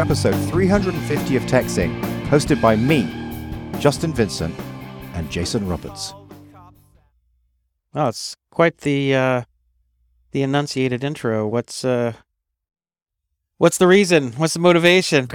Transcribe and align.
To 0.00 0.06
episode 0.06 0.34
350 0.48 1.36
of 1.36 1.42
Techzing, 1.42 2.00
hosted 2.24 2.58
by 2.58 2.74
me, 2.74 3.02
Justin 3.78 4.14
Vincent, 4.14 4.58
and 5.12 5.30
Jason 5.30 5.68
Roberts. 5.68 6.14
Oh, 7.94 8.08
it's 8.08 8.34
quite 8.50 8.78
the 8.78 9.14
uh, 9.14 9.42
the 10.30 10.40
enunciated 10.40 11.04
intro. 11.04 11.46
What's 11.46 11.84
uh, 11.84 12.14
what's 13.58 13.76
the 13.76 13.86
reason? 13.86 14.32
What's 14.38 14.54
the 14.54 14.60
motivation? 14.60 15.28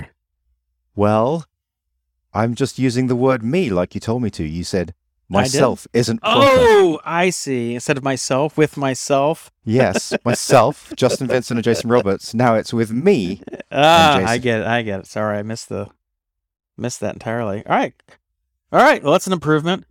Well, 0.96 1.46
I'm 2.34 2.56
just 2.56 2.80
using 2.80 3.06
the 3.06 3.16
word 3.16 3.44
me 3.44 3.70
like 3.70 3.94
you 3.94 4.02
told 4.02 4.24
me 4.24 4.32
to. 4.32 4.44
You 4.44 4.64
said? 4.64 4.96
Myself 5.30 5.88
isn't 5.94 6.22
proper. 6.22 6.40
Oh, 6.48 7.00
I 7.04 7.30
see. 7.32 7.74
Instead 7.74 7.98
of 7.98 8.04
myself, 8.04 8.58
with 8.58 8.78
myself. 8.78 9.52
Yes, 9.64 10.14
myself, 10.26 10.94
Justin 10.96 11.28
Vincent, 11.28 11.58
and 11.58 11.64
Jason 11.64 11.90
Roberts. 11.90 12.34
Now 12.34 12.56
it's 12.56 12.74
with 12.74 12.92
me. 12.92 13.42
Ah, 13.72 14.16
Jason. 14.20 14.30
I 14.30 14.38
get 14.38 14.60
it. 14.62 14.68
I 14.68 14.82
get 14.84 15.00
it. 15.02 15.08
Sorry, 15.08 15.38
I 15.38 15.44
missed 15.44 15.68
the 15.70 15.90
missed 16.78 17.00
that 17.02 17.14
entirely. 17.16 17.66
All 17.66 17.76
right, 17.76 17.94
all 18.72 18.80
right. 18.82 19.04
Well, 19.04 19.12
that's 19.12 19.28
an 19.28 19.34
improvement. 19.34 19.86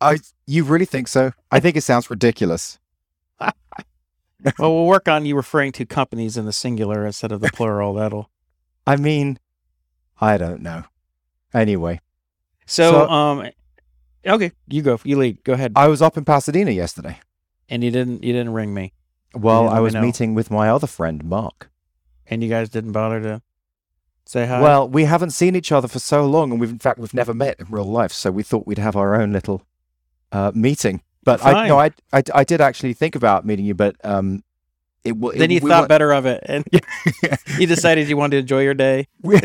I. 0.00 0.18
You 0.46 0.64
really 0.64 0.84
think 0.84 1.08
so? 1.08 1.32
I 1.50 1.58
think 1.60 1.76
it 1.76 1.82
sounds 1.82 2.10
ridiculous. 2.10 2.78
well, 3.40 3.54
we'll 4.58 4.86
work 4.86 5.08
on 5.08 5.24
you 5.26 5.36
referring 5.36 5.72
to 5.72 5.86
companies 5.86 6.36
in 6.36 6.44
the 6.44 6.52
singular 6.52 7.06
instead 7.06 7.32
of 7.32 7.40
the 7.40 7.50
plural. 7.50 7.94
That'll. 7.94 8.30
I 8.86 8.96
mean, 8.96 9.38
I 10.20 10.36
don't 10.38 10.60
know. 10.62 10.84
Anyway, 11.54 12.00
So, 12.66 12.90
So- 12.92 13.08
um, 13.08 13.48
okay, 14.26 14.52
you 14.68 14.82
go. 14.82 14.98
You 15.04 15.18
lead. 15.18 15.42
Go 15.44 15.52
ahead. 15.54 15.72
I 15.76 15.88
was 15.88 16.02
up 16.02 16.16
in 16.16 16.24
Pasadena 16.24 16.70
yesterday. 16.70 17.18
and 17.68 17.82
you 17.84 17.90
didn't. 17.90 18.22
You 18.24 18.32
didn't 18.32 18.52
ring 18.52 18.72
me, 18.74 18.92
Well, 19.34 19.68
I 19.68 19.80
was 19.80 19.94
know. 19.94 20.00
meeting 20.02 20.34
with 20.34 20.50
my 20.50 20.68
other 20.68 20.86
friend, 20.86 21.24
Mark. 21.24 21.70
and 22.26 22.42
you 22.42 22.48
guys 22.48 22.68
didn't 22.68 22.92
bother 22.92 23.20
to 23.22 23.42
say 24.24 24.46
hi. 24.46 24.60
Well, 24.60 24.88
we 24.88 25.04
haven't 25.04 25.30
seen 25.30 25.54
each 25.56 25.72
other 25.72 25.88
for 25.88 25.98
so 25.98 26.26
long, 26.26 26.50
and 26.52 26.60
we've 26.60 26.70
in 26.70 26.78
fact 26.78 26.98
we've 26.98 27.14
never 27.14 27.32
met 27.34 27.58
in 27.60 27.66
real 27.70 27.84
life. 27.84 28.12
So 28.12 28.30
we 28.30 28.42
thought 28.42 28.66
we'd 28.66 28.78
have 28.78 28.96
our 28.96 29.20
own 29.20 29.32
little 29.32 29.62
uh, 30.32 30.52
meeting. 30.54 31.02
But 31.24 31.44
I 31.44 31.68
no, 31.68 31.78
I, 31.78 31.90
I 32.12 32.22
I 32.34 32.44
did 32.44 32.60
actually 32.60 32.94
think 32.94 33.14
about 33.14 33.44
meeting 33.44 33.66
you, 33.66 33.74
but 33.74 33.96
um, 34.04 34.42
it 35.04 35.16
wa- 35.16 35.32
then 35.32 35.50
it- 35.50 35.54
you 35.54 35.60
we 35.62 35.70
thought 35.70 35.80
weren't- 35.82 35.88
better 35.88 36.12
of 36.12 36.26
it, 36.26 36.42
and 36.46 36.64
you 37.58 37.66
decided 37.66 38.08
you 38.08 38.16
wanted 38.16 38.32
to 38.32 38.38
enjoy 38.38 38.62
your 38.62 38.74
day. 38.74 39.06
we, 39.22 39.40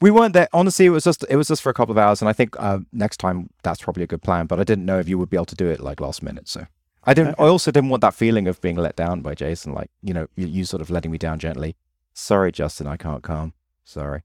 we 0.00 0.10
weren't 0.10 0.34
there. 0.34 0.48
Honestly, 0.52 0.86
it 0.86 0.90
was 0.90 1.04
just 1.04 1.24
it 1.28 1.36
was 1.36 1.48
just 1.48 1.62
for 1.62 1.70
a 1.70 1.74
couple 1.74 1.92
of 1.92 1.98
hours, 1.98 2.20
and 2.22 2.28
I 2.28 2.32
think 2.32 2.54
uh, 2.58 2.78
next 2.92 3.18
time 3.18 3.50
that's 3.62 3.80
probably 3.82 4.02
a 4.02 4.06
good 4.06 4.22
plan. 4.22 4.46
But 4.46 4.60
I 4.60 4.64
didn't 4.64 4.84
know 4.84 4.98
if 4.98 5.08
you 5.08 5.18
would 5.18 5.30
be 5.30 5.36
able 5.36 5.46
to 5.46 5.56
do 5.56 5.68
it 5.68 5.80
like 5.80 6.00
last 6.00 6.22
minute, 6.22 6.48
so 6.48 6.66
I 7.04 7.14
didn't. 7.14 7.32
Okay. 7.34 7.44
I 7.44 7.48
also 7.48 7.70
didn't 7.70 7.90
want 7.90 8.00
that 8.02 8.14
feeling 8.14 8.46
of 8.48 8.60
being 8.60 8.76
let 8.76 8.94
down 8.96 9.22
by 9.22 9.34
Jason, 9.34 9.72
like 9.72 9.90
you 10.02 10.14
know, 10.14 10.26
you, 10.36 10.46
you 10.46 10.64
sort 10.64 10.80
of 10.82 10.90
letting 10.90 11.10
me 11.10 11.18
down 11.18 11.38
gently. 11.38 11.76
Sorry, 12.14 12.52
Justin, 12.52 12.86
I 12.86 12.96
can't 12.96 13.22
come. 13.22 13.54
Sorry. 13.84 14.22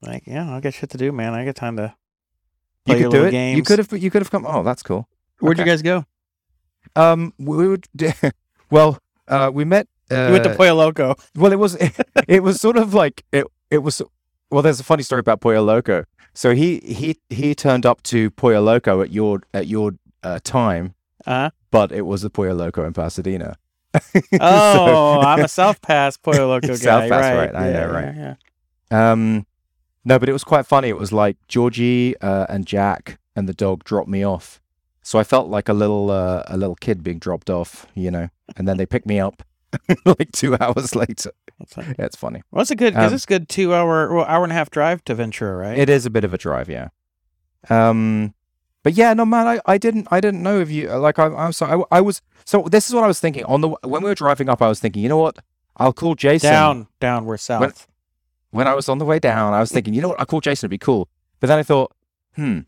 Like, 0.00 0.22
yeah, 0.26 0.54
I 0.54 0.60
got 0.60 0.74
shit 0.74 0.90
to 0.90 0.96
do, 0.98 1.10
man. 1.10 1.34
I 1.34 1.44
got 1.44 1.56
time 1.56 1.76
to 1.76 1.94
You 2.86 2.92
play 2.94 3.00
your 3.00 3.10
could 3.10 3.16
do 3.18 3.24
it. 3.24 3.30
games. 3.32 3.56
You 3.56 3.64
could 3.64 3.78
have. 3.80 3.92
You 3.92 4.10
could 4.10 4.22
have 4.22 4.30
come. 4.30 4.46
Oh, 4.46 4.62
that's 4.62 4.82
cool. 4.84 5.08
Where'd 5.40 5.58
Okay. 5.58 5.68
you 5.68 5.72
guys 5.72 5.82
go? 5.82 6.04
Um, 6.96 7.34
we 7.38 7.68
would. 7.68 7.86
well, 8.70 8.98
uh, 9.28 9.50
we 9.52 9.64
met. 9.64 9.86
Uh, 10.10 10.26
you 10.26 10.32
went 10.32 10.44
to 10.44 10.54
Pollo 10.56 10.74
Loco. 10.74 11.14
Well, 11.36 11.52
it 11.52 11.58
was. 11.58 11.76
It, 12.28 12.42
was 12.42 12.60
sort 12.60 12.76
of 12.76 12.92
like 12.94 13.24
it. 13.32 13.46
It 13.70 13.78
was. 13.78 14.02
Well, 14.50 14.62
there's 14.62 14.80
a 14.80 14.84
funny 14.84 15.02
story 15.02 15.20
about 15.20 15.40
Pollo 15.40 15.62
Loco. 15.62 16.04
So 16.34 16.54
he 16.54 16.78
he 16.80 17.16
he 17.30 17.54
turned 17.54 17.84
up 17.86 18.02
to 18.04 18.30
Pollo 18.30 18.60
Loco 18.60 19.00
at 19.02 19.10
your 19.10 19.42
at 19.54 19.66
your 19.66 19.92
uh, 20.22 20.38
time, 20.44 20.94
Uh, 21.26 21.50
but 21.70 21.90
it 21.92 22.02
was 22.06 22.22
the 22.22 22.30
Pollo 22.30 22.52
Loco 22.54 22.84
in 22.84 22.92
Pasadena. 22.92 23.56
oh, 24.40 25.20
I'm 25.20 25.40
a 25.44 25.48
South 25.48 25.80
Pass 25.82 26.16
Pollo 26.16 26.48
Loco 26.48 26.68
guy. 26.68 26.74
South 26.74 27.08
Pass, 27.08 27.24
right? 27.24 27.52
right, 27.52 27.54
I 27.54 27.72
know, 27.72 27.78
Yeah, 27.78 27.84
right. 27.84 28.14
yeah, 28.90 29.12
Um, 29.12 29.46
no, 30.04 30.18
but 30.18 30.28
it 30.28 30.32
was 30.32 30.44
quite 30.44 30.66
funny. 30.66 30.88
It 30.88 30.98
was 30.98 31.12
like 31.12 31.36
Georgie 31.48 32.16
uh, 32.20 32.46
and 32.48 32.66
Jack 32.66 33.18
and 33.36 33.48
the 33.48 33.54
dog 33.54 33.84
dropped 33.84 34.08
me 34.08 34.24
off, 34.24 34.60
so 35.08 35.18
I 35.18 35.24
felt 35.24 35.48
like 35.48 35.68
a 35.70 35.72
little 35.72 36.10
uh, 36.10 36.42
a 36.48 36.56
little 36.58 36.74
kid 36.76 37.02
being 37.02 37.18
dropped 37.18 37.48
off, 37.48 37.86
you 37.94 38.10
know. 38.10 38.28
And 38.56 38.68
then 38.68 38.76
they 38.76 38.84
picked 38.84 39.06
me 39.06 39.18
up 39.18 39.42
like 40.04 40.30
two 40.32 40.54
hours 40.60 40.94
later. 40.94 41.30
That's 41.58 41.72
fine. 41.72 41.94
Yeah, 41.98 42.04
it's 42.04 42.16
funny. 42.16 42.42
Well, 42.50 42.60
it's 42.62 42.70
a 42.70 42.76
good 42.76 42.92
because 42.92 43.12
Um, 43.12 43.14
it's 43.14 43.24
a 43.24 43.32
good 43.34 43.48
two 43.48 43.74
hour, 43.74 44.12
well, 44.14 44.26
hour 44.26 44.42
and 44.44 44.52
a 44.52 44.54
half 44.54 44.68
drive 44.70 45.02
to 45.06 45.14
Ventura, 45.14 45.56
right? 45.56 45.78
It 45.78 45.88
is 45.88 46.04
a 46.04 46.10
bit 46.10 46.24
of 46.24 46.34
a 46.34 46.38
drive, 46.38 46.68
yeah. 46.68 46.88
Um, 47.70 48.34
but 48.82 48.92
yeah, 48.94 49.14
no, 49.14 49.24
man, 49.24 49.46
I, 49.46 49.60
I 49.66 49.78
didn't 49.78 50.08
I 50.10 50.20
didn't 50.20 50.42
know 50.42 50.60
if 50.60 50.70
you 50.70 50.88
like 50.90 51.18
I 51.18 51.26
I'm 51.26 51.52
sorry 51.52 51.82
I, 51.90 51.98
I 51.98 52.00
was 52.02 52.20
so 52.44 52.66
this 52.70 52.88
is 52.88 52.94
what 52.94 53.04
I 53.04 53.06
was 53.06 53.18
thinking 53.20 53.44
on 53.44 53.60
the 53.62 53.68
when 53.82 54.02
we 54.02 54.08
were 54.10 54.14
driving 54.14 54.48
up 54.48 54.60
I 54.62 54.68
was 54.68 54.78
thinking 54.80 55.02
you 55.02 55.08
know 55.08 55.18
what 55.18 55.38
I'll 55.76 55.92
call 55.92 56.14
Jason 56.14 56.50
down, 56.50 56.86
down. 57.00 57.24
We're 57.24 57.36
south. 57.38 57.86
when 58.50 58.66
I 58.68 58.74
was 58.74 58.88
on 58.88 58.98
the 58.98 59.04
way 59.04 59.18
down 59.18 59.52
I 59.54 59.60
was 59.60 59.70
thinking 59.72 59.94
you 59.94 60.00
know 60.02 60.08
what 60.08 60.20
I'll 60.20 60.26
call 60.26 60.40
Jason 60.40 60.66
it'd 60.66 60.70
be 60.70 60.78
cool 60.78 61.08
but 61.40 61.48
then 61.48 61.58
I 61.58 61.62
thought 61.62 61.92
hmm 62.36 62.60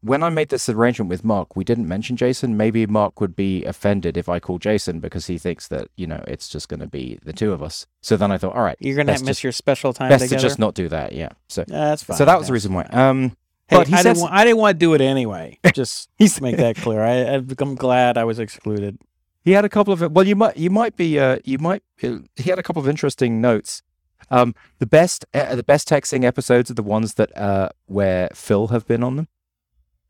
when 0.00 0.22
I 0.22 0.28
made 0.28 0.48
this 0.50 0.68
arrangement 0.68 1.08
with 1.08 1.24
Mark 1.24 1.56
we 1.56 1.64
didn't 1.64 1.88
mention 1.88 2.16
Jason 2.16 2.56
maybe 2.56 2.86
Mark 2.86 3.20
would 3.20 3.34
be 3.34 3.64
offended 3.64 4.16
if 4.16 4.28
I 4.28 4.38
call 4.40 4.58
Jason 4.58 5.00
because 5.00 5.26
he 5.26 5.38
thinks 5.38 5.68
that 5.68 5.88
you 5.96 6.06
know 6.06 6.22
it's 6.28 6.48
just 6.48 6.68
going 6.68 6.80
to 6.80 6.86
be 6.86 7.18
the 7.24 7.32
two 7.32 7.52
of 7.52 7.62
us 7.62 7.86
so 8.00 8.16
then 8.16 8.30
I 8.30 8.38
thought 8.38 8.54
all 8.54 8.62
right 8.62 8.76
You're 8.80 8.96
gonna 8.96 9.12
miss 9.12 9.22
just- 9.24 9.44
your 9.44 9.52
special 9.52 9.92
time 9.92 10.08
best 10.10 10.22
together. 10.24 10.40
to 10.40 10.46
just 10.48 10.58
not 10.58 10.74
do 10.74 10.88
that 10.88 11.12
yeah 11.12 11.30
so 11.48 11.64
that's 11.66 12.02
fine. 12.04 12.16
so 12.16 12.24
that 12.24 12.38
was 12.38 12.46
the 12.48 12.52
reason 12.52 12.72
why 12.74 12.84
um 12.84 13.36
Hey, 13.70 13.76
but 13.76 13.88
he 13.88 13.92
I, 13.94 13.96
says 14.02 14.16
didn't, 14.16 14.30
wa- 14.30 14.36
I 14.38 14.44
didn't 14.44 14.56
want 14.58 14.74
to 14.76 14.78
do 14.78 14.94
it 14.94 15.02
anyway. 15.02 15.58
Just 15.74 16.08
he's 16.16 16.36
to 16.36 16.42
make 16.42 16.56
that 16.56 16.76
clear. 16.76 17.02
I, 17.04 17.34
I'm 17.34 17.74
glad 17.74 18.16
I 18.16 18.24
was 18.24 18.38
excluded. 18.38 18.96
He 19.44 19.50
had 19.50 19.66
a 19.66 19.68
couple 19.68 19.92
of 19.92 20.00
well, 20.10 20.26
you 20.26 20.36
might 20.36 20.56
you 20.56 20.70
might 20.70 20.96
be 20.96 21.18
uh, 21.20 21.40
you 21.44 21.58
might 21.58 21.82
he 21.98 22.18
had 22.48 22.58
a 22.58 22.62
couple 22.62 22.80
of 22.80 22.88
interesting 22.88 23.42
notes. 23.42 23.82
Um, 24.30 24.54
the 24.78 24.86
best 24.86 25.26
uh, 25.34 25.54
the 25.54 25.62
best 25.62 25.86
Techzing 25.86 26.24
episodes 26.24 26.70
are 26.70 26.74
the 26.74 26.82
ones 26.82 27.12
that 27.16 27.36
uh 27.36 27.68
where 27.84 28.30
Phil 28.32 28.68
have 28.68 28.86
been 28.86 29.02
on 29.02 29.16
them. 29.16 29.28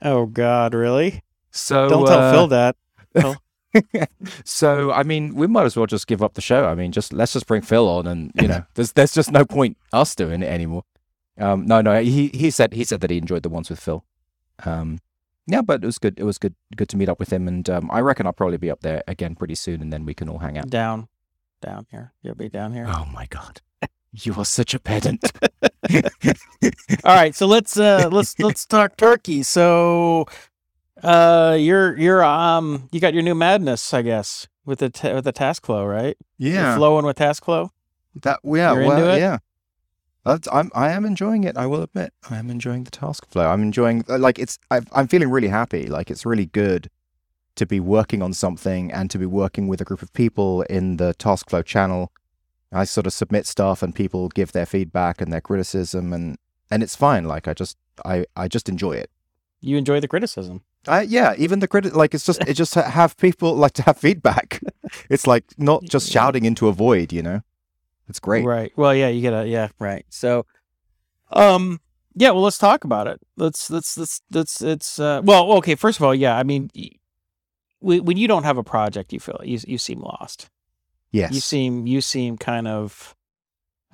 Oh 0.02 0.26
God, 0.26 0.74
really? 0.74 1.22
So 1.50 1.88
Don't 1.88 2.06
tell 2.06 2.20
uh, 2.20 2.32
Phil 2.32 2.48
that. 2.48 2.76
so 4.44 4.92
I 4.92 5.02
mean, 5.02 5.34
we 5.34 5.46
might 5.46 5.64
as 5.64 5.76
well 5.76 5.86
just 5.86 6.06
give 6.06 6.22
up 6.22 6.34
the 6.34 6.40
show. 6.40 6.66
I 6.66 6.74
mean, 6.74 6.92
just 6.92 7.12
let's 7.12 7.32
just 7.32 7.46
bring 7.46 7.62
Phil 7.62 7.88
on, 7.88 8.06
and 8.06 8.32
you 8.40 8.48
know, 8.48 8.64
there's 8.74 8.92
there's 8.92 9.12
just 9.14 9.30
no 9.32 9.44
point 9.44 9.76
us 9.92 10.14
doing 10.14 10.42
it 10.42 10.46
anymore. 10.46 10.84
Um, 11.38 11.66
no, 11.66 11.80
no, 11.80 12.00
he 12.02 12.28
he 12.28 12.50
said 12.50 12.72
he 12.74 12.84
said 12.84 13.00
that 13.00 13.10
he 13.10 13.18
enjoyed 13.18 13.42
the 13.42 13.48
ones 13.48 13.70
with 13.70 13.80
Phil. 13.80 14.04
Um, 14.64 14.98
yeah, 15.46 15.62
but 15.62 15.82
it 15.82 15.86
was 15.86 15.98
good. 15.98 16.18
It 16.18 16.24
was 16.24 16.38
good 16.38 16.54
good 16.76 16.88
to 16.90 16.96
meet 16.96 17.08
up 17.08 17.18
with 17.18 17.32
him, 17.32 17.48
and 17.48 17.68
um, 17.70 17.90
I 17.90 18.00
reckon 18.00 18.26
I'll 18.26 18.32
probably 18.32 18.58
be 18.58 18.70
up 18.70 18.80
there 18.80 19.02
again 19.06 19.34
pretty 19.34 19.54
soon, 19.54 19.80
and 19.80 19.92
then 19.92 20.04
we 20.04 20.14
can 20.14 20.28
all 20.28 20.38
hang 20.38 20.58
out. 20.58 20.68
Down, 20.68 21.08
down 21.60 21.86
here. 21.90 22.12
You'll 22.22 22.34
be 22.34 22.48
down 22.48 22.72
here. 22.72 22.86
Oh 22.88 23.06
my 23.12 23.26
god. 23.26 23.60
You 24.12 24.34
are 24.36 24.44
such 24.44 24.74
a 24.74 24.78
pedant. 24.78 25.30
All 27.04 27.14
right, 27.14 27.34
so 27.34 27.46
let's 27.46 27.76
uh 27.78 28.08
let's 28.10 28.38
let's 28.38 28.64
talk 28.64 28.96
turkey. 28.96 29.42
So, 29.42 30.26
uh, 31.02 31.56
you're 31.58 31.96
you're 31.98 32.24
um 32.24 32.88
you 32.90 33.00
got 33.00 33.14
your 33.14 33.22
new 33.22 33.34
madness, 33.34 33.92
I 33.92 34.02
guess, 34.02 34.48
with 34.64 34.78
the 34.78 34.90
ta- 34.90 35.14
with 35.14 35.24
the 35.24 35.32
task 35.32 35.66
flow, 35.66 35.84
right? 35.84 36.16
Yeah. 36.38 36.70
You're 36.70 36.76
flowing 36.76 37.04
with 37.04 37.16
task 37.16 37.44
flow. 37.44 37.70
That 38.22 38.40
yeah, 38.44 38.72
You're 38.72 38.86
well, 38.86 39.18
yeah. 39.18 39.38
That's, 40.24 40.48
I'm 40.52 40.70
I 40.74 40.90
am 40.90 41.04
enjoying 41.04 41.44
it. 41.44 41.56
I 41.56 41.66
will 41.66 41.82
admit, 41.82 42.12
I 42.28 42.36
am 42.36 42.50
enjoying 42.50 42.84
the 42.84 42.90
task 42.90 43.26
flow. 43.28 43.46
I'm 43.46 43.62
enjoying 43.62 44.04
uh, 44.08 44.18
like 44.18 44.38
it's. 44.38 44.58
i 44.70 44.80
I'm 44.92 45.08
feeling 45.08 45.30
really 45.30 45.48
happy. 45.48 45.86
Like 45.86 46.10
it's 46.10 46.26
really 46.26 46.46
good 46.46 46.90
to 47.56 47.66
be 47.66 47.80
working 47.80 48.22
on 48.22 48.32
something 48.32 48.92
and 48.92 49.10
to 49.10 49.18
be 49.18 49.26
working 49.26 49.68
with 49.68 49.80
a 49.80 49.84
group 49.84 50.02
of 50.02 50.12
people 50.12 50.62
in 50.62 50.96
the 50.96 51.14
task 51.14 51.50
flow 51.50 51.62
channel. 51.62 52.12
I 52.72 52.84
sort 52.84 53.06
of 53.06 53.12
submit 53.12 53.46
stuff 53.46 53.82
and 53.82 53.94
people 53.94 54.28
give 54.28 54.52
their 54.52 54.66
feedback 54.66 55.20
and 55.20 55.32
their 55.32 55.40
criticism 55.40 56.12
and 56.12 56.36
and 56.70 56.82
it's 56.82 56.96
fine. 56.96 57.24
Like 57.24 57.48
I 57.48 57.54
just 57.54 57.76
I 58.04 58.26
I 58.36 58.48
just 58.48 58.68
enjoy 58.68 58.92
it. 58.92 59.10
You 59.60 59.76
enjoy 59.76 60.00
the 60.00 60.08
criticism. 60.08 60.62
I, 60.86 61.02
yeah, 61.02 61.34
even 61.36 61.58
the 61.58 61.68
credit, 61.68 61.94
like 61.94 62.14
it's 62.14 62.24
just, 62.24 62.40
it 62.46 62.54
just 62.54 62.74
ha- 62.74 62.88
have 62.88 63.16
people 63.16 63.54
like 63.54 63.72
to 63.74 63.82
have 63.82 63.98
feedback. 63.98 64.60
It's 65.10 65.26
like 65.26 65.44
not 65.58 65.84
just 65.84 66.10
shouting 66.10 66.46
into 66.46 66.66
a 66.66 66.72
void, 66.72 67.12
you 67.12 67.20
know. 67.22 67.42
It's 68.08 68.18
great. 68.18 68.44
Right. 68.44 68.72
Well, 68.74 68.94
yeah, 68.94 69.08
you 69.08 69.22
gotta. 69.22 69.46
Yeah. 69.46 69.68
Right. 69.78 70.06
So, 70.08 70.46
um, 71.30 71.80
yeah. 72.14 72.30
Well, 72.30 72.42
let's 72.42 72.56
talk 72.56 72.84
about 72.84 73.06
it. 73.06 73.20
Let's 73.36 73.70
let's 73.70 73.98
let's 73.98 74.22
let's 74.30 74.62
it's 74.62 74.98
uh. 74.98 75.20
Well, 75.22 75.52
okay. 75.58 75.74
First 75.74 75.98
of 75.98 76.04
all, 76.04 76.14
yeah. 76.14 76.38
I 76.38 76.42
mean, 76.42 76.70
when 77.80 78.16
you 78.16 78.26
don't 78.26 78.44
have 78.44 78.56
a 78.56 78.64
project, 78.64 79.12
you 79.12 79.20
feel 79.20 79.40
you 79.44 79.58
you 79.66 79.76
seem 79.76 80.00
lost. 80.00 80.48
Yes. 81.10 81.32
You 81.32 81.40
seem 81.40 81.86
you 81.86 82.00
seem 82.00 82.36
kind 82.36 82.68
of 82.68 83.14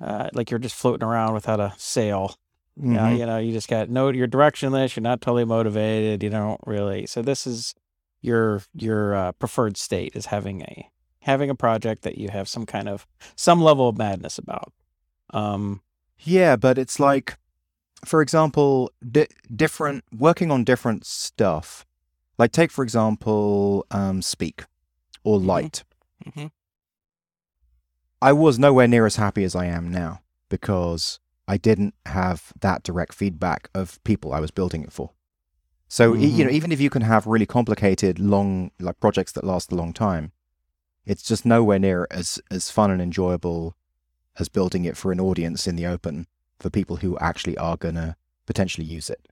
uh 0.01 0.29
like 0.33 0.49
you're 0.51 0.59
just 0.59 0.75
floating 0.75 1.07
around 1.07 1.33
without 1.33 1.59
a 1.59 1.73
sail. 1.77 2.35
Yeah, 2.77 3.09
Mhm. 3.09 3.17
you 3.19 3.25
know, 3.25 3.37
you 3.37 3.53
just 3.53 3.69
got 3.69 3.89
no, 3.89 4.09
you're 4.09 4.27
directionless. 4.27 4.95
You're 4.95 5.01
not 5.03 5.21
totally 5.21 5.45
motivated. 5.45 6.21
You 6.23 6.29
don't 6.29 6.59
really. 6.65 7.05
So 7.05 7.21
this 7.21 7.47
is 7.47 7.73
your 8.21 8.61
your 8.73 9.15
uh, 9.15 9.31
preferred 9.33 9.77
state 9.77 10.11
is 10.15 10.25
having 10.27 10.61
a 10.63 10.89
having 11.19 11.49
a 11.49 11.55
project 11.55 12.01
that 12.03 12.17
you 12.17 12.29
have 12.29 12.47
some 12.49 12.65
kind 12.65 12.89
of 12.89 13.07
some 13.35 13.61
level 13.61 13.87
of 13.89 13.97
madness 13.97 14.37
about. 14.37 14.73
Um, 15.33 15.81
Yeah, 16.19 16.55
but 16.57 16.77
it's 16.77 16.99
like, 16.99 17.37
for 18.05 18.21
example, 18.21 18.91
di- 19.09 19.27
different 19.55 20.03
working 20.17 20.51
on 20.51 20.63
different 20.65 21.05
stuff. 21.05 21.85
Like 22.37 22.51
take 22.51 22.71
for 22.71 22.83
example, 22.83 23.85
um, 23.91 24.21
speak 24.21 24.65
or 25.23 25.39
Mhm. 25.39 25.45
light. 25.45 25.83
Mhm. 26.25 26.51
I 28.21 28.33
was 28.33 28.57
nowhere 28.57 28.87
near 28.87 29.05
as 29.05 29.17
happy 29.17 29.43
as 29.43 29.55
I 29.55 29.65
am 29.65 29.91
now. 29.91 30.21
because 30.49 31.19
I 31.47 31.57
didn't 31.57 31.93
have 32.05 32.53
that 32.61 32.83
direct 32.83 33.13
feedback 33.13 33.69
of 33.73 34.03
people 34.03 34.33
I 34.33 34.39
was 34.39 34.51
building 34.51 34.83
it 34.83 34.91
for. 34.91 35.11
So 35.87 36.15
e- 36.15 36.19
you 36.19 36.27
mm-hmm. 36.27 36.41
know, 36.43 36.49
even 36.49 36.71
if 36.71 36.81
you 36.81 36.89
can 36.89 37.03
have 37.03 37.27
really 37.27 37.45
complicated, 37.45 38.19
long 38.19 38.71
like 38.79 38.99
projects 38.99 39.31
that 39.33 39.43
last 39.43 39.71
a 39.71 39.75
long 39.75 39.93
time, 39.93 40.31
it's 41.05 41.21
just 41.21 41.45
nowhere 41.45 41.79
near 41.79 42.07
as 42.09 42.39
as 42.49 42.71
fun 42.71 42.89
and 42.91 43.01
enjoyable 43.01 43.75
as 44.39 44.49
building 44.49 44.85
it 44.85 44.97
for 44.97 45.11
an 45.11 45.19
audience 45.19 45.67
in 45.67 45.75
the 45.75 45.85
open 45.85 46.27
for 46.59 46.69
people 46.69 46.97
who 46.97 47.17
actually 47.19 47.57
are 47.57 47.77
gonna 47.77 48.17
potentially 48.45 48.85
use 48.85 49.09
it. 49.09 49.27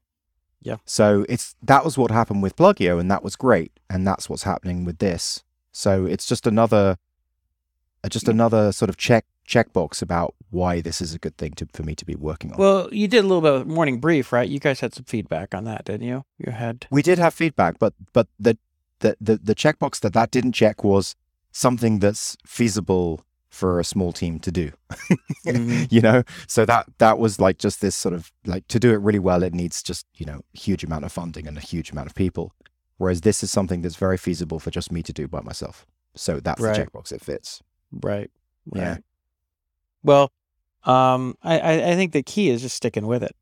Yeah. 0.61 0.77
So 0.85 1.25
it's 1.27 1.55
that 1.63 1.83
was 1.83 1.97
what 1.97 2.11
happened 2.11 2.43
with 2.43 2.55
Pluggio, 2.55 2.99
and 2.99 3.09
that 3.09 3.23
was 3.23 3.35
great, 3.35 3.71
and 3.89 4.07
that's 4.07 4.29
what's 4.29 4.43
happening 4.43 4.85
with 4.85 4.99
this. 4.99 5.43
So 5.71 6.05
it's 6.05 6.27
just 6.27 6.45
another, 6.45 6.97
just 8.09 8.27
another 8.27 8.71
sort 8.71 8.89
of 8.89 8.97
check 8.97 9.25
checkbox 9.47 10.01
about 10.01 10.33
why 10.51 10.79
this 10.81 11.01
is 11.01 11.13
a 11.13 11.19
good 11.19 11.35
thing 11.37 11.51
to, 11.53 11.67
for 11.73 11.83
me 11.83 11.93
to 11.95 12.05
be 12.05 12.15
working 12.15 12.51
on. 12.53 12.57
Well, 12.57 12.87
you 12.93 13.07
did 13.07 13.19
a 13.19 13.27
little 13.27 13.41
bit 13.41 13.53
of 13.53 13.67
morning 13.67 13.99
brief, 13.99 14.31
right? 14.31 14.47
You 14.47 14.59
guys 14.59 14.79
had 14.79 14.93
some 14.93 15.03
feedback 15.05 15.53
on 15.53 15.65
that, 15.65 15.85
didn't 15.85 16.07
you? 16.07 16.23
You 16.37 16.51
had. 16.53 16.87
we 16.91 17.01
did 17.01 17.17
have 17.19 17.33
feedback, 17.33 17.79
but 17.79 17.93
but 18.13 18.27
the 18.39 18.57
the 18.99 19.17
the, 19.19 19.37
the 19.37 19.55
checkbox 19.55 19.99
that 20.01 20.13
that 20.13 20.31
didn't 20.31 20.53
check 20.53 20.83
was 20.83 21.15
something 21.51 21.99
that's 21.99 22.35
feasible 22.45 23.23
for 23.49 23.79
a 23.79 23.83
small 23.83 24.11
team 24.11 24.39
to 24.39 24.51
do. 24.51 24.71
Mhm. 25.45 25.91
you 25.91 25.99
know, 25.99 26.23
so 26.47 26.65
that 26.65 26.85
that 26.99 27.19
was 27.19 27.37
like 27.39 27.57
just 27.57 27.81
this 27.81 27.95
sort 27.97 28.15
of 28.15 28.31
like 28.45 28.65
to 28.69 28.79
do 28.79 28.91
it 28.93 29.01
really 29.01 29.19
well, 29.19 29.43
it 29.43 29.53
needs 29.53 29.83
just 29.83 30.05
you 30.15 30.25
know 30.25 30.39
a 30.55 30.57
huge 30.57 30.83
amount 30.85 31.03
of 31.03 31.11
funding 31.11 31.47
and 31.47 31.57
a 31.57 31.61
huge 31.61 31.91
amount 31.91 32.07
of 32.07 32.15
people. 32.15 32.53
Whereas 32.97 33.21
this 33.21 33.43
is 33.43 33.51
something 33.51 33.81
that's 33.81 33.97
very 33.97 34.17
feasible 34.17 34.59
for 34.59 34.71
just 34.71 34.89
me 34.91 35.03
to 35.03 35.11
do 35.11 35.27
by 35.27 35.41
myself. 35.41 35.85
So 36.15 36.39
that's 36.39 36.61
Right. 36.61 36.73
the 36.75 36.85
checkbox 36.85 37.11
it 37.11 37.21
fits. 37.21 37.61
Right. 38.01 38.31
Yeah. 38.73 38.89
right. 38.93 39.03
Well, 40.03 40.31
um, 40.83 41.37
I, 41.43 41.59
I 41.59 41.91
I 41.91 41.95
think 41.95 42.11
the 42.11 42.23
key 42.23 42.49
is 42.49 42.61
just 42.61 42.75
sticking 42.75 43.07
with 43.07 43.23
it. 43.23 43.35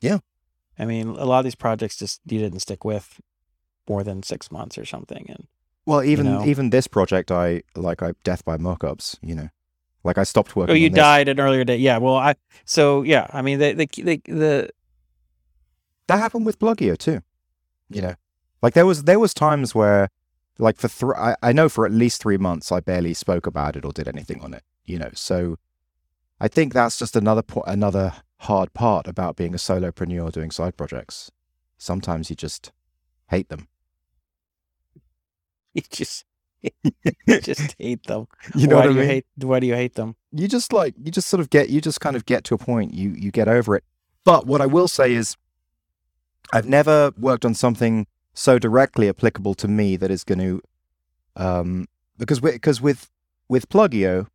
Yeah. 0.00 0.18
I 0.78 0.84
mean, 0.84 1.08
a 1.08 1.24
lot 1.24 1.38
of 1.40 1.44
these 1.44 1.54
projects 1.56 1.96
just 1.96 2.20
you 2.26 2.38
didn't 2.38 2.60
stick 2.60 2.84
with 2.84 3.20
more 3.88 4.04
than 4.04 4.22
six 4.22 4.50
months 4.50 4.78
or 4.78 4.84
something, 4.84 5.26
and 5.28 5.46
Well, 5.86 6.02
even 6.04 6.26
know? 6.26 6.44
even 6.46 6.70
this 6.70 6.86
project, 6.86 7.30
I 7.30 7.62
like 7.74 8.02
I 8.02 8.12
death 8.24 8.44
by 8.44 8.56
mockups. 8.56 9.16
You 9.22 9.34
know, 9.34 9.48
like 10.04 10.18
I 10.18 10.22
stopped 10.24 10.54
working. 10.54 10.72
oh, 10.72 10.76
you 10.76 10.90
died 10.90 11.28
an 11.28 11.40
earlier 11.40 11.64
day. 11.64 11.76
Yeah. 11.76 11.98
Well, 11.98 12.16
I 12.16 12.36
so 12.64 13.02
yeah. 13.02 13.26
I 13.32 13.42
mean, 13.42 13.58
the 13.58 13.72
the 13.72 13.86
the, 14.02 14.20
the 14.26 14.70
that 16.06 16.18
happened 16.18 16.46
with 16.46 16.58
Pluggio 16.58 16.96
too. 16.96 17.22
You 17.90 18.02
know, 18.02 18.14
like 18.62 18.74
there 18.74 18.86
was 18.86 19.04
there 19.04 19.18
was 19.18 19.34
times 19.34 19.74
where, 19.74 20.08
like 20.58 20.76
for 20.78 20.88
three, 20.88 21.14
I, 21.16 21.36
I 21.42 21.52
know 21.52 21.68
for 21.68 21.86
at 21.86 21.92
least 21.92 22.22
three 22.22 22.36
months 22.38 22.72
I 22.72 22.80
barely 22.80 23.14
spoke 23.14 23.46
about 23.46 23.76
it 23.76 23.84
or 23.84 23.92
did 23.92 24.08
anything 24.08 24.42
on 24.42 24.54
it. 24.54 24.62
You 24.84 24.98
know, 24.98 25.10
so 25.14 25.58
I 26.40 26.48
think 26.48 26.72
that's 26.72 26.98
just 26.98 27.16
another 27.16 27.42
po- 27.42 27.64
another 27.66 28.12
hard 28.42 28.72
part 28.74 29.06
about 29.06 29.36
being 29.36 29.54
a 29.54 29.58
solopreneur 29.58 30.32
doing 30.32 30.50
side 30.50 30.76
projects. 30.76 31.30
Sometimes 31.78 32.30
you 32.30 32.36
just 32.36 32.72
hate 33.30 33.48
them. 33.48 33.68
you 35.74 35.82
just 35.90 36.24
you 36.62 36.72
just 37.40 37.74
hate 37.78 38.04
them. 38.06 38.26
You 38.54 38.66
know 38.66 38.76
why 38.76 38.82
what 38.82 38.86
I 38.86 38.92
do 38.92 38.94
you 38.94 39.00
mean? 39.00 39.06
hate? 39.06 39.26
Why 39.36 39.60
do 39.60 39.66
you 39.66 39.74
hate 39.74 39.94
them? 39.94 40.16
you 40.32 40.46
just 40.48 40.72
like 40.74 40.94
you 41.02 41.10
just 41.10 41.28
sort 41.28 41.40
of 41.40 41.48
get 41.50 41.70
you 41.70 41.80
just 41.80 42.00
kind 42.02 42.14
of 42.16 42.26
get 42.26 42.44
to 42.44 42.54
a 42.54 42.58
point 42.58 42.92
you 42.92 43.10
you 43.12 43.30
get 43.30 43.48
over 43.48 43.74
it 43.74 43.82
but 44.24 44.46
what 44.46 44.60
i 44.60 44.66
will 44.66 44.86
say 44.86 45.14
is 45.14 45.38
i've 46.52 46.68
never 46.68 47.12
worked 47.16 47.46
on 47.46 47.54
something 47.54 48.06
so 48.38 48.58
directly 48.58 49.08
applicable 49.08 49.54
to 49.54 49.66
me 49.66 49.96
that 49.96 50.10
is 50.10 50.22
going 50.22 50.38
to 50.38 50.62
um 51.36 51.86
because 52.16 52.40
because 52.40 52.80
with 52.80 53.10
with 53.48 53.68
pluggio 53.68 54.26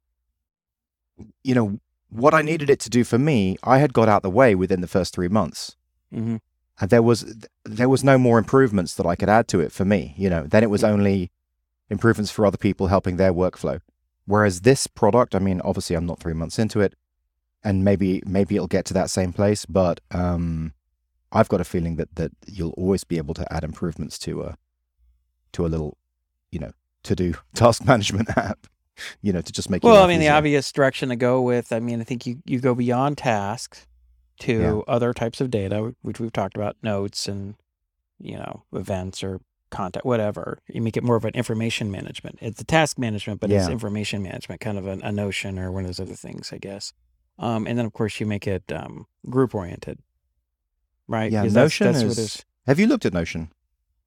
you 1.44 1.56
know 1.56 1.80
what 2.10 2.34
i 2.34 2.42
needed 2.42 2.70
it 2.70 2.80
to 2.80 2.90
do 2.90 3.04
for 3.04 3.18
me 3.18 3.56
i 3.64 3.78
had 3.78 3.94
got 3.94 4.10
out 4.10 4.22
the 4.22 4.30
way 4.30 4.56
within 4.56 4.82
the 4.82 4.88
first 4.88 5.16
3 5.16 5.28
months. 5.30 5.76
Hmm 6.12 6.38
and 6.82 6.90
there 6.90 7.04
was 7.04 7.48
there 7.64 7.88
was 7.88 8.04
no 8.04 8.18
more 8.18 8.40
improvements 8.40 8.96
that 8.96 9.06
i 9.06 9.16
could 9.16 9.30
add 9.30 9.48
to 9.48 9.60
it 9.60 9.72
for 9.72 9.86
me 9.86 10.14
you 10.18 10.30
know. 10.30 10.44
Then 10.44 10.64
it 10.64 10.70
was 10.70 10.84
only 10.84 11.32
improvements 11.90 12.32
for 12.32 12.46
other 12.46 12.58
people 12.58 12.88
helping 12.88 13.18
their 13.18 13.34
workflow. 13.34 13.80
Whereas 14.26 14.62
this 14.62 14.88
product 14.88 15.36
i 15.36 15.40
mean 15.40 15.62
obviously 15.62 15.96
i'm 15.96 16.06
not 16.06 16.20
3 16.20 16.34
months 16.34 16.60
into 16.60 16.82
it 16.82 16.94
and 17.64 17.84
maybe 17.84 18.22
maybe 18.26 18.56
it'll 18.56 18.68
get 18.68 18.86
to 18.86 18.94
that 18.96 19.10
same 19.10 19.32
place 19.32 19.66
but 19.66 20.02
um 20.12 20.74
i've 21.34 21.50
got 21.50 21.60
a 21.62 21.64
feeling 21.64 21.96
that 21.98 22.16
that 22.16 22.32
you'll 22.48 22.72
always 22.78 23.04
be 23.04 23.18
able 23.18 23.34
to 23.34 23.46
add 23.54 23.64
improvements 23.64 24.18
to 24.20 24.42
a 24.44 24.58
to 25.52 25.66
a 25.66 25.70
little 25.70 25.98
you 26.52 26.60
know 26.60 26.72
to 27.04 27.16
do 27.16 27.34
task 27.56 27.86
management 27.86 28.30
app 28.38 28.68
you 29.22 29.34
know 29.34 29.42
to 29.42 29.52
just 29.52 29.70
make 29.70 29.84
Well, 29.84 30.04
I 30.04 30.08
mean, 30.08 30.20
the 30.20 30.30
obvious 30.30 30.72
direction 30.72 31.10
to 31.10 31.16
go 31.16 31.42
with. 31.42 31.74
I 31.74 31.80
mean, 31.80 32.00
I 32.00 32.04
think 32.04 32.28
you 32.28 32.38
you 32.46 32.60
go 32.60 32.76
beyond 32.76 33.18
tasks 33.18 33.88
to 34.42 34.54
Yeah. 34.62 34.82
other 34.88 35.14
types 35.14 35.42
of 35.42 35.50
data, 35.50 35.96
which 36.04 36.20
we've 36.20 36.32
talked 36.32 36.56
about, 36.56 36.76
notes 36.84 37.28
and 37.28 37.56
you 38.20 38.38
know 38.38 38.64
events 38.72 39.24
or 39.24 39.42
content, 39.72 40.06
whatever. 40.06 40.60
You 40.68 40.82
make 40.84 40.96
it 40.96 41.04
more 41.04 41.16
of 41.16 41.26
an 41.26 41.34
information 41.34 41.90
management. 41.90 42.38
It's 42.40 42.62
a 42.62 42.64
task 42.64 43.00
management, 43.00 43.42
but 43.42 43.50
it's 43.52 43.66
information 43.72 44.22
management, 44.22 44.62
kind 44.62 44.78
of 44.78 44.86
a, 44.86 45.00
a 45.02 45.12
notion 45.12 45.58
or 45.58 45.72
one 45.72 45.84
of 45.84 45.88
those 45.88 46.00
other 46.00 46.16
things, 46.16 46.54
I 46.54 46.60
guess. 46.60 46.94
Um, 47.40 47.66
and 47.66 47.76
then 47.80 47.86
of 47.88 47.94
course 47.94 48.20
you 48.20 48.28
make 48.28 48.46
it 48.46 48.72
um, 48.72 49.08
group 49.28 49.56
oriented, 49.56 49.98
right? 51.08 51.32
yeah 51.32 51.40
that's- 51.42 51.54
notion 51.54 51.88
that's 51.92 52.04
what 52.04 52.18
is 52.18 52.46
have 52.68 52.80
you 52.80 52.88
looked 52.88 53.06
at 53.06 53.14
notion 53.14 53.52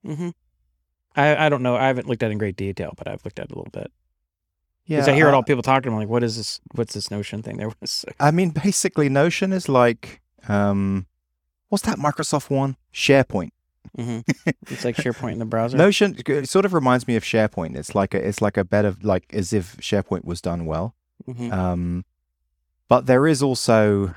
Mhm. 0.04 0.32
I, 1.16 1.46
I 1.46 1.48
don't 1.48 1.62
know. 1.62 1.76
I 1.76 1.86
haven't 1.86 2.06
looked 2.06 2.22
at 2.22 2.28
it 2.28 2.32
in 2.32 2.38
great 2.38 2.56
detail, 2.56 2.92
but 2.96 3.08
I've 3.08 3.24
looked 3.24 3.38
at 3.38 3.46
it 3.46 3.52
a 3.52 3.54
little 3.58 3.70
bit. 3.72 3.90
yeah 4.84 4.98
Because 4.98 5.08
I 5.08 5.14
hear 5.14 5.28
it 5.28 5.32
uh, 5.32 5.36
all 5.36 5.42
people 5.42 5.62
talking. 5.62 5.90
I'm 5.90 5.98
like, 5.98 6.08
what 6.08 6.22
is 6.22 6.36
this? 6.36 6.60
What's 6.74 6.92
this 6.94 7.10
notion 7.10 7.42
thing? 7.42 7.56
There 7.56 7.70
was 7.80 8.04
I 8.20 8.30
mean, 8.30 8.50
basically, 8.50 9.08
Notion 9.08 9.52
is 9.52 9.66
like, 9.68 10.20
um, 10.46 11.06
what's 11.70 11.84
that 11.84 11.98
Microsoft 11.98 12.50
one? 12.50 12.76
SharePoint. 12.92 13.50
hmm 13.96 14.20
It's 14.70 14.84
like 14.84 14.96
SharePoint 14.96 15.32
in 15.32 15.38
the 15.38 15.44
browser. 15.46 15.78
Notion 15.78 16.16
it 16.26 16.48
sort 16.50 16.66
of 16.66 16.74
reminds 16.74 17.08
me 17.08 17.16
of 17.16 17.24
SharePoint. 17.24 17.76
It's 17.76 17.94
like 17.94 18.12
a, 18.14 18.28
it's 18.28 18.42
like 18.42 18.56
a 18.58 18.64
bit 18.64 18.84
of 18.84 19.02
like 19.02 19.24
as 19.32 19.52
if 19.54 19.78
SharePoint 19.78 20.24
was 20.26 20.40
done 20.42 20.66
well. 20.66 20.94
Mhm. 21.26 21.50
Um, 21.52 22.04
but 22.88 23.06
there 23.06 23.26
is 23.26 23.42
also, 23.42 24.14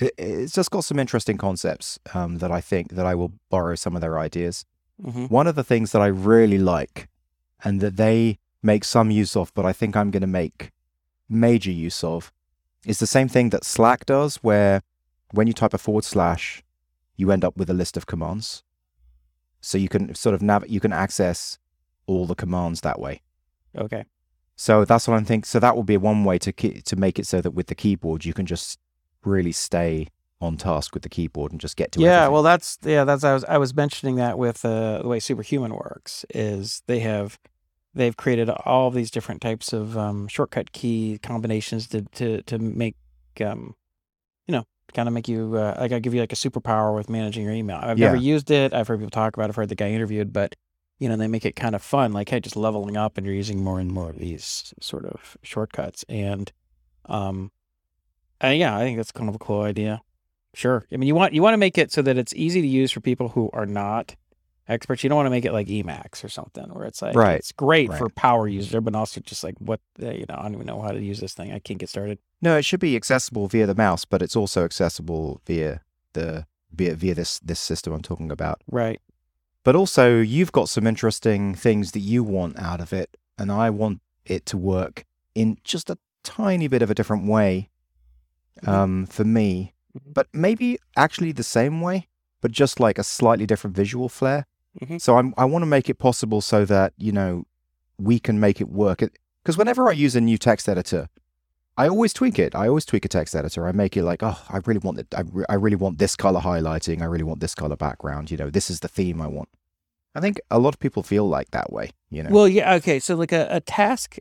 it, 0.00 0.14
it's 0.18 0.52
just 0.52 0.70
got 0.70 0.84
some 0.84 0.98
interesting 0.98 1.38
concepts 1.38 1.98
um, 2.14 2.38
that 2.38 2.50
I 2.50 2.60
think 2.60 2.94
that 2.94 3.06
I 3.06 3.14
will 3.14 3.32
borrow 3.50 3.74
some 3.74 3.94
of 3.94 4.00
their 4.00 4.18
ideas. 4.18 4.64
Mhm. 5.02 5.30
One 5.30 5.46
of 5.46 5.54
the 5.54 5.64
things 5.64 5.92
that 5.92 6.02
I 6.02 6.06
really 6.06 6.58
like, 6.58 7.08
and 7.64 7.80
that 7.80 7.96
they 7.96 8.38
make 8.62 8.84
some 8.84 9.10
use 9.10 9.36
of, 9.36 9.52
but 9.54 9.64
I 9.64 9.72
think 9.72 9.96
I'm 9.96 10.10
going 10.10 10.22
to 10.22 10.26
make 10.26 10.72
major 11.28 11.70
use 11.70 12.02
of, 12.02 12.32
is 12.84 12.98
the 12.98 13.06
same 13.06 13.28
thing 13.28 13.50
that 13.50 13.64
Slack 13.64 14.06
does, 14.06 14.36
where 14.36 14.82
when 15.32 15.46
you 15.46 15.52
type 15.52 15.74
a 15.74 15.78
forward 15.78 16.04
slash, 16.04 16.62
you 17.16 17.30
end 17.30 17.44
up 17.44 17.56
with 17.56 17.70
a 17.70 17.74
list 17.74 17.96
of 17.96 18.06
commands. 18.06 18.62
So 19.60 19.76
you 19.78 19.88
can 19.88 20.14
sort 20.14 20.34
of 20.34 20.42
nav- 20.42 20.68
you 20.68 20.80
can 20.80 20.92
access 20.92 21.58
all 22.06 22.26
the 22.26 22.34
commands 22.36 22.80
that 22.80 22.98
way. 23.00 23.22
Okay. 23.76 24.04
So 24.56 24.84
that's 24.84 25.06
what 25.06 25.14
I'm 25.16 25.24
thinking. 25.24 25.44
So 25.44 25.60
that 25.60 25.76
will 25.76 25.82
be 25.84 25.96
one 25.96 26.24
way 26.24 26.38
to 26.38 26.52
to 26.52 26.96
make 26.96 27.18
it 27.18 27.26
so 27.26 27.40
that 27.40 27.52
with 27.52 27.66
the 27.66 27.74
keyboard 27.74 28.24
you 28.24 28.32
can 28.32 28.46
just 28.46 28.78
really 29.24 29.52
stay 29.52 30.08
on 30.40 30.56
task 30.56 30.94
with 30.94 31.02
the 31.02 31.08
keyboard 31.08 31.52
and 31.52 31.60
just 31.60 31.76
get 31.76 31.92
to 31.92 32.00
it. 32.00 32.04
Yeah. 32.04 32.16
everything. 32.16 32.32
Well, 32.32 32.42
that's 32.42 32.78
yeah. 32.84 33.04
That's 33.04 33.24
I 33.24 33.34
was 33.34 33.44
I 33.44 33.58
was 33.58 33.74
mentioning 33.74 34.16
that 34.16 34.38
with 34.38 34.64
uh, 34.64 35.02
the 35.02 35.08
way 35.08 35.20
Superhuman 35.20 35.74
works 35.74 36.24
is 36.30 36.82
they 36.86 37.00
have 37.00 37.38
they've 37.94 38.16
created 38.16 38.48
all 38.48 38.90
these 38.90 39.10
different 39.10 39.40
types 39.40 39.72
of 39.72 39.98
um, 39.98 40.28
shortcut 40.28 40.72
key 40.72 41.18
combinations 41.22 41.88
to 41.88 42.02
to 42.02 42.42
to 42.42 42.58
make 42.58 42.96
um, 43.44 43.74
you 44.46 44.52
know 44.52 44.64
kind 44.94 45.08
of 45.08 45.12
make 45.12 45.28
you 45.28 45.56
uh, 45.56 45.76
like 45.78 45.92
I 45.92 45.98
give 45.98 46.14
you 46.14 46.20
like 46.20 46.32
a 46.32 46.36
superpower 46.36 46.94
with 46.94 47.10
managing 47.10 47.44
your 47.44 47.52
email. 47.52 47.78
I've 47.82 47.98
never 47.98 48.16
used 48.16 48.50
it. 48.50 48.72
I've 48.72 48.86
heard 48.88 49.00
people 49.00 49.10
talk 49.10 49.36
about 49.36 49.46
it. 49.46 49.48
I've 49.50 49.56
heard 49.56 49.68
the 49.68 49.74
guy 49.74 49.90
interviewed, 49.90 50.32
but 50.32 50.54
you 51.00 51.08
know 51.08 51.16
they 51.16 51.28
make 51.28 51.44
it 51.44 51.56
kind 51.56 51.74
of 51.74 51.82
fun. 51.82 52.12
Like 52.12 52.28
hey, 52.28 52.40
just 52.40 52.56
leveling 52.56 52.96
up 52.96 53.18
and 53.18 53.26
you're 53.26 53.34
using 53.34 53.62
more 53.62 53.80
and 53.80 53.90
more 53.90 54.10
of 54.10 54.18
these 54.18 54.72
sort 54.80 55.04
of 55.04 55.36
shortcuts 55.42 56.04
and 56.08 56.52
um, 57.06 57.50
uh, 58.42 58.48
yeah, 58.48 58.76
I 58.76 58.82
think 58.82 58.96
that's 58.96 59.12
kind 59.12 59.28
of 59.28 59.34
a 59.34 59.38
cool 59.38 59.62
idea. 59.62 60.02
Sure. 60.54 60.84
I 60.92 60.96
mean, 60.96 61.06
you 61.06 61.14
want 61.14 61.34
you 61.34 61.42
want 61.42 61.54
to 61.54 61.58
make 61.58 61.78
it 61.78 61.92
so 61.92 62.02
that 62.02 62.16
it's 62.16 62.34
easy 62.34 62.60
to 62.60 62.66
use 62.66 62.90
for 62.90 63.00
people 63.00 63.28
who 63.30 63.50
are 63.52 63.66
not 63.66 64.16
experts. 64.66 65.02
You 65.02 65.08
don't 65.08 65.16
want 65.16 65.26
to 65.26 65.30
make 65.30 65.44
it 65.44 65.52
like 65.52 65.66
Emacs 65.68 66.24
or 66.24 66.28
something 66.28 66.64
where 66.72 66.84
it's 66.84 67.00
like 67.02 67.14
Right, 67.14 67.38
it's 67.38 67.52
great 67.52 67.90
right. 67.90 67.98
for 67.98 68.08
power 68.08 68.48
user, 68.48 68.80
but 68.80 68.94
also 68.94 69.20
just 69.20 69.44
like 69.44 69.56
what 69.58 69.80
you 69.98 70.24
know, 70.28 70.36
I 70.36 70.42
don't 70.42 70.54
even 70.54 70.66
know 70.66 70.80
how 70.80 70.90
to 70.90 71.00
use 71.00 71.20
this 71.20 71.34
thing. 71.34 71.52
I 71.52 71.58
can't 71.58 71.78
get 71.78 71.88
started. 71.88 72.18
No, 72.40 72.56
it 72.56 72.64
should 72.64 72.80
be 72.80 72.96
accessible 72.96 73.46
via 73.48 73.66
the 73.66 73.74
mouse, 73.74 74.04
but 74.04 74.22
it's 74.22 74.36
also 74.36 74.64
accessible 74.64 75.40
via 75.46 75.82
the 76.12 76.46
via 76.72 76.94
via 76.94 77.14
this 77.14 77.38
this 77.40 77.60
system 77.60 77.92
I'm 77.92 78.02
talking 78.02 78.30
about. 78.30 78.62
Right. 78.70 79.00
But 79.64 79.76
also, 79.76 80.20
you've 80.20 80.52
got 80.52 80.68
some 80.68 80.86
interesting 80.86 81.54
things 81.54 81.92
that 81.92 82.00
you 82.00 82.24
want 82.24 82.58
out 82.58 82.80
of 82.80 82.92
it, 82.92 83.16
and 83.36 83.52
I 83.52 83.70
want 83.70 84.00
it 84.24 84.46
to 84.46 84.56
work 84.56 85.04
in 85.34 85.58
just 85.62 85.90
a 85.90 85.98
tiny 86.22 86.68
bit 86.68 86.82
of 86.82 86.90
a 86.90 86.94
different 86.94 87.26
way. 87.26 87.68
Um, 88.66 89.06
for 89.06 89.24
me, 89.24 89.74
Mhm. 89.96 90.14
but 90.14 90.26
maybe 90.32 90.78
actually 90.96 91.32
the 91.32 91.42
same 91.42 91.80
way, 91.80 92.08
but 92.40 92.50
just 92.52 92.78
like 92.80 92.98
a 92.98 93.04
slightly 93.04 93.46
different 93.46 93.76
visual 93.76 94.08
flair. 94.08 94.46
Mhm. 94.80 95.00
So 95.00 95.18
I'm, 95.18 95.34
I 95.36 95.44
want 95.44 95.62
to 95.62 95.66
make 95.66 95.88
it 95.88 95.98
possible 95.98 96.40
so 96.40 96.64
that 96.64 96.92
you 96.96 97.12
know 97.12 97.44
we 97.98 98.18
can 98.18 98.38
make 98.40 98.60
it 98.60 98.68
work. 98.68 99.02
Because 99.42 99.56
whenever 99.58 99.88
I 99.88 99.92
use 99.92 100.14
a 100.14 100.20
new 100.20 100.38
text 100.38 100.68
editor, 100.68 101.08
I 101.76 101.88
always 101.88 102.12
tweak 102.12 102.38
it. 102.38 102.54
I 102.54 102.68
always 102.68 102.84
tweak 102.84 103.04
a 103.04 103.08
text 103.08 103.34
editor. 103.34 103.66
I 103.66 103.72
make 103.72 103.96
it 103.96 104.02
like, 104.04 104.22
oh, 104.22 104.38
I 104.50 104.58
really 104.66 104.80
want 104.80 104.98
it. 104.98 105.06
I, 105.16 105.22
re- 105.22 105.44
I 105.48 105.54
really 105.54 105.76
want 105.76 105.98
this 105.98 106.16
color 106.16 106.40
highlighting. 106.40 107.02
I 107.02 107.06
really 107.06 107.24
want 107.24 107.40
this 107.40 107.54
color 107.54 107.76
background. 107.76 108.30
You 108.30 108.36
know, 108.36 108.50
this 108.50 108.68
is 108.68 108.80
the 108.80 108.88
theme 108.88 109.20
I 109.22 109.26
want. 109.28 109.48
I 110.14 110.20
think 110.20 110.40
a 110.50 110.58
lot 110.58 110.74
of 110.74 110.80
people 110.80 111.02
feel 111.02 111.28
like 111.28 111.50
that 111.52 111.72
way. 111.72 111.90
You 112.10 112.24
know. 112.24 112.30
Well, 112.30 112.48
yeah, 112.48 112.74
okay. 112.74 112.98
So 112.98 113.14
like 113.14 113.32
a, 113.32 113.46
a 113.50 113.60
task, 113.60 114.18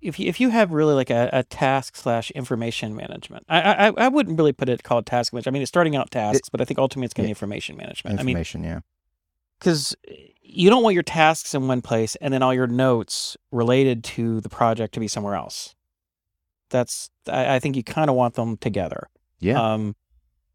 if 0.00 0.18
you, 0.18 0.28
if 0.28 0.40
you 0.40 0.50
have 0.50 0.72
really 0.72 0.94
like 0.94 1.10
a, 1.10 1.30
a 1.32 1.42
task 1.44 1.96
slash 1.96 2.30
information 2.32 2.94
management, 2.94 3.44
I, 3.48 3.88
I 3.88 3.92
I 3.96 4.08
wouldn't 4.08 4.38
really 4.38 4.52
put 4.52 4.68
it 4.68 4.82
called 4.82 5.06
task 5.06 5.32
management. 5.32 5.52
I 5.52 5.54
mean, 5.54 5.62
it's 5.62 5.68
starting 5.68 5.96
out 5.96 6.10
tasks, 6.10 6.48
but 6.48 6.60
I 6.60 6.64
think 6.64 6.78
ultimately 6.78 7.06
it's 7.06 7.14
going 7.14 7.24
to 7.24 7.28
be 7.28 7.30
information 7.30 7.76
management. 7.76 8.20
Information, 8.20 8.62
yeah. 8.62 8.70
I 8.70 8.74
mean, 8.74 8.82
because 9.58 9.96
you 10.42 10.70
don't 10.70 10.82
want 10.82 10.94
your 10.94 11.02
tasks 11.02 11.54
in 11.54 11.66
one 11.66 11.82
place 11.82 12.14
and 12.16 12.32
then 12.32 12.42
all 12.42 12.54
your 12.54 12.66
notes 12.66 13.36
related 13.50 14.04
to 14.04 14.40
the 14.40 14.48
project 14.48 14.94
to 14.94 15.00
be 15.00 15.08
somewhere 15.08 15.34
else. 15.34 15.74
That's 16.70 17.10
I, 17.28 17.56
I 17.56 17.58
think 17.58 17.76
you 17.76 17.82
kind 17.82 18.10
of 18.10 18.16
want 18.16 18.34
them 18.34 18.56
together. 18.56 19.08
Yeah. 19.38 19.60
Um, 19.60 19.96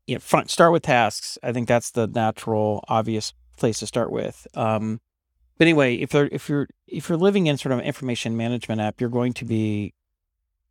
you 0.07 0.15
know, 0.15 0.19
front 0.19 0.49
start 0.49 0.71
with 0.71 0.83
tasks. 0.83 1.37
I 1.43 1.51
think 1.51 1.67
that's 1.67 1.91
the 1.91 2.07
natural, 2.07 2.83
obvious 2.87 3.33
place 3.57 3.79
to 3.79 3.87
start 3.87 4.11
with. 4.11 4.47
Um, 4.55 4.99
but 5.57 5.67
anyway, 5.67 5.95
if 5.95 6.13
you're 6.13 6.29
if 6.31 6.49
you're 6.49 6.67
if 6.87 7.09
you're 7.09 7.17
living 7.17 7.47
in 7.47 7.57
sort 7.57 7.71
of 7.71 7.79
an 7.79 7.85
information 7.85 8.35
management 8.35 8.81
app, 8.81 8.99
you're 8.99 9.09
going 9.09 9.33
to 9.33 9.45
be 9.45 9.93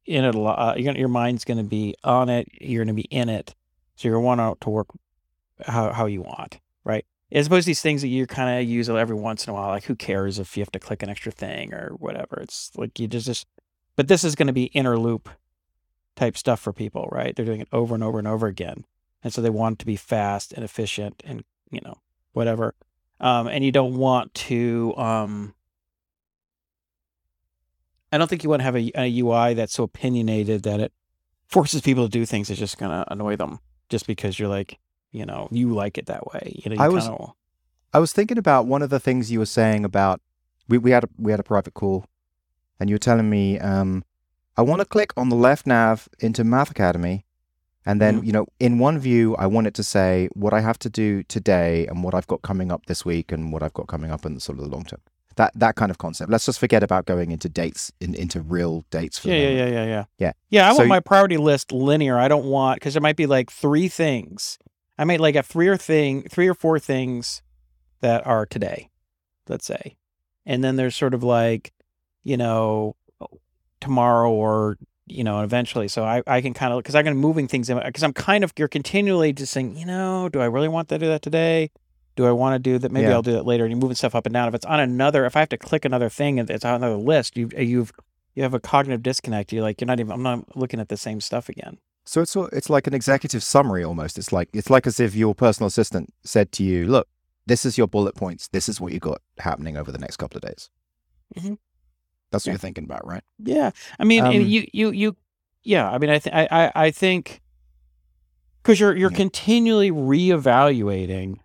in 0.05 0.25
it 0.25 0.35
a 0.35 0.41
lot. 0.41 0.77
Uh, 0.77 0.81
your 0.81 1.09
mind's 1.09 1.45
going 1.45 1.59
to 1.59 1.65
be 1.65 1.95
on 2.03 2.29
it. 2.29 2.49
You're 2.61 2.85
going 2.85 2.97
to 2.97 3.03
be 3.03 3.09
in 3.09 3.29
it. 3.29 3.55
So 3.97 4.09
you're 4.09 4.21
going 4.21 4.37
to 4.37 4.43
want 4.43 4.61
to 4.63 4.71
work 4.71 4.89
how 5.67 5.93
how 5.93 6.07
you 6.07 6.23
want, 6.23 6.59
right? 6.85 7.05
As 7.31 7.47
opposed 7.47 7.65
to 7.65 7.71
these 7.71 7.83
things 7.83 8.03
that 8.03 8.09
you 8.09 8.27
kind 8.27 8.59
of 8.59 8.69
use 8.69 8.89
every 8.89 9.15
once 9.15 9.47
in 9.47 9.51
a 9.51 9.55
while, 9.55 9.69
like 9.69 9.85
who 9.85 9.95
cares 9.95 10.39
if 10.39 10.57
you 10.57 10.63
have 10.63 10.73
to 10.73 10.81
click 10.81 11.03
an 11.03 11.09
extra 11.09 11.31
thing 11.31 11.73
or 11.73 11.91
whatever. 11.99 12.41
It's 12.41 12.73
like 12.77 12.99
you 12.99 13.07
just 13.07 13.27
just. 13.27 13.47
But 13.97 14.09
this 14.09 14.25
is 14.25 14.35
going 14.35 14.47
to 14.47 14.53
be 14.53 14.65
inner 14.65 14.99
loop 14.99 15.29
type 16.17 16.37
stuff 16.37 16.61
for 16.61 16.73
people, 16.73 17.09
right? 17.13 17.37
They're 17.37 17.45
doing 17.45 17.61
it 17.61 17.69
over 17.71 17.95
and 17.95 18.03
over 18.03 18.19
and 18.19 18.27
over 18.27 18.47
again, 18.47 18.87
and 19.23 19.33
so 19.33 19.43
they 19.43 19.51
want 19.51 19.79
to 19.81 19.87
be 19.87 19.97
fast 19.97 20.53
and 20.53 20.65
efficient 20.65 21.23
and 21.25 21.45
you 21.71 21.81
know 21.85 21.99
whatever 22.33 22.75
um, 23.21 23.47
and 23.49 23.65
you 23.65 23.73
don't 23.73 23.97
want 23.97 24.33
to. 24.35 24.95
Um, 24.97 25.55
I 28.13 28.19
don't 28.19 28.29
think 28.29 28.43
you 28.43 28.51
want 28.51 28.61
to 28.61 28.65
have 28.65 28.77
a, 28.77 28.91
a 28.97 29.21
UI 29.21 29.55
that's 29.55 29.73
so 29.75 29.85
opinionated 29.85 30.65
that 30.65 30.81
it 30.81 30.93
forces 31.49 31.81
people 31.81 32.05
to 32.05 32.11
do 32.11 32.27
things 32.27 32.49
that's 32.49 32.59
just 32.59 32.79
going 32.79 32.91
to 32.91 33.05
annoy 33.13 33.37
them 33.37 33.61
just 33.89 34.07
because 34.07 34.39
you're 34.39 34.49
like, 34.49 34.79
you 35.13 35.25
know, 35.25 35.49
you 35.53 35.73
like 35.73 35.97
it 35.99 36.07
that 36.07 36.27
way. 36.33 36.61
You 36.65 36.71
know, 36.71 36.77
you 36.77 36.83
I 36.83 36.89
was- 36.89 37.05
kinda- 37.05 37.33
I 37.93 37.99
was 37.99 38.13
thinking 38.13 38.39
about 38.39 38.67
one 38.67 38.83
of 38.83 38.91
the 38.91 39.01
things 39.01 39.33
you 39.33 39.41
were 39.41 39.47
saying 39.47 39.85
about 39.85 40.21
we, 40.69 40.79
we 40.79 40.93
had 40.93 41.03
a 41.05 41.09
we 41.19 41.33
had 41.33 41.41
a 41.41 41.45
private 41.45 41.75
call, 41.75 42.05
and 42.79 42.89
you 42.89 42.95
were 42.95 43.01
telling 43.01 43.29
me 43.29 43.59
um, 43.59 44.05
I 44.57 44.63
want 44.63 44.79
to 44.81 44.85
click 44.85 45.13
on 45.17 45.29
the 45.29 45.35
left 45.35 45.67
nav 45.67 46.09
into 46.21 46.45
Math 46.45 46.71
Academy, 46.71 47.27
and 47.87 48.01
then 48.01 48.21
Mhm. 48.21 48.27
you 48.27 48.33
know 48.33 48.47
in 48.59 48.79
one 48.79 48.99
view 48.99 49.35
I 49.37 49.47
want 49.47 49.67
it 49.67 49.75
to 49.75 49.83
say 49.83 50.29
what 50.35 50.53
I 50.53 50.61
have 50.61 50.79
to 50.81 50.91
do 50.91 51.23
today 51.25 51.87
and 51.87 52.03
what 52.05 52.15
I've 52.15 52.27
got 52.27 52.43
coming 52.43 52.71
up 52.71 52.87
this 52.87 53.05
week 53.05 53.33
and 53.33 53.53
what 53.53 53.63
I've 53.63 53.75
got 53.75 53.87
coming 53.87 54.11
up 54.11 54.25
in 54.27 54.35
the 54.35 54.41
sort 54.41 54.59
of 54.59 54.65
the 54.65 54.71
long 54.71 54.85
term. 54.85 55.01
That 55.37 55.53
that 55.55 55.77
kind 55.77 55.91
of 55.91 55.99
concept. 55.99 56.31
Let's 56.31 56.45
just 56.47 56.59
forget 56.59 56.83
about 56.83 57.07
going 57.07 57.31
into 57.31 57.49
dates 57.49 57.91
in, 58.01 58.15
into 58.15 58.41
real 58.43 58.85
dates 58.91 59.19
for 59.19 59.29
yeah, 59.29 59.37
yeah, 59.37 59.51
yeah, 59.51 59.69
yeah, 59.69 59.85
yeah. 59.87 60.05
Yeah. 60.19 60.33
Yeah, 60.51 60.69
I 60.69 60.73
So 60.73 60.79
want 60.79 60.89
my 60.89 61.01
priority 61.01 61.37
list 61.39 61.73
linear. 61.73 62.19
I 62.19 62.29
don't 62.29 62.45
want 62.45 62.77
because 62.77 62.95
there 62.95 63.01
might 63.01 63.17
be 63.17 63.27
like 63.27 63.51
three 63.51 63.89
things. 63.89 64.59
I 64.99 65.05
might 65.05 65.21
like 65.21 65.37
have 65.37 65.47
three 65.47 65.69
or 65.69 65.79
thing, 65.79 66.25
three 66.29 66.49
or 66.49 66.55
four 66.55 66.79
things 66.79 67.43
that 68.03 68.27
are 68.27 68.45
today, 68.45 68.91
let's 69.49 69.65
say, 69.65 69.97
and 70.45 70.63
then 70.63 70.77
there's 70.77 70.97
sort 70.97 71.15
of 71.15 71.23
like, 71.23 71.73
you 72.23 72.37
know, 72.37 72.97
tomorrow 73.81 74.31
or 74.31 74.77
you 75.11 75.25
know, 75.25 75.43
eventually. 75.43 75.89
So 75.89 76.05
I, 76.05 76.23
I 76.27 76.41
can 76.41 76.55
kind 76.55 76.73
of 76.73 76.79
because 76.79 76.95
I'm 76.95 77.05
going 77.05 77.17
to 77.17 77.21
moving 77.21 77.49
things 77.49 77.69
in 77.69 77.79
because 77.79 78.03
I'm 78.03 78.13
kind 78.13 78.45
of 78.45 78.53
you're 78.57 78.69
continually 78.69 79.33
just 79.33 79.53
saying, 79.53 79.77
you 79.77 79.87
know, 79.87 80.29
do 80.29 80.41
I 80.41 80.47
really 80.47 80.69
want 80.69 80.89
to 80.89 80.99
do 80.99 81.07
that 81.09 81.23
today? 81.23 81.71
Do 82.17 82.27
I 82.27 82.33
want 82.33 82.55
to 82.55 82.59
do 82.59 82.79
that? 82.79 82.93
Maybe 82.93 83.07
Yeah. 83.07 83.15
I'll 83.15 83.23
do 83.23 83.33
that 83.33 83.47
later. 83.47 83.65
And 83.65 83.73
you're 83.73 83.81
moving 83.81 83.95
stuff 83.97 84.15
up 84.15 84.27
and 84.27 84.33
down. 84.33 84.49
If 84.49 84.55
it's 84.55 84.67
on 84.67 84.81
another, 84.81 85.25
if 85.27 85.37
I 85.37 85.41
have 85.41 85.49
to 85.51 85.59
click 85.59 85.85
another 85.85 86.09
thing 86.09 86.39
and 86.39 86.51
it's 86.51 86.65
on 86.65 86.75
another 86.75 86.97
list, 86.97 87.37
you 87.37 87.49
you've 87.57 87.93
you 88.35 88.43
have 88.43 88.55
a 88.55 88.61
cognitive 88.61 89.03
disconnect. 89.03 89.53
You're 89.53 89.63
like 89.63 89.81
you're 89.81 89.87
not 89.87 90.01
even. 90.01 90.13
I'm 90.13 90.23
not 90.23 90.57
looking 90.57 90.81
at 90.81 90.89
the 90.89 90.97
same 90.97 91.21
stuff 91.21 91.49
again. 91.49 91.79
So 92.05 92.21
it's 92.21 92.35
it's 92.53 92.71
like 92.71 92.87
an 92.87 92.95
executive 92.95 93.43
summary 93.43 93.85
almost. 93.85 94.19
It's 94.19 94.33
like 94.33 94.49
it's 94.53 94.71
like 94.71 94.87
as 94.87 95.01
if 95.01 95.15
your 95.15 95.35
personal 95.35 95.69
assistant 95.69 96.13
said 96.25 96.51
to 96.53 96.65
you, 96.65 96.87
"Look, 96.87 97.09
this 97.47 97.65
is 97.65 97.79
your 97.79 97.87
bullet 97.87 98.15
points. 98.17 98.49
This 98.49 98.69
is 98.69 98.81
what 98.81 98.93
you 98.93 98.99
got 98.99 99.21
happening 99.39 99.77
over 99.77 99.93
the 99.93 99.99
next 99.99 100.17
couple 100.17 100.39
of 100.39 100.43
days." 100.43 100.71
Mhm. 101.39 101.59
That's 102.31 102.45
what 102.45 102.51
Yeah. 102.51 102.53
you're 102.55 102.59
thinking 102.59 102.85
about, 102.85 103.07
right? 103.07 103.23
Yeah, 103.39 103.71
I 103.99 104.05
mean, 104.05 104.25
Um, 104.25 104.33
you 104.33 104.67
you 104.73 104.91
you, 104.91 105.17
yeah. 105.63 105.91
I 105.91 105.99
mean, 105.99 106.11
I 106.11 106.19
th- 106.19 106.35
I 106.35 106.49
I, 106.51 106.73
I 106.87 106.91
think 106.91 107.41
because 108.63 108.79
you're 108.79 108.97
you're 108.97 109.11
Yeah. 109.11 109.17
continually 109.17 109.91
reevaluating 109.91 111.37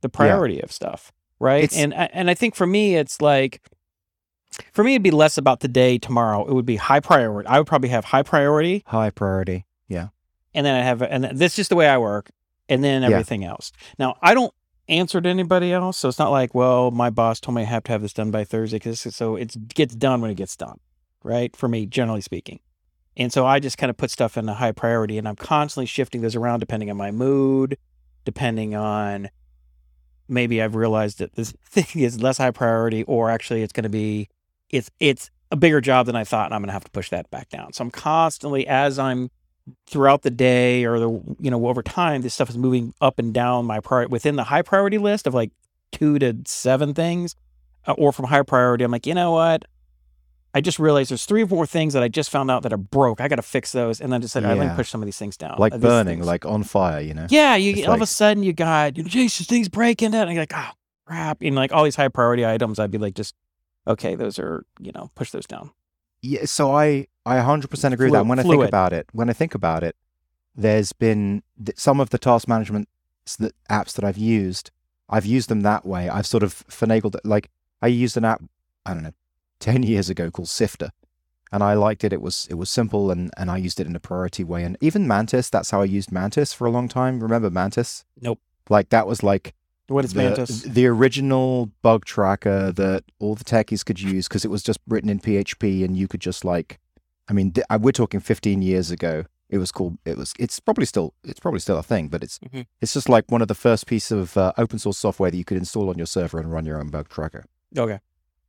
the 0.00 0.08
priority 0.08 0.60
of 0.60 0.70
stuff, 0.72 1.12
right? 1.40 1.64
It's- 1.64 1.78
and 1.80 1.92
I- 1.94 2.10
and 2.12 2.30
I 2.30 2.34
think 2.34 2.54
for 2.54 2.66
me, 2.66 2.96
it's 2.96 3.20
like 3.20 3.60
for 4.72 4.82
me, 4.84 4.92
it'd 4.94 5.02
be 5.02 5.10
less 5.10 5.36
about 5.36 5.60
today, 5.60 5.98
tomorrow. 5.98 6.46
It 6.46 6.54
would 6.54 6.64
be 6.66 6.76
high 6.76 7.00
priority. 7.00 7.46
I 7.48 7.58
would 7.58 7.66
probably 7.66 7.90
have 7.90 8.06
high 8.06 8.22
priority, 8.22 8.82
High 8.86 9.10
priority. 9.10 9.66
Yeah. 9.88 10.08
and 10.54 10.64
then 10.64 10.74
I 10.74 10.82
have, 10.82 11.02
and 11.02 11.24
that's 11.24 11.54
just 11.56 11.68
the 11.68 11.76
way 11.76 11.86
I 11.88 11.98
work, 11.98 12.30
and 12.68 12.82
then 12.82 13.02
Yeah. 13.02 13.08
everything 13.10 13.44
else. 13.44 13.70
Now, 13.98 14.16
I 14.22 14.32
don't 14.32 14.54
answer 14.88 15.20
to 15.20 15.28
anybody 15.28 15.72
else, 15.72 15.98
so 15.98 16.08
it's 16.08 16.18
not 16.18 16.30
like, 16.30 16.54
well, 16.54 16.90
my 16.90 17.10
boss 17.10 17.40
told 17.40 17.56
me 17.56 17.62
I 17.62 17.66
have 17.66 17.84
to 17.84 17.92
have 17.92 18.02
this 18.02 18.12
done 18.12 18.30
by 18.30 18.44
Thursday, 18.44 18.76
because 18.76 19.00
so 19.14 19.36
it 19.36 19.74
gets 19.74 19.94
done 19.94 20.20
when 20.20 20.30
it 20.30 20.36
gets 20.36 20.56
done, 20.56 20.78
right? 21.22 21.54
For 21.56 21.68
me, 21.68 21.86
generally 21.86 22.20
speaking, 22.20 22.60
and 23.16 23.32
so 23.32 23.46
I 23.46 23.60
just 23.60 23.78
kind 23.78 23.90
of 23.90 23.96
put 23.96 24.10
stuff 24.10 24.36
in 24.36 24.48
a 24.48 24.54
high 24.54 24.72
priority, 24.72 25.18
and 25.18 25.26
I'm 25.26 25.36
constantly 25.36 25.86
shifting 25.86 26.20
those 26.20 26.36
around 26.36 26.60
depending 26.60 26.90
on 26.90 26.96
my 26.96 27.10
mood, 27.10 27.78
depending 28.24 28.74
on 28.74 29.30
maybe 30.28 30.60
I've 30.60 30.74
realized 30.74 31.18
that 31.18 31.34
this 31.34 31.52
thing 31.64 32.02
is 32.02 32.20
less 32.20 32.38
high 32.38 32.50
priority, 32.50 33.02
or 33.04 33.30
actually 33.30 33.62
it's 33.62 33.72
going 33.72 33.84
to 33.84 33.88
be, 33.88 34.28
it's 34.70 34.90
it's 35.00 35.30
a 35.50 35.56
bigger 35.56 35.80
job 35.80 36.06
than 36.06 36.16
I 36.16 36.24
thought, 36.24 36.46
and 36.46 36.54
I'm 36.54 36.60
going 36.60 36.68
to 36.68 36.72
have 36.74 36.84
to 36.84 36.90
push 36.90 37.10
that 37.10 37.30
back 37.30 37.48
down. 37.48 37.72
So 37.72 37.82
I'm 37.82 37.90
constantly 37.90 38.66
as 38.66 38.98
I'm 38.98 39.30
throughout 39.88 40.22
the 40.22 40.30
day 40.30 40.84
or 40.84 40.98
the 40.98 41.08
you 41.40 41.50
know 41.50 41.66
over 41.66 41.82
time 41.82 42.22
this 42.22 42.34
stuff 42.34 42.48
is 42.48 42.56
moving 42.56 42.94
up 43.00 43.18
and 43.18 43.34
down 43.34 43.64
my 43.64 43.80
priority 43.80 44.10
within 44.10 44.36
the 44.36 44.44
high 44.44 44.62
priority 44.62 44.98
list 44.98 45.26
of 45.26 45.34
like 45.34 45.50
two 45.92 46.18
to 46.20 46.36
seven 46.46 46.94
things 46.94 47.34
uh, 47.86 47.92
or 47.98 48.12
from 48.12 48.26
high 48.26 48.42
priority 48.42 48.84
i'm 48.84 48.90
like 48.92 49.06
you 49.06 49.14
know 49.14 49.32
what? 49.32 49.64
I 50.54 50.62
just 50.62 50.78
realized 50.78 51.10
there's 51.10 51.26
three 51.26 51.42
or 51.42 51.46
four 51.46 51.66
things 51.66 51.92
that 51.92 52.02
i 52.02 52.08
just 52.08 52.30
found 52.30 52.50
out 52.50 52.62
that 52.62 52.72
are 52.72 52.78
broke. 52.78 53.20
I 53.20 53.28
gotta 53.28 53.42
fix 53.42 53.72
those 53.72 54.00
and 54.00 54.10
then 54.12 54.22
just 54.22 54.32
said 54.32 54.44
i 54.44 54.48
let 54.48 54.58
me 54.58 54.64
Yeah. 54.66 54.74
push 54.76 54.88
some 54.88 55.02
of 55.02 55.06
these 55.06 55.18
things 55.18 55.36
down. 55.36 55.56
Like 55.58 55.74
Uh, 55.74 55.78
burning, 55.78 56.18
things- 56.18 56.26
like 56.26 56.46
on 56.46 56.62
fire, 56.62 57.00
you 57.00 57.12
know? 57.12 57.26
yeah 57.28 57.56
you 57.56 57.72
It's 57.72 57.86
all 57.88 57.94
of 57.94 58.00
a 58.02 58.06
sudden 58.06 58.42
you 58.42 58.52
got 58.54 58.96
you 58.96 59.02
know, 59.02 59.08
jesus 59.08 59.46
things 59.46 59.68
breaking 59.68 60.12
down. 60.12 60.28
And 60.28 60.32
you're 60.34 60.42
like 60.42 60.54
oh 60.56 60.70
crap. 61.06 61.42
And 61.42 61.54
like 61.56 61.72
all 61.72 61.84
these 61.84 61.96
high 61.96 62.08
priority 62.08 62.46
items 62.46 62.78
i'd 62.78 62.90
be 62.90 62.98
like 62.98 63.14
just 63.14 63.34
okay 63.86 64.14
those 64.14 64.38
are 64.38 64.64
you 64.80 64.92
know 64.92 65.10
push 65.14 65.30
those 65.30 65.46
down 65.46 65.72
Yeah, 66.26 66.44
so 66.44 66.74
I 66.74 67.06
I 67.24 67.36
100% 67.36 67.92
agree 67.92 68.06
with 68.06 68.12
that. 68.14 68.20
And 68.20 68.28
when 68.28 68.38
I 68.38 68.42
think 68.42 68.60
about 68.68 68.92
it, 68.92 69.06
when 69.12 69.28
I 69.30 69.32
think 69.32 69.54
about 69.54 69.82
it, 69.82 69.96
there's 70.54 70.92
been 70.92 71.42
th- 71.64 71.78
some 71.78 72.00
of 72.00 72.10
the 72.10 72.18
task 72.18 72.48
management 72.48 72.88
s- 73.26 73.38
apps 73.70 73.92
that 73.94 74.04
I've 74.04 74.18
used. 74.18 74.70
I've 75.08 75.26
used 75.26 75.48
them 75.48 75.60
that 75.62 75.84
way. 75.86 76.08
I've 76.08 76.26
sort 76.26 76.42
of 76.42 76.52
finagled 76.68 77.14
it. 77.16 77.24
Like 77.24 77.50
I 77.82 77.88
used 77.88 78.16
an 78.16 78.24
app, 78.24 78.42
I 78.84 78.94
don't 78.94 79.02
know, 79.02 79.14
10 79.60 79.82
years 79.82 80.08
ago 80.10 80.30
called 80.30 80.48
Sifter. 80.48 80.90
And 81.52 81.62
I 81.62 81.74
liked 81.74 82.02
it. 82.04 82.12
It 82.12 82.20
was 82.20 82.46
it 82.50 82.54
was 82.54 82.70
simple 82.70 83.10
and, 83.10 83.30
and 83.36 83.50
I 83.50 83.56
used 83.56 83.78
it 83.80 83.86
in 83.86 83.94
a 83.94 84.00
priority 84.00 84.42
way. 84.44 84.64
And 84.64 84.76
even 84.80 85.06
Mantis, 85.06 85.48
that's 85.48 85.70
how 85.70 85.80
I 85.80 85.84
used 85.84 86.10
Mantis 86.10 86.52
for 86.52 86.66
a 86.66 86.70
long 86.70 86.88
time. 86.88 87.20
Remember 87.20 87.50
Mantis? 87.50 88.04
Nope. 88.20 88.40
Like 88.68 88.88
that 88.88 89.06
was 89.06 89.22
like 89.22 89.54
what 89.88 90.04
is 90.04 90.12
the, 90.12 90.18
mantis 90.22 90.62
the 90.62 90.86
original 90.86 91.70
bug 91.82 92.04
tracker 92.04 92.72
that 92.72 93.04
all 93.20 93.34
the 93.34 93.44
techies 93.44 93.84
could 93.84 94.00
use 94.00 94.26
because 94.28 94.44
it 94.44 94.50
was 94.50 94.62
just 94.62 94.80
written 94.88 95.08
in 95.08 95.20
PHP 95.20 95.84
and 95.84 95.96
you 95.96 96.08
could 96.08 96.20
just 96.20 96.44
like, 96.44 96.78
I 97.28 97.32
mean, 97.32 97.52
th- 97.52 97.66
uh, 97.70 97.78
we're 97.80 97.92
talking 97.92 98.20
15 98.20 98.62
years 98.62 98.90
ago. 98.90 99.24
It 99.48 99.58
was 99.58 99.70
called. 99.70 99.98
It 100.04 100.16
was. 100.18 100.32
It's 100.40 100.58
probably 100.58 100.86
still. 100.86 101.14
It's 101.22 101.38
probably 101.38 101.60
still 101.60 101.78
a 101.78 101.82
thing, 101.82 102.08
but 102.08 102.24
it's. 102.24 102.40
Mhm. 102.40 102.66
It's 102.80 102.94
just 102.94 103.08
like 103.08 103.30
one 103.30 103.42
of 103.42 103.46
the 103.48 103.54
first 103.54 103.86
piece 103.86 104.10
of 104.10 104.36
uh, 104.36 104.52
open 104.58 104.80
source 104.80 104.98
software 104.98 105.30
that 105.30 105.36
you 105.36 105.44
could 105.44 105.56
install 105.56 105.88
on 105.88 105.96
your 105.96 106.06
server 106.08 106.40
and 106.40 106.50
run 106.50 106.66
your 106.66 106.80
own 106.80 106.88
bug 106.90 107.08
tracker. 107.08 107.44
okay 107.78 108.00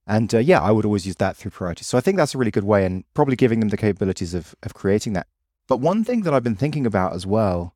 And 0.08 0.34
uh, 0.34 0.39
yeah, 0.39 0.60
I 0.60 0.72
would 0.72 0.86
always 0.86 1.06
use 1.06 1.17
that 1.17 1.38
through 1.38 1.51
priority. 1.51 1.84
So 1.84 2.00
I 2.00 2.01
think 2.01 2.17
that's 2.17 2.34
a 2.34 2.39
really 2.39 2.50
good 2.50 2.63
way 2.63 2.84
and 2.84 3.03
probably 3.13 3.36
giving 3.36 3.60
them 3.60 3.70
the 3.70 3.77
capabilities 3.77 4.34
of, 4.34 4.56
of 4.63 4.74
creating 4.74 5.13
that. 5.13 5.27
But 5.67 5.79
one 5.82 6.03
thing 6.03 6.22
that 6.24 6.34
I've 6.34 6.44
been 6.44 6.56
thinking 6.56 6.88
about 6.88 7.13
as 7.13 7.27
well, 7.27 7.75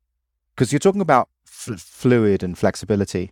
because 0.55 0.71
you're 0.73 0.79
talking 0.79 1.01
about 1.01 1.29
f- 1.45 1.79
fluid 1.79 2.41
and 2.41 2.57
flexibility. 2.57 3.31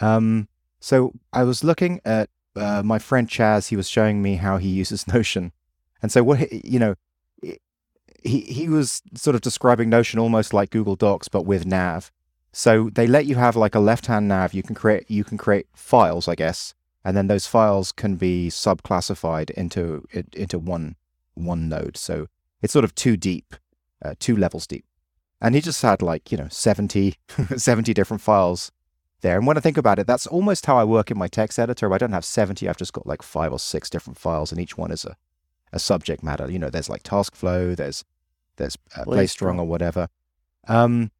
Um, 0.00 0.48
so 0.80 1.12
I 1.32 1.44
was 1.44 1.64
looking 1.64 2.00
at 2.04 2.30
uh, 2.56 2.82
my 2.84 2.98
friend 2.98 3.28
Chaz. 3.28 3.68
He 3.68 3.76
was 3.76 3.88
showing 3.88 4.22
me 4.22 4.36
how 4.36 4.58
he 4.58 4.68
uses 4.68 5.06
Notion, 5.14 5.52
and 6.02 6.10
so 6.12 6.22
what 6.22 6.52
you 6.52 6.78
know, 6.78 6.94
he 8.22 8.40
he 8.40 8.68
was 8.68 9.02
sort 9.14 9.34
of 9.34 9.40
describing 9.40 9.88
Notion 9.88 10.18
almost 10.18 10.52
like 10.52 10.70
Google 10.70 10.96
Docs 10.96 11.28
but 11.28 11.46
with 11.46 11.66
nav. 11.66 12.10
So 12.52 12.88
they 12.90 13.08
let 13.08 13.26
you 13.26 13.34
have 13.34 13.56
like 13.56 13.74
a 13.74 13.80
left-hand 13.80 14.28
nav. 14.28 14.54
You 14.54 14.62
can 14.62 14.74
create 14.74 15.10
you 15.10 15.24
can 15.24 15.38
create 15.38 15.66
files, 15.74 16.28
I 16.28 16.34
guess, 16.34 16.74
and 17.04 17.16
then 17.16 17.26
those 17.26 17.46
files 17.46 17.90
can 17.90 18.16
be 18.16 18.48
subclassified 18.48 19.50
into 19.50 20.06
into 20.32 20.58
one 20.58 20.96
one 21.34 21.68
node. 21.68 21.96
So 21.96 22.28
it's 22.62 22.72
sort 22.72 22.84
of 22.84 22.94
too 22.94 23.16
deep, 23.16 23.56
uh, 24.04 24.14
two 24.18 24.36
levels 24.36 24.66
deep. 24.66 24.86
And 25.40 25.54
he 25.54 25.60
just 25.60 25.82
had 25.82 26.00
like, 26.00 26.32
you 26.32 26.38
know, 26.38 26.48
70, 26.48 27.16
70 27.56 27.92
different 27.92 28.22
files 28.22 28.72
there. 29.20 29.38
And 29.38 29.46
when 29.46 29.56
I 29.56 29.60
think 29.60 29.76
about 29.76 29.98
it, 29.98 30.06
that's 30.06 30.26
almost 30.26 30.66
how 30.66 30.76
I 30.76 30.84
work 30.84 31.10
in 31.10 31.18
my 31.18 31.28
text 31.28 31.58
editor. 31.58 31.92
I 31.92 31.98
don't 31.98 32.12
have 32.12 32.24
70, 32.24 32.68
I've 32.68 32.76
just 32.76 32.92
got 32.92 33.06
like 33.06 33.22
five 33.22 33.52
or 33.52 33.58
six 33.58 33.88
different 33.90 34.18
files, 34.18 34.52
and 34.52 34.60
each 34.60 34.76
one 34.76 34.90
is 34.90 35.04
a, 35.04 35.16
a 35.72 35.78
subject 35.78 36.22
matter. 36.22 36.50
You 36.50 36.58
know, 36.58 36.70
there's 36.70 36.88
like 36.90 37.02
task 37.02 37.34
flow, 37.34 37.74
there's 37.74 38.04
there's 38.56 38.76
uh, 38.96 39.04
play 39.04 39.26
strong 39.26 39.58
or 39.58 39.66
whatever. 39.66 40.08
Um, 40.68 41.10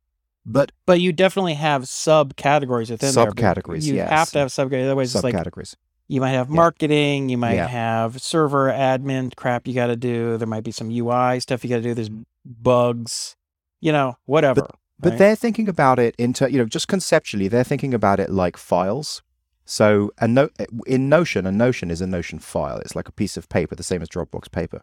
but 0.47 0.73
but 0.87 1.01
you 1.01 1.13
definitely 1.13 1.55
have 1.55 1.83
subcategories 1.83 2.91
within 2.91 3.13
subcategories. 3.13 3.81
there. 3.81 3.89
You 3.89 3.95
yes. 3.95 4.11
have 4.11 4.31
to 4.33 4.39
have 4.41 4.49
subcategories. 4.49 4.85
Otherwise, 4.85 5.15
it's 5.15 5.25
like 5.25 5.35
subcategories. 5.35 5.75
you 6.07 6.21
might 6.21 6.31
have 6.31 6.49
Yeah. 6.51 6.55
marketing, 6.57 7.29
you 7.31 7.39
might 7.39 7.55
Yeah. 7.55 7.67
have 7.67 8.21
server 8.21 8.69
admin 8.71 9.35
crap 9.37 9.67
you 9.67 9.75
got 9.75 9.87
to 9.89 9.97
do. 9.97 10.37
There 10.37 10.47
might 10.47 10.63
be 10.65 10.71
some 10.71 10.91
UI 10.91 11.41
stuff 11.41 11.65
you 11.65 11.71
got 11.71 11.77
to 11.77 11.83
do. 11.83 11.95
There's 11.95 12.11
bugs, 12.45 13.37
you 13.81 13.91
know, 13.91 14.17
whatever. 14.27 14.63
But 14.63 14.75
right? 15.11 15.19
they're 15.19 15.37
thinking 15.37 15.69
about 15.69 15.99
it 15.99 16.15
into, 16.19 16.51
you 16.51 16.59
know, 16.59 16.65
just 16.65 16.89
conceptually, 16.89 17.49
they're 17.49 17.65
thinking 17.65 17.95
about 17.95 18.21
it 18.21 18.31
like 18.31 18.57
files. 18.57 19.23
So 19.65 20.11
a 20.19 20.29
no- 20.29 20.51
in 20.87 21.09
Notion, 21.09 21.47
a 21.47 21.53
Notion 21.53 21.91
is 21.91 22.01
a 22.01 22.07
Notion 22.07 22.39
file. 22.39 22.79
It's 22.79 22.95
like 22.95 23.09
a 23.09 23.13
piece 23.13 23.37
of 23.37 23.49
paper, 23.49 23.75
the 23.75 23.83
same 23.83 24.03
as 24.03 24.09
Dropbox 24.09 24.51
paper. 24.51 24.83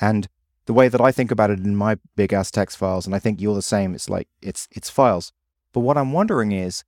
And 0.00 0.28
the 0.66 0.74
way 0.74 0.88
that 0.88 1.00
I 1.00 1.10
think 1.10 1.30
about 1.30 1.50
it 1.50 1.58
in 1.60 1.74
my 1.74 1.96
big 2.16 2.32
ass 2.32 2.50
text 2.50 2.76
files, 2.76 3.06
and 3.06 3.14
I 3.14 3.18
think 3.18 3.40
you're 3.40 3.54
the 3.54 3.62
same, 3.62 3.94
it's 3.94 4.08
like 4.08 4.28
it's 4.42 4.68
it's 4.70 4.90
files. 4.90 5.32
But 5.72 5.80
what 5.80 5.96
I'm 5.96 6.12
wondering 6.12 6.52
is, 6.52 6.84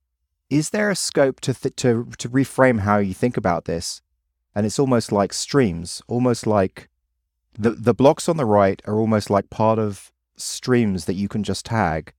is 0.49 0.69
there 0.69 0.89
a 0.89 0.95
scope 0.95 1.41
to 1.41 1.53
th- 1.53 1.75
to 1.77 2.07
to 2.17 2.29
reframe 2.29 2.81
how 2.81 2.99
you 2.99 3.13
think 3.13 3.35
about 3.35 3.65
this? 3.65 4.01
And 4.55 4.65
it's 4.65 4.79
almost 4.79 5.11
like 5.11 5.33
streams, 5.33 6.01
almost 6.07 6.45
like 6.45 6.89
the 7.57 7.71
the 7.71 7.93
blocks 7.93 8.29
on 8.29 8.37
the 8.37 8.45
right 8.45 8.81
are 8.85 8.99
almost 8.99 9.29
like 9.29 9.49
part 9.49 9.79
of 9.79 10.11
streams 10.37 11.05
that 11.05 11.15
you 11.15 11.27
can 11.27 11.43
just 11.43 11.65
tag. 11.65 12.13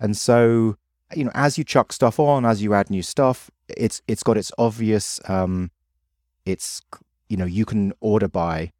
And 0.00 0.16
so, 0.16 0.76
you 1.14 1.24
know, 1.24 1.30
as 1.34 1.58
you 1.58 1.64
chuck 1.64 1.92
stuff 1.92 2.18
on, 2.18 2.44
as 2.44 2.62
you 2.62 2.74
add 2.74 2.90
new 2.90 3.02
stuff, 3.02 3.50
it's 3.68 4.02
it's 4.06 4.22
got 4.22 4.36
its 4.36 4.52
obvious 4.58 5.20
um 5.28 5.70
it's 6.44 6.82
you 7.28 7.36
know, 7.36 7.46
you 7.46 7.64
can 7.64 7.92
order 8.00 8.28
by 8.28 8.72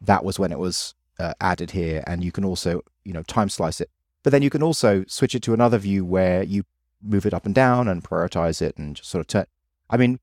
that 0.00 0.24
was 0.24 0.38
when 0.38 0.52
it 0.52 0.58
was 0.58 0.94
uh, 1.18 1.34
added 1.40 1.72
here 1.72 2.02
and 2.06 2.24
you 2.24 2.32
can 2.32 2.44
also, 2.44 2.80
you 3.04 3.12
know, 3.12 3.22
time 3.24 3.48
slice 3.50 3.80
it. 3.80 3.90
But 4.22 4.30
then 4.30 4.42
you 4.42 4.50
can 4.50 4.62
also 4.62 5.04
switch 5.06 5.34
it 5.34 5.42
to 5.42 5.54
another 5.54 5.76
view 5.78 6.04
where 6.04 6.42
you 6.42 6.64
move 7.02 7.26
it 7.26 7.34
up 7.34 7.44
and 7.46 7.54
down 7.54 7.88
and 7.88 8.02
prioritize 8.02 8.62
it 8.62 8.76
and 8.76 8.96
just 8.96 9.10
sort 9.10 9.20
of 9.20 9.26
turn 9.26 9.46
I 9.88 9.96
mean, 9.96 10.20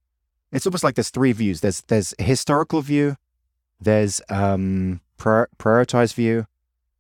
it's 0.52 0.66
almost 0.66 0.84
like 0.84 0.96
there's 0.96 1.10
three 1.10 1.34
views. 1.34 1.62
There's 1.62 1.82
there's 1.82 2.14
historical 2.18 2.82
view, 2.82 3.18
there's 3.80 4.22
um 4.30 5.02
prior- 5.18 5.50
prioritized 5.60 6.14
view, 6.14 6.48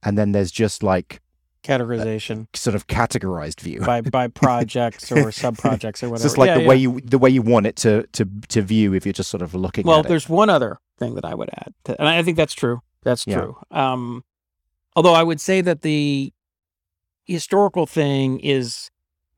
and 0.03 0.17
then 0.17 0.33
there's 0.33 0.51
just 0.51 0.83
like 0.83 1.21
categorization 1.67 2.47
sort 2.55 2.75
of 2.75 2.87
categorized 2.87 3.59
view. 3.61 3.81
by 3.81 4.01
by 4.01 4.27
projects 4.43 5.11
or 5.11 5.31
sub 5.31 5.57
projects 5.57 6.01
or 6.01 6.07
It's 6.07 6.11
whatever. 6.11 6.23
just 6.25 6.37
like 6.37 6.47
Yeah, 6.47 6.55
the 6.55 6.61
yeah. 6.61 6.67
way 6.69 6.75
you 6.77 7.01
the 7.01 7.17
way 7.17 7.29
you 7.29 7.41
want 7.41 7.67
it 7.67 7.75
to 7.77 8.07
to 8.13 8.25
to 8.49 8.61
view 8.61 8.93
if 8.93 9.05
you're 9.05 9.13
just 9.13 9.29
sort 9.29 9.41
of 9.41 9.53
looking 9.53 9.85
Well, 9.85 9.99
at 9.99 10.05
it. 10.05 10.07
there's 10.09 10.29
one 10.29 10.49
other 10.49 10.79
thing 10.99 11.15
that 11.15 11.25
I 11.25 11.33
would 11.35 11.49
add, 11.49 11.73
to, 11.85 11.99
and 11.99 12.07
I 12.09 12.23
think 12.23 12.37
that's 12.37 12.53
true. 12.53 12.81
That's 13.03 13.27
Yeah. 13.27 13.37
true. 13.39 13.57
Um, 13.71 14.23
although 14.95 15.13
I 15.13 15.23
would 15.23 15.39
say 15.41 15.61
that 15.61 15.81
the 15.81 16.33
historical 17.25 17.85
thing 17.85 18.39
is 18.39 18.89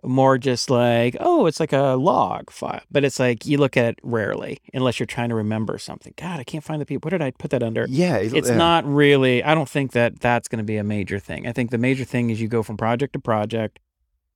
more 0.04 0.38
just 0.38 0.70
like, 0.70 1.18
oh, 1.20 1.46
it's 1.46 1.60
like 1.60 1.74
a 1.74 1.96
log 2.00 2.50
file, 2.52 2.82
but 2.90 3.04
it's 3.04 3.20
like 3.20 3.46
you 3.46 3.58
look 3.58 3.76
at 3.76 3.86
it 3.86 4.00
rarely 4.04 4.60
unless 4.74 5.00
you're 5.00 5.06
trying 5.08 5.30
to 5.30 5.36
remember 5.36 5.78
something. 5.78 6.14
God, 6.18 6.40
I 6.40 6.44
can't 6.44 6.64
find 6.64 6.82
the 6.82 6.86
people. 6.86 7.08
What 7.08 7.12
did 7.12 7.22
I 7.22 7.32
put 7.32 7.52
that 7.52 7.64
under? 7.64 7.86
Yeah, 7.90 8.18
It's 8.18 8.50
yeah. 8.50 8.56
not 8.56 8.86
really. 8.86 9.44
I 9.44 9.54
don't 9.56 9.68
think 9.68 9.92
that 9.92 10.20
that's 10.20 10.48
going 10.48 10.60
to 10.60 10.64
be 10.64 10.78
a 10.78 10.84
major 10.84 11.20
thing. 11.20 11.48
I 11.48 11.52
think 11.52 11.72
the 11.72 11.78
major 11.78 12.06
thing 12.06 12.30
is 12.30 12.40
you 12.40 12.48
go 12.48 12.64
from 12.64 12.78
project 12.78 13.14
to 13.14 13.20
project. 13.20 13.80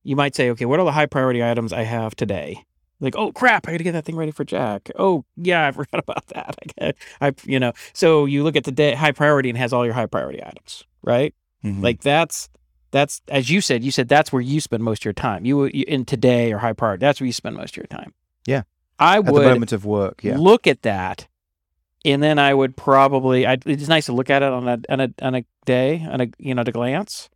You 0.04 0.15
might 0.17 0.36
say, 0.36 0.49
okay, 0.49 0.65
what 0.65 0.80
are 0.80 0.86
the 0.86 0.91
high 0.91 1.06
priority 1.06 1.41
items 1.43 1.71
I 1.71 1.84
have 1.84 2.15
today? 2.15 2.65
Like, 2.99 3.15
oh 3.17 3.32
crap, 3.32 3.67
I 3.67 3.71
got 3.71 3.78
to 3.80 3.84
get 3.84 3.91
that 3.93 4.06
thing 4.06 4.15
ready 4.15 4.32
for 4.32 4.43
Jack. 4.43 4.89
Oh 4.97 5.23
yeah, 5.38 5.67
I 5.67 5.71
forgot 5.80 5.99
about 5.99 6.28
that. 6.28 6.56
I, 6.80 6.86
got, 6.86 6.95
I, 7.21 7.34
you 7.49 7.60
know, 7.60 7.71
so 7.93 8.26
you 8.26 8.43
look 8.43 8.56
at 8.56 8.63
the 8.65 8.71
day, 8.71 8.95
high 8.95 9.12
priority 9.12 9.49
and 9.49 9.58
has 9.58 9.71
all 9.73 9.86
your 9.86 9.93
high 9.93 10.06
priority 10.08 10.43
items, 10.43 10.84
right? 11.02 11.34
Mhm. 11.63 11.82
Like 11.82 12.02
that's 12.02 12.49
that's 12.93 13.21
as 13.27 13.49
you 13.49 13.60
said. 13.60 13.84
You 13.84 13.91
said 13.91 14.08
that's 14.08 14.32
where 14.32 14.41
you 14.41 14.62
spend 14.62 14.84
most 14.84 15.01
of 15.01 15.06
your 15.06 15.13
time. 15.13 15.43
You, 15.43 15.65
you 15.65 15.84
in 15.86 16.06
today 16.06 16.53
or 16.53 16.60
high 16.60 16.71
priority. 16.71 17.01
That's 17.01 17.19
where 17.19 17.27
you 17.27 17.34
spend 17.34 17.58
most 17.58 17.73
of 17.73 17.77
your 17.77 17.88
time. 17.88 18.13
Yeah. 18.45 18.62
I 18.99 19.17
at 19.17 19.25
the 19.25 19.34
would 19.34 19.43
moment 19.43 19.73
of 19.73 19.86
work. 19.86 20.23
Yeah, 20.23 20.38
look 20.38 20.67
at 20.67 20.84
that, 20.84 21.27
and 22.06 22.21
then 22.21 22.39
I 22.39 22.53
would 22.53 22.77
probably. 22.77 23.45
I'd, 23.45 23.67
it's 23.67 23.88
nice 23.88 24.06
to 24.06 24.13
look 24.13 24.29
at 24.29 24.43
it 24.43 24.49
on 24.49 24.67
a 24.67 24.79
on 24.88 24.99
a 25.01 25.13
on 25.21 25.36
a 25.36 25.45
day 25.65 26.06
on 26.10 26.21
a 26.21 26.29
you 26.38 26.53
know 26.53 26.62
at 26.62 26.67
a 26.67 26.71
glance, 26.71 27.29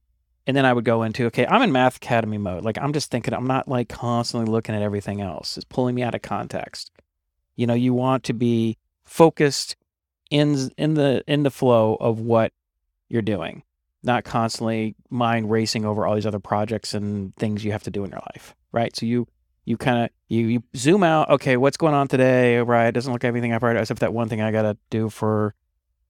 and 0.45 0.55
then 0.55 0.65
I 0.65 0.73
would 0.73 0.85
go 0.85 1.03
into 1.03 1.25
okay. 1.25 1.45
I'm 1.47 1.61
in 1.63 1.71
Math 1.71 1.97
Academy 1.97 2.37
mode. 2.37 2.63
Like 2.63 2.77
I'm 2.77 2.93
just 2.93 3.09
thinking. 3.09 3.33
I'm 3.33 3.47
not 3.47 3.67
like 3.67 3.89
constantly 3.89 4.49
looking 4.49 4.75
at 4.75 4.81
everything 4.81 5.19
else. 5.19 5.57
It's 5.57 5.65
pulling 5.65 5.95
me 5.95 6.03
out 6.03 6.15
of 6.15 6.21
context. 6.21 6.91
You 7.55 7.65
know, 7.65 7.73
you 7.73 7.93
want 7.93 8.23
to 8.25 8.33
be 8.33 8.77
focused 9.03 9.75
in 10.29 10.69
in 10.77 10.93
the 10.93 11.23
in 11.27 11.43
the 11.43 11.51
flow 11.51 11.95
of 11.95 12.19
what 12.19 12.53
you're 13.09 13.21
doing, 13.21 13.63
not 14.03 14.23
constantly 14.23 14.95
mind 15.09 15.49
racing 15.49 15.85
over 15.85 16.05
all 16.05 16.15
these 16.15 16.25
other 16.25 16.39
projects 16.39 16.93
and 16.93 17.35
things 17.35 17.63
you 17.63 17.71
have 17.71 17.83
to 17.83 17.91
do 17.91 18.03
in 18.03 18.11
your 18.11 18.21
life. 18.33 18.55
Right. 18.71 18.95
So 18.95 19.05
you 19.05 19.27
you 19.67 19.75
kind 19.75 20.05
of 20.05 20.09
you, 20.29 20.47
you 20.47 20.63
zoom 20.75 21.03
out 21.03 21.29
okay 21.29 21.57
what's 21.57 21.75
going 21.75 21.93
on 21.93 22.07
today 22.07 22.57
right 22.59 22.91
doesn't 22.93 23.11
look 23.11 23.21
like 23.21 23.27
everything 23.27 23.53
i've 23.53 23.61
heard 23.61 23.75
except 23.75 23.99
that 23.99 24.13
one 24.13 24.29
thing 24.29 24.41
i 24.41 24.49
gotta 24.49 24.77
do 24.89 25.09
for 25.09 25.53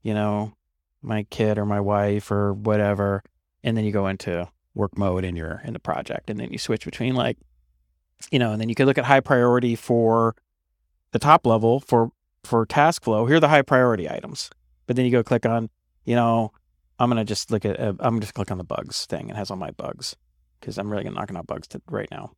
you 0.03 0.13
know 0.13 0.53
my 1.01 1.23
kid 1.31 1.57
or 1.57 1.65
my 1.65 1.81
wife 1.81 2.29
or 2.29 2.53
whatever 2.53 3.23
and 3.63 3.75
then 3.75 3.83
you 3.83 3.91
go 3.91 4.07
into 4.07 4.47
work 4.75 4.95
mode 4.95 5.25
in 5.25 5.35
your 5.35 5.61
in 5.65 5.73
the 5.73 5.79
project 5.79 6.29
and 6.29 6.39
then 6.39 6.51
you 6.51 6.59
switch 6.59 6.85
between 6.85 7.15
like 7.15 7.37
you 8.31 8.37
know 8.37 8.51
and 8.51 8.61
then 8.61 8.69
you 8.69 8.75
could 8.75 8.85
look 8.85 8.99
at 8.99 9.05
high 9.05 9.19
priority 9.19 9.75
for 9.75 10.35
the 11.11 11.19
top 11.19 11.45
level 11.45 11.79
for 11.79 12.11
for 12.43 12.63
task 12.65 13.03
flow 13.03 13.25
here 13.25 13.37
are 13.37 13.39
the 13.39 13.47
high 13.47 13.63
priority 13.63 14.07
items 14.07 14.51
but 14.85 14.95
then 14.95 15.03
you 15.03 15.11
go 15.11 15.23
click 15.23 15.47
on 15.47 15.67
you 16.05 16.15
know 16.15 16.51
i'm 16.99 17.09
gonna 17.09 17.25
just 17.25 17.51
look 17.51 17.65
at 17.65 17.79
uh, 17.79 17.93
i'm 17.99 18.19
just 18.19 18.33
click 18.33 18.51
on 18.51 18.57
the 18.57 18.63
bugs 18.63 19.05
thing 19.05 19.29
it 19.29 19.35
has 19.35 19.49
all 19.51 19.57
my 19.57 19.71
bugs 19.71 20.15
because 20.59 20.77
i'm 20.77 20.89
really 20.89 21.09
knocking 21.09 21.37
out 21.37 21.47
bugs 21.47 21.67
to, 21.67 21.81
right 21.89 22.09
now 22.11 22.31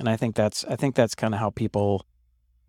and 0.00 0.08
I 0.08 0.16
think 0.16 0.34
that's 0.34 0.64
I 0.64 0.76
think 0.76 0.94
that's 0.94 1.14
kind 1.14 1.34
of 1.34 1.40
how 1.40 1.50
people 1.50 2.06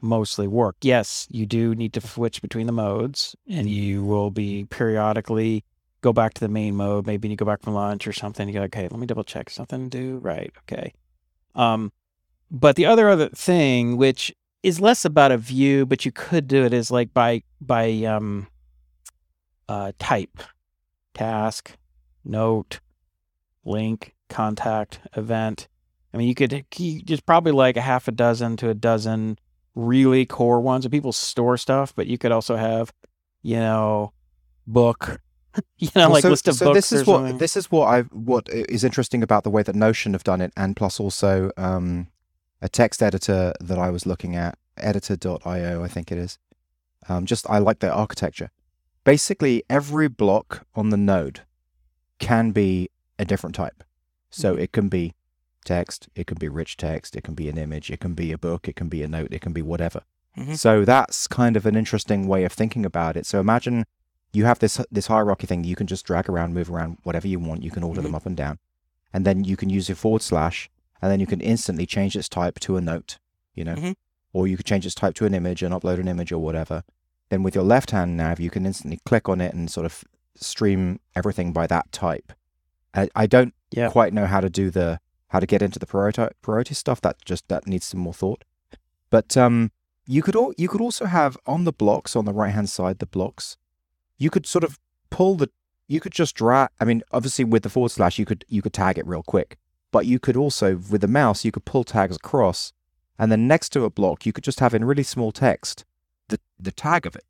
mostly 0.02 0.48
work. 0.48 0.76
Yes, 0.82 1.28
you 1.30 1.46
do 1.46 1.76
need 1.76 1.94
to 1.94 2.02
switch 2.02 2.42
between 2.42 2.66
the 2.66 2.74
modes, 2.74 3.36
and 3.48 3.70
you 3.70 4.04
will 4.04 4.32
be 4.32 4.66
periodically 4.66 5.64
go 6.02 6.12
back 6.12 6.34
to 6.34 6.42
the 6.42 6.50
main 6.50 6.76
mode. 6.76 7.06
Maybe 7.06 7.30
you 7.30 7.36
go 7.36 7.46
back 7.46 7.62
from 7.62 7.74
lunch 7.74 8.08
or 8.08 8.12
something. 8.12 8.48
You 8.48 8.56
go, 8.56 8.62
okay, 8.64 8.88
let 8.90 9.00
me 9.00 9.06
double 9.06 9.24
check 9.24 9.50
something 9.50 9.90
to 9.90 9.98
do. 9.98 10.18
Right, 10.18 10.52
okay. 10.64 10.94
Um, 11.56 11.92
but 12.50 12.76
the 12.76 12.86
other 12.86 13.10
other 13.10 13.30
thing, 13.30 13.98
which 13.98 14.34
is 14.62 14.82
less 14.82 15.06
about 15.06 15.32
a 15.32 15.38
view, 15.38 15.86
but 15.86 16.06
you 16.06 16.12
could 16.12 16.48
do 16.48 16.66
it, 16.66 16.74
is 16.74 16.92
like 16.92 17.14
by 17.14 17.44
by 17.62 17.92
um, 18.04 18.48
uh, 19.70 19.94
type, 20.00 20.42
task, 21.13 21.78
note, 22.24 22.80
link, 23.65 24.15
contact, 24.30 25.00
event. 25.15 25.67
I 26.13 26.17
mean, 26.17 26.28
you 26.28 26.36
could 26.36 26.65
there's 27.06 27.21
probably 27.21 27.52
like 27.52 27.78
a 27.78 27.82
half 27.82 28.08
a 28.08 28.12
dozen 28.12 28.58
to 28.58 28.69
a 28.69 28.74
dozen 28.74 29.38
really 29.76 30.26
core 30.26 30.60
ones, 30.62 30.86
and 30.86 30.91
people 30.91 31.13
store 31.13 31.58
stuff. 31.58 31.93
But 31.95 32.08
you 32.08 32.17
could 32.17 32.32
also 32.32 32.56
have, 32.58 32.91
you 33.41 33.58
know, 33.58 34.12
book, 34.67 35.21
you 35.78 35.89
know, 35.95 36.10
Well, 36.10 36.10
like 36.10 36.24
so, 36.24 36.30
list 36.30 36.47
of 36.47 36.56
so 36.56 36.65
books. 36.67 36.76
this 36.76 36.91
is 36.91 37.08
what 37.08 37.17
something. 37.17 37.38
this 37.38 37.56
is 37.56 37.71
what 37.71 37.86
I 37.88 38.02
what 38.04 38.50
is 38.50 38.84
interesting 38.84 39.24
about 39.24 39.43
the 39.43 39.50
way 39.50 39.63
that 39.63 39.76
Notion 39.76 40.13
have 40.13 40.24
done 40.24 40.41
it, 40.41 40.52
and 40.58 40.76
plus 40.76 41.00
also 41.00 41.52
um, 41.58 42.08
a 42.62 42.69
text 42.69 43.02
editor 43.02 43.54
that 43.62 43.78
I 43.80 43.89
was 43.89 44.06
looking 44.06 44.36
at, 44.36 44.58
editor.io, 44.78 45.84
I 45.84 45.88
think 45.88 46.12
it 46.12 46.17
is. 46.17 46.38
Um, 47.10 47.26
just 47.26 47.50
I 47.50 47.58
like 47.58 47.80
their 47.80 47.93
architecture. 47.93 48.52
Basically, 49.04 49.64
every 49.70 50.08
block 50.08 50.66
on 50.76 50.90
the 50.90 50.98
node 50.98 51.42
can 52.20 52.52
be 52.52 52.90
a 53.18 53.26
different 53.26 53.56
type. 53.56 53.84
So 54.30 54.56
Mhm. 54.56 54.62
it 54.62 54.72
can 54.72 54.90
be 54.90 55.14
text, 55.66 56.08
it 56.16 56.28
can 56.28 56.38
be 56.38 56.48
rich 56.48 56.78
text, 56.78 57.16
it 57.16 57.24
can 57.24 57.34
be 57.34 57.50
an 57.50 57.58
image, 57.58 57.90
it 57.90 58.00
can 58.00 58.14
be 58.14 58.32
a 58.32 58.38
book, 58.38 58.68
it 58.68 58.76
can 58.76 58.90
be 58.90 59.04
a 59.04 59.08
note, 59.08 59.34
it 59.34 59.42
can 59.42 59.54
be 59.54 59.62
whatever. 59.62 60.02
Mhm. 60.38 60.58
So 60.58 60.86
that's 60.86 61.28
kind 61.28 61.58
of 61.58 61.66
an 61.66 61.76
interesting 61.76 62.28
way 62.28 62.44
of 62.46 62.54
thinking 62.54 62.86
about 62.86 63.18
it. 63.18 63.26
So 63.26 63.40
imagine 63.40 63.86
you 64.34 64.46
have 64.46 64.60
this 64.60 64.80
this 64.92 65.08
hierarchy 65.08 65.46
thing. 65.48 65.64
You 65.66 65.76
can 65.76 65.88
just 65.88 66.06
drag 66.06 66.30
around, 66.30 66.54
move 66.54 66.72
around, 66.72 66.98
whatever 67.04 67.28
you 67.28 67.40
want. 67.40 67.64
You 67.64 67.72
can 67.72 67.84
order 67.84 68.02
them 68.02 68.16
up 68.16 68.26
and 68.26 68.38
down, 68.38 68.60
and 69.12 69.26
then 69.26 69.44
you 69.44 69.58
can 69.58 69.70
use 69.70 69.90
your 69.90 69.98
forward 69.98 70.22
slash, 70.22 70.70
and 71.02 71.12
then 71.12 71.20
you 71.20 71.28
can 71.28 71.42
instantly 71.42 71.86
change 71.86 72.16
its 72.16 72.30
type 72.30 72.60
to 72.62 72.78
a 72.78 72.82
note. 72.82 73.18
You 73.54 73.66
know, 73.66 73.76
Mhm. 73.76 73.96
or 74.32 74.48
you 74.48 74.56
could 74.56 74.66
change 74.66 74.86
its 74.86 74.96
type 74.96 75.16
to 75.16 75.26
an 75.26 75.34
image 75.34 75.62
and 75.62 75.74
upload 75.74 76.00
an 76.00 76.08
image 76.08 76.32
or 76.32 76.40
whatever. 76.40 76.84
Then 77.32 77.44
with 77.44 77.56
your 77.56 77.63
left 77.63 77.91
hand 77.91 78.17
nav, 78.17 78.41
you 78.41 78.50
can 78.50 78.65
instantly 78.65 79.00
click 79.06 79.30
on 79.30 79.39
it 79.39 79.54
and 79.54 79.72
sort 79.72 79.86
of 79.86 80.04
stream 80.36 81.00
everything 81.15 81.54
by 81.54 81.65
that 81.65 81.89
type. 81.94 82.34
I, 82.94 83.08
I 83.15 83.26
don't 83.26 83.54
Yeah. 83.72 83.89
quite 83.89 84.12
know 84.13 84.26
how 84.26 84.41
to 84.41 84.50
do 84.50 84.70
the 84.70 85.00
how 85.30 85.39
to 85.39 85.46
get 85.46 85.62
into 85.62 85.80
the 85.80 85.86
priority 85.86 86.28
priority 86.41 86.74
stuff. 86.74 87.00
That 87.00 87.24
just 87.24 87.48
that 87.48 87.65
needs 87.65 87.86
some 87.86 88.02
more 88.02 88.13
thought. 88.13 88.44
But 89.10 89.38
um, 89.38 89.72
you 90.06 90.22
could 90.22 90.36
all 90.36 90.54
you 90.58 90.67
could 90.67 90.82
also 90.82 91.06
have 91.06 91.38
on 91.48 91.63
the 91.63 91.72
blocks 91.72 92.17
on 92.17 92.26
the 92.26 92.34
right 92.34 92.52
hand 92.54 92.70
side 92.70 93.00
the 93.00 93.06
blocks. 93.06 93.56
You 94.17 94.30
could 94.30 94.46
sort 94.46 94.65
of 94.65 94.78
pull 95.10 95.36
the 95.36 95.50
you 95.88 96.02
could 96.02 96.12
just 96.12 96.36
drag. 96.36 96.67
I 96.82 96.84
mean, 96.84 97.02
obviously 97.13 97.46
with 97.46 97.63
the 97.63 97.70
forward 97.70 97.91
slash, 97.91 98.20
you 98.20 98.26
could 98.26 98.44
you 98.50 98.62
could 98.62 98.74
tag 98.74 98.98
it 98.98 99.08
real 99.08 99.24
quick, 99.24 99.58
but 99.94 100.06
you 100.06 100.20
could 100.20 100.36
also 100.36 100.82
with 100.91 101.00
the 101.00 101.08
mouse 101.08 101.46
you 101.46 101.54
could 101.54 101.63
pull 101.63 101.86
tags 101.86 102.17
across, 102.17 102.74
and 103.17 103.32
then 103.32 103.48
next 103.48 103.70
to 103.70 103.86
a 103.86 103.89
block 103.89 104.26
you 104.26 104.34
could 104.34 104.44
just 104.44 104.60
have 104.60 104.74
in 104.74 104.84
really 104.84 105.04
small 105.04 105.32
text 105.32 105.86
the 106.62 106.71
tag 106.71 107.06
of 107.06 107.15
it 107.15 107.24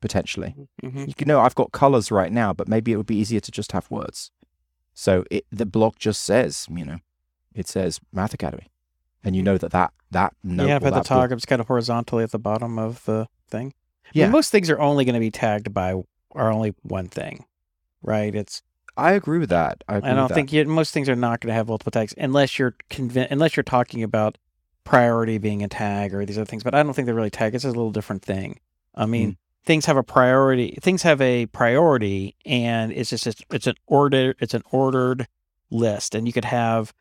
potentially. 0.00 0.54
Mhm. 0.82 1.06
You 1.08 1.14
can 1.14 1.28
know 1.28 1.40
I've 1.40 1.54
got 1.54 1.72
colors 1.72 2.10
right 2.10 2.32
now, 2.32 2.52
but 2.52 2.68
maybe 2.68 2.92
it 2.92 2.96
would 2.96 3.06
be 3.06 3.16
easier 3.16 3.40
to 3.40 3.50
just 3.50 3.72
have 3.72 3.90
words. 3.90 4.30
So 4.94 5.24
it, 5.30 5.44
the 5.50 5.66
block 5.66 5.98
just 5.98 6.22
says, 6.22 6.66
you 6.70 6.84
know, 6.84 6.98
it 7.54 7.68
says 7.68 8.00
Math 8.12 8.34
Academy, 8.34 8.68
and 9.22 9.36
you 9.36 9.42
know 9.42 9.58
that 9.58 9.72
that 9.72 9.92
that 10.10 10.34
note 10.42 10.68
yeah, 10.68 10.78
but 10.78 10.94
the 10.94 11.02
tag 11.02 11.32
is 11.32 11.44
kind 11.44 11.60
of 11.60 11.66
horizontally 11.68 12.24
at 12.24 12.30
the 12.32 12.38
bottom 12.38 12.78
of 12.78 13.04
the 13.04 13.28
thing. 13.48 13.74
I 14.06 14.08
mean, 14.14 14.24
Yeah. 14.26 14.28
most 14.30 14.50
things 14.50 14.70
are 14.70 14.80
only 14.80 15.04
going 15.04 15.14
to 15.14 15.20
be 15.20 15.30
tagged 15.30 15.72
by 15.72 16.02
are 16.34 16.50
only 16.50 16.74
one 16.82 17.08
thing, 17.08 17.44
right? 18.02 18.34
It's 18.34 18.62
I 18.96 19.12
agree 19.12 19.38
with 19.38 19.50
that. 19.50 19.84
I, 19.88 19.96
agree 19.96 20.10
I 20.10 20.14
don't 20.14 20.32
think 20.32 20.52
you, 20.52 20.64
most 20.66 20.92
things 20.92 21.08
are 21.08 21.16
not 21.16 21.40
going 21.40 21.48
to 21.48 21.54
have 21.54 21.68
multiple 21.68 21.90
tags 21.92 22.12
unless 22.18 22.58
you're 22.58 22.74
convinced 22.88 23.30
unless 23.30 23.56
you're 23.56 23.64
talking 23.64 24.02
about 24.02 24.36
priority 24.90 25.38
being 25.38 25.62
a 25.62 25.68
tag 25.68 26.12
or 26.14 26.24
these 26.26 26.36
other 26.36 26.44
things. 26.44 26.64
But 26.64 26.74
I 26.74 26.82
don't 26.82 26.92
think 26.94 27.06
they're 27.06 27.14
really 27.14 27.30
tag. 27.30 27.54
It's 27.54 27.64
a 27.64 27.68
little 27.68 27.92
different 27.92 28.22
thing. 28.22 28.58
I 28.94 29.06
mean, 29.06 29.36
things 29.64 29.86
have 29.86 29.96
a 29.96 30.02
priority. 30.02 30.76
Things 30.82 31.02
have 31.02 31.20
a 31.20 31.46
priority, 31.46 32.34
and 32.44 32.90
it's 32.92 33.10
just 33.10 33.26
it's, 33.26 33.42
it's 33.50 33.66
an 33.68 33.76
order. 33.86 34.34
It's 34.40 34.54
an 34.54 34.62
ordered 34.72 35.28
list, 35.70 36.14
and 36.14 36.26
you 36.26 36.32
could 36.32 36.44
have 36.46 36.92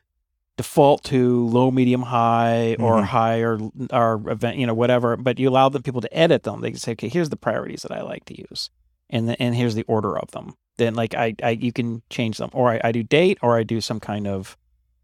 default 0.56 1.04
to 1.06 1.48
low, 1.48 1.72
medium, 1.72 2.04
high, 2.04 2.76
or 2.80 2.98
Mhm. 3.02 3.04
high 3.06 3.40
or 3.40 3.60
or 3.92 4.22
event, 4.30 4.58
you 4.58 4.68
know, 4.68 4.74
whatever. 4.74 5.18
But 5.18 5.40
you 5.40 5.50
allow 5.50 5.70
the 5.70 5.82
people 5.82 6.02
to 6.02 6.14
edit 6.16 6.44
them. 6.44 6.62
They 6.62 6.72
can 6.72 6.80
say, 6.80 6.92
okay, 6.92 7.10
here's 7.10 7.30
the 7.30 7.38
priorities 7.38 7.82
that 7.84 7.92
I 7.92 8.02
like 8.02 8.26
to 8.26 8.38
use, 8.38 8.70
and 9.10 9.30
the, 9.30 9.42
and 9.42 9.56
here's 9.56 9.76
the 9.76 9.84
order 9.88 10.18
of 10.18 10.30
them. 10.32 10.54
Then 10.78 10.94
like 10.94 11.16
I, 11.16 11.34
I 11.42 11.52
you 11.52 11.72
can 11.74 12.04
change 12.10 12.38
them, 12.38 12.50
or 12.54 12.70
I, 12.72 12.82
I 12.84 12.92
do 12.92 13.04
date, 13.04 13.38
or 13.42 13.58
I 13.58 13.64
do 13.64 13.82
some 13.82 14.00
kind 14.00 14.28
of, 14.28 14.58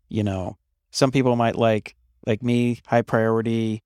you 0.07 0.23
know, 0.23 0.57
some 0.91 1.11
people 1.11 1.35
might 1.35 1.55
like 1.55 1.95
like 2.25 2.41
me 2.43 2.81
high 2.87 3.01
priority. 3.01 3.81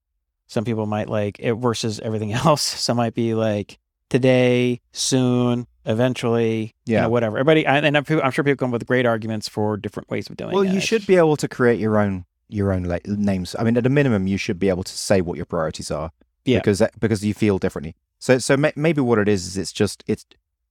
Some 0.48 0.66
people 0.66 0.86
might 0.86 1.10
like 1.10 1.38
it 1.40 1.54
versus 1.56 2.00
everything 2.00 2.34
else. 2.46 2.62
Some 2.62 2.98
might 2.98 3.14
be 3.14 3.34
like 3.36 3.78
today, 4.10 4.82
soon, 4.92 5.68
eventually, 5.86 6.74
you 6.86 6.96
Yeah. 6.96 7.02
know, 7.02 7.10
whatever. 7.10 7.38
Everybody, 7.38 7.68
I- 7.68 7.78
and 7.78 7.96
I'm, 7.98 8.06
I'm 8.24 8.32
sure 8.32 8.44
people 8.44 8.58
come 8.58 8.70
up 8.70 8.80
with 8.80 8.88
great 8.88 9.06
arguments 9.06 9.48
for 9.48 9.78
different 9.78 10.10
ways 10.10 10.30
of 10.30 10.38
doing 10.38 10.52
it. 10.52 10.56
Well, 10.56 10.64
it. 10.64 10.74
you 10.74 10.80
should 10.80 11.06
be 11.06 11.16
able 11.18 11.38
to 11.38 11.48
create 11.48 11.80
your 11.80 12.00
own 12.00 12.26
your 12.52 12.74
own 12.74 12.84
la- 12.84 12.98
names. 13.06 13.56
I 13.60 13.64
mean, 13.64 13.78
at 13.78 13.86
a 13.86 13.90
minimum, 13.90 14.26
you 14.26 14.38
should 14.38 14.58
be 14.58 14.70
able 14.70 14.84
to 14.84 14.98
say 14.98 15.22
what 15.22 15.38
your 15.38 15.46
priorities 15.46 15.92
are. 15.92 16.10
Yeah. 16.46 16.58
Because 16.58 16.80
that, 16.80 17.00
because 17.00 17.24
you 17.24 17.36
feel 17.36 17.60
differently. 17.60 17.96
So 18.18 18.40
so 18.40 18.58
may, 18.58 18.74
maybe 18.76 19.02
what 19.02 19.20
it 19.20 19.28
is 19.28 19.46
is 19.46 19.56
it's 19.58 19.72
just 19.72 20.04
it's 20.08 20.26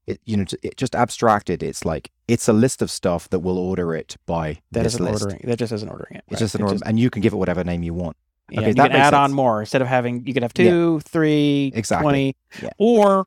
it 0.08 0.20
you 0.24 0.36
know 0.36 0.44
it 0.62 0.76
just 0.76 0.94
abstracted. 0.94 1.62
It's 1.62 1.84
like 1.84 2.10
it's 2.26 2.48
a 2.48 2.52
list 2.52 2.82
of 2.82 2.90
stuff 2.90 3.28
that 3.30 3.40
will 3.40 3.58
order 3.58 3.94
it 3.94 4.16
by 4.26 4.58
That 4.72 4.82
this 4.84 4.94
isn't 4.94 5.04
list. 5.04 5.22
ordering. 5.24 5.40
That 5.44 5.58
just 5.58 5.72
isn't 5.72 5.88
ordering 5.88 6.16
it. 6.16 6.24
It's 6.28 6.32
right? 6.34 6.38
just 6.40 6.54
an 6.54 6.60
It 6.62 6.64
order, 6.64 6.80
and 6.86 6.98
you 6.98 7.10
can 7.10 7.22
give 7.22 7.32
it 7.32 7.36
whatever 7.36 7.64
name 7.64 7.82
you 7.82 7.94
want. 7.94 8.16
Yeah, 8.50 8.60
Okay, 8.60 8.68
you 8.70 8.74
can 8.74 8.92
add 8.92 9.14
on 9.14 9.32
more 9.32 9.60
instead 9.60 9.82
of 9.82 9.88
having 9.88 10.26
you 10.26 10.32
could 10.34 10.42
have 10.42 10.52
Yeah. 10.56 10.70
two, 10.70 11.00
three, 11.00 11.70
Exactly. 11.74 12.04
20, 12.04 12.36
Yeah. 12.62 12.70
or 12.78 13.26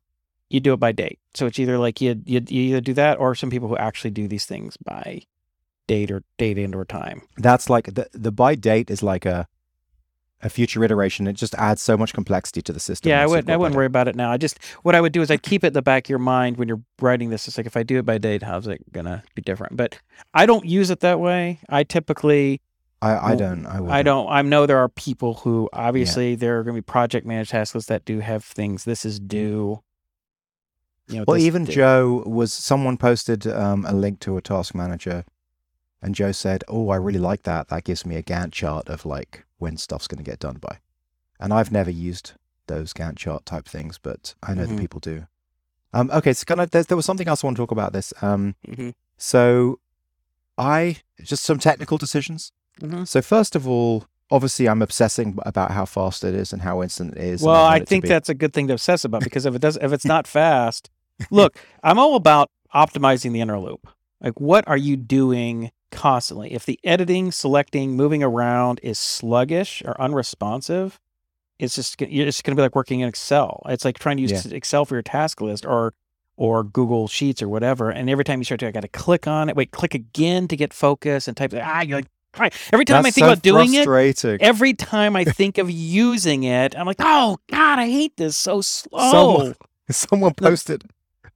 you 0.49 0.59
do 0.59 0.73
it 0.73 0.77
by 0.79 0.91
date. 0.91 1.19
So 1.35 1.45
it's 1.45 1.59
either 1.59 1.77
like 1.77 2.01
you, 2.01 2.21
you 2.25 2.41
you 2.47 2.61
either 2.69 2.81
do 2.81 2.93
that 2.95 3.19
or 3.19 3.35
some 3.35 3.49
people 3.49 3.67
who 3.69 3.77
actually 3.77 4.11
do 4.11 4.27
these 4.27 4.45
things 4.45 4.77
by 4.77 5.21
date 5.87 6.09
or 6.11 6.23
date 6.37 6.57
and 6.57 6.73
or 6.75 6.85
time. 6.85 7.21
That's 7.37 7.69
like 7.69 7.93
the 7.93 8.07
the 8.13 8.31
by 8.31 8.55
date 8.55 8.89
is 8.89 9.03
like 9.03 9.25
a 9.25 9.47
a 10.43 10.49
future 10.49 10.84
iteration. 10.84 11.27
It 11.27 11.34
just 11.34 11.54
adds 11.56 11.82
so 11.82 11.97
much 11.97 12.13
complexity 12.13 12.62
to 12.63 12.73
the 12.73 12.80
system. 12.80 13.10
Yeah, 13.10 13.21
I 13.21 13.27
would. 13.27 13.49
I 13.49 13.58
wouldn't 13.58 13.75
worry 13.75 13.86
about 13.86 14.08
it 14.08 14.15
now. 14.15 14.32
I 14.32 14.38
just 14.38 14.63
what 14.84 14.95
I 14.95 15.01
would 15.01 15.13
do 15.13 15.21
is 15.21 15.30
I'd 15.32 15.43
keep 15.43 15.63
it 15.63 15.67
in 15.67 15.73
the 15.73 15.82
back 15.82 16.06
of 16.06 16.10
your 16.10 16.19
mind 16.19 16.58
when 16.58 16.67
you're 16.67 16.82
writing 17.01 17.30
this. 17.30 17.47
It's 17.47 17.58
like 17.58 17.65
if 17.65 17.77
I 17.77 17.84
do 17.84 17.97
it 17.99 18.06
by 18.06 18.17
date, 18.17 18.43
how's 18.43 18.67
it 18.67 18.82
gonna 18.91 19.23
be 19.36 19.41
different? 19.41 19.77
But 19.77 19.99
I 20.34 20.45
don't 20.45 20.65
use 20.65 20.89
it 20.89 20.99
that 21.01 21.19
way. 21.19 21.60
I 21.69 21.84
typically. 21.84 22.62
I 23.04 23.32
I 23.32 23.36
don't. 23.36 23.65
I, 23.65 23.99
I 23.99 24.04
don't. 24.04 24.27
I 24.30 24.41
know 24.43 24.65
there 24.67 24.77
are 24.77 24.89
people 24.89 25.34
who 25.36 25.69
obviously 25.73 26.36
there 26.36 26.60
are 26.60 26.63
going 26.63 26.75
to 26.75 26.82
be 26.82 26.86
project 26.86 27.25
managed 27.25 27.49
task 27.49 27.73
lists 27.73 27.89
that 27.89 28.06
do 28.06 28.19
have 28.19 28.43
things. 28.43 28.84
This 28.84 29.06
is 29.06 29.19
due. 29.19 29.82
You 31.08 31.17
know, 31.17 31.25
Well, 31.27 31.38
even 31.38 31.65
di- 31.65 31.73
Joe 31.73 32.23
was 32.27 32.54
someone 32.54 32.97
posted 32.97 33.47
um, 33.47 33.86
a 33.88 33.91
link 33.93 34.19
to 34.21 34.38
a 34.38 34.41
task 34.41 34.75
manager, 34.75 35.25
and 36.01 36.15
Joe 36.15 36.31
said, 36.31 36.63
"Oh, 36.67 36.89
I 36.89 36.95
really 36.95 37.19
like 37.19 37.43
that. 37.43 37.67
That 37.69 37.83
gives 37.83 38.05
me 38.05 38.15
a 38.15 38.23
Gantt 38.23 38.51
chart 38.51 38.89
of 38.89 39.05
like 39.05 39.45
when 39.59 39.77
stuff's 39.77 40.07
going 40.07 40.23
to 40.23 40.29
get 40.29 40.39
done 40.39 40.57
by." 40.59 40.79
And 41.39 41.53
I've 41.53 41.71
never 41.71 41.89
used 41.91 42.33
those 42.67 42.93
Gantt 42.93 43.17
chart 43.17 43.45
type 43.45 43.67
things, 43.67 43.97
but 43.97 44.35
I 44.43 44.53
know 44.53 44.63
Mhm. 44.65 44.69
that 44.69 44.79
people 44.79 44.99
do. 44.99 45.27
Um, 45.93 46.09
okay, 46.11 46.31
so 46.33 46.45
kind 46.45 46.61
of 46.61 46.71
there, 46.71 46.95
was 46.95 47.05
something 47.05 47.27
else 47.27 47.43
I 47.43 47.47
want 47.47 47.57
to 47.57 47.61
talk 47.63 47.71
about 47.71 47.91
this. 47.93 48.13
Um, 48.21 48.55
Mhm. 48.67 48.93
so 49.17 49.79
I 50.57 50.97
just 51.21 51.43
some 51.43 51.59
technical 51.59 51.97
decisions. 51.97 52.51
Mhm. 52.79 53.07
So 53.07 53.21
first 53.21 53.55
of 53.55 53.67
all, 53.67 54.05
obviously, 54.29 54.67
I'm 54.69 54.81
obsessing 54.81 55.37
about 55.45 55.71
how 55.71 55.85
fast 55.85 56.23
it 56.23 56.33
is 56.33 56.53
and 56.53 56.61
how 56.61 56.81
instant 56.81 57.15
it 57.17 57.23
is. 57.23 57.41
Well, 57.41 57.65
I 57.65 57.83
think 57.83 58.05
that's 58.05 58.29
a 58.29 58.33
good 58.33 58.53
thing 58.53 58.67
to 58.67 58.73
obsess 58.73 59.03
about 59.03 59.23
because 59.23 59.45
if 59.45 59.53
it 59.55 59.61
does, 59.61 59.77
if 59.81 59.91
it's 59.91 60.05
not 60.05 60.27
fast, 60.39 60.89
look, 61.29 61.57
I'm 61.83 61.99
all 61.99 62.15
about 62.15 62.49
optimizing 62.73 63.33
the 63.33 63.41
inner 63.41 63.59
loop. 63.59 63.87
Like, 64.21 64.39
what 64.39 64.65
are 64.67 64.77
you 64.77 64.95
doing 64.95 65.71
constantly? 65.91 66.54
If 66.54 66.65
the 66.65 66.80
editing, 66.84 67.32
selecting, 67.32 67.91
moving 67.95 68.23
around 68.23 68.80
is 68.84 68.97
sluggish 68.97 69.82
or 69.86 69.99
unresponsive, 70.01 70.99
it's 71.60 71.75
just 71.75 72.01
you're 72.01 72.25
just 72.25 72.43
going 72.43 72.56
to 72.56 72.60
be 72.60 72.63
like 72.63 72.75
working 72.75 73.01
in 73.01 73.08
Excel. 73.10 73.62
It's 73.69 73.86
like 73.86 73.99
trying 73.99 74.17
to 74.17 74.21
use 74.23 74.45
Excel 74.47 74.86
for 74.86 74.95
your 74.95 75.04
task 75.04 75.41
list 75.41 75.65
or 75.65 75.93
or 76.38 76.63
Google 76.63 77.08
Sheets 77.08 77.41
or 77.43 77.49
whatever. 77.49 77.91
And 77.91 78.10
every 78.10 78.23
time 78.23 78.39
you 78.39 78.45
start 78.45 78.60
to, 78.62 78.67
I 78.67 78.71
got 78.71 78.82
to 78.82 78.88
click 78.88 79.27
on 79.27 79.47
it. 79.49 79.56
Wait, 79.56 79.71
click 79.71 79.93
again 79.93 80.47
to 80.47 80.56
get 80.58 80.73
focus 80.73 81.27
and 81.27 81.38
type. 81.38 81.54
Ah, 81.56 81.82
you're 81.82 81.99
like, 81.99 82.54
every 82.73 82.86
time 82.86 82.95
I 83.06 83.12
think 83.12 83.23
so 83.25 83.27
about 83.27 83.43
doing 83.43 83.73
it, 83.75 83.84
every 84.41 84.73
time 84.73 85.15
I 85.15 85.23
think 85.25 85.58
of 85.60 85.69
using 85.69 86.43
it, 86.43 86.75
I'm 86.75 86.88
like, 86.88 86.95
oh 86.99 87.38
God, 87.51 87.77
I 87.77 87.88
hate 87.89 88.17
this 88.17 88.36
so 88.38 88.62
slow. 88.62 89.12
Someone- 89.12 89.56
someone 89.89 90.34
posted 90.34 90.84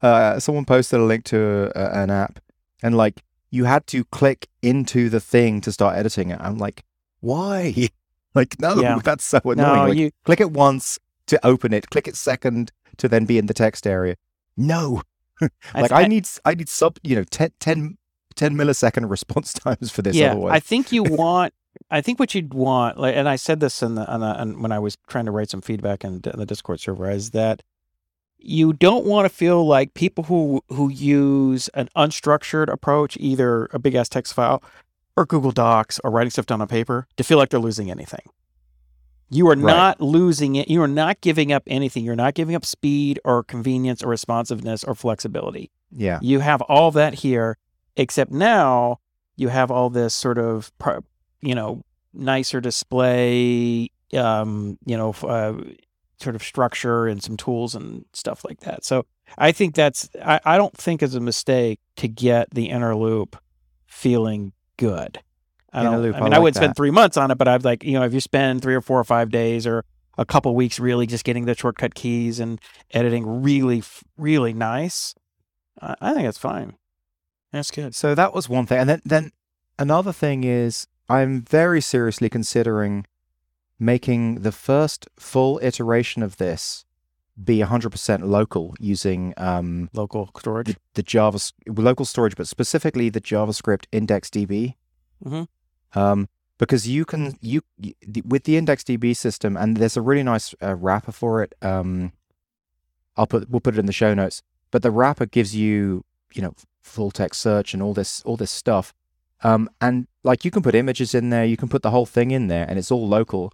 uh 0.02 0.40
someone 0.40 0.64
posted 0.66 0.98
a 1.00 1.04
link 1.04 1.26
to 1.26 1.72
uh, 1.76 1.90
an 1.94 2.10
app 2.10 2.40
and 2.82 2.96
like 2.96 3.22
you 3.56 3.64
had 3.66 3.86
to 3.88 4.04
click 4.06 4.48
into 4.62 5.10
the 5.10 5.20
thing 5.20 5.62
to 5.62 5.72
start 5.72 5.98
editing 5.98 6.30
it 6.30 6.40
i'm 6.42 6.58
like 6.58 6.84
why 7.22 7.74
like 8.36 8.60
no 8.60 8.76
Yeah. 8.82 9.00
that's 9.04 9.24
so 9.24 9.40
annoying 9.44 9.56
no, 9.58 9.88
Like, 9.88 9.98
you. 9.98 10.12
click 10.26 10.42
it 10.42 10.52
once 10.52 11.00
to 11.28 11.36
open 11.46 11.74
it 11.74 11.90
click 11.90 12.08
it 12.08 12.16
second 12.16 12.72
to 12.98 13.08
then 13.08 13.26
be 13.26 13.38
in 13.38 13.46
the 13.48 13.54
text 13.54 13.88
area 13.88 14.16
no 14.56 15.02
like 15.74 15.92
I, 15.92 16.06
need 16.08 16.28
I 16.46 16.54
need 16.54 16.70
sub 16.70 16.98
you 17.04 17.16
know 17.18 17.24
10, 17.26 17.52
10, 17.60 17.98
10 18.36 18.56
millisecond 18.56 19.10
response 19.16 19.54
times 19.54 19.92
for 19.92 20.02
this 20.02 20.16
yeah, 20.16 20.32
otherwise 20.32 20.54
I 20.54 20.60
think 20.60 20.92
you 20.92 21.04
want. 21.04 21.54
I 21.92 22.00
think 22.00 22.20
what 22.20 22.34
you'd 22.34 22.54
want, 22.54 22.98
like, 22.98 23.16
and 23.18 23.28
I 23.28 23.36
said 23.36 23.60
this 23.60 23.84
in 23.84 23.96
the, 23.96 24.08
on 24.10 24.22
the 24.22 24.28
on, 24.28 24.62
when 24.62 24.72
I 24.72 24.80
was 24.80 24.98
trying 25.10 25.26
to 25.26 25.32
write 25.32 25.50
some 25.50 25.60
feedback 25.60 26.06
in, 26.06 26.22
in 26.24 26.40
the 26.40 26.46
Discord 26.46 26.80
server, 26.80 27.12
is 27.12 27.32
that 27.32 27.64
you 28.46 28.74
don't 28.74 29.06
want 29.06 29.26
to 29.26 29.30
feel 29.36 29.66
like 29.66 29.94
people 29.96 30.24
who 30.26 30.62
who 30.70 30.90
use 30.90 31.68
an 31.70 31.90
unstructured 31.98 32.72
approach, 32.72 33.18
either 33.20 33.66
a 33.74 33.80
big 33.80 33.96
ass 33.96 34.08
text 34.10 34.34
file 34.34 34.64
or 35.18 35.26
Google 35.26 35.52
Docs 35.52 36.00
or 36.04 36.12
writing 36.12 36.30
stuff 36.30 36.46
down 36.46 36.62
on 36.62 36.68
paper, 36.68 37.08
to 37.18 37.24
feel 37.24 37.38
like 37.38 37.50
they're 37.50 37.60
losing 37.60 37.90
anything. 37.90 38.26
You 39.32 39.48
are 39.48 39.56
Right. 39.56 39.76
not 39.76 40.02
losing 40.02 40.56
it. 40.56 40.68
You 40.70 40.82
are 40.84 40.88
not 40.88 41.20
giving 41.22 41.52
up 41.52 41.64
anything. 41.68 42.04
You're 42.06 42.16
not 42.16 42.36
giving 42.36 42.54
up 42.56 42.64
speed 42.66 43.20
or 43.26 43.44
convenience 43.44 44.04
or 44.04 44.10
responsiveness 44.10 44.84
or 44.84 44.94
flexibility. 44.96 45.72
yeah 45.92 46.20
You 46.22 46.40
have 46.42 46.62
all 46.64 46.92
that 46.92 47.16
here, 47.16 47.58
except 47.96 48.32
now 48.32 49.00
you 49.36 49.48
have 49.48 49.72
all 49.72 49.90
this 49.90 50.14
sort 50.14 50.38
of, 50.38 50.72
you 51.42 51.56
know, 51.56 51.82
nicer 52.14 52.62
display, 52.62 53.90
um, 54.14 54.78
you 54.86 54.96
know, 54.98 55.14
uh, 55.24 55.54
sort 56.20 56.36
of 56.36 56.44
structure 56.44 57.08
and 57.08 57.22
some 57.22 57.38
tools 57.38 57.76
and 57.76 58.06
stuff 58.14 58.44
like 58.46 58.62
that. 58.62 58.86
So 58.86 59.06
I 59.38 59.52
think 59.52 59.76
that's, 59.76 60.10
I, 60.24 60.40
I 60.46 60.58
don't 60.58 60.76
think 60.76 61.04
it's 61.04 61.16
a 61.16 61.20
mistake 61.20 61.80
to 61.98 62.08
get 62.08 62.50
the 62.52 62.70
inner 62.70 62.96
loop 62.96 63.38
feeling 63.86 64.54
good. 64.78 65.20
I 65.74 65.82
Inner 65.82 65.92
don't, 65.92 66.02
loop, 66.02 66.16
I 66.16 66.20
I 66.20 66.22
mean, 66.24 66.34
I 66.34 66.38
like 66.38 66.44
would 66.44 66.56
spend 66.56 66.76
three 66.76 66.92
months 66.92 67.18
on 67.18 67.32
it, 67.32 67.38
but 67.38 67.48
I've 67.48 67.66
like, 67.66 67.84
you 67.84 67.94
know, 67.94 68.04
if 68.04 68.14
you 68.14 68.22
spend 68.22 68.62
three 68.62 68.76
or 68.76 68.82
four 68.82 69.00
or 69.00 69.04
five 69.04 69.30
days 69.30 69.68
or 69.68 69.84
a 70.18 70.26
couple 70.26 70.56
weeks 70.56 70.80
really 70.80 71.06
just 71.06 71.26
getting 71.26 71.46
the 71.46 71.56
shortcut 71.56 71.96
keys 71.96 72.40
and 72.40 72.62
editing 72.92 73.44
really, 73.44 73.84
really 74.18 74.54
nice, 74.54 75.14
I, 75.82 75.96
I 76.00 76.14
think 76.14 76.26
that's 76.26 76.38
fine. 76.38 76.78
That's 77.52 77.72
good. 77.72 77.94
So 77.96 78.16
that 78.16 78.34
was 78.34 78.48
one 78.48 78.66
thing. 78.66 78.80
And 78.80 78.90
then, 78.90 79.02
then 79.04 79.32
another 79.78 80.14
thing 80.14 80.44
is 80.44 80.88
I'm 81.10 81.42
very 81.42 81.82
seriously 81.82 82.30
considering 82.30 83.06
making 83.80 84.42
the 84.42 84.52
first 84.52 85.08
full 85.20 85.60
iteration 85.62 86.24
of 86.24 86.38
this 86.38 86.86
be 87.44 87.58
100% 87.60 88.24
local 88.24 88.74
using 88.80 89.34
um, 89.36 89.90
Local 89.94 90.30
storage. 90.38 90.68
the, 90.68 90.76
the 90.94 91.04
Java 91.04 91.40
local 91.68 92.06
storage, 92.06 92.36
but 92.38 92.48
specifically 92.48 93.10
the 93.10 93.20
JavaScript 93.20 93.86
IndexedDB. 93.92 94.76
Mhm. 95.26 95.48
Um, 95.94 96.30
because 96.58 96.88
you 96.88 97.04
can 97.04 97.38
you 97.42 97.62
the- 97.78 98.22
with 98.26 98.46
the 98.46 98.56
IndexedDB 98.56 99.14
system, 99.16 99.58
and 99.58 99.76
there's 99.76 99.98
a 99.98 100.02
really 100.02 100.24
nice 100.24 100.56
uh, 100.64 100.76
wrapper 100.76 101.12
for 101.12 101.44
it. 101.44 101.54
Um, 101.62 102.14
I'll 103.18 103.28
put 103.28 103.50
we'll 103.50 103.60
put 103.60 103.76
it 103.76 103.80
in 103.80 103.86
the 103.86 103.92
show 103.94 104.14
notes. 104.14 104.42
But 104.72 104.82
the 104.82 104.92
wrapper 104.92 105.26
gives 105.26 105.54
you 105.54 106.06
you 106.34 106.42
know 106.42 106.54
full 106.82 107.12
text 107.12 107.42
search 107.42 107.74
and 107.74 107.84
all 107.84 107.94
this 107.94 108.22
all 108.24 108.38
this 108.38 108.52
stuff. 108.52 108.94
Um, 109.44 109.70
and 109.82 110.08
like 110.24 110.46
you 110.46 110.52
can 110.52 110.62
put 110.64 110.76
images 110.76 111.14
in 111.14 111.30
there, 111.30 111.44
you 111.44 111.58
can 111.58 111.68
put 111.68 111.82
the 111.82 111.92
whole 111.92 112.06
thing 112.06 112.32
in 112.32 112.48
there, 112.48 112.66
and 112.70 112.80
it's 112.80 112.92
all 112.92 113.06
local. 113.06 113.52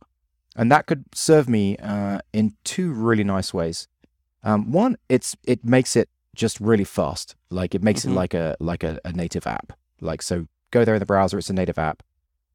And 0.56 0.72
that 0.72 0.86
could 0.86 1.06
serve 1.14 1.48
me 1.48 1.78
uh, 1.78 2.20
in 2.34 2.54
two 2.64 2.92
really 2.92 3.24
nice 3.24 3.54
ways. 3.54 3.88
Um, 4.44 4.72
one, 4.72 4.98
it's 5.08 5.36
it 5.44 5.64
makes 5.64 5.96
it 5.96 6.10
just 6.36 6.60
really 6.60 6.84
fast. 6.84 7.36
Like 7.50 7.74
it 7.76 7.84
makes 7.84 8.02
Mhm. 8.02 8.12
it 8.12 8.14
like 8.14 8.34
a 8.34 8.56
like 8.60 8.84
a, 8.84 9.00
a 9.06 9.12
native 9.14 9.48
app. 9.48 9.74
Like 10.02 10.22
so, 10.22 10.48
go 10.72 10.84
there 10.84 10.96
in 10.96 11.00
the 11.00 11.06
browser. 11.06 11.38
It's 11.38 11.50
a 11.50 11.54
native 11.54 11.78
app. 11.78 12.04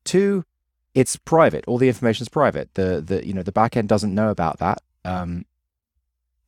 Two, 0.04 0.44
it's 0.94 1.16
private. 1.16 1.64
All 1.66 1.78
the 1.78 1.88
information 1.88 2.22
is 2.24 2.28
private. 2.28 2.74
The 2.74 3.00
the 3.00 3.26
you 3.26 3.32
know 3.32 3.42
the 3.42 3.52
backend 3.52 3.86
doesn't 3.86 4.14
know 4.14 4.30
about 4.30 4.58
that. 4.58 4.82
Um, 5.04 5.44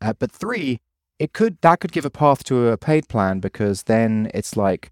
uh, 0.03 0.13
but 0.19 0.31
three, 0.31 0.81
it 1.19 1.33
could 1.33 1.59
that 1.63 1.81
could 1.81 1.93
give 1.93 2.05
a 2.05 2.11
path 2.11 2.45
to 2.45 2.69
a 2.69 2.77
paid 2.77 3.09
plan 3.09 3.41
because 3.41 3.85
then 3.85 4.31
it's 4.35 4.57
like, 4.57 4.91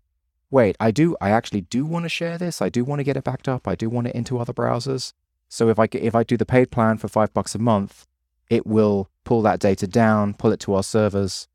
wait, 0.50 0.76
I 0.80 0.90
do 0.90 1.16
I 1.20 1.30
actually 1.30 1.62
do 1.62 1.84
want 1.84 2.04
to 2.04 2.08
share 2.08 2.38
this. 2.38 2.62
I 2.62 2.68
do 2.70 2.84
want 2.84 3.00
to 3.00 3.04
get 3.04 3.16
it 3.16 3.24
backed 3.24 3.48
up. 3.48 3.68
I 3.68 3.74
do 3.74 3.90
want 3.90 4.06
it 4.06 4.14
into 4.14 4.38
other 4.38 4.54
browsers. 4.54 5.12
So 5.48 5.68
if 5.68 5.78
I 5.78 5.88
if 5.92 6.14
I 6.14 6.22
do 6.22 6.36
the 6.36 6.46
paid 6.46 6.70
plan 6.70 6.98
for 6.98 7.08
five 7.08 7.32
bucks 7.32 7.54
a 7.54 7.58
month, 7.58 8.06
it 8.50 8.66
will 8.66 9.10
pull 9.24 9.42
that 9.42 9.60
data 9.60 9.86
down, 9.86 10.34
pull 10.34 10.52
it 10.52 10.60
to 10.60 10.74
our 10.74 10.82
servers, 10.82 11.48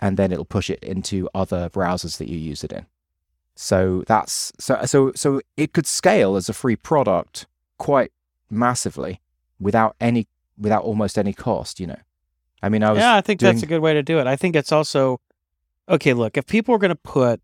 and 0.00 0.16
then 0.16 0.32
it'll 0.32 0.44
push 0.44 0.70
it 0.70 0.82
into 0.82 1.28
other 1.34 1.68
browsers 1.70 2.18
that 2.18 2.28
you 2.28 2.38
use 2.38 2.64
it 2.64 2.72
in. 2.72 2.86
So 3.54 4.04
that's 4.06 4.52
so 4.58 4.84
so 4.84 5.12
so 5.14 5.40
it 5.56 5.72
could 5.72 5.86
scale 5.86 6.36
as 6.36 6.48
a 6.48 6.52
free 6.52 6.76
product 6.76 7.46
quite 7.78 8.12
massively 8.50 9.20
without 9.58 9.96
any 10.00 10.28
without 10.58 10.82
almost 10.82 11.18
any 11.18 11.32
cost, 11.32 11.80
you 11.80 11.86
know. 11.86 12.00
I 12.62 12.68
mean, 12.68 12.82
I 12.82 12.90
was 12.90 13.00
yeah, 13.00 13.16
I 13.16 13.20
think 13.20 13.40
that's 13.40 13.62
a 13.62 13.66
good 13.66 13.80
way 13.80 13.94
to 13.94 14.02
do 14.02 14.18
it. 14.18 14.26
I 14.26 14.36
think 14.36 14.56
it's 14.56 14.72
also 14.72 15.20
okay. 15.88 16.12
Look, 16.12 16.36
if 16.36 16.46
people 16.46 16.74
are 16.74 16.78
going 16.78 16.90
to 16.90 16.94
put 16.94 17.40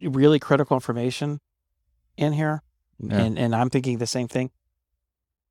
really 0.00 0.38
critical 0.38 0.76
information 0.76 1.40
in 2.16 2.32
here, 2.32 2.62
Yeah. 3.02 3.18
and 3.18 3.38
and 3.38 3.54
I'm 3.54 3.68
thinking 3.70 3.98
the 3.98 4.06
same 4.06 4.28
thing, 4.28 4.50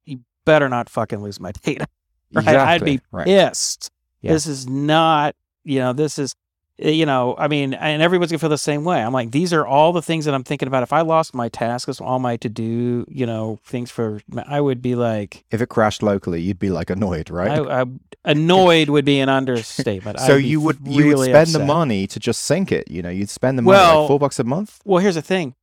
you 0.06 0.22
better 0.46 0.70
not 0.70 0.90
fucking 0.90 1.20
lose 1.22 1.40
my 1.40 1.52
data. 1.64 1.88
Right? 2.34 2.48
I'd 2.48 2.84
be 2.86 3.02
right. 3.12 3.26
pissed. 3.26 3.92
Yeah. 4.22 4.34
This 4.34 4.46
is 4.48 4.68
not, 4.70 5.36
you 5.66 5.80
know, 5.80 5.92
this 5.94 6.18
is, 6.18 6.34
eh, 6.80 6.92
you 6.92 7.06
know, 7.06 7.36
I 7.38 7.48
mean, 7.50 7.74
and 7.74 8.02
everyone's 8.02 8.32
gonna 8.32 8.40
feel 8.40 8.50
the 8.50 8.58
same 8.58 8.84
way. 8.86 9.02
I'm 9.02 9.12
like, 9.12 9.32
these 9.32 9.52
are 9.52 9.66
all 9.66 9.92
the 9.92 10.02
things 10.02 10.26
that 10.26 10.34
I'm 10.34 10.44
thinking 10.44 10.68
about. 10.68 10.84
If 10.84 10.94
I 10.94 11.02
lost 11.02 11.34
my 11.34 11.50
tasks, 11.50 12.00
all 12.00 12.20
my 12.20 12.38
to 12.38 12.48
do, 12.48 13.06
you 13.10 13.26
know, 13.26 13.60
things 13.66 13.92
for, 13.92 14.22
I 14.48 14.62
would 14.62 14.82
be 14.82 14.96
like, 14.96 15.44
If 15.52 15.60
it 15.62 15.68
crashed 15.68 16.02
locally, 16.04 16.40
you'd 16.40 16.60
be 16.60 16.70
like 16.70 16.90
annoyed, 16.90 17.30
right? 17.30 17.52
I, 17.68 17.82
I, 17.82 17.86
annoyed 18.24 18.90
would 18.90 19.04
be 19.06 19.20
an 19.20 19.28
understatement. 19.40 20.20
so 20.22 20.36
you 20.36 20.62
would 20.62 20.78
you 20.86 21.06
would 21.08 21.14
really 21.14 21.30
spend 21.30 21.50
the 21.50 21.66
money 21.66 22.08
to 22.08 22.20
just 22.20 22.44
sync 22.44 22.72
it. 22.72 22.90
You 22.90 23.02
know, 23.02 23.10
you'd 23.10 23.30
spend 23.30 23.58
the 23.58 23.64
money 23.64 23.76
Well- 23.78 24.02
like 24.04 24.08
four 24.08 24.20
bucks 24.20 24.40
a 24.40 24.44
month. 24.46 24.80
Well, 24.86 25.00
here's 25.02 25.16
the 25.16 25.22
thing. 25.22 25.56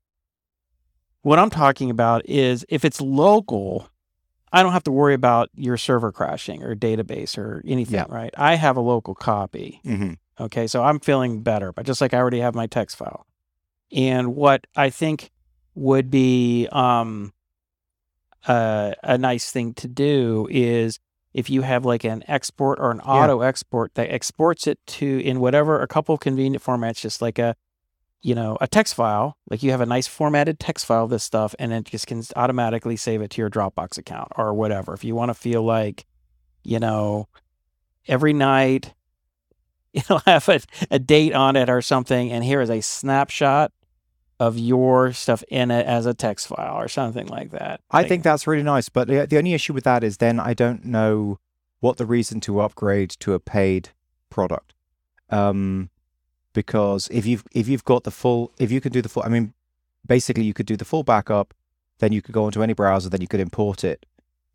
What 1.23 1.39
I'm 1.39 1.51
talking 1.51 1.91
about 1.91 2.23
is 2.29 2.65
if 2.69 2.85
it's 2.85 3.01
local, 3.01 3.89
I 4.53 4.63
don't 4.63 4.73
have 4.73 4.85
to 4.85 4.93
worry 4.93 5.15
about 5.15 5.51
your 5.55 5.77
server 5.77 6.13
crashing 6.13 6.63
or 6.63 6.75
database 6.75 7.37
or 7.37 7.63
anything, 7.67 7.95
Yeah. 7.97 8.07
right? 8.09 8.33
I 8.37 8.55
have 8.55 8.77
a 8.77 8.81
local 8.81 9.15
copy. 9.15 9.81
Mm-hmm. 9.85 10.13
Okay, 10.41 10.67
so 10.69 10.85
I'm 10.85 11.01
feeling 11.01 11.43
better, 11.43 11.73
but 11.73 11.85
just 11.85 12.01
like 12.01 12.15
I 12.15 12.19
already 12.19 12.41
have 12.41 12.55
my 12.55 12.67
text 12.67 12.97
file. 12.97 13.27
And 13.93 14.37
what 14.37 14.67
I 14.77 14.91
think 14.91 15.31
would 15.75 16.11
be 16.11 16.69
um, 16.71 17.33
a, 18.47 18.95
a 19.03 19.19
nice 19.19 19.51
thing 19.51 19.75
to 19.75 19.89
do 19.89 20.47
is 20.51 21.01
if 21.35 21.51
you 21.51 21.63
have 21.63 21.85
like 21.85 22.05
an 22.05 22.23
export 22.29 22.79
or 22.81 22.91
an 22.91 23.01
auto 23.01 23.41
export 23.41 23.95
that 23.95 24.11
exports 24.13 24.67
it 24.67 24.79
to 24.87 25.21
in 25.21 25.41
whatever 25.41 25.81
a 25.81 25.87
couple 25.89 26.15
of 26.15 26.21
convenient 26.21 26.65
formats, 26.65 27.01
just 27.01 27.21
like 27.21 27.39
a 27.39 27.55
you 28.23 28.35
know 28.35 28.59
a 28.61 28.67
text 28.67 28.95
file, 28.95 29.37
like 29.51 29.63
you 29.63 29.71
have 29.71 29.81
a 29.81 29.87
nice 29.87 30.07
formatted 30.07 30.59
text 30.59 30.87
file 30.87 31.05
of 31.05 31.11
this 31.11 31.25
stuff, 31.25 31.55
and 31.59 31.73
it 31.73 31.85
just 31.85 32.07
can 32.07 32.23
automatically 32.37 32.97
save 32.97 33.23
it 33.23 33.31
to 33.31 33.41
your 33.41 33.51
Dropbox 33.51 33.99
account 33.99 34.33
or 34.37 34.53
whatever. 34.55 34.93
If 34.95 35.05
you 35.05 35.15
want 35.15 35.31
to 35.31 35.35
feel 35.35 35.63
like, 35.63 36.07
you 36.65 36.79
know, 36.81 37.29
every 38.07 38.33
night 38.33 38.95
it'll 39.93 40.21
have 40.21 40.49
a, 40.49 40.61
a 40.91 40.99
date 40.99 41.33
on 41.35 41.57
it 41.57 41.71
or 41.71 41.81
something 41.81 42.31
and 42.31 42.45
here 42.45 42.61
is 42.61 42.71
a 42.71 42.81
snapshot 42.81 43.73
of 44.39 44.59
your 44.59 45.13
stuff 45.13 45.43
in 45.49 45.71
it 45.71 45.87
as 45.87 46.07
a 46.07 46.15
text 46.15 46.47
file 46.49 46.77
or 46.77 46.89
something 46.89 47.27
like 47.27 47.51
that 47.51 47.81
I 47.91 48.03
Like, 48.03 48.09
think 48.09 48.23
that's 48.23 48.47
really 48.47 48.63
nice, 48.63 48.89
but 48.89 49.09
the, 49.09 49.27
the 49.27 49.39
only 49.39 49.55
issue 49.55 49.73
with 49.73 49.85
that 49.85 50.05
is 50.05 50.19
then 50.19 50.39
I 50.39 50.55
don't 50.55 50.85
know 50.85 51.39
what 51.81 51.97
the 51.97 52.07
reason 52.07 52.41
to 52.43 52.61
upgrade 52.61 53.11
to 53.21 53.35
a 53.35 53.41
paid 53.41 53.91
product. 54.31 54.75
Um, 55.31 55.91
because 56.63 57.07
if 57.13 57.25
you've 57.25 57.45
if 57.53 57.69
you've 57.69 57.85
got 57.85 58.03
the 58.03 58.11
full, 58.11 58.53
if 58.59 58.73
you 58.73 58.81
can 58.81 58.91
do 58.91 59.01
the 59.01 59.09
full, 59.09 59.23
I 59.25 59.29
mean, 59.29 59.55
basically 60.05 60.43
you 60.43 60.53
could 60.55 60.67
do 60.67 60.77
the 60.77 60.85
full 60.85 61.05
backup, 61.05 61.55
then 62.01 62.11
you 62.11 62.21
could 62.21 62.35
go 62.35 62.47
onto 62.47 62.65
any 62.65 62.73
browser, 62.73 63.09
then 63.09 63.21
you 63.21 63.29
could 63.29 63.39
import 63.39 63.85
it. 63.85 64.05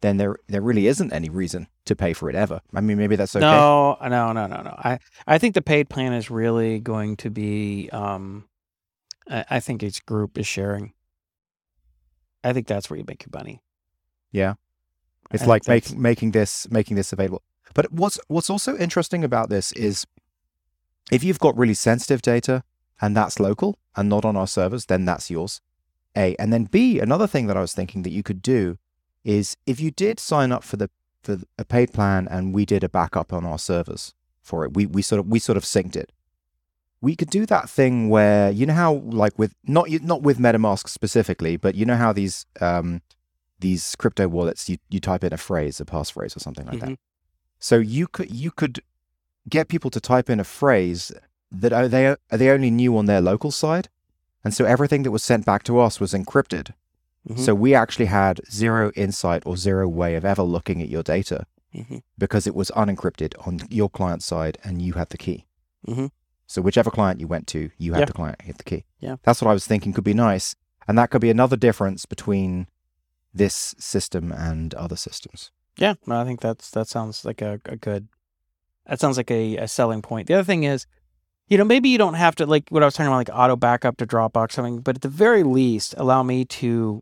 Then 0.02 0.18
there 0.18 0.36
there 0.50 0.60
really 0.70 0.88
isn't 0.88 1.14
any 1.14 1.30
reason 1.30 1.68
to 1.86 1.96
pay 1.96 2.12
for 2.12 2.30
it 2.30 2.36
ever. 2.36 2.60
I 2.76 2.82
mean, 2.82 2.98
maybe 2.98 3.16
that's 3.16 3.38
okay. 3.38 3.46
no 3.46 3.98
no 4.02 4.34
no 4.34 4.48
no 4.48 4.60
no 4.62 4.74
i 4.90 5.00
i 5.28 5.38
think 5.38 5.54
the 5.56 5.62
paid 5.62 5.86
plan 5.90 6.12
is 6.12 6.30
really 6.30 6.80
going 6.80 7.16
to 7.24 7.30
be 7.30 7.90
um 7.92 8.46
i, 9.30 9.46
I 9.56 9.60
think 9.62 9.82
each 9.84 10.06
group 10.06 10.38
is 10.38 10.48
sharing 10.48 10.94
i 12.44 12.52
think 12.54 12.68
that's 12.68 12.90
where 12.90 12.98
you 13.00 13.06
make 13.08 13.24
your 13.26 13.32
money 13.40 13.62
Yeah. 14.32 14.54
It's 15.32 15.46
think 15.48 15.66
like 15.74 15.86
making 15.98 16.32
this 16.32 16.68
making 16.70 16.96
this 16.98 17.14
available. 17.14 17.42
But 17.74 17.86
what's 17.92 18.20
what's 18.28 18.50
also 18.50 18.72
interesting 18.78 19.24
about 19.24 19.50
this 19.50 19.72
is 19.72 20.06
if 21.14 21.24
you've 21.24 21.40
got 21.40 21.58
really 21.58 21.74
sensitive 21.74 22.22
data 22.22 22.64
and 23.02 23.16
that's 23.16 23.40
local 23.40 23.78
and 23.96 24.10
not 24.10 24.26
on 24.26 24.36
our 24.36 24.48
servers, 24.48 24.86
then 24.86 25.06
that's 25.06 25.30
yours. 25.30 25.62
A 26.16 26.36
and 26.38 26.52
then 26.54 26.66
B, 26.66 27.00
another 27.00 27.28
thing 27.28 27.48
that 27.48 27.58
I 27.58 27.62
was 27.62 27.74
thinking 27.74 28.04
that 28.04 28.12
you 28.12 28.24
could 28.24 28.42
do 28.42 28.78
is 29.24 29.58
if 29.66 29.80
you 29.80 29.90
did 29.92 30.20
sign 30.20 30.52
up 30.52 30.64
for 30.64 30.78
the 30.78 30.90
for 31.22 31.38
a 31.58 31.66
paid 31.66 31.94
plan 31.94 32.28
and 32.30 32.54
we 32.54 32.66
did 32.66 32.84
a 32.84 32.90
backup 32.90 33.32
on 33.34 33.46
our 33.46 33.58
servers 33.58 34.14
for 34.42 34.66
it, 34.66 34.74
we 34.74 34.86
we 34.86 35.02
sort 35.02 35.20
of 35.20 35.28
we 35.28 35.40
sort 35.40 35.58
of 35.58 35.64
synced 35.64 35.96
it. 35.96 36.12
We 37.02 37.16
could 37.16 37.30
do 37.30 37.46
that 37.48 37.70
thing 37.70 38.10
where 38.10 38.52
you 38.52 38.66
know 38.66 38.74
how 38.74 38.94
like 39.24 39.38
with 39.40 39.54
not 39.66 39.90
not 40.04 40.22
with 40.22 40.38
MetaMask 40.40 40.88
specifically, 40.90 41.58
but 41.58 41.76
you 41.76 41.86
know 41.86 41.96
how 41.98 42.14
these 42.14 42.46
um 42.62 43.02
these 43.60 43.96
crypto 43.96 44.28
wallets 44.28 44.70
you, 44.70 44.78
you 44.90 45.00
type 45.00 45.24
in 45.24 45.32
a 45.34 45.38
phrase 45.38 45.80
a 45.80 45.86
passphrase 45.86 46.36
or 46.36 46.40
something 46.40 46.66
like 46.66 46.80
that 46.82 46.90
Mhm. 46.90 46.98
so 47.60 47.78
you 47.78 48.08
could 48.08 48.30
you 48.30 48.52
could 48.52 48.82
get 49.50 49.68
people 49.68 49.90
to 49.92 50.00
type 50.00 50.30
in 50.30 50.40
a 50.40 50.44
phrase 50.44 51.12
that 51.52 51.92
they 51.92 52.16
they 52.38 52.50
only 52.50 52.72
knew 52.72 52.98
on 52.98 53.06
their 53.06 53.22
local 53.22 53.52
side 53.52 53.90
and 54.44 54.54
so 54.54 54.66
everything 54.66 55.04
that 55.04 55.12
was 55.12 55.24
sent 55.24 55.46
back 55.46 55.64
to 55.64 55.80
us 55.80 56.00
was 56.00 56.14
encrypted 56.14 56.72
Mhm. 57.30 57.40
so 57.40 57.54
we 57.56 57.74
actually 57.76 58.08
had 58.08 58.42
zero 58.52 58.92
insight 58.96 59.44
or 59.46 59.56
zero 59.56 59.88
way 59.88 60.16
of 60.16 60.26
ever 60.26 60.44
looking 60.44 60.82
at 60.82 60.90
your 60.90 61.04
data 61.04 61.46
Mhm. 61.74 62.02
because 62.18 62.46
it 62.48 62.56
was 62.56 62.70
unencrypted 62.76 63.34
on 63.48 63.60
your 63.70 63.90
client 63.90 64.22
side 64.24 64.58
and 64.64 64.82
you 64.82 64.94
had 64.94 65.10
the 65.10 65.18
key 65.18 65.46
Mhm. 65.88 66.12
so 66.48 66.62
whichever 66.62 66.92
client 66.92 67.20
you 67.22 67.28
went 67.28 67.48
to 67.48 67.70
you 67.78 67.94
had 67.94 68.00
Yeah. 68.02 68.06
the 68.06 68.14
client 68.14 68.42
hit 68.42 68.58
the 68.58 68.64
key 68.64 68.84
Yeah. 69.00 69.16
that's 69.24 69.42
what 69.42 69.50
i 69.52 69.54
was 69.54 69.66
thinking 69.68 69.94
could 69.94 70.04
be 70.04 70.14
nice 70.14 70.56
and 70.88 70.98
that 70.98 71.10
could 71.12 71.22
be 71.22 71.30
another 71.30 71.56
difference 71.58 72.06
between 72.06 72.68
this 73.34 73.74
system 73.80 74.32
and 74.32 74.74
other 74.74 74.96
systems 74.98 75.52
Yeah, 75.78 75.96
I 76.08 76.24
think 76.24 76.40
that's 76.42 76.70
that 76.72 76.88
sounds 76.88 77.26
like 77.26 77.42
a, 77.42 77.60
a 77.66 77.76
good. 77.78 78.08
That 78.88 79.00
sounds 79.00 79.18
like 79.18 79.32
a, 79.32 79.58
a 79.58 79.68
selling 79.68 80.02
point. 80.02 80.28
The 80.28 80.34
other 80.36 80.44
thing 80.44 80.64
is, 80.64 80.86
you 81.48 81.58
know, 81.58 81.64
maybe 81.64 81.90
you 81.90 81.98
don't 81.98 82.16
have 82.16 82.36
to 82.36 82.46
like 82.46 82.70
what 82.70 82.84
I 82.84 82.86
was 82.86 82.94
talking 82.96 83.08
about, 83.08 83.18
like 83.18 83.30
auto 83.34 83.56
backup 83.56 83.98
to 83.98 84.06
Dropbox, 84.06 84.54
something, 84.54 84.80
but 84.80 84.96
at 84.96 85.02
the 85.02 85.10
very 85.10 85.44
least, 85.44 85.94
allow 85.98 86.24
me 86.24 86.46
to 86.46 87.02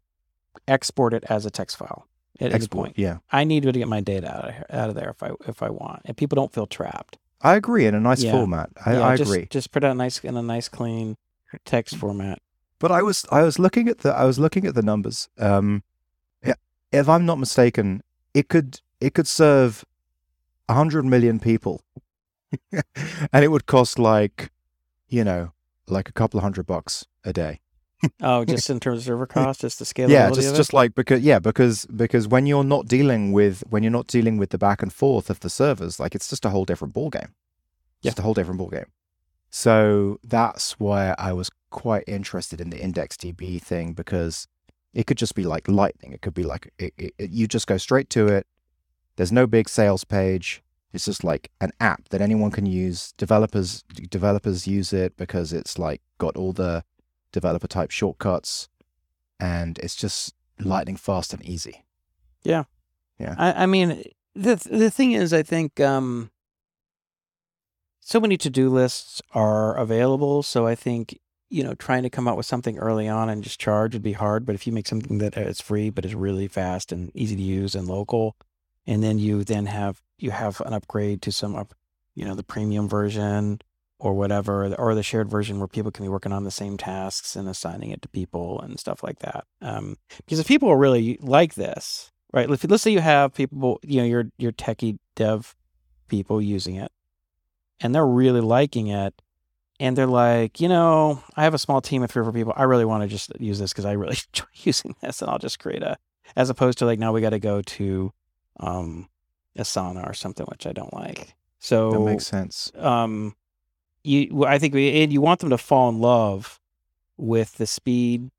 export 0.68 1.14
it 1.14 1.24
as 1.30 1.46
a 1.46 1.50
text 1.52 1.78
file 1.78 2.08
at 2.40 2.48
any 2.48 2.56
export 2.56 2.88
point. 2.88 3.00
yeah 3.00 3.18
I 3.32 3.44
need 3.44 3.64
to 3.64 3.72
get 3.72 3.88
my 3.88 4.02
data 4.02 4.28
out 4.30 4.46
of 4.50 4.54
here, 4.54 4.66
out 4.70 4.90
of 4.90 4.96
there 4.96 5.10
if 5.10 5.24
I 5.24 5.32
if 5.48 5.64
I 5.64 5.70
want, 5.70 6.02
and 6.06 6.16
people 6.18 6.36
don't 6.36 6.52
feel 6.54 6.68
trapped. 6.68 7.18
I 7.42 7.56
agree 7.56 7.86
in 7.86 7.96
a 7.96 8.00
nice 8.00 8.24
Yeah. 8.24 8.32
format. 8.32 8.70
I, 8.86 8.94
Yeah, 8.94 9.08
I 9.08 9.18
just, 9.18 9.32
agree. 9.32 9.48
Just 9.50 9.72
put 9.72 9.84
it 9.84 9.88
out 9.88 9.98
nice 9.98 10.20
in 10.20 10.38
a 10.38 10.42
nice 10.44 10.70
clean 10.70 11.18
text 11.66 11.96
format. 11.96 12.40
But 12.80 12.92
I 12.92 13.02
was 13.02 13.26
I 13.32 13.44
was 13.44 13.58
looking 13.60 13.88
at 13.88 14.00
the 14.00 14.14
I 14.14 14.26
was 14.26 14.38
looking 14.40 14.66
at 14.68 14.76
the 14.76 14.82
numbers. 14.84 15.30
Um, 15.40 15.84
if 16.92 17.08
I'm 17.08 17.26
not 17.26 17.40
mistaken, 17.40 18.04
it 18.34 18.50
could 18.50 18.82
it 19.00 19.14
could 19.14 19.28
serve 19.28 19.86
a 20.70 20.74
hundred 20.74 21.06
million 21.06 21.40
people, 21.40 21.82
and 22.72 23.44
it 23.44 23.50
would 23.50 23.66
cost 23.66 24.00
like, 24.00 24.52
you 25.08 25.24
know, 25.24 25.54
like 25.88 26.10
a 26.10 26.14
couple 26.14 26.38
of 26.38 26.44
hundred 26.44 26.66
bucks 26.66 27.06
a 27.24 27.34
day. 27.34 27.60
Oh, 28.20 28.44
just 28.46 28.70
in 28.70 28.80
terms 28.80 29.00
of 29.00 29.06
server 29.06 29.28
cost, 29.28 29.62
just 29.62 29.78
the 29.80 29.86
scalability 29.86 30.10
yeah, 30.10 30.28
of 30.30 30.36
just 30.36 30.56
just 30.56 30.74
like 30.74 30.96
because 30.96 31.22
yeah 31.22 31.38
because 31.40 31.86
because 31.86 32.28
when 32.28 32.46
you're 32.48 32.64
not 32.64 32.88
dealing 32.88 33.32
with 33.32 33.64
when 33.70 33.84
you're 33.84 33.92
not 33.92 34.08
dealing 34.08 34.38
with 34.38 34.50
the 34.50 34.58
back 34.58 34.82
and 34.82 34.92
forth 34.92 35.30
of 35.30 35.40
the 35.42 35.50
servers, 35.50 36.00
like 36.00 36.16
it's 36.16 36.28
just 36.28 36.46
a 36.46 36.50
whole 36.50 36.66
different 36.66 36.94
ball 36.94 37.10
game. 37.10 37.36
Just 38.02 38.18
a 38.18 38.24
whole 38.24 38.34
different 38.34 38.58
ball 38.58 38.70
game. 38.70 38.88
So 39.52 40.20
that's 40.24 40.80
why 40.80 41.14
I 41.20 41.34
was 41.34 41.52
quite 41.70 42.04
interested 42.08 42.60
in 42.60 42.72
the 42.72 42.80
IndexedDB 42.80 43.62
thing 43.62 43.94
because 43.94 44.48
it 44.94 45.06
could 45.06 45.18
just 45.18 45.36
be 45.36 45.44
like 45.44 45.68
lightning. 45.68 46.12
It 46.12 46.22
could 46.22 46.34
be 46.34 46.44
like 46.44 46.74
it, 46.80 46.94
it- 46.98 47.14
you 47.30 47.48
just 47.48 47.68
go 47.68 47.78
straight 47.78 48.10
to 48.12 48.28
it. 48.28 48.48
There's 49.22 49.32
no 49.32 49.46
big 49.46 49.70
sales 49.70 50.04
page. 50.04 50.64
It's 50.94 51.06
just 51.06 51.24
like 51.24 51.52
an 51.62 51.74
app 51.80 52.10
that 52.10 52.22
anyone 52.22 52.50
can 52.50 52.66
use. 52.66 53.14
Developers 53.18 53.84
developers 54.10 54.66
use 54.66 54.94
it 54.94 55.16
because 55.16 55.54
it's 55.54 55.78
like 55.78 56.02
got 56.18 56.36
all 56.36 56.54
the 56.54 56.84
developer 57.32 57.68
type 57.68 57.92
shortcuts, 57.92 58.68
and 59.40 59.78
it's 59.78 59.96
just 59.96 60.34
lightning 60.60 60.96
fast 60.96 61.36
and 61.36 61.46
easy. 61.46 61.86
Yeah. 62.42 62.64
Yeah. 63.20 63.36
I, 63.38 63.52
I 63.54 63.66
mean, 63.68 64.06
the 64.34 64.56
the 64.56 64.90
thing 64.90 65.12
is, 65.12 65.34
I 65.34 65.44
think 65.44 65.80
um, 65.80 66.32
so 68.00 68.20
many 68.20 68.38
to 68.38 68.50
do 68.50 68.72
lists 68.72 69.22
are 69.36 69.78
available. 69.78 70.42
So 70.42 70.66
I 70.66 70.74
think 70.74 71.20
you 71.48 71.64
know 71.64 71.76
trying 71.76 72.02
to 72.02 72.10
come 72.10 72.28
up 72.28 72.38
with 72.38 72.48
something 72.48 72.80
early 72.80 73.08
on 73.08 73.30
and 73.30 73.44
just 73.44 73.60
charge 73.60 73.94
would 73.94 74.02
be 74.02 74.14
hard. 74.14 74.48
But 74.48 74.56
if 74.56 74.66
you 74.66 74.74
make 74.74 74.88
something 74.88 75.20
that 75.20 75.38
uh, 75.38 75.54
free 75.54 75.92
but 75.92 76.06
is 76.06 76.16
really 76.16 76.48
fast 76.48 76.92
and 76.92 77.12
easy 77.14 77.36
to 77.36 77.44
use 77.44 77.76
and 77.76 77.88
local, 77.88 78.36
and 78.92 79.02
then 79.02 79.18
you 79.20 79.46
then 79.46 79.68
have 79.68 80.02
you 80.20 80.32
have 80.32 80.60
an 80.66 80.74
upgrade 80.74 81.22
to 81.22 81.32
some 81.32 81.56
up, 81.56 81.74
you 82.14 82.26
know, 82.26 82.36
the 82.36 82.44
premium 82.44 82.90
version 82.90 83.62
or 84.00 84.14
whatever, 84.14 84.76
or 84.76 84.94
the 84.96 85.02
shared 85.02 85.30
version 85.30 85.60
where 85.60 85.68
people 85.68 85.92
can 85.92 86.04
be 86.04 86.10
working 86.10 86.34
on 86.34 86.44
the 86.44 86.52
same 86.52 86.76
tasks 86.76 87.38
and 87.38 87.48
assigning 87.48 87.92
it 87.92 88.02
to 88.02 88.10
people 88.10 88.60
and 88.60 88.78
stuff 88.78 89.02
like 89.02 89.20
that. 89.20 89.46
Um, 89.62 89.96
because 90.18 90.40
if 90.40 90.48
people 90.48 90.76
really 90.76 91.18
like 91.22 91.54
this, 91.54 92.12
right? 92.34 92.50
Let's, 92.50 92.66
let's 92.66 92.84
say 92.84 92.92
you 92.92 93.00
have 93.00 93.34
people, 93.34 93.80
you 93.82 94.02
know, 94.02 94.06
your 94.06 94.26
your 94.38 94.52
techie 94.52 94.98
dev 95.16 95.56
people 96.10 96.42
using 96.42 96.76
it, 96.76 96.92
and 97.80 97.96
they're 97.96 98.06
really 98.06 98.42
liking 98.42 98.88
it, 98.88 99.22
and 99.80 99.98
they're 99.98 100.06
like, 100.06 100.60
you 100.60 100.68
know, 100.68 101.24
I 101.38 101.46
have 101.46 101.54
a 101.54 101.60
small 101.60 101.80
team 101.80 102.04
of 102.04 102.12
three 102.12 102.20
or 102.20 102.26
four 102.26 102.34
people. 102.34 102.52
I 102.58 102.64
really 102.64 102.86
want 102.86 103.04
to 103.04 103.08
just 103.08 103.32
use 103.40 103.58
this 103.58 103.72
because 103.72 103.86
I 103.86 103.94
really 103.94 104.18
enjoy 104.34 104.48
using 104.54 104.96
this, 105.02 105.22
and 105.22 105.32
I'll 105.32 105.40
just 105.40 105.60
create 105.60 105.82
a, 105.82 105.96
as 106.36 106.50
opposed 106.50 106.78
to 106.80 106.86
like 106.86 107.00
now 107.00 107.14
we 107.14 107.22
got 107.22 107.30
to 107.30 107.40
go 107.40 107.62
to, 107.62 108.12
um, 108.60 109.10
Asana 109.58 110.08
or 110.10 110.14
something 110.14 110.46
which 110.48 110.66
I 110.68 110.74
don't 110.74 110.94
like. 110.94 111.36
So 111.60 111.92
That 111.92 112.00
makes 112.00 112.28
sense. 112.28 112.72
um, 112.76 113.36
you 114.04 114.46
I 114.46 114.58
think 114.58 114.74
we, 114.74 115.04
and 115.04 115.14
you 115.14 115.22
want 115.22 115.42
them 115.42 115.52
to 115.52 115.58
fall 115.58 115.90
in 115.90 116.00
love 116.00 116.60
with 117.18 117.56
the 117.56 117.68
speed, 117.68 118.32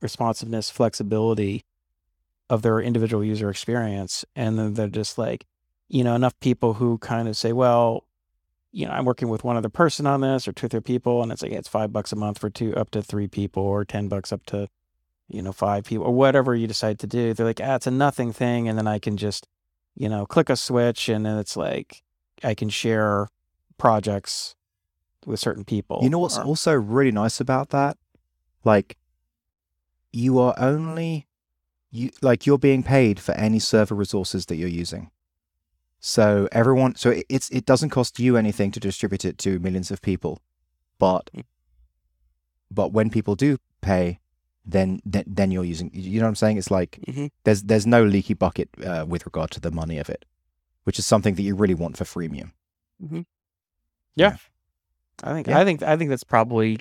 responsiveness, 0.00 0.70
flexibility 0.70 1.64
of 2.48 2.62
their 2.62 2.80
individual 2.80 3.22
user 3.22 3.50
experience, 3.50 4.24
and 4.34 4.58
then 4.58 4.74
they're 4.74 4.88
just 4.88 5.18
like, 5.18 5.46
you 5.88 6.02
know, 6.02 6.14
enough 6.14 6.38
people 6.40 6.74
who 6.74 6.98
kind 6.98 7.28
of 7.28 7.36
say, 7.36 7.52
well, 7.52 8.04
you 8.72 8.86
know, 8.86 8.92
I'm 8.92 9.04
working 9.04 9.28
with 9.28 9.44
one 9.44 9.56
other 9.56 9.68
person 9.68 10.06
on 10.06 10.20
this, 10.20 10.48
or 10.48 10.52
two 10.52 10.66
or 10.66 10.68
three 10.68 10.80
people, 10.80 11.22
and 11.22 11.30
it's 11.30 11.42
like 11.42 11.52
it's 11.52 11.68
five 11.68 11.92
bucks 11.92 12.12
a 12.12 12.16
month 12.16 12.38
for 12.38 12.48
two 12.48 12.74
up 12.74 12.90
to 12.92 13.02
three 13.02 13.28
people, 13.28 13.62
or 13.62 13.84
ten 13.84 14.08
bucks 14.08 14.32
up 14.32 14.46
to, 14.46 14.68
you 15.30 15.42
know, 15.42 15.52
five 15.52 15.84
people, 15.84 16.06
or 16.06 16.14
whatever 16.14 16.54
you 16.54 16.66
decide 16.66 16.98
to 17.00 17.06
do. 17.06 17.32
They're 17.32 17.46
like, 17.46 17.60
ah, 17.62 17.76
it's 17.76 17.86
a 17.86 17.90
nothing 17.90 18.32
thing, 18.32 18.68
and 18.68 18.76
then 18.76 18.86
I 18.86 18.98
can 18.98 19.16
just, 19.16 19.46
you 19.94 20.08
know, 20.08 20.26
click 20.26 20.50
a 20.50 20.56
switch, 20.56 21.08
and 21.08 21.24
then 21.24 21.38
it's 21.38 21.56
like 21.56 22.02
I 22.42 22.54
can 22.54 22.68
share 22.68 23.28
projects 23.78 24.54
with 25.26 25.40
certain 25.40 25.64
people. 25.64 26.00
You 26.02 26.10
know 26.10 26.18
what's 26.18 26.38
or- 26.38 26.44
also 26.44 26.74
really 26.74 27.12
nice 27.12 27.40
about 27.40 27.70
that? 27.70 27.96
Like, 28.64 28.96
you 30.12 30.38
are 30.38 30.54
only 30.58 31.26
you 31.92 32.10
like 32.22 32.46
you're 32.46 32.58
being 32.58 32.82
paid 32.82 33.18
for 33.20 33.32
any 33.32 33.58
server 33.58 33.94
resources 33.94 34.46
that 34.46 34.56
you're 34.56 34.68
using. 34.68 35.10
So 35.98 36.48
everyone, 36.52 36.94
so 36.94 37.10
it- 37.10 37.26
it's 37.28 37.48
it 37.50 37.64
doesn't 37.66 37.90
cost 37.90 38.18
you 38.18 38.36
anything 38.36 38.70
to 38.72 38.80
distribute 38.80 39.24
it 39.24 39.38
to 39.38 39.58
millions 39.58 39.90
of 39.90 40.00
people, 40.00 40.40
but 40.98 41.30
but 42.70 42.92
when 42.92 43.10
people 43.10 43.34
do 43.34 43.58
pay, 43.80 44.20
then 44.64 45.00
then, 45.04 45.24
then 45.26 45.50
you're 45.50 45.64
using. 45.64 45.90
You 45.92 46.20
know 46.20 46.26
what 46.26 46.30
I'm 46.30 46.34
saying? 46.36 46.58
It's 46.58 46.70
like 46.70 46.98
Mhm. 47.08 47.30
there's 47.44 47.62
there's 47.64 47.86
no 47.86 48.04
leaky 48.04 48.34
bucket 48.34 48.68
uh, 48.84 49.04
with 49.08 49.26
regard 49.26 49.50
to 49.52 49.60
the 49.60 49.70
money 49.70 49.98
of 49.98 50.08
it, 50.10 50.24
which 50.84 50.98
is 50.98 51.06
something 51.06 51.34
that 51.34 51.42
you 51.42 51.54
really 51.54 51.74
want 51.74 51.96
for 51.96 52.04
freemium. 52.04 52.52
yeah 54.16 54.36
I 55.22 55.32
think 55.32 55.46
Yeah. 55.48 55.58
I 55.58 55.64
think 55.64 55.82
I 55.82 55.96
think 55.96 56.10
that's 56.10 56.24
probably 56.24 56.78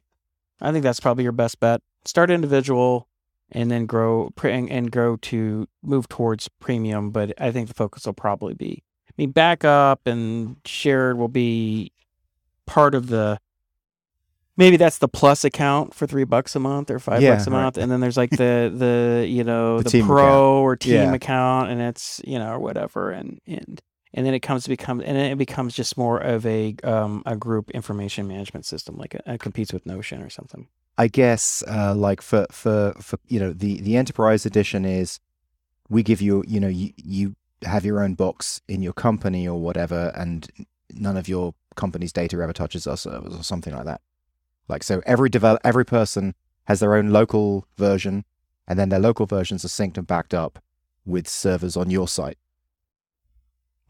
I 0.61 0.71
think 0.71 0.83
that's 0.83 0.99
probably 0.99 1.23
your 1.23 1.31
best 1.33 1.59
bet. 1.59 1.81
Start 2.05 2.29
individual 2.31 3.07
and 3.51 3.71
then 3.71 3.85
grow 3.85 4.29
and, 4.43 4.69
and 4.69 4.91
grow 4.91 5.15
to 5.17 5.67
move 5.81 6.07
towards 6.07 6.47
premium, 6.59 7.11
but 7.11 7.33
I 7.41 7.51
think 7.51 7.67
the 7.67 7.73
focus 7.73 8.05
will 8.05 8.13
probably 8.13 8.53
be 8.53 8.83
I 9.09 9.11
mean 9.17 9.31
backup 9.31 10.05
and 10.05 10.57
shared 10.65 11.17
will 11.17 11.27
be 11.29 11.91
part 12.65 12.93
of 12.95 13.07
the 13.07 13.39
maybe 14.59 14.77
that's 14.77 14.99
the 14.99 15.07
plus 15.07 15.43
account 15.43 15.93
for 15.95 16.05
three 16.05 16.25
bucks 16.25 16.55
a 16.55 16.59
month 16.59 16.91
or 16.91 16.99
five 16.99 17.21
Yeah, 17.23 17.31
bucks 17.31 17.47
a 17.47 17.51
right. 17.51 17.61
month 17.63 17.77
and 17.77 17.89
then 17.91 17.99
there's 18.01 18.17
like 18.17 18.29
the 18.31 18.71
the 18.75 19.25
you 19.27 19.43
know 19.43 19.81
The 19.81 19.89
the, 19.89 20.03
pro 20.03 20.17
account. 20.19 20.63
or 20.63 20.75
team 20.75 20.93
Yeah. 20.93 21.13
account 21.13 21.71
and 21.71 21.81
it's 21.81 22.21
you 22.25 22.37
know 22.37 22.51
or 22.53 22.59
whatever 22.59 23.09
and 23.11 23.39
and 23.47 23.81
and 24.13 24.25
then 24.25 24.33
it 24.33 24.41
comes 24.41 24.63
to 24.63 24.69
become 24.69 24.99
and 24.99 25.15
then 25.17 25.31
it 25.31 25.37
becomes 25.37 25.73
just 25.73 25.97
more 25.97 26.19
of 26.19 26.45
a 26.45 26.75
um 26.83 27.23
a 27.25 27.35
group 27.35 27.71
information 27.71 28.27
management 28.27 28.65
system 28.65 28.95
like 28.97 29.15
it, 29.15 29.21
it 29.25 29.39
competes 29.39 29.73
with 29.73 29.85
notion 29.85 30.21
or 30.21 30.29
something 30.29 30.67
I 30.97 31.07
guess 31.07 31.63
uh, 31.65 31.95
like 31.95 32.21
for 32.21 32.45
for 32.51 32.93
for 33.01 33.17
you 33.27 33.39
know 33.39 33.53
the 33.53 33.79
the 33.81 33.95
enterprise 33.95 34.45
edition 34.45 34.83
is 34.83 35.19
we 35.87 36.03
give 36.03 36.21
you 36.21 36.43
you 36.45 36.59
know 36.59 36.67
you 36.67 36.91
you 36.97 37.35
have 37.63 37.85
your 37.85 38.03
own 38.03 38.15
box 38.15 38.61
in 38.67 38.81
your 38.81 38.93
company 38.93 39.47
or 39.47 39.59
whatever 39.61 40.11
and 40.15 40.47
none 40.93 41.15
of 41.17 41.29
your 41.29 41.53
company's 41.75 42.11
data 42.11 42.35
ever 42.41 42.51
touches 42.53 42.85
our 42.87 42.97
servers 42.97 43.33
or 43.35 43.43
something 43.43 43.73
like 43.73 43.85
that. 43.85 44.01
Like 44.69 44.83
so 44.83 45.01
every 45.05 45.29
develop 45.29 45.59
every 45.65 45.85
person 45.85 46.35
has 46.65 46.79
their 46.79 46.95
own 46.95 47.09
local 47.09 47.65
version 47.77 48.23
and 48.67 48.77
then 48.79 48.89
their 48.89 48.99
local 48.99 49.25
versions 49.25 49.65
are 49.65 49.69
synced 49.69 49.97
and 49.97 50.05
backed 50.07 50.33
up 50.33 50.59
with 51.05 51.27
servers 51.27 51.75
on 51.75 51.89
your 51.89 52.07
site. 52.07 52.37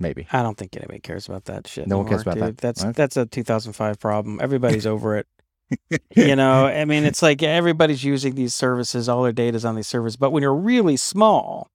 Maybe. 0.01 0.27
i 0.31 0.41
don't 0.41 0.57
think 0.57 0.77
anybody 0.77 1.01
cares 1.01 1.27
about 1.27 1.43
that 1.45 1.67
shit 1.67 1.85
No 1.85 1.97
one 1.97 2.07
cares 2.07 2.25
anymore, 2.25 2.47
about 2.47 2.55
that, 2.55 2.61
that's 2.61 2.85
right? 2.85 2.95
that's 2.95 3.17
a 3.17 3.25
2005 3.25 3.99
problem 3.99 4.39
everybody's 4.41 4.87
over 4.93 5.17
it 5.17 5.27
you 6.15 6.37
know 6.37 6.65
i 6.67 6.85
mean 6.85 7.03
it's 7.03 7.21
like 7.21 7.43
everybody's 7.43 8.01
using 8.01 8.35
these 8.35 8.55
services 8.55 9.09
all 9.09 9.23
their 9.23 9.33
data's 9.33 9.65
on 9.65 9.75
these 9.75 9.87
servers 9.87 10.15
but 10.15 10.31
when 10.31 10.41
you're 10.41 10.55
really 10.55 10.95
small 10.95 11.69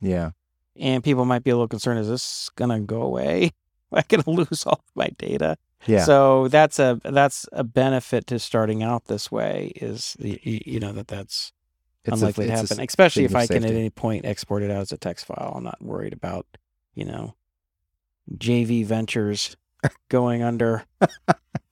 Yeah. 0.00 0.30
and 0.76 1.02
people 1.02 1.24
might 1.24 1.42
be 1.42 1.50
a 1.50 1.54
little 1.56 1.66
concerned 1.66 1.98
is 1.98 2.06
this 2.08 2.48
gonna 2.54 2.78
go 2.78 3.02
away 3.02 3.50
am 3.94 3.98
i 4.02 4.04
gonna 4.08 4.36
lose 4.38 4.64
all 4.66 4.80
of 4.86 4.96
my 4.96 5.08
data. 5.18 5.56
Yeah. 5.86 6.04
so 6.04 6.48
that's 6.48 6.78
a 6.78 6.98
that's 7.04 7.46
a 7.52 7.62
benefit 7.62 8.26
to 8.28 8.38
starting 8.38 8.82
out 8.82 9.04
this 9.04 9.30
way 9.30 9.72
is 9.76 10.16
the, 10.18 10.40
you 10.42 10.80
know 10.80 10.92
that 10.92 11.08
that's 11.08 11.52
It's 12.04 12.12
a- 12.12 12.14
unlikely 12.14 12.46
to 12.46 12.52
happen 12.52 12.80
especially 12.80 13.24
if 13.24 13.34
i 13.36 13.46
can 13.46 13.64
at 13.64 13.70
any 13.70 13.90
point 13.90 14.24
export 14.24 14.62
it 14.62 14.70
out 14.70 14.80
as 14.80 14.92
a 14.92 14.96
text 14.96 15.26
file. 15.26 15.52
I'm 15.56 15.64
not 15.64 15.82
worried 15.82 16.14
about 16.14 16.46
you 16.94 17.04
know 17.04 17.34
jv 18.34 18.86
ventures 18.86 19.56
going 20.08 20.42
under 20.42 20.84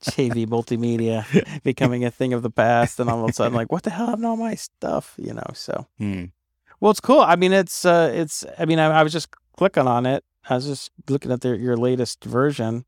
jv 0.05 0.47
multimedia 0.55 1.25
becoming 1.63 2.05
a 2.05 2.11
thing 2.11 2.35
of 2.35 2.43
the 2.43 2.51
past 2.51 3.01
and 3.01 3.09
all 3.09 3.25
of 3.25 3.31
a 3.31 3.33
sudden 3.33 3.55
like 3.55 3.73
what 3.73 3.83
the 3.85 3.91
hell? 3.91 4.07
Happened 4.09 4.25
to 4.25 4.29
all 4.29 4.37
my 4.37 4.55
stuff 4.55 5.15
you 5.17 5.33
know 5.33 5.51
so. 5.55 5.87
Well 6.81 6.91
it's 6.91 7.01
cool. 7.01 7.21
I 7.21 7.37
mean 7.37 7.53
it's 7.55 7.87
uh 7.87 8.11
it's 8.15 8.45
i 8.59 8.67
mean 8.67 8.79
i, 8.79 8.87
I 8.87 9.03
was 9.03 9.13
just 9.13 9.29
clicking 9.57 9.87
on 9.87 10.05
it 10.05 10.23
i 10.48 10.55
was 10.55 10.66
just 10.66 10.90
looking 11.09 11.31
at 11.33 11.40
their, 11.40 11.55
your 11.55 11.76
latest 11.76 12.24
version 12.24 12.85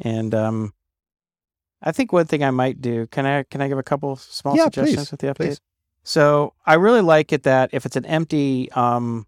and 0.00 0.34
um 0.34 0.72
i 1.82 1.90
think 1.92 2.12
one 2.12 2.26
thing 2.26 2.42
i 2.42 2.50
might 2.50 2.80
do 2.80 3.06
can 3.08 3.26
i 3.26 3.42
can 3.44 3.60
i 3.60 3.68
give 3.68 3.78
a 3.78 3.82
couple 3.82 4.16
small 4.16 4.56
Yeah, 4.56 4.64
suggestions 4.64 4.96
please, 4.96 5.10
with 5.10 5.20
the 5.20 5.26
update? 5.28 5.36
please. 5.36 5.60
so 6.02 6.54
i 6.66 6.74
really 6.74 7.00
like 7.00 7.32
it 7.32 7.42
that 7.44 7.70
if 7.72 7.84
it's 7.86 7.96
an 7.96 8.06
empty 8.06 8.70
um 8.72 9.26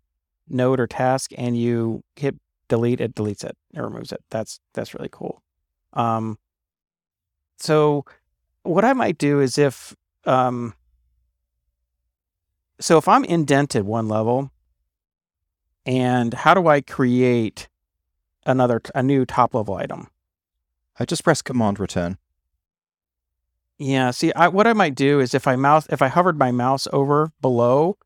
node 0.49 0.79
or 0.81 0.87
task 0.87 1.33
and 1.37 1.57
you 1.59 2.03
hit 2.17 2.37
delete 2.69 3.01
it 3.01 3.15
deletes 3.15 3.45
it 3.45 3.57
it 3.75 3.81
removes 3.81 4.13
it. 4.13 4.23
That's 4.31 4.59
that's 4.75 4.95
really 4.95 5.09
cool. 5.11 5.43
Um 5.93 6.39
so 7.59 8.05
what 8.63 8.85
i 8.85 8.93
might 8.93 9.17
do 9.19 9.41
is 9.41 9.57
if 9.59 9.95
um 10.25 10.75
so 12.81 12.99
if 12.99 13.07
i'm 13.09 13.25
indented 13.25 13.85
one 13.85 14.09
level 14.09 14.51
and 15.87 16.35
how 16.35 16.53
do 16.53 16.67
i 16.69 16.81
create 16.83 17.69
another 18.45 18.81
a 18.95 19.03
new 19.03 19.25
top 19.25 19.55
level 19.55 19.75
item 19.77 20.09
I 20.99 21.05
just 21.05 21.25
press 21.25 21.43
command 21.43 21.79
return. 21.79 22.17
yeah 23.79 24.11
see 24.11 24.33
I, 24.33 24.49
what 24.49 24.67
i 24.67 24.73
might 24.73 24.95
do 24.95 25.21
is 25.21 25.35
if 25.35 25.47
i 25.47 25.57
mouse 25.57 25.87
if 25.91 26.01
i 26.03 26.09
hovered 26.09 26.39
my 26.39 26.51
mouse 26.51 26.89
over 26.93 27.33
below 27.41 27.97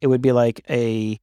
it 0.00 0.06
would 0.06 0.22
be 0.22 0.32
like 0.32 0.64
a 0.70 1.20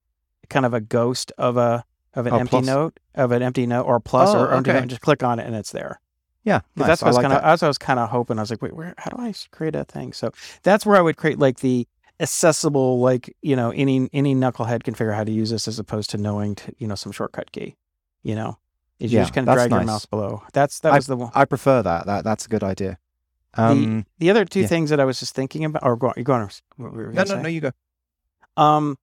kind 0.50 0.66
of 0.66 0.74
a 0.74 0.82
ghost 0.82 1.32
of 1.38 1.58
a 1.58 1.84
of 2.16 2.26
an 2.28 2.34
Oh, 2.34 2.38
empty 2.40 2.50
plus. 2.52 2.66
note 2.66 3.00
of 3.16 3.32
an 3.32 3.42
empty 3.42 3.66
note 3.68 3.84
or 3.84 4.00
plus 4.00 4.34
Oh, 4.34 4.40
or 4.40 4.54
empty 4.54 4.72
okay. 4.72 4.80
note 4.80 4.88
just 4.90 5.02
click 5.02 5.24
on 5.24 5.40
it 5.40 5.46
and 5.46 5.56
it's 5.56 5.72
there 5.72 6.02
Yeah, 6.44 6.62
Nice. 6.76 6.88
that's 6.88 7.02
what 7.02 7.08
I 7.08 7.10
I 7.10 7.12
was 7.12 7.16
like 7.18 7.24
kind 7.24 7.34
of 7.34 7.42
that. 7.44 7.48
that's 7.50 7.62
what 7.62 7.68
I 7.68 7.70
was 7.70 7.78
kind 7.78 8.00
of 8.00 8.10
hoping. 8.10 8.38
I 8.40 8.42
was 8.42 8.50
like, 8.50 8.62
wait, 8.62 8.74
where? 8.76 8.96
How 8.98 9.12
do 9.12 9.22
I 9.22 9.34
create 9.52 9.76
a 9.76 9.84
thing? 9.84 10.14
So 10.14 10.32
that's 10.64 10.86
where 10.86 10.96
I 10.98 11.02
would 11.02 11.18
create 11.18 11.38
like 11.38 11.60
the 11.60 11.88
accessible, 12.20 12.99
like 12.99 13.36
you 13.41 13.55
know, 13.55 13.72
any 13.72 14.09
any 14.13 14.36
knucklehead 14.36 14.84
can 14.84 14.93
figure 14.93 15.11
out 15.11 15.17
how 15.17 15.24
to 15.24 15.32
use 15.32 15.49
this 15.49 15.67
as 15.67 15.80
opposed 15.80 16.09
to 16.11 16.17
knowing 16.17 16.55
to, 16.55 16.74
you 16.78 16.88
know 16.88 16.95
some 16.95 17.11
shortcut 17.11 17.51
key. 17.51 17.76
You 18.24 18.36
know, 18.36 18.57
you 18.99 19.07
Yeah, 19.07 19.22
just 19.22 19.34
kind 19.34 19.47
of 19.47 19.55
drag 19.55 19.72
your 19.72 19.84
mouse 19.84 20.05
below. 20.05 20.43
That's 20.53 20.80
that 20.82 20.93
was 20.93 21.07
the 21.07 21.17
one. 21.17 21.32
I 21.34 21.45
prefer 21.45 21.82
that. 21.82 22.05
That 22.05 22.24
that's 22.24 22.45
a 22.45 22.49
good 22.49 22.63
idea. 22.63 22.97
Um, 23.55 24.05
The 24.20 24.30
other 24.30 24.45
two 24.45 24.61
yeah. 24.61 24.67
things 24.67 24.89
that 24.91 24.99
I 24.99 25.05
was 25.05 25.20
just 25.20 25.34
thinking 25.34 25.65
about, 25.65 25.84
or 25.84 25.95
go 25.95 26.07
on, 26.07 26.13
you 26.17 26.24
go 26.24 26.34
on. 26.34 26.49
What 26.78 26.93
you 26.93 27.07
no, 27.07 27.11
no, 27.11 27.26
say? 27.26 27.41
no. 27.41 27.49
You 27.49 27.61
go. 27.61 27.72
Um, 28.57 28.97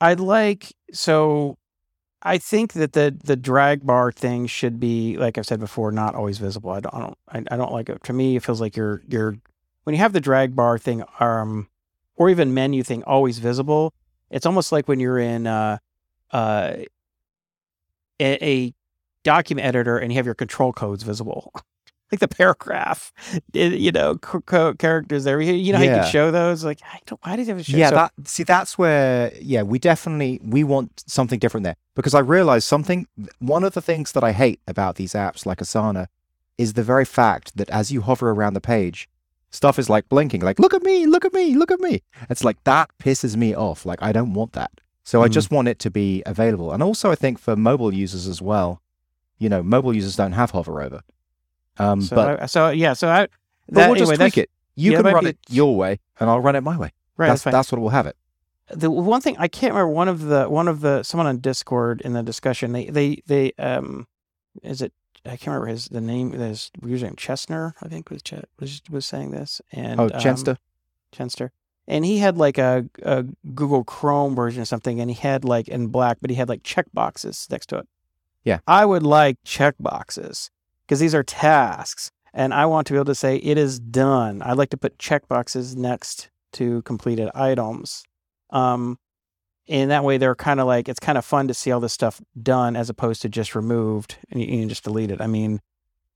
I'd 0.00 0.20
like 0.20 0.72
so 0.92 1.58
I 2.22 2.38
think 2.38 2.74
that 2.74 2.92
the 2.92 3.16
the 3.24 3.36
drag 3.36 3.86
bar 3.86 4.12
thing 4.12 4.46
should 4.46 4.78
be, 4.80 5.16
like 5.16 5.38
I've 5.38 5.46
said 5.46 5.60
before, 5.60 5.92
not 5.92 6.14
always 6.14 6.38
visible. 6.38 6.70
I 6.70 6.80
don't, 6.80 6.94
I 6.94 6.98
don't, 7.00 7.18
I, 7.28 7.54
I 7.54 7.56
don't 7.56 7.72
like 7.72 7.88
it. 7.88 8.02
To 8.04 8.12
me, 8.12 8.36
it 8.36 8.42
feels 8.42 8.60
like 8.60 8.76
you're 8.76 9.02
you're 9.08 9.36
when 9.84 9.94
you 9.94 10.00
have 10.00 10.12
the 10.12 10.20
drag 10.20 10.54
bar 10.56 10.78
thing, 10.78 11.04
um, 11.20 11.68
or 12.16 12.30
even 12.30 12.54
menu 12.54 12.82
thing 12.82 13.02
always 13.04 13.38
visible. 13.38 13.94
It's 14.30 14.46
almost 14.46 14.72
like 14.72 14.88
when 14.88 15.00
you're 15.00 15.18
in 15.18 15.46
uh, 15.46 15.78
uh, 16.32 16.72
a, 18.20 18.44
a 18.44 18.74
document 19.22 19.66
editor 19.66 19.98
and 19.98 20.12
you 20.12 20.16
have 20.16 20.26
your 20.26 20.34
control 20.34 20.72
codes 20.72 21.02
visible. 21.02 21.52
like 22.12 22.20
the 22.20 22.28
paragraph, 22.28 23.12
you 23.52 23.90
know, 23.92 24.16
characters 24.16 25.24
there. 25.24 25.40
You 25.40 25.72
know 25.72 25.78
how 25.78 25.84
you 25.84 25.90
can 25.90 26.10
show 26.10 26.30
those? 26.30 26.64
Like, 26.64 26.80
I 26.84 27.00
don't, 27.06 27.20
why 27.24 27.36
did 27.36 27.46
you 27.46 27.54
have 27.54 27.64
to 27.64 27.70
show 27.70 27.76
yeah, 27.76 27.90
so- 27.90 27.94
that 27.96 28.12
see 28.24 28.42
that's 28.42 28.78
where 28.78 29.32
yeah 29.40 29.62
we 29.62 29.78
definitely 29.78 30.40
we 30.42 30.64
want 30.64 31.02
something 31.06 31.38
different 31.38 31.64
there 31.64 31.76
because 31.94 32.14
I 32.14 32.20
realize 32.20 32.64
something. 32.64 33.06
One 33.38 33.64
of 33.64 33.74
the 33.74 33.82
things 33.82 34.12
that 34.12 34.24
I 34.24 34.32
hate 34.32 34.60
about 34.66 34.96
these 34.96 35.12
apps 35.14 35.46
like 35.46 35.58
Asana 35.58 36.06
is 36.58 36.72
the 36.72 36.82
very 36.82 37.04
fact 37.04 37.56
that 37.56 37.68
as 37.70 37.92
you 37.92 38.00
hover 38.02 38.30
around 38.30 38.54
the 38.54 38.60
page, 38.60 39.08
stuff 39.56 39.78
is 39.78 39.88
like 39.88 40.08
blinking, 40.08 40.42
like 40.42 40.58
look 40.58 40.74
at 40.74 40.82
me, 40.82 41.06
look 41.06 41.24
at 41.24 41.32
me, 41.32 41.54
look 41.56 41.70
at 41.70 41.80
me. 41.80 42.02
It's 42.30 42.44
like 42.44 42.62
that 42.64 42.90
pisses 42.98 43.34
me 43.36 43.54
off. 43.54 43.84
Like 43.86 44.00
I 44.02 44.12
don't 44.12 44.34
want 44.34 44.52
that. 44.52 44.70
So 45.02 45.22
I 45.22 45.28
Mhm. 45.28 45.32
just 45.32 45.50
want 45.50 45.68
it 45.68 45.78
to 45.80 45.90
be 45.90 46.22
available. 46.26 46.72
And 46.72 46.82
also 46.82 47.10
I 47.10 47.14
think 47.14 47.38
for 47.38 47.56
mobile 47.56 47.92
users 47.94 48.26
as 48.26 48.40
well, 48.42 48.80
you 49.38 49.48
know, 49.48 49.62
mobile 49.62 49.94
users 49.94 50.16
don't 50.16 50.32
have 50.32 50.50
hover 50.52 50.82
over. 50.82 51.00
Um, 51.78 52.00
so, 52.02 52.16
but 52.16 52.42
I, 52.42 52.46
so 52.46 52.70
yeah, 52.70 52.92
so 52.94 53.08
I. 53.08 53.26
but 53.66 53.74
that- 53.74 53.86
we'll 53.88 53.96
just 53.96 54.10
anyway, 54.10 54.16
that's- 54.16 54.32
tweak 54.32 54.44
it. 54.44 54.50
You 54.78 54.92
yeah, 54.92 55.02
can 55.02 55.14
run 55.14 55.26
it 55.26 55.38
your 55.48 55.74
way, 55.74 56.00
and 56.20 56.28
I'll 56.28 56.40
run 56.40 56.54
it 56.54 56.60
my 56.62 56.76
way. 56.76 56.92
Right, 57.16 57.28
that's 57.28 57.42
that's 57.44 57.54
that's 57.54 57.72
what 57.72 57.80
we'll 57.80 57.90
have 57.90 58.06
it. 58.06 58.16
the 58.74 58.90
one 58.90 59.20
thing 59.22 59.36
I 59.38 59.48
can't 59.48 59.72
remember 59.72 59.92
one 59.92 60.08
of 60.08 60.20
the 60.22 60.44
one 60.50 60.68
of 60.68 60.80
the 60.82 61.02
someone 61.02 61.26
on 61.26 61.38
Discord 61.38 62.02
in 62.02 62.12
the 62.12 62.22
discussion 62.22 62.72
they 62.72 62.86
they 62.90 63.22
they 63.26 63.52
um 63.58 64.06
is 64.62 64.82
it 64.82 64.92
I 65.26 65.36
can't 65.36 65.46
remember 65.48 65.66
his 65.68 65.88
the 65.88 66.00
name 66.00 66.32
his 66.32 66.70
username 66.80 67.16
Chestner 67.16 67.74
I 67.82 67.88
think 67.88 68.10
was 68.10 68.22
Ch- 68.22 68.34
was 68.60 68.80
was 68.90 69.06
saying 69.06 69.30
this 69.32 69.60
and 69.72 70.00
Oh, 70.00 70.04
um, 70.04 70.10
Chenster. 70.10 70.56
Chenster 71.14 71.50
and 71.88 72.04
he 72.04 72.18
had 72.18 72.36
like 72.36 72.58
a, 72.58 72.86
a 73.02 73.24
Google 73.54 73.84
Chrome 73.84 74.34
version 74.34 74.60
of 74.62 74.68
something 74.68 75.00
and 75.00 75.10
he 75.10 75.16
had 75.16 75.44
like 75.44 75.68
in 75.68 75.88
black 75.88 76.18
but 76.20 76.30
he 76.30 76.36
had 76.36 76.48
like 76.48 76.62
check 76.62 76.86
boxes 76.92 77.46
next 77.50 77.66
to 77.70 77.78
it. 77.78 77.88
Yeah. 78.44 78.58
I 78.66 78.84
would 78.84 79.02
like 79.02 79.38
check 79.44 79.74
boxes 79.80 80.50
because 80.86 81.00
these 81.00 81.14
are 81.14 81.22
tasks 81.24 82.10
and 82.32 82.52
I 82.52 82.66
want 82.66 82.86
to 82.88 82.92
be 82.92 82.96
able 82.98 83.06
to 83.06 83.14
say 83.14 83.36
it 83.36 83.56
is 83.58 83.78
done. 83.80 84.42
I'd 84.42 84.58
like 84.58 84.70
to 84.70 84.76
put 84.76 84.98
check 84.98 85.26
boxes 85.26 85.74
next 85.76 86.28
to 86.52 86.82
completed 86.82 87.30
items. 87.34 88.04
Um, 88.50 88.98
and 89.68 89.90
that 89.90 90.04
way 90.04 90.18
they're 90.18 90.34
kind 90.34 90.60
of 90.60 90.66
like 90.66 90.88
it's 90.88 91.00
kind 91.00 91.18
of 91.18 91.24
fun 91.24 91.48
to 91.48 91.54
see 91.54 91.70
all 91.72 91.80
this 91.80 91.92
stuff 91.92 92.20
done 92.42 92.76
as 92.76 92.88
opposed 92.90 93.22
to 93.22 93.28
just 93.28 93.54
removed 93.54 94.16
and 94.30 94.40
you, 94.42 94.66
just 94.66 94.84
delete 94.84 95.10
it. 95.10 95.20
I 95.20 95.26
mean, 95.26 95.60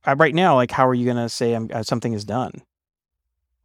I, 0.05 0.15
right 0.15 0.35
now, 0.35 0.55
like 0.55 0.71
how 0.71 0.87
are 0.87 0.95
you 0.95 1.05
going 1.05 1.17
to 1.17 1.29
say 1.29 1.55
um, 1.55 1.69
uh, 1.73 1.83
something 1.83 2.13
is 2.13 2.25
done? 2.25 2.63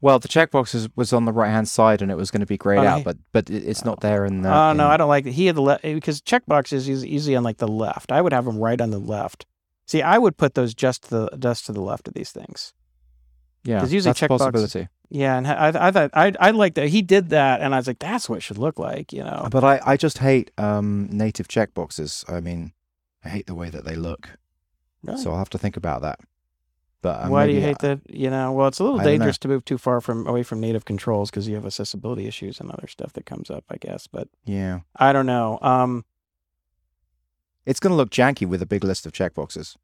Well, 0.01 0.19
the 0.19 0.27
checkbox 0.27 0.75
is, 0.75 0.89
was 0.95 1.13
on 1.13 1.25
the 1.25 1.31
right 1.31 1.49
hand 1.49 1.67
side, 1.67 2.01
and 2.01 2.11
it 2.11 2.15
was 2.15 2.29
going 2.29 2.41
to 2.41 2.45
be 2.45 2.57
grayed 2.57 2.79
Oh, 2.79 2.85
out, 2.87 3.03
but 3.03 3.17
but 3.31 3.49
it's 3.49 3.83
not 3.85 4.01
there 4.01 4.25
in 4.25 4.41
the. 4.41 4.53
Oh 4.53 4.73
no, 4.73 4.87
I 4.87 4.97
don't 4.97 5.07
like 5.09 5.23
that. 5.23 5.31
He 5.31 5.45
had 5.47 5.55
the 5.55 5.61
left 5.61 5.83
because 5.83 6.21
checkbox 6.21 6.73
is 6.73 6.87
usually 6.87 7.35
on 7.35 7.43
like 7.43 7.57
the 7.57 7.67
left. 7.67 8.11
I 8.11 8.21
would 8.21 8.33
have 8.33 8.45
them 8.45 8.59
right 8.59 8.79
on 8.79 8.91
the 8.91 8.99
left. 8.99 9.45
See, 9.87 10.01
I 10.01 10.17
would 10.17 10.37
put 10.37 10.53
those 10.53 10.73
just 10.75 11.03
to 11.05 11.09
the 11.29 11.37
just 11.39 11.65
to 11.67 11.71
the 11.71 11.81
left 11.81 12.07
of 12.07 12.13
these 12.13 12.31
things. 12.31 12.73
yeah, 13.63 13.79
'cause 13.79 13.93
usually 13.93 14.09
that's 14.09 14.21
a 14.21 14.27
possibility. 14.27 14.87
Yeah, 15.15 15.37
and 15.37 15.47
I 15.47 15.87
I 15.87 15.91
thought 15.91 16.09
I 16.13 16.33
I 16.41 16.51
like 16.51 16.73
that 16.73 16.89
he 16.89 17.01
did 17.01 17.29
that, 17.29 17.61
and 17.61 17.73
I 17.73 17.77
was 17.77 17.87
like, 17.87 17.99
that's 17.99 18.27
what 18.27 18.35
it 18.35 18.41
should 18.41 18.57
look 18.57 18.77
like, 18.77 19.13
you 19.13 19.23
know. 19.23 19.47
But 19.49 19.63
I, 19.63 19.79
I 19.85 19.95
just 19.95 20.17
hate 20.17 20.51
um, 20.57 21.07
native 21.09 21.47
checkboxes. 21.47 22.29
I 22.29 22.41
mean, 22.41 22.73
I 23.23 23.29
hate 23.29 23.47
the 23.47 23.55
way 23.55 23.69
that 23.69 23.85
they 23.85 23.95
look. 23.95 24.31
Really? 25.03 25.21
So 25.21 25.31
I'll 25.31 25.37
have 25.37 25.49
to 25.51 25.57
think 25.57 25.77
about 25.77 26.01
that. 26.01 26.19
But 27.01 27.23
uh, 27.23 27.29
Why 27.29 27.47
do 27.47 27.53
you 27.53 27.61
hate 27.61 27.79
that? 27.79 28.01
You 28.09 28.29
know, 28.29 28.51
well, 28.51 28.67
it's 28.67 28.79
a 28.79 28.83
little 28.83 28.99
I 28.99 29.05
dangerous 29.05 29.37
to 29.37 29.47
move 29.47 29.63
too 29.63 29.77
far 29.77 30.01
from 30.01 30.27
away 30.27 30.43
from 30.43 30.59
native 30.59 30.83
controls 30.83 31.29
because 31.29 31.47
you 31.47 31.55
have 31.55 31.65
accessibility 31.65 32.27
issues 32.27 32.59
and 32.59 32.69
other 32.69 32.87
stuff 32.87 33.13
that 33.13 33.25
comes 33.25 33.49
up, 33.49 33.63
I 33.69 33.77
guess. 33.77 34.07
But 34.07 34.27
Yeah, 34.43 34.81
I 34.97 35.13
don't 35.13 35.27
know. 35.27 35.59
Um, 35.61 36.03
it's 37.65 37.79
going 37.79 37.91
to 37.91 37.95
look 37.95 38.09
janky 38.09 38.45
with 38.45 38.61
a 38.61 38.65
big 38.65 38.83
list 38.83 39.05
of 39.05 39.13
checkboxes. 39.13 39.77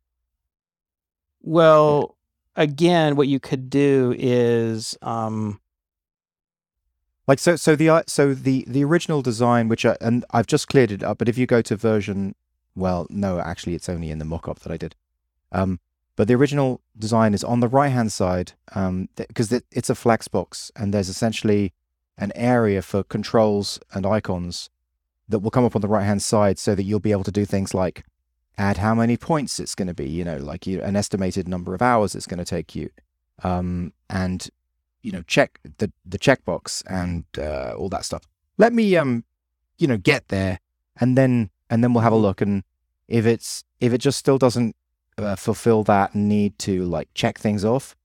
well, 1.41 2.17
again, 2.55 3.15
what 3.15 3.27
you 3.27 3.39
could 3.39 3.69
do 3.69 4.15
is, 4.17 4.97
um, 5.01 5.59
Like 7.27 7.39
so, 7.39 7.55
so 7.55 7.75
the 7.75 7.89
uh, 7.89 8.03
so 8.07 8.33
the 8.33 8.65
the 8.67 8.83
original 8.83 9.21
design, 9.21 9.69
which 9.69 9.85
I, 9.85 9.95
and 10.01 10.25
I've 10.31 10.47
just 10.47 10.67
cleared 10.67 10.91
it 10.91 11.03
up. 11.03 11.17
But 11.17 11.29
if 11.29 11.37
you 11.37 11.45
go 11.45 11.61
to 11.61 11.75
version, 11.77 12.35
well, 12.75 13.07
no, 13.09 13.39
actually, 13.39 13.75
it's 13.75 13.87
only 13.87 14.09
in 14.09 14.19
the 14.19 14.25
mock-up 14.25 14.59
that 14.59 14.71
I 14.71 14.77
did. 14.77 14.95
Um, 15.51 15.79
but 16.15 16.27
the 16.27 16.33
original 16.33 16.81
design 16.97 17.33
is 17.33 17.43
on 17.43 17.59
the 17.59 17.69
right 17.69 17.91
hand 17.91 18.11
side, 18.11 18.53
um, 18.75 19.07
because 19.15 19.51
it, 19.51 19.65
it's 19.71 19.89
a 19.89 19.95
flex 19.95 20.27
box, 20.27 20.71
and 20.75 20.93
there's 20.93 21.09
essentially 21.09 21.73
an 22.17 22.31
area 22.35 22.81
for 22.81 23.03
controls 23.03 23.79
and 23.93 24.05
icons 24.05 24.69
that 25.29 25.39
will 25.39 25.51
come 25.51 25.65
up 25.65 25.75
on 25.75 25.81
the 25.81 25.87
right 25.87 26.05
hand 26.05 26.21
side, 26.21 26.59
so 26.59 26.75
that 26.75 26.83
you'll 26.83 26.99
be 26.99 27.13
able 27.13 27.23
to 27.23 27.31
do 27.31 27.45
things 27.45 27.73
like 27.73 28.03
add 28.57 28.77
how 28.77 28.93
many 28.93 29.17
points 29.17 29.59
it's 29.59 29.75
going 29.75 29.87
to 29.87 29.93
be, 29.93 30.07
you 30.07 30.23
know, 30.23 30.37
like 30.37 30.67
you, 30.67 30.81
an 30.81 30.95
estimated 30.95 31.47
number 31.47 31.73
of 31.73 31.81
hours 31.81 32.15
it's 32.15 32.27
going 32.27 32.37
to 32.37 32.45
take 32.45 32.75
you, 32.75 32.89
um, 33.43 33.93
and 34.09 34.49
you 35.01 35.11
know 35.11 35.23
check 35.23 35.59
the 35.77 35.91
the 36.05 36.19
checkbox 36.19 36.83
and 36.87 37.25
uh, 37.37 37.73
all 37.77 37.89
that 37.89 38.05
stuff. 38.05 38.23
Let 38.57 38.73
me 38.73 38.95
um 38.97 39.23
you 39.77 39.87
know 39.87 39.97
get 39.97 40.27
there 40.27 40.59
and 40.99 41.17
then 41.17 41.49
and 41.69 41.83
then 41.83 41.93
we'll 41.93 42.03
have 42.03 42.13
a 42.13 42.17
look 42.17 42.41
and 42.41 42.63
if 43.07 43.25
it's 43.25 43.63
if 43.79 43.93
it 43.93 43.97
just 43.97 44.19
still 44.19 44.37
doesn't 44.37 44.75
uh, 45.17 45.35
fulfill 45.35 45.83
that 45.83 46.15
need 46.15 46.57
to 46.59 46.85
like 46.85 47.09
check 47.13 47.37
things 47.37 47.65
off, 47.65 47.95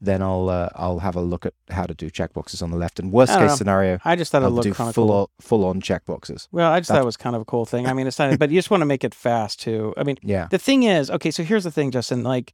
then 0.00 0.22
I'll 0.22 0.48
uh, 0.48 0.68
I'll 0.74 0.98
have 0.98 1.16
a 1.16 1.20
look 1.22 1.46
at 1.46 1.54
how 1.70 1.84
to 1.84 1.94
do 1.94 2.10
checkboxes 2.10 2.62
on 2.62 2.70
the 2.70 2.76
left. 2.76 2.98
And 3.00 3.10
worst 3.12 3.32
case 3.32 3.40
know. 3.50 3.54
scenario, 3.56 3.98
I 4.04 4.14
just 4.16 4.30
thought 4.30 4.42
it 4.42 4.46
I'll 4.46 4.50
looked 4.50 4.64
do 4.64 4.74
kind 4.74 4.88
of 4.90 4.94
full 4.94 5.08
cool. 5.08 5.16
on, 5.16 5.26
full 5.40 5.64
on 5.64 5.80
checkboxes. 5.80 6.48
Well, 6.52 6.70
I 6.70 6.80
just 6.80 6.88
thought 6.90 7.00
it 7.00 7.04
was 7.06 7.16
kind 7.16 7.34
of 7.34 7.42
a 7.42 7.46
cool 7.46 7.64
thing. 7.64 7.86
I 7.86 7.92
mean, 7.94 8.06
it's 8.06 8.18
not, 8.18 8.38
but 8.38 8.50
you 8.50 8.58
just 8.58 8.70
want 8.70 8.82
to 8.82 8.86
make 8.86 9.04
it 9.04 9.14
fast 9.14 9.60
too. 9.60 9.94
I 9.96 10.02
mean, 10.04 10.16
Yeah, 10.22 10.48
the 10.50 10.58
thing 10.58 10.82
is, 10.82 11.10
okay, 11.10 11.30
so 11.30 11.42
here's 11.42 11.64
the 11.64 11.70
thing, 11.70 11.90
Justin. 11.90 12.22
Like, 12.22 12.52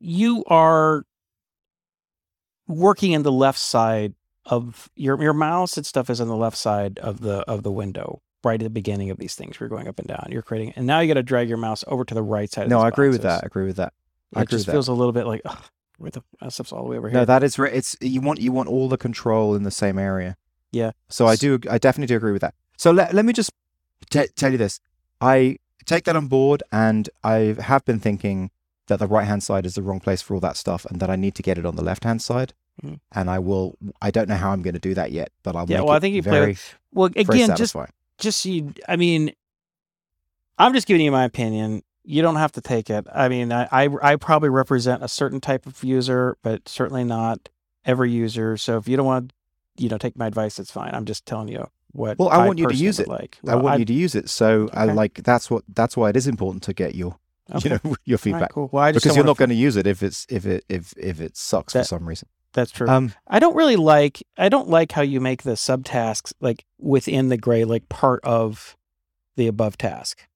you 0.00 0.44
are 0.46 1.02
working 2.66 3.12
in 3.12 3.22
the 3.22 3.32
left 3.32 3.58
side 3.58 4.14
of 4.46 4.88
your 4.94 5.20
your 5.22 5.32
mouse 5.34 5.76
and 5.76 5.84
stuff 5.84 6.08
is 6.08 6.20
on 6.20 6.28
the 6.28 6.36
left 6.36 6.56
side 6.56 6.98
of 7.00 7.20
the 7.20 7.38
of 7.50 7.62
the 7.62 7.72
window, 7.72 8.22
right 8.44 8.60
at 8.60 8.64
the 8.64 8.70
beginning 8.70 9.10
of 9.10 9.18
these 9.18 9.34
things. 9.34 9.58
We're 9.58 9.68
going 9.68 9.88
up 9.88 9.98
and 9.98 10.06
down. 10.08 10.28
You're 10.30 10.42
creating, 10.42 10.72
and 10.76 10.86
now 10.86 11.00
you 11.00 11.08
got 11.08 11.14
to 11.14 11.22
drag 11.22 11.48
your 11.48 11.58
mouse 11.58 11.84
over 11.88 12.04
to 12.04 12.14
the 12.14 12.22
right 12.22 12.50
side. 12.50 12.68
no, 12.68 12.78
I 12.80 12.88
agree 12.88 13.08
with 13.08 13.22
that. 13.22 13.42
I 13.42 13.46
agree 13.46 13.66
with 13.66 13.76
that. 13.76 13.92
I 14.34 14.40
It 14.40 14.42
agree 14.44 14.50
just 14.50 14.60
with 14.62 14.66
that. 14.66 14.72
feels 14.72 14.88
a 14.88 14.92
little 14.92 15.12
bit 15.12 15.26
like, 15.26 15.42
ugh, 15.44 15.62
where 15.98 16.10
the 16.10 16.22
stuff's 16.50 16.72
all 16.72 16.84
the 16.84 16.88
way 16.90 16.96
over 16.98 17.08
here. 17.08 17.18
No, 17.18 17.24
that 17.24 17.42
is 17.42 17.58
re- 17.58 17.70
it's 17.72 17.96
you 18.00 18.20
want 18.20 18.40
you 18.40 18.50
want 18.52 18.68
all 18.68 18.88
the 18.88 18.96
control 18.96 19.54
in 19.54 19.62
the 19.64 19.70
same 19.70 19.98
area. 19.98 20.36
Yeah. 20.72 20.92
So 21.08 21.26
I 21.26 21.36
do 21.36 21.58
I 21.70 21.78
definitely 21.78 22.06
do 22.06 22.16
agree 22.16 22.32
with 22.32 22.42
that. 22.42 22.54
So 22.76 22.90
let 22.90 23.12
let 23.14 23.24
me 23.24 23.32
just 23.32 23.50
t- 24.10 24.26
tell 24.36 24.52
you 24.52 24.58
this. 24.58 24.80
I 25.20 25.58
take 25.84 26.04
that 26.04 26.16
on 26.16 26.28
board, 26.28 26.62
and 26.70 27.08
I 27.24 27.56
have 27.60 27.84
been 27.84 27.98
thinking 27.98 28.50
that 28.86 28.98
the 28.98 29.06
right 29.06 29.26
hand 29.26 29.42
side 29.42 29.66
is 29.66 29.74
the 29.74 29.82
wrong 29.82 30.00
place 30.00 30.22
for 30.22 30.34
all 30.34 30.40
that 30.40 30.56
stuff, 30.56 30.84
and 30.86 31.00
that 31.00 31.10
I 31.10 31.16
need 31.16 31.34
to 31.36 31.42
get 31.42 31.58
it 31.58 31.66
on 31.66 31.76
the 31.76 31.82
left 31.82 32.04
hand 32.04 32.22
side. 32.22 32.54
Mhm. 32.84 33.00
And 33.12 33.28
I 33.28 33.38
will. 33.40 33.76
I 34.00 34.10
don't 34.12 34.28
know 34.28 34.36
how 34.36 34.50
I'm 34.52 34.62
going 34.62 34.74
to 34.74 34.80
do 34.80 34.94
that 34.94 35.10
yet, 35.10 35.30
but 35.42 35.56
I'll. 35.56 35.68
Yeah, 35.68 35.80
well, 35.80 35.90
I 35.96 35.98
think 36.00 36.14
you 36.14 36.22
play 36.22 36.30
very, 36.32 36.46
with- 36.52 36.74
well, 36.92 37.06
again, 37.16 37.56
just 37.56 37.74
just 38.18 38.40
so 38.40 38.48
you 38.48 38.72
i 38.88 38.96
mean 38.96 39.30
i'm 40.58 40.72
just 40.74 40.88
giving 40.88 41.00
you 41.04 41.12
my 41.12 41.24
opinion 41.24 41.82
you 42.08 42.22
don't 42.22 42.36
have 42.36 42.52
to 42.52 42.60
take 42.60 42.88
it. 42.90 43.06
I 43.12 43.28
mean 43.28 43.52
I, 43.52 43.68
I 43.70 43.88
i 44.02 44.16
probably 44.16 44.48
represent 44.48 45.02
a 45.04 45.08
certain 45.08 45.40
type 45.40 45.66
of 45.66 45.84
user 45.84 46.36
but 46.42 46.68
certainly 46.68 47.04
not 47.04 47.48
every 47.84 48.10
user. 48.10 48.56
So 48.56 48.78
if 48.78 48.88
you 48.88 48.96
don't 48.96 49.06
want 49.06 49.28
to 49.28 49.34
you 49.82 49.88
know 49.88 49.98
take 49.98 50.16
my 50.16 50.26
advice 50.26 50.58
it's 50.58 50.70
fine. 50.72 50.90
I'm 50.94 51.04
just 51.04 51.26
telling 51.26 51.48
you 51.48 51.68
what 51.92 52.18
Well, 52.18 52.28
I 52.30 52.46
want 52.46 52.58
you 52.58 52.66
to 52.68 52.74
use 52.74 52.98
it. 52.98 53.08
like. 53.08 53.38
I 53.46 53.56
want 53.56 53.78
you 53.80 53.84
to 53.84 53.92
use 53.92 54.14
it. 54.14 54.28
So 54.28 54.68
I 54.72 54.84
like 54.86 55.22
that's 55.22 55.50
what 55.50 55.62
that's 55.68 55.96
why 55.96 56.08
it 56.10 56.16
is 56.16 56.26
important 56.26 56.62
to 56.64 56.72
get 56.74 56.94
your 56.94 57.16
okay. 57.54 57.68
you 57.68 57.70
know 57.70 57.80
your 57.84 57.92
All 57.92 57.96
right, 58.12 58.20
feedback. 58.20 58.52
cool. 58.52 58.68
Well 58.72 58.84
i 58.84 58.92
because 58.92 59.14
you're 59.16 59.24
not 59.24 59.36
going 59.36 59.48
to 59.50 59.54
use 59.54 59.76
it 59.76 59.86
if 59.86 60.02
it's 60.02 60.26
if 60.30 60.44
it 60.46 60.64
if 60.68 60.92
if 60.96 61.20
it 61.20 61.36
sucks 61.36 61.72
for 61.74 61.84
some 61.84 62.06
reason. 62.08 62.28
that's 62.52 62.70
true. 62.70 62.88
Um, 62.88 63.12
i 63.26 63.38
don't 63.38 63.54
really 63.56 63.76
like 63.76 64.22
i 64.36 64.48
don't 64.48 64.68
like 64.68 64.92
how 64.92 65.02
you 65.02 65.20
make 65.20 65.42
the 65.42 65.52
subtasks 65.52 66.32
like 66.40 66.64
within 66.78 67.28
the 67.28 67.36
gray 67.36 67.64
like 67.64 67.88
part 67.90 68.20
of 68.24 68.76
the 69.36 69.46
above 69.46 69.76
task 69.78 70.26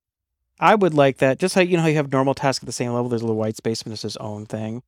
i 0.61 0.75
would 0.75 0.95
like 0.95 1.19
that 1.19 1.39
just 1.39 1.57
like 1.57 1.69
you 1.69 1.77
know 1.77 1.83
how 1.83 1.89
you 1.89 1.97
have 1.97 2.13
normal 2.13 2.35
task 2.35 2.63
at 2.63 2.67
the 2.67 2.73
same 2.73 2.93
level 2.93 3.09
there's 3.09 3.23
a 3.23 3.27
little 3.27 3.37
white 3.39 3.57
space 3.57 3.83
and 3.83 3.93
it's 3.93 4.03
his 4.03 4.17
own 4.19 4.47
thing 4.47 4.83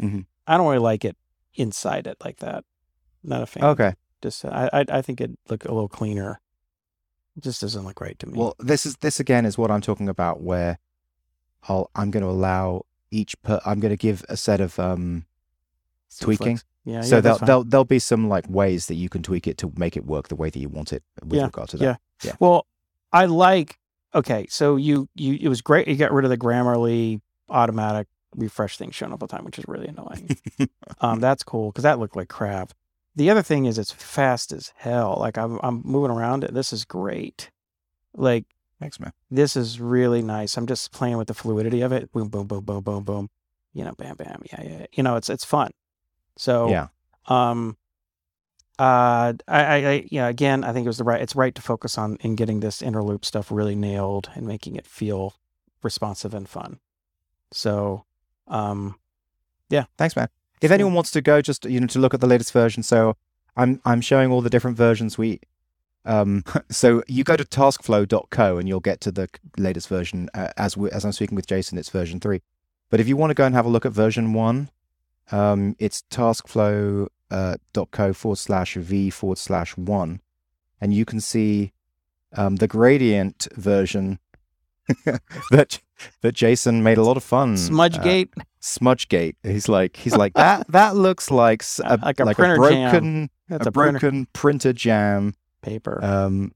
Mhm. 0.00 0.26
i 0.46 0.56
don't 0.56 0.66
really 0.66 0.78
like 0.78 1.04
it 1.04 1.16
inside 1.54 2.06
it 2.06 2.16
like 2.24 2.36
that 2.38 2.64
not 3.24 3.42
a 3.42 3.46
fan 3.46 3.64
okay. 3.64 3.94
just 4.22 4.44
I, 4.44 4.68
I 4.72 4.84
i 4.88 5.02
think 5.02 5.20
it'd 5.20 5.36
look 5.48 5.64
a 5.64 5.72
little 5.72 5.88
cleaner 5.88 6.40
it 7.36 7.42
just 7.42 7.60
doesn't 7.60 7.84
look 7.84 8.00
right 8.00 8.18
to 8.20 8.26
me 8.26 8.38
Well, 8.38 8.54
this 8.58 8.86
is 8.86 8.96
this 8.98 9.20
again 9.20 9.44
is 9.44 9.58
what 9.58 9.70
I'm 9.70 9.82
talking 9.82 10.08
about, 10.08 10.40
where 10.40 10.78
I'll 11.68 11.90
I'm 11.94 12.10
going 12.10 12.22
to 12.22 12.30
allow 12.30 12.86
each 13.10 13.40
per 13.42 13.60
I'm 13.66 13.78
going 13.78 13.90
to 13.92 13.96
give 13.98 14.24
a 14.30 14.36
set 14.38 14.58
of 14.60 14.78
um 14.78 15.26
Some 16.08 16.26
tweaking. 16.26 16.56
flex- 16.56 16.64
yeah 16.86 17.00
so 17.02 17.16
yeah, 17.16 17.20
there'll 17.20 17.38
there'll 17.38 17.64
there'll 17.64 17.84
be 17.84 17.98
some 17.98 18.28
like 18.30 18.48
ways 18.48 18.86
that 18.86 18.94
you 18.94 19.08
can 19.10 19.22
tweak 19.22 19.46
it 19.46 19.58
to 19.58 19.70
make 19.76 19.96
it 19.98 20.06
work 20.06 20.28
the 20.28 20.36
way 20.36 20.48
that 20.48 20.58
you 20.58 20.68
want 20.70 20.92
it 20.94 21.02
with 21.22 21.38
Yeah, 21.40 21.44
regard 21.46 21.68
to 21.70 21.76
that. 21.78 22.00
yeah. 22.24 22.32
well 22.40 22.66
i 23.12 23.26
like 23.26 23.78
okay, 24.14 24.46
so 24.48 24.76
you 24.76 25.08
you 25.14 25.38
it 25.40 25.48
was 25.48 25.60
great. 25.62 25.88
You 25.88 25.96
got 25.96 26.12
rid 26.12 26.24
of 26.24 26.30
the 26.30 26.38
Grammarly 26.38 27.20
automatic 27.48 28.08
refresh 28.34 28.76
thing 28.76 28.90
showing 28.90 29.12
up 29.12 29.22
all 29.22 29.28
the 29.28 29.34
time, 29.36 29.44
which 29.44 29.58
is 29.58 29.64
really 29.68 29.86
annoying. 29.88 30.36
um, 31.00 31.20
that's 31.26 31.42
cool 31.42 31.70
because 31.70 31.84
that 31.84 31.98
looked 31.98 32.16
like 32.16 32.28
crap. 32.28 32.72
The 33.14 33.30
other 33.30 33.42
thing 33.42 33.64
is 33.66 33.78
it's 33.78 33.92
fast 33.92 34.52
as 34.52 34.72
hell. 34.76 35.16
Like 35.18 35.38
I'm 35.38 35.58
I'm 35.62 35.82
moving 35.84 36.10
around 36.10 36.44
it. 36.44 36.52
This 36.54 36.72
is 36.72 36.84
great. 36.84 37.50
Like 38.14 38.44
Thanks, 38.80 39.00
man. 39.00 39.12
this 39.30 39.56
is 39.56 39.80
really 39.80 40.20
nice. 40.20 40.56
I'm 40.58 40.66
just 40.66 40.92
playing 40.92 41.16
with 41.16 41.28
the 41.28 41.34
fluidity 41.34 41.80
of 41.80 41.92
it. 41.92 42.12
Boom, 42.12 42.28
boom, 42.28 42.46
boom, 42.46 42.62
boom, 42.62 42.82
boom, 42.82 43.04
boom. 43.04 43.30
You 43.72 43.84
know, 43.84 43.92
bam, 43.96 44.16
bam. 44.16 44.42
Yeah, 44.52 44.62
yeah. 44.62 44.78
yeah. 44.80 44.86
You 44.92 45.02
know, 45.02 45.16
it's 45.16 45.30
it's 45.30 45.44
fun. 45.44 45.70
So 46.36 46.68
Yeah. 46.68 46.88
um 47.28 47.76
uh 48.78 49.32
I, 49.48 49.64
I 49.64 49.76
I 49.76 50.08
yeah, 50.10 50.28
again, 50.28 50.64
I 50.64 50.72
think 50.72 50.84
it 50.84 50.88
was 50.88 50.98
the 50.98 51.04
right 51.04 51.20
it's 51.20 51.36
right 51.36 51.54
to 51.54 51.62
focus 51.62 51.96
on 51.98 52.16
in 52.20 52.36
getting 52.36 52.60
this 52.60 52.82
inner 52.82 53.02
loop 53.02 53.24
stuff 53.24 53.50
really 53.50 53.74
nailed 53.74 54.30
and 54.34 54.46
making 54.46 54.76
it 54.76 54.86
feel 54.86 55.34
responsive 55.82 56.34
and 56.34 56.48
fun. 56.48 56.80
So 57.52 58.04
um 58.48 58.96
yeah, 59.68 59.84
Thanks, 59.96 60.14
man. 60.14 60.28
If 60.60 60.70
anyone 60.70 60.94
wants 60.94 61.10
to 61.12 61.20
go, 61.20 61.42
just 61.42 61.64
you 61.64 61.80
know, 61.80 61.86
to 61.88 61.98
look 61.98 62.14
at 62.14 62.20
the 62.20 62.26
latest 62.26 62.52
version. 62.52 62.82
So 62.82 63.16
I'm 63.56 63.80
I'm 63.84 64.00
showing 64.00 64.30
all 64.30 64.40
the 64.40 64.50
different 64.50 64.76
versions 64.76 65.18
we. 65.18 65.40
Um, 66.04 66.44
so 66.70 67.02
you 67.08 67.24
go 67.24 67.36
to 67.36 67.44
taskflow.co 67.44 68.58
and 68.58 68.68
you'll 68.68 68.80
get 68.80 69.00
to 69.02 69.12
the 69.12 69.28
latest 69.58 69.88
version. 69.88 70.28
Uh, 70.34 70.48
as 70.56 70.76
we, 70.76 70.90
as 70.90 71.04
I'm 71.04 71.12
speaking 71.12 71.36
with 71.36 71.46
Jason, 71.46 71.78
it's 71.78 71.90
version 71.90 72.20
three. 72.20 72.42
But 72.90 73.00
if 73.00 73.08
you 73.08 73.16
want 73.16 73.30
to 73.30 73.34
go 73.34 73.44
and 73.44 73.54
have 73.54 73.66
a 73.66 73.68
look 73.68 73.84
at 73.84 73.92
version 73.92 74.32
one, 74.32 74.70
um, 75.32 75.74
it's 75.78 76.04
taskflow 76.10 77.08
uh, 77.30 77.56
dot 77.72 77.90
co 77.90 78.12
forward 78.12 78.36
slash 78.38 78.74
v 78.74 79.10
forward 79.10 79.38
slash 79.38 79.76
one, 79.76 80.20
and 80.80 80.92
you 80.94 81.04
can 81.04 81.20
see 81.20 81.72
um, 82.34 82.56
the 82.56 82.68
gradient 82.68 83.48
version 83.54 84.18
that 85.50 85.80
that 86.22 86.32
Jason 86.32 86.82
made 86.82 86.98
a 86.98 87.02
lot 87.02 87.16
of 87.16 87.24
fun. 87.24 87.54
uh, 87.54 87.56
Smudgegate. 87.56 88.28
Smudgegate. 88.60 89.36
He's 89.42 89.68
like 89.68 89.96
he's 89.96 90.16
like 90.16 90.34
that. 90.34 90.66
That 90.68 90.96
looks 90.96 91.30
like 91.30 91.62
a, 91.84 91.98
Like 92.02 92.20
a 92.20 92.34
printer 92.34 92.56
jam. 92.56 92.90
broken 92.90 93.30
That's 93.48 93.66
a, 93.66 93.68
a, 93.68 93.72
broken 93.72 94.26
printer 94.32 94.72
jam. 94.72 95.34
paper. 95.62 96.04
Um, 96.04 96.52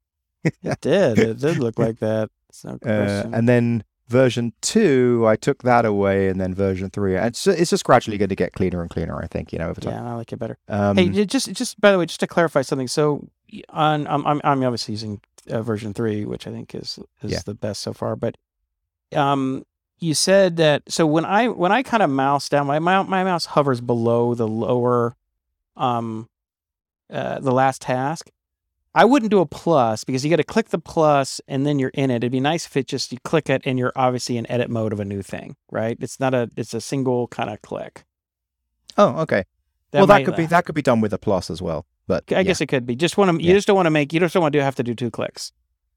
it 0.44 0.80
did. 0.80 1.18
It 1.18 1.38
did 1.38 1.58
look 1.58 1.78
like 1.78 1.98
that. 1.98 2.30
No 2.64 2.78
uh, 2.86 3.28
and 3.32 3.48
then 3.48 3.84
version 4.08 4.52
two, 4.60 5.24
I 5.26 5.36
took 5.36 5.62
that 5.62 5.84
away, 5.84 6.28
and 6.28 6.40
then 6.40 6.54
version 6.54 6.90
three, 6.90 7.16
and 7.16 7.26
it's 7.26 7.46
it's 7.46 7.70
just 7.70 7.84
gradually 7.84 8.18
going 8.18 8.28
to 8.30 8.34
get 8.36 8.52
cleaner 8.52 8.80
and 8.80 8.90
cleaner. 8.90 9.20
I 9.22 9.26
think 9.26 9.52
you 9.52 9.58
know 9.58 9.68
over 9.70 9.80
time. 9.80 9.92
yeah, 9.92 10.10
I 10.10 10.14
like 10.14 10.32
it 10.32 10.38
better. 10.38 10.58
Um, 10.68 10.96
hey, 10.96 11.24
just 11.26 11.52
just 11.52 11.80
by 11.80 11.92
the 11.92 11.98
way, 11.98 12.06
just 12.06 12.20
to 12.20 12.26
clarify 12.26 12.62
something. 12.62 12.88
So 12.88 13.28
on 13.70 14.06
I'm 14.06 14.26
I'm, 14.26 14.40
I'm 14.44 14.62
obviously 14.64 14.92
using 14.92 15.20
uh, 15.50 15.62
version 15.62 15.94
three, 15.94 16.24
which 16.24 16.46
I 16.46 16.50
think 16.50 16.74
is 16.74 16.98
is 17.22 17.32
Yeah. 17.32 17.40
the 17.44 17.54
best 17.54 17.80
so 17.82 17.92
far. 17.92 18.16
But 18.16 18.36
um, 19.14 19.64
you 20.00 20.14
said 20.14 20.56
that 20.56 20.82
so 20.88 21.06
when 21.06 21.24
I 21.24 21.48
when 21.48 21.72
I 21.72 21.82
kind 21.82 22.02
of 22.02 22.10
mouse 22.10 22.48
down, 22.48 22.66
my 22.66 22.78
mou- 22.78 23.04
my 23.08 23.24
mouse 23.24 23.46
hovers 23.46 23.80
below 23.80 24.34
the 24.34 24.48
lower 24.48 25.16
um 25.76 26.28
uh, 27.10 27.38
the 27.40 27.52
last 27.52 27.82
task. 27.82 28.30
I 28.98 29.04
wouldn't 29.04 29.30
do 29.30 29.40
a 29.40 29.46
plus 29.46 30.02
because 30.04 30.24
you 30.24 30.30
got 30.30 30.36
to 30.36 30.44
click 30.44 30.68
the 30.70 30.78
plus 30.78 31.40
and 31.46 31.64
then 31.64 31.78
you're 31.78 31.90
in 31.94 32.10
it. 32.10 32.16
It'd 32.16 32.32
be 32.32 32.40
nice 32.40 32.66
if 32.66 32.76
it 32.76 32.86
just 32.88 33.12
you 33.12 33.18
click 33.24 33.48
it 33.48 33.62
and 33.64 33.78
you're 33.78 33.92
obviously 33.94 34.36
in 34.36 34.50
edit 34.50 34.68
mode 34.70 34.92
of 34.92 35.00
a 35.00 35.04
new 35.04 35.22
thing, 35.22 35.54
right? 35.70 35.96
It's 36.00 36.18
not 36.18 36.34
a 36.34 36.50
it's 36.56 36.74
a 36.74 36.80
single 36.80 37.28
kind 37.28 37.48
of 37.50 37.62
click. 37.62 38.04
oh, 38.96 39.20
okay. 39.20 39.44
well, 39.92 40.06
that 40.06 40.14
might- 40.14 40.24
could 40.26 40.36
be 40.36 40.46
that 40.46 40.64
could 40.64 40.74
be 40.74 40.82
done 40.82 41.00
with 41.00 41.12
a 41.12 41.18
plus 41.18 41.50
as 41.50 41.62
well. 41.62 41.86
But 42.06 42.24
I 42.30 42.36
yeah. 42.36 42.42
guess 42.44 42.60
it 42.60 42.66
could 42.66 42.86
be. 42.86 42.96
Just 42.96 43.16
want 43.18 43.30
to. 43.30 43.42
You 43.42 43.50
Yeah. 43.50 43.54
just 43.56 43.66
don't 43.66 43.76
want 43.76 43.86
to 43.86 43.90
make. 43.90 44.12
You 44.14 44.20
just 44.20 44.32
don't 44.34 44.42
want 44.42 44.54
to 44.54 44.62
have 44.64 44.74
to 44.76 44.82
do 44.82 44.94
two 44.94 45.10
clicks. 45.10 45.52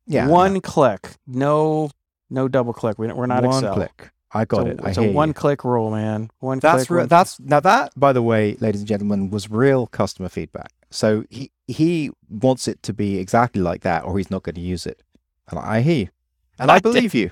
yeah, 0.08 0.28
One 0.28 0.60
click. 0.62 1.16
No. 1.26 1.90
No 2.30 2.48
double 2.50 2.74
click. 2.74 3.00
We, 3.00 3.08
we're 3.12 3.26
not 3.28 3.44
one 3.44 3.56
Excel. 3.64 3.74
click. 3.76 4.12
I 4.34 4.46
got 4.46 4.62
So 4.62 4.66
it. 4.68 4.80
I 4.84 4.90
it's 4.90 4.98
a 4.98 5.06
you. 5.08 5.12
one 5.12 5.34
click 5.34 5.64
rule, 5.64 5.90
man. 5.92 6.30
One 6.40 6.60
That's 6.60 6.84
click. 6.84 6.90
real. 6.90 7.00
one- 7.02 7.08
That's 7.08 7.40
now 7.40 7.60
that, 7.62 7.92
by 7.98 8.12
the 8.14 8.22
way, 8.22 8.56
ladies 8.60 8.82
and 8.82 8.88
gentlemen, 8.88 9.30
was 9.30 9.50
real 9.50 9.88
customer 9.88 10.28
feedback. 10.30 10.72
So 10.90 11.24
he 11.30 11.52
he 11.72 12.12
wants 12.30 12.68
it 12.68 12.82
to 12.84 12.94
be 12.94 13.18
exactly 13.18 13.62
like 13.62 13.82
that, 13.82 14.04
or 14.04 14.18
he's 14.18 14.32
not 14.32 14.44
going 14.44 14.56
to 14.56 14.62
use 14.62 14.86
it. 14.86 15.02
And 15.50 15.60
I 15.60 15.82
hear 15.82 15.96
you, 16.06 16.08
and 16.60 16.72
I, 16.72 16.76
I 16.76 16.78
did- 16.78 16.84
believe 16.84 17.14
you, 17.14 17.32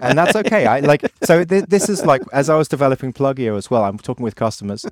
and 0.00 0.18
that's 0.18 0.36
okay. 0.36 0.66
I 0.66 0.80
like 0.80 1.02
so 1.24 1.44
th- 1.44 1.66
this 1.66 1.88
is 1.88 2.04
like 2.04 2.22
as 2.32 2.48
I 2.50 2.56
was 2.56 2.68
developing 2.68 3.12
Pluggio 3.12 3.56
as 3.56 3.70
well. 3.70 3.84
I'm 3.84 3.98
talking 3.98 4.24
with 4.24 4.34
customers, 4.36 4.84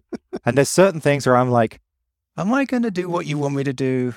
and 0.45 0.57
there's 0.57 0.69
certain 0.71 1.01
things 1.01 1.27
where 1.27 1.37
I'm 1.37 1.51
like, 1.51 1.81
"Am 2.37 2.53
I 2.53 2.65
going 2.65 2.83
to 2.85 2.91
do 2.91 3.09
what 3.09 3.27
you 3.27 3.39
want 3.39 3.55
me 3.55 3.65
to 3.65 3.73
do?" 3.73 4.15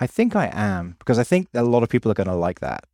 I 0.00 0.06
think 0.06 0.34
I 0.34 0.50
am 0.52 0.96
because 0.98 1.18
I 1.18 1.24
think 1.24 1.48
a 1.52 1.62
lot 1.62 1.82
of 1.82 1.88
people 1.88 2.10
are 2.10 2.14
going 2.14 2.28
to 2.28 2.34
like 2.34 2.60
that. 2.60 2.84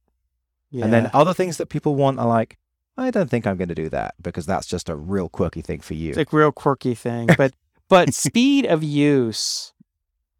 yeah. 0.70 0.84
And 0.84 0.93
then 0.93 1.11
other 1.12 1.32
things 1.34 1.57
that 1.59 1.68
people 1.68 1.95
want 1.95 2.18
are 2.18 2.26
like, 2.26 2.57
I 2.97 3.11
don't 3.12 3.30
think 3.30 3.47
I'm 3.47 3.57
going 3.59 3.68
to 3.68 3.74
do 3.76 3.89
that 3.91 4.14
because 4.20 4.45
that's 4.47 4.66
just 4.66 4.89
a 4.89 4.97
real 4.97 5.28
quirky 5.28 5.61
thing 5.62 5.80
for 5.80 5.95
you. 5.95 6.11
it's 6.16 6.18
a 6.32 6.37
real 6.37 6.51
quirky 6.51 6.95
thing, 6.95 7.28
but 7.37 7.53
but 7.89 8.12
speed 8.26 8.66
of 8.66 8.82
use 8.82 9.72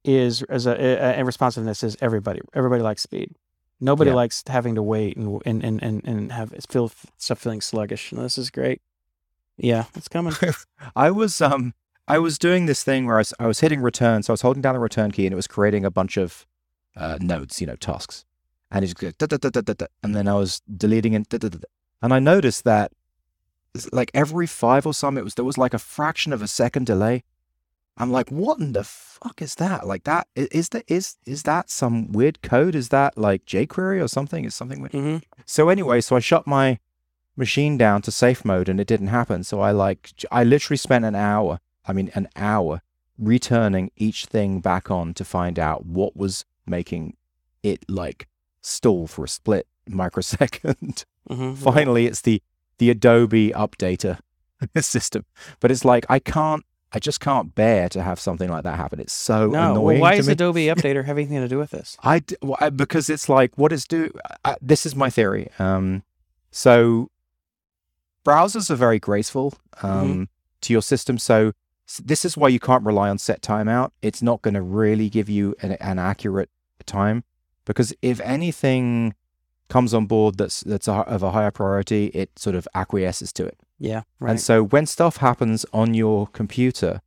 is 0.07 0.43
as 0.45 0.67
a, 0.67 0.79
and 0.81 1.27
responsiveness 1.27 1.83
is 1.83 1.97
everybody. 2.01 2.41
Everybody 2.55 2.83
likes 2.83 3.03
speed. 3.03 3.35
Nobody 3.81 4.11
Yeah. 4.11 4.17
likes 4.17 4.43
having 4.47 4.75
to 4.77 4.83
wait 4.83 5.17
and 5.17 5.43
and 5.45 5.63
and 5.65 5.83
and, 5.83 6.05
and 6.05 6.33
have 6.33 6.55
feel 6.71 6.91
stuff 7.19 7.39
feeling 7.39 7.61
sluggish. 7.61 8.13
And 8.13 8.23
this 8.23 8.39
is 8.39 8.51
great. 8.51 8.81
Yeah, 9.59 9.85
it's 9.95 10.09
coming. 10.09 10.35
I 10.97 11.11
was 11.11 11.41
um 11.41 11.75
I 12.09 12.19
was 12.19 12.39
doing 12.39 12.67
this 12.67 12.85
thing 12.85 13.07
where 13.07 13.17
I 13.17 13.19
was, 13.19 13.35
I 13.41 13.47
was 13.47 13.61
hitting 13.61 13.83
return, 13.83 14.23
so 14.23 14.33
I 14.33 14.35
was 14.35 14.43
holding 14.43 14.63
down 14.63 14.75
the 14.75 14.81
return 14.81 15.11
key 15.11 15.27
and 15.27 15.33
it 15.33 15.37
was 15.37 15.49
creating 15.49 15.85
a 15.85 15.91
bunch 15.91 16.17
of 16.17 16.47
uh, 16.97 17.19
nodes, 17.21 17.61
you 17.61 17.67
know, 17.67 17.75
tasks, 17.77 18.25
and 18.71 18.85
it's 18.85 18.95
go 18.95 19.11
da, 19.19 19.27
da, 19.27 19.37
da, 19.39 19.49
da, 19.51 19.61
da, 19.61 19.73
da, 19.75 19.87
and 20.05 20.15
then 20.15 20.29
I 20.29 20.35
was 20.35 20.61
deleting 20.75 21.15
and 21.17 21.29
da, 21.29 21.37
da, 21.39 21.49
da, 21.49 21.59
da. 21.59 21.67
and 22.01 22.15
I 22.15 22.21
noticed 22.21 22.63
that 22.65 22.93
like 23.93 24.11
every 24.15 24.47
five 24.47 24.87
or 24.87 24.95
some, 24.95 25.19
it 25.19 25.25
was 25.25 25.35
there 25.35 25.45
was 25.45 25.59
like 25.59 25.75
a 25.75 25.79
fraction 25.79 26.33
of 26.33 26.41
a 26.43 26.49
second 26.49 26.87
delay. 26.87 27.25
I'm 27.99 28.11
like, 28.13 28.29
what 28.31 28.59
in 28.59 28.73
the 28.73 28.85
fuck 28.85 29.41
is 29.41 29.55
that? 29.57 29.87
Like 29.87 30.05
that 30.05 30.27
is 30.35 30.69
that 30.71 30.85
is 30.87 31.17
is 31.25 31.45
that 31.45 31.71
some 31.71 32.13
weird 32.13 32.43
code? 32.43 32.75
Is 32.75 32.91
that 32.91 33.17
like 33.17 33.47
jQuery 33.47 34.03
or 34.03 34.09
something? 34.09 34.45
Is 34.45 34.55
something 34.55 34.81
weird? 34.81 34.93
hmm 34.93 35.17
So 35.47 35.69
anyway, 35.69 36.01
so 36.03 36.17
I 36.17 36.21
shut 36.21 36.47
my 36.47 36.79
machine 37.37 37.77
down 37.79 38.03
to 38.03 38.11
safe 38.11 38.45
mode 38.45 38.69
and 38.69 38.81
it 38.81 38.87
didn't 38.87 39.09
happen. 39.09 39.45
So 39.45 39.61
I 39.61 39.71
like 39.71 40.11
I 40.31 40.45
literally 40.45 40.77
spent 40.77 41.05
an 41.05 41.15
hour, 41.15 41.61
I 41.87 41.93
mean 41.93 42.11
an 42.15 42.29
hour 42.37 42.83
returning 43.19 43.91
each 43.97 44.27
thing 44.27 44.61
back 44.61 44.91
on 44.91 45.15
to 45.15 45.25
find 45.25 45.59
out 45.59 45.87
what 45.87 46.17
was 46.17 46.45
making 46.67 47.17
it 47.63 47.85
like 47.89 48.29
stall 48.61 49.07
for 49.07 49.25
a 49.25 49.29
split 49.29 49.67
microsecond. 49.89 51.05
hmm 51.31 51.55
Finally, 51.55 52.07
it's 52.07 52.21
the 52.21 52.43
the 52.79 52.91
Adobe 52.91 53.53
updater 53.53 54.19
system. 54.81 55.25
But 55.61 55.71
it's 55.71 55.85
like 55.85 56.05
I 56.11 56.19
can't 56.19 56.63
I 56.93 56.99
just 56.99 57.21
can't 57.21 57.55
bear 57.55 57.89
to 57.91 58.03
have 58.03 58.19
something 58.21 58.49
like 58.49 58.63
that 58.65 58.77
happen. 58.77 59.01
It's 59.01 59.13
so 59.13 59.49
No. 59.49 59.73
annoying 59.73 60.01
Well, 60.01 60.11
why 60.11 60.15
is 60.15 60.27
me. 60.29 60.33
Adobe 60.35 60.67
Updater 60.75 61.05
have 61.05 61.19
anything 61.19 61.41
to 61.41 61.49
do 61.49 61.59
with 61.59 61.71
this? 61.71 61.97
I 62.03 62.23
well, 62.43 62.57
I- 62.61 62.71
because 62.71 63.11
it's 63.11 63.29
like 63.29 63.57
what 63.57 63.73
it's 63.73 63.87
do. 63.87 64.11
I, 64.45 64.57
this 64.63 64.87
is 64.87 64.95
my 64.95 65.11
theory. 65.11 65.51
Um, 65.59 66.05
so 66.51 67.11
browsers 68.25 68.71
are 68.71 68.77
very 68.77 68.99
graceful 68.99 69.55
um, 69.83 70.29
to 70.63 70.73
your 70.73 70.83
system. 70.83 71.19
So 71.19 71.53
s- 71.89 72.01
this 72.05 72.25
is 72.25 72.37
why 72.37 72.49
you 72.49 72.61
can't 72.61 72.85
rely 72.85 73.09
on 73.09 73.19
set 73.19 73.43
timeout. 73.43 73.91
It's 74.03 74.23
not 74.23 74.43
going 74.43 74.55
to 74.55 74.63
really 74.63 75.09
give 75.09 75.29
you 75.29 75.55
an, 75.63 75.73
an 75.73 75.99
accurate 75.99 76.51
time 76.87 77.25
because 77.65 77.93
if 78.03 78.21
anything 78.21 79.15
comes 79.69 79.93
on 79.93 80.07
board 80.07 80.39
that's 80.39 80.61
that's 80.61 80.87
a, 80.87 80.93
of 80.93 81.23
a 81.25 81.33
higher 81.33 81.51
priority, 81.51 82.07
it 82.09 82.39
sort 82.39 82.55
of 82.55 82.69
acquiesces 82.75 83.33
to 83.35 83.45
it. 83.45 83.59
Yeah. 83.79 84.03
Right. 84.21 84.31
And 84.31 84.41
so 84.41 84.63
when 84.63 84.87
stuff 84.87 85.19
happens 85.19 85.67
on 85.73 85.95
your 85.95 86.27
computer, 86.29 87.01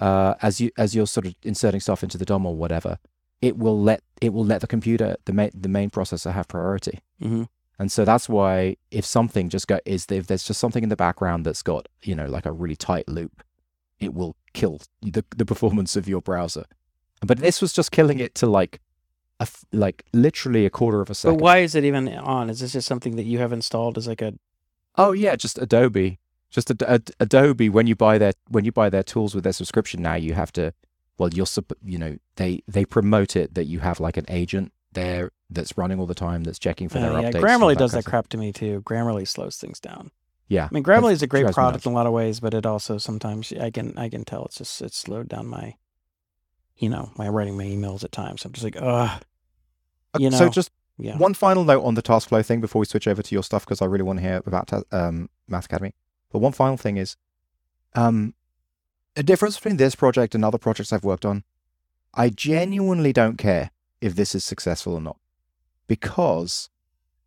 uh, 0.00 0.34
as 0.42 0.60
you 0.60 0.70
as 0.76 0.94
you're 0.94 1.06
sort 1.06 1.26
of 1.26 1.34
inserting 1.42 1.80
stuff 1.80 2.02
into 2.02 2.18
the 2.18 2.24
DOM 2.24 2.46
or 2.46 2.54
whatever, 2.54 2.98
it 3.40 3.56
will 3.56 3.80
let 3.80 4.02
it 4.20 4.32
will 4.32 4.44
let 4.44 4.60
the 4.60 4.66
computer 4.66 5.16
the 5.24 5.32
main 5.32 5.50
the 5.54 5.68
main 5.68 5.90
processor 5.90 6.32
have 6.32 6.48
priority. 6.48 7.00
hmm 7.20 7.44
And 7.78 7.92
so 7.92 8.04
that's 8.04 8.28
why 8.28 8.76
if 8.90 9.04
something 9.04 9.48
just 9.48 9.66
go 9.68 9.78
is 9.84 10.06
if 10.10 10.26
there's 10.26 10.44
just 10.44 10.60
something 10.60 10.82
in 10.82 10.88
the 10.88 10.96
background 10.96 11.46
that's 11.46 11.62
got 11.62 11.88
you 12.02 12.14
know 12.14 12.26
like 12.26 12.46
a 12.46 12.52
really 12.52 12.76
tight 12.76 13.08
loop, 13.08 13.42
it 13.98 14.14
will 14.14 14.36
kill 14.52 14.80
the 15.02 15.24
the 15.36 15.44
performance 15.44 15.96
of 15.96 16.08
your 16.08 16.20
browser. 16.22 16.64
But 17.26 17.38
this 17.38 17.60
was 17.60 17.72
just 17.72 17.92
killing 17.92 18.18
it 18.18 18.34
to 18.36 18.46
like 18.46 18.80
a 19.38 19.42
f- 19.42 19.64
like 19.72 20.04
literally 20.12 20.66
a 20.66 20.70
quarter 20.70 21.00
of 21.00 21.10
a 21.10 21.14
second. 21.14 21.38
But 21.38 21.42
why 21.44 21.58
is 21.58 21.74
it 21.74 21.84
even 21.84 22.08
on? 22.08 22.50
Is 22.50 22.60
this 22.60 22.72
just 22.72 22.88
something 22.88 23.16
that 23.16 23.24
you 23.24 23.38
have 23.38 23.52
installed 23.52 23.98
as 23.98 24.06
like 24.08 24.22
a 24.22 24.32
Oh 24.96 25.12
yeah, 25.12 25.36
just 25.36 25.58
Adobe. 25.58 26.18
Just 26.50 26.70
Ad- 26.70 26.82
Ad- 26.82 27.10
Adobe 27.20 27.68
when 27.68 27.86
you 27.86 27.94
buy 27.94 28.18
their 28.18 28.32
when 28.48 28.64
you 28.64 28.72
buy 28.72 28.90
their 28.90 29.02
tools 29.04 29.34
with 29.34 29.44
their 29.44 29.52
subscription 29.52 30.02
now 30.02 30.14
you 30.14 30.34
have 30.34 30.50
to 30.52 30.74
well 31.16 31.30
you're 31.32 31.46
you 31.84 31.96
know 31.96 32.16
they 32.36 32.62
they 32.66 32.84
promote 32.84 33.36
it 33.36 33.54
that 33.54 33.66
you 33.66 33.78
have 33.78 34.00
like 34.00 34.16
an 34.16 34.24
agent 34.28 34.72
there 34.92 35.30
that's 35.48 35.78
running 35.78 36.00
all 36.00 36.06
the 36.06 36.14
time 36.14 36.42
that's 36.42 36.58
checking 36.58 36.88
for 36.88 36.98
their 36.98 37.12
Uh, 37.12 37.20
yeah, 37.20 37.30
updates. 37.30 37.40
Grammarly 37.40 37.70
and 37.70 37.78
does 37.78 37.92
that 37.92 38.04
crap 38.04 38.26
to 38.30 38.36
me 38.36 38.52
too. 38.52 38.82
Grammarly 38.82 39.28
slows 39.28 39.56
things 39.56 39.78
down. 39.78 40.10
Yeah. 40.48 40.64
I 40.64 40.74
mean, 40.74 40.82
Grammarly 40.82 41.12
is 41.12 41.22
a 41.22 41.28
great 41.28 41.46
product 41.52 41.86
in 41.86 41.92
a 41.92 41.94
lot 41.94 42.06
of 42.08 42.12
ways, 42.12 42.40
but 42.40 42.54
it 42.54 42.66
also 42.66 42.98
sometimes 42.98 43.52
I 43.52 43.70
can 43.70 43.96
I 43.96 44.08
can 44.08 44.24
tell 44.24 44.44
it's 44.46 44.56
just 44.56 44.82
it's 44.82 44.96
slowed 44.96 45.28
down 45.28 45.46
my, 45.46 45.76
you 46.76 46.88
know, 46.88 47.12
my 47.16 47.28
writing 47.28 47.56
my 47.56 47.64
emails 47.64 48.02
at 48.02 48.10
times. 48.10 48.44
I'm 48.44 48.50
just 48.52 48.64
like, 48.64 48.76
ugh, 48.80 49.22
you 50.18 50.26
Uh, 50.28 50.30
so 50.32 50.44
know, 50.46 50.50
just 50.50 50.72
Yeah. 51.00 51.16
One 51.16 51.34
final 51.34 51.64
note 51.64 51.82
on 51.84 51.94
the 51.94 52.02
TaskFlow 52.02 52.44
thing 52.44 52.60
before 52.60 52.80
we 52.80 52.86
switch 52.86 53.08
over 53.08 53.22
to 53.22 53.34
your 53.34 53.42
stuff 53.42 53.64
because 53.64 53.80
I 53.82 53.86
really 53.86 54.04
want 54.04 54.18
to 54.18 54.22
hear 54.22 54.42
about 54.46 54.68
ta- 54.68 54.82
um, 54.92 55.28
Math 55.48 55.64
Academy. 55.66 55.94
But 56.30 56.38
one 56.40 56.52
final 56.52 56.76
thing 56.76 56.96
is, 56.96 57.16
um, 57.94 58.34
a 59.16 59.22
difference 59.22 59.56
between 59.56 59.76
this 59.76 59.94
project 59.94 60.34
and 60.34 60.44
other 60.44 60.58
projects 60.58 60.92
I've 60.92 61.04
worked 61.04 61.24
on. 61.24 61.44
I 62.14 62.28
genuinely 62.28 63.12
don't 63.12 63.36
care 63.38 63.70
if 64.00 64.14
this 64.14 64.34
is 64.34 64.44
successful 64.44 64.94
or 64.94 65.00
not, 65.00 65.18
because 65.86 66.70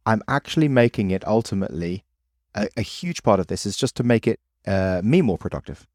I'm 0.05 0.21
actually 0.27 0.67
making 0.67 1.11
it 1.11 1.25
ultimately 1.27 2.03
a, 2.55 2.67
a 2.77 2.81
huge 2.81 3.23
part 3.23 3.39
of 3.39 3.47
this 3.47 3.65
is 3.65 3.75
just 3.77 3.95
to 3.97 4.03
make 4.03 4.27
it 4.27 4.39
uh, 4.67 5.01
me 5.03 5.21
more 5.21 5.37
productive 5.37 5.87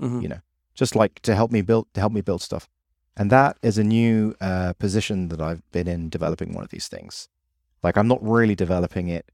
Mhm. 0.00 0.22
you 0.22 0.28
know, 0.28 0.40
just 0.74 0.96
like 0.96 1.20
to 1.20 1.34
help 1.34 1.50
me 1.52 1.60
build 1.62 1.86
to 1.94 2.00
help 2.00 2.12
me 2.12 2.22
build 2.22 2.42
stuff. 2.42 2.68
And 3.16 3.30
that 3.30 3.58
is 3.62 3.78
a 3.78 3.84
new 3.84 4.34
uh, 4.40 4.72
position 4.74 5.28
that 5.28 5.40
I've 5.40 5.62
been 5.70 5.86
in 5.86 6.08
developing 6.08 6.54
one 6.54 6.64
of 6.64 6.70
these 6.70 6.88
things. 6.88 7.28
Like 7.82 7.96
I'm 7.96 8.08
not 8.08 8.22
really 8.22 8.54
developing 8.54 9.08
it. 9.08 9.30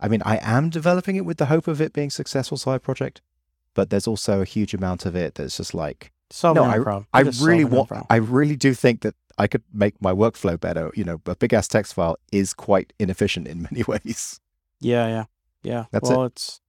I 0.00 0.08
mean, 0.08 0.22
I 0.24 0.38
am 0.42 0.70
developing 0.70 1.16
it 1.16 1.24
with 1.24 1.38
the 1.38 1.46
hope 1.46 1.66
of 1.68 1.80
it 1.80 1.92
being 1.92 2.08
a 2.08 2.10
successful 2.10 2.58
side 2.58 2.82
project, 2.82 3.22
but 3.72 3.90
there's 3.90 4.06
also 4.06 4.40
a 4.40 4.44
huge 4.44 4.74
amount 4.74 5.06
of 5.06 5.16
it 5.16 5.36
that's 5.36 5.56
just 5.56 5.72
like 5.72 6.12
Solve 6.30 6.56
No, 6.56 6.82
problem. 6.82 7.06
I 7.12 7.20
really 7.20 7.62
solving 7.62 7.70
want. 7.70 8.06
I 8.10 8.16
really 8.16 8.56
do 8.56 8.74
think 8.74 9.02
that 9.02 9.14
I 9.38 9.46
could 9.46 9.62
make 9.72 10.00
my 10.00 10.12
workflow 10.12 10.58
better. 10.58 10.90
You 10.94 11.04
know, 11.04 11.20
a 11.26 11.36
big 11.36 11.52
ass 11.52 11.68
text 11.68 11.94
file 11.94 12.16
is 12.32 12.54
quite 12.54 12.92
inefficient 12.98 13.46
in 13.46 13.62
many 13.70 13.84
ways. 13.84 14.40
Yeah, 14.80 15.06
yeah, 15.06 15.24
yeah. 15.62 15.84
That's 15.92 16.10
well, 16.10 16.24
it's. 16.24 16.60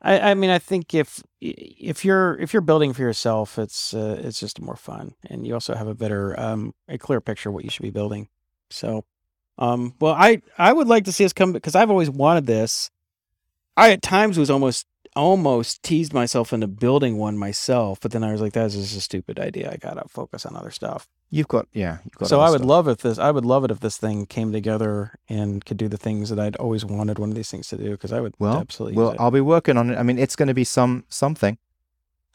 I, 0.00 0.30
I 0.30 0.34
mean, 0.34 0.50
I 0.50 0.58
think 0.58 0.94
if 0.94 1.22
if 1.40 2.04
you're 2.04 2.38
if 2.38 2.52
you're 2.52 2.62
building 2.62 2.92
for 2.92 3.02
yourself, 3.02 3.58
it's 3.58 3.94
uh, 3.94 4.20
it's 4.22 4.38
just 4.38 4.60
more 4.60 4.76
fun, 4.76 5.14
and 5.28 5.46
you 5.46 5.54
also 5.54 5.74
have 5.74 5.88
a 5.88 5.94
better, 5.94 6.38
um, 6.38 6.74
a 6.88 6.98
clear 6.98 7.20
picture 7.20 7.48
of 7.48 7.54
what 7.54 7.64
you 7.64 7.70
should 7.70 7.82
be 7.82 7.90
building. 7.90 8.28
So, 8.70 9.04
um, 9.58 9.94
well, 10.00 10.14
I 10.14 10.42
I 10.56 10.72
would 10.72 10.86
like 10.86 11.04
to 11.06 11.12
see 11.12 11.24
us 11.24 11.32
come 11.32 11.52
because 11.52 11.74
I've 11.74 11.90
always 11.90 12.10
wanted 12.10 12.46
this. 12.46 12.90
I 13.76 13.90
at 13.90 14.02
times 14.02 14.38
was 14.38 14.50
almost 14.50 14.86
almost 15.16 15.82
teased 15.82 16.12
myself 16.14 16.52
into 16.52 16.68
building 16.68 17.16
one 17.16 17.36
myself, 17.36 17.98
but 18.00 18.12
then 18.12 18.22
I 18.22 18.30
was 18.30 18.40
like, 18.40 18.52
that's 18.52 18.74
just 18.74 18.96
a 18.96 19.00
stupid 19.00 19.40
idea. 19.40 19.72
I 19.72 19.76
gotta 19.76 20.08
focus 20.08 20.46
on 20.46 20.54
other 20.54 20.70
stuff. 20.70 21.08
You've 21.30 21.48
got 21.48 21.66
yeah. 21.72 21.98
You've 22.04 22.14
got 22.14 22.28
So 22.28 22.40
I 22.40 22.48
would 22.50 22.60
stuff. 22.60 22.68
love 22.68 22.88
if 22.88 22.98
this. 22.98 23.18
I 23.18 23.30
would 23.30 23.44
love 23.44 23.64
it 23.64 23.70
if 23.70 23.80
this 23.80 23.98
thing 23.98 24.24
came 24.26 24.50
together 24.52 25.12
and 25.28 25.64
could 25.64 25.76
do 25.76 25.88
the 25.88 25.98
things 25.98 26.30
that 26.30 26.38
I'd 26.38 26.56
always 26.56 26.84
wanted 26.84 27.18
one 27.18 27.28
of 27.28 27.34
these 27.34 27.50
things 27.50 27.68
to 27.68 27.76
do. 27.76 27.90
Because 27.90 28.12
I 28.12 28.20
would 28.20 28.34
Well, 28.38 28.56
absolutely. 28.58 28.96
Well. 28.96 29.14
I'll 29.18 29.30
be 29.30 29.40
working 29.42 29.76
on 29.76 29.90
it. 29.90 29.98
I 29.98 30.02
mean, 30.02 30.18
it's 30.18 30.36
going 30.36 30.48
to 30.48 30.54
be 30.54 30.64
some 30.64 31.04
something. 31.08 31.58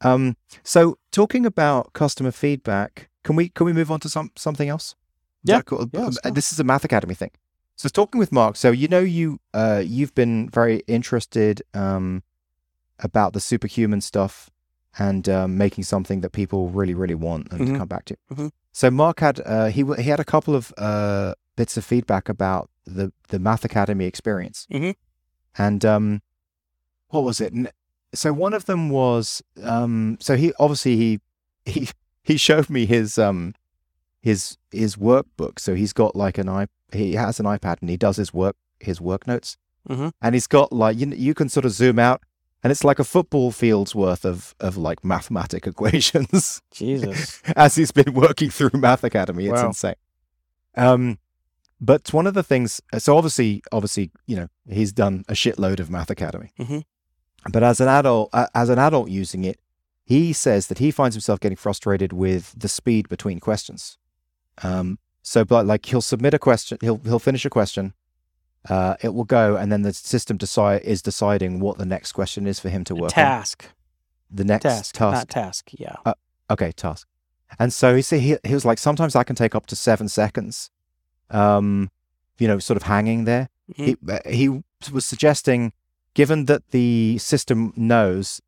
Um, 0.02 0.36
so 0.64 0.98
talking 1.12 1.46
about 1.46 1.94
customer 1.94 2.32
feedback, 2.32 3.10
can 3.24 3.36
we 3.36 3.50
can 3.50 3.66
we 3.66 3.74
move 3.74 3.90
on 3.90 4.00
to 4.02 4.10
some 4.10 4.32
something 4.36 4.70
else? 4.70 4.96
Yeah. 5.44 5.62
cool? 5.62 5.90
Yeah, 5.92 6.10
Uh. 6.24 6.30
This 6.32 6.52
is 6.52 6.60
a 6.60 6.64
Math 6.64 6.86
Academy 6.86 7.16
thing. 7.16 7.32
So 7.76 7.90
talking 7.90 8.20
with 8.20 8.32
Mark. 8.32 8.56
So 8.58 8.70
you 8.72 8.88
know 8.88 9.00
you 9.00 9.40
uh 9.54 9.82
you've 9.84 10.14
been 10.14 10.50
very 10.50 10.84
interested 10.88 11.62
um 11.74 12.22
about 13.00 13.34
the 13.34 13.40
superhuman 13.40 14.02
stuff 14.02 14.52
and 15.00 15.28
um, 15.28 15.58
making 15.58 15.84
something 15.84 16.22
that 16.22 16.30
people 16.32 16.70
really 16.70 16.94
really 16.94 17.16
want 17.16 17.48
and 17.52 17.66
to 17.66 17.74
Mhm. 17.74 17.78
come 17.78 17.88
back 17.88 18.06
to. 18.06 18.16
Mhm. 18.32 18.52
So 18.74 18.90
Mark 18.92 19.20
had 19.20 19.40
uh, 19.46 19.68
he 19.68 19.84
he 19.98 20.10
had 20.10 20.20
a 20.20 20.26
couple 20.26 20.56
of 20.56 20.74
uh 20.78 21.36
bits 21.56 21.78
of 21.78 21.86
feedback 21.86 22.28
about 22.28 22.70
the 22.86 23.14
the 23.30 23.40
Math 23.40 23.64
Academy 23.64 24.06
experience. 24.06 24.68
Mhm. 24.72 24.96
And 25.58 25.86
um 25.86 26.22
what 27.10 27.24
was 27.24 27.40
it? 27.40 27.54
So 28.16 28.34
one 28.34 28.54
of 28.54 28.66
them 28.66 28.90
was 28.90 29.42
um 29.64 30.18
so 30.20 30.36
he 30.36 30.52
obviously 30.60 30.98
he 30.98 31.20
he 31.66 31.88
he 32.24 32.38
showed 32.38 32.70
me 32.70 32.86
his 32.86 33.18
um 33.18 33.54
his 34.22 34.58
his 34.72 34.96
workbook. 34.96 35.60
So 35.60 35.76
he's 35.76 35.94
got 35.94 36.16
like 36.16 36.38
an 36.40 36.50
i 36.50 36.68
he 36.92 37.14
has 37.14 37.40
an 37.40 37.46
iPad 37.46 37.78
and 37.82 37.90
he 37.90 37.98
does 37.98 38.18
his 38.18 38.34
work 38.34 38.56
his 38.80 39.00
work 39.00 39.28
notes. 39.28 39.58
Mhm. 39.88 40.12
And 40.22 40.34
he's 40.36 40.48
got 40.48 40.72
like 40.74 40.98
you 40.98 41.08
you 41.08 41.34
can 41.34 41.48
sort 41.50 41.66
of 41.66 41.72
zoom 41.72 42.00
out 42.00 42.22
and 42.64 42.72
it's 42.72 42.84
like 42.84 43.00
a 43.00 43.04
football 43.04 43.52
field's 43.52 43.94
worth 43.94 44.26
of 44.26 44.56
of 44.60 44.78
like 44.78 45.04
mathematic 45.04 45.68
equations 45.72 46.62
Jesus. 46.72 47.42
as 47.56 47.76
he's 47.76 47.92
been 47.92 48.14
working 48.14 48.50
through 48.50 48.72
Math 48.80 49.04
Academy. 49.04 49.46
It's 49.48 49.62
Wow. 49.62 49.68
insane. 49.68 49.96
Um, 50.76 51.18
but 51.82 52.14
one 52.14 52.28
of 52.28 52.34
the 52.34 52.44
things, 52.44 52.82
so 52.98 53.18
obviously, 53.18 53.62
obviously, 53.72 54.12
you 54.26 54.36
know, 54.38 54.48
he's 54.70 54.94
done 54.94 55.26
a 55.28 55.34
shitload 55.34 55.80
of 55.80 55.90
Math 55.90 56.10
Academy. 56.10 56.52
Mhm. 56.60 56.84
But 57.52 57.62
as 57.64 57.82
an 57.82 57.90
adult, 57.90 58.30
uh, 58.32 58.48
as 58.56 58.70
an 58.70 58.80
adult 58.80 59.10
using 59.10 59.44
it, 59.44 59.60
he 60.06 60.32
says 60.34 60.68
that 60.68 60.78
he 60.80 60.92
finds 60.92 61.16
himself 61.16 61.40
getting 61.42 61.58
frustrated 61.58 62.14
with 62.14 62.54
the 62.58 62.70
speed 62.70 63.10
between 63.10 63.40
questions. 63.40 63.98
Um, 64.62 64.98
so, 65.22 65.44
but 65.44 65.66
like 65.66 65.86
he'll 65.86 66.02
submit 66.02 66.34
a 66.34 66.40
question, 66.40 66.78
he'll 66.82 67.00
he'll 67.04 67.20
finish 67.20 67.44
a 67.46 67.50
question, 67.50 67.94
uh, 68.70 68.96
it 69.02 69.14
will 69.14 69.24
go, 69.26 69.56
and 69.56 69.72
then 69.72 69.82
the 69.82 69.94
system 69.94 70.38
decide 70.38 70.82
is 70.84 71.02
deciding 71.02 71.60
what 71.60 71.78
the 71.78 71.86
next 71.86 72.14
question 72.14 72.48
is 72.48 72.60
for 72.60 72.70
him 72.70 72.84
to 72.86 72.96
work 72.96 73.12
on. 73.12 73.24
task. 73.24 73.66
The 74.32 74.44
next 74.44 74.64
Task. 74.64 74.96
task 74.96 75.16
Not 75.16 75.30
task. 75.30 75.70
Yeah. 75.74 75.96
okay 76.50 76.72
task 76.72 77.08
and 77.60 77.72
so 77.72 77.96
he 77.96 78.02
said 78.02 78.20
he, 78.20 78.36
he 78.44 78.54
was 78.54 78.66
like 78.66 78.80
sometimes 78.80 79.14
that 79.14 79.28
can 79.28 79.36
take 79.36 79.54
up 79.54 79.66
to 79.68 79.76
seven 79.76 80.08
seconds 80.10 80.72
um 81.30 81.92
you 82.40 82.48
know 82.48 82.58
sort 82.60 82.78
of 82.78 82.84
hanging 82.84 83.26
there 83.26 83.50
he, 83.76 83.96
uh, 84.10 84.20
he 84.28 84.50
was 84.92 85.06
suggesting 85.06 85.72
given 86.16 86.46
that 86.46 86.70
the 86.72 87.18
system 87.20 87.74
knows 87.76 88.42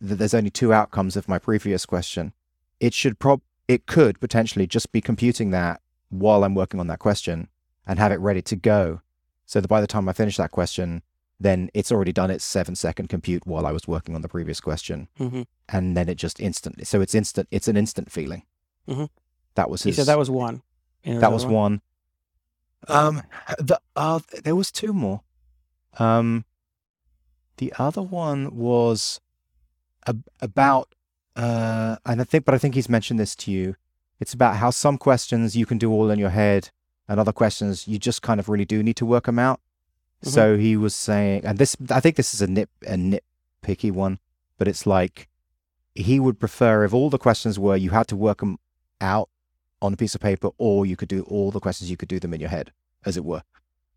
that 0.00 0.16
there's 0.16 0.32
only 0.34 0.50
two 0.50 0.72
outcomes 0.72 1.16
of 1.16 1.28
my 1.28 1.38
previous 1.38 1.84
question 1.86 2.32
it 2.80 2.94
should 2.94 3.18
prob 3.18 3.40
it 3.68 3.86
could 3.86 4.20
potentially 4.20 4.66
just 4.66 4.92
be 4.92 5.00
computing 5.00 5.50
that 5.50 5.80
while 6.08 6.44
i'm 6.44 6.54
working 6.54 6.78
on 6.80 6.86
that 6.86 6.98
question 7.00 7.48
and 7.86 7.98
have 7.98 8.12
it 8.12 8.20
ready 8.20 8.42
to 8.42 8.54
go 8.56 9.00
so 9.46 9.60
that 9.60 9.68
by 9.68 9.80
the 9.80 9.86
time 9.86 10.08
i 10.08 10.12
finish 10.12 10.36
that 10.36 10.50
question 10.50 11.02
then 11.40 11.68
it's 11.74 11.90
already 11.90 12.12
done 12.12 12.30
its 12.30 12.44
seven 12.44 12.74
second 12.76 13.08
compute 13.08 13.46
while 13.46 13.66
i 13.66 13.72
was 13.72 13.88
working 13.88 14.14
on 14.14 14.22
the 14.22 14.28
previous 14.28 14.60
question 14.60 15.08
hmm 15.18 15.42
and 15.68 15.96
then 15.96 16.08
it 16.08 16.16
just 16.16 16.38
instantly. 16.38 16.84
So 16.84 17.00
it's 17.00 17.14
instant. 17.14 17.48
It's 17.50 17.66
an 17.66 17.76
instant 17.78 18.12
feeling. 18.12 18.42
Mhm. 18.86 19.08
That 19.54 19.70
was 19.70 19.82
He 19.84 19.92
said 19.92 20.04
that 20.06 20.18
was 20.18 20.28
one. 20.28 20.60
That 21.04 21.32
was 21.32 21.46
one. 21.46 21.80
Um, 22.88 23.22
the 23.58 23.80
uh, 23.96 24.20
there 24.44 24.54
was 24.56 24.70
two 24.70 24.92
more. 24.92 25.22
Um, 25.98 26.44
the 27.56 27.72
other 27.78 28.02
one 28.02 28.54
was 28.56 29.20
ab- 30.06 30.26
about 30.40 30.94
uh, 31.36 31.96
and 32.04 32.20
I 32.20 32.24
think, 32.24 32.44
but 32.44 32.54
I 32.54 32.58
think 32.58 32.74
he's 32.74 32.88
mentioned 32.90 33.18
this 33.18 33.34
to 33.36 33.50
you. 33.50 33.76
It's 34.20 34.34
about 34.34 34.56
how 34.56 34.70
some 34.70 34.98
questions 34.98 35.56
you 35.56 35.64
can 35.64 35.78
do 35.78 35.90
all 35.90 36.10
in 36.10 36.18
your 36.18 36.30
head, 36.30 36.70
and 37.08 37.18
other 37.20 37.32
questions 37.32 37.86
you 37.88 37.98
just 37.98 38.22
kind 38.22 38.40
of 38.40 38.48
really 38.48 38.64
do 38.64 38.82
need 38.82 38.96
to 38.96 39.06
work 39.06 39.26
them 39.26 39.38
out. 39.38 39.60
Mhm. 40.24 40.30
So 40.30 40.56
he 40.56 40.76
was 40.76 40.94
saying, 40.94 41.44
and 41.44 41.58
this, 41.58 41.76
I 41.90 42.00
think 42.00 42.16
this 42.16 42.32
is 42.34 42.42
a 42.42 42.46
nip, 42.46 42.70
a 42.86 42.94
nitpicky 42.94 43.90
one, 43.90 44.18
but 44.58 44.68
it's 44.68 44.86
like 44.86 45.28
he 45.94 46.18
would 46.20 46.38
prefer 46.38 46.84
if 46.84 46.94
all 46.94 47.10
the 47.10 47.18
questions 47.18 47.58
were 47.58 47.76
you 47.76 47.90
had 47.90 48.08
to 48.08 48.16
work 48.16 48.38
them 48.38 48.58
out 49.00 49.28
on 49.80 49.92
a 49.92 49.96
piece 49.96 50.14
of 50.14 50.20
paper, 50.20 50.50
or 50.58 50.86
you 50.86 50.96
could 50.96 51.08
do 51.08 51.22
all 51.24 51.50
the 51.50 51.60
questions, 51.60 51.90
you 51.90 51.96
could 51.96 52.08
do 52.08 52.20
them 52.20 52.32
in 52.32 52.40
your 52.40 52.50
head, 52.50 52.72
as 53.04 53.16
it 53.16 53.24
were. 53.24 53.42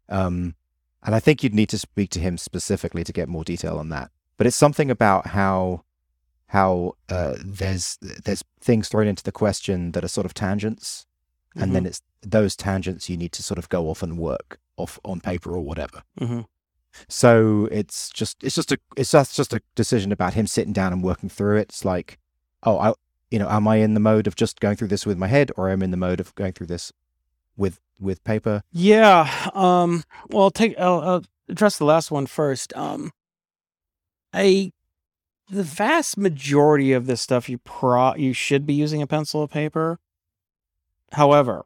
Um, 0.09 0.55
and 1.03 1.13
I 1.13 1.19
think 1.19 1.43
you'd 1.43 1.53
need 1.53 1.69
to 1.69 1.77
speak 1.77 2.09
to 2.11 2.19
him 2.19 2.39
specifically 2.39 3.03
to 3.03 3.13
get 3.13 3.29
more 3.29 3.43
detail 3.43 3.77
on 3.77 3.89
that. 3.89 4.09
But 4.37 4.47
it's 4.47 4.55
something 4.55 4.89
about 4.89 5.27
how 5.27 5.83
how 6.47 6.95
uh, 7.09 7.35
there's 7.43 7.97
there's 8.01 8.43
things 8.59 8.87
thrown 8.87 9.07
into 9.07 9.23
the 9.23 9.31
question 9.31 9.91
that 9.91 10.03
are 10.03 10.07
sort 10.07 10.25
of 10.25 10.33
tangents, 10.33 11.05
and 11.55 11.75
then 11.75 11.85
it's 11.85 12.01
those 12.21 12.55
tangents 12.55 13.09
you 13.09 13.17
need 13.17 13.31
to 13.33 13.43
sort 13.43 13.57
of 13.57 13.69
go 13.69 13.89
off 13.89 14.03
and 14.03 14.17
work 14.17 14.59
off 14.77 14.99
on 15.05 15.19
paper 15.19 15.51
or 15.53 15.61
whatever. 15.61 16.03
hmm 16.17 16.41
So 17.07 17.67
it's 17.71 18.09
just 18.09 18.43
it's 18.43 18.55
just 18.55 18.71
a 18.71 18.77
it's 18.97 19.11
just 19.11 19.35
just 19.35 19.53
a 19.53 19.61
decision 19.75 20.11
about 20.11 20.33
him 20.33 20.47
sitting 20.47 20.73
down 20.73 20.93
and 20.93 21.03
working 21.03 21.29
through 21.29 21.57
it. 21.57 21.69
It's 21.69 21.85
like, 21.85 22.19
oh, 22.63 22.77
I 22.77 22.93
you 23.31 23.39
know, 23.39 23.49
am 23.49 23.67
I 23.67 23.77
in 23.77 23.93
the 23.95 23.99
mode 23.99 24.27
of 24.27 24.35
just 24.35 24.59
going 24.59 24.75
through 24.75 24.89
this 24.89 25.05
with 25.05 25.17
my 25.17 25.27
head, 25.27 25.51
or 25.57 25.69
am 25.69 25.81
I 25.81 25.85
in 25.85 25.91
the 25.91 25.97
mode 25.97 26.19
of 26.19 26.33
going 26.35 26.53
through 26.53 26.67
this 26.67 26.91
with 27.57 27.79
with 27.99 28.23
paper? 28.23 28.63
Yeah. 28.71 29.29
Um. 29.53 30.03
Well, 30.29 30.43
I'll 30.43 30.51
take. 30.51 30.77
I'll, 30.79 31.01
I'll 31.01 31.23
address 31.49 31.77
the 31.77 31.85
last 31.85 32.11
one 32.11 32.27
first. 32.27 32.75
Um. 32.75 33.11
I, 34.33 34.73
the 35.49 35.63
vast 35.63 36.17
majority 36.17 36.91
of 36.91 37.05
this 37.05 37.21
stuff 37.21 37.47
you 37.47 37.57
pro 37.59 38.15
you 38.15 38.33
should 38.33 38.65
be 38.65 38.73
using 38.73 39.01
a 39.01 39.07
pencil 39.07 39.41
or 39.41 39.47
paper. 39.47 39.99
However, 41.11 41.65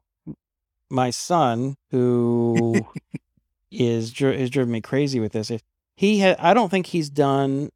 my 0.89 1.09
son, 1.09 1.75
who 1.91 2.85
is 3.71 4.19
is 4.19 4.49
driven 4.49 4.71
me 4.71 4.81
crazy 4.81 5.19
with 5.19 5.33
this, 5.33 5.51
if 5.51 5.61
he 5.95 6.19
had, 6.19 6.37
I 6.39 6.53
don't 6.53 6.69
think 6.69 6.87
he's 6.87 7.09
done 7.09 7.69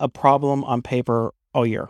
a 0.00 0.08
problem 0.08 0.64
on 0.64 0.82
paper 0.82 1.32
all 1.54 1.66
year, 1.66 1.88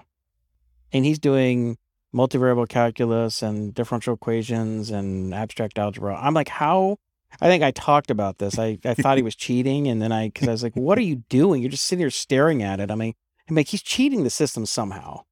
and 0.93 1.05
he's 1.05 1.19
doing 1.19 1.79
multivariable 2.15 2.69
calculus 2.69 3.43
and 3.43 3.75
differential 3.75 4.15
equations 4.15 4.91
and 4.91 5.35
abstract 5.35 5.79
algebra. 5.79 6.17
I'm 6.17 6.35
like, 6.35 6.49
how? 6.49 6.97
I 7.41 7.49
think 7.49 7.63
I 7.63 7.71
talked 7.73 8.11
about 8.11 8.39
this. 8.39 8.59
I, 8.59 8.79
I 8.85 8.95
thought 8.95 9.17
he 9.17 9.23
was 9.25 9.37
cheating, 9.37 9.89
and 9.89 10.01
then 10.01 10.13
I 10.13 10.29
because 10.29 10.49
I 10.49 10.53
was 10.53 10.63
like, 10.63 10.77
what 10.77 10.99
are 10.99 11.03
you 11.03 11.17
doing? 11.29 11.63
You're 11.63 11.71
just 11.71 11.85
sitting 11.85 12.01
here 12.01 12.11
staring 12.11 12.63
at 12.63 12.81
it. 12.81 12.91
I 12.91 12.95
mean, 12.95 13.15
I'm 13.49 13.57
like, 13.57 13.69
he's 13.69 13.83
cheating 13.83 14.25
the 14.25 14.31
system 14.31 14.67
somehow, 14.67 15.23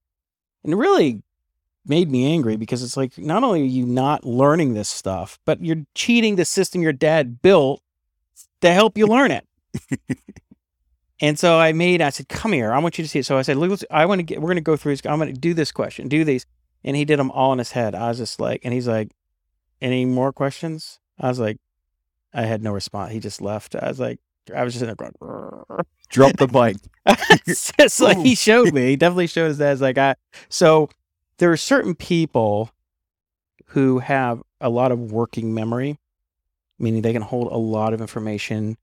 and 0.62 0.78
really, 0.78 1.22
made 1.86 2.10
me 2.10 2.32
angry 2.32 2.56
because 2.56 2.82
it's 2.82 2.96
like 2.96 3.16
not 3.18 3.44
only 3.44 3.62
are 3.62 3.66
you 3.66 3.86
not 3.86 4.24
learning 4.24 4.74
this 4.74 4.88
stuff, 4.88 5.38
but 5.44 5.62
you're 5.64 5.84
cheating 5.94 6.36
the 6.36 6.44
system 6.44 6.82
your 6.82 6.92
dad 6.92 7.42
built 7.42 7.82
to 8.60 8.72
help 8.72 8.96
you 8.96 9.06
learn 9.06 9.30
it. 9.30 9.46
and 11.20 11.38
so 11.38 11.58
I 11.58 11.72
made, 11.72 12.00
I 12.00 12.10
said, 12.10 12.28
come 12.28 12.52
here. 12.52 12.72
I 12.72 12.78
want 12.78 12.98
you 12.98 13.04
to 13.04 13.08
see 13.08 13.18
it. 13.20 13.26
So 13.26 13.36
I 13.38 13.42
said, 13.42 13.56
look, 13.56 13.70
let's- 13.70 13.84
I 13.90 14.06
want 14.06 14.18
to 14.20 14.22
get, 14.22 14.40
we're 14.40 14.48
going 14.48 14.56
to 14.56 14.62
go 14.62 14.76
through 14.76 14.92
this. 14.92 15.04
I'm 15.06 15.18
going 15.18 15.32
to 15.32 15.40
do 15.40 15.54
this 15.54 15.72
question, 15.72 16.08
do 16.08 16.24
these. 16.24 16.46
And 16.82 16.96
he 16.96 17.04
did 17.04 17.18
them 17.18 17.30
all 17.30 17.52
in 17.52 17.58
his 17.58 17.72
head. 17.72 17.94
I 17.94 18.08
was 18.08 18.18
just 18.18 18.40
like, 18.40 18.60
and 18.64 18.74
he's 18.74 18.88
like, 18.88 19.10
any 19.80 20.04
more 20.04 20.32
questions? 20.32 21.00
I 21.18 21.28
was 21.28 21.38
like, 21.38 21.58
I 22.34 22.42
had 22.42 22.62
no 22.62 22.72
response. 22.72 23.12
He 23.12 23.20
just 23.20 23.40
left. 23.40 23.74
I 23.74 23.88
was 23.88 24.00
like, 24.00 24.18
I 24.54 24.64
was 24.64 24.74
just 24.74 24.82
in 24.82 24.88
there 24.88 24.96
going. 24.96 25.12
Drop 26.10 26.36
the 26.36 26.48
mic. 26.48 26.76
it's 27.46 27.72
just 27.78 28.00
like 28.00 28.18
he 28.18 28.34
showed 28.46 28.74
me. 28.74 28.88
He 28.88 28.96
definitely 28.96 29.26
showed 29.26 29.50
us 29.52 29.56
that. 29.58 29.72
It's 29.72 29.80
like 29.80 29.98
I 29.98 30.16
so 30.48 30.90
there 31.38 31.50
are 31.50 31.56
certain 31.56 31.94
people 31.94 32.70
who 33.68 33.98
have 33.98 34.42
a 34.60 34.68
lot 34.68 34.92
of 34.92 35.12
working 35.12 35.54
memory, 35.54 35.98
meaning 36.78 37.02
they 37.02 37.12
can 37.12 37.22
hold 37.22 37.50
a 37.50 37.56
lot 37.56 37.92
of 37.92 38.00
information 38.00 38.76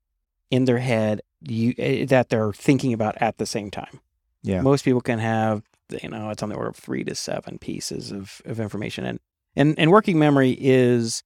in 0.50 0.66
their 0.66 0.80
head 0.80 1.22
you, 1.42 1.74
eh, 1.78 2.06
that 2.06 2.30
they're 2.30 2.54
thinking 2.54 2.94
about 2.94 3.16
at 3.22 3.38
the 3.38 3.46
same 3.46 3.72
time. 3.72 4.00
Yeah. 4.44 4.62
Most 4.62 4.86
people 4.86 5.02
can 5.02 5.20
have, 5.20 5.64
you 6.02 6.10
know, 6.10 6.30
it's 6.30 6.44
on 6.44 6.50
the 6.50 6.56
order 6.56 6.70
of 6.70 6.76
three 6.76 7.04
to 7.04 7.16
seven 7.16 7.58
pieces 7.58 8.12
of, 8.12 8.42
of 8.46 8.60
information. 8.60 9.06
And, 9.06 9.20
and, 9.56 9.78
and 9.78 9.92
working 9.92 10.20
memory 10.20 10.58
is 10.60 11.24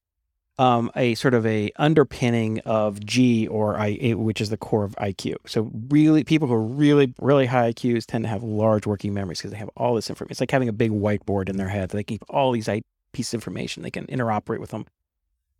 um, 0.58 0.90
a 0.96 1.14
sort 1.14 1.34
of 1.34 1.44
a 1.44 1.70
underpinning 1.76 2.60
of 2.60 3.04
G 3.04 3.46
or 3.46 3.78
I, 3.78 4.12
which 4.12 4.40
is 4.40 4.50
the 4.50 4.56
core 4.56 4.84
of 4.84 4.96
IQ. 4.96 5.36
So 5.46 5.70
really, 5.88 6.24
people 6.24 6.48
who 6.48 6.54
are 6.54 6.62
really, 6.62 7.12
really 7.20 7.46
high 7.46 7.72
IQs 7.72 8.06
tend 8.06 8.24
to 8.24 8.28
have 8.28 8.42
large 8.42 8.86
working 8.86 9.12
memories 9.12 9.38
because 9.38 9.50
they 9.50 9.58
have 9.58 9.70
all 9.76 9.94
this 9.94 10.08
information. 10.08 10.32
It's 10.32 10.40
like 10.40 10.50
having 10.50 10.68
a 10.68 10.72
big 10.72 10.92
whiteboard 10.92 11.48
in 11.48 11.56
their 11.56 11.68
head. 11.68 11.90
They 11.90 12.02
keep 12.02 12.24
all 12.28 12.52
these 12.52 12.68
pieces 13.12 13.34
of 13.34 13.38
information. 13.38 13.82
They 13.82 13.90
can 13.90 14.06
interoperate 14.06 14.60
with 14.60 14.70
them. 14.70 14.86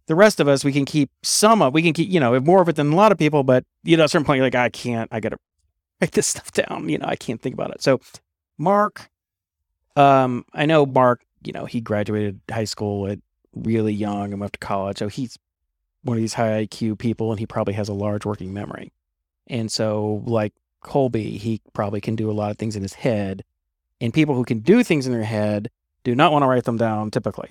The 0.06 0.14
rest 0.14 0.40
of 0.40 0.48
us, 0.48 0.64
we 0.64 0.72
can 0.72 0.84
keep 0.84 1.10
some 1.22 1.60
of, 1.60 1.74
we 1.74 1.82
can 1.82 1.92
keep, 1.92 2.08
you 2.08 2.20
know, 2.20 2.38
more 2.40 2.62
of 2.62 2.68
it 2.68 2.76
than 2.76 2.92
a 2.92 2.96
lot 2.96 3.12
of 3.12 3.18
people, 3.18 3.42
but 3.42 3.64
you 3.82 3.96
know, 3.96 4.04
at 4.04 4.06
a 4.06 4.08
certain 4.08 4.24
point, 4.24 4.36
you're 4.38 4.46
like, 4.46 4.54
I 4.54 4.68
can't, 4.68 5.08
I 5.12 5.20
got 5.20 5.30
to 5.30 5.38
write 6.00 6.12
this 6.12 6.28
stuff 6.28 6.52
down. 6.52 6.88
You 6.88 6.98
know, 6.98 7.06
I 7.06 7.16
can't 7.16 7.42
think 7.42 7.54
about 7.54 7.70
it. 7.72 7.82
So 7.82 8.00
Mark, 8.56 9.10
um, 9.96 10.44
I 10.54 10.64
know 10.64 10.86
Mark, 10.86 11.22
you 11.42 11.52
know, 11.52 11.64
he 11.64 11.80
graduated 11.80 12.40
high 12.50 12.64
school 12.64 13.08
at 13.08 13.18
really 13.56 13.92
young 13.92 14.32
and 14.32 14.40
went 14.40 14.52
to 14.52 14.58
college. 14.58 14.98
So 14.98 15.08
he's 15.08 15.38
one 16.02 16.16
of 16.16 16.20
these 16.20 16.34
high 16.34 16.66
IQ 16.66 16.98
people 16.98 17.30
and 17.30 17.40
he 17.40 17.46
probably 17.46 17.74
has 17.74 17.88
a 17.88 17.94
large 17.94 18.24
working 18.24 18.52
memory. 18.52 18.92
And 19.48 19.70
so, 19.70 20.22
like 20.26 20.52
Colby, 20.82 21.38
he 21.38 21.60
probably 21.72 22.00
can 22.00 22.16
do 22.16 22.30
a 22.30 22.32
lot 22.32 22.50
of 22.50 22.58
things 22.58 22.76
in 22.76 22.82
his 22.82 22.94
head. 22.94 23.44
And 24.00 24.12
people 24.12 24.34
who 24.34 24.44
can 24.44 24.60
do 24.60 24.82
things 24.82 25.06
in 25.06 25.12
their 25.12 25.24
head 25.24 25.70
do 26.04 26.14
not 26.14 26.32
want 26.32 26.42
to 26.42 26.46
write 26.46 26.64
them 26.64 26.76
down 26.76 27.10
typically, 27.10 27.50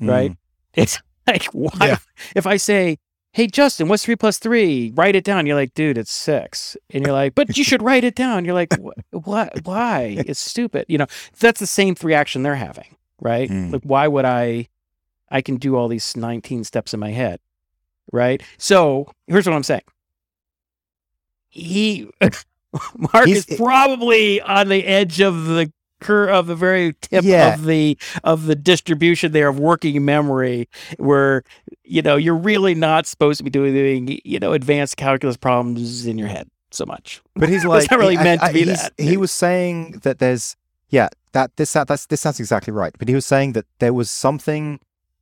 right? 0.00 0.36
It's 0.74 1.00
like, 1.26 1.46
why? 1.46 1.70
Yeah. 1.80 1.96
If 2.36 2.46
I 2.46 2.56
say, 2.56 2.98
hey, 3.32 3.46
Justin, 3.46 3.88
what's 3.88 4.04
three 4.04 4.16
plus 4.16 4.38
three? 4.38 4.92
Write 4.94 5.16
it 5.16 5.24
down. 5.24 5.46
You're 5.46 5.56
like, 5.56 5.74
dude, 5.74 5.98
it's 5.98 6.12
six. 6.12 6.76
And 6.90 7.04
you're 7.04 7.12
like, 7.12 7.34
but 7.34 7.56
you 7.56 7.64
should 7.64 7.82
write 7.82 8.04
it 8.04 8.14
down. 8.14 8.44
You're 8.44 8.54
like, 8.54 8.74
what? 9.10 9.64
Why? 9.64 10.16
It's 10.26 10.40
stupid. 10.40 10.84
You 10.88 10.98
know, 10.98 11.06
that's 11.40 11.60
the 11.60 11.66
same 11.66 11.96
reaction 12.02 12.42
they're 12.42 12.54
having, 12.54 12.96
right? 13.20 13.48
Mm. 13.48 13.72
Like, 13.72 13.82
why 13.82 14.08
would 14.08 14.24
I? 14.24 14.68
I 15.30 15.40
can 15.42 15.56
do 15.56 15.76
all 15.76 15.88
these 15.88 16.16
19 16.16 16.64
steps 16.64 16.94
in 16.94 17.00
my 17.00 17.10
head, 17.10 17.40
right? 18.12 18.42
So 18.58 19.10
here's 19.26 19.46
what 19.46 19.54
I'm 19.54 19.62
saying. 19.62 19.82
He, 21.48 22.08
Mark 22.96 23.26
He's- 23.26 23.46
is 23.48 23.56
probably 23.56 24.40
on 24.42 24.68
the 24.68 24.84
edge 24.86 25.20
of 25.20 25.46
the 25.46 25.72
cur 26.00 26.28
of 26.28 26.46
the 26.46 26.54
very 26.54 26.92
tip 27.00 27.24
Yeah. 27.24 27.54
of 27.54 27.64
the 27.64 27.98
of 28.22 28.46
the 28.46 28.54
distribution 28.54 29.32
there 29.32 29.48
of 29.48 29.58
working 29.58 30.04
memory, 30.04 30.68
where 30.98 31.42
you 31.84 32.02
know 32.02 32.16
you're 32.16 32.36
really 32.36 32.74
not 32.74 33.06
supposed 33.06 33.38
to 33.38 33.44
be 33.44 33.50
doing 33.50 34.20
you 34.24 34.38
know 34.38 34.52
advanced 34.52 34.96
calculus 34.96 35.36
problems 35.36 36.06
in 36.06 36.18
your 36.18 36.28
head 36.28 36.48
so 36.70 36.84
much. 36.86 37.20
But 37.34 37.48
he's 37.48 37.64
It's 37.64 37.66
like, 37.68 37.90
not 37.90 37.98
really 37.98 38.18
I- 38.18 38.22
meant 38.24 38.40
to 38.42 38.46
I- 38.48 38.52
be 38.52 38.64
he's- 38.64 38.82
that. 38.82 38.92
He 39.02 39.16
was 39.16 39.32
saying 39.32 40.00
that 40.02 40.18
there's, 40.18 40.54
yeah, 40.90 41.08
that 41.32 41.56
this 41.56 41.72
that, 41.72 41.88
that's 41.88 42.06
this 42.06 42.20
sounds 42.20 42.38
exactly 42.38 42.72
right. 42.72 42.94
But 42.98 43.08
he 43.08 43.14
was 43.14 43.26
saying 43.26 43.52
that 43.54 43.64
there 43.80 43.94
was 43.94 44.10
something 44.10 44.80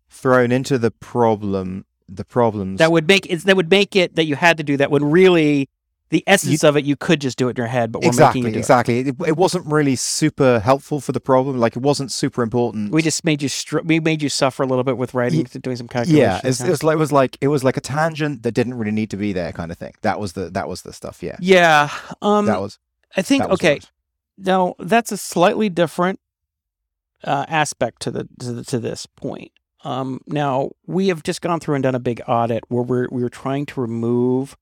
thrown 0.08 0.52
into 0.52 0.78
the 0.78 0.90
problem, 0.90 1.84
the 2.08 2.24
problems. 2.24 2.78
That 2.78 2.92
would 2.92 3.08
make 3.08 3.26
it 3.26 3.40
that 3.40 3.56
would 3.56 3.70
make 3.70 3.96
it 3.96 4.16
that 4.16 4.24
you 4.24 4.36
had 4.36 4.56
to 4.58 4.62
do 4.62 4.76
that 4.76 4.90
when 4.90 5.04
really 5.10 5.68
the 6.10 6.22
essence 6.26 6.62
of 6.62 6.76
it 6.76 6.84
you 6.84 6.94
could 6.94 7.20
just 7.20 7.36
do 7.36 7.48
it 7.48 7.50
in 7.52 7.56
your 7.56 7.66
head, 7.66 7.90
but 7.90 8.02
we're 8.02 8.08
exactly, 8.08 8.40
making 8.40 8.50
you 8.50 8.52
do 8.54 8.58
it. 8.58 8.60
exactly. 8.60 8.98
It, 9.00 9.16
it 9.26 9.36
wasn't 9.36 9.66
really 9.66 9.96
super 9.96 10.60
helpful 10.60 11.00
for 11.00 11.10
the 11.10 11.20
problem. 11.20 11.58
Like 11.58 11.74
it 11.74 11.82
wasn't 11.82 12.12
super 12.12 12.42
important. 12.42 12.92
We 12.92 13.02
just 13.02 13.24
made 13.24 13.42
you 13.42 13.48
str- 13.48 13.80
we 13.80 13.98
made 13.98 14.22
you 14.22 14.28
suffer 14.28 14.62
a 14.62 14.66
little 14.66 14.84
bit 14.84 14.96
with 14.96 15.14
writing, 15.14 15.44
doing 15.44 15.76
some 15.76 15.88
calculations. 15.88 16.44
yeah, 16.44 16.48
it's, 16.48 16.60
it 16.60 16.68
was 16.68 16.84
like 16.84 16.94
it 16.94 16.98
was 16.98 17.12
like 17.12 17.38
it 17.40 17.48
was 17.48 17.64
like 17.64 17.76
a 17.76 17.80
tangent 17.80 18.44
that 18.44 18.52
didn't 18.52 18.74
really 18.74 18.92
need 18.92 19.10
to 19.10 19.16
be 19.16 19.32
there, 19.32 19.52
kind 19.52 19.72
of 19.72 19.78
thing. 19.78 19.94
That 20.02 20.20
was 20.20 20.34
the 20.34 20.48
that 20.50 20.68
was 20.68 20.82
the 20.82 20.92
stuff. 20.92 21.22
Yeah, 21.22 21.36
yeah. 21.40 21.90
Um, 22.22 22.46
that 22.46 22.60
was. 22.60 22.78
I 23.16 23.22
think 23.22 23.48
was 23.48 23.58
okay. 23.58 23.80
Now 24.38 24.74
that's 24.78 25.10
a 25.10 25.16
slightly 25.16 25.68
different 25.68 26.20
uh, 27.24 27.46
aspect 27.48 28.02
to 28.02 28.10
the, 28.10 28.28
to 28.40 28.52
the 28.52 28.64
to 28.64 28.78
this 28.78 29.06
point. 29.06 29.50
Um, 29.86 30.20
now 30.26 30.70
we 30.86 31.08
have 31.08 31.22
just 31.22 31.40
gone 31.40 31.60
through 31.60 31.76
and 31.76 31.82
done 31.84 31.94
a 31.94 32.00
big 32.00 32.20
audit 32.26 32.64
where 32.68 32.82
we're 32.82 33.06
we 33.10 33.22
were 33.22 33.28
trying 33.28 33.66
to 33.66 33.80
remove 33.80 34.56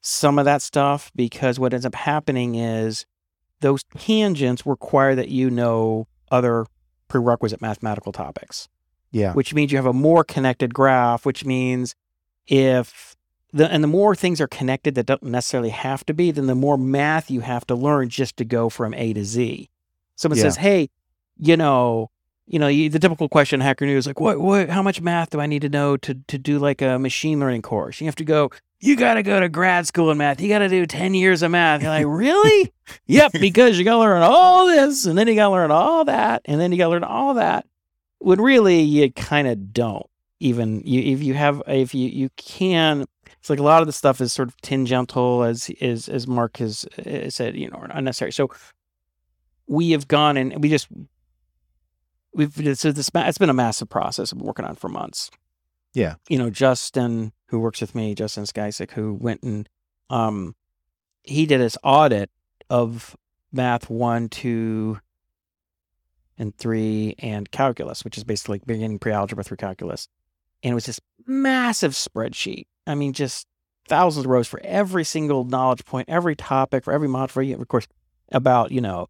some 0.00 0.38
of 0.38 0.46
that 0.46 0.62
stuff 0.62 1.12
because 1.14 1.58
what 1.58 1.74
ends 1.74 1.84
up 1.84 1.94
happening 1.94 2.54
is 2.54 3.04
those 3.60 3.82
tangents 3.98 4.64
require 4.64 5.14
that 5.14 5.28
you 5.28 5.50
know 5.50 6.06
other 6.30 6.66
prerequisite 7.08 7.60
mathematical 7.60 8.10
topics 8.12 8.68
Yeah, 9.12 9.34
which 9.34 9.52
means 9.52 9.70
you 9.70 9.76
have 9.78 9.86
a 9.86 9.92
more 9.92 10.24
connected 10.24 10.72
graph, 10.72 11.26
which 11.26 11.44
means 11.44 11.94
if 12.46 13.14
the 13.52 13.70
and 13.70 13.84
the 13.84 13.88
more 13.88 14.14
things 14.14 14.40
are 14.40 14.48
connected 14.48 14.94
that 14.94 15.04
don't 15.06 15.22
necessarily 15.22 15.70
have 15.70 16.06
to 16.06 16.14
be, 16.14 16.30
then 16.30 16.46
the 16.46 16.54
more 16.54 16.78
math 16.78 17.30
you 17.30 17.40
have 17.40 17.66
to 17.66 17.74
learn 17.74 18.08
just 18.08 18.38
to 18.38 18.44
go 18.46 18.70
from 18.70 18.94
A 18.94 19.12
to 19.12 19.24
Z. 19.24 19.68
Someone 20.16 20.38
Yeah. 20.38 20.44
says, 20.44 20.56
"Hey, 20.56 20.88
you 21.36 21.56
know, 21.56 22.10
you 22.46 22.58
know, 22.58 22.68
you, 22.68 22.90
the 22.90 22.98
typical 22.98 23.28
question 23.28 23.60
in 23.60 23.66
Hacker 23.66 23.86
News 23.86 24.06
like, 24.06 24.20
what, 24.20 24.38
what, 24.38 24.68
how 24.68 24.82
much 24.82 25.00
math 25.00 25.30
do 25.30 25.40
I 25.40 25.46
need 25.46 25.62
to 25.62 25.68
know 25.68 25.96
to 25.98 26.14
to 26.14 26.38
do 26.38 26.58
like 26.58 26.82
a 26.82 26.98
machine 26.98 27.40
learning 27.40 27.62
course? 27.62 28.00
You 28.00 28.06
have 28.06 28.16
to 28.16 28.24
go. 28.24 28.50
You 28.80 28.96
got 28.96 29.14
to 29.14 29.22
go 29.22 29.40
to 29.40 29.48
grad 29.48 29.86
school 29.86 30.10
in 30.10 30.18
math. 30.18 30.42
You 30.42 30.48
got 30.48 30.58
to 30.58 30.68
do 30.68 30.84
ten 30.84 31.14
years 31.14 31.42
of 31.42 31.50
math. 31.50 31.80
You're 31.82 31.90
like, 31.90 32.06
really? 32.06 32.72
yep, 33.06 33.32
because 33.32 33.78
you 33.78 33.84
got 33.84 33.94
to 33.94 34.00
learn 34.00 34.22
all 34.22 34.66
this, 34.66 35.06
and 35.06 35.16
then 35.16 35.26
you 35.26 35.34
got 35.34 35.46
to 35.46 35.52
learn 35.52 35.70
all 35.70 36.04
that, 36.04 36.42
and 36.44 36.60
then 36.60 36.70
you 36.70 36.78
got 36.78 36.86
to 36.86 36.90
learn 36.90 37.04
all 37.04 37.34
that. 37.34 37.66
When 38.18 38.40
really 38.40 38.80
you 38.80 39.10
kind 39.12 39.48
of 39.48 39.72
don't 39.72 40.06
even 40.40 40.82
you 40.84 41.00
if 41.14 41.22
you 41.22 41.34
have 41.34 41.62
if 41.66 41.94
you 41.94 42.08
you 42.08 42.28
can 42.36 43.06
it's 43.38 43.48
like 43.48 43.58
a 43.58 43.62
lot 43.62 43.80
of 43.80 43.86
the 43.86 43.92
stuff 43.92 44.20
is 44.20 44.32
sort 44.32 44.48
of 44.48 44.60
tangential 44.60 45.42
as 45.42 45.70
as 45.80 46.08
as 46.08 46.26
mark 46.26 46.58
has 46.58 46.84
uh, 47.06 47.30
said 47.30 47.56
you 47.56 47.68
know 47.70 47.86
unnecessary 47.90 48.32
so 48.32 48.50
we 49.66 49.92
have 49.92 50.08
gone 50.08 50.36
and 50.36 50.62
we 50.62 50.68
just 50.68 50.88
we've 52.34 52.52
so 52.78 52.92
this 52.92 53.10
it's 53.14 53.38
been 53.38 53.50
a 53.50 53.54
massive 53.54 53.88
process 53.88 54.32
i've 54.32 54.38
been 54.38 54.46
working 54.46 54.64
on 54.64 54.74
for 54.74 54.88
months 54.88 55.30
Yeah. 55.92 56.14
you 56.28 56.38
know 56.38 56.50
justin 56.50 57.32
who 57.48 57.60
works 57.60 57.80
with 57.80 57.94
me 57.94 58.14
justin 58.14 58.44
Skycak, 58.44 58.92
who 58.92 59.14
went 59.14 59.42
and 59.42 59.68
um 60.10 60.54
he 61.22 61.46
did 61.46 61.60
his 61.60 61.78
audit 61.82 62.30
of 62.68 63.16
math 63.52 63.88
one 63.88 64.28
two 64.28 64.98
and 66.36 66.56
three 66.56 67.14
and 67.18 67.50
calculus 67.50 68.04
which 68.04 68.18
is 68.18 68.24
basically 68.24 68.60
beginning 68.66 68.98
pre-algebra 68.98 69.44
through 69.44 69.56
calculus 69.56 70.08
and 70.64 70.72
it 70.72 70.74
was 70.74 70.86
this 70.86 71.00
massive 71.26 71.92
spreadsheet. 71.92 72.66
I 72.86 72.94
mean, 72.94 73.12
just 73.12 73.46
thousands 73.86 74.24
of 74.24 74.30
rows 74.30 74.48
for 74.48 74.60
every 74.64 75.04
single 75.04 75.44
knowledge 75.44 75.84
point, 75.84 76.08
every 76.08 76.34
topic, 76.34 76.84
for 76.84 76.92
every 76.92 77.06
mod, 77.06 77.30
for 77.30 77.42
you, 77.42 77.54
of 77.56 77.68
course, 77.68 77.86
about 78.32 78.72
you 78.72 78.80
know, 78.80 79.08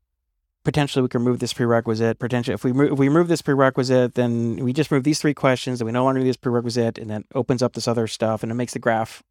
potentially 0.65 1.03
we 1.03 1.09
can 1.09 1.23
remove 1.23 1.39
this 1.39 1.53
prerequisite. 1.53 2.19
Potentially, 2.19 2.55
if 2.55 2.65
we 2.65 2.71
if 2.71 2.99
we 2.99 3.09
remove 3.09 3.29
this 3.29 3.43
prerequisite, 3.43 4.15
then 4.15 4.57
we 4.57 4.73
just 4.73 4.91
remove 4.91 5.05
these 5.05 5.21
three 5.21 5.35
questions, 5.35 5.81
and 5.81 5.87
we 5.87 5.93
no 5.93 6.05
longer 6.05 6.21
need 6.21 6.29
this 6.29 6.37
prerequisite, 6.37 6.99
and 6.99 7.11
then 7.11 7.25
opens 7.35 7.63
up 7.63 7.75
this 7.75 7.87
other 7.87 8.07
stuff, 8.07 8.43
and 8.43 8.51
it 8.51 8.57
makes 8.57 8.73
the 8.73 8.79
graph 8.79 9.23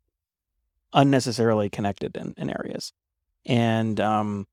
unnecessarily 0.94 1.70
connected 1.70 2.16
in, 2.16 2.34
in 2.38 2.50
areas. 2.50 2.94
And 3.46 4.00
um, 4.00 4.48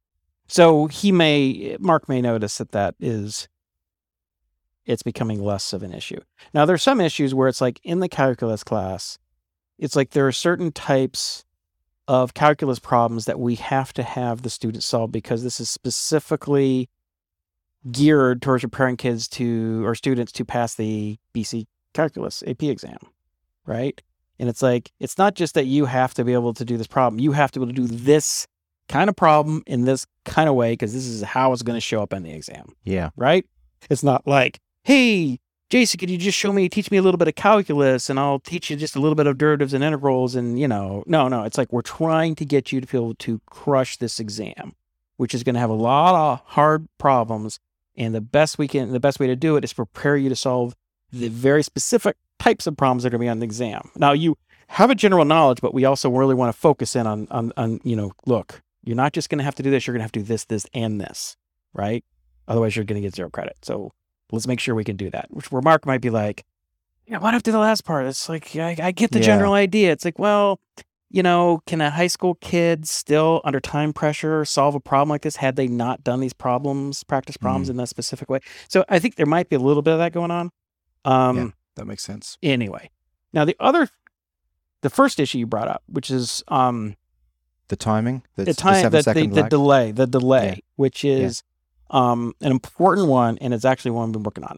so 0.49 0.87
he 0.87 1.13
may, 1.13 1.77
Mark 1.79 2.09
may 2.09 2.21
notice 2.21 2.59
that 2.59 2.73
that 2.73 2.95
is 2.99 3.49
it's 4.87 5.03
becoming 5.03 5.43
less 5.43 5.73
of 5.73 5.83
an 5.83 5.93
issue. 5.93 6.21
Now, 6.53 6.65
there's 6.65 6.83
some 6.83 7.01
issues 7.01 7.35
where 7.35 7.47
it's 7.47 7.61
like 7.61 7.79
in 7.85 8.01
the 8.01 8.09
calculus 8.09 8.65
class, 8.65 9.19
it's 9.79 9.95
like 9.95 10.11
there 10.11 10.27
are 10.27 10.33
certain 10.33 10.73
types 10.73 11.45
of 12.11 12.35
calculus 12.35 12.81
problems 12.81 13.27
that 13.27 13.39
we 13.39 13.55
have 13.55 13.93
to 13.93 14.03
have 14.03 14.43
the 14.43 14.51
students 14.51 14.85
solve 14.85 15.13
because 15.13 15.45
this 15.45 15.61
is 15.61 15.71
specifically 15.71 16.89
geared 17.93 18.43
towards 18.43 18.65
preparing 18.65 18.97
kids 18.97 19.29
to 19.29 19.87
or 19.87 19.95
students 19.95 20.33
to 20.33 20.45
pass 20.45 20.75
the 20.75 21.17
BC 21.33 21.67
calculus 21.95 22.43
AP 22.49 22.65
exam, 22.65 22.99
right? 23.65 24.03
And 24.41 24.49
it's 24.49 24.61
like 24.61 24.91
it's 24.99 25.19
not 25.19 25.37
just 25.37 25.55
that 25.55 25.67
you 25.67 25.85
have 25.85 26.13
to 26.15 26.25
be 26.25 26.33
able 26.33 26.53
to 26.55 26.65
do 26.65 26.77
this 26.77 26.89
problem, 26.89 27.21
you 27.21 27.31
have 27.31 27.53
to 27.53 27.61
be 27.61 27.63
able 27.63 27.75
to 27.75 27.87
do 27.87 27.97
this 27.97 28.49
kind 28.89 29.09
of 29.09 29.15
problem 29.15 29.63
in 29.69 29.85
this 29.85 30.05
kind 30.25 30.49
of 30.49 30.57
way 30.57 30.73
because 30.73 30.93
this 30.93 31.07
is 31.07 31.23
how 31.23 31.53
it's 31.53 31.63
going 31.63 31.77
to 31.77 31.81
show 31.81 32.03
up 32.03 32.13
in 32.13 32.25
the 32.25 32.33
exam 32.33 32.75
yeah, 32.83 33.11
right? 33.15 33.47
It's 33.89 34.03
not 34.03 34.27
like, 34.27 34.59
hey, 34.83 35.39
Jason, 35.71 35.99
could 35.99 36.11
you 36.11 36.19
just 36.19 36.37
show 36.37 36.53
me, 36.53 36.69
teach 36.69 36.91
me 36.91 36.99
a 36.99 37.03
little 37.03 37.17
bit 37.17 37.29
of 37.29 37.37
calculus 37.37 38.11
and 38.11 38.19
I'll 38.19 38.41
teach 38.41 38.71
you 38.71 38.77
just 38.77 38.97
a 38.97 39.01
little 39.01 39.15
bit 39.15 39.29
of 39.29 39.39
derivatives 39.39 39.73
and 39.73 39.85
integrals 39.85 40.35
and, 40.35 40.59
you 40.59 40.67
know, 40.67 41.05
no, 41.07 41.29
no, 41.29 41.45
it's 41.45 41.57
like 41.57 41.73
we're 41.73 41.81
trying 41.81 42.35
to 42.35 42.45
get 42.45 42.73
you 42.73 42.81
to 42.81 42.87
be 42.89 42.99
able 42.99 43.15
to 43.15 43.41
crush 43.47 43.97
this 43.97 44.19
exam, 44.19 44.75
which 45.17 45.33
is 45.33 45.45
going 45.45 45.55
to 45.55 45.61
have 45.61 45.71
a 45.71 45.75
lot 45.75 46.17
of 46.17 46.43
hard 46.45 46.89
problems. 46.99 47.61
And 47.97 48.13
the 48.13 48.21
best 48.21 48.59
we 48.59 48.67
can, 48.67 48.91
the 48.91 48.99
best 48.99 49.21
way 49.21 49.29
to 49.29 49.37
do 49.37 49.55
it 49.55 49.63
is 49.63 49.73
prepare 49.73 50.17
you 50.17 50.29
to 50.29 50.35
solve 50.35 50.75
the 51.13 51.29
very 51.29 51.63
specific 51.63 52.17
types 52.41 52.67
of 52.67 52.77
problems 52.77 53.05
that 53.05 53.09
are 53.09 53.11
going 53.11 53.21
to 53.21 53.25
be 53.27 53.29
on 53.29 53.39
the 53.39 53.45
exam. 53.45 53.91
Now 53.95 54.11
you 54.11 54.37
have 54.67 54.91
a 54.91 54.97
general 54.97 55.25
knowledge, 55.25 55.61
but 55.61 55.73
we 55.73 55.85
also 55.85 56.11
really 56.11 56.35
want 56.35 56.53
to 56.53 56.61
focus 56.61 56.97
in 56.97 57.07
on, 57.07 57.29
on, 57.31 57.53
on, 57.57 57.81
you 57.85 57.95
know, 57.95 58.11
look, 58.27 58.61
you're 58.83 58.97
not 58.97 59.13
just 59.13 59.29
going 59.29 59.39
to 59.39 59.45
have 59.45 59.55
to 59.55 59.63
do 59.63 59.71
this. 59.71 59.87
You're 59.87 59.95
going 59.95 60.01
to 60.01 60.05
have 60.05 60.13
to 60.13 60.21
do 60.21 60.27
this, 60.27 60.47
this, 60.47 60.67
and 60.75 61.01
this, 61.01 61.37
right? 61.75 62.05
Otherwise 62.49 62.75
you're 62.75 62.85
going 62.85 63.01
to 63.01 63.07
get 63.07 63.15
zero 63.15 63.31
credit. 63.31 63.57
So 63.63 63.93
let's 64.33 64.47
make 64.47 64.61
sure 64.61 64.75
we 64.75 64.85
can 64.85 64.97
do 64.97 65.11
that. 65.11 65.27
Which 65.31 65.51
where 65.53 65.63
Mark 65.63 65.87
might 65.87 66.01
be 66.01 66.11
like, 66.11 66.45
yeah, 67.07 67.19
what 67.19 67.35
after 67.35 67.51
the 67.53 67.59
last 67.59 67.85
part? 67.85 68.07
It's 68.07 68.29
like 68.29 68.55
I, 68.57 68.77
I 68.81 68.91
get 68.93 69.11
the 69.11 69.19
Yeah. 69.19 69.25
general 69.27 69.53
idea. 69.55 69.91
It's 69.93 70.05
like, 70.05 70.19
well, 70.19 70.61
you 71.11 71.23
know, 71.25 71.61
can 71.67 71.81
a 71.81 71.91
high 71.91 72.07
school 72.07 72.37
kid 72.37 72.87
still 72.87 73.41
under 73.45 73.59
time 73.59 73.93
pressure 73.93 74.45
solve 74.45 74.77
a 74.77 74.81
problem 74.81 75.09
like 75.09 75.23
this 75.23 75.37
had 75.37 75.57
they 75.57 75.67
not 75.67 76.05
done 76.05 76.21
these 76.21 76.33
problems, 76.33 77.03
practice 77.03 77.37
problems 77.37 77.67
Mm. 77.67 77.71
in 77.73 77.77
that 77.79 77.89
specific 77.89 78.31
way? 78.31 78.39
So 78.69 78.85
I 78.89 79.01
think 79.01 79.17
there 79.17 79.27
might 79.27 79.49
be 79.49 79.57
a 79.57 79.61
little 79.61 79.83
bit 79.83 79.93
of 79.93 79.99
that 79.99 80.13
going 80.13 80.31
on. 80.31 80.51
Um 81.05 81.37
Yeah. 81.37 81.49
That 81.77 81.87
makes 81.87 82.05
sense. 82.05 82.39
anyway. 82.43 82.91
Now 83.33 83.45
the 83.45 83.57
other 83.59 83.89
the 84.83 84.91
first 84.91 85.19
issue 85.21 85.39
you 85.39 85.47
brought 85.47 85.69
up, 85.69 85.83
which 85.89 86.11
is 86.11 86.43
um 86.49 86.97
The 87.69 87.77
timing, 87.77 88.23
the, 88.37 88.45
the 88.45 88.55
time 88.55 88.83
the, 88.91 89.03
the, 89.03 89.27
the 89.27 89.43
delay, 89.49 89.91
the 89.93 90.07
delay, 90.07 90.63
which 90.77 91.05
is 91.05 91.43
um 91.91 92.35
an 92.41 92.51
important 92.51 93.09
one 93.09 93.37
and 93.39 93.53
it's 93.53 93.65
actually 93.65 93.91
one 93.93 94.09
I've 94.09 94.13
been 94.13 94.23
working 94.23 94.45
on. 94.45 94.57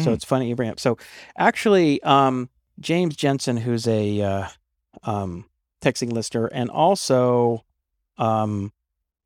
So 0.00 0.10
Mm. 0.10 0.14
it's 0.14 0.24
funny 0.24 0.48
you 0.48 0.54
bring 0.54 0.68
up. 0.68 0.78
So 0.78 0.98
actually, 1.38 2.02
um, 2.02 2.50
James 2.78 3.16
Jensen, 3.16 3.56
who's 3.56 3.88
a 3.88 4.20
uh, 4.20 4.48
um, 5.02 5.46
Techzing 5.80 6.12
listener, 6.12 6.46
and 6.46 6.68
also 6.68 7.64
um, 8.18 8.70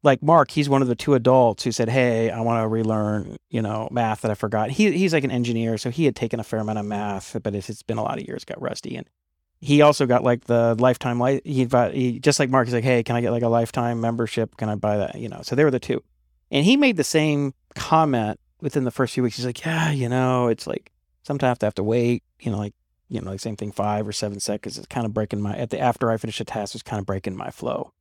like 0.05 0.23
Mark, 0.23 0.51
he's 0.51 0.69
one 0.69 0.83
of 0.83 0.89
the 0.89 0.95
two 0.95 1.15
adults 1.15 1.65
who 1.65 1.73
said, 1.73 1.89
"Hey, 1.89 2.31
I 2.31 2.41
want 2.43 2.63
to 2.63 2.69
relearn, 2.69 3.37
you 3.51 3.61
know, 3.63 3.89
math 3.91 4.21
that 4.21 4.31
I 4.31 4.35
forgot." 4.35 4.71
He 4.71 4.93
he's 4.93 5.13
like 5.13 5.25
an 5.25 5.31
engineer, 5.31 5.79
so 5.79 5.91
he 5.91 6.05
had 6.05 6.15
taken 6.15 6.39
a 6.41 6.45
fair 6.45 6.61
amount 6.61 6.79
of 6.79 6.85
math, 6.87 7.37
but 7.43 7.55
it's, 7.55 7.69
it's 7.71 7.83
been 7.83 7.99
a 7.99 8.03
lot 8.03 8.21
of 8.21 8.27
years, 8.29 8.45
got 8.45 8.61
rusty, 8.63 8.95
and 8.97 9.07
he 9.61 9.81
also 9.83 10.07
got 10.07 10.23
like 10.25 10.45
the 10.45 10.77
lifetime 10.79 11.19
li- 11.21 11.41
he, 11.45 11.65
he 11.93 12.19
just 12.21 12.39
like 12.39 12.51
Mark. 12.51 12.67
He's 12.67 12.75
like, 12.75 12.85
"Hey, 12.85 13.03
can 13.03 13.17
I 13.17 13.21
get 13.21 13.31
like 13.33 13.43
a 13.43 13.49
lifetime 13.49 14.01
membership? 14.01 14.57
Can 14.57 14.69
I 14.69 14.75
buy 14.75 14.99
that?" 14.99 15.15
You 15.17 15.29
know, 15.29 15.41
so 15.43 15.55
they 15.57 15.65
were 15.65 15.71
the 15.71 15.81
two, 15.81 16.03
and 16.53 16.65
he 16.65 16.77
made 16.77 16.97
the 16.97 17.03
same 17.05 17.55
comment 17.75 18.39
within 18.61 18.85
the 18.85 18.93
first 18.93 19.15
few 19.15 19.25
weeks. 19.25 19.37
He's 19.37 19.47
like, 19.47 19.65
"Yeah, 19.65 19.91
you 19.91 20.09
know, 20.09 20.47
it's 20.47 20.67
like." 20.69 20.93
sometimes 21.25 21.47
I 21.47 21.51
have 21.51 21.59
to 21.61 21.67
have 21.67 21.75
to 21.77 21.85
wait, 21.85 22.25
you 22.41 22.51
know, 22.51 22.59
like, 22.59 22.75
you 23.09 23.21
know, 23.21 23.31
like 23.31 23.39
same 23.39 23.55
thing, 23.55 23.71
five 23.71 24.09
or 24.09 24.11
seven 24.13 24.41
seconds. 24.41 24.77
It's 24.77 24.89
kind 24.89 25.07
of 25.07 25.15
breaking 25.15 25.41
my, 25.41 25.57
at 25.57 25.71
the, 25.71 25.79
after 25.79 26.11
I 26.11 26.17
finish 26.17 26.41
a 26.41 26.45
task, 26.45 26.75
it's 26.75 26.83
kind 26.83 26.99
of 26.99 27.07
breaking 27.07 27.37
my 27.37 27.51
flow. 27.51 27.93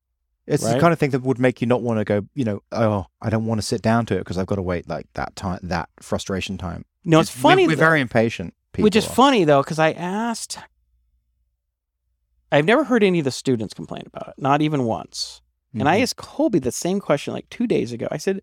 It's 0.48 0.64
the 0.64 0.80
kind 0.80 0.92
of 0.92 0.98
thing 0.98 1.12
that 1.12 1.22
would 1.22 1.38
make 1.38 1.62
you 1.62 1.68
not 1.68 1.84
want 1.84 2.00
to 2.00 2.04
go. 2.04 2.28
You 2.34 2.46
know, 2.46 2.64
oh, 2.72 3.06
I 3.22 3.30
don't 3.30 3.46
want 3.46 3.62
to 3.62 3.68
sit 3.68 3.84
down 3.84 4.08
to 4.08 4.16
it 4.16 4.22
because 4.22 4.40
I've 4.40 4.48
got 4.48 4.56
to 4.56 4.64
wait 4.64 4.90
like 4.90 5.06
that 5.14 5.36
time, 5.36 5.60
that 5.62 5.90
frustration 6.02 6.58
time. 6.58 6.84
No, 7.06 7.20
it's 7.20 7.32
We're- 7.36 7.42
funny, 7.44 7.68
We're, 7.68 7.76
though- 7.76 7.80
very 7.80 8.02
impatient. 8.02 8.56
People 8.74 8.86
which 8.86 8.96
is 8.96 9.06
are. 9.06 9.12
funny 9.12 9.44
though, 9.44 9.62
because 9.62 9.78
I 9.78 9.92
asked, 9.92 10.58
I've 12.52 12.66
never 12.66 12.86
heard 12.86 13.04
any 13.04 13.20
of 13.20 13.26
the 13.26 13.32
students 13.32 13.76
complain 13.76 14.04
about 14.08 14.30
it, 14.30 14.34
not 14.40 14.64
even 14.64 14.86
once. 14.86 15.42
And 15.74 15.88
I 15.88 16.00
Mhm. 16.00 16.02
asked 16.04 16.18
Colby 16.18 16.60
the 16.60 16.72
same 16.72 17.00
question 17.00 17.34
like 17.34 17.50
two 17.50 17.66
days 17.68 17.92
ago. 17.94 18.08
I 18.12 18.18
said, 18.18 18.42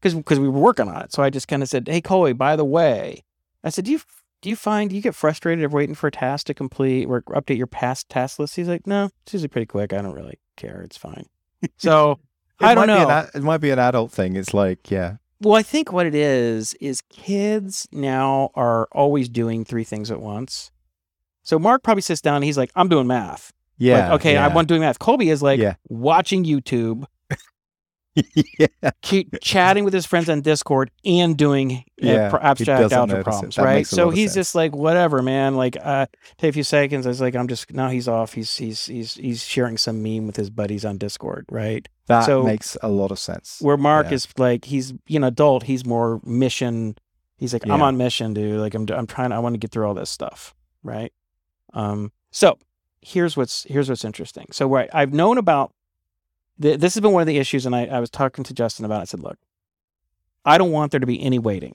because 0.00 0.14
because 0.14 0.38
we 0.40 0.48
were 0.48 0.58
working 0.60 0.88
on 0.88 1.02
it, 1.02 1.12
so 1.12 1.22
I 1.22 1.28
just 1.30 1.46
kind 1.48 1.62
of 1.62 1.68
said, 1.68 1.86
"Hey, 1.88 2.00
Colby, 2.00 2.32
by 2.32 2.56
the 2.56 2.64
way," 2.64 3.22
I 3.62 3.68
said, 3.70 3.84
"Do 3.84 3.92
you 3.92 4.00
do 4.40 4.48
you 4.48 4.56
find 4.56 4.88
do 4.88 4.96
you 4.96 5.02
get 5.02 5.14
frustrated 5.14 5.62
of 5.64 5.72
waiting 5.74 5.94
for 5.94 6.06
a 6.06 6.10
task 6.10 6.46
to 6.46 6.54
complete 6.54 7.04
or 7.06 7.20
update 7.22 7.58
your 7.58 7.66
past 7.66 8.08
task 8.08 8.38
list?" 8.38 8.56
He's 8.56 8.68
like, 8.68 8.86
"No, 8.86 9.10
it's 9.24 9.34
usually 9.34 9.48
pretty 9.48 9.66
quick. 9.66 9.92
I 9.92 10.00
don't 10.00 10.14
really 10.14 10.38
care. 10.56 10.80
It's 10.82 10.96
fine." 10.96 11.26
So 11.76 12.18
I 12.60 12.74
don't 12.74 12.88
an 12.88 13.08
know. 13.08 13.26
it 13.34 13.42
might 13.42 13.58
be 13.60 13.70
an 13.70 13.78
adult 13.78 14.10
thing. 14.12 14.36
It's 14.36 14.54
like, 14.54 14.90
yeah, 14.90 15.16
Well, 15.42 15.54
I 15.54 15.62
think 15.62 15.92
what 15.92 16.06
it 16.06 16.14
is 16.14 16.72
is 16.80 17.02
kids 17.10 17.86
now 17.92 18.50
are 18.54 18.88
always 18.92 19.28
doing 19.28 19.64
three 19.66 19.84
things 19.84 20.10
at 20.10 20.20
once. 20.20 20.70
So 21.42 21.58
Mark 21.58 21.82
probably 21.82 22.02
sits 22.02 22.20
down 22.22 22.36
and 22.36 22.44
he's 22.44 22.56
like, 22.58 22.70
"I'm 22.74 22.88
doing 22.88 23.06
math." 23.06 23.52
Yeah. 23.80 24.10
Like, 24.10 24.20
okay, 24.20 24.36
I 24.36 24.46
yeah. 24.46 24.54
want 24.54 24.68
doing 24.68 24.80
math. 24.82 24.98
Colby 25.00 25.28
is 25.30 25.42
like 25.42 25.58
Yeah. 25.58 25.74
watching 25.88 26.44
YouTube, 26.44 27.04
yeah, 28.58 28.66
keep 29.02 29.36
chatting 29.40 29.84
with 29.84 29.94
his 29.94 30.04
friends 30.04 30.28
on 30.28 30.40
Discord, 30.40 30.90
and 31.04 31.36
doing 31.36 31.72
uh, 32.02 32.06
Yeah, 32.06 32.30
pro- 32.30 32.40
abstract 32.40 32.92
algebra 32.92 33.20
it. 33.20 33.24
problems, 33.24 33.56
right? 33.56 33.86
So 33.86 34.10
he's 34.10 34.34
just 34.34 34.54
like, 34.54 34.74
whatever, 34.74 35.22
man. 35.22 35.54
Like, 35.56 35.76
uh, 35.80 36.06
take 36.36 36.50
a 36.50 36.52
few 36.52 36.64
seconds. 36.64 37.06
I 37.06 37.10
was 37.10 37.20
like, 37.20 37.36
I'm 37.36 37.46
just 37.46 37.72
now 37.72 37.88
he's 37.88 38.08
off. 38.08 38.32
He's 38.32 38.56
he's 38.56 38.86
he's 38.86 39.14
he's 39.14 39.44
sharing 39.44 39.76
some 39.78 40.02
meme 40.02 40.26
with 40.26 40.36
his 40.36 40.50
buddies 40.50 40.84
on 40.84 40.98
Discord, 40.98 41.46
right? 41.50 41.88
that 42.08 42.24
So- 42.24 42.42
makes 42.42 42.76
a 42.82 42.88
lot 42.88 43.12
of 43.12 43.18
sense. 43.20 43.58
Where 43.60 43.76
Mark 43.76 44.10
is 44.10 44.26
like, 44.36 44.64
he's 44.64 44.92
you 45.06 45.20
know, 45.20 45.28
adult. 45.28 45.62
He's 45.62 45.86
more 45.86 46.20
mission. 46.24 46.96
He's 47.38 47.52
like, 47.52 47.66
I'm 47.68 47.80
on 47.80 47.96
mission, 47.96 48.34
dude. 48.34 48.58
Like, 48.60 48.74
I'm 48.74 48.86
I'm 48.90 49.06
trying. 49.06 49.30
I 49.32 49.38
want 49.38 49.54
to 49.54 49.58
get 49.58 49.70
through 49.70 49.86
all 49.86 49.94
this 49.94 50.10
stuff, 50.10 50.52
right? 50.82 51.12
Um. 51.72 52.10
So 52.32 52.58
here's 53.02 53.36
what's 53.36 53.64
here's 53.64 53.88
what's 53.88 54.04
interesting. 54.04 54.46
So 54.52 54.68
right, 54.68 54.90
I've 54.92 55.12
known 55.12 55.38
about. 55.38 55.72
th- 56.60 56.78
This 56.80 56.94
has 56.94 57.00
been 57.00 57.12
one 57.12 57.22
of 57.22 57.26
the 57.26 57.38
issues, 57.38 57.66
and 57.66 57.74
I, 57.74 57.86
I 57.86 58.00
was 58.00 58.10
talking 58.10 58.44
to 58.44 58.54
Justin 58.54 58.84
about. 58.84 58.98
it. 58.98 59.02
I 59.02 59.04
said, 59.06 59.20
look, 59.20 59.38
I 60.44 60.58
don't 60.58 60.72
want 60.72 60.90
there 60.92 61.00
to 61.00 61.06
be 61.06 61.22
any 61.22 61.38
waiting. 61.38 61.74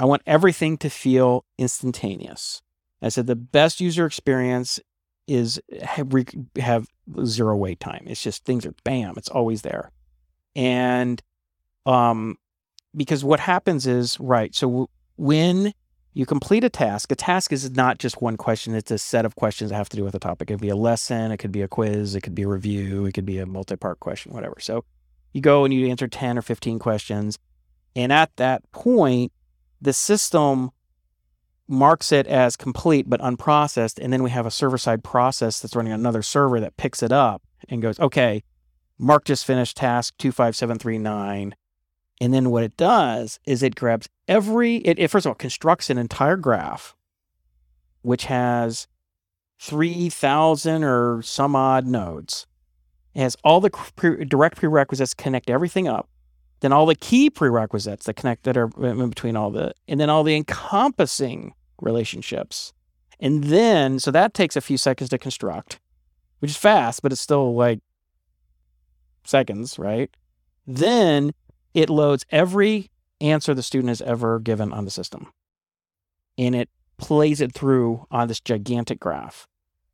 I 0.00 0.04
want 0.06 0.22
everything 0.26 0.76
to 0.78 0.90
feel 0.90 1.44
instantaneous. 1.58 2.62
I 3.00 3.08
said 3.10 3.26
the 3.26 3.36
best 3.36 3.80
user 3.80 4.06
experience 4.06 4.80
is 5.26 5.60
have, 5.82 6.10
have 6.58 6.86
zero 7.24 7.56
wait 7.56 7.80
time. 7.80 8.04
It's 8.06 8.22
just 8.22 8.44
things 8.44 8.66
are 8.66 8.74
bam, 8.82 9.14
it's 9.16 9.28
always 9.28 9.62
there. 9.62 9.90
And 10.56 11.22
um 11.86 12.36
because 12.96 13.24
what 13.24 13.40
happens 13.40 13.86
is 13.86 14.18
right, 14.20 14.54
so 14.54 14.66
w- 14.68 14.86
when 15.16 15.74
you 16.14 16.24
complete 16.24 16.62
a 16.62 16.70
task, 16.70 17.10
a 17.10 17.16
task 17.16 17.52
is 17.52 17.70
not 17.72 17.98
just 17.98 18.22
one 18.22 18.36
question, 18.36 18.74
it's 18.74 18.90
a 18.90 18.98
set 18.98 19.26
of 19.26 19.34
questions 19.34 19.70
that 19.70 19.76
have 19.76 19.88
to 19.88 19.96
do 19.96 20.04
with 20.04 20.14
a 20.14 20.20
topic. 20.20 20.48
It 20.48 20.54
could 20.54 20.60
be 20.60 20.68
a 20.68 20.76
lesson, 20.76 21.32
it 21.32 21.38
could 21.38 21.52
be 21.52 21.62
a 21.62 21.68
quiz, 21.68 22.14
it 22.14 22.20
could 22.20 22.36
be 22.36 22.42
a 22.42 22.48
review, 22.48 23.04
it 23.04 23.12
could 23.12 23.26
be 23.26 23.38
a 23.38 23.46
multi-part 23.46 23.98
question, 23.98 24.32
whatever. 24.32 24.56
So 24.60 24.84
you 25.32 25.40
go 25.40 25.64
and 25.64 25.74
you 25.74 25.88
answer 25.88 26.06
10 26.06 26.38
or 26.38 26.42
15 26.42 26.78
questions. 26.78 27.38
And 27.96 28.12
at 28.12 28.34
that 28.36 28.70
point, 28.70 29.32
the 29.80 29.92
system 29.92 30.70
marks 31.66 32.12
it 32.12 32.26
as 32.28 32.56
complete 32.56 33.10
but 33.10 33.20
unprocessed. 33.20 33.98
And 34.00 34.12
then 34.12 34.22
we 34.22 34.30
have 34.30 34.46
a 34.46 34.50
server 34.50 34.78
side 34.78 35.02
process 35.02 35.58
that's 35.60 35.74
running 35.74 35.92
another 35.92 36.22
server 36.22 36.60
that 36.60 36.76
picks 36.76 37.02
it 37.02 37.10
up 37.10 37.42
and 37.68 37.82
goes, 37.82 37.98
okay, 37.98 38.44
Mark 38.98 39.24
just 39.24 39.44
finished 39.44 39.76
task 39.76 40.14
25739. 40.18 41.56
And 42.20 42.32
then 42.32 42.50
what 42.50 42.62
it 42.62 42.76
does 42.76 43.40
is 43.44 43.62
it 43.62 43.74
grabs 43.74 44.08
every, 44.28 44.76
it, 44.76 44.98
it 44.98 45.10
first 45.10 45.26
of 45.26 45.30
all 45.30 45.34
constructs 45.34 45.90
an 45.90 45.98
entire 45.98 46.36
graph, 46.36 46.94
which 48.02 48.24
has 48.26 48.86
3,000 49.60 50.84
or 50.84 51.22
some 51.22 51.56
odd 51.56 51.86
nodes. 51.86 52.46
It 53.14 53.20
has 53.20 53.36
all 53.44 53.60
the 53.60 53.70
pre- 53.70 54.24
direct 54.24 54.58
prerequisites 54.58 55.14
connect 55.14 55.50
everything 55.50 55.88
up 55.88 56.08
then 56.64 56.72
all 56.72 56.86
the 56.86 56.94
key 56.94 57.28
prerequisites 57.28 58.06
that 58.06 58.14
connect 58.14 58.44
that 58.44 58.56
are 58.56 58.70
in 58.82 59.10
between 59.10 59.36
all 59.36 59.50
the 59.50 59.74
and 59.86 60.00
then 60.00 60.08
all 60.08 60.24
the 60.24 60.34
encompassing 60.34 61.52
relationships 61.82 62.72
and 63.20 63.44
then 63.44 63.98
so 63.98 64.10
that 64.10 64.32
takes 64.32 64.56
a 64.56 64.62
few 64.62 64.78
seconds 64.78 65.10
to 65.10 65.18
construct 65.18 65.78
which 66.38 66.50
is 66.50 66.56
fast 66.56 67.02
but 67.02 67.12
it's 67.12 67.20
still 67.20 67.54
like 67.54 67.80
seconds 69.24 69.78
right 69.78 70.16
then 70.66 71.32
it 71.74 71.90
loads 71.90 72.24
every 72.30 72.90
answer 73.20 73.52
the 73.54 73.62
student 73.62 73.88
has 73.88 74.00
ever 74.02 74.38
given 74.38 74.72
on 74.72 74.84
the 74.84 74.90
system 74.90 75.32
and 76.38 76.54
it 76.54 76.68
plays 76.96 77.40
it 77.40 77.52
through 77.52 78.06
on 78.10 78.28
this 78.28 78.40
gigantic 78.40 79.00
graph 79.00 79.46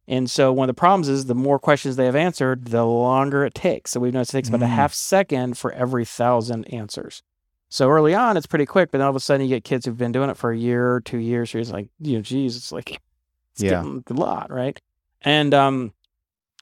and 0.08 0.28
so 0.30 0.52
one 0.52 0.68
of 0.68 0.74
the 0.74 0.78
problems 0.80 1.08
is 1.08 1.26
the 1.26 1.36
more 1.36 1.60
questions 1.60 1.94
they 1.94 2.06
have 2.06 2.16
answered, 2.16 2.64
the 2.64 2.84
longer 2.84 3.44
it 3.44 3.54
takes. 3.54 3.92
So 3.92 4.00
we've 4.00 4.12
noticed 4.12 4.32
it 4.34 4.38
takes 4.38 4.48
about 4.48 4.62
a 4.62 4.64
Mm. 4.64 4.70
half 4.74 4.92
second 4.92 5.56
for 5.56 5.70
every 5.70 6.04
thousand 6.04 6.64
answers. 6.74 7.22
So 7.68 7.88
early 7.88 8.12
on, 8.12 8.36
it's 8.36 8.46
pretty 8.46 8.66
quick, 8.66 8.90
but 8.90 8.98
then 8.98 9.04
all 9.04 9.10
of 9.10 9.14
a 9.16 9.20
sudden 9.20 9.46
you 9.46 9.54
get 9.54 9.62
kids 9.62 9.86
who've 9.86 9.96
been 9.96 10.10
doing 10.10 10.28
it 10.28 10.36
for 10.36 10.50
a 10.50 10.56
year, 10.56 10.94
or 10.94 11.00
two 11.00 11.18
years. 11.18 11.52
Just 11.52 11.70
like, 11.72 11.90
you 12.00 12.16
know, 12.16 12.22
geez, 12.22 12.56
it's 12.56 12.72
like, 12.72 12.90
it's 13.52 13.62
Yeah. 13.62 13.82
getting 13.82 14.02
a 14.10 14.14
lot, 14.14 14.50
right? 14.50 14.80
And 15.22 15.54
um, 15.54 15.92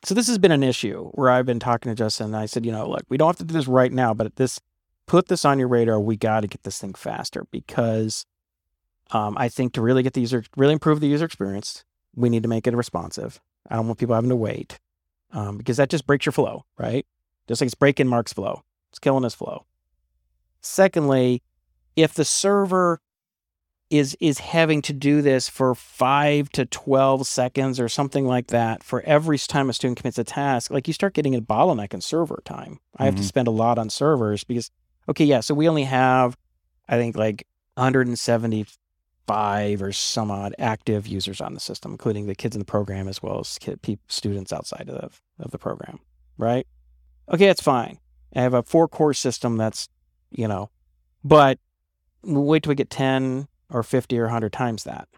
so 0.04 0.14
this 0.14 0.26
has 0.26 0.36
been 0.36 0.52
an 0.52 0.62
issue 0.62 1.08
where 1.12 1.30
I've 1.30 1.46
been 1.46 1.60
talking 1.60 1.90
to 1.90 1.96
Justin 1.96 2.26
and 2.26 2.36
I 2.36 2.44
said, 2.44 2.66
you 2.66 2.72
know, 2.72 2.86
look, 2.86 3.04
we 3.08 3.16
don't 3.16 3.28
have 3.28 3.36
to 3.36 3.44
do 3.44 3.54
this 3.54 3.66
right 3.66 3.92
now, 3.92 4.12
but 4.12 4.26
at 4.26 4.36
this, 4.36 4.60
put 5.08 5.26
this 5.26 5.44
on 5.44 5.58
your 5.58 5.66
radar. 5.68 5.98
We 5.98 6.16
got 6.16 6.40
to 6.40 6.46
get 6.46 6.62
this 6.62 6.78
thing 6.78 6.94
faster 6.94 7.46
because 7.50 8.24
um, 9.10 9.36
I 9.36 9.48
think 9.48 9.72
to 9.72 9.82
really 9.82 10.02
get 10.04 10.12
the 10.12 10.20
user, 10.20 10.44
really 10.56 10.74
improve 10.74 11.00
the 11.00 11.08
user 11.08 11.24
experience, 11.24 11.82
we 12.14 12.28
need 12.28 12.42
to 12.44 12.48
make 12.48 12.66
it 12.66 12.76
responsive. 12.76 13.40
I 13.68 13.76
don't 13.76 13.86
want 13.86 13.98
people 13.98 14.14
having 14.14 14.30
to 14.30 14.36
wait 14.36 14.78
um, 15.32 15.56
because 15.58 15.78
that 15.78 15.88
just 15.90 16.06
breaks 16.06 16.26
your 16.26 16.32
flow, 16.32 16.64
right? 16.78 17.04
Just 17.48 17.60
like 17.60 17.66
it's 17.66 17.74
breaking 17.74 18.06
Mark's 18.06 18.32
flow, 18.32 18.62
it's 18.90 18.98
killing 18.98 19.24
his 19.24 19.34
flow. 19.34 19.64
Secondly, 20.60 21.42
if 21.96 22.14
the 22.14 22.24
server 22.24 23.00
is 23.90 24.14
is 24.20 24.38
having 24.40 24.82
to 24.82 24.92
do 24.92 25.22
this 25.22 25.48
for 25.48 25.74
five 25.74 26.50
to 26.50 26.66
twelve 26.66 27.26
seconds 27.26 27.80
or 27.80 27.88
something 27.88 28.26
like 28.26 28.48
that 28.48 28.82
for 28.82 29.00
every 29.02 29.38
time 29.38 29.70
a 29.70 29.72
student 29.72 29.98
commits 29.98 30.18
a 30.18 30.24
task, 30.24 30.70
like 30.70 30.86
you 30.86 30.92
start 30.92 31.14
getting 31.14 31.34
a 31.34 31.40
bottleneck 31.40 31.94
in 31.94 32.00
server 32.02 32.42
time. 32.44 32.78
I 32.98 33.06
have 33.06 33.14
to 33.16 33.22
Mhm. 33.22 33.26
spend 33.26 33.48
a 33.48 33.52
lot 33.52 33.78
on 33.78 33.88
servers 33.88 34.44
because 34.44 34.70
okay, 35.08 35.24
yeah, 35.24 35.40
so 35.40 35.54
we 35.54 35.68
only 35.68 35.84
have 35.84 36.36
I 36.88 36.96
think 36.96 37.16
like 37.16 37.46
175 37.74 39.82
or 39.82 39.92
some 39.92 40.30
odd 40.30 40.54
active 40.58 41.06
users 41.06 41.40
on 41.40 41.54
the 41.54 41.60
system, 41.60 41.92
including 41.92 42.26
the 42.26 42.34
kids 42.34 42.56
in 42.56 42.60
the 42.60 42.64
program 42.64 43.08
as 43.08 43.22
well 43.22 43.40
as 43.40 43.58
kid, 43.58 43.82
peop 43.82 44.00
students 44.08 44.52
outside 44.52 44.88
of 44.88 44.96
the, 44.96 45.10
of 45.44 45.50
the 45.50 45.58
program, 45.58 46.00
right? 46.38 46.66
Okay, 47.30 47.46
that's 47.46 47.62
fine. 47.62 47.98
I 48.34 48.42
have 48.42 48.54
a 48.54 48.62
four 48.62 48.88
core 48.88 49.14
system 49.14 49.56
that's, 49.56 49.88
you 50.30 50.48
know, 50.48 50.70
but 51.22 51.58
wait 52.22 52.62
till 52.62 52.70
we 52.70 52.74
get 52.74 52.90
10 52.90 53.48
or 53.70 53.82
50 53.82 54.18
or 54.18 54.24
100 54.24 54.52
times 54.52 54.84
that. 54.84 55.08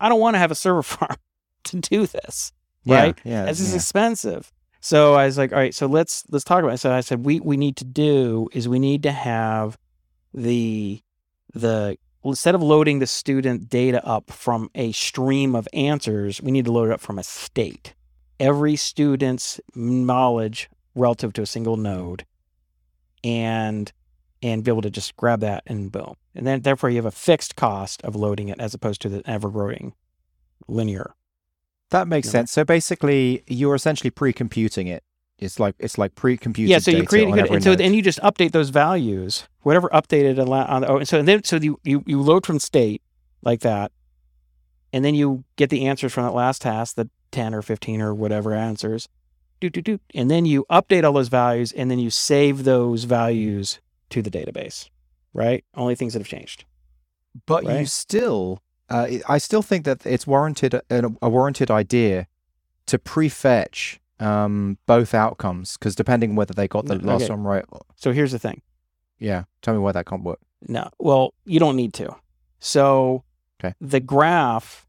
I 0.00 0.08
don't 0.08 0.20
want 0.20 0.34
to 0.34 0.38
have 0.38 0.50
a 0.50 0.56
server 0.56 0.82
farm 0.82 1.16
to 1.64 1.76
do 1.76 2.06
this, 2.06 2.52
right? 2.86 3.18
Yeah. 3.24 3.46
This 3.46 3.60
is 3.60 3.70
yeah. 3.70 3.76
expensive. 3.76 4.52
So 4.80 5.14
I 5.14 5.26
was 5.26 5.36
like, 5.36 5.52
all 5.52 5.58
right, 5.58 5.74
so 5.74 5.86
let's 5.86 6.24
let's 6.30 6.44
talk 6.44 6.62
about 6.62 6.74
it. 6.74 6.78
So 6.78 6.92
I 6.92 7.00
said, 7.00 7.24
we 7.24 7.40
we 7.40 7.56
need 7.56 7.76
to 7.76 7.84
do 7.84 8.48
is 8.52 8.68
we 8.68 8.78
need 8.78 9.02
to 9.04 9.12
have 9.12 9.78
the 10.32 11.00
the 11.52 11.98
instead 12.24 12.54
of 12.54 12.62
loading 12.62 12.98
the 12.98 13.06
student 13.06 13.68
data 13.68 14.04
up 14.06 14.30
from 14.30 14.70
a 14.74 14.92
stream 14.92 15.54
of 15.54 15.68
answers, 15.72 16.40
we 16.40 16.50
need 16.50 16.64
to 16.64 16.72
load 16.72 16.88
it 16.88 16.92
up 16.92 17.00
from 17.00 17.18
a 17.18 17.22
state. 17.22 17.94
Every 18.38 18.76
student's 18.76 19.60
knowledge 19.74 20.70
relative 20.94 21.34
to 21.34 21.42
a 21.42 21.46
single 21.46 21.76
node 21.76 22.24
and 23.22 23.92
and 24.42 24.64
be 24.64 24.70
able 24.70 24.82
to 24.82 24.90
just 24.90 25.14
grab 25.16 25.40
that 25.40 25.62
and 25.66 25.92
boom. 25.92 26.14
And 26.34 26.46
then 26.46 26.62
therefore 26.62 26.88
you 26.88 26.96
have 26.96 27.04
a 27.04 27.10
fixed 27.10 27.54
cost 27.54 28.02
of 28.02 28.16
loading 28.16 28.48
it 28.48 28.58
as 28.58 28.72
opposed 28.72 29.02
to 29.02 29.10
the 29.10 29.22
ever 29.26 29.50
growing 29.50 29.92
linear. 30.66 31.14
That 31.90 32.08
makes 32.08 32.28
Yeah. 32.28 32.32
sense. 32.32 32.52
So 32.52 32.64
basically, 32.64 33.42
you're 33.46 33.74
essentially 33.74 34.10
pre-computing 34.10 34.86
it. 34.86 35.02
It's 35.38 35.58
like 35.58 35.74
it's 35.78 35.96
like 35.96 36.14
pre-computed. 36.14 36.70
yeah, 36.70 36.78
so 36.78 36.90
you're 36.90 37.00
data 37.00 37.08
creating 37.08 37.32
on 37.34 37.38
it, 37.40 37.50
and 37.50 37.64
so 37.64 37.70
node. 37.70 37.80
then 37.80 37.94
you 37.94 38.02
just 38.02 38.20
update 38.20 38.52
those 38.52 38.68
values, 38.68 39.48
whatever 39.62 39.88
updated 39.88 40.38
on. 40.38 40.82
The, 40.82 40.88
oh, 40.88 40.98
and 40.98 41.08
so 41.08 41.18
and 41.18 41.26
then 41.26 41.42
so 41.44 41.56
you, 41.56 41.80
you 41.82 42.04
you 42.06 42.20
load 42.20 42.44
from 42.44 42.58
state 42.58 43.00
like 43.42 43.60
that, 43.60 43.90
and 44.92 45.02
then 45.02 45.14
you 45.14 45.44
get 45.56 45.70
the 45.70 45.86
answers 45.86 46.12
from 46.12 46.24
that 46.24 46.32
last 46.34 46.60
task, 46.62 46.96
the 46.96 47.08
ten 47.32 47.54
or 47.54 47.62
fifteen 47.62 48.02
or 48.02 48.14
whatever 48.14 48.52
answers, 48.52 49.08
do 49.60 49.70
do 49.70 49.80
do, 49.80 49.98
and 50.14 50.30
then 50.30 50.44
you 50.44 50.66
update 50.70 51.04
all 51.04 51.14
those 51.14 51.28
values, 51.28 51.72
and 51.72 51.90
then 51.90 51.98
you 51.98 52.10
save 52.10 52.64
those 52.64 53.04
values 53.04 53.80
to 54.10 54.20
the 54.20 54.30
database, 54.30 54.90
right? 55.32 55.64
Only 55.74 55.94
things 55.94 56.12
that 56.12 56.18
have 56.20 56.28
changed. 56.28 56.66
But 57.46 57.64
you 57.64 57.86
still, 57.86 58.60
uh, 58.90 59.06
I 59.28 59.38
still 59.38 59.62
think 59.62 59.84
that 59.84 60.04
it's 60.04 60.26
warranted 60.26 60.74
a, 60.74 60.82
a 61.22 61.28
warranted 61.30 61.70
idea 61.70 62.26
to 62.86 62.98
prefetch 62.98 63.98
um, 64.18 64.78
both 64.86 65.14
outcomes 65.14 65.76
because 65.76 65.94
depending 65.94 66.34
whether 66.36 66.52
they 66.52 66.68
got 66.68 66.86
the 66.86 66.96
No, 66.98 67.12
last 67.16 67.30
one 67.30 67.42
right, 67.44 67.64
So 67.96 68.12
here's 68.12 68.32
the 68.32 68.38
thing. 68.38 68.62
yeah. 69.18 69.44
Tell 69.62 69.74
me 69.74 69.80
why 69.80 69.92
that 69.92 70.06
can't 70.06 70.22
work. 70.24 70.40
No, 70.68 70.90
well, 70.98 71.32
you 71.44 71.58
don't 71.60 71.76
need 71.76 71.94
to. 71.94 72.14
So 72.58 73.24
Okay. 73.62 73.74
the 73.80 74.00
graph 74.00 74.86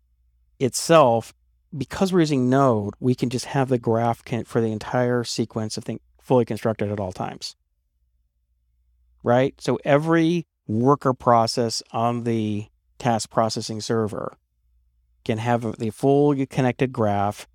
itself, 0.59 1.33
because 1.77 2.11
we're 2.11 2.19
using 2.21 2.49
Node, 2.49 2.93
we 2.99 3.15
can 3.15 3.29
just 3.29 3.45
have 3.45 3.69
the 3.69 3.77
graph 3.77 4.23
can, 4.25 4.43
for 4.45 4.59
the 4.61 4.71
entire 4.71 5.23
sequence 5.23 5.77
of 5.77 5.83
thing 5.85 5.99
fully 6.19 6.43
constructed 6.45 6.91
at 6.91 6.99
all 6.99 7.11
times. 7.13 7.55
Right? 9.23 9.53
So 9.61 9.79
every 9.85 10.47
worker 10.67 11.13
process 11.13 11.83
on 11.91 12.23
the 12.23 12.67
task 13.01 13.29
processing 13.29 13.81
server 13.81 14.37
can 15.25 15.37
have 15.37 15.77
the 15.77 15.89
full 15.89 16.45
connected 16.47 16.93
graph. 16.93 17.47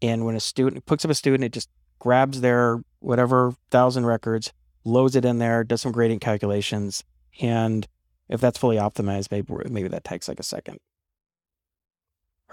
And 0.00 0.24
when 0.24 0.34
a 0.34 0.40
student 0.40 0.86
picks 0.86 1.04
up 1.04 1.10
a 1.10 1.14
student, 1.14 1.44
it 1.44 1.52
just 1.52 1.68
grabs 1.98 2.40
their 2.40 2.80
whatever 3.00 3.54
thousand 3.70 4.06
records, 4.06 4.52
loads 4.84 5.16
it 5.16 5.24
in 5.24 5.38
there, 5.38 5.64
does 5.64 5.80
some 5.82 5.92
gradient 5.92 6.22
calculations, 6.22 7.04
and 7.40 7.86
if 8.28 8.40
that's 8.40 8.58
fully 8.58 8.76
optimized, 8.76 9.30
maybe 9.30 9.52
maybe 9.68 9.88
that 9.88 10.04
takes 10.04 10.28
like 10.28 10.40
a 10.40 10.44
second. 10.44 10.78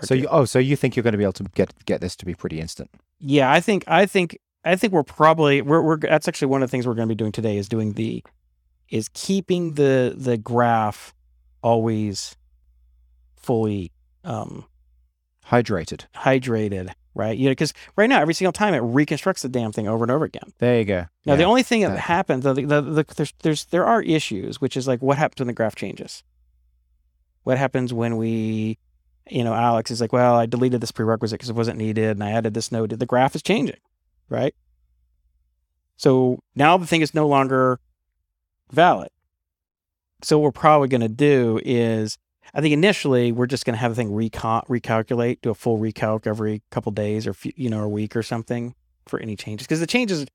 So 0.02 0.14
you, 0.14 0.28
oh, 0.30 0.46
so 0.46 0.60
you 0.60 0.76
think 0.76 0.96
you're 0.96 1.04
going 1.04 1.14
to 1.14 1.18
be 1.18 1.24
able 1.24 1.34
to 1.34 1.44
get 1.56 1.74
get 1.86 2.02
this 2.02 2.16
to 2.18 2.26
be 2.26 2.34
pretty 2.34 2.60
instant? 2.60 2.90
yeah, 3.20 3.52
I 3.52 3.60
think 3.60 3.84
I 3.88 4.06
think 4.06 4.38
I 4.64 4.76
think 4.76 4.94
we're 4.94 5.04
probably 5.04 5.62
we're 5.62 5.82
we're 5.82 5.98
that's 5.98 6.28
actually 6.28 6.48
one 6.48 6.64
of 6.64 6.70
the 6.70 6.72
things 6.72 6.88
we're 6.88 6.96
going 6.96 7.08
to 7.08 7.12
be 7.14 7.18
doing 7.18 7.32
today 7.32 7.58
is 7.58 7.70
doing 7.70 7.94
the 7.94 8.24
is 8.90 9.10
keeping 9.14 9.74
the 9.74 10.14
the 10.16 10.38
graph 10.38 11.14
always 11.66 12.36
fully 13.36 13.92
um 14.24 14.66
Hydrated. 15.48 16.06
hydrated, 16.16 16.92
right? 17.14 17.38
You 17.38 17.46
know, 17.46 17.52
because 17.52 17.74
right 17.96 18.10
now 18.10 18.20
every 18.20 18.34
single 18.34 18.52
time 18.52 18.74
it 18.74 18.80
reconstructs 18.80 19.44
the 19.44 19.50
damn 19.50 19.72
thing 19.72 19.88
over 19.88 20.04
and 20.04 20.12
over 20.12 20.26
again. 20.26 20.54
There 20.58 20.80
you 20.80 20.86
go. 20.86 21.06
Now, 21.26 21.36
the 21.36 21.44
only 21.44 21.62
thing 21.62 21.82
that 21.82 21.92
exactly. 21.92 22.14
happens, 22.16 22.44
the, 22.44 22.54
the, 22.54 22.82
the, 22.82 23.06
there's, 23.16 23.34
there's, 23.44 23.66
there 23.66 23.86
are 23.86 24.02
issues, 24.02 24.60
which 24.60 24.76
is 24.76 24.88
like 24.88 25.04
what 25.04 25.20
happens 25.20 25.40
when 25.40 25.48
the 25.48 25.54
graph 25.54 25.76
changes. 25.76 26.24
What 27.44 27.60
happens 27.60 27.94
when 27.94 28.18
we, 28.18 28.80
you 29.30 29.44
know, 29.44 29.54
Alex 29.54 29.92
is 29.92 30.02
like, 30.02 30.12
well, 30.12 30.34
I 30.34 30.48
deleted 30.48 30.82
this 30.82 30.92
prerequisite 30.92 31.38
because 31.38 31.50
it 31.50 31.56
wasn't 31.56 31.78
needed, 31.78 32.10
and 32.10 32.24
I 32.24 32.32
added 32.32 32.56
this 32.56 32.72
node. 32.72 32.90
The 32.90 33.06
graph 33.06 33.36
is 33.36 33.44
changing, 33.44 33.78
right? 34.30 34.56
So 35.98 36.40
now 36.56 36.78
the 36.78 36.88
thing 36.88 37.02
is 37.02 37.14
no 37.14 37.28
longer 37.28 37.80
valid. 38.72 39.10
So 40.26 40.40
what 40.40 40.46
we're 40.46 40.52
probably 40.52 40.88
going 40.88 41.02
to 41.02 41.08
do 41.08 41.60
is, 41.64 42.18
I 42.54 42.62
think 42.62 42.74
initially 42.74 43.32
we're 43.32 43.46
just 43.46 43.64
going 43.64 43.76
to 43.76 43.80
have 43.80 43.92
the 43.92 43.96
thing 43.96 44.10
recal- 44.10 44.66
recalculate, 44.68 45.42
do 45.42 45.52
a 45.52 45.56
full 45.56 45.78
recalc 45.78 46.26
every 46.26 46.64
couple 46.72 46.92
days 46.92 47.28
or 47.28 47.34
few, 47.36 47.52
you 47.56 47.70
know, 47.70 47.84
a 47.84 47.88
week 47.88 48.16
or 48.16 48.24
something 48.24 48.74
for 49.06 49.20
any 49.20 49.36
changes 49.36 49.68
because 49.68 49.80
the 49.80 49.88
changes 49.88 50.26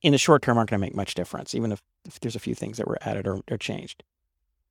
in 0.00 0.12
the 0.12 0.18
short 0.18 0.40
term 0.40 0.56
aren't 0.56 0.70
going 0.70 0.80
to 0.80 0.86
make 0.86 0.94
much 0.94 1.14
difference, 1.14 1.54
even 1.54 1.70
if, 1.70 1.82
if 2.06 2.18
there's 2.20 2.34
a 2.34 2.38
few 2.38 2.54
things 2.54 2.78
that 2.78 2.88
were 2.88 2.96
added 3.02 3.26
or, 3.26 3.40
or 3.50 3.58
changed. 3.58 4.02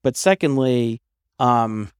But 0.01 0.17
secondly, 0.17 0.99
um, 1.37 1.91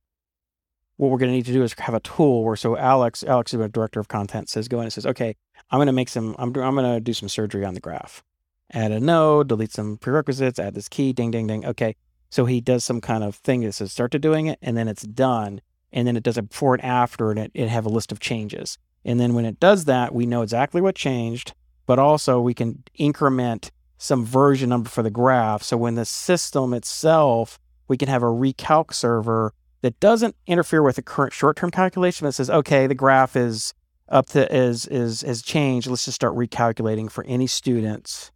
what 0.98 1.12
we're 1.12 1.20
going 1.20 1.30
to 1.30 1.36
need 1.36 1.46
to 1.46 1.54
do 1.54 1.62
is 1.62 1.74
have 1.78 1.94
a 1.94 2.00
tool 2.00 2.44
where 2.44 2.56
so 2.56 2.76
Alex, 2.78 3.24
Alex, 3.24 3.54
is 3.54 3.60
a 3.60 3.70
director 3.70 4.00
of 4.00 4.08
content, 4.08 4.50
says 4.50 4.68
go 4.68 4.80
in 4.80 4.86
and 4.86 4.94
says, 4.94 5.06
okay, 5.06 5.36
I'm 5.70 5.78
going 5.78 5.86
to 5.86 5.94
make 5.94 6.10
some, 6.10 6.36
I'm, 6.40 6.48
I'm 6.56 6.74
going 6.74 6.96
to 6.96 7.00
do 7.00 7.14
some 7.14 7.30
surgery 7.30 7.64
on 7.64 7.76
the 7.76 7.80
graph, 7.80 8.24
add 8.72 8.92
a 8.92 9.00
node, 9.00 9.50
delete 9.50 9.72
some 9.72 9.98
prerequisites, 9.98 10.58
add 10.58 10.74
this 10.74 10.90
key, 10.90 11.14
ding, 11.14 11.30
ding, 11.30 11.46
ding. 11.46 11.64
Okay, 11.64 11.96
so 12.30 12.46
he 12.46 12.62
does 12.62 12.84
some 12.84 13.02
kind 13.02 13.24
of 13.24 13.36
thing 13.36 13.62
that 13.62 13.74
says 13.74 13.92
start 13.92 14.12
to 14.12 14.20
doing 14.20 14.48
it, 14.48 14.60
and 14.62 14.78
then 14.78 14.88
it's 14.88 15.04
done, 15.04 15.62
and 15.92 16.08
then 16.08 16.18
it 16.18 16.24
does 16.24 16.38
a 16.38 16.44
before 16.44 16.76
and 16.76 16.84
after, 16.84 17.32
and 17.32 17.40
it, 17.40 17.52
it 17.54 17.70
have 17.70 17.86
a 17.86 17.90
list 17.90 18.12
of 18.12 18.20
changes. 18.20 18.78
And 19.04 19.20
then 19.20 19.34
when 19.34 19.46
it 19.46 19.60
does 19.60 19.86
that, 19.86 20.14
we 20.14 20.26
know 20.26 20.42
exactly 20.42 20.82
what 20.82 20.96
changed 20.96 21.54
but 21.86 22.00
also 22.00 22.40
we 22.40 22.54
can 22.54 22.84
increment 22.96 23.72
some 23.98 24.26
version 24.26 24.70
number 24.70 24.90
for 24.90 25.04
the 25.04 25.10
graph. 25.10 25.64
So 25.64 25.78
when 25.78 25.96
the 25.96 26.06
system 26.06 26.74
itself, 26.74 27.60
we 27.88 27.98
can 27.98 28.10
have 28.10 28.24
a 28.24 28.28
recalc 28.28 28.94
server 28.94 29.54
that 29.82 30.00
doesn't 30.00 30.36
interfere 30.48 30.82
with 30.82 30.96
the 30.96 31.02
current 31.02 31.34
short-term 31.34 31.72
calculation. 31.72 32.26
That 32.26 32.34
says, 32.34 32.50
okay, 32.50 32.88
the 32.88 32.96
graph 32.96 33.36
is 33.36 33.74
up 34.10 34.28
to 34.28 34.54
is 34.56 34.86
is 34.88 35.22
has 35.22 35.42
changed. 35.42 35.88
Let's 35.88 36.06
just 36.06 36.16
start 36.16 36.36
recalculating 36.36 37.12
for 37.12 37.24
any 37.26 37.48
students 37.48 38.32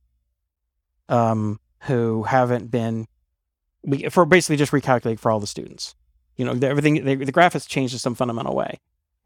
um, 1.08 1.60
who 1.82 2.24
haven't 2.24 2.72
been 2.72 3.08
we, 3.84 4.10
for 4.10 4.26
basically 4.26 4.58
just 4.58 4.72
recalculate 4.72 5.20
for 5.20 5.32
all 5.32 5.40
the 5.40 5.48
students. 5.48 5.96
You 6.36 6.46
know, 6.46 6.54
the- 6.54 6.68
everything 6.68 7.04
the, 7.06 7.16
the 7.16 7.32
graph 7.32 7.54
has 7.54 7.66
changed 7.66 7.94
in 7.94 8.00
some 8.00 8.16
fundamental 8.16 8.56
way. 8.56 8.80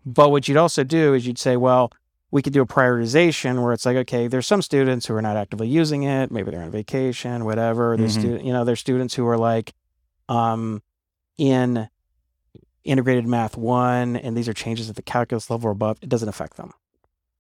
But 0.06 0.32
what 0.32 0.48
you'd 0.48 0.58
also 0.58 0.84
do 0.84 1.14
is 1.14 1.26
you'd 1.26 1.38
say, 1.40 1.56
well, 1.58 1.92
we 2.32 2.42
could 2.42 2.54
do 2.54 2.62
a 2.62 2.66
prioritization 2.66 3.62
where 3.64 3.74
it's 3.74 3.86
like, 3.86 3.96
okay, 3.98 4.28
there's 4.28 4.48
some 4.48 4.62
students 4.62 5.06
who 5.06 5.14
are 5.16 5.22
not 5.22 5.38
actively 5.38 5.68
using 5.68 6.04
it. 6.04 6.32
Maybe 6.32 6.50
they're 6.52 6.64
on 6.64 6.72
vacation, 6.72 7.46
whatever. 7.46 7.96
There's 7.96 8.18
Mhm. 8.18 8.20
student, 8.20 8.44
you 8.46 8.52
know, 8.54 8.66
there's 8.66 8.80
students 8.80 9.14
who 9.14 9.26
are 9.28 9.38
like, 9.38 9.74
um, 10.30 10.82
in 11.38 11.88
integrated 12.84 13.26
math 13.26 13.56
one, 13.56 14.16
and 14.18 14.36
these 14.36 14.50
are 14.50 14.54
changes 14.54 14.90
at 14.90 14.96
the 14.96 15.02
calculus 15.02 15.50
level 15.50 15.70
or 15.70 15.72
above. 15.72 15.98
It 16.02 16.10
doesn't 16.10 16.28
affect 16.28 16.58
them, 16.58 16.72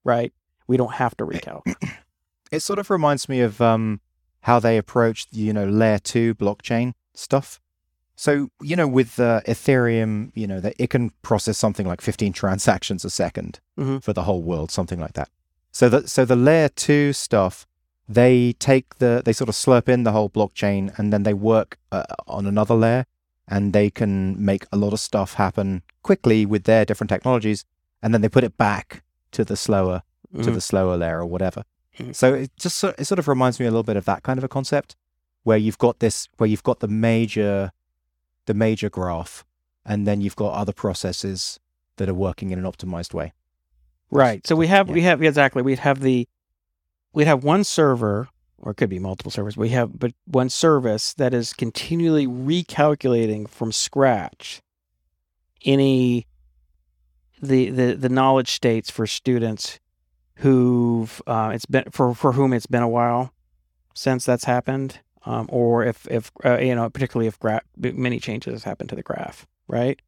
right? 0.03 0.31
We 0.67 0.77
don't 0.77 0.93
have 0.93 1.17
to 1.17 1.25
recalc. 1.25 1.61
It 2.51 2.59
sort 2.61 2.77
of 2.77 2.91
reminds 2.91 3.27
me 3.27 3.39
of 3.39 3.59
um, 3.61 3.99
how 4.41 4.59
they 4.59 4.77
approach, 4.77 5.25
you 5.31 5.53
know, 5.53 5.65
layer 5.65 5.97
two 5.97 6.35
blockchain 6.35 6.93
stuff. 7.13 7.59
So, 8.15 8.49
you 8.61 8.75
know, 8.75 8.87
with 8.87 9.19
uh, 9.19 9.41
Ethereum, 9.47 10.31
you 10.35 10.45
know, 10.47 10.59
that 10.59 10.75
it 10.77 10.89
can 10.91 11.09
process 11.23 11.57
something 11.57 11.87
like 11.87 12.01
15 12.01 12.31
transactions 12.41 13.03
a 13.05 13.09
2nd 13.09 13.59
Mhm. 13.77 14.03
for 14.03 14.13
the 14.13 14.23
whole 14.23 14.43
world, 14.43 14.69
something 14.71 14.99
like 14.99 15.13
that. 15.13 15.29
So 15.71 15.89
that 15.89 16.09
so 16.09 16.23
the 16.25 16.35
layer 16.35 16.69
two 16.69 17.13
stuff, 17.13 17.65
they 18.07 18.53
take 18.59 18.97
the 18.99 19.21
they 19.25 19.33
sort 19.33 19.49
of 19.49 19.55
slurp 19.55 19.89
in 19.89 20.03
the 20.03 20.11
whole 20.11 20.29
blockchain 20.29 20.97
and 20.99 21.11
then 21.11 21.23
they 21.23 21.33
work 21.33 21.79
uh, 21.91 22.03
on 22.27 22.45
another 22.45 22.75
layer 22.75 23.05
and 23.47 23.73
they 23.73 23.89
can 23.89 24.43
make 24.43 24.65
a 24.71 24.77
lot 24.77 24.93
of 24.93 24.99
stuff 24.99 25.33
happen 25.33 25.81
quickly 26.03 26.45
with 26.45 26.65
their 26.65 26.85
different 26.85 27.09
technologies 27.09 27.65
and 28.03 28.13
then 28.13 28.21
they 28.21 28.29
put 28.29 28.43
it 28.43 28.57
back 28.57 29.01
to 29.31 29.43
the 29.43 29.55
slower 29.57 30.03
to 30.35 30.49
Mhm. 30.49 30.53
the 30.53 30.61
slower 30.61 30.95
layer 30.97 31.19
or 31.19 31.25
whatever. 31.25 31.63
Mhm. 31.97 32.15
So 32.15 32.33
it 32.35 32.51
just 32.57 32.83
it 32.83 33.05
sort 33.05 33.17
of 33.19 33.27
reminds 33.27 33.59
me 33.59 33.65
a 33.65 33.71
little 33.71 33.83
bit 33.83 33.97
of 33.97 34.05
that 34.05 34.21
kind 34.21 34.37
of 34.37 34.43
a 34.43 34.47
concept. 34.47 34.95
Where 35.43 35.57
you've 35.57 35.77
got 35.77 35.99
this 35.99 36.27
where 36.37 36.47
you've 36.47 36.63
got 36.63 36.79
the 36.79 36.87
major 36.87 37.71
the 38.45 38.53
major 38.53 38.89
graph 38.89 39.45
and 39.85 40.07
then 40.07 40.21
you've 40.21 40.35
got 40.35 40.53
other 40.53 40.73
processes 40.73 41.59
that 41.97 42.09
are 42.09 42.13
working 42.13 42.51
in 42.51 42.59
an 42.59 42.65
optimized 42.65 43.13
way. 43.13 43.33
Right. 44.09 44.45
So 44.47 44.55
we 44.55 44.67
have 44.67 44.87
Yeah. 44.87 44.93
we 44.93 45.01
have 45.03 45.21
exactly 45.21 45.61
we'd 45.61 45.79
have 45.79 46.01
the 46.01 46.27
we'd 47.13 47.27
have 47.27 47.43
one 47.43 47.63
server 47.63 48.29
or 48.57 48.71
it 48.71 48.75
could 48.75 48.89
be 48.89 48.99
multiple 48.99 49.31
servers. 49.31 49.57
We 49.57 49.69
have 49.69 49.99
but 49.99 50.13
one 50.25 50.49
service 50.49 51.13
that 51.15 51.33
is 51.33 51.53
continually 51.53 52.25
recalculating 52.27 53.49
from 53.49 53.71
scratch 53.71 54.61
any 55.65 56.27
the 57.41 57.69
the 57.69 57.93
the 57.95 58.09
knowledge 58.09 58.51
states 58.51 58.89
for 58.89 59.05
students 59.05 59.79
who've 60.37 61.21
uh, 61.27 61.51
it's 61.53 61.65
been 61.65 61.85
for 61.91 62.13
for 62.15 62.33
whom 62.33 62.53
it's 62.53 62.65
been 62.65 62.83
a 62.83 62.87
while 62.89 63.33
since 63.93 64.25
that's 64.25 64.45
happened 64.45 64.99
um, 65.25 65.47
or 65.49 65.83
if 65.85 66.07
if 66.09 66.31
uh, 66.45 66.57
you 66.59 66.75
know 66.75 66.89
particularly 66.89 67.27
if 67.27 67.39
gra- 67.39 67.61
many 67.77 68.19
changes 68.19 68.63
happen 68.63 68.87
to 68.87 68.95
the 68.95 69.03
graph 69.03 69.45
right 69.67 70.01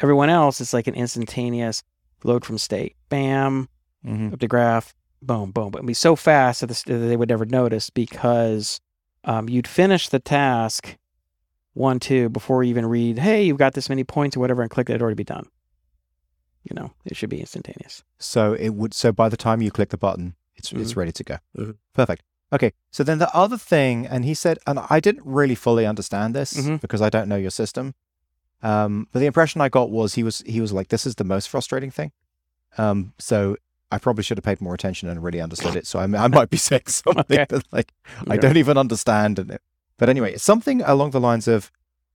everyone 0.00 0.28
else 0.30 0.60
it's 0.60 0.72
like 0.72 0.86
an 0.86 0.94
instantaneous 0.94 1.82
load 2.24 2.44
from 2.44 2.58
state 2.58 2.96
bam 3.08 3.68
Mm-hmm. 4.06 4.34
up 4.34 4.38
the 4.38 4.46
graph, 4.46 4.94
boom, 5.20 5.50
boom. 5.50 5.70
But 5.72 5.78
it'd 5.78 5.86
be 5.88 5.92
so 5.94 6.14
fast 6.14 6.60
that, 6.60 6.68
this, 6.68 6.84
that 6.84 6.96
they 6.96 7.16
would 7.16 7.28
never 7.28 7.44
notice 7.44 7.90
because 7.90 8.80
um, 9.24 9.48
you'd 9.48 9.66
finish 9.66 10.08
the 10.08 10.20
task 10.20 10.96
one, 11.72 11.98
two 11.98 12.28
before 12.28 12.62
you 12.62 12.70
even 12.70 12.86
read, 12.86 13.18
hey, 13.18 13.42
you've 13.42 13.58
got 13.58 13.72
this 13.74 13.88
many 13.88 14.04
points 14.04 14.36
or 14.36 14.40
whatever, 14.40 14.62
and 14.62 14.70
click 14.70 14.88
it, 14.88 14.92
it'd 14.92 15.02
already 15.02 15.16
be 15.16 15.24
done. 15.24 15.48
You 16.62 16.76
know, 16.76 16.92
it 17.04 17.16
should 17.16 17.30
be 17.30 17.40
instantaneous. 17.40 18.04
So 18.20 18.52
it 18.52 18.70
would. 18.74 18.94
So 18.94 19.10
by 19.10 19.28
the 19.28 19.36
time 19.36 19.60
you 19.60 19.72
click 19.72 19.88
the 19.88 19.98
button, 19.98 20.36
it's 20.54 20.70
it's 20.70 20.92
Mhm. 20.92 20.96
ready 20.96 21.12
to 21.12 21.24
go. 21.24 21.36
Mhm. 21.58 21.76
Perfect. 21.92 22.22
Okay. 22.52 22.72
So 22.90 23.02
then 23.04 23.18
the 23.18 23.34
other 23.34 23.58
thing, 23.58 24.06
and 24.06 24.24
he 24.24 24.34
said, 24.34 24.58
and 24.66 24.78
I 24.90 25.00
didn't 25.00 25.26
really 25.26 25.54
fully 25.54 25.84
understand 25.86 26.34
this 26.34 26.54
Mhm. 26.54 26.80
because 26.80 27.02
I 27.02 27.10
don't 27.10 27.28
know 27.28 27.36
your 27.36 27.50
system. 27.50 27.94
Um, 28.62 29.08
but 29.12 29.20
the 29.20 29.26
impression 29.26 29.60
I 29.60 29.68
got 29.68 29.90
was 29.90 30.14
he 30.14 30.22
was 30.22 30.42
he 30.46 30.60
was 30.60 30.72
like, 30.72 30.88
this 30.88 31.06
is 31.06 31.16
the 31.16 31.24
most 31.24 31.48
frustrating 31.48 31.90
thing. 31.90 32.12
Um, 32.78 33.12
so 33.18 33.56
I 33.90 33.98
probably 33.98 34.24
should 34.24 34.38
have 34.38 34.44
paid 34.44 34.60
more 34.60 34.74
attention 34.74 35.08
and 35.08 35.22
really 35.22 35.40
understood 35.40 35.76
it. 35.76 35.86
So 35.86 35.98
I, 35.98 36.04
I 36.04 36.28
might 36.28 36.50
be 36.50 36.56
saying 36.68 36.82
something 36.86 37.24
Okay. 37.38 37.46
that 37.48 37.64
like 37.72 37.92
I 38.28 38.34
Yeah. 38.34 38.40
don't 38.40 38.56
even 38.56 38.78
understand. 38.78 39.38
And 39.38 39.58
but 39.98 40.08
anyway, 40.08 40.34
it's 40.34 40.44
something 40.44 40.82
along 40.82 41.10
the 41.10 41.20
lines 41.20 41.48
of 41.48 41.70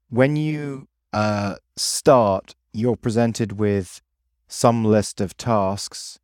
when 0.10 0.36
you 0.36 0.88
uh, 1.14 1.56
start, 1.76 2.56
you're 2.74 2.96
presented 2.96 3.54
with 3.60 4.02
some 4.48 4.84
list 4.86 5.22
of 5.22 5.36
tasks, 5.38 6.20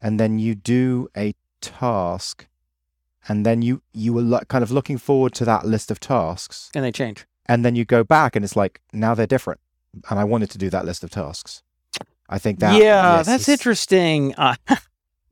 and 0.00 0.18
then 0.20 0.38
you 0.38 0.54
do 0.54 1.08
a 1.16 1.34
task, 1.60 2.46
and 3.28 3.44
then 3.46 3.62
you 3.62 3.82
you 3.92 4.12
were 4.12 4.22
lo- 4.22 4.40
kind 4.48 4.62
of 4.62 4.70
looking 4.70 4.98
forward 4.98 5.32
to 5.34 5.44
that 5.44 5.64
list 5.66 5.90
of 5.90 6.00
tasks, 6.00 6.70
And 6.74 6.84
they 6.84 6.92
change. 6.92 7.26
and 7.46 7.64
then 7.64 7.74
you 7.76 7.84
go 7.84 8.04
back, 8.04 8.36
and 8.36 8.44
it's 8.44 8.56
like 8.56 8.80
now 8.92 9.14
they're 9.14 9.26
different, 9.26 9.60
and 10.10 10.18
I 10.18 10.24
wanted 10.24 10.50
to 10.50 10.58
do 10.58 10.70
that 10.70 10.84
list 10.84 11.04
of 11.04 11.10
tasks. 11.10 11.62
I 12.28 12.38
think 12.38 12.58
that 12.60 12.78
yeah, 12.80 13.16
yes, 13.18 13.26
that's 13.26 13.48
interesting. 13.48 14.34
Uh, 14.38 14.54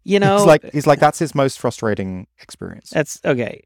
you 0.05 0.19
know, 0.19 0.37
It's 0.37 0.47
like 0.47 0.73
he's 0.73 0.87
like 0.87 0.99
that's 0.99 1.19
his 1.21 1.35
most 1.35 1.61
frustrating 1.61 2.27
experience. 2.41 2.91
That's 2.91 3.21
okay. 3.25 3.63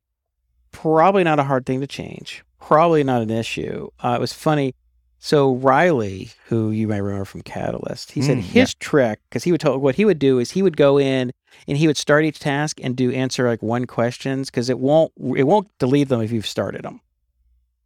Probably 0.71 1.25
not 1.25 1.39
a 1.39 1.45
hard 1.45 1.65
thing 1.65 1.81
to 1.81 1.87
change. 1.87 2.45
Probably 2.61 3.03
not 3.05 3.23
an 3.23 3.31
issue. 3.31 3.89
Uh, 4.05 4.15
it 4.19 4.21
was 4.21 4.33
funny. 4.33 4.75
So 5.19 5.55
Riley, 5.55 6.31
who 6.49 6.71
you 6.71 6.87
may 6.89 7.01
remember 7.01 7.25
from 7.25 7.41
Catalyst, 7.43 8.13
he 8.13 8.21
said 8.21 8.37
Mm, 8.39 8.43
his 8.43 8.75
trick 8.75 9.19
because 9.29 9.45
he 9.45 9.51
would 9.53 9.61
tell 9.63 9.79
what 9.79 9.95
he 9.95 10.05
would 10.05 10.19
do 10.19 10.39
is 10.39 10.51
he 10.51 10.63
would 10.63 10.77
go 10.77 10.99
in 10.99 11.33
and 11.67 11.79
he 11.79 11.87
would 11.87 11.97
start 11.97 12.25
each 12.25 12.39
task 12.39 12.79
and 12.83 12.97
do 12.97 13.11
answer 13.13 13.49
like 13.49 13.63
one 13.63 13.87
questions 13.87 14.51
because 14.51 14.69
it 14.71 14.79
won't 14.79 15.13
it 15.37 15.45
won't 15.45 15.69
delete 15.79 16.09
them 16.09 16.21
if 16.21 16.33
you've 16.33 16.47
started 16.47 16.83
them. 16.83 17.01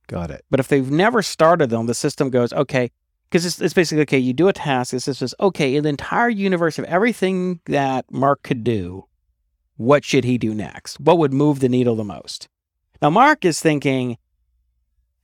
Got 0.07 0.31
it. 0.31 0.45
But 0.51 0.61
if 0.61 0.69
they've 0.69 0.91
never 0.91 1.23
started 1.23 1.71
them, 1.71 1.87
the 1.87 1.95
system 1.95 2.31
goes 2.31 2.53
okay 2.53 2.91
because 3.31 3.47
it's, 3.47 3.61
it's 3.61 3.75
basically 3.75 4.03
okay. 4.03 4.19
You 4.19 4.33
do 4.33 4.49
a 4.49 4.53
task. 4.53 4.91
The 4.91 5.01
system 5.01 5.29
says 5.29 5.35
okay 5.41 5.77
in 5.77 5.85
the 5.85 5.89
entire 5.89 6.29
universe 6.29 6.79
of 6.79 6.85
everything 6.87 7.61
that 7.67 8.11
Mark 8.11 8.43
could 8.43 8.65
do, 8.65 9.07
what 9.77 10.05
should 10.05 10.25
he 10.25 10.37
do 10.37 10.55
next? 10.55 10.99
What 10.99 11.19
would 11.19 11.33
move 11.33 11.61
the 11.61 11.69
needle 11.69 11.95
the 11.95 12.05
most? 12.05 12.49
Now, 13.01 13.11
Mark 13.11 13.45
is 13.45 13.61
thinking, 13.61 14.19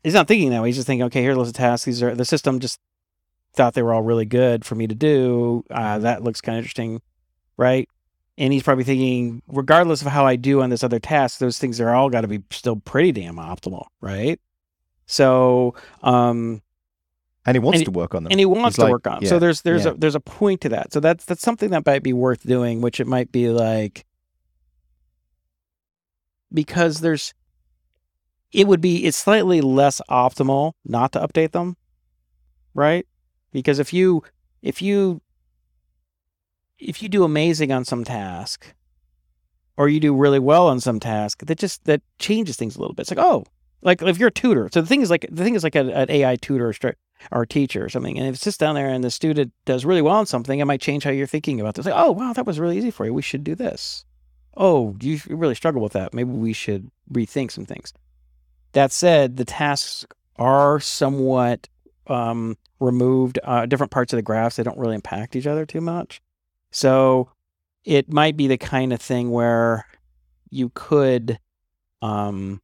he's 0.03 0.15
not 0.15 0.29
thinking 0.29 0.51
that 0.51 0.63
way. 0.63 0.69
He's 0.69 0.77
just 0.77 0.87
thinking, 0.87 1.05
okay, 1.07 1.23
here's 1.23 1.37
a 1.37 1.41
list 1.41 1.51
of 1.51 1.57
tasks. 1.57 1.85
These 1.85 2.03
are 2.03 2.15
the 2.15 2.25
system 2.25 2.61
just 2.61 2.79
thought 3.55 3.75
they 3.75 3.83
were 3.83 3.93
all 3.93 4.03
really 4.03 4.25
good 4.25 4.65
for 4.65 4.75
me 4.75 4.87
to 4.87 4.95
do. 4.95 5.65
Uh, 5.71 5.99
that 5.99 6.23
looks 6.23 6.41
kind 6.41 6.57
of 6.57 6.61
interesting, 6.61 7.03
right? 7.57 7.89
And 8.39 8.53
he's 8.53 8.63
probably 8.63 8.85
thinking, 8.85 9.41
regardless 9.49 10.03
of 10.03 10.09
how 10.09 10.27
I 10.27 10.37
do 10.37 10.61
on 10.61 10.69
this 10.71 10.85
other 10.85 10.99
task, 10.99 11.39
those 11.39 11.59
things 11.59 11.81
are 11.81 11.95
all 11.95 12.11
got 12.11 12.21
to 12.21 12.29
be 12.29 12.43
still 12.51 12.77
pretty 12.77 13.13
damn 13.13 13.37
optimal, 13.37 13.87
right? 14.03 14.39
So, 15.07 15.75
um, 16.03 16.61
And 17.47 17.55
he 17.55 17.59
wants 17.61 17.79
And 17.79 17.87
to 17.87 17.91
work 17.93 18.15
on 18.15 18.25
them. 18.25 18.31
and 18.33 18.39
he 18.39 18.45
wants 18.45 18.67
He's 18.67 18.75
to 18.77 18.83
like, 18.83 18.93
work 18.93 19.07
on. 19.07 19.23
yeah, 19.23 19.29
so 19.31 19.39
there's 19.39 19.63
there's 19.63 19.85
yeah. 19.87 19.93
a 19.93 19.95
there's 19.95 20.15
a 20.17 20.21
point 20.21 20.61
to 20.63 20.69
that. 20.71 20.93
So 20.93 21.01
that's 21.01 21.25
that's 21.25 21.41
something 21.43 21.71
that 21.71 21.87
might 21.87 22.03
be 22.03 22.13
worth 22.13 22.43
doing, 22.47 22.83
which 22.83 23.01
it 23.01 23.07
might 23.07 23.33
be 23.33 23.49
like 23.49 24.05
because 26.53 27.01
there's 27.01 27.33
it 28.53 28.67
would 28.67 28.81
be 28.81 29.05
it's 29.05 29.17
slightly 29.17 29.61
less 29.61 30.01
optimal 30.11 30.73
not 30.85 31.13
to 31.13 31.21
update 31.21 31.53
them, 31.53 31.77
right? 32.75 33.07
Because 33.53 33.79
if 33.79 33.93
you 33.93 34.23
if 34.63 34.83
you 34.83 35.21
if 36.79 37.03
you 37.03 37.09
do 37.09 37.25
amazing 37.25 37.73
on 37.73 37.85
some 37.85 38.05
task 38.05 38.75
or 39.77 39.89
you 39.89 40.01
do 40.01 40.15
really 40.15 40.39
well 40.39 40.69
on 40.69 40.81
some 40.81 41.01
task, 41.01 41.45
that 41.47 41.59
just 41.59 41.85
that 41.85 42.03
changes 42.19 42.57
things 42.57 42.77
a 42.77 42.81
little 42.81 42.95
bit. 42.95 43.03
It's 43.03 43.11
like, 43.11 43.25
oh, 43.25 43.45
like 43.83 44.03
if 44.03 44.19
you're 44.19 44.29
a 44.29 44.33
tutor. 44.33 44.69
So 44.73 44.81
the 44.81 44.87
thing 44.87 45.03
is 45.03 45.11
like 45.11 45.27
the 45.31 45.45
thing 45.45 45.55
is 45.55 45.65
like 45.65 45.75
an 45.75 46.11
AI 46.11 46.37
tutor 46.37 46.73
or 47.33 47.47
teacher 47.47 47.85
or 47.85 47.89
something, 47.89 48.19
and 48.19 48.29
if 48.29 48.37
it 48.37 48.41
sits 48.41 48.57
down 48.57 48.75
there 48.75 48.89
and 48.89 49.03
the 49.03 49.11
student 49.11 49.53
does 49.65 49.85
really 49.85 50.03
well 50.03 50.17
on 50.17 50.27
something, 50.27 50.59
it 50.59 50.65
might 50.65 50.81
change 50.81 51.05
how 51.05 51.11
you're 51.11 51.27
thinking 51.27 51.61
about 51.61 51.75
this. 51.75 51.87
Like, 51.87 51.95
oh 51.97 52.13
wow, 52.13 52.33
that 52.33 52.47
was 52.47 52.61
really 52.61 52.79
easy 52.79 52.91
for 52.91 53.05
you. 53.07 53.15
We 53.15 53.23
should 53.23 53.45
do 53.45 53.55
this. 53.55 54.05
Oh, 54.57 54.97
you 55.01 55.21
really 55.29 55.55
struggle 55.55 55.83
with 55.83 55.93
that. 55.93 56.15
Maybe 56.15 56.31
we 56.31 56.53
should 56.53 56.91
rethink 57.13 57.51
some 57.51 57.67
things. 57.67 57.93
That 58.73 58.91
said, 58.91 59.37
the 59.37 59.45
tasks 59.45 60.07
are 60.37 60.81
somewhat 60.81 61.69
um, 62.07 62.57
removed. 62.81 63.39
Uh, 63.45 63.67
different 63.67 63.93
parts 63.93 64.13
of 64.13 64.17
the 64.17 64.23
graphs 64.23 64.57
they 64.57 64.63
don't 64.63 64.79
really 64.79 64.95
impact 64.95 65.37
each 65.37 65.47
other 65.47 65.67
too 65.67 65.81
much. 65.81 66.21
So 66.77 67.31
it 67.85 68.13
might 68.13 68.37
be 68.37 68.49
the 68.49 68.59
kind 68.59 68.93
of 68.93 69.01
thing 69.01 69.31
where 69.31 69.87
you 70.51 70.71
could 70.75 71.39
um 72.03 72.61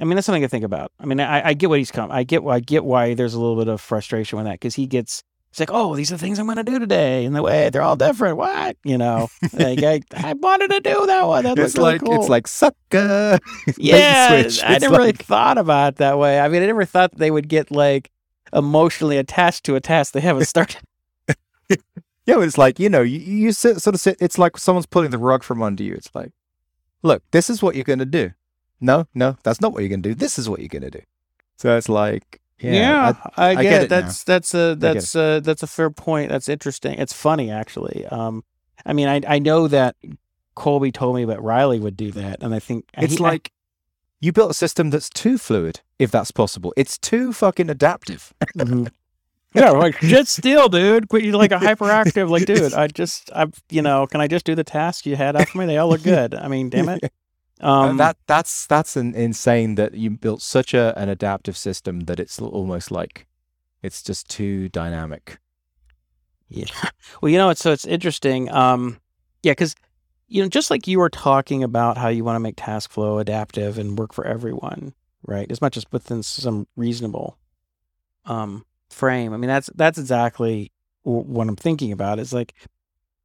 I 0.00 0.04
mean 0.04 0.14
that's 0.14 0.26
something 0.26 0.42
to 0.42 0.48
think 0.48 0.64
about. 0.64 0.92
I 1.00 1.06
mean 1.06 1.18
I, 1.18 1.48
I 1.48 1.54
get 1.54 1.68
what 1.68 1.80
he's 1.80 1.90
come 1.90 2.12
I 2.12 2.22
get 2.22 2.44
I 2.44 2.60
get 2.60 2.84
why 2.84 3.14
there's 3.14 3.34
a 3.34 3.40
little 3.40 3.56
bit 3.56 3.66
of 3.66 3.80
frustration 3.80 4.36
with 4.36 4.46
that 4.46 4.54
because 4.60 4.76
he 4.76 4.86
gets 4.86 5.24
it's 5.50 5.58
like, 5.58 5.70
oh, 5.72 5.96
these 5.96 6.12
are 6.12 6.16
the 6.16 6.20
things 6.20 6.38
I'm 6.38 6.46
gonna 6.46 6.64
do 6.64 6.78
today. 6.78 7.24
And 7.24 7.34
the 7.34 7.42
way 7.42 7.70
they're 7.70 7.82
all 7.82 7.96
different. 7.96 8.36
What? 8.36 8.76
You 8.84 8.98
know. 8.98 9.28
like 9.52 9.82
I, 9.82 10.00
I 10.16 10.32
wanted 10.38 10.70
to 10.70 10.80
do 10.80 11.06
that 11.06 11.26
one. 11.26 11.44
That 11.44 11.58
it's 11.58 11.76
looked 11.76 11.76
really 11.76 11.92
like 11.92 12.00
cool. 12.04 12.20
it's 12.20 12.28
like 12.28 12.46
sucker. 12.46 13.38
Yeah. 13.76 14.48
I 14.64 14.78
never 14.78 14.96
really 14.96 15.12
thought 15.12 15.58
about 15.58 15.94
it 15.94 15.96
that 15.96 16.18
way. 16.18 16.38
I 16.40 16.48
mean, 16.48 16.62
I 16.62 16.66
never 16.66 16.84
thought 16.84 17.16
they 17.16 17.30
would 17.30 17.48
get 17.48 17.70
like 17.70 18.10
emotionally 18.52 19.16
attached 19.16 19.64
to 19.64 19.74
a 19.74 19.80
task 19.80 20.12
they 20.12 20.20
haven't 20.20 20.46
started. 20.46 20.82
Yeah, 22.26 22.36
but 22.36 22.42
it's 22.44 22.58
like 22.58 22.78
you 22.78 22.88
know, 22.88 23.02
you, 23.02 23.18
you 23.18 23.52
sit, 23.52 23.80
sort 23.80 23.94
of 23.94 24.00
sit. 24.00 24.16
It's 24.20 24.38
like 24.38 24.56
someone's 24.56 24.86
pulling 24.86 25.10
the 25.10 25.18
rug 25.18 25.42
from 25.42 25.62
under 25.62 25.82
you. 25.82 25.94
It's 25.94 26.14
like, 26.14 26.32
look, 27.02 27.22
this 27.32 27.50
is 27.50 27.62
what 27.62 27.74
you're 27.74 27.84
gonna 27.84 28.04
do. 28.06 28.32
No, 28.80 29.06
no, 29.14 29.36
that's 29.42 29.60
not 29.60 29.72
what 29.72 29.80
you're 29.80 29.90
gonna 29.90 30.02
do. 30.02 30.14
This 30.14 30.38
is 30.38 30.48
what 30.48 30.60
you're 30.60 30.68
gonna 30.68 30.90
do. 30.90 31.00
So 31.56 31.76
it's 31.76 31.88
like, 31.88 32.40
yeah, 32.58 33.12
I, 33.36 33.50
I 33.50 33.54
get, 33.56 33.62
get 33.62 33.72
it. 33.72 33.84
it 33.84 33.90
now. 33.90 34.00
That's 34.00 34.24
that's 34.24 34.54
a 34.54 34.74
that's 34.74 35.14
a 35.14 35.40
that's 35.40 35.62
a 35.62 35.66
fair 35.66 35.90
point. 35.90 36.30
That's 36.30 36.48
interesting. 36.48 36.94
It's 36.98 37.12
funny 37.12 37.50
actually. 37.50 38.06
Um, 38.06 38.42
I 38.86 38.92
mean, 38.92 39.08
I 39.08 39.20
I 39.26 39.38
know 39.38 39.68
that 39.68 39.96
Colby 40.54 40.92
told 40.92 41.16
me 41.16 41.24
that 41.26 41.42
Riley 41.42 41.78
would 41.78 41.96
do 41.96 42.10
that, 42.12 42.42
and 42.42 42.54
I 42.54 42.58
think 42.58 42.86
it's 42.96 43.14
he- 43.14 43.22
like 43.22 43.52
you 44.20 44.32
built 44.32 44.50
a 44.50 44.54
system 44.54 44.88
that's 44.90 45.10
too 45.10 45.36
fluid, 45.36 45.80
if 45.98 46.10
that's 46.10 46.30
possible. 46.30 46.72
It's 46.76 46.96
too 46.96 47.32
fucking 47.34 47.68
adaptive. 47.68 48.32
Mhm. 48.56 48.90
yeah, 49.62 49.70
like 49.70 50.00
shit 50.00 50.26
still, 50.26 50.68
dude. 50.68 51.08
Quit 51.08 51.22
you 51.22 51.36
like 51.36 51.52
a 51.52 51.58
hyperactive, 51.58 52.28
like, 52.28 52.44
dude. 52.44 52.74
I 52.74 52.86
just, 52.94 53.30
I, 53.32 53.46
you 53.70 53.82
know, 53.82 54.04
can 54.04 54.20
I 54.20 54.26
just 54.26 54.44
do 54.44 54.56
the 54.56 54.64
tasks 54.64 55.06
you 55.06 55.14
had 55.14 55.36
out 55.36 55.48
for 55.48 55.58
me? 55.58 55.66
They 55.66 55.78
all 55.78 55.88
look 55.88 56.02
good. 56.04 56.34
I 56.34 56.48
mean, 56.48 56.70
damn 56.70 56.88
it. 56.88 57.12
Um, 57.60 57.90
and 57.90 58.00
that 58.00 58.16
that's 58.26 58.66
that's 58.66 58.96
an 58.96 59.14
insane 59.14 59.76
that 59.76 59.94
you 59.94 60.10
built 60.10 60.42
such 60.42 60.74
a 60.74 60.92
an 60.98 61.08
adaptive 61.08 61.56
system 61.56 62.00
that 62.00 62.18
it's 62.18 62.40
almost 62.40 62.90
like 62.90 63.28
it's 63.80 64.02
just 64.02 64.28
too 64.28 64.68
dynamic. 64.70 65.38
Yeah. 66.48 66.66
Well, 67.20 67.30
you 67.30 67.38
know, 67.38 67.50
it's 67.50 67.62
so 67.62 67.70
it's 67.70 67.86
interesting. 67.86 68.50
Um, 68.50 68.98
yeah, 69.44 69.52
because 69.52 69.76
you 70.26 70.42
know, 70.42 70.48
just 70.48 70.68
like 70.68 70.88
you 70.88 70.98
were 70.98 71.10
talking 71.10 71.62
about 71.62 71.96
how 71.96 72.08
you 72.08 72.24
want 72.24 72.34
to 72.34 72.40
make 72.40 72.56
TaskFlow 72.56 73.20
adaptive 73.20 73.78
and 73.78 73.96
work 73.96 74.12
for 74.12 74.26
everyone, 74.26 74.94
right? 75.22 75.48
As 75.48 75.60
much 75.60 75.76
as 75.76 75.84
within 75.92 76.24
some 76.24 76.66
reasonable 76.74 77.38
um 78.26 78.64
frame. 78.90 79.32
I 79.32 79.36
mean, 79.36 79.48
that's 79.48 79.70
that's 79.74 79.98
exactly 79.98 80.72
what 81.02 81.48
I'm 81.48 81.56
thinking 81.56 81.92
about. 81.92 82.18
It's 82.18 82.32
like, 82.32 82.54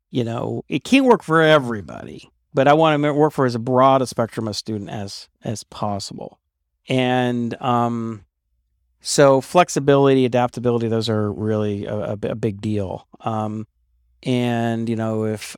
you 0.09 0.23
know, 0.23 0.63
it 0.67 0.83
can't 0.83 1.05
work 1.05 1.23
for 1.23 1.41
everybody, 1.41 2.29
but 2.53 2.67
I 2.67 2.73
want 2.73 3.01
to 3.01 3.13
work 3.13 3.33
for 3.33 3.45
as 3.45 3.55
broad 3.57 4.01
a 4.01 4.07
spectrum 4.07 4.47
of 4.47 4.55
student 4.55 4.89
as 4.89 5.29
as 5.43 5.63
possible. 5.63 6.39
and 6.87 7.59
um, 7.61 8.25
so 9.01 9.39
flexibility, 9.39 10.25
adaptability, 10.25 10.89
those 10.89 11.07
are 11.09 11.31
really 11.31 11.85
a, 11.85 11.95
a, 11.95 12.17
a 12.23 12.35
big 12.35 12.59
deal. 12.59 13.07
Um, 13.21 13.65
and 14.23 14.89
you 14.89 14.95
know 14.97 15.23
if 15.25 15.55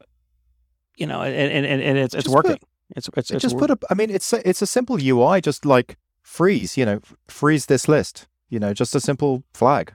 you 0.98 1.08
know 1.08 1.22
and 1.24 1.66
and, 1.66 1.82
and 1.82 1.98
it's 1.98 2.14
it's 2.14 2.26
Just 2.26 2.36
working. 2.36 2.52
put- 2.58 2.68
it's 2.94 3.10
it's, 3.16 3.32
it's 3.32 3.42
just 3.42 3.56
wor- 3.56 3.68
put 3.68 3.72
a. 3.72 3.78
I 3.90 3.94
mean, 3.94 4.10
it's 4.10 4.34
a, 4.34 4.48
it's 4.48 4.62
a 4.62 4.68
simple 4.68 4.98
UI. 5.02 5.40
Just 5.40 5.66
like 5.66 5.98
freeze. 6.22 6.76
You 6.78 6.86
know, 6.86 7.00
freeze 7.30 7.68
this 7.68 7.88
list. 7.88 8.28
You 8.52 8.60
know, 8.60 8.74
just 8.74 8.94
a 8.94 9.00
simple 9.00 9.44
flag, 9.54 9.94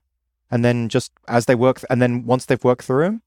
and 0.50 0.64
then 0.64 0.88
just 0.88 1.12
as 1.28 1.46
they 1.46 1.54
work, 1.54 1.82
and 1.88 2.02
then 2.02 2.26
once 2.26 2.46
they've 2.46 2.64
worked 2.64 2.84
through 2.84 3.04
them, 3.04 3.22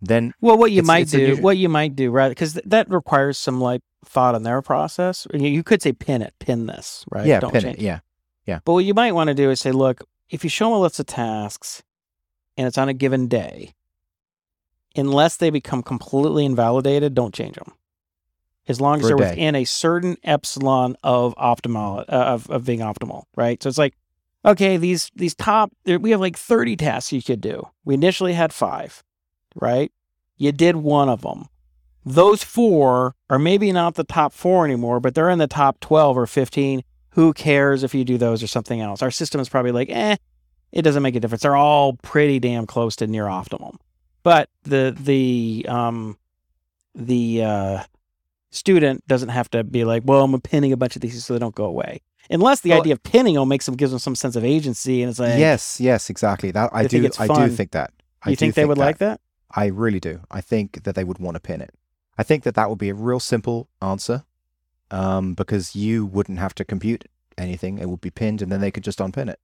then 0.00 0.32
Well, 0.40 0.56
what 0.56 0.70
you 0.72 0.78
It's- 0.78 0.86
might 0.86 1.02
it's 1.02 1.10
do, 1.12 1.36
what 1.42 1.58
you 1.58 1.68
might 1.68 1.94
do, 1.96 2.10
right? 2.10 2.30
Because 2.30 2.54
th- 2.54 2.64
that 2.66 2.88
requires 2.88 3.36
some 3.36 3.60
like 3.60 3.82
thought 4.06 4.34
in 4.34 4.44
their 4.44 4.62
process. 4.62 5.26
You, 5.34 5.48
you 5.48 5.62
could 5.62 5.82
say 5.82 5.92
pin 5.92 6.22
it, 6.22 6.32
pin 6.38 6.66
this, 6.66 7.04
right? 7.10 7.26
yeah, 7.26 7.40
Don't 7.40 7.52
pin 7.52 7.62
change 7.62 7.78
it. 7.78 7.82
Yeah, 7.82 8.00
yeah. 8.46 8.60
But 8.64 8.72
what 8.74 8.84
you 8.84 8.94
might 8.94 9.12
want 9.12 9.28
to 9.28 9.34
do 9.34 9.50
is 9.50 9.60
say, 9.60 9.72
look, 9.72 10.02
if 10.30 10.44
you 10.44 10.50
show 10.50 10.66
them 10.66 10.74
a 10.74 10.80
list 10.80 11.00
of 11.00 11.06
tasks 11.06 11.82
and 12.56 12.66
it's 12.66 12.78
on 12.78 12.88
a 12.88 12.94
given 12.94 13.26
day, 13.26 13.74
unless 14.96 15.36
they 15.36 15.50
become 15.50 15.82
completely 15.82 16.44
invalidated, 16.44 17.14
don't 17.14 17.34
change 17.34 17.56
them. 17.56 17.72
As 18.68 18.80
long 18.80 19.00
as 19.00 19.08
they're 19.08 19.16
day. 19.16 19.30
within 19.30 19.54
a 19.56 19.64
certain 19.64 20.16
epsilon 20.22 20.96
of 21.02 21.34
optimal 21.36 22.00
uh, 22.00 22.12
of, 22.12 22.48
of 22.50 22.64
being 22.64 22.80
optimal, 22.80 23.24
right? 23.34 23.60
So 23.62 23.68
it's 23.68 23.78
like, 23.78 23.94
okay, 24.44 24.76
these 24.76 25.10
these 25.14 25.34
top 25.34 25.72
we 25.84 26.10
have 26.10 26.20
like 26.20 26.36
30 26.36 26.76
tasks 26.76 27.12
you 27.12 27.22
could 27.22 27.40
do. 27.40 27.68
We 27.84 27.94
initially 27.94 28.34
had 28.34 28.52
five, 28.52 29.02
right? 29.54 29.92
You 30.36 30.52
did 30.52 30.76
one 30.76 31.08
of 31.08 31.22
them. 31.22 31.46
Those 32.04 32.42
four 32.42 33.14
are 33.28 33.38
maybe 33.38 33.70
not 33.72 33.96
the 33.96 34.04
top 34.04 34.32
four 34.32 34.64
anymore, 34.64 35.00
but 35.00 35.14
they're 35.14 35.30
in 35.30 35.38
the 35.38 35.46
top 35.46 35.80
12 35.80 36.16
or 36.16 36.26
15 36.26 36.82
who 37.10 37.32
cares 37.32 37.82
if 37.82 37.96
you 37.96 38.04
do 38.04 38.16
those 38.16 38.44
or 38.44 38.46
something 38.46 38.80
else? 38.80 39.02
Our 39.02 39.10
system 39.10 39.40
is 39.40 39.48
probably 39.48 39.72
like, 39.72 39.90
eh, 39.90 40.16
it 40.70 40.82
doesn't 40.82 41.02
make 41.02 41.16
a 41.16 41.20
difference. 41.20 41.42
They're 41.42 41.56
all 41.56 41.94
pretty 41.94 42.38
damn 42.38 42.64
close 42.64 42.94
to 42.96 43.08
near 43.08 43.26
optimum. 43.26 43.78
But 44.22 44.48
the 44.62 44.96
the 44.98 45.66
um 45.68 46.16
the 46.94 47.42
uh 47.42 47.82
student 48.50 49.06
doesn't 49.08 49.30
have 49.30 49.50
to 49.50 49.64
be 49.64 49.84
like, 49.84 50.02
well, 50.04 50.22
I'm 50.22 50.40
pinning 50.40 50.72
a 50.72 50.76
bunch 50.76 50.96
of 50.96 51.02
these 51.02 51.24
so 51.24 51.32
they 51.32 51.40
don't 51.40 51.54
go 51.54 51.64
away. 51.64 52.02
Unless 52.30 52.60
the 52.60 52.70
Well- 52.70 52.80
idea 52.80 52.92
of 52.92 53.02
pinning 53.02 53.34
them 53.36 53.48
makes 53.48 53.66
them 53.66 53.74
gives 53.76 53.92
them 53.92 53.98
some 53.98 54.14
sense 54.14 54.36
of 54.36 54.44
agency 54.44 55.02
and 55.02 55.10
it's 55.10 55.18
like 55.18 55.38
yes, 55.38 55.80
yes, 55.80 56.10
exactly. 56.10 56.50
That 56.50 56.70
I 56.72 56.86
do. 56.86 57.08
I 57.18 57.26
do 57.26 57.48
think 57.48 57.70
that. 57.72 57.92
I 58.22 58.30
you 58.30 58.36
think 58.36 58.54
they 58.54 58.64
would 58.64 58.76
that. 58.78 58.82
like 58.82 58.98
that? 58.98 59.20
I 59.54 59.66
really 59.66 60.00
do. 60.00 60.20
I 60.30 60.40
think 60.40 60.82
that 60.84 60.94
they 60.94 61.04
would 61.04 61.18
want 61.18 61.36
to 61.36 61.40
pin 61.40 61.60
it. 61.60 61.70
I 62.18 62.22
think 62.22 62.42
that 62.44 62.54
that 62.56 62.68
would 62.68 62.78
be 62.78 62.88
a 62.90 62.94
real 62.94 63.20
simple 63.20 63.68
answer, 63.80 64.24
um, 64.90 65.34
because 65.34 65.74
you 65.76 66.04
wouldn't 66.04 66.38
have 66.38 66.54
to 66.56 66.64
compute 66.64 67.04
anything. 67.38 67.78
It 67.78 67.88
would 67.88 68.00
be 68.00 68.10
pinned, 68.10 68.42
and 68.42 68.50
then 68.52 68.60
they 68.60 68.70
could 68.72 68.82
just 68.84 69.00
unpin 69.00 69.28
it. 69.28 69.38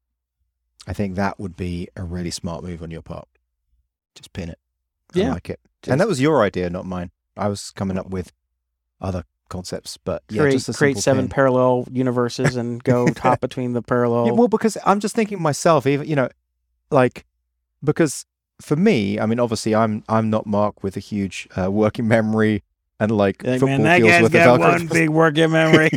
I 0.86 0.93
think 0.93 1.15
that 1.15 1.39
would 1.40 1.56
be 1.56 1.89
a 1.97 2.02
really 2.02 2.31
smart 2.32 2.65
move 2.65 2.82
on 2.82 2.90
your 2.90 3.01
part. 3.01 3.28
Just 4.15 4.32
pin 4.32 4.51
it. 4.51 4.59
I 5.15 5.20
Yeah. 5.20 5.32
like 5.32 5.48
it. 5.48 5.61
Just- 5.82 5.93
and 5.93 6.01
that 6.01 6.09
was 6.09 6.20
your 6.20 6.43
idea, 6.43 6.69
not 6.69 6.85
mine. 6.85 7.12
I 7.36 7.48
was 7.48 7.70
coming 7.70 7.97
up 7.97 8.11
with 8.11 8.32
other 9.01 9.24
concepts, 9.55 9.97
but 9.97 10.22
yeah, 10.31 10.40
create 10.43 10.52
just 10.66 10.78
create 10.78 10.98
seven 10.98 11.24
pin. 11.24 11.31
parallel 11.36 11.86
universes 11.93 12.56
and 12.56 12.82
go 12.82 13.10
top 13.24 13.40
between 13.40 13.72
the 13.72 13.82
parallel 13.82 14.26
Yeah, 14.26 14.32
well, 14.32 14.48
because 14.48 14.76
I'm 14.85 15.01
just 15.01 15.14
thinking 15.14 15.40
myself, 15.40 15.86
even 15.86 16.09
you 16.09 16.16
know, 16.16 16.28
like 16.90 17.24
because 17.82 18.26
for 18.60 18.76
me, 18.76 19.18
I 19.20 19.26
mean, 19.26 19.39
obviously, 19.40 19.74
I'm 19.74 20.02
I'm 20.09 20.31
not 20.31 20.47
Mark 20.47 20.82
with 20.82 20.97
a 20.97 21.01
huge 21.01 21.48
uh, 21.56 21.70
working 21.70 22.09
memory 22.09 22.62
and 23.01 23.10
like 23.10 23.44
Like, 23.44 23.60
football 23.60 23.68
man, 23.68 23.82
that 23.82 23.97
feels 23.98 24.10
guy's 24.10 24.22
with 24.22 24.32
got 24.32 24.59
one 24.60 24.86
big 24.89 25.09
working 25.10 25.51
memory. 25.52 25.90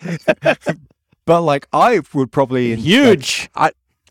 but 1.26 1.40
like, 1.42 1.66
I 1.72 2.00
would 2.14 2.32
probably 2.32 2.76
like, 2.76 2.80
Huge. 2.80 3.50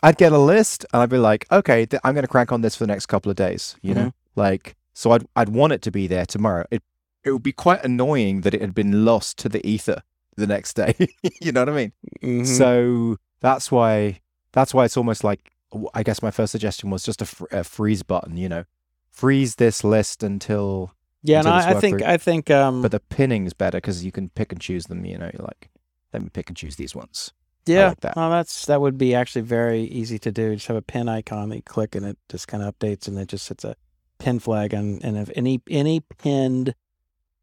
I'd 0.01 0.17
get 0.17 0.31
a 0.31 0.37
list 0.37 0.85
and 0.93 1.01
I'd 1.01 1.09
be 1.09 1.17
like, 1.17 1.45
okay, 1.51 1.85
th- 1.85 1.99
I'm 2.05 2.13
going 2.13 2.23
to 2.23 2.27
crank 2.29 2.51
on 2.53 2.61
this 2.61 2.75
for 2.75 2.83
the 2.85 2.87
next 2.93 3.07
couple 3.07 3.29
of 3.29 3.35
days. 3.35 3.75
You 3.81 3.93
Mm-hmm. 3.93 4.03
know, 4.05 4.11
like 4.35 4.75
so 4.93 5.11
I'd 5.11 5.25
I'd 5.35 5.49
want 5.49 5.73
it 5.73 5.81
to 5.83 5.91
be 5.91 6.07
there 6.07 6.25
tomorrow. 6.25 6.65
It 6.71 6.81
it 7.23 7.31
would 7.31 7.43
be 7.43 7.51
quite 7.51 7.83
annoying 7.83 8.41
that 8.41 8.53
it 8.53 8.61
had 8.61 8.73
been 8.73 9.05
lost 9.05 9.37
to 9.39 9.49
the 9.49 9.65
ether 9.67 10.01
the 10.37 10.47
next 10.47 10.73
day. 10.75 10.95
you 11.41 11.51
know 11.51 11.61
what 11.61 11.69
I 11.69 11.73
mean? 11.73 11.91
Mhm. 12.23 12.45
So 12.45 13.17
that's 13.41 13.71
why 13.71 14.21
that's 14.51 14.73
why 14.73 14.85
it's 14.85 14.97
almost 14.97 15.23
like 15.23 15.51
I 15.93 16.01
guess 16.03 16.21
my 16.21 16.31
first 16.31 16.51
suggestion 16.51 16.89
was 16.89 17.03
just 17.03 17.21
a, 17.21 17.25
fr- 17.25 17.45
a 17.51 17.63
freeze 17.63 18.03
button. 18.03 18.37
You 18.37 18.49
know, 18.49 18.63
freeze 19.11 19.55
this 19.55 19.83
list 19.83 20.23
until. 20.23 20.93
yeah, 21.23 21.39
until 21.39 21.57
it's 21.57 21.65
I, 21.65 21.71
I 21.71 21.79
think 21.79 21.99
through. 21.99 22.07
I 22.07 22.17
think 22.17 22.49
um 22.51 22.81
But 22.81 22.91
the 22.91 22.99
pinning's 22.99 23.53
better 23.53 23.77
because 23.77 24.03
you 24.05 24.11
can 24.11 24.29
pick 24.29 24.51
and 24.51 24.61
choose 24.61 24.85
them. 24.85 25.05
You 25.05 25.17
know, 25.17 25.29
you're 25.33 25.45
like 25.45 25.69
let 26.13 26.23
me 26.23 26.29
pick 26.29 26.49
and 26.49 26.57
choose 26.57 26.75
these 26.77 26.95
ones. 26.95 27.31
Yeah, 27.65 27.89
like 27.89 27.99
that. 28.01 28.15
well, 28.15 28.31
that's 28.31 28.65
that 28.65 28.81
would 28.81 28.97
be 28.97 29.13
actually 29.13 29.43
very 29.43 29.83
easy 29.83 30.17
to 30.19 30.31
do. 30.31 30.55
Just 30.55 30.67
have 30.67 30.77
a 30.77 30.81
pin 30.81 31.07
icon 31.07 31.49
that 31.49 31.57
you 31.57 31.61
click, 31.61 31.93
and 31.93 32.03
it 32.05 32.17
just 32.29 32.47
kind 32.47 32.63
of 32.63 32.73
updates, 32.73 33.07
and 33.07 33.19
it 33.19 33.27
just 33.27 33.45
sets 33.45 33.63
a 33.63 33.75
pin 34.17 34.39
flag. 34.39 34.73
And 34.73 35.03
and 35.03 35.17
if 35.17 35.29
any 35.35 35.61
any 35.69 35.99
pinned 35.99 36.73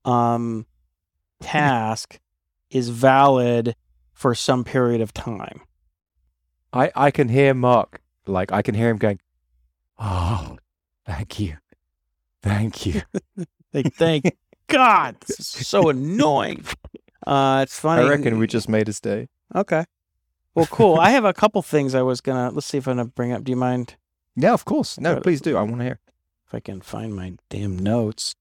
um 0.06 0.64
task 1.40 2.18
is 2.70 2.88
valid 2.88 3.76
for 4.12 4.34
some 4.34 4.64
period 4.64 5.00
of 5.02 5.12
time. 5.12 5.60
I 6.72 6.90
I 6.94 7.10
can 7.10 7.28
hear 7.28 7.52
Mark 7.52 8.00
like 8.26 8.52
I 8.52 8.62
can 8.62 8.74
hear 8.74 8.88
him 8.88 8.96
going, 8.96 9.20
oh, 9.98 10.56
thank 11.04 11.38
you, 11.38 11.56
thank 12.42 12.86
you. 12.86 13.02
Like, 13.74 13.92
thank 13.94 14.34
God, 14.68 15.16
this 15.26 15.38
is 15.40 15.66
so 15.68 15.90
annoying. 15.90 16.64
Uh, 17.26 17.60
it's 17.62 17.78
funny. 17.78 18.02
I 18.04 18.08
reckon 18.08 18.38
we 18.38 18.46
just 18.46 18.70
made 18.70 18.86
his 18.86 19.00
day. 19.00 19.28
okay. 19.54 19.84
Well, 20.54 20.64
cool. 20.66 20.94
I 20.98 21.10
have 21.10 21.26
a 21.26 21.34
couple 21.34 21.60
things 21.60 21.94
I 21.94 22.00
was 22.00 22.22
gonna. 22.22 22.50
Let's 22.50 22.66
see 22.66 22.78
if 22.78 22.86
I'm 22.88 22.96
gonna 22.96 23.10
bring 23.10 23.32
up. 23.32 23.44
Do 23.44 23.50
you 23.50 23.56
mind? 23.56 23.96
Yeah, 24.34 24.54
of 24.54 24.64
course. 24.64 24.98
No, 24.98 25.20
please 25.20 25.42
do. 25.42 25.58
I 25.58 25.62
want 25.62 25.78
to 25.78 25.84
hear. 25.84 26.00
if 26.46 26.54
I 26.54 26.60
can 26.60 26.80
find 26.80 27.14
my 27.14 27.34
damn 27.50 27.78
notes. 27.78 28.34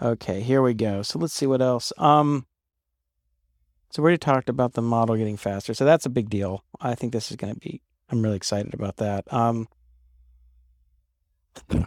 Okay, 0.00 0.40
here 0.40 0.62
we 0.62 0.74
go. 0.74 1.02
So 1.02 1.18
let's 1.18 1.34
see 1.34 1.46
what 1.46 1.60
else. 1.60 1.92
Um 1.98 2.46
so 3.90 4.02
we 4.02 4.06
already 4.06 4.18
talked 4.18 4.48
about 4.48 4.72
the 4.72 4.80
model 4.80 5.16
getting 5.16 5.36
faster. 5.36 5.74
So 5.74 5.84
that's 5.84 6.06
a 6.06 6.10
big 6.10 6.30
deal. 6.30 6.64
I 6.80 6.94
think 6.94 7.12
this 7.12 7.30
is 7.30 7.36
going 7.36 7.52
to 7.52 7.60
be 7.60 7.82
I'm 8.08 8.22
really 8.22 8.36
excited 8.36 8.72
about 8.74 8.96
that. 8.98 9.30
Um 9.32 9.68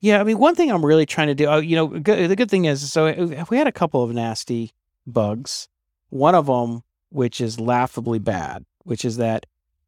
Yeah, 0.00 0.20
I 0.20 0.24
mean 0.24 0.38
one 0.38 0.54
thing 0.54 0.70
I'm 0.70 0.84
really 0.84 1.06
trying 1.06 1.28
to 1.28 1.34
do, 1.34 1.46
oh, 1.46 1.58
you 1.58 1.76
know, 1.76 1.86
good, 1.86 2.28
the 2.28 2.36
good 2.36 2.50
thing 2.50 2.66
is 2.66 2.92
so 2.92 3.44
we 3.50 3.56
had 3.56 3.66
a 3.66 3.72
couple 3.72 4.02
of 4.02 4.12
nasty 4.12 4.72
bugs. 5.06 5.68
One 6.10 6.34
of 6.34 6.46
them 6.46 6.82
which 7.10 7.40
is 7.40 7.60
laughably 7.60 8.18
bad, 8.18 8.64
which 8.82 9.04
is 9.04 9.18
that 9.18 9.46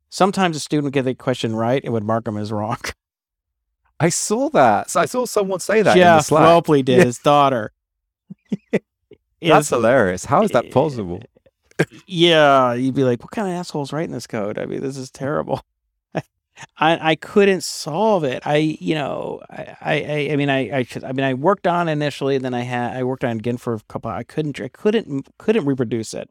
sometimes 0.09 0.57
a 0.57 0.61
student 0.61 0.85
would 0.85 0.93
get 0.93 1.05
the 1.05 1.15
question 1.15 1.57
right 1.57 1.83
and 1.83 1.93
would 1.93 2.05
mark 2.05 2.25
them 2.25 2.37
as 2.37 2.53
wrong. 2.53 2.79
I 3.99 4.09
saw 4.11 4.51
that. 4.51 4.91
So 4.91 5.01
I 5.01 5.07
saw 5.07 5.25
someone 5.27 5.61
say 5.61 5.83
that 5.83 5.97
in 5.97 6.03
the 6.03 6.05
Jeff. 6.05 6.29
Ropley 6.29 6.85
did 6.85 6.99
Yeah. 6.99 7.05
his 7.05 7.19
daughter. 7.19 7.73
That's 8.73 9.67
Is- 9.67 9.69
hilarious. 9.71 10.25
How 10.25 10.43
is 10.43 10.51
that 10.53 10.71
possible? 10.73 11.23
yeah, 12.07 12.73
you'd 12.73 12.95
be 12.95 13.05
like, 13.05 13.23
"What 13.23 13.31
kind 13.33 13.49
of 13.49 13.55
assholes 13.55 13.93
writing 13.93 14.13
this 14.13 14.27
code?" 14.27 14.59
I 14.59 14.65
mean, 14.67 14.81
this 14.81 14.97
is 14.97 15.11
terrible. 15.11 15.61
I 16.15 16.23
I 17.11 17.15
couldn't 17.17 17.63
solve 17.65 18.25
it. 18.25 18.43
I 18.47 18.57
you 18.57 18.95
know 18.95 19.41
I 19.51 19.77
I 19.81 20.29
I 20.33 20.37
mean 20.37 20.49
I 20.49 20.79
I 20.79 20.83
should 20.85 21.05
I 21.05 21.13
mean 21.13 21.25
I 21.25 21.35
worked 21.35 21.67
on 21.67 21.89
initially, 21.89 22.35
and 22.37 22.45
then 22.45 22.55
I 22.55 22.63
had 22.63 22.97
I 22.97 23.03
worked 23.05 23.25
on 23.25 23.33
it 23.33 23.39
again 23.41 23.59
for 23.59 23.75
a 23.75 23.81
couple. 23.89 24.11
I 24.11 24.23
couldn't 24.25 24.59
I 24.61 24.69
couldn't 24.69 25.29
couldn't 25.39 25.67
reproduce 25.67 26.15
it. 26.15 26.31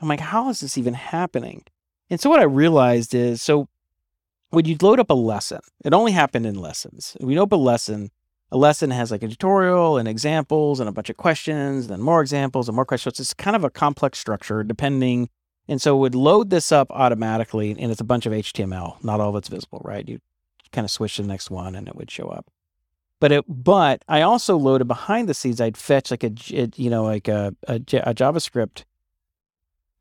I'm 0.00 0.08
like, 0.08 0.20
how 0.20 0.48
is 0.50 0.60
this 0.60 0.76
even 0.76 0.94
happening? 0.94 1.64
And 2.10 2.20
so 2.20 2.28
what 2.28 2.40
I 2.40 2.44
realized 2.44 3.14
is 3.14 3.40
so 3.42 3.68
when 4.50 4.64
you 4.64 4.76
load 4.80 5.00
up 5.00 5.10
a 5.10 5.14
lesson, 5.14 5.60
it 5.84 5.92
only 5.92 6.12
happened 6.12 6.46
in 6.46 6.54
lessons. 6.54 7.16
We 7.20 7.34
know 7.34 7.42
up 7.44 7.52
a 7.52 7.56
lesson, 7.56 8.10
a 8.50 8.56
lesson 8.56 8.90
has 8.90 9.10
like 9.10 9.22
a 9.22 9.28
tutorial 9.28 9.98
and 9.98 10.08
examples 10.08 10.80
and 10.80 10.88
a 10.88 10.92
bunch 10.92 11.10
of 11.10 11.16
questions, 11.16 11.88
then 11.88 12.00
more 12.00 12.20
examples 12.20 12.68
and 12.68 12.76
more 12.76 12.84
questions. 12.84 13.18
It's 13.18 13.34
kind 13.34 13.56
of 13.56 13.64
a 13.64 13.70
complex 13.70 14.18
structure 14.18 14.62
depending. 14.62 15.28
And 15.68 15.82
so 15.82 15.96
it 15.96 16.00
would 16.00 16.14
load 16.14 16.50
this 16.50 16.70
up 16.70 16.90
automatically 16.90 17.72
and 17.76 17.90
it's 17.90 18.00
a 18.00 18.04
bunch 18.04 18.26
of 18.26 18.32
HTML. 18.32 19.02
Not 19.02 19.20
all 19.20 19.30
of 19.30 19.36
it's 19.36 19.48
visible, 19.48 19.82
right? 19.84 20.08
You 20.08 20.20
kind 20.72 20.84
of 20.84 20.90
switch 20.90 21.16
to 21.16 21.22
the 21.22 21.28
next 21.28 21.50
one 21.50 21.74
and 21.74 21.88
it 21.88 21.96
would 21.96 22.10
show 22.10 22.28
up. 22.28 22.46
But 23.18 23.32
it, 23.32 23.44
but 23.48 24.04
I 24.08 24.20
also 24.22 24.56
loaded 24.56 24.86
behind 24.86 25.28
the 25.28 25.34
scenes. 25.34 25.60
I'd 25.60 25.76
fetch 25.76 26.10
like 26.10 26.22
a, 26.22 26.32
you 26.46 26.90
know, 26.90 27.04
like 27.04 27.28
a 27.28 27.56
a 27.66 27.78
JavaScript 27.78 28.84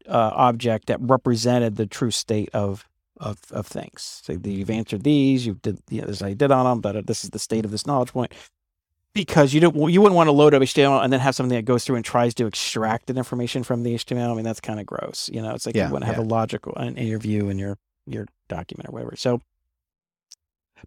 uh, 0.07 0.31
object 0.33 0.87
that 0.87 0.99
represented 0.99 1.77
the 1.77 1.85
true 1.85 2.11
state 2.11 2.49
of 2.53 2.85
of, 3.17 3.39
of 3.51 3.67
things. 3.67 4.21
So 4.23 4.33
you've 4.43 4.69
answered 4.69 5.03
these, 5.03 5.45
you 5.45 5.55
did 5.55 5.79
you 5.89 6.01
know, 6.01 6.07
this 6.07 6.21
I 6.21 6.33
did 6.33 6.51
on 6.51 6.65
them, 6.65 6.81
but 6.81 6.95
uh, 6.95 7.01
this 7.05 7.23
is 7.23 7.29
the 7.31 7.39
state 7.39 7.65
of 7.65 7.71
this 7.71 7.87
knowledge 7.87 8.13
point. 8.13 8.33
Because 9.13 9.53
you 9.53 9.61
don't, 9.61 9.75
you 9.91 10.01
wouldn't 10.01 10.15
want 10.17 10.27
to 10.27 10.33
load 10.33 10.53
up 10.53 10.61
HTML 10.61 11.01
and 11.01 11.13
then 11.13 11.21
have 11.21 11.35
something 11.35 11.55
that 11.55 11.63
goes 11.63 11.85
through 11.85 11.95
and 11.95 12.03
tries 12.03 12.33
to 12.35 12.47
extract 12.47 13.07
that 13.07 13.17
information 13.17 13.63
from 13.63 13.83
the 13.83 13.95
HTML. 13.95 14.31
I 14.31 14.35
mean, 14.35 14.43
that's 14.43 14.59
kind 14.59 14.79
of 14.79 14.85
gross. 14.85 15.29
You 15.31 15.41
know, 15.41 15.55
it's 15.55 15.65
like 15.65 15.75
Yeah, 15.75 15.87
you 15.87 15.93
want 15.93 16.01
to 16.01 16.07
have 16.07 16.17
yeah. 16.17 16.23
a 16.23 16.25
logical 16.25 16.73
in, 16.73 16.97
in 16.97 17.07
your 17.07 17.19
view 17.19 17.49
in 17.49 17.57
your 17.57 17.77
your 18.05 18.27
document 18.49 18.89
or 18.89 18.91
whatever. 18.91 19.15
So, 19.15 19.41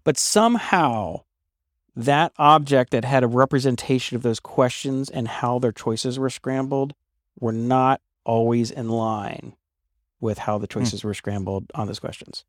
but 0.04 0.18
somehow 0.18 1.22
that 1.96 2.32
object 2.38 2.90
that 2.92 3.04
had 3.04 3.24
a 3.24 3.26
representation 3.26 4.16
of 4.16 4.22
those 4.22 4.40
questions 4.40 5.10
and 5.10 5.26
how 5.26 5.58
their 5.58 5.72
choices 5.72 6.18
were 6.18 6.30
scrambled 6.30 6.94
were 7.40 7.52
not 7.52 8.00
always 8.24 8.70
in 8.70 8.88
line 8.90 9.54
with 10.20 10.38
how 10.38 10.58
the 10.58 10.66
choices 10.66 11.04
were 11.04 11.14
scrambled 11.14 11.66
on 11.74 11.86
those 11.86 12.00
questions. 12.00 12.44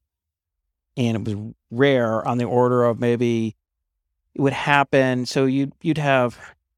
And 0.98 1.16
it 1.18 1.24
was 1.36 1.54
rare 1.72 2.28
on 2.28 2.38
the 2.40 2.46
order 2.46 2.84
of 2.84 3.00
maybe 3.00 3.56
it 4.34 4.42
would 4.42 4.54
happen. 4.54 5.26
So 5.26 5.46
you'd 5.46 5.74
you'd 5.82 5.98
have, 6.00 6.38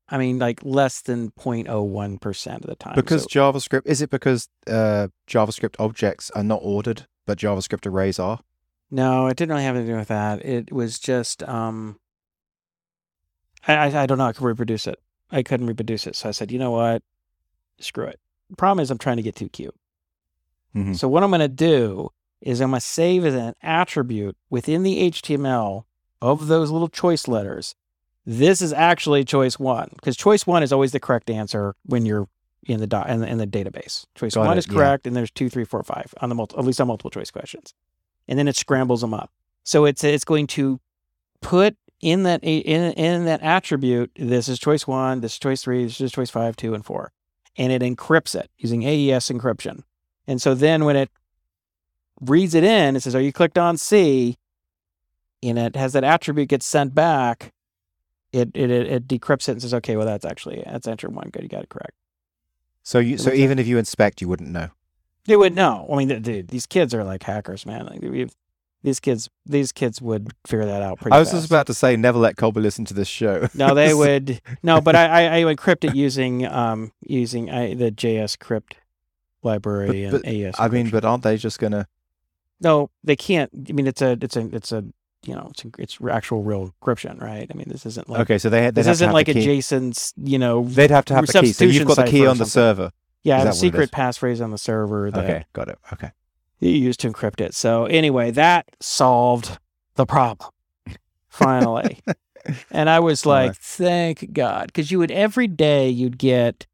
I 0.09 0.17
mean, 0.17 0.37
like 0.39 0.59
less 0.63 1.01
than 1.01 1.31
0.01 1.31 2.19
percent 2.21 2.63
of 2.63 2.69
the 2.69 2.75
time. 2.75 2.95
Because 2.95 3.23
So- 3.23 3.29
JavaScript 3.29 3.83
is 3.85 4.01
it 4.01 4.09
because 4.09 4.47
uh, 4.67 5.07
JavaScript 5.27 5.75
objects 5.79 6.29
are 6.31 6.43
not 6.43 6.59
ordered, 6.61 7.07
but 7.25 7.37
JavaScript 7.37 7.85
arrays 7.85 8.19
are? 8.19 8.39
no, 8.93 9.27
it 9.27 9.37
didn't 9.37 9.51
really 9.51 9.63
have 9.63 9.75
anything 9.77 9.87
to 9.87 9.93
do 9.93 9.99
with 9.99 10.09
that. 10.09 10.43
It 10.45 10.69
was 10.73 10.99
just, 10.99 11.41
um, 11.43 11.97
I, 13.65 13.73
I 13.75 14.01
I 14.03 14.05
don't 14.05 14.17
know. 14.17 14.25
I 14.25 14.33
could 14.33 14.43
reproduce 14.43 14.85
it. 14.85 14.99
I 15.31 15.43
couldn't 15.43 15.67
reproduce 15.67 16.05
it. 16.07 16.15
So 16.17 16.27
I 16.27 16.31
said, 16.33 16.51
you 16.51 16.59
know 16.59 16.71
what? 16.71 17.01
Screw 17.79 18.05
it. 18.07 18.19
The 18.49 18.57
problem 18.57 18.81
is 18.83 18.91
I'm 18.91 18.97
trying 18.97 19.15
to 19.15 19.23
get 19.23 19.35
too 19.37 19.47
cute. 19.47 19.73
Mhm. 20.75 20.97
So 20.97 21.07
what 21.07 21.23
I'm 21.23 21.29
going 21.29 21.41
to 21.41 21.47
do 21.47 22.09
is 22.41 22.61
I'm 22.61 22.71
going 22.71 22.79
to 22.79 22.85
save 22.85 23.25
as 23.25 23.33
an 23.35 23.53
attribute 23.61 24.35
within 24.49 24.83
the 24.83 25.09
HTML 25.11 25.85
of 26.21 26.47
those 26.47 26.71
little 26.71 26.87
choice 26.87 27.27
letters. 27.27 27.75
This 28.25 28.61
is 28.61 28.71
actually 28.73 29.23
choice 29.25 29.59
one 29.59 29.89
because 29.95 30.15
choice 30.15 30.45
one 30.45 30.63
is 30.63 30.71
always 30.71 30.91
the 30.91 30.99
correct 30.99 31.29
answer 31.29 31.75
when 31.85 32.05
you're 32.05 32.27
in 32.67 32.79
the 32.79 32.85
dot 32.87 33.09
in 33.09 33.19
the, 33.21 33.27
in 33.27 33.37
the 33.39 33.47
database. 33.47 34.05
Choice 34.15 34.35
Got 34.35 34.45
one 34.45 34.55
it, 34.57 34.59
is 34.59 34.67
yeah. 34.67 34.73
correct, 34.73 35.07
and 35.07 35.15
there's 35.15 35.31
two, 35.31 35.49
three, 35.49 35.65
four, 35.65 35.81
five 35.83 36.13
on 36.21 36.29
the 36.29 36.35
multi, 36.35 36.55
at 36.57 36.63
least 36.63 36.79
on 36.79 36.87
multiple 36.87 37.09
choice 37.09 37.31
questions, 37.31 37.73
and 38.27 38.37
then 38.37 38.47
it 38.47 38.55
scrambles 38.55 39.01
them 39.01 39.13
up. 39.13 39.31
So 39.63 39.85
it's 39.85 40.03
it's 40.03 40.23
going 40.23 40.45
to 40.47 40.79
put 41.41 41.75
in 41.99 42.23
that 42.23 42.43
in 42.43 42.93
in 42.93 43.25
that 43.25 43.41
attribute. 43.41 44.11
This 44.15 44.47
is 44.47 44.59
choice 44.59 44.85
one. 44.85 45.21
This 45.21 45.33
is 45.33 45.39
choice 45.39 45.63
three. 45.63 45.85
This 45.85 45.99
is 45.99 46.11
choice 46.11 46.29
five, 46.29 46.55
two, 46.55 46.75
and 46.75 46.85
four, 46.85 47.11
and 47.57 47.71
it 47.71 47.81
encrypts 47.81 48.35
it 48.39 48.51
using 48.57 48.83
AES 48.83 49.29
encryption. 49.29 49.81
And 50.27 50.41
so 50.41 50.53
then 50.53 50.85
when 50.85 50.95
it 50.95 51.09
reads 52.19 52.53
it 52.55 52.63
in, 52.63 52.95
it 52.95 53.01
says, 53.01 53.15
Are 53.15 53.21
you 53.21 53.33
clicked 53.33 53.57
on 53.57 53.77
C? 53.77 54.37
And 55.43 55.57
it 55.57 55.75
has 55.75 55.93
that 55.93 56.03
attribute 56.03 56.49
gets 56.49 56.65
sent 56.65 56.93
back. 56.93 57.53
It, 58.31 58.51
it 58.53 58.71
it 58.71 58.87
it 58.87 59.07
decrypts 59.07 59.49
it 59.49 59.53
and 59.53 59.61
says, 59.61 59.73
Okay, 59.73 59.97
well 59.97 60.05
that's 60.05 60.25
actually 60.25 60.63
that's 60.65 60.87
entry 60.87 61.09
one. 61.09 61.29
Good, 61.31 61.43
you 61.43 61.49
got 61.49 61.63
it 61.63 61.69
correct. 61.69 61.93
So 62.83 62.99
you 62.99 63.17
so 63.17 63.31
even 63.31 63.59
if 63.59 63.67
you 63.67 63.77
inspect, 63.77 64.21
you 64.21 64.27
wouldn't 64.27 64.49
know. 64.49 64.69
They 65.25 65.35
would 65.35 65.53
know. 65.53 65.87
I 65.91 65.97
mean, 65.97 66.21
dude, 66.21 66.47
these 66.47 66.65
kids 66.65 66.93
are 66.93 67.03
like 67.03 67.23
hackers, 67.23 67.65
man. 67.65 67.85
Like 67.85 68.01
we 68.01 68.27
these 68.83 68.99
kids 68.99 69.29
these 69.45 69.71
kids 69.71 70.01
would 70.01 70.31
figure 70.47 70.65
that 70.65 70.81
out 70.81 70.99
pretty 70.99 71.15
I 71.15 71.19
was 71.19 71.29
fast. 71.29 71.41
just 71.41 71.51
about 71.51 71.67
to 71.67 71.73
say, 71.73 71.95
never 71.95 72.17
let 72.17 72.37
Colby 72.37 72.61
listen 72.61 72.85
to 72.85 72.93
this 72.93 73.07
show. 73.07 73.47
no, 73.53 73.75
they 73.75 73.93
would 74.01 74.41
no, 74.63 74.81
but 74.81 74.95
I, 74.95 75.05
I 75.05 75.39
I 75.39 75.43
would 75.43 75.59
it 75.83 75.95
using 75.95 76.45
um 76.45 76.91
using 77.01 77.49
I, 77.51 77.73
the 77.75 77.91
JS 77.91 78.39
crypt 78.39 78.75
library 79.43 80.09
But- 80.09 80.25
and 80.25 80.35
AES. 80.45 80.55
I 80.59 80.67
mean, 80.67 80.89
but 80.89 81.05
aren't 81.05 81.23
they 81.23 81.37
just 81.37 81.59
gonna? 81.59 81.87
No, 82.59 82.89
they 83.03 83.15
can't. 83.15 83.49
I 83.69 83.71
mean, 83.73 83.87
it's 83.87 84.01
a, 84.01 84.17
it's 84.21 84.35
a, 84.37 84.47
it's 84.55 84.71
a, 84.71 84.83
you 85.25 85.33
know, 85.33 85.47
it's 85.51 85.65
a, 85.65 85.69
it's 85.79 85.97
actual 86.11 86.43
real 86.43 86.73
encryption, 86.83 87.19
right? 87.21 87.47
I 87.49 87.53
mean, 87.57 87.67
this 87.69 87.85
isn't 87.85 88.07
like 88.09 88.21
Okay, 88.21 88.37
so 88.37 88.49
they 88.49 88.61
they'd 88.61 88.75
this 88.75 88.87
isn't 88.87 89.11
like 89.13 89.27
a. 89.29 89.33
Jason's, 89.33 90.13
you 90.17 90.37
know, 90.37 90.63
They'd 90.65 90.91
have 90.91 91.05
to 91.05 91.15
have 91.15 91.25
the 91.27 91.41
key. 91.41 91.53
So 91.53 91.65
you've 91.65 91.87
got 91.87 91.97
the 91.97 92.03
key 92.05 92.25
on 92.27 92.37
the 92.37 92.45
server. 92.45 92.91
yeah, 93.23 93.39
the 93.39 93.43
that 93.45 93.49
what 93.49 93.55
it 93.55 93.59
secret 93.59 93.91
passphrase 93.91 94.43
on 94.43 94.51
the 94.51 94.57
server 94.59 95.09
that 95.11 95.23
Okay, 95.23 95.45
got 95.53 95.69
it. 95.69 95.79
Okay. 95.93 96.11
you 96.59 96.69
use 96.71 96.97
to 96.97 97.11
encrypt 97.11 97.41
it. 97.41 97.53
So 97.55 97.85
anyway, 97.85 98.29
that 98.31 98.67
solved 98.79 99.57
the 99.95 100.05
problem 100.05 100.51
finally, 101.29 101.99
and 102.71 102.89
I 102.89 102.99
was 102.99 103.25
like, 103.25 103.49
right. 103.49 103.57
thank 103.57 104.33
God, 104.33 104.67
because 104.67 104.91
you 104.91 104.99
would 104.99 105.11
every 105.11 105.47
day 105.47 105.89
you'd 105.89 106.17
get 106.19 106.67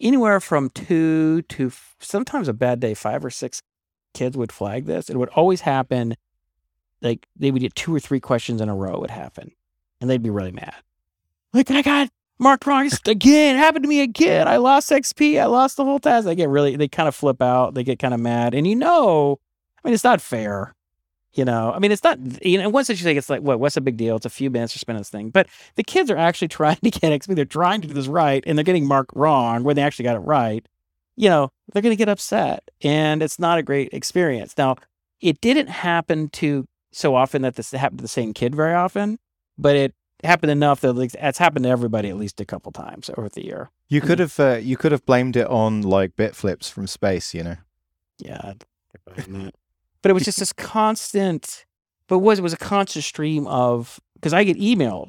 anywhere 0.00 0.40
from 0.40 0.70
two 0.70 1.42
to 1.42 1.66
f- 1.68 1.96
sometimes 2.00 2.48
a 2.48 2.52
bad 2.52 2.80
day, 2.80 2.94
five 2.94 3.24
or 3.24 3.30
six 3.30 3.62
kids 4.12 4.36
would 4.36 4.52
flag 4.52 4.86
this. 4.86 5.10
It 5.10 5.16
would 5.16 5.28
always 5.30 5.62
happen. 5.62 6.14
Like 7.02 7.26
they 7.36 7.50
would 7.50 7.62
get 7.62 7.74
two 7.74 7.94
or 7.94 8.00
three 8.00 8.20
questions 8.20 8.60
in 8.60 8.68
a 8.68 8.74
row 8.74 8.98
would 8.98 9.10
happen, 9.10 9.52
and 10.00 10.08
they'd 10.08 10.22
be 10.22 10.30
really 10.30 10.52
mad. 10.52 10.74
Like 11.52 11.70
I 11.70 11.82
got 11.82 12.08
marked 12.38 12.66
wrong 12.66 12.90
again. 13.06 13.56
Happened 13.56 13.84
to 13.84 13.88
me 13.88 14.00
again. 14.00 14.48
I 14.48 14.56
lost 14.56 14.90
XP. 14.90 15.40
I 15.40 15.46
lost 15.46 15.76
the 15.76 15.84
whole 15.84 15.98
task. 15.98 16.24
They 16.24 16.34
get 16.34 16.48
really. 16.48 16.76
They 16.76 16.88
kind 16.88 17.08
of 17.08 17.14
flip 17.14 17.42
out. 17.42 17.74
They 17.74 17.84
get 17.84 17.98
kind 17.98 18.14
of 18.14 18.20
mad, 18.20 18.54
and 18.54 18.66
you 18.66 18.76
know, 18.76 19.38
I 19.82 19.88
mean, 19.88 19.94
it's 19.94 20.04
not 20.04 20.20
fair. 20.20 20.74
You 21.34 21.44
know, 21.44 21.72
I 21.72 21.80
mean, 21.80 21.90
it's 21.90 22.04
not. 22.04 22.18
You 22.44 22.58
know, 22.58 22.68
once 22.68 22.86
that 22.86 22.94
you 22.98 23.02
think 23.04 23.18
it's 23.18 23.28
like, 23.28 23.42
what? 23.42 23.58
What's 23.60 23.76
a 23.76 23.80
big 23.80 23.96
deal? 23.96 24.16
It's 24.16 24.26
a 24.26 24.30
few 24.30 24.50
minutes 24.50 24.72
to 24.74 24.78
spend 24.78 24.98
this 24.98 25.10
thing, 25.10 25.30
but 25.30 25.48
the 25.74 25.82
kids 25.82 26.10
are 26.10 26.16
actually 26.16 26.48
trying 26.60 26.76
to 26.76 26.90
get 26.90 27.12
XP. 27.12 27.34
They're 27.34 27.44
trying 27.44 27.80
to 27.80 27.88
do 27.88 27.94
this 27.94 28.06
right, 28.06 28.42
and 28.46 28.56
they're 28.56 28.64
getting 28.64 28.86
marked 28.86 29.10
wrong 29.16 29.64
when 29.64 29.74
they 29.76 29.82
actually 29.82 30.04
got 30.04 30.16
it 30.16 30.20
right. 30.20 30.64
You 31.16 31.28
know, 31.28 31.50
they're 31.72 31.82
going 31.82 31.92
to 31.92 31.96
get 31.96 32.08
upset, 32.08 32.70
and 32.82 33.22
it's 33.22 33.38
not 33.38 33.58
a 33.58 33.62
great 33.62 33.92
experience. 33.92 34.54
Now, 34.58 34.76
it 35.20 35.40
didn't 35.40 35.68
happen 35.68 36.28
to 36.30 36.66
so 36.92 37.14
often 37.14 37.42
that 37.42 37.56
this 37.56 37.70
happened 37.72 37.98
to 37.98 38.02
the 38.02 38.08
same 38.08 38.32
kid 38.32 38.54
very 38.54 38.74
often, 38.74 39.18
but 39.58 39.74
it 39.76 39.94
happened 40.22 40.50
enough 40.52 40.80
that 40.80 40.92
like, 40.94 41.14
it's 41.14 41.38
happened 41.38 41.64
to 41.64 41.68
everybody 41.68 42.08
at 42.08 42.16
least 42.16 42.40
a 42.40 42.44
couple 42.44 42.70
times 42.72 43.10
over 43.16 43.28
the 43.28 43.44
year. 43.44 43.70
You 43.88 44.00
Hmm. 44.00 44.06
could 44.06 44.18
have 44.20 44.40
uh, 44.40 44.58
you 44.62 44.76
could 44.76 44.92
have 44.92 45.04
blamed 45.04 45.36
it 45.36 45.46
on 45.48 45.82
like 45.82 46.16
bit 46.16 46.34
flips 46.36 46.68
from 46.70 46.86
space. 46.86 47.34
You 47.34 47.42
know. 47.44 47.56
Yeah. 48.18 48.54
But 50.04 50.10
it 50.10 50.12
was 50.12 50.24
just 50.24 50.38
this 50.38 50.52
constant, 50.52 51.64
but 52.08 52.18
was 52.18 52.38
it 52.38 52.42
was 52.42 52.52
a 52.52 52.58
constant 52.58 53.06
stream 53.06 53.46
of, 53.46 53.98
because 54.16 54.34
I 54.34 54.44
get 54.44 54.58
emailed. 54.58 55.08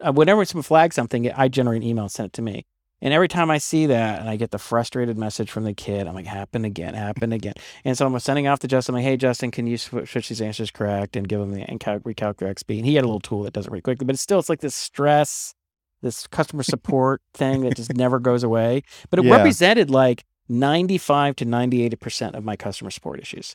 Uh, 0.00 0.10
whenever 0.10 0.44
someone 0.44 0.64
flags 0.64 0.96
something, 0.96 1.30
I 1.30 1.46
generate 1.46 1.82
an 1.82 1.88
email 1.88 2.04
and 2.04 2.10
send 2.10 2.26
it 2.26 2.32
to 2.32 2.42
me. 2.42 2.66
And 3.00 3.14
every 3.14 3.28
time 3.28 3.52
I 3.52 3.58
see 3.58 3.86
that 3.86 4.18
and 4.18 4.28
I 4.28 4.34
get 4.34 4.50
the 4.50 4.58
frustrated 4.58 5.16
message 5.16 5.48
from 5.48 5.62
the 5.62 5.74
kid, 5.74 6.08
I'm 6.08 6.14
like, 6.16 6.26
happen 6.26 6.64
again, 6.64 6.94
happen 6.94 7.32
again. 7.32 7.54
And 7.84 7.96
so 7.96 8.04
I'm 8.04 8.18
sending 8.18 8.48
off 8.48 8.58
to 8.60 8.66
Justin, 8.66 8.96
like, 8.96 9.04
hey, 9.04 9.16
Justin, 9.16 9.52
can 9.52 9.68
you 9.68 9.76
sw- 9.76 10.08
switch 10.10 10.28
these 10.28 10.40
answers 10.42 10.72
correct 10.72 11.14
and 11.14 11.28
give 11.28 11.40
him 11.40 11.52
the 11.52 11.62
and 11.62 11.78
cal- 11.78 12.00
recalculate 12.00 12.54
XP? 12.56 12.78
And 12.78 12.86
he 12.86 12.96
had 12.96 13.04
a 13.04 13.06
little 13.06 13.20
tool 13.20 13.44
that 13.44 13.52
does 13.52 13.66
it 13.66 13.70
really 13.70 13.80
quickly, 13.82 14.04
but 14.06 14.14
it's 14.14 14.22
still, 14.22 14.40
it's 14.40 14.48
like 14.48 14.60
this 14.60 14.74
stress, 14.74 15.54
this 16.00 16.26
customer 16.26 16.64
support 16.64 17.22
thing 17.34 17.60
that 17.60 17.76
just 17.76 17.94
never 17.94 18.18
goes 18.18 18.42
away. 18.42 18.82
But 19.08 19.20
it 19.20 19.24
Yeah. 19.24 19.36
represented 19.36 19.88
like 19.88 20.24
95 20.48 21.36
to 21.36 21.44
98% 21.46 22.34
of 22.34 22.42
my 22.44 22.56
customer 22.56 22.90
support 22.90 23.20
issues. 23.20 23.54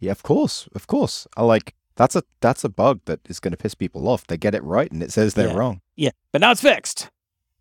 Yeah, 0.00 0.12
of 0.12 0.22
course, 0.22 0.68
of 0.74 0.86
course. 0.86 1.26
I 1.36 1.42
like 1.42 1.74
that's 1.96 2.14
a 2.14 2.22
that's 2.40 2.62
a 2.64 2.68
bug 2.68 3.00
that 3.06 3.20
is 3.28 3.40
going 3.40 3.50
to 3.52 3.56
piss 3.56 3.74
people 3.74 4.08
off. 4.08 4.26
They 4.26 4.36
get 4.36 4.54
it 4.54 4.62
right, 4.62 4.90
and 4.90 5.02
it 5.02 5.12
says 5.12 5.34
they're 5.34 5.48
Yeah. 5.48 5.54
wrong. 5.54 5.80
Yeah, 5.96 6.10
but 6.32 6.40
now 6.40 6.52
it's 6.52 6.60
fixed. 6.60 7.10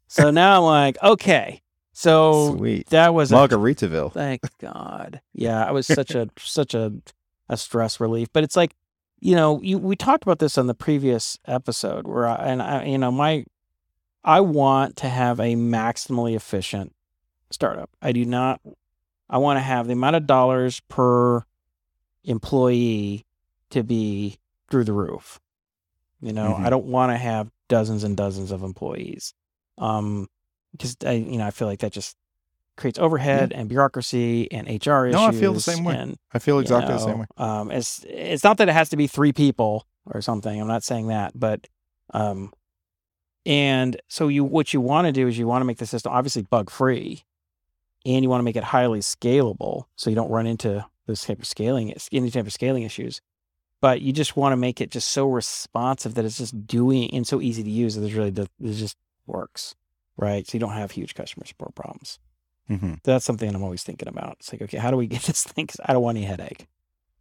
So 0.08 0.30
now 0.32 0.58
I'm 0.58 0.64
like, 0.64 0.98
okay. 1.04 1.62
So 1.94 2.56
Sweet, 2.56 2.88
that 2.92 3.14
was 3.16 3.32
a, 3.32 3.36
Margaritaville. 3.36 4.14
thank 4.14 4.42
God. 4.60 5.20
Yeah, 5.34 5.66
I 5.66 5.72
was 5.72 5.88
such 6.00 6.12
a 6.14 6.30
such 6.38 6.74
a 6.76 6.94
a 7.50 7.58
stress 7.58 8.00
relief. 8.00 8.28
But 8.34 8.44
it's 8.44 8.56
like, 8.56 8.76
you 9.20 9.36
know, 9.36 9.60
you 9.64 9.80
we 9.80 9.96
talked 9.96 10.22
about 10.24 10.38
this 10.38 10.58
on 10.60 10.68
the 10.68 10.76
previous 10.76 11.40
episode 11.48 12.08
where 12.08 12.28
I, 12.28 12.36
and 12.36 12.62
I, 12.62 12.84
you 12.86 13.00
know, 13.00 13.12
my 13.12 13.46
I 14.24 14.42
want 14.42 14.98
to 14.98 15.10
have 15.10 15.40
a 15.40 15.56
maximally 15.56 16.36
efficient 16.36 16.94
startup. 17.50 17.90
I 18.04 18.12
do 18.12 18.24
not. 18.26 18.62
I 19.30 19.40
want 19.40 19.58
to 19.58 19.62
have 19.62 19.88
the 19.88 19.94
amount 19.94 20.16
of 20.18 20.28
dollars 20.28 20.80
per 20.82 21.44
employee 22.28 23.26
to 23.72 23.84
be 23.84 24.38
through 24.70 24.84
the 24.84 24.94
roof. 24.94 25.40
You 26.22 26.34
know, 26.34 26.56
Mhm. 26.56 26.66
I 26.66 26.70
don't 26.70 26.86
want 26.86 27.12
to 27.12 27.18
have 27.18 27.50
dozens 27.68 28.04
and 28.04 28.16
dozens 28.16 28.52
of 28.52 28.64
employees. 28.64 29.34
Um, 29.78 30.28
because 30.72 30.96
I, 31.06 31.14
you 31.14 31.38
know, 31.38 31.46
I 31.46 31.52
feel 31.52 31.68
like 31.68 31.80
that 31.80 31.92
just 31.92 32.16
creates 32.76 33.00
overhead 33.00 33.52
and 33.54 33.68
bureaucracy 33.70 34.52
and 34.52 34.68
HR 34.68 35.06
issues. 35.08 35.14
No, 35.20 35.26
I 35.26 35.32
feel 35.32 35.54
the 35.54 35.60
same 35.60 35.84
way. 35.84 35.96
And, 35.96 36.18
I 36.34 36.40
feel 36.40 36.56
you 36.56 36.62
exactly 36.62 36.94
the 36.94 37.00
same 37.00 37.20
way. 37.20 37.26
Um, 37.38 37.72
it's 37.72 38.04
it's 38.08 38.44
not 38.44 38.58
that 38.58 38.70
it 38.70 38.74
has 38.74 38.90
to 38.90 38.98
be 38.98 39.08
three 39.08 39.34
people 39.34 39.88
or 40.06 40.22
something. 40.22 40.60
I'm 40.62 40.68
not 40.68 40.84
saying 40.84 41.08
that, 41.08 41.32
but 41.40 41.68
um, 42.14 42.54
and 43.46 44.00
so 44.08 44.28
you 44.28 44.44
what 44.44 44.74
you 44.74 44.82
want 44.82 45.08
to 45.08 45.12
do 45.12 45.28
is 45.28 45.38
you 45.38 45.48
want 45.48 45.62
to 45.62 45.66
make 45.66 45.78
the 45.78 45.86
system 45.86 46.12
obviously 46.12 46.42
bug 46.44 46.70
free, 46.70 47.24
and 48.06 48.24
you 48.24 48.30
want 48.30 48.40
to 48.40 48.44
make 48.46 48.56
it 48.56 48.64
highly 48.64 49.00
scalable 49.00 49.86
so 49.96 50.10
you 50.10 50.16
don't 50.16 50.30
run 50.30 50.46
into 50.48 50.86
those 51.08 51.24
type 51.26 51.40
of 51.40 51.48
scaling 51.48 51.94
any 52.12 52.30
type 52.30 52.46
of 52.46 52.54
scaling 52.54 52.84
issues. 52.84 53.22
But 53.82 54.02
you 54.02 54.12
just 54.14 54.36
want 54.36 54.54
to 54.54 54.58
make 54.58 54.82
it 54.82 54.90
just 54.92 55.10
so 55.10 55.28
responsive 55.28 56.16
that 56.16 56.26
it's 56.26 56.38
just 56.38 56.66
doing 56.68 57.14
and 57.14 57.28
so 57.28 57.42
easy 57.42 57.64
to 57.64 57.70
use 57.70 57.96
that 57.96 58.02
there's 58.02 58.14
really 58.16 58.30
it 58.30 58.74
just 58.74 58.98
works, 59.26 59.76
right? 60.18 60.48
So 60.48 60.56
you 60.56 60.60
don't 60.60 60.72
have 60.72 60.92
huge 60.92 61.14
customer 61.16 61.46
support 61.46 61.76
problems. 61.76 62.20
hmm 62.68 62.96
That's 63.04 63.24
something 63.26 63.54
I'm 63.54 63.64
always 63.64 63.84
thinking 63.84 64.08
about. 64.08 64.38
It's 64.40 64.52
like, 64.52 64.62
okay, 64.64 64.78
how 64.78 64.92
do 64.92 64.98
we 64.98 65.08
get 65.08 65.22
this 65.24 65.44
thing? 65.44 65.68
'Cause 65.68 65.80
I 65.86 65.94
don't 65.94 66.02
want 66.02 66.18
any 66.18 66.26
headache. 66.26 66.68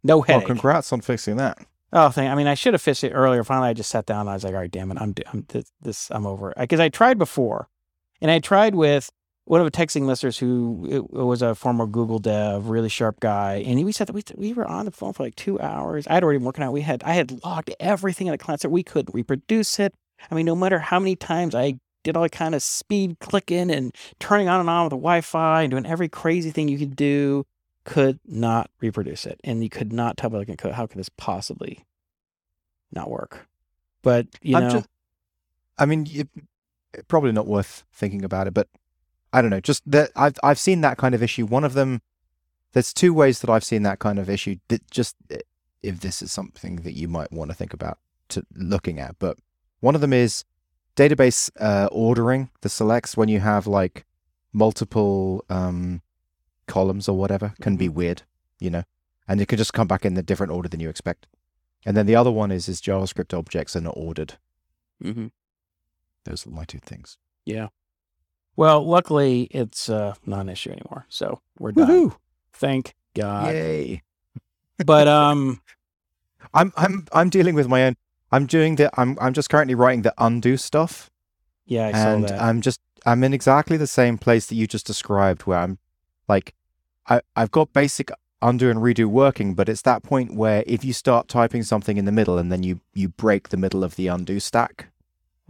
No 0.03 0.21
headache. 0.21 0.47
Well, 0.47 0.55
congrats 0.55 0.91
on 0.93 1.01
fixing 1.01 1.37
that. 1.37 1.59
Oh, 1.93 2.09
thank. 2.09 2.29
I 2.31 2.35
mean, 2.35 2.47
I 2.47 2.53
should 2.55 2.73
have 2.73 2.81
fixed 2.81 3.03
it 3.03 3.11
earlier. 3.13 3.43
Finally, 3.43 3.69
I 3.69 3.73
just 3.73 3.89
sat 3.89 4.05
down. 4.05 4.21
and 4.21 4.29
I 4.29 4.33
was 4.33 4.43
like, 4.43 4.53
all 4.53 4.59
right, 4.59 4.69
damn 4.71 4.91
it, 4.91 4.97
I'm, 4.99 5.13
I'm 5.31 5.45
this, 5.47 5.71
this 5.81 6.11
I'm 6.11 6.25
over. 6.25 6.53
Because 6.57 6.79
I 6.81 6.89
tried 6.89 7.17
before, 7.17 7.69
and 8.19 8.29
I 8.29 8.39
tried 8.39 8.75
with 8.75 9.09
one 9.47 9.61
of 9.61 9.65
the 9.65 9.71
Techzing 9.71 10.05
listeners 10.05 10.37
who 10.37 10.85
it, 10.89 10.97
it 10.97 11.23
was 11.23 11.41
a 11.41 11.55
former 11.55 11.85
Google 11.87 12.19
dev, 12.19 12.67
really 12.67 12.89
sharp 12.89 13.19
guy, 13.19 13.63
and 13.65 13.83
we 13.85 13.91
said 13.91 14.07
that 14.07 14.13
we 14.13 14.23
we 14.35 14.53
were 14.53 14.65
on 14.67 14.85
the 14.85 14.91
phone 14.91 15.13
for 15.13 15.23
like 15.23 15.35
two 15.35 15.59
hours. 15.59 16.05
I'd 16.09 16.23
already 16.23 16.39
been 16.39 16.45
working 16.45 16.63
out. 16.63 16.73
We 16.73 16.81
had 16.81 17.03
I 17.03 17.13
had 17.13 17.43
logged 17.43 17.73
everything 17.79 18.27
in 18.27 18.31
the 18.31 18.37
client, 18.37 18.61
so 18.61 18.69
we 18.69 18.83
could 18.83 19.13
reproduce 19.13 19.79
it. 19.79 19.93
I 20.29 20.35
mean, 20.35 20.45
no 20.45 20.55
matter 20.55 20.79
how 20.79 20.99
many 20.99 21.15
times 21.15 21.55
I 21.55 21.79
did 22.03 22.15
all 22.15 22.23
the 22.23 22.29
kind 22.29 22.55
of 22.55 22.63
speed 22.63 23.17
clicking 23.19 23.69
and 23.71 23.93
turning 24.19 24.47
on 24.47 24.59
and 24.59 24.69
on 24.69 24.85
with 24.85 24.91
the 24.91 24.97
Wi-Fi 24.97 25.63
and 25.63 25.71
doing 25.71 25.85
every 25.85 26.07
crazy 26.09 26.51
thing 26.51 26.67
you 26.67 26.77
could 26.77 26.95
do. 26.95 27.45
Could 27.83 28.19
not 28.25 28.69
reproduce 28.81 29.25
it, 29.25 29.39
and 29.45 29.63
you 29.63 29.69
could 29.69 29.93
not 29.93 30.17
tell 30.17 30.29
like 30.29 30.59
how 30.61 30.87
could 30.87 30.99
this 30.99 31.07
possibly 31.07 31.85
not 32.91 33.09
work? 33.09 33.47
But 34.01 34.27
you 34.41 34.57
I'm 34.57 34.63
know, 34.63 34.69
just- 34.71 34.89
I 35.77 35.85
mean, 35.85 36.05
you, 36.05 36.25
probably 37.07 37.31
not 37.31 37.47
worth 37.47 37.85
thinking 37.93 38.25
about 38.25 38.47
it, 38.47 38.53
but 38.53 38.67
I 39.33 39.41
don't 39.41 39.51
know. 39.51 39.59
Just 39.59 39.89
that 39.89 40.11
I've 40.15 40.35
I've 40.43 40.59
seen 40.59 40.81
that 40.81 40.97
kind 40.97 41.13
of 41.15 41.21
issue. 41.21 41.45
One 41.45 41.63
of 41.63 41.73
them, 41.73 42.01
there's 42.73 42.93
two 42.93 43.13
ways 43.13 43.39
that 43.41 43.49
I've 43.49 43.63
seen 43.63 43.83
that 43.83 43.99
kind 43.99 44.19
of 44.19 44.29
issue. 44.29 44.57
That 44.69 44.89
just 44.89 45.15
eh, 45.29 45.39
if 45.83 45.99
this 45.99 46.21
is 46.21 46.31
something 46.31 46.77
that 46.77 46.93
you 46.93 47.07
might 47.07 47.31
want 47.31 47.51
to 47.51 47.55
think 47.55 47.73
about 47.73 47.97
to 48.29 48.43
looking 48.55 48.99
at, 48.99 49.15
but 49.19 49.37
one 49.79 49.95
of 49.95 50.01
them 50.01 50.13
is 50.13 50.43
database 50.95 51.49
uh, 51.59 51.87
ordering 51.91 52.49
the 52.61 52.69
selects 52.69 53.15
when 53.15 53.29
you 53.29 53.39
have 53.39 53.67
like 53.67 54.05
multiple 54.53 55.45
um, 55.49 56.01
columns 56.65 57.07
or 57.07 57.15
whatever 57.17 57.53
can 57.61 57.77
be 57.77 57.87
weird, 57.87 58.23
you 58.59 58.69
know, 58.69 58.83
and 59.27 59.39
it 59.39 59.47
can 59.47 59.57
just 59.57 59.73
come 59.73 59.87
back 59.87 60.03
in 60.05 60.17
a 60.17 60.23
different 60.23 60.51
order 60.51 60.67
than 60.67 60.79
you 60.79 60.89
expect. 60.89 61.27
And 61.85 61.95
then 61.95 62.05
the 62.07 62.15
other 62.15 62.31
one 62.31 62.51
is 62.51 62.67
is 62.67 62.81
JavaScript 62.81 63.37
objects 63.37 63.75
are 63.75 63.81
not 63.81 63.93
ordered. 63.95 64.37
Mhm. 65.03 65.31
Those 66.23 66.47
are 66.47 66.49
my 66.49 66.65
two 66.65 66.79
things. 66.79 67.17
yeah. 67.45 67.67
Well, 68.57 68.83
luckily 68.85 69.43
it's 69.51 69.87
uh, 69.87 70.15
not 70.25 70.41
an 70.41 70.49
issue 70.49 70.71
anymore, 70.71 71.05
so 71.07 71.41
we're 71.59 71.71
done. 71.71 71.87
Woohoo! 71.87 72.15
Thank 72.51 72.95
God. 73.15 73.53
Yay! 73.53 74.01
But 74.83 75.07
um, 75.07 75.61
I'm 76.53 76.73
I'm 76.75 77.05
I'm 77.13 77.29
dealing 77.29 77.55
with 77.55 77.67
my 77.67 77.85
own. 77.85 77.95
I'm 78.31 78.45
doing 78.47 78.75
the. 78.75 78.89
I'm 78.99 79.17
I'm 79.21 79.33
just 79.33 79.49
currently 79.49 79.75
writing 79.75 80.01
the 80.01 80.13
undo 80.17 80.57
stuff, 80.57 81.09
yeah, 81.65 81.87
I 81.87 81.91
saw 81.93 82.15
and 82.15 82.27
that. 82.27 82.41
I'm 82.41 82.61
just 82.61 82.81
I'm 83.05 83.23
in 83.23 83.33
exactly 83.33 83.77
the 83.77 83.87
same 83.87 84.17
place 84.17 84.47
that 84.47 84.55
you 84.55 84.67
just 84.67 84.87
described, 84.87 85.43
where 85.43 85.59
I'm 85.59 85.77
like, 86.27 86.53
I 87.07 87.21
I've 87.35 87.51
got 87.51 87.71
basic 87.73 88.11
undo 88.41 88.69
and 88.69 88.79
redo 88.79 89.05
working, 89.05 89.53
but 89.53 89.69
it's 89.69 89.83
that 89.83 90.03
point 90.03 90.33
where 90.33 90.63
if 90.67 90.83
you 90.83 90.93
start 90.93 91.27
typing 91.27 91.63
something 91.63 91.97
in 91.97 92.05
the 92.05 92.11
middle 92.11 92.37
and 92.39 92.51
then 92.51 92.63
you 92.63 92.81
you 92.93 93.07
break 93.09 93.49
the 93.49 93.57
middle 93.57 93.83
of 93.83 93.95
the 93.95 94.07
undo 94.07 94.39
stack, 94.39 94.87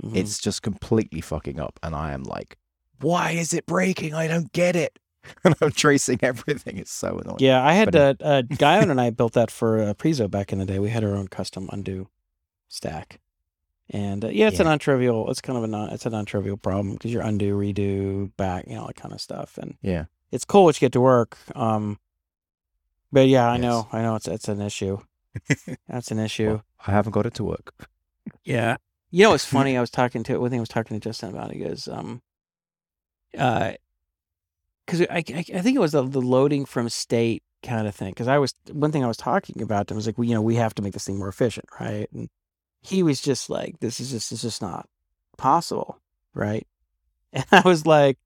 Mhm. 0.03 0.15
it's 0.15 0.39
just 0.39 0.61
completely 0.61 1.21
fucking 1.21 1.57
up, 1.59 1.79
and 1.81 1.95
I 1.95 2.11
am 2.11 2.23
like, 2.23 2.57
why 3.02 3.32
is 3.32 3.53
it 3.53 3.65
breaking? 3.65 4.14
I 4.14 4.28
don't 4.28 4.52
get 4.53 4.76
it. 4.76 4.99
And 5.44 5.53
I'm 5.61 5.72
tracing 5.72 6.19
everything. 6.22 6.78
It's 6.78 6.91
so 6.94 7.19
annoying. 7.19 7.38
Yeah, 7.40 7.61
I 7.65 7.74
had 7.74 7.91
But- 7.91 8.22
uh, 8.22 8.26
uh, 8.26 8.41
Guyon 8.44 8.90
and 8.90 9.02
I 9.02 9.10
built 9.10 9.34
that 9.34 9.52
for 9.52 9.80
uh, 9.82 9.94
Preezo 9.94 10.32
back 10.32 10.53
in 10.53 10.60
the 10.60 10.65
day. 10.65 10.80
We 10.80 10.90
had 10.90 11.03
our 11.03 11.15
own 11.15 11.28
custom 11.28 11.68
undo 11.74 12.07
stack, 12.69 13.19
and 13.90 14.24
uh, 14.24 14.30
yeah, 14.30 14.48
it's 14.48 14.61
a 14.61 14.64
non-trivial. 14.64 15.30
It's 15.30 15.41
kind 15.41 15.57
of 15.57 15.65
a 15.65 15.68
non. 15.68 15.90
It's 15.90 16.06
a 16.06 16.10
non-trivial 16.10 16.56
problem 16.57 16.94
because 16.94 17.11
you're 17.11 17.24
undo, 17.24 17.57
redo, 17.57 18.32
back, 18.38 18.68
you 18.68 18.76
know, 18.76 18.82
all 18.82 18.88
that 18.88 18.95
kind 18.95 19.14
of 19.14 19.19
stuff, 19.19 19.57
and 19.57 19.76
Yeah. 19.82 20.06
it's 20.32 20.45
cool 20.45 20.64
once 20.64 20.78
you 20.82 20.86
get 20.86 20.94
to 20.94 21.02
work. 21.02 21.38
Um, 21.56 21.99
but 23.11 23.28
yeah, 23.28 23.49
I 23.49 23.56
Yes. 23.56 23.61
know, 23.64 23.88
I 23.91 24.02
know, 24.03 24.15
it's 24.15 24.28
it's 24.30 24.48
an 24.48 24.61
issue. 24.61 24.99
That's 25.90 26.10
an 26.11 26.19
issue. 26.19 26.48
Well, 26.52 26.64
I 26.88 26.91
haven't 26.91 27.11
got 27.11 27.26
it 27.26 27.34
to 27.36 27.44
work. 27.44 27.74
Yeah. 28.45 28.78
You 29.11 29.24
know, 29.24 29.34
it's 29.34 29.45
funny. 29.57 29.76
I 29.78 29.82
was 29.82 29.90
talking 29.90 30.24
to 30.24 30.40
one 30.40 30.49
thing 30.52 30.60
I 30.60 30.61
was 30.61 30.69
talking 30.69 30.98
to 30.99 31.03
Justin 31.10 31.30
about. 31.30 31.52
He 31.52 31.60
goes, 31.60 31.88
um, 31.90 32.22
because 33.32 35.02
I, 35.02 35.06
I 35.10 35.24
I 35.56 35.62
think 35.62 35.76
it 35.76 35.80
was 35.80 35.91
the, 35.94 36.04
the 36.04 36.22
loading 36.22 36.66
from 36.66 36.90
state 36.90 37.44
kind 37.64 37.88
of 37.88 37.95
thing. 37.95 38.12
Because 38.12 38.28
I 38.28 38.38
was 38.38 38.54
one 38.72 38.91
thing 38.91 39.04
I 39.04 39.08
was 39.08 39.18
talking 39.18 39.62
about. 39.62 39.91
I 39.91 39.95
was 39.95 40.06
like, 40.06 40.18
well, 40.18 40.26
you 40.26 40.34
know, 40.34 40.41
we 40.41 40.56
have 40.56 40.76
to 40.76 40.82
make 40.82 40.94
this 40.94 41.06
thing 41.06 41.18
more 41.20 41.28
efficient, 41.30 41.68
right? 41.80 42.08
And 42.14 42.30
he 42.82 43.04
was 43.04 43.22
just 43.22 43.49
like, 43.49 43.80
this 43.80 43.99
is 43.99 44.12
just 44.12 44.32
it's 44.32 44.41
just 44.41 44.62
not 44.62 44.88
possible, 45.38 45.99
right? 46.34 46.66
And 47.34 47.45
I 47.52 47.62
was 47.66 47.86
like. 47.86 48.18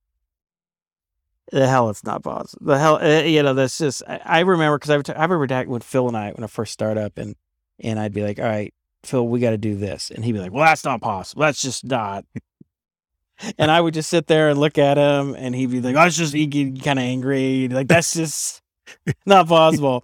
The 1.51 1.67
hell, 1.67 1.89
it's 1.89 2.05
not 2.05 2.23
possible. 2.23 2.65
The 2.65 2.79
hell, 2.79 2.95
uh, 3.03 3.23
you 3.23 3.43
know, 3.43 3.53
that's 3.53 3.77
just. 3.77 4.03
I, 4.07 4.21
I 4.23 4.39
remember 4.39 4.77
because 4.77 5.09
I 5.09 5.23
remember 5.23 5.47
back 5.47 5.67
when 5.67 5.81
Phil 5.81 6.07
and 6.07 6.15
I, 6.15 6.31
when 6.31 6.45
I 6.45 6.47
first 6.47 6.71
started 6.71 7.03
up, 7.03 7.17
and 7.17 7.35
and 7.79 7.99
I'd 7.99 8.13
be 8.13 8.23
like, 8.23 8.39
all 8.39 8.45
right, 8.45 8.73
Phil, 9.03 9.27
we 9.27 9.39
got 9.39 9.49
to 9.49 9.57
do 9.57 9.75
this. 9.75 10.11
And 10.11 10.23
he'd 10.23 10.31
be 10.31 10.39
like, 10.39 10.51
well, 10.53 10.63
that's 10.63 10.85
not 10.85 11.01
possible. 11.01 11.41
That's 11.41 11.61
just 11.61 11.83
not. 11.83 12.25
And 13.57 13.71
I 13.71 13.81
would 13.81 13.93
just 13.93 14.09
sit 14.09 14.27
there 14.27 14.49
and 14.49 14.59
look 14.59 14.77
at 14.77 14.97
him 14.97 15.35
and 15.35 15.55
he'd 15.55 15.71
be 15.71 15.81
like, 15.81 15.95
oh, 15.95 16.05
it's 16.05 16.17
just, 16.17 16.33
he'd 16.33 16.47
get 16.47 16.83
kind 16.83 16.99
of 16.99 17.03
angry. 17.03 17.67
Like, 17.67 17.87
that's 17.87 18.13
just 18.13 18.61
not 19.25 19.47
possible. 19.47 20.03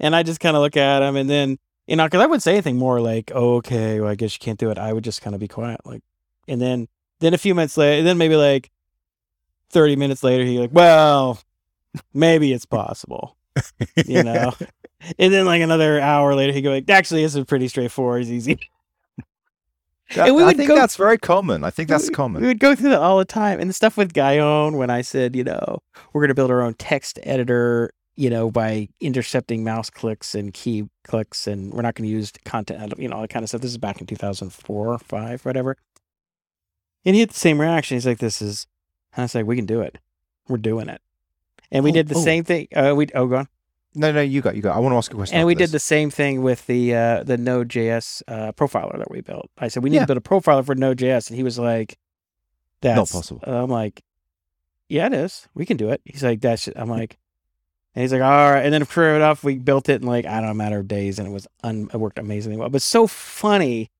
and 0.00 0.14
I 0.14 0.22
just 0.22 0.40
kind 0.40 0.56
of 0.56 0.62
look 0.62 0.76
at 0.76 1.02
him 1.02 1.16
and 1.16 1.28
then, 1.28 1.58
you 1.86 1.96
know, 1.96 2.08
cause 2.08 2.20
I 2.20 2.26
wouldn't 2.26 2.42
say 2.42 2.52
anything 2.52 2.76
more 2.76 3.00
like, 3.00 3.30
oh, 3.34 3.56
okay, 3.56 4.00
well, 4.00 4.10
I 4.10 4.14
guess 4.14 4.34
you 4.34 4.40
can't 4.40 4.58
do 4.58 4.70
it. 4.70 4.78
I 4.78 4.92
would 4.92 5.04
just 5.04 5.22
kind 5.22 5.34
of 5.34 5.40
be 5.40 5.48
quiet. 5.48 5.80
Like, 5.84 6.02
and 6.48 6.60
then, 6.60 6.88
then 7.20 7.34
a 7.34 7.38
few 7.38 7.54
minutes 7.54 7.76
later, 7.76 8.02
then 8.02 8.18
maybe 8.18 8.36
like 8.36 8.70
30 9.70 9.96
minutes 9.96 10.22
later, 10.22 10.44
he'd 10.44 10.60
like, 10.60 10.72
well, 10.72 11.40
maybe 12.12 12.52
it's 12.52 12.66
possible, 12.66 13.36
you 14.06 14.22
know? 14.22 14.54
and 15.18 15.32
then 15.32 15.46
like 15.46 15.62
another 15.62 16.00
hour 16.00 16.34
later, 16.34 16.52
he'd 16.52 16.62
go 16.62 16.70
like, 16.70 16.88
actually, 16.88 17.22
this 17.22 17.34
is 17.34 17.44
pretty 17.44 17.68
straightforward. 17.68 18.22
It's 18.22 18.30
easy. 18.30 18.58
That- 20.14 20.28
And 20.28 20.36
we 20.36 20.44
I 20.44 20.52
think 20.52 20.68
go- 20.68 20.74
that's 20.76 20.96
very 20.96 21.18
common. 21.18 21.64
I 21.64 21.70
think 21.70 21.88
that's 21.88 22.08
we, 22.08 22.14
common. 22.14 22.42
We 22.42 22.48
would 22.48 22.60
go 22.60 22.74
through 22.74 22.90
that 22.90 23.00
all 23.00 23.18
the 23.18 23.24
time. 23.24 23.58
And 23.60 23.70
the 23.70 23.74
stuff 23.74 23.96
with 23.96 24.12
Guyon 24.12 24.76
when 24.76 24.90
I 24.90 25.00
said, 25.02 25.34
you 25.34 25.44
know, 25.44 25.78
we're 26.12 26.20
going 26.20 26.28
to 26.28 26.34
build 26.34 26.50
our 26.50 26.60
own 26.62 26.74
text 26.74 27.18
editor, 27.22 27.90
you 28.14 28.28
know, 28.30 28.50
by 28.50 28.88
intercepting 29.00 29.64
mouse 29.64 29.88
clicks 29.90 30.34
and 30.34 30.52
key 30.52 30.88
clicks, 31.04 31.46
and 31.46 31.72
we're 31.72 31.82
not 31.82 31.94
going 31.94 32.06
to 32.08 32.12
use 32.14 32.32
content, 32.44 32.92
you 32.98 33.08
know, 33.08 33.16
all 33.16 33.22
that 33.22 33.30
kind 33.30 33.42
of 33.42 33.48
stuff. 33.48 33.62
This 33.62 33.70
is 33.70 33.78
back 33.78 34.00
in 34.00 34.06
2004, 34.06 34.98
five, 34.98 35.44
whatever. 35.44 35.76
And 37.04 37.14
he 37.14 37.20
had 37.20 37.30
the 37.30 37.34
same 37.34 37.60
reaction. 37.60 37.96
He's 37.96 38.06
like, 38.06 38.18
this 38.18 38.40
is, 38.42 38.66
and 39.14 39.22
I 39.22 39.24
was 39.24 39.34
like, 39.34 39.46
we 39.46 39.56
can 39.56 39.66
do 39.66 39.80
it. 39.80 39.98
We're 40.48 40.56
doing 40.58 40.88
it. 40.88 41.00
And 41.70 41.82
we 41.82 41.90
Oh, 41.90 41.94
did 41.94 42.08
the 42.08 42.14
oh. 42.16 42.22
same 42.22 42.44
thing. 42.44 42.68
Uh, 42.74 42.94
we, 42.96 43.08
oh, 43.14 43.26
go 43.26 43.36
on. 43.36 43.48
No, 43.96 44.10
no, 44.10 44.20
you 44.20 44.40
got, 44.40 44.56
you 44.56 44.62
got. 44.62 44.74
I 44.76 44.80
want 44.80 44.92
to 44.92 44.96
ask 44.96 45.12
a 45.12 45.16
question. 45.16 45.36
And 45.38 45.46
we 45.46 45.54
did 45.54 45.70
the 45.70 45.78
same 45.78 46.10
thing 46.10 46.42
with 46.42 46.66
the 46.66 46.94
uh, 46.94 47.22
the 47.22 47.36
Node.js 47.38 48.22
uh, 48.26 48.52
profiler 48.52 48.98
that 48.98 49.10
we 49.10 49.20
built. 49.20 49.50
I 49.58 49.68
said 49.68 49.82
we 49.84 49.90
need 49.90 49.96
Yeah. 49.96 50.06
to 50.06 50.14
build 50.14 50.18
a 50.18 50.20
profiler 50.20 50.64
for 50.66 50.74
Node.js, 50.74 51.28
and 51.30 51.36
he 51.36 51.42
was 51.44 51.58
like, 51.58 51.96
"That's 52.80 52.96
not 52.96 53.08
possible." 53.16 53.40
I'm 53.44 53.70
like, 53.70 54.02
"Yeah, 54.88 55.06
it 55.06 55.12
is. 55.12 55.46
We 55.54 55.64
can 55.64 55.76
do 55.76 55.90
it." 55.90 56.00
He's 56.04 56.24
like, 56.24 56.40
"That's." 56.40 56.68
I'm 56.74 56.88
like, 56.88 57.18
and 57.94 58.02
he's 58.02 58.12
like, 58.12 58.22
"All 58.22 58.50
right." 58.52 58.64
And 58.64 58.74
then 58.74 58.84
sure 58.84 59.14
enough, 59.14 59.44
we 59.44 59.58
built 59.58 59.88
it 59.88 60.02
in 60.02 60.08
like 60.08 60.26
I 60.26 60.34
don't 60.38 60.46
know, 60.46 60.50
a 60.50 60.54
matter 60.54 60.80
of 60.80 60.88
days, 60.88 61.20
and 61.20 61.28
it 61.28 61.30
was 61.30 61.46
un- 61.62 61.88
it 61.94 61.96
worked 61.98 62.18
amazingly 62.18 62.58
well. 62.58 62.70
But 62.70 62.82
so 62.82 63.06
funny, 63.06 63.92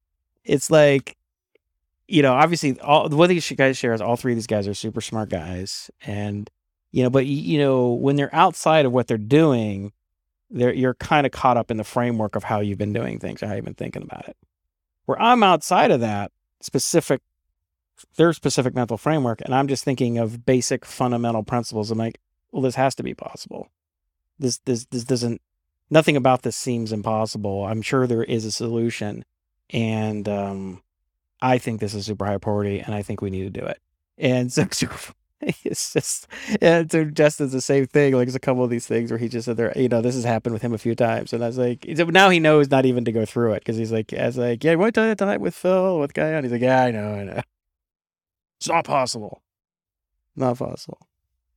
it's 0.44 0.70
like, 0.72 1.16
you 2.08 2.20
know, 2.22 2.34
obviously, 2.34 2.80
all 2.80 3.08
the 3.08 3.16
one 3.16 3.28
thing 3.28 3.36
you 3.36 3.56
guys 3.56 3.76
share 3.78 3.92
is 3.94 4.00
all 4.00 4.16
three 4.16 4.32
of 4.32 4.36
these 4.36 4.48
guys 4.48 4.66
are 4.66 4.74
super 4.74 5.00
smart 5.00 5.28
guys, 5.28 5.88
and 6.04 6.50
you 6.94 7.02
know, 7.02 7.10
but 7.10 7.26
you 7.26 7.58
know, 7.58 7.92
when 7.92 8.16
they're 8.16 8.34
outside 8.34 8.86
of 8.86 8.92
what 8.92 9.08
they're 9.08 9.18
doing 9.18 9.92
they're, 10.54 10.72
you're 10.72 10.94
kind 10.94 11.26
of 11.26 11.32
caught 11.32 11.56
up 11.56 11.70
in 11.70 11.76
the 11.76 11.84
framework 11.84 12.36
of 12.36 12.44
how 12.44 12.60
you've 12.60 12.78
been 12.78 12.92
doing 12.92 13.18
things 13.18 13.42
or 13.42 13.48
how 13.48 13.54
you've 13.54 13.64
been 13.64 13.74
thinking 13.74 14.02
about 14.02 14.28
it. 14.28 14.36
Where 15.06 15.20
I'm 15.20 15.42
outside 15.42 15.90
of 15.90 16.00
that 16.00 16.30
specific, 16.60 17.20
their 18.16 18.32
specific 18.32 18.74
mental 18.74 18.96
framework, 18.96 19.40
and 19.40 19.52
I'm 19.54 19.66
just 19.68 19.84
thinking 19.84 20.16
of 20.16 20.46
basic 20.46 20.84
fundamental 20.84 21.42
principles. 21.42 21.90
I'm 21.90 21.98
like, 21.98 22.20
well, 22.52 22.62
this 22.62 22.76
has 22.76 22.94
to 22.94 23.02
be 23.02 23.14
possible. 23.14 23.68
This, 24.38 24.58
this, 24.58 24.86
this 24.86 25.04
doesn't. 25.04 25.42
Nothing 25.90 26.16
about 26.16 26.42
this 26.42 26.56
seems 26.56 26.92
impossible. 26.92 27.64
I'm 27.64 27.82
sure 27.82 28.06
there 28.06 28.24
is 28.24 28.44
a 28.44 28.52
solution, 28.52 29.24
and 29.70 30.28
um, 30.28 30.82
I 31.42 31.58
think 31.58 31.80
this 31.80 31.94
is 31.94 32.06
super 32.06 32.24
high 32.24 32.38
priority, 32.38 32.80
and 32.80 32.94
I 32.94 33.02
think 33.02 33.20
we 33.20 33.30
need 33.30 33.52
to 33.52 33.60
do 33.60 33.66
it. 33.66 33.80
And 34.16 34.52
so, 34.72 34.88
it's 35.64 35.92
just 35.92 36.26
and 36.60 36.90
so 36.90 37.04
Justin's 37.04 37.52
the 37.52 37.60
same 37.60 37.86
thing. 37.86 38.14
Like 38.14 38.26
there's 38.26 38.34
a 38.34 38.40
couple 38.40 38.64
of 38.64 38.70
these 38.70 38.86
things 38.86 39.10
where 39.10 39.18
he 39.18 39.28
just 39.28 39.44
said 39.46 39.56
there, 39.56 39.72
you 39.76 39.88
know, 39.88 40.00
this 40.00 40.14
has 40.14 40.24
happened 40.24 40.52
with 40.52 40.62
him 40.62 40.72
a 40.74 40.78
few 40.78 40.94
times, 40.94 41.32
and 41.32 41.42
I 41.44 41.46
was 41.48 41.58
like, 41.58 41.84
now 41.86 42.30
he 42.30 42.40
knows 42.40 42.70
not 42.70 42.86
even 42.86 43.04
to 43.04 43.12
go 43.12 43.24
through 43.24 43.52
it 43.52 43.60
because 43.60 43.76
he's 43.76 43.92
like, 43.92 44.12
as 44.12 44.36
like, 44.36 44.64
yeah, 44.64 44.74
what 44.76 44.94
time 44.94 45.14
time 45.16 45.40
with 45.40 45.54
Phil 45.54 45.98
with 46.00 46.14
Guyon? 46.14 46.42
He's 46.44 46.52
like, 46.52 46.62
yeah, 46.62 46.84
I 46.84 46.90
know, 46.90 47.14
I 47.14 47.24
know. 47.24 47.40
It's 48.58 48.68
not 48.68 48.84
possible. 48.84 49.42
Not 50.36 50.58
possible. 50.58 51.06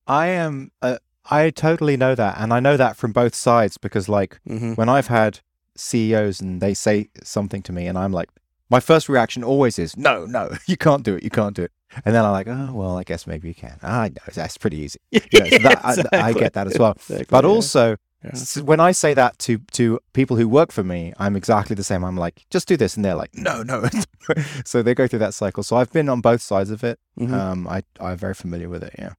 I 0.08 0.28
am. 0.28 0.72
Uh, 0.82 0.98
I 1.30 1.50
totally 1.52 1.96
know 1.98 2.16
that, 2.16 2.36
and 2.38 2.54
I 2.54 2.60
know 2.60 2.76
that 2.78 2.98
from 2.98 3.12
both 3.12 3.36
sides 3.36 3.78
because, 3.78 4.10
like, 4.10 4.40
Mm-hmm. 4.48 4.74
when 4.74 4.90
I've 4.90 5.08
had 5.08 5.40
CEOs 5.76 6.42
and 6.42 6.62
they 6.62 6.74
say 6.74 7.10
something 7.24 7.62
to 7.64 7.72
me, 7.72 7.88
and 7.88 7.98
I'm 7.98 8.12
like, 8.12 8.30
my 8.70 8.80
first 8.80 9.08
reaction 9.10 9.44
always 9.44 9.80
is, 9.80 9.96
"No, 9.98 10.26
no, 10.26 10.50
you 10.68 10.78
can't 10.78 11.04
do 11.04 11.16
it. 11.16 11.24
You 11.24 11.30
can't 11.30 11.56
do 11.56 11.64
it." 11.64 11.72
And 12.06 12.14
then 12.14 12.24
I'm 12.26 12.32
like, 12.32 12.48
"Oh, 12.48 12.72
well, 12.74 12.98
I 12.98 13.04
guess 13.04 13.26
maybe 13.28 13.48
you 13.48 13.54
can." 13.56 13.80
Ah, 13.84 14.02
I 14.02 14.08
know 14.10 14.16
that's 14.34 14.58
pretty 14.58 14.78
easy. 14.78 15.00
You 15.12 15.40
know, 15.40 15.50
so 15.50 15.58
that, 15.60 16.10
I, 16.14 16.30
I 16.30 16.34
get 16.34 16.54
that 16.54 16.68
as 16.68 16.78
well. 16.78 16.92
Exactly, 16.94 17.26
But 17.30 17.44
yeah. 17.46 17.50
also, 17.50 17.96
Yeah. 18.24 18.32
s- 18.34 18.58
when 18.58 18.80
I 18.80 18.92
say 18.94 19.14
that 19.14 19.38
to 19.40 19.60
to 19.74 20.00
people 20.14 20.36
who 20.38 20.48
work 20.50 20.72
for 20.72 20.84
me, 20.84 21.14
I'm 21.18 21.36
exactly 21.36 21.76
the 21.76 21.84
same. 21.84 22.04
I'm 22.04 22.18
like, 22.18 22.46
"Just 22.50 22.68
do 22.68 22.76
this," 22.78 22.96
and 22.98 23.06
they're 23.06 23.16
like, 23.24 23.34
"No, 23.36 23.64
no." 23.64 23.88
so 24.66 24.82
they 24.84 24.94
go 24.96 25.08
through 25.08 25.20
that 25.20 25.34
cycle. 25.34 25.64
So 25.64 25.78
I've 25.78 25.92
been 25.92 26.10
on 26.10 26.22
both 26.22 26.42
sides 26.42 26.72
of 26.72 26.84
it. 26.84 27.00
Mhm. 27.20 27.32
Um, 27.34 27.68
I 27.68 27.84
I'm 28.00 28.18
very 28.18 28.34
familiar 28.34 28.70
with 28.70 28.84
it. 28.84 28.94
Yeah. 29.00 29.14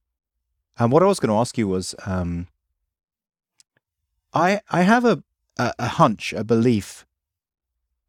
And 0.77 0.91
what 0.93 1.01
I 1.03 1.07
was 1.07 1.19
going 1.19 1.29
to 1.35 1.39
ask 1.41 1.57
you 1.57 1.67
was, 1.67 1.93
um, 2.05 2.47
I 4.33 4.61
I 4.69 4.81
have 4.83 5.05
a, 5.05 5.23
a 5.57 5.73
a 5.79 5.87
hunch, 5.87 6.33
a 6.33 6.43
belief, 6.43 7.05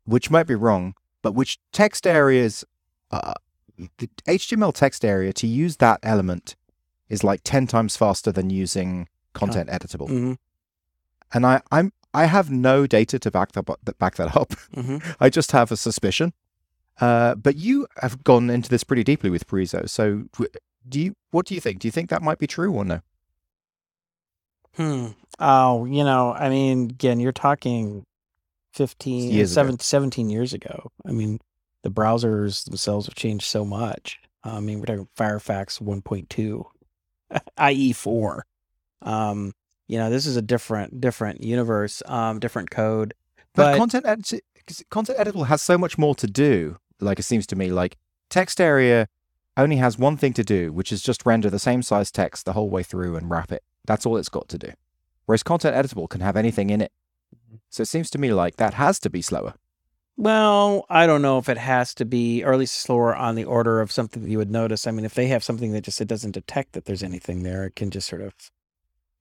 which 0.04 0.30
might 0.30 0.46
be 0.46 0.54
wrong, 0.54 0.94
but 1.22 1.32
which 1.32 1.58
text 1.72 2.06
areas 2.06 2.64
uh, 3.10 3.34
the 3.98 4.08
HTML 4.26 4.74
text 4.74 5.04
area 5.04 5.32
to 5.32 5.46
use 5.46 5.76
that 5.78 6.00
element 6.02 6.56
is 7.08 7.24
like 7.24 7.40
10 7.44 7.66
times 7.66 7.96
faster 7.96 8.30
than 8.30 8.50
using 8.50 9.08
content 9.32 9.68
editable. 9.70 10.08
hmm 10.08 10.32
And 11.32 11.46
I, 11.46 11.62
I'm 11.70 11.92
I 12.12 12.26
have 12.26 12.50
no 12.50 12.86
data 12.86 13.18
to 13.20 13.30
back 13.30 13.52
that 13.52 13.98
back 13.98 14.16
that 14.16 14.36
up. 14.36 14.52
hmm 14.74 14.98
I 15.20 15.30
just 15.30 15.52
have 15.52 15.72
a 15.72 15.76
suspicion. 15.76 16.32
Uh, 17.00 17.34
but 17.34 17.56
you 17.56 17.86
have 18.02 18.22
gone 18.24 18.50
into 18.50 18.68
this 18.68 18.84
pretty 18.84 19.04
deeply 19.04 19.30
with 19.30 19.46
Preezo. 19.46 19.88
So 19.88 20.24
do 20.88 21.00
you 21.00 21.14
what 21.30 21.46
do 21.46 21.54
you 21.54 21.60
think? 21.60 21.78
Do 21.78 21.88
you 21.88 21.92
think 21.92 22.10
that 22.10 22.22
might 22.22 22.38
be 22.38 22.46
true 22.46 22.72
or 22.72 22.84
no? 22.84 23.00
Hmm. 24.76 25.08
Oh, 25.38 25.84
you 25.84 26.04
know, 26.04 26.32
I 26.32 26.48
mean, 26.48 26.90
again, 26.90 27.18
you're 27.18 27.32
talking 27.32 28.04
15, 28.72 29.30
Years 29.30 29.56
ago. 29.56 29.76
17 29.80 30.30
years 30.30 30.52
ago. 30.52 30.90
I 31.06 31.12
mean, 31.12 31.40
the 31.82 31.90
browsers 31.90 32.64
themselves 32.64 33.06
have 33.06 33.14
changed 33.14 33.44
so 33.46 33.64
much. 33.64 34.18
I 34.44 34.60
mean, 34.60 34.78
we're 34.80 34.86
talking 34.86 35.08
Firefox 35.16 35.80
1.2, 35.80 36.64
IE 37.72 37.92
4. 37.92 38.46
Um, 39.02 39.52
you 39.88 39.98
know, 39.98 40.08
this 40.10 40.26
is 40.26 40.36
a 40.36 40.42
different, 40.42 41.00
different 41.00 41.42
universe, 41.42 42.02
um, 42.06 42.38
different 42.38 42.70
code. 42.70 43.14
But, 43.54 43.72
But- 43.72 43.78
content 43.78 44.06
edit- 44.06 44.44
content 44.90 45.18
editable 45.18 45.46
has 45.46 45.62
so 45.62 45.76
much 45.76 45.98
more 45.98 46.14
to 46.16 46.26
do. 46.26 46.78
Like 47.00 47.18
it 47.18 47.24
seems 47.24 47.46
to 47.48 47.56
me, 47.56 47.70
like 47.70 47.96
text 48.28 48.60
area 48.60 49.08
only 49.56 49.76
has 49.76 49.98
one 49.98 50.16
thing 50.16 50.32
to 50.34 50.44
do, 50.44 50.72
which 50.72 50.92
is 50.92 51.02
just 51.02 51.26
render 51.26 51.50
the 51.50 51.58
same 51.58 51.82
size 51.82 52.10
text 52.10 52.44
the 52.44 52.52
whole 52.52 52.70
way 52.70 52.82
through 52.82 53.16
and 53.16 53.28
wrap 53.30 53.50
it. 53.50 53.62
That's 53.86 54.06
all 54.06 54.16
it's 54.16 54.28
got 54.28 54.48
to 54.48 54.58
do. 54.58 54.70
Whereas 55.26 55.42
content 55.42 55.74
editable 55.74 56.08
can 56.08 56.20
have 56.20 56.36
anything 56.36 56.70
in 56.70 56.80
it. 56.80 56.92
So 57.68 57.82
it 57.82 57.86
seems 57.86 58.10
to 58.10 58.18
me 58.18 58.32
like 58.32 58.56
that 58.56 58.74
has 58.74 58.98
to 59.00 59.10
be 59.10 59.22
slower. 59.22 59.54
Well, 60.16 60.84
I 60.90 61.06
don't 61.06 61.22
know 61.22 61.38
if 61.38 61.48
it 61.48 61.56
has 61.56 61.94
to 61.94 62.04
be, 62.04 62.44
or 62.44 62.52
at 62.52 62.58
least 62.58 62.74
slower 62.74 63.16
on 63.16 63.36
the 63.36 63.44
order 63.44 63.80
of 63.80 63.90
something 63.90 64.22
that 64.22 64.28
you 64.28 64.36
would 64.36 64.50
notice. 64.50 64.86
I 64.86 64.90
mean, 64.90 65.06
if 65.06 65.14
they 65.14 65.28
have 65.28 65.42
something 65.42 65.72
that 65.72 65.84
just 65.84 66.00
it 66.00 66.08
doesn't 66.08 66.32
detect 66.32 66.72
that 66.72 66.84
there's 66.84 67.02
anything 67.02 67.42
there, 67.42 67.64
it 67.64 67.74
can 67.74 67.90
just 67.90 68.08
sort 68.08 68.20
of 68.20 68.34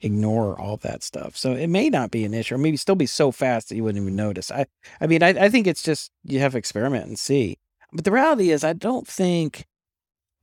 ignore 0.02 0.60
all 0.60 0.78
that 0.78 1.04
stuff. 1.04 1.38
So 1.38 1.54
it 1.54 1.68
may 1.68 1.90
not 1.90 2.12
be 2.12 2.26
an 2.26 2.34
issue, 2.34 2.56
or 2.56 2.58
maybe 2.58 2.78
still 2.78 2.96
be 2.96 3.06
so 3.06 3.32
fast 3.32 3.70
that 3.70 3.76
you 3.76 3.84
wouldn't 3.84 4.02
even 4.04 4.16
notice. 4.16 4.52
I, 4.52 4.66
I 5.00 5.08
mean, 5.08 5.24
I, 5.24 5.30
I 5.30 5.50
think 5.50 5.68
it's 5.68 5.84
just 5.84 6.12
you 6.24 6.40
have 6.40 6.52
to 6.54 6.58
experiment 6.58 7.06
and 7.06 7.18
see. 7.18 7.58
But 7.94 8.04
the 8.04 8.12
reality 8.12 8.52
is, 8.52 8.64
I 8.64 8.74
don't 8.74 9.08
think. 9.08 9.66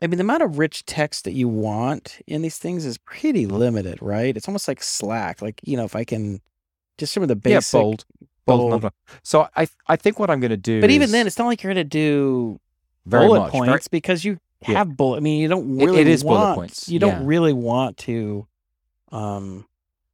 I 0.01 0.07
mean, 0.07 0.19
the 0.19 0.25
amount 0.25 0.43
of 0.43 0.59
rich 0.59 0.85
text 0.85 1.25
that 1.25 1.33
you 1.33 1.49
want 1.49 2.21
in 2.27 2.43
these 2.43 2.59
things 2.59 2.85
is 2.85 2.99
pretty 2.99 3.47
limited, 3.47 3.99
right? 4.03 4.37
It's 4.37 4.49
almost 4.49 4.69
like 4.69 4.83
Slack. 4.83 5.41
Like 5.41 5.61
you 5.65 5.77
know, 5.77 5.85
if 5.85 5.97
I 5.97 6.05
can 6.05 6.41
just 6.99 7.13
some 7.13 7.23
of 7.23 7.29
the 7.29 7.37
basic. 7.37 7.75
yeah, 7.75 7.81
bold, 7.81 8.05
bold, 8.47 8.81
bold. 8.83 8.93
So 9.23 9.49
I 9.57 9.67
I 9.87 9.97
think 9.97 10.19
what 10.19 10.31
I'm 10.31 10.41
going 10.41 10.51
to 10.51 10.57
do. 10.57 10.81
But 10.81 10.91
even 10.91 11.11
then, 11.11 11.27
it's 11.27 11.39
not 11.39 11.47
like 11.47 11.63
you're 11.63 11.73
going 11.75 11.85
to 11.85 11.89
do 11.89 12.61
very 13.07 13.27
bullet 13.27 13.39
much, 13.41 13.53
very- 13.53 13.67
points 13.69 13.89
because 13.89 14.25
you 14.25 14.39
Yeah. 14.67 14.79
have 14.79 14.97
bullet. 14.97 15.19
I 15.19 15.21
mean, 15.21 15.41
you 15.41 15.49
don't 15.49 15.81
It- 15.81 15.85
really. 15.87 16.01
it 16.01 16.07
is 16.09 16.23
bullet 16.25 16.41
want, 16.41 16.57
points, 16.57 16.89
You 16.89 16.99
don't 16.99 17.21
yeah. 17.21 17.27
really 17.27 17.53
want 17.53 17.97
to 17.99 18.47
um, 19.13 19.67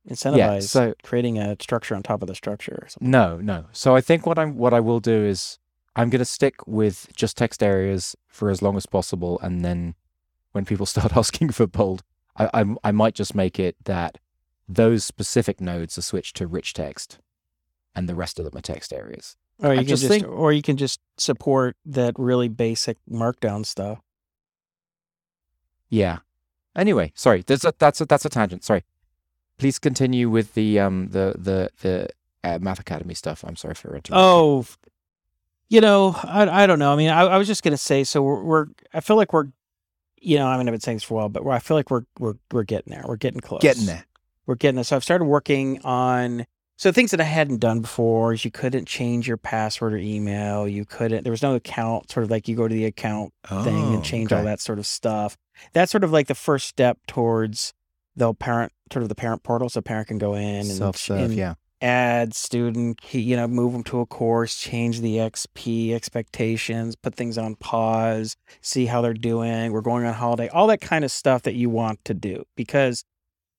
incentivize 0.09 0.65
so- 0.69 0.95
creating 1.03 1.39
a 1.39 1.57
structure 1.61 1.95
on 1.95 2.03
top 2.03 2.23
of 2.23 2.29
the 2.29 2.35
structure. 2.35 2.79
Or 2.83 2.89
something. 2.89 3.11
No, 3.11 3.39
no. 3.39 3.67
So 3.73 3.95
I 3.97 4.01
think 4.01 4.27
what 4.27 4.39
I'm 4.39 4.57
what 4.57 4.75
I 4.75 4.81
will 4.81 5.01
do 5.01 5.25
is 5.25 5.59
I'm 5.97 6.11
going 6.11 6.19
to 6.21 6.25
stick 6.25 6.67
with 6.67 7.09
just 7.15 7.37
text 7.37 7.63
areas 7.63 8.17
for 8.29 8.51
as 8.51 8.63
long 8.63 8.77
as 8.77 8.87
possible, 8.87 9.39
and 9.41 9.65
then 9.65 9.95
when 10.53 10.65
people 10.65 10.87
start 10.95 11.17
asking 11.17 11.51
for 11.51 11.67
bold, 11.67 12.03
I 12.37 12.51
I, 12.63 12.65
I 12.85 12.91
might 12.93 13.15
just 13.15 13.35
make 13.35 13.59
it 13.59 13.77
that 13.85 14.19
those 14.74 15.05
specific 15.05 15.61
nodes 15.61 15.97
are 15.99 16.03
switched 16.03 16.36
to 16.36 16.47
rich 16.47 16.73
text, 16.74 17.19
and 17.94 18.09
the 18.09 18.15
rest 18.15 18.39
of 18.39 18.44
them 18.44 18.57
are 18.57 18.62
text 18.62 18.93
areas. 18.93 19.36
Or 19.59 19.74
you 19.74 19.81
I 19.81 19.85
can 19.85 19.86
just 19.89 20.09
think- 20.09 20.27
or 20.27 20.53
you 20.53 20.62
can 20.62 20.77
just 20.77 21.01
support 21.16 21.77
that 21.85 22.15
really 22.19 22.49
basic 22.49 22.99
markdown 23.11 23.65
stuff. 23.65 24.01
Yeah. 25.89 26.19
Anyway, 26.74 27.12
sorry. 27.15 27.43
There's 27.47 27.65
a, 27.65 27.74
that's 27.78 28.01
a, 28.01 28.07
that's 28.07 28.24
a 28.24 28.28
tangent. 28.31 28.65
Sorry. 28.65 28.82
Please 29.59 29.78
continue 29.78 30.31
with 30.31 30.55
the 30.55 30.81
um 30.81 31.09
the 31.09 31.35
the 31.39 31.70
the 31.82 32.09
uh, 32.43 32.59
Math 32.61 32.81
Academy 32.81 33.15
stuff. 33.15 33.44
I'm 33.47 33.57
sorry 33.57 33.74
for 33.74 33.89
interrupting. 33.89 34.15
Oh, 34.16 34.65
you 35.69 35.81
know, 35.81 36.16
I, 36.24 36.65
I 36.65 36.66
don't 36.66 36.78
know. 36.78 36.93
I 36.93 36.97
mean, 36.97 37.11
I, 37.11 37.23
I 37.23 37.39
was 37.39 37.47
just 37.47 37.62
gonna 37.62 37.77
say. 37.77 38.03
So 38.05 38.23
we're, 38.23 38.43
we're 38.43 38.66
I 38.93 39.01
feel 39.01 39.16
like 39.16 39.32
we're, 39.32 39.49
you 40.19 40.39
know, 40.39 40.47
I 40.47 40.57
mean, 40.57 40.66
I've 40.66 40.73
been 40.73 40.81
saying 40.81 40.97
this 40.97 41.05
for 41.05 41.15
a 41.15 41.16
while, 41.19 41.28
but 41.28 41.47
I 41.47 41.59
feel 41.59 41.77
like 41.77 41.90
we're 41.90 42.05
we're 42.19 42.35
we're 42.51 42.65
getting 42.65 42.93
there. 42.93 43.05
We're 43.07 43.16
getting 43.16 43.40
close. 43.40 43.61
getting 43.61 43.86
there. 43.86 44.05
We're 44.47 44.55
getting 44.56 44.77
this. 44.77 44.89
So 44.89 44.97
I've 44.97 45.05
started 45.05 45.24
working 45.27 45.81
on 45.82 46.47
so 46.77 46.90
things 46.90 47.12
that 47.12 47.20
I 47.20 47.24
hadn't 47.24 47.59
done 47.60 47.81
before 47.81 48.32
is 48.32 48.44
you 48.44 48.51
couldn't 48.51 48.89
change 48.89 49.28
your 49.28 49.36
password 49.36 49.93
or 49.94 49.98
email. 49.98 50.66
You 50.66 50.85
couldn't. 50.85 51.23
There 51.23 51.31
was 51.31 51.43
no 51.43 51.55
account. 51.55 52.10
Sort 52.10 52.24
of 52.24 52.31
like 52.31 52.48
you 52.48 52.56
go 52.56 52.66
to 52.66 52.74
the 52.74 52.86
account 52.86 53.32
thing 53.62 53.90
Oh, 53.90 53.94
and 53.94 54.05
change 54.05 54.32
all 54.32 54.39
that 54.47 54.60
sort 54.60 54.78
of 54.81 54.86
stuff. 54.86 55.36
That's 55.74 55.93
sort 55.93 56.02
of 56.02 56.10
like 56.10 56.27
the 56.27 56.35
first 56.35 56.66
step 56.66 56.98
towards 57.06 57.73
the 58.16 58.35
parent, 58.35 58.73
sort 58.93 59.05
of 59.05 59.09
the 59.10 59.14
parent 59.14 59.43
portal, 59.44 59.69
so 59.69 59.81
parent 59.81 60.09
can 60.09 60.19
go 60.19 60.35
in 60.35 60.43
and, 60.60 60.70
and 61.20 61.35
Yeah. 61.35 61.55
add 61.81 62.35
student, 62.35 62.98
you 63.14 63.36
know, 63.36 63.47
move 63.47 63.73
them 63.73 63.85
to 63.85 64.01
a 64.01 64.06
course, 64.06 64.56
change 64.59 65.01
the 65.01 65.19
XP 65.19 65.93
expectations, 65.94 66.97
put 66.97 67.14
things 67.14 67.39
on 67.39 67.55
pause, 67.56 68.36
see 68.60 68.86
how 68.86 69.01
they're 69.02 69.14
doing. 69.14 69.73
We're 69.73 69.81
going 69.82 70.05
on 70.05 70.14
holiday, 70.14 70.48
all 70.48 70.66
that 70.69 70.81
kind 70.81 71.05
of 71.05 71.12
stuff 71.12 71.43
that 71.43 71.55
you 71.55 71.70
want 71.70 72.05
to 72.06 72.14
do 72.14 72.44
because 72.56 73.05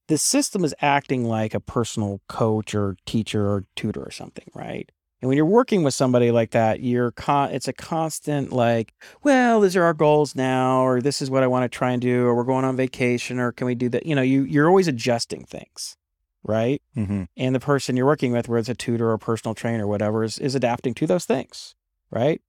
the 0.08 0.18
system 0.18 0.64
is 0.64 0.76
acting 0.82 1.26
like 1.26 1.54
a 1.54 1.60
personal 1.60 2.22
coach 2.28 2.76
or 2.76 2.98
teacher 3.06 3.48
or 3.48 3.66
tutor 3.76 4.02
or 4.02 4.12
something, 4.12 4.50
right? 4.54 4.92
And 5.22 5.30
when 5.30 5.38
you're 5.38 5.46
working 5.46 5.84
with 5.84 5.94
somebody 5.94 6.32
like 6.32 6.52
that, 6.52 6.82
you're 6.82 7.12
con- 7.12 7.52
it's 7.52 7.70
a 7.70 7.74
constant 7.74 8.52
like, 8.52 8.94
well, 9.24 9.62
these 9.62 9.78
are 9.78 9.84
our 9.84 9.94
goals 9.94 10.36
now, 10.36 10.86
or 10.86 11.00
this 11.00 11.22
is 11.22 11.30
what 11.30 11.44
I 11.44 11.48
want 11.48 11.64
to 11.64 11.74
try 11.74 11.92
and 11.92 12.02
do, 12.02 12.26
or 12.26 12.36
we're 12.36 12.44
going 12.44 12.66
on 12.66 12.76
vacation, 12.76 13.40
or 13.40 13.54
can 13.54 13.66
we 13.66 13.74
do 13.74 13.88
that? 13.88 14.06
You 14.06 14.16
know, 14.16 14.22
you 14.22 14.44
you're 14.44 14.68
always 14.68 14.90
adjusting 14.90 15.46
things, 15.46 15.96
right? 16.44 16.82
Mm-hmm. 16.98 17.24
and 17.38 17.56
the 17.56 17.62
person 17.62 17.96
you're 17.96 18.06
working 18.06 18.34
with, 18.34 18.50
whether 18.50 18.60
it's 18.60 18.68
a 18.68 18.76
tutor 18.76 19.12
or 19.12 19.14
a 19.14 19.20
personal 19.20 19.56
trainer 19.56 19.86
or 19.86 19.88
whatever, 19.88 20.26
is, 20.26 20.40
is 20.40 20.56
adapting 20.56 20.94
to 20.96 21.08
those 21.08 21.24
things, 21.24 21.74
right? 22.12 22.42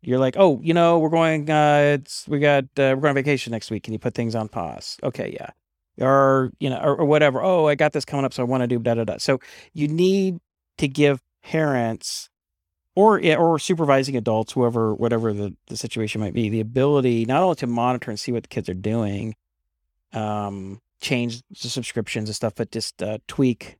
You're 0.00 0.18
like, 0.18 0.36
oh, 0.38 0.58
you 0.62 0.72
know, 0.72 0.98
we're 0.98 1.10
going, 1.10 1.50
uh, 1.50 1.98
it's 1.98 2.26
we 2.26 2.38
got 2.38 2.64
uh, 2.64 2.96
we're 2.96 2.96
going 2.96 3.10
on 3.10 3.14
vacation 3.16 3.50
next 3.50 3.70
week. 3.70 3.82
Can 3.82 3.92
you 3.92 3.98
put 3.98 4.14
things 4.14 4.34
on 4.34 4.48
pause? 4.48 4.96
Okay, 5.02 5.34
yeah, 5.38 5.50
or 6.00 6.52
you 6.60 6.70
know, 6.70 6.78
or, 6.78 7.00
or 7.00 7.04
whatever. 7.04 7.42
Oh, 7.42 7.66
I 7.66 7.74
got 7.74 7.92
this 7.92 8.04
coming 8.04 8.24
up, 8.24 8.32
so 8.34 8.42
I 8.42 8.46
want 8.46 8.62
to 8.62 8.66
do 8.66 8.78
da 8.78 8.94
da 8.94 9.04
da. 9.04 9.16
So 9.18 9.40
you 9.72 9.88
need 9.88 10.38
to 10.78 10.88
give 10.88 11.22
parents 11.42 12.28
or 12.94 13.20
or 13.36 13.58
supervising 13.58 14.16
adults, 14.16 14.52
whoever, 14.52 14.94
whatever 14.94 15.32
the, 15.32 15.54
the 15.66 15.76
situation 15.76 16.20
might 16.20 16.34
be, 16.34 16.48
the 16.48 16.60
ability 16.60 17.24
not 17.26 17.42
only 17.42 17.56
to 17.56 17.66
monitor 17.66 18.10
and 18.10 18.18
see 18.18 18.32
what 18.32 18.42
the 18.42 18.48
kids 18.48 18.68
are 18.68 18.74
doing, 18.74 19.34
um, 20.12 20.80
change 21.00 21.42
the 21.62 21.68
subscriptions 21.68 22.28
and 22.28 22.36
stuff, 22.36 22.54
but 22.56 22.72
just 22.72 23.02
uh, 23.02 23.18
tweak, 23.28 23.76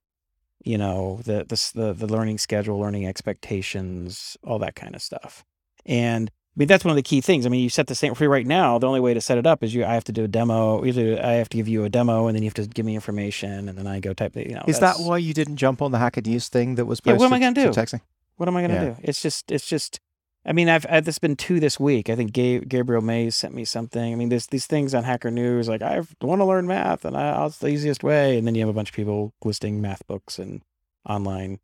you 0.64 0.76
know, 0.78 1.20
the, 1.24 1.44
the 1.48 1.72
the 1.74 1.92
the 1.94 2.12
learning 2.12 2.38
schedule, 2.38 2.78
learning 2.78 3.06
expectations, 3.06 4.36
all 4.44 4.58
that 4.58 4.76
kind 4.76 4.94
of 4.94 5.02
stuff. 5.02 5.44
And 5.86 6.30
mean, 6.56 6.68
that's 6.68 6.84
one 6.84 6.90
of 6.90 6.96
the 6.96 7.02
key 7.02 7.20
things. 7.20 7.44
I 7.46 7.48
mean, 7.50 7.62
you 7.62 7.68
set 7.68 7.86
the 7.86 7.94
same 7.94 8.14
free 8.14 8.26
right 8.26 8.46
now. 8.46 8.78
The 8.78 8.86
only 8.86 9.00
way 9.00 9.12
to 9.14 9.20
set 9.20 9.36
it 9.38 9.46
up 9.46 9.62
is 9.62 9.74
you. 9.74 9.84
I 9.84 9.94
have 9.94 10.04
to 10.04 10.12
do 10.12 10.24
a 10.24 10.28
demo. 10.28 10.84
Either 10.84 11.20
I 11.22 11.32
have 11.32 11.48
to 11.50 11.56
give 11.56 11.68
you 11.68 11.84
a 11.84 11.88
demo, 11.88 12.26
and 12.28 12.34
then 12.36 12.42
you 12.42 12.46
have 12.48 12.54
to 12.54 12.66
give 12.66 12.86
me 12.86 12.94
information, 12.94 13.68
and 13.68 13.76
then 13.76 13.86
I 13.86 14.00
go 14.00 14.12
type. 14.14 14.32
the- 14.32 14.48
You 14.48 14.54
know, 14.54 14.62
Is 14.66 14.78
that 14.80 14.96
why 14.98 15.18
you 15.18 15.34
didn't 15.34 15.56
jump 15.56 15.82
on 15.82 15.92
the 15.92 15.98
Hacker 15.98 16.22
News 16.22 16.48
thing 16.48 16.76
that 16.76 16.86
was 16.86 17.00
Yeah, 17.04 17.14
what 17.14 17.26
am 17.26 17.32
I 17.32 17.38
gonna 17.40 17.54
do? 17.54 17.68
texting? 17.70 18.00
What 18.36 18.48
am 18.48 18.56
I 18.56 18.62
gonna 18.62 18.74
Yeah. 18.74 18.84
do? 18.84 18.96
It's 19.02 19.20
just, 19.22 19.50
it's 19.52 19.66
just. 19.66 20.00
I 20.48 20.52
mean, 20.52 20.68
I've, 20.68 20.86
I've 20.88 21.04
this 21.04 21.18
been 21.18 21.34
two 21.34 21.58
this 21.58 21.80
week. 21.80 22.08
I 22.08 22.14
think 22.14 22.32
Ga- 22.32 22.60
Gabriel 22.60 23.02
Mays 23.02 23.34
sent 23.34 23.52
me 23.52 23.64
something. 23.64 24.12
I 24.12 24.14
mean, 24.14 24.28
there's 24.28 24.46
these 24.46 24.66
things 24.66 24.94
on 24.94 25.02
Hacker 25.02 25.30
News 25.32 25.68
like 25.68 25.82
I 25.82 26.00
want 26.22 26.40
to 26.40 26.44
learn 26.44 26.68
math, 26.68 27.04
and 27.04 27.16
I, 27.16 27.44
it's 27.46 27.58
the 27.58 27.66
easiest 27.66 28.04
way. 28.04 28.38
And 28.38 28.46
then 28.46 28.54
you 28.54 28.60
have 28.60 28.68
a 28.68 28.72
bunch 28.72 28.90
of 28.90 28.94
people 28.94 29.32
listing 29.44 29.80
math 29.80 30.06
books 30.06 30.38
and 30.38 30.62
online 31.08 31.58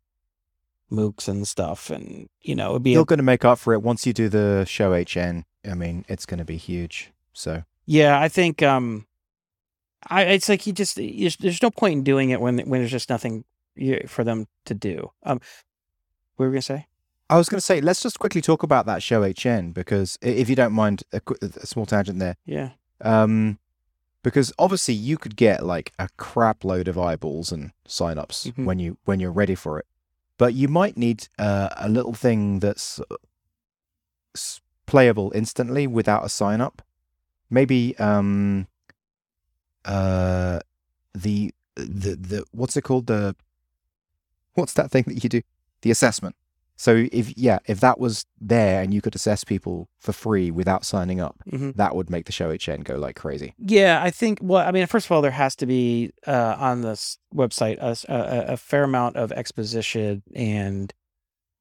MOOCs 0.93 1.27
and 1.27 1.47
stuff, 1.47 1.89
and 1.89 2.29
you 2.41 2.55
know, 2.55 2.71
it'd 2.71 2.83
be 2.83 2.91
a, 2.91 2.97
You're 2.97 3.05
going 3.05 3.17
to 3.17 3.23
make 3.23 3.43
up 3.43 3.57
for 3.59 3.73
it 3.73 3.81
once 3.81 4.05
you 4.05 4.13
do 4.13 4.29
the 4.29 4.63
show 4.65 4.91
HN. 4.93 5.45
I 5.69 5.73
mean, 5.73 6.05
it's 6.07 6.25
going 6.25 6.37
to 6.37 6.45
be 6.45 6.57
huge. 6.57 7.11
So 7.33 7.63
yeah. 7.85 8.19
I 8.19 8.29
think 8.29 8.61
um, 8.61 9.07
I 10.07 10.23
it's 10.23 10.47
like 10.49 10.67
you 10.67 10.73
just 10.73 10.95
there's 10.97 11.61
no 11.61 11.71
point 11.71 11.93
in 11.93 12.03
doing 12.03 12.29
it 12.29 12.39
when 12.39 12.59
when 12.59 12.81
there's 12.81 12.91
just 12.91 13.09
nothing 13.09 13.43
for 14.07 14.23
them 14.23 14.47
to 14.65 14.73
do. 14.73 15.11
Um, 15.23 15.39
what 16.35 16.45
were 16.45 16.49
we 16.49 16.53
gonna 16.55 16.61
say? 16.61 16.87
I 17.29 17.37
was 17.37 17.49
going 17.49 17.57
to 17.57 17.65
say, 17.65 17.81
let's 17.81 18.01
just 18.03 18.19
quickly 18.19 18.41
talk 18.41 18.61
about 18.61 18.85
that 18.85 19.01
show 19.01 19.23
HN 19.23 19.71
because 19.71 20.19
if 20.21 20.49
you 20.49 20.55
don't 20.55 20.73
mind, 20.73 21.03
a, 21.13 21.21
a 21.41 21.65
small 21.65 21.85
tangent 21.87 22.19
there. 22.19 22.35
Yeah. 22.45 22.71
Um, 23.01 23.57
because 24.21 24.53
obviously 24.59 24.93
you 24.93 25.17
could 25.17 25.35
get 25.35 25.65
like 25.65 25.93
a 25.97 26.09
crap 26.17 26.63
load 26.63 26.87
of 26.87 26.97
eyeballs 26.99 27.51
and 27.51 27.71
signups 27.87 28.51
Mhm. 28.51 28.65
when 28.65 28.77
you 28.77 28.97
when 29.05 29.19
you're 29.19 29.31
ready 29.31 29.55
for 29.55 29.79
it, 29.79 29.85
but 30.37 30.53
you 30.53 30.67
might 30.67 30.97
need 30.97 31.27
uh, 31.39 31.69
a 31.77 31.89
little 31.89 32.13
thing 32.13 32.59
that's 32.59 32.99
playable 34.85 35.31
instantly 35.35 35.87
without 35.87 36.25
a 36.25 36.29
sign 36.29 36.61
up. 36.61 36.81
Maybe 37.49 37.97
um, 37.97 38.67
uh, 39.85 40.59
the 41.13 41.53
the 41.75 42.15
the 42.15 42.45
what's 42.51 42.77
it 42.77 42.83
called 42.83 43.07
the 43.07 43.35
what's 44.53 44.73
that 44.73 44.91
thing 44.91 45.03
that 45.07 45.23
you 45.23 45.29
do 45.29 45.41
the 45.81 45.91
assessment. 45.91 46.35
So 46.83 47.07
if 47.13 47.37
yeah, 47.37 47.59
if 47.65 47.79
that 47.79 47.97
was 47.97 48.25
there 48.41 48.81
and 48.81 48.93
you 48.93 49.01
could 49.01 49.15
assess 49.15 49.45
people 49.45 49.87
for 50.01 50.11
free 50.11 50.51
without 50.51 50.83
signing 50.83 51.21
up, 51.21 51.35
Mhm. 51.49 51.75
that 51.77 51.95
would 51.95 52.09
make 52.09 52.25
the 52.25 52.33
show 52.33 52.49
HN 52.51 52.81
go 52.83 52.95
like 52.97 53.15
crazy. 53.15 53.53
Yeah, 53.57 54.03
I 54.03 54.11
think. 54.11 54.39
Well, 54.41 54.67
I 54.67 54.71
mean, 54.71 54.85
first 54.87 55.05
of 55.07 55.11
all, 55.13 55.21
there 55.21 55.31
has 55.43 55.55
to 55.57 55.65
be 55.65 56.11
uh, 56.27 56.55
on 56.59 56.81
this 56.81 57.19
website 57.33 57.77
a 57.79 58.57
fair 58.57 58.83
amount 58.83 59.15
of 59.15 59.31
exposition 59.31 60.23
and 60.35 60.93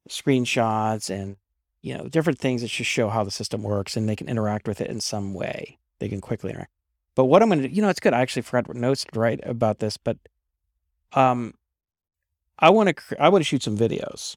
screenshots 0.09 1.09
and 1.09 1.36
you 1.82 1.97
know 1.97 2.09
different 2.09 2.40
things 2.40 2.62
that 2.62 2.69
should 2.69 2.86
show 2.86 3.09
how 3.09 3.23
the 3.23 3.31
system 3.31 3.62
works 3.62 3.97
and 3.97 4.09
they 4.09 4.16
can 4.16 4.28
interact 4.28 4.66
with 4.66 4.81
it 4.81 4.90
in 4.90 5.01
some 5.01 5.35
way. 5.35 5.78
They 6.01 6.09
can 6.09 6.20
quickly 6.20 6.51
interact. 6.51 6.73
But 7.15 7.27
what 7.27 7.43
I'm 7.43 7.49
going 7.49 7.62
to, 7.62 7.70
you 7.73 7.81
know, 7.82 7.90
it's 7.90 8.01
good. 8.01 8.12
I 8.12 8.23
actually 8.23 8.43
forgot 8.43 8.66
what 8.66 8.77
notes 8.77 9.05
to 9.05 9.20
write 9.20 9.39
about 9.44 9.78
this, 9.78 9.97
but 9.97 10.16
um, 11.12 11.55
I 12.59 12.70
want 12.70 12.89
to, 12.89 12.94
cr- 12.94 13.15
I 13.20 13.28
want 13.28 13.43
to 13.44 13.49
shoot 13.49 13.62
some 13.62 13.77
videos, 13.78 14.35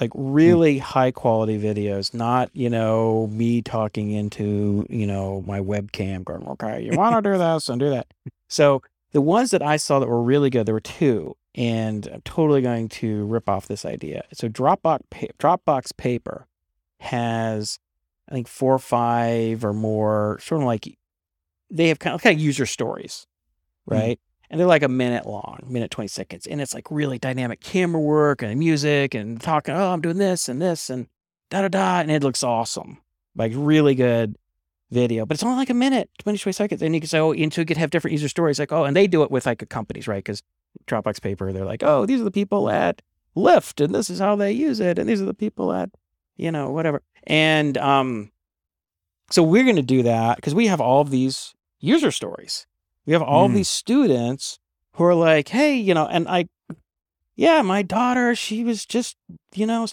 like 0.00 0.10
really 0.14 0.78
high 0.78 1.10
quality 1.10 1.58
videos, 1.58 2.12
not 2.14 2.50
you 2.52 2.68
know 2.70 3.28
me 3.28 3.62
talking 3.62 4.10
into 4.10 4.86
you 4.90 5.06
know 5.06 5.42
my 5.46 5.60
webcam, 5.60 6.24
going, 6.24 6.46
okay, 6.48 6.82
you 6.82 6.96
want 6.96 7.16
to 7.22 7.32
do 7.32 7.38
this 7.38 7.68
and 7.68 7.80
do 7.80 7.90
that. 7.90 8.06
So 8.48 8.82
the 9.12 9.20
ones 9.20 9.50
that 9.52 9.62
I 9.62 9.76
saw 9.76 9.98
that 10.00 10.08
were 10.08 10.22
really 10.22 10.50
good, 10.50 10.66
there 10.66 10.74
were 10.74 10.80
two, 10.80 11.36
and 11.54 12.08
I'm 12.12 12.22
totally 12.22 12.62
going 12.62 12.88
to 12.90 13.24
rip 13.26 13.48
off 13.48 13.68
this 13.68 13.84
idea. 13.84 14.24
So 14.32 14.48
Dropbox, 14.48 15.00
Dropbox 15.38 15.96
Paper 15.96 16.46
has, 17.00 17.78
I 18.28 18.32
think, 18.32 18.48
four 18.48 18.74
or 18.74 18.78
five 18.80 19.64
or 19.64 19.72
more, 19.72 20.38
sort 20.40 20.62
of 20.62 20.66
like 20.66 20.98
they 21.70 21.88
have 21.88 21.98
kind 22.00 22.14
of, 22.14 22.22
kind 22.22 22.36
of 22.36 22.42
user 22.44 22.66
stories, 22.66 23.26
Hmm. 23.88 23.94
right? 23.94 24.20
And 24.54 24.60
they're 24.60 24.68
like 24.68 24.84
a 24.84 24.88
minute 24.88 25.26
long, 25.26 25.64
minute 25.66 25.90
20 25.90 26.06
seconds. 26.06 26.46
And 26.46 26.60
it's 26.60 26.74
like 26.74 26.88
really 26.88 27.18
dynamic 27.18 27.58
camera 27.58 28.00
work 28.00 28.40
and 28.40 28.56
music 28.56 29.12
and 29.12 29.40
talking, 29.40 29.74
oh, 29.74 29.92
I'm 29.92 30.00
doing 30.00 30.18
this 30.18 30.48
and 30.48 30.62
this 30.62 30.90
and 30.90 31.08
da 31.50 31.62
da 31.62 31.66
da. 31.66 31.98
And 31.98 32.08
it 32.08 32.22
looks 32.22 32.44
awesome. 32.44 32.98
Like 33.34 33.50
really 33.56 33.96
good 33.96 34.36
video. 34.92 35.26
But 35.26 35.34
it's 35.34 35.42
only 35.42 35.56
like 35.56 35.70
a 35.70 35.74
minute, 35.74 36.08
20, 36.20 36.38
20 36.38 36.52
seconds. 36.52 36.82
And 36.82 36.94
you 36.94 37.00
can 37.00 37.08
say, 37.08 37.18
oh, 37.18 37.32
and 37.32 37.52
so 37.52 37.62
you 37.62 37.66
could 37.66 37.78
have 37.78 37.90
different 37.90 38.12
user 38.12 38.28
stories. 38.28 38.60
Like, 38.60 38.70
oh, 38.70 38.84
and 38.84 38.94
they 38.94 39.08
do 39.08 39.24
it 39.24 39.30
with 39.32 39.44
like 39.44 39.68
companies, 39.70 40.06
right? 40.06 40.22
Because 40.22 40.40
Dropbox 40.86 41.20
Paper, 41.20 41.52
they're 41.52 41.64
like, 41.64 41.82
oh, 41.82 42.06
these 42.06 42.20
are 42.20 42.24
the 42.24 42.30
people 42.30 42.70
at 42.70 43.02
Lyft 43.36 43.84
and 43.84 43.92
this 43.92 44.08
is 44.08 44.20
how 44.20 44.36
they 44.36 44.52
use 44.52 44.78
it. 44.78 45.00
And 45.00 45.08
these 45.08 45.20
are 45.20 45.26
the 45.26 45.34
people 45.34 45.72
at, 45.72 45.90
you 46.36 46.52
know, 46.52 46.70
whatever. 46.70 47.02
And 47.24 47.76
um, 47.78 48.30
so 49.32 49.42
we're 49.42 49.64
going 49.64 49.74
to 49.74 49.82
do 49.82 50.04
that 50.04 50.36
because 50.36 50.54
we 50.54 50.68
have 50.68 50.80
all 50.80 51.00
of 51.00 51.10
these 51.10 51.56
user 51.80 52.12
stories. 52.12 52.68
We 53.06 53.12
have 53.12 53.22
all 53.22 53.48
Mm. 53.48 53.54
these 53.54 53.68
students 53.68 54.58
who 54.94 55.04
are 55.04 55.14
like, 55.14 55.48
hey, 55.48 55.76
you 55.76 55.94
know, 55.94 56.06
and 56.06 56.26
I, 56.28 56.46
yeah, 57.36 57.62
my 57.62 57.82
daughter, 57.82 58.34
she 58.34 58.64
was 58.64 58.86
just, 58.86 59.16
you 59.54 59.66
know, 59.66 59.86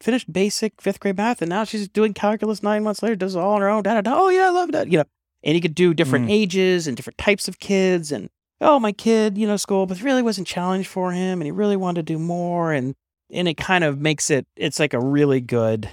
finished 0.00 0.32
basic 0.32 0.80
fifth 0.80 0.98
grade 0.98 1.16
math 1.18 1.42
and 1.42 1.50
now 1.50 1.62
she's 1.64 1.86
doing 1.86 2.14
calculus 2.14 2.62
nine 2.62 2.82
months 2.82 3.02
later, 3.02 3.16
does 3.16 3.34
it 3.36 3.38
all 3.38 3.54
on 3.56 3.60
her 3.60 3.68
own. 3.68 3.82
Da, 3.82 3.94
da, 3.94 4.00
da. 4.00 4.12
Oh, 4.14 4.30
yeah, 4.30 4.46
I 4.46 4.50
love 4.50 4.72
that. 4.72 4.90
You 4.90 4.98
know, 4.98 5.04
and 5.42 5.54
you 5.54 5.60
could 5.60 5.74
do 5.74 5.92
different 5.92 6.26
Mm. 6.28 6.30
ages 6.32 6.86
and 6.86 6.96
different 6.96 7.18
types 7.18 7.48
of 7.48 7.58
kids. 7.58 8.10
And, 8.10 8.30
oh, 8.62 8.78
my 8.78 8.92
kid, 8.92 9.36
you 9.36 9.46
know, 9.46 9.56
school, 9.58 9.84
but 9.84 10.00
really 10.00 10.22
wasn't 10.22 10.46
challenged 10.46 10.88
for 10.88 11.12
him 11.12 11.40
and 11.40 11.46
he 11.46 11.50
really 11.50 11.76
wanted 11.76 12.06
to 12.06 12.12
do 12.14 12.18
more. 12.18 12.72
And, 12.72 12.94
and 13.30 13.46
it 13.46 13.58
kind 13.58 13.84
of 13.84 13.98
makes 14.00 14.30
it, 14.30 14.46
it's 14.56 14.78
like 14.80 14.94
a 14.94 15.00
really 15.00 15.40
good, 15.42 15.90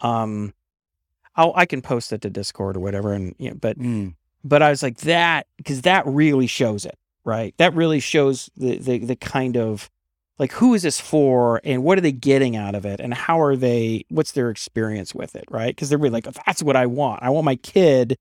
um, 0.00 0.52
I'll, 1.36 1.52
I 1.56 1.64
can 1.64 1.80
post 1.80 2.12
it 2.12 2.20
to 2.22 2.30
Discord 2.30 2.76
or 2.76 2.80
whatever. 2.80 3.12
And, 3.14 3.34
you 3.38 3.50
know, 3.50 3.56
but 3.58 3.76
but 4.48 4.62
I 4.62 4.70
was 4.70 4.82
like 4.82 4.98
that 4.98 5.46
because 5.56 5.82
that 5.82 6.06
really 6.06 6.46
shows 6.46 6.84
it, 6.84 6.98
right? 7.24 7.54
That 7.58 7.74
really 7.74 8.00
shows 8.00 8.50
the, 8.56 8.78
the 8.78 8.98
the 8.98 9.16
kind 9.16 9.56
of 9.56 9.90
like 10.38 10.52
who 10.52 10.74
is 10.74 10.82
this 10.82 11.00
for 11.00 11.60
and 11.64 11.82
what 11.82 11.98
are 11.98 12.02
they 12.02 12.12
getting 12.12 12.56
out 12.56 12.74
of 12.74 12.84
it 12.84 13.00
and 13.00 13.14
how 13.14 13.40
are 13.40 13.56
they 13.56 14.04
what's 14.08 14.32
their 14.32 14.50
experience 14.50 15.14
with 15.14 15.34
it, 15.34 15.44
right? 15.50 15.74
Because 15.74 15.88
they're 15.88 15.98
really 15.98 16.12
like 16.12 16.28
that's 16.46 16.62
what 16.62 16.76
I 16.76 16.86
want. 16.86 17.22
I 17.22 17.30
want 17.30 17.44
my 17.44 17.56
kid 17.56 18.18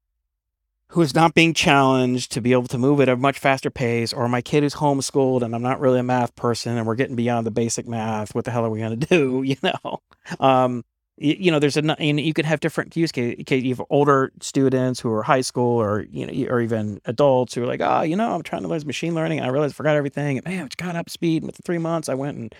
who 0.90 1.02
is 1.02 1.16
not 1.16 1.34
being 1.34 1.54
challenged 1.54 2.32
to 2.32 2.42
be 2.42 2.54
able 2.54 2.68
to 2.68 2.78
move 2.78 3.02
at 3.02 3.10
a 3.10 3.18
much 3.18 3.40
faster 3.40 3.70
pace, 3.70 4.14
or 4.14 4.30
my 4.30 4.42
kid 4.42 4.64
who's 4.64 4.76
homeschooled 4.76 5.42
and 5.42 5.54
I'm 5.54 5.64
not 5.64 5.80
really 5.80 6.00
a 6.00 6.04
math 6.04 6.36
person 6.36 6.78
and 6.78 6.88
we're 6.88 6.96
getting 6.96 7.16
beyond 7.16 7.46
the 7.46 7.52
basic 7.52 7.88
math. 7.88 8.34
What 8.34 8.46
the 8.46 8.52
hell 8.52 8.66
are 8.66 8.70
we 8.70 8.80
going 8.80 9.00
to 9.00 9.08
do? 9.08 9.44
You 9.44 9.58
know, 9.64 10.02
um, 10.40 10.84
you, 11.18 11.50
know, 11.50 11.60
there's 11.60 11.78
a 11.78 12.02
and 12.02 12.20
you 12.20 12.34
could 12.34 12.46
have 12.46 12.60
different 12.60 12.96
use 12.96 13.12
case. 13.12 13.38
You 13.50 13.76
have 13.76 13.86
older 13.90 14.32
students 14.42 15.00
who 15.00 15.12
are 15.12 15.24
high 15.24 15.42
school, 15.42 15.82
or 15.82 16.02
you 16.10 16.26
know, 16.26 16.52
or 16.52 16.60
even 16.60 17.00
adults 17.06 17.54
who 17.54 17.64
are 17.64 17.68
like, 17.68 17.82
oh, 17.82 18.02
you 18.02 18.16
know, 18.16 18.34
I'm 18.34 18.44
trying 18.44 18.64
to 18.64 18.68
learn 18.68 18.82
machine 18.86 19.16
learning. 19.16 19.40
And 19.40 19.48
I 19.48 19.50
realized 19.50 19.74
I 19.74 19.78
forgot 19.78 19.96
everything, 19.96 20.38
and 20.38 20.46
man, 20.46 20.66
it's 20.66 20.76
got 20.76 20.96
up 20.96 21.10
speed. 21.10 21.44
And 21.44 21.48
with 21.48 21.56
the 21.56 21.64
three 21.64 21.78
months, 21.78 22.10
I 22.10 22.16
went 22.16 22.38
and 22.38 22.54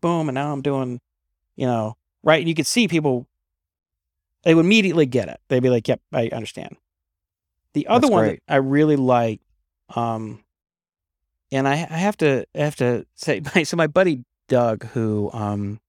boom, 0.00 0.28
and 0.28 0.34
now 0.34 0.52
I'm 0.52 0.62
doing, 0.62 1.00
you 1.54 1.66
know, 1.66 1.96
right. 2.24 2.40
And 2.40 2.48
you 2.48 2.54
could 2.54 2.66
see 2.66 2.88
people, 2.88 3.26
they 4.42 4.54
would 4.54 4.64
immediately 4.64 5.06
get 5.06 5.28
it. 5.28 5.40
They'd 5.48 5.62
be 5.62 5.70
like, 5.70 5.86
yep, 5.86 6.00
I 6.12 6.28
understand. 6.28 6.76
The 7.74 7.86
other 7.86 8.02
That's 8.02 8.12
one 8.12 8.24
great. 8.24 8.42
that 8.48 8.54
I 8.54 8.56
really 8.56 8.96
like, 8.96 9.40
um, 9.94 10.42
and 11.52 11.68
I, 11.68 11.74
I 11.74 11.98
have 11.98 12.16
to 12.18 12.46
I 12.54 12.58
have 12.58 12.76
to 12.76 13.06
say, 13.14 13.40
my, 13.54 13.62
so 13.62 13.76
my 13.76 13.86
buddy 13.86 14.24
Doug, 14.48 14.86
who 14.88 15.30
um, 15.32 15.80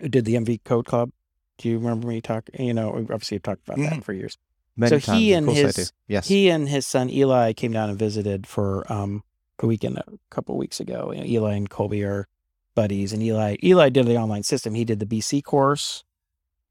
did 0.00 0.24
the 0.24 0.34
MV 0.36 0.64
Code 0.64 0.86
Club. 0.86 1.10
Do 1.58 1.68
you 1.68 1.78
remember 1.78 2.06
me 2.08 2.20
talking? 2.20 2.66
You 2.66 2.74
know, 2.74 2.90
we 2.90 3.02
obviously 3.02 3.36
have 3.36 3.42
talked 3.42 3.66
about 3.66 3.78
that 3.78 4.00
Mhm. 4.00 4.04
for 4.04 4.12
years. 4.12 4.36
Many 4.76 4.90
So 4.90 4.98
times, 5.06 5.18
he 5.18 5.32
and 5.32 5.48
his- 5.50 5.92
Yes. 6.06 6.28
He 6.28 6.50
and 6.50 6.68
his 6.68 6.86
son 6.86 7.08
Eli 7.08 7.54
came 7.54 7.72
down 7.72 7.88
and 7.88 7.98
visited 7.98 8.46
for 8.46 8.90
um, 8.92 9.22
a 9.60 9.66
weekend 9.66 9.96
a 9.96 10.04
couple 10.30 10.54
of 10.54 10.58
weeks 10.58 10.80
ago. 10.80 11.12
You 11.12 11.20
know, 11.20 11.26
Eli 11.26 11.54
and 11.54 11.70
Colby 11.70 12.04
are 12.04 12.28
buddies, 12.74 13.14
and 13.14 13.22
Eli 13.22 13.56
Eli 13.62 13.88
did 13.88 14.04
the 14.06 14.18
online 14.18 14.42
system. 14.42 14.74
He 14.74 14.84
did 14.84 14.98
the 15.00 15.06
BC 15.06 15.40
course 15.42 16.04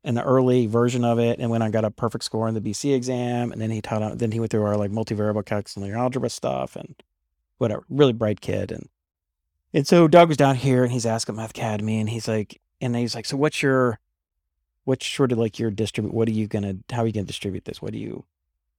and 0.04 0.16
the 0.16 0.24
early 0.24 0.68
version 0.68 1.04
of 1.04 1.18
it, 1.18 1.40
and 1.40 1.50
went 1.50 1.64
on 1.64 1.72
got 1.72 1.84
a 1.84 1.90
perfect 1.90 2.24
score 2.26 2.48
in 2.48 2.54
the 2.54 2.62
BC 2.62 2.94
exam. 2.94 3.52
And 3.52 3.60
then 3.60 3.72
he 3.72 3.82
taught. 3.82 4.04
on- 4.04 4.18
Then 4.20 4.32
he 4.32 4.40
went 4.40 4.52
through 4.52 4.66
our 4.66 4.78
like 4.78 4.92
multivariable 4.92 5.44
calculus 5.46 5.76
and 5.76 5.82
linear 5.84 5.98
algebra 5.98 6.30
stuff, 6.30 6.76
and 6.76 6.94
whatever. 7.58 7.84
Really 7.90 8.14
bright 8.14 8.40
kid, 8.40 8.72
and 8.72 8.88
and 9.74 9.88
so 9.88 10.08
Doug 10.08 10.28
was 10.28 10.38
down 10.38 10.58
here, 10.58 10.84
and 10.84 10.94
he's 10.94 11.08
asking 11.08 11.38
Math 11.38 11.50
Academy, 11.50 12.00
and 12.00 12.08
he's 12.10 12.28
like, 12.28 12.62
and 12.82 12.96
he's 12.96 13.16
like, 13.16 13.26
so 13.26 13.38
what's 13.38 13.62
your 13.62 14.00
what's 14.84 15.06
sort 15.06 15.32
of 15.32 15.38
like 15.38 15.58
your 15.58 15.72
distribute 15.72 16.14
what 16.14 16.28
are 16.28 16.34
you 16.34 16.48
gonna 16.48 16.76
how 16.92 17.02
are 17.02 17.08
you 17.08 17.14
gonna 17.14 17.26
distribute 17.26 17.66
this 17.66 17.82
what 17.82 17.92
do 17.92 17.98
you 17.98 18.24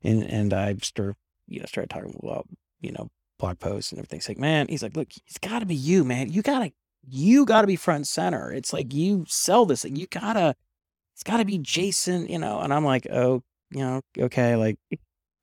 and 0.05 0.23
and 0.23 0.55
i 0.55 0.73
started 0.77 1.17
you 1.49 1.59
know 1.59 1.67
started 1.67 1.91
talking 1.91 2.17
about 2.23 2.47
you 2.81 2.93
know 2.93 3.11
blog 3.39 3.59
posts 3.59 3.93
and 3.93 3.99
everything. 3.99 4.19
He's 4.19 4.29
like, 4.29 4.39
man, 4.39 4.67
he's 4.69 4.83
like, 4.83 4.97
look, 4.97 5.09
it's 5.27 5.39
got 5.39 5.61
to 5.61 5.67
be 5.67 5.75
you, 5.75 6.05
man. 6.05 6.33
You 6.33 6.43
gotta, 6.43 6.73
you 7.09 7.45
gotta 7.45 7.67
be 7.67 7.77
front 7.77 7.99
and 7.99 8.09
center. 8.09 8.53
It's 8.53 8.73
like 8.73 8.93
you 8.93 9.25
sell 9.29 9.67
this 9.67 9.83
thing. 9.83 9.97
You 9.97 10.07
gotta, 10.07 10.55
it's 11.15 11.23
got 11.23 11.39
to 11.39 11.45
be 11.45 11.59
Jason, 11.59 12.27
you 12.29 12.39
know. 12.39 12.61
And 12.61 12.73
I'm 12.73 12.85
like, 12.85 13.07
oh, 13.11 13.43
you 13.71 13.81
know, 13.81 14.01
okay, 14.19 14.57
like, 14.57 14.79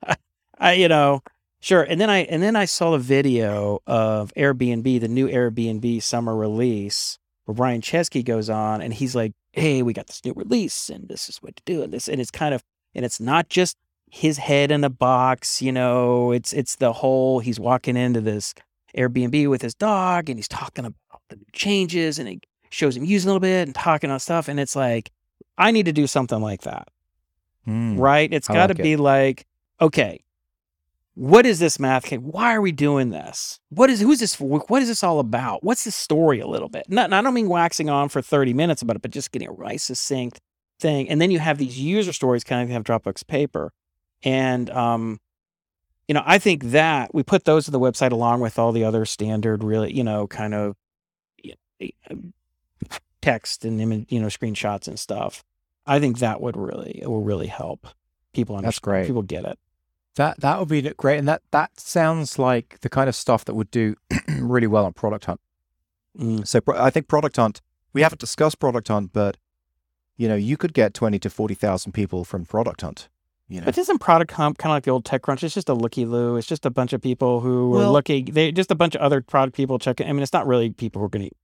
I, 0.60 0.74
you 0.74 0.88
know, 0.88 1.22
sure. 1.62 1.84
And 1.84 2.00
then 2.00 2.10
I, 2.10 2.20
and 2.20 2.42
then 2.42 2.56
I 2.56 2.66
saw 2.66 2.94
a 2.94 3.00
video 3.00 3.80
of 3.88 4.34
Airbnb, 4.36 5.02
the 5.02 5.08
new 5.08 5.28
Airbnb 5.28 6.02
summer 6.04 6.36
release, 6.36 7.18
where 7.46 7.56
Brian 7.56 7.82
Chesky 7.82 8.24
goes 8.24 8.50
on, 8.50 8.82
and 8.82 8.94
he's 8.94 9.16
like, 9.16 9.34
hey, 9.52 9.82
we 9.82 9.94
got 9.94 10.08
this 10.08 10.24
new 10.24 10.34
release, 10.34 10.90
and 10.90 11.08
this 11.08 11.30
is 11.30 11.38
what 11.38 11.56
to 11.56 11.64
do, 11.66 11.84
and 11.84 11.94
this, 11.94 12.08
and 12.08 12.20
it's 12.22 12.32
kind 12.32 12.54
of, 12.54 12.64
and 12.96 13.06
it's 13.06 13.20
not 13.20 13.50
just 13.50 13.78
his 14.14 14.38
head 14.38 14.70
in 14.70 14.84
a 14.84 14.92
box, 14.92 15.60
you 15.60 15.72
know, 15.72 16.32
it's 16.32 16.54
it's 16.54 16.76
the 16.76 16.94
whole 16.94 17.40
he's 17.40 17.60
walking 17.60 17.98
into 17.98 18.22
this 18.22 18.54
Airbnb 18.96 19.50
with 19.50 19.64
his 19.64 19.74
dog 19.74 20.30
and 20.30 20.38
he's 20.38 20.48
talking 20.48 20.86
about 20.86 21.22
the 21.30 21.38
new 21.38 21.46
changes 21.52 22.20
and 22.20 22.30
it 22.30 22.46
shows 22.70 22.96
him 22.96 23.06
using 23.06 23.28
a 23.28 23.32
little 23.32 23.40
bit 23.40 23.68
and 23.68 23.74
talking 23.74 24.12
on 24.12 24.20
stuff 24.20 24.48
and 24.48 24.60
it's 24.60 24.76
like 24.76 25.10
I 25.58 25.72
need 25.72 25.88
to 25.88 25.92
do 25.92 26.06
something 26.06 26.40
like 26.40 26.62
that. 26.62 26.90
Hmm. 27.66 27.98
Right? 27.98 28.32
It's 28.32 28.48
got 28.48 28.68
to 28.68 28.74
like 28.74 28.80
it. 28.80 28.84
be 28.84 28.98
like 28.98 29.48
okay, 29.82 30.24
what 31.16 31.46
is 31.46 31.60
this 31.60 31.80
math? 31.80 32.12
Why 32.12 32.56
are 32.56 32.62
we 32.62 32.72
doing 32.72 33.12
this? 33.12 33.60
What 33.70 33.90
is 33.90 34.02
who's 34.02 34.20
this 34.20 34.34
for? 34.36 34.60
What 34.68 34.82
is 34.82 34.88
this 34.88 35.04
all 35.04 35.20
about? 35.20 35.64
What's 35.64 35.84
the 35.84 35.92
story 35.92 36.40
a 36.40 36.48
little 36.48 36.70
bit? 36.70 36.86
Not, 36.90 37.14
I 37.14 37.22
don't 37.22 37.34
mean 37.34 37.50
waxing 37.50 37.90
on 37.90 38.10
for 38.10 38.22
30 38.22 38.54
minutes 38.54 38.82
about 38.82 38.96
it, 38.96 39.02
but 39.02 39.12
just 39.12 39.32
getting 39.32 39.50
a 39.50 39.64
nice 39.64 39.84
succinct 39.84 40.42
thing. 40.80 41.10
And 41.10 41.22
then 41.22 41.30
you 41.30 41.40
have 41.40 41.58
these 41.60 41.80
user 41.80 42.14
stories 42.14 42.44
kind 42.44 42.64
of 42.64 42.70
have 42.70 42.84
Dropbox 42.84 43.28
paper. 43.28 43.72
And 44.24 44.70
um, 44.72 45.20
you 46.08 46.14
know, 46.14 46.24
I 46.26 46.40
think 46.40 46.66
that 46.66 47.14
we 47.14 47.24
put 47.24 47.46
those 47.46 47.68
on 47.68 47.74
the 47.74 47.80
website 47.80 48.12
along 48.12 48.42
with 48.42 48.58
all 48.58 48.72
the 48.72 48.84
other 48.84 49.06
standard, 49.06 49.64
really, 49.64 49.94
you 49.94 50.04
know, 50.04 50.28
kind 50.28 50.54
of 50.54 50.76
y- 51.44 51.54
y- 51.80 52.18
text 53.22 53.66
and 53.66 53.80
image, 53.80 54.06
you 54.10 54.20
know, 54.20 54.28
screenshots 54.28 54.88
and 54.88 55.00
stuff. 55.00 55.44
I 55.86 56.00
think 56.00 56.20
that 56.20 56.42
would 56.42 56.58
really 56.58 57.00
it 57.02 57.08
will 57.08 57.24
really 57.24 57.48
help 57.48 57.88
people 58.34 58.56
understand. 58.56 58.72
That's 58.72 58.80
great. 58.80 59.08
People 59.08 59.22
get 59.22 59.46
it. 59.46 59.60
That 60.16 60.40
that 60.42 60.60
would 60.60 60.70
be 60.70 60.82
great, 60.98 61.18
and 61.18 61.28
that 61.28 61.42
that 61.52 61.80
sounds 61.80 62.38
like 62.38 62.80
the 62.82 62.90
kind 62.90 63.10
of 63.10 63.16
stuff 63.16 63.46
that 63.46 63.56
would 63.56 63.72
do 63.72 63.96
really 64.28 64.68
well 64.68 64.86
on 64.86 64.94
Product 64.94 65.26
Hunt. 65.26 65.42
Mm. 66.18 66.48
So 66.48 66.60
I 66.76 66.90
think 66.90 67.08
Product 67.08 67.36
Hunt. 67.36 67.62
We 67.94 68.02
haven't 68.02 68.20
discussed 68.20 68.60
Product 68.60 68.88
Hunt, 68.88 69.12
but 69.14 69.38
you 70.18 70.28
know, 70.28 70.36
you 70.36 70.58
could 70.58 70.74
get 70.74 70.94
twenty 70.94 71.20
to 71.20 71.30
forty 71.30 71.56
thousand 71.56 71.94
people 71.94 72.24
from 72.24 72.46
Product 72.46 72.82
Hunt. 72.82 73.10
You 73.50 73.60
know, 73.60 73.66
But 73.66 73.78
isn't 73.78 74.00
Product 74.00 74.32
Hunt 74.32 74.58
kind 74.58 74.72
of 74.72 74.78
like 74.78 74.84
the 74.84 74.92
old 74.92 75.04
TechCrunch? 75.04 75.44
It's 75.44 75.54
just 75.54 75.70
a 75.70 75.74
looky 75.74 76.06
loo. 76.06 76.38
It's 76.38 76.48
just 76.48 76.66
a 76.66 76.70
bunch 76.70 76.94
of 76.94 77.02
people 77.02 77.42
who 77.42 77.76
are 77.78 77.90
looking. 77.90 78.26
They 78.26 78.52
just 78.52 78.72
a 78.72 78.76
bunch 78.76 78.96
of 78.96 79.02
other 79.02 79.22
product 79.22 79.56
people 79.56 79.78
checking. 79.80 80.08
I 80.08 80.14
mean, 80.14 80.24
it's 80.24 80.34
not 80.34 80.48
really 80.48 80.70
people 80.70 81.00
who 81.00 81.06
are 81.06 81.10
going 81.10 81.30
to 81.30 81.36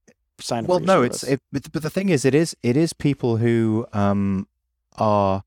sign 0.44 0.64
up. 0.64 0.70
well 0.70 0.80
no 0.80 1.02
it's 1.02 1.24
it, 1.24 1.42
but, 1.52 1.64
the 1.74 1.90
thing 1.90 2.10
is 2.10 2.26
it 2.26 2.34
is 2.34 2.56
it 2.64 2.78
is 2.78 2.94
people 2.94 3.38
who 3.38 3.86
um 3.94 4.48
are 4.98 5.44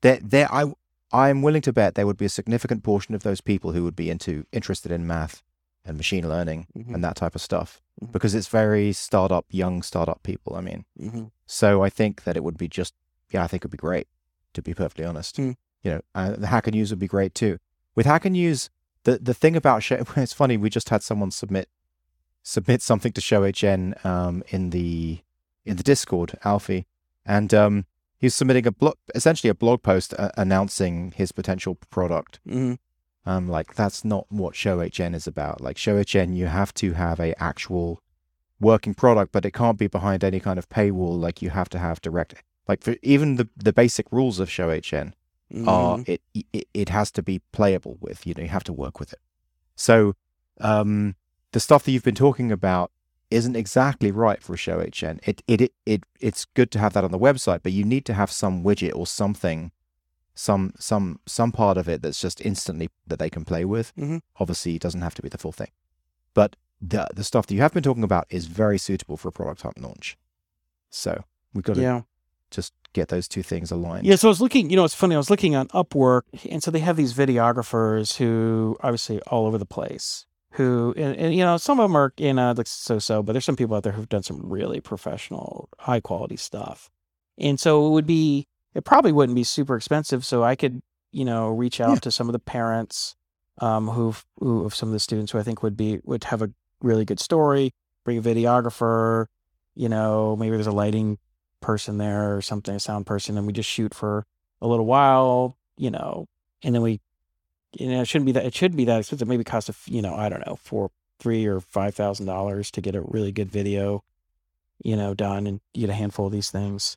they 0.00 0.18
they 0.22 0.44
i 0.44 0.64
i'm 1.12 1.42
willing 1.42 1.62
to 1.62 1.72
bet 1.72 1.94
there 1.94 2.06
would 2.06 2.16
be 2.16 2.24
a 2.24 2.28
significant 2.40 2.82
portion 2.82 3.14
of 3.14 3.22
those 3.22 3.40
people 3.40 3.72
who 3.72 3.82
would 3.84 3.96
be 3.96 4.10
into 4.10 4.44
interested 4.52 4.90
in 4.92 5.06
math 5.06 5.42
and 5.84 5.96
machine 5.96 6.28
learning 6.28 6.66
Mhm. 6.76 6.94
and 6.94 7.04
that 7.04 7.16
type 7.16 7.34
of 7.34 7.40
stuff 7.40 7.80
Mhm. 8.02 8.12
because 8.12 8.34
it's 8.34 8.48
very 8.48 8.92
startup 8.92 9.46
young 9.50 9.82
startup 9.82 10.22
people 10.22 10.54
i 10.56 10.60
mean 10.60 10.84
Mhm. 10.98 11.30
so 11.46 11.82
i 11.82 11.90
think 11.90 12.24
that 12.24 12.36
it 12.36 12.44
would 12.44 12.58
be 12.58 12.68
just 12.68 12.94
yeah 13.30 13.42
i 13.44 13.46
think 13.46 13.62
it 13.62 13.66
would 13.66 13.72
be 13.78 13.86
great 13.88 14.06
to 14.54 14.62
be 14.62 14.74
perfectly 14.74 15.04
honest 15.04 15.36
Hmm. 15.36 15.52
you 15.82 15.90
know 15.92 16.00
uh, 16.14 16.32
the 16.32 16.48
hacker 16.48 16.70
news 16.70 16.90
would 16.90 16.98
be 16.98 17.06
great 17.16 17.34
too 17.34 17.58
with 17.94 18.06
hacker 18.06 18.30
news 18.30 18.70
the 19.04 19.18
the 19.18 19.34
thing 19.34 19.56
about 19.56 19.82
show 19.82 19.96
it's 20.16 20.32
funny 20.32 20.56
we 20.56 20.70
just 20.70 20.88
had 20.90 21.02
someone 21.02 21.30
submit 21.30 21.68
submit 22.42 22.82
something 22.82 23.12
to 23.12 23.20
show 23.20 23.42
hn 23.42 23.94
um 24.04 24.42
in 24.48 24.70
the 24.70 25.20
in 25.64 25.76
the 25.76 25.82
discord 25.82 26.38
alfie 26.44 26.86
and 27.24 27.52
um 27.54 27.84
he 28.20 28.26
was 28.26 28.34
submitting 28.34 28.66
a 28.66 28.72
blog 28.72 28.94
essentially 29.14 29.50
a 29.50 29.54
blog 29.54 29.82
post 29.82 30.14
uh, 30.18 30.30
announcing 30.36 31.12
his 31.16 31.32
potential 31.32 31.74
product. 31.96 32.38
Mhm. 32.46 32.78
um 33.26 33.48
like 33.56 33.74
that's 33.74 34.04
not 34.04 34.24
what 34.40 34.54
show 34.54 34.76
hn 34.78 35.14
is 35.14 35.26
about. 35.26 35.60
Like 35.60 35.78
show 35.78 35.96
hn 36.02 36.34
you 36.40 36.46
have 36.46 36.72
to 36.74 36.92
have 37.04 37.18
a 37.20 37.30
actual 37.50 38.00
working 38.60 38.94
product 38.94 39.32
but 39.32 39.44
it 39.44 39.52
can't 39.52 39.78
be 39.78 39.86
behind 39.88 40.22
any 40.22 40.40
kind 40.40 40.58
of 40.58 40.68
paywall. 40.68 41.18
Like 41.26 41.42
you 41.42 41.50
have 41.50 41.68
to 41.70 41.78
have 41.78 42.00
direct 42.00 42.34
like 42.68 42.82
for 42.82 42.94
even 43.02 43.36
the 43.36 43.48
the 43.56 43.72
basic 43.72 44.06
rules 44.12 44.38
of 44.38 44.50
show 44.50 44.68
hn 44.68 45.12
are 45.66 45.98
it, 46.06 46.20
it 46.34 46.68
it 46.82 46.88
has 46.90 47.10
to 47.10 47.22
be 47.22 47.40
playable 47.52 47.96
with 48.00 48.26
you 48.26 48.32
know 48.34 48.42
you 48.44 48.48
have 48.58 48.64
to 48.70 48.72
work 48.84 49.00
with 49.00 49.12
it. 49.12 49.18
So 49.76 50.14
um 50.60 51.16
the 51.52 51.60
stuff 51.60 51.82
that 51.84 51.90
you've 51.92 52.04
been 52.10 52.14
talking 52.26 52.52
about 52.52 52.90
isn't 53.30 53.56
exactly 53.56 54.10
right 54.10 54.42
for 54.42 54.54
a 54.54 54.56
show 54.56 54.78
hn 54.78 55.20
it, 55.24 55.42
it 55.46 55.60
it 55.60 55.72
it 55.86 56.04
it's 56.20 56.44
good 56.44 56.70
to 56.70 56.78
have 56.78 56.92
that 56.92 57.04
on 57.04 57.10
the 57.10 57.18
website 57.18 57.62
but 57.62 57.72
you 57.72 57.84
need 57.84 58.04
to 58.04 58.14
have 58.14 58.30
some 58.30 58.62
widget 58.64 58.94
or 58.94 59.06
something 59.06 59.70
some 60.40 60.72
some 60.78 61.20
some 61.26 61.52
part 61.52 61.76
of 61.76 61.88
it 61.88 62.00
that's 62.02 62.20
just 62.20 62.40
instantly 62.40 62.88
that 63.06 63.18
they 63.18 63.28
can 63.28 63.44
play 63.44 63.64
with. 63.64 63.94
Mhm. 63.96 64.20
obviously 64.36 64.74
it 64.74 64.82
doesn't 64.82 65.02
have 65.02 65.14
to 65.14 65.22
be 65.22 65.28
the 65.28 65.38
full 65.38 65.52
thing. 65.52 65.70
But 66.32 66.56
the 66.80 67.06
the 67.14 67.24
stuff 67.24 67.46
that 67.46 67.54
you 67.54 67.60
have 67.60 67.74
been 67.74 67.82
talking 67.82 68.04
about 68.04 68.26
is 68.30 68.46
very 68.46 68.78
suitable 68.78 69.16
for 69.16 69.28
a 69.28 69.32
product 69.32 69.62
hunt 69.62 69.80
launch. 69.80 70.16
So 70.88 71.24
we've 71.52 71.64
got 71.64 71.76
to 71.76 71.82
yeah. 71.82 72.02
just 72.50 72.72
get 72.92 73.08
those 73.08 73.28
two 73.28 73.42
things 73.42 73.70
aligned. 73.70 74.06
Yeah, 74.06 74.16
so 74.16 74.28
I 74.28 74.30
was 74.30 74.40
looking, 74.40 74.70
you 74.70 74.76
know, 74.76 74.84
it's 74.84 74.94
funny, 74.94 75.14
I 75.14 75.18
was 75.18 75.30
looking 75.30 75.54
on 75.54 75.68
Upwork, 75.68 76.22
and 76.50 76.60
so 76.62 76.70
they 76.70 76.80
have 76.80 76.96
these 76.96 77.14
videographers 77.14 78.16
who 78.16 78.76
obviously 78.82 79.20
all 79.22 79.46
over 79.46 79.58
the 79.58 79.66
place, 79.66 80.26
who, 80.52 80.92
and, 80.96 81.16
and 81.16 81.34
you 81.34 81.44
know, 81.44 81.56
some 81.56 81.78
of 81.80 81.84
them 81.88 81.96
are 81.96 82.12
you 82.16 82.32
know 82.32 82.52
like 82.56 82.66
so 82.66 82.98
so, 82.98 83.22
but 83.22 83.32
there's 83.32 83.44
some 83.44 83.56
people 83.56 83.76
out 83.76 83.82
there 83.82 83.92
who've 83.92 84.08
done 84.08 84.22
some 84.22 84.40
really 84.48 84.80
professional, 84.80 85.68
high 85.78 86.00
quality 86.00 86.36
stuff. 86.36 86.90
And 87.38 87.58
so 87.58 87.86
it 87.86 87.90
would 87.90 88.06
be, 88.06 88.46
it 88.74 88.84
probably 88.84 89.12
wouldn't 89.12 89.36
be 89.36 89.44
super 89.44 89.76
expensive. 89.76 90.24
So 90.26 90.42
I 90.44 90.56
could, 90.56 90.82
you 91.12 91.24
know, 91.24 91.48
reach 91.48 91.80
out 91.80 91.94
Yeah. 91.94 92.00
to 92.00 92.10
some 92.10 92.28
of 92.28 92.32
the 92.32 92.38
parents 92.38 93.14
um, 93.58 93.88
who've, 93.88 94.24
who, 94.38 94.64
of 94.64 94.74
some 94.74 94.90
of 94.90 94.92
the 94.92 95.00
students 95.00 95.32
who 95.32 95.38
I 95.38 95.42
think 95.42 95.62
would 95.62 95.76
be, 95.76 96.00
would 96.04 96.24
have 96.24 96.42
a 96.42 96.50
really 96.82 97.04
good 97.04 97.20
story, 97.20 97.72
bring 98.04 98.18
a 98.18 98.22
videographer, 98.22 99.26
you 99.74 99.88
know, 99.88 100.36
maybe 100.36 100.56
there's 100.56 100.66
a 100.66 100.72
lighting 100.72 101.18
person 101.60 101.98
there 101.98 102.36
or 102.36 102.42
something, 102.42 102.74
a 102.74 102.80
sound 102.80 103.06
person, 103.06 103.38
and 103.38 103.46
we 103.46 103.52
just 103.52 103.68
shoot 103.68 103.94
for 103.94 104.24
a 104.60 104.66
little 104.66 104.86
while, 104.86 105.56
you 105.76 105.90
know, 105.90 106.26
and 106.62 106.74
then 106.74 106.82
we, 106.82 107.00
you 107.72 107.88
know, 107.88 108.00
it 108.02 108.08
shouldn't 108.08 108.26
be 108.26 108.32
that, 108.32 108.44
it 108.44 108.54
should 108.54 108.76
be 108.76 108.84
that 108.84 109.00
expensive. 109.00 109.28
Maybe 109.28 109.44
cost 109.44 109.68
a, 109.68 109.72
f- 109.72 109.88
you 109.88 110.02
know, 110.02 110.14
I 110.14 110.28
don't 110.28 110.46
know, 110.46 110.56
four, 110.56 110.90
three 111.18 111.46
or 111.46 111.60
five 111.60 111.94
thousand 111.94 112.26
dollars 112.26 112.70
to 112.72 112.80
get 112.80 112.94
a 112.94 113.00
really 113.02 113.32
good 113.32 113.50
video, 113.50 114.02
you 114.82 114.96
know, 114.96 115.14
done 115.14 115.46
and 115.46 115.60
get 115.74 115.90
a 115.90 115.94
handful 115.94 116.26
of 116.26 116.32
these 116.32 116.50
things. 116.50 116.96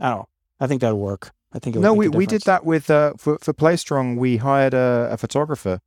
I 0.00 0.08
don't 0.10 0.18
know. 0.18 0.28
I 0.60 0.66
think 0.66 0.80
that'd 0.80 0.96
work. 0.96 1.32
I 1.52 1.58
think 1.60 1.76
it 1.76 1.78
would 1.78 1.84
no, 1.84 1.94
we, 1.94 2.08
we 2.08 2.26
did 2.26 2.42
that 2.42 2.64
with 2.64 2.90
uh, 2.90 3.12
for 3.16 3.38
for 3.38 3.52
PlayStrong. 3.52 4.16
We 4.16 4.38
hired 4.38 4.74
a, 4.74 5.08
a 5.12 5.16
photographer 5.16 5.80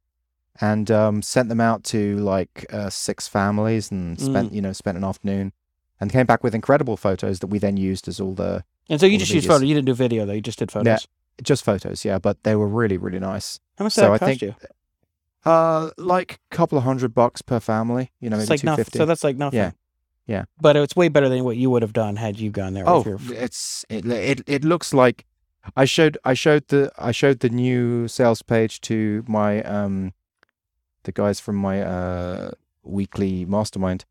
and 0.61 0.89
um, 0.89 1.21
sent 1.21 1.49
them 1.49 1.59
out 1.59 1.83
to 1.85 2.15
like 2.17 2.65
uh, 2.71 2.89
six 2.89 3.27
families 3.27 3.91
and 3.91 4.19
spent 4.19 4.53
you 4.53 4.61
know 4.61 4.71
spent 4.73 4.97
an 4.97 5.03
afternoon 5.03 5.51
and 5.99 6.11
came 6.11 6.25
back 6.25 6.43
with 6.43 6.55
incredible 6.55 6.95
photos 6.95 7.39
that 7.39 7.47
we 7.47 7.59
then 7.59 7.75
used 7.75 8.07
as 8.07 8.19
all 8.19 8.33
the 8.33 8.63
And 8.89 8.99
so 8.99 9.05
you 9.05 9.17
just 9.17 9.31
used 9.31 9.45
medias. 9.45 9.57
photo. 9.59 9.65
You 9.65 9.73
didn't 9.75 9.87
do 9.87 9.93
video 9.93 10.25
though. 10.25 10.33
You 10.33 10.41
just 10.41 10.59
did 10.59 10.71
photos. 10.71 11.07
just 11.43 11.65
photos, 11.65 12.05
yeah, 12.05 12.17
but 12.17 12.43
they 12.43 12.55
were 12.55 12.67
really 12.67 12.97
really 12.97 13.19
nice. 13.19 13.59
How 13.77 13.85
much 13.85 13.93
So 13.93 14.13
I 14.13 14.17
cost 14.17 14.29
think 14.29 14.41
you? 14.41 14.55
Uh, 15.45 15.91
like 15.97 16.39
a 16.51 16.55
couple 16.55 16.77
of 16.77 16.83
hundred 16.83 17.13
bucks 17.13 17.41
per 17.41 17.59
family, 17.59 18.11
you 18.19 18.29
know, 18.29 18.37
It's 18.37 18.49
maybe 18.49 18.53
like 18.53 18.61
two 18.61 18.65
nothing. 18.65 18.85
So 18.99 19.05
that's 19.05 19.23
like 19.23 19.37
nothing. 19.37 19.59
Yeah. 19.59 19.71
Yeah. 20.25 20.45
But 20.59 20.75
it's 20.75 20.95
way 20.95 21.07
better 21.07 21.29
than 21.29 21.43
what 21.45 21.55
you 21.55 21.69
would 21.69 21.81
have 21.81 21.93
done 21.93 22.17
had 22.17 22.37
you 22.37 22.51
gone 22.51 22.73
there. 22.73 22.83
Oh, 22.87 23.01
with 23.01 23.29
your, 23.29 23.37
it's 23.37 23.85
it, 23.89 24.05
it 24.05 24.41
it 24.45 24.65
looks 24.65 24.93
like 24.93 25.25
I 25.75 25.85
showed 25.85 26.17
I 26.25 26.33
showed 26.33 26.67
the 26.67 26.91
I 26.97 27.11
showed 27.11 27.39
the 27.39 27.49
new 27.49 28.07
sales 28.07 28.41
page 28.41 28.81
to 28.81 29.23
my 29.27 29.63
um 29.63 30.13
the 31.03 31.13
guys 31.13 31.39
from 31.39 31.55
my 31.55 31.81
uh 31.81 32.51
weekly 32.83 33.45
mastermind 33.45 34.03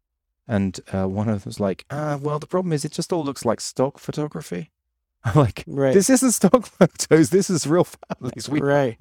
and 0.48 0.80
uh, 0.92 1.06
one 1.08 1.28
of 1.28 1.42
them 1.42 1.48
was 1.50 1.60
like, 1.60 1.84
uh, 1.90 2.18
well 2.20 2.38
the 2.38 2.46
problem 2.46 2.72
is 2.72 2.84
it 2.84 2.92
just 2.92 3.12
all 3.12 3.24
looks 3.24 3.44
like 3.44 3.60
stock 3.60 3.98
photography. 3.98 4.70
I'm 5.24 5.34
like, 5.34 5.64
right. 5.66 5.92
this 5.92 6.08
isn't 6.08 6.32
stock 6.32 6.66
photos, 6.78 7.30
this 7.30 7.50
is 7.50 7.66
real 7.66 7.84
families. 8.08 8.48
We 8.48 8.60
right. 8.60 8.96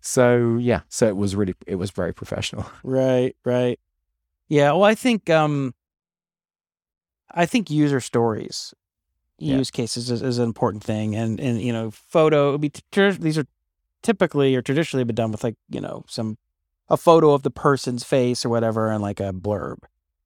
So 0.00 0.56
yeah, 0.56 0.80
so 0.88 1.06
it 1.08 1.16
was 1.16 1.36
really 1.36 1.54
it 1.66 1.76
was 1.76 1.90
very 1.90 2.12
professional. 2.12 2.66
Right, 2.82 3.36
right. 3.44 3.78
Yeah, 4.48 4.72
well 4.72 4.84
I 4.84 4.94
think 4.94 5.30
um 5.30 5.74
I 7.32 7.46
think 7.46 7.70
user 7.70 8.00
stories 8.00 8.74
Yeah. 9.38 9.58
use 9.58 9.70
cases 9.70 10.10
is, 10.10 10.22
is 10.22 10.38
an 10.38 10.44
important 10.44 10.82
thing 10.84 11.14
and 11.14 11.40
and 11.40 11.60
you 11.60 11.72
know 11.72 11.90
photo 11.90 12.58
be 12.58 12.70
tr- 12.70 13.12
these 13.12 13.38
are 13.38 13.46
typically 14.02 14.54
or 14.56 14.62
traditionally 14.62 15.04
been 15.04 15.14
done 15.14 15.30
with 15.32 15.44
like 15.44 15.56
you 15.68 15.80
know 15.80 16.04
some 16.08 16.36
a 16.88 16.96
photo 16.96 17.32
of 17.32 17.42
the 17.42 17.50
person's 17.50 18.02
face 18.04 18.44
or 18.44 18.48
whatever 18.48 18.90
and 18.90 19.02
like 19.02 19.20
a 19.20 19.32
blurb 19.32 19.78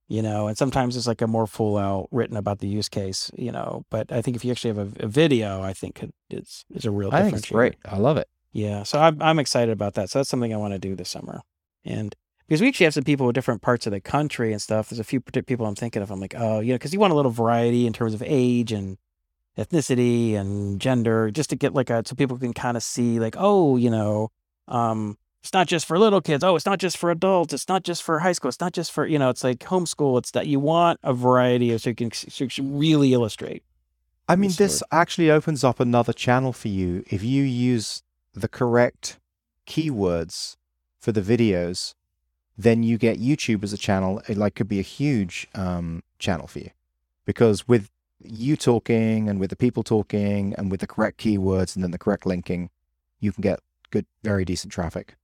you 0.09 0.23
know 0.23 0.49
and 0.49 0.57
sometimes 0.57 0.97
it's 0.97 1.07
like 1.07 1.21
a 1.23 1.27
more 1.27 1.47
full 1.47 1.77
out 1.77 2.09
written 2.11 2.37
about 2.37 2.59
the 2.61 2.69
use 2.69 2.89
case 2.89 3.31
you 3.37 3.53
know 3.53 3.85
but 3.91 4.11
i 4.11 4.23
think 4.23 4.37
if 4.37 4.45
you 4.45 4.51
actually 4.51 4.75
have 4.75 4.97
a, 5.01 5.05
a 5.05 5.09
video 5.09 5.61
i 5.63 5.73
think 5.73 6.03
it, 6.03 6.15
it's 6.31 6.65
is 6.75 6.85
a 6.85 6.91
real 6.91 7.11
I 7.15 7.23
think 7.23 7.37
it's 7.37 7.51
great. 7.51 7.77
I 7.85 7.99
love 7.99 8.17
it. 8.17 8.29
Yeah, 8.55 8.85
so 8.85 9.01
I'm 9.01 9.21
I'm 9.21 9.41
excited 9.41 9.73
about 9.73 9.95
that. 9.95 10.09
So 10.11 10.21
that's 10.21 10.29
something 10.29 10.55
I 10.55 10.57
want 10.57 10.75
to 10.75 10.79
do 10.79 10.95
this 10.95 11.11
summer, 11.11 11.43
and 11.85 12.15
because 12.47 12.61
we 12.61 12.69
actually 12.69 12.85
have 12.85 12.95
some 12.95 13.03
people 13.03 13.27
with 13.27 13.35
different 13.35 13.63
parts 13.63 13.85
of 13.87 13.91
the 13.91 14.01
country 14.01 14.53
and 14.53 14.63
stuff. 14.63 14.89
There's 14.89 15.01
a 15.01 15.05
few 15.05 15.21
people 15.21 15.67
I'm 15.67 15.75
thinking 15.75 16.03
of. 16.03 16.11
I'm 16.13 16.21
like, 16.21 16.35
oh, 16.39 16.61
you 16.61 16.69
know, 16.69 16.77
because 16.77 16.93
you 16.93 17.01
want 17.01 17.13
a 17.13 17.17
little 17.17 17.33
variety 17.33 17.85
in 17.85 17.93
terms 17.93 18.15
of 18.15 18.23
age 18.25 18.71
and 18.71 18.97
ethnicity 19.59 20.35
and 20.35 20.81
gender, 20.81 21.33
just 21.33 21.51
to 21.51 21.57
get 21.57 21.75
like 21.75 21.91
a 21.91 22.05
so 22.07 22.15
people 22.15 22.39
can 22.39 22.53
kind 22.53 22.77
of 22.77 22.85
see 22.85 23.19
like, 23.19 23.35
oh, 23.37 23.77
you 23.77 23.91
know, 23.91 24.31
um, 24.69 25.19
it's 25.43 25.53
not 25.53 25.67
just 25.67 25.85
for 25.85 25.99
little 25.99 26.21
kids. 26.21 26.45
Oh, 26.45 26.55
it's 26.55 26.65
not 26.65 26.79
just 26.79 26.97
for 26.97 27.11
adults. 27.11 27.53
It's 27.53 27.69
not 27.69 27.83
just 27.83 28.05
for 28.05 28.21
high 28.21 28.33
school. 28.33 28.51
It's 28.51 28.61
not 28.61 28.73
just 28.73 28.93
for 28.93 29.05
you 29.05 29.19
know. 29.19 29.31
It's 29.31 29.43
like 29.43 29.59
homeschool. 29.59 30.17
It's 30.19 30.31
that 30.31 30.47
you 30.47 30.61
want 30.61 31.01
a 31.03 31.13
variety 31.13 31.73
of 31.73 31.81
so 31.81 31.91
you 31.91 31.97
can 31.97 32.13
so 32.13 32.45
you 32.45 32.49
can 32.49 32.79
really 32.79 33.15
illustrate. 33.15 33.65
I 34.29 34.37
mean, 34.37 34.51
Yes, 34.51 34.57
this 34.57 34.83
actually 34.93 35.31
opens 35.31 35.65
up 35.65 35.81
another 35.81 36.13
channel 36.13 36.53
for 36.53 36.69
you 36.69 37.05
if 37.11 37.25
you 37.25 37.43
use 37.43 38.04
the 38.35 38.49
correct 38.49 39.19
keywords 39.67 40.57
for 41.01 41.13
the 41.13 41.23
videos. 41.23 41.95
Then 42.57 42.83
you 42.83 42.99
get 42.99 43.21
YouTube 43.21 43.65
as 43.65 43.73
a 43.73 43.79
channel. 43.79 44.23
It 44.29 44.37
like 44.37 44.55
could 44.55 44.69
be 44.69 44.79
a 44.79 44.83
huge 44.83 45.49
um, 45.55 46.03
channel 46.19 46.47
for 46.47 46.61
you, 46.61 46.71
because 47.25 47.67
with 47.67 47.91
you 48.21 48.57
talking 48.57 49.29
and 49.29 49.41
with 49.41 49.51
the 49.51 49.57
people 49.57 49.83
talking 49.83 50.55
and 50.57 50.71
with 50.71 50.81
the 50.81 50.87
correct 50.87 51.19
keywords 51.21 51.75
and 51.75 51.83
then 51.83 51.91
the 51.91 51.99
correct 51.99 52.27
linking, 52.27 52.71
you 53.21 53.33
can 53.33 53.43
get 53.43 53.61
good, 53.91 54.07
very 54.23 54.45
decent 54.45 54.73
traffic. 54.73 55.17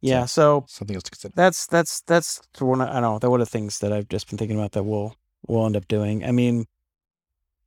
Yeah, 0.00 0.24
so 0.26 0.64
Something 0.68 0.96
else 0.96 1.04
to 1.04 1.10
consider. 1.10 1.32
that's 1.36 1.66
that's 1.66 2.00
that's 2.02 2.40
one 2.58 2.80
of, 2.80 2.88
I 2.88 2.94
don't 2.94 3.02
know 3.02 3.18
that 3.18 3.30
one 3.30 3.40
of 3.40 3.46
the 3.46 3.50
things 3.50 3.78
that 3.80 3.92
I've 3.92 4.08
just 4.08 4.28
been 4.28 4.38
thinking 4.38 4.58
about 4.58 4.72
that 4.72 4.82
we'll 4.84 5.16
we'll 5.46 5.66
end 5.66 5.76
up 5.76 5.86
doing. 5.86 6.24
I 6.24 6.32
mean, 6.32 6.66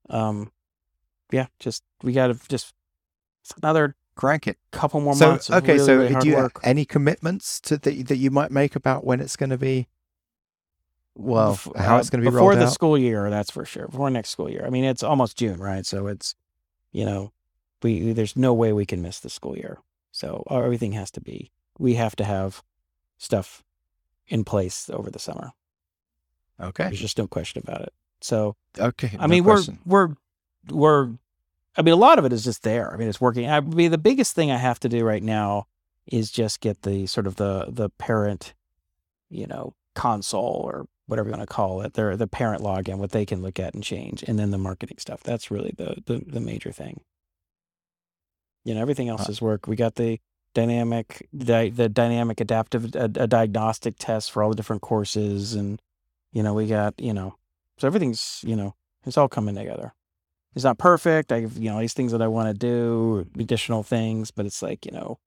um, 0.09 0.51
yeah, 1.31 1.47
just 1.59 1.83
we 2.03 2.13
got 2.13 2.27
to 2.27 2.39
just 2.49 2.73
another 3.61 3.95
Crank 4.15 4.47
it. 4.47 4.57
couple 4.71 5.01
more 5.01 5.13
So 5.15 5.29
months. 5.31 5.49
okay, 5.49 5.73
really, 5.73 5.85
so 5.85 5.97
really 5.97 6.15
do 6.15 6.27
you 6.29 6.35
have 6.37 6.51
any 6.63 6.85
commitments 6.85 7.59
to 7.61 7.77
that 7.77 8.07
that 8.07 8.17
you 8.17 8.31
might 8.31 8.51
make 8.51 8.75
about 8.75 9.03
when 9.05 9.19
it's 9.19 9.35
going 9.35 9.49
to 9.49 9.57
be? 9.57 9.87
Well, 11.17 11.55
Bef- 11.55 11.75
how 11.77 11.95
uh, 11.95 11.99
it's 11.99 12.09
going 12.09 12.23
to 12.23 12.29
be 12.29 12.33
before 12.33 12.55
the 12.55 12.65
out? 12.65 12.73
school 12.73 12.97
year? 12.97 13.29
That's 13.29 13.51
for 13.51 13.65
sure. 13.65 13.87
Before 13.87 14.09
next 14.09 14.29
school 14.29 14.49
year. 14.49 14.63
I 14.65 14.69
mean, 14.69 14.83
it's 14.83 15.03
almost 15.03 15.37
June, 15.37 15.59
right? 15.59 15.85
So 15.85 16.07
it's 16.07 16.35
you 16.91 17.05
know, 17.05 17.31
we 17.83 18.13
there's 18.13 18.35
no 18.35 18.53
way 18.53 18.73
we 18.73 18.85
can 18.85 19.01
miss 19.01 19.19
the 19.19 19.29
school 19.29 19.55
year. 19.57 19.79
So 20.11 20.43
uh, 20.49 20.59
everything 20.59 20.93
has 20.93 21.11
to 21.11 21.21
be. 21.21 21.51
We 21.77 21.95
have 21.95 22.15
to 22.17 22.23
have 22.23 22.63
stuff 23.17 23.63
in 24.27 24.43
place 24.45 24.89
over 24.89 25.09
the 25.11 25.19
summer. 25.19 25.51
Okay. 26.59 26.85
There's 26.85 26.99
just 27.01 27.17
no 27.17 27.27
question 27.27 27.61
about 27.65 27.81
it. 27.81 27.93
So 28.21 28.55
Okay. 28.79 29.11
I 29.19 29.27
no 29.27 29.31
mean, 29.31 29.43
question. 29.43 29.79
we're 29.85 30.07
we're 30.07 30.15
we're. 30.71 31.09
I 31.77 31.81
mean, 31.81 31.93
a 31.93 31.97
lot 31.97 32.19
of 32.19 32.25
it 32.25 32.33
is 32.33 32.43
just 32.43 32.63
there. 32.63 32.93
I 32.93 32.97
mean, 32.97 33.07
it's 33.07 33.19
working. 33.19 33.49
I 33.49 33.59
mean, 33.59 33.91
the 33.91 33.97
biggest 33.97 34.33
thing 34.33 34.51
I 34.51 34.57
have 34.57 34.79
to 34.81 34.89
do 34.89 35.03
right 35.03 35.23
now 35.23 35.67
is 36.07 36.31
just 36.31 36.61
get 36.61 36.83
the 36.83 37.07
sort 37.07 37.27
of 37.27 37.35
the 37.35 37.65
the 37.69 37.89
parent, 37.89 38.53
you 39.29 39.47
know, 39.47 39.73
console 39.93 40.61
or 40.63 40.87
whatever 41.07 41.29
you 41.29 41.35
want 41.35 41.47
to 41.47 41.53
call 41.53 41.81
it, 41.81 41.93
their 41.93 42.15
the 42.15 42.27
parent 42.27 42.61
login, 42.61 42.97
what 42.97 43.11
they 43.11 43.25
can 43.25 43.41
look 43.41 43.59
at 43.59 43.73
and 43.73 43.83
change, 43.83 44.23
and 44.23 44.39
then 44.39 44.51
the 44.51 44.57
marketing 44.57 44.97
stuff. 44.99 45.21
That's 45.23 45.51
really 45.51 45.73
the 45.75 46.01
the, 46.05 46.23
the 46.25 46.39
major 46.39 46.71
thing. 46.71 47.01
You 48.63 48.73
know, 48.73 48.81
everything 48.81 49.09
else 49.09 49.27
Uh, 49.27 49.31
is 49.31 49.41
work. 49.41 49.67
We 49.67 49.75
got 49.75 49.95
the 49.95 50.19
dynamic 50.53 51.27
di- 51.35 51.69
the 51.69 51.89
dynamic 51.89 52.39
adaptive 52.39 52.95
a, 52.95 53.11
a 53.15 53.27
diagnostic 53.27 53.95
test 53.99 54.31
for 54.31 54.41
all 54.41 54.49
the 54.49 54.55
different 54.55 54.81
courses, 54.81 55.53
and 55.53 55.81
you 56.31 56.41
know 56.41 56.53
we 56.53 56.67
got 56.67 56.93
you 56.99 57.13
know 57.13 57.35
so 57.77 57.87
everything's 57.87 58.41
you 58.45 58.55
know 58.55 58.75
it's 59.05 59.17
all 59.17 59.27
coming 59.27 59.55
together. 59.55 59.93
It's 60.55 60.63
not 60.63 60.77
perfect. 60.77 61.31
I 61.31 61.41
have 61.41 61.57
you 61.57 61.69
know 61.69 61.79
these 61.79 61.93
things 61.93 62.11
that 62.13 62.21
I 62.21 62.27
want 62.27 62.47
to 62.47 62.53
do, 62.53 63.27
additional 63.37 63.83
things, 63.83 64.31
but 64.31 64.45
it's 64.45 64.61
like 64.61 64.85
you 64.85 64.91
know 64.91 65.19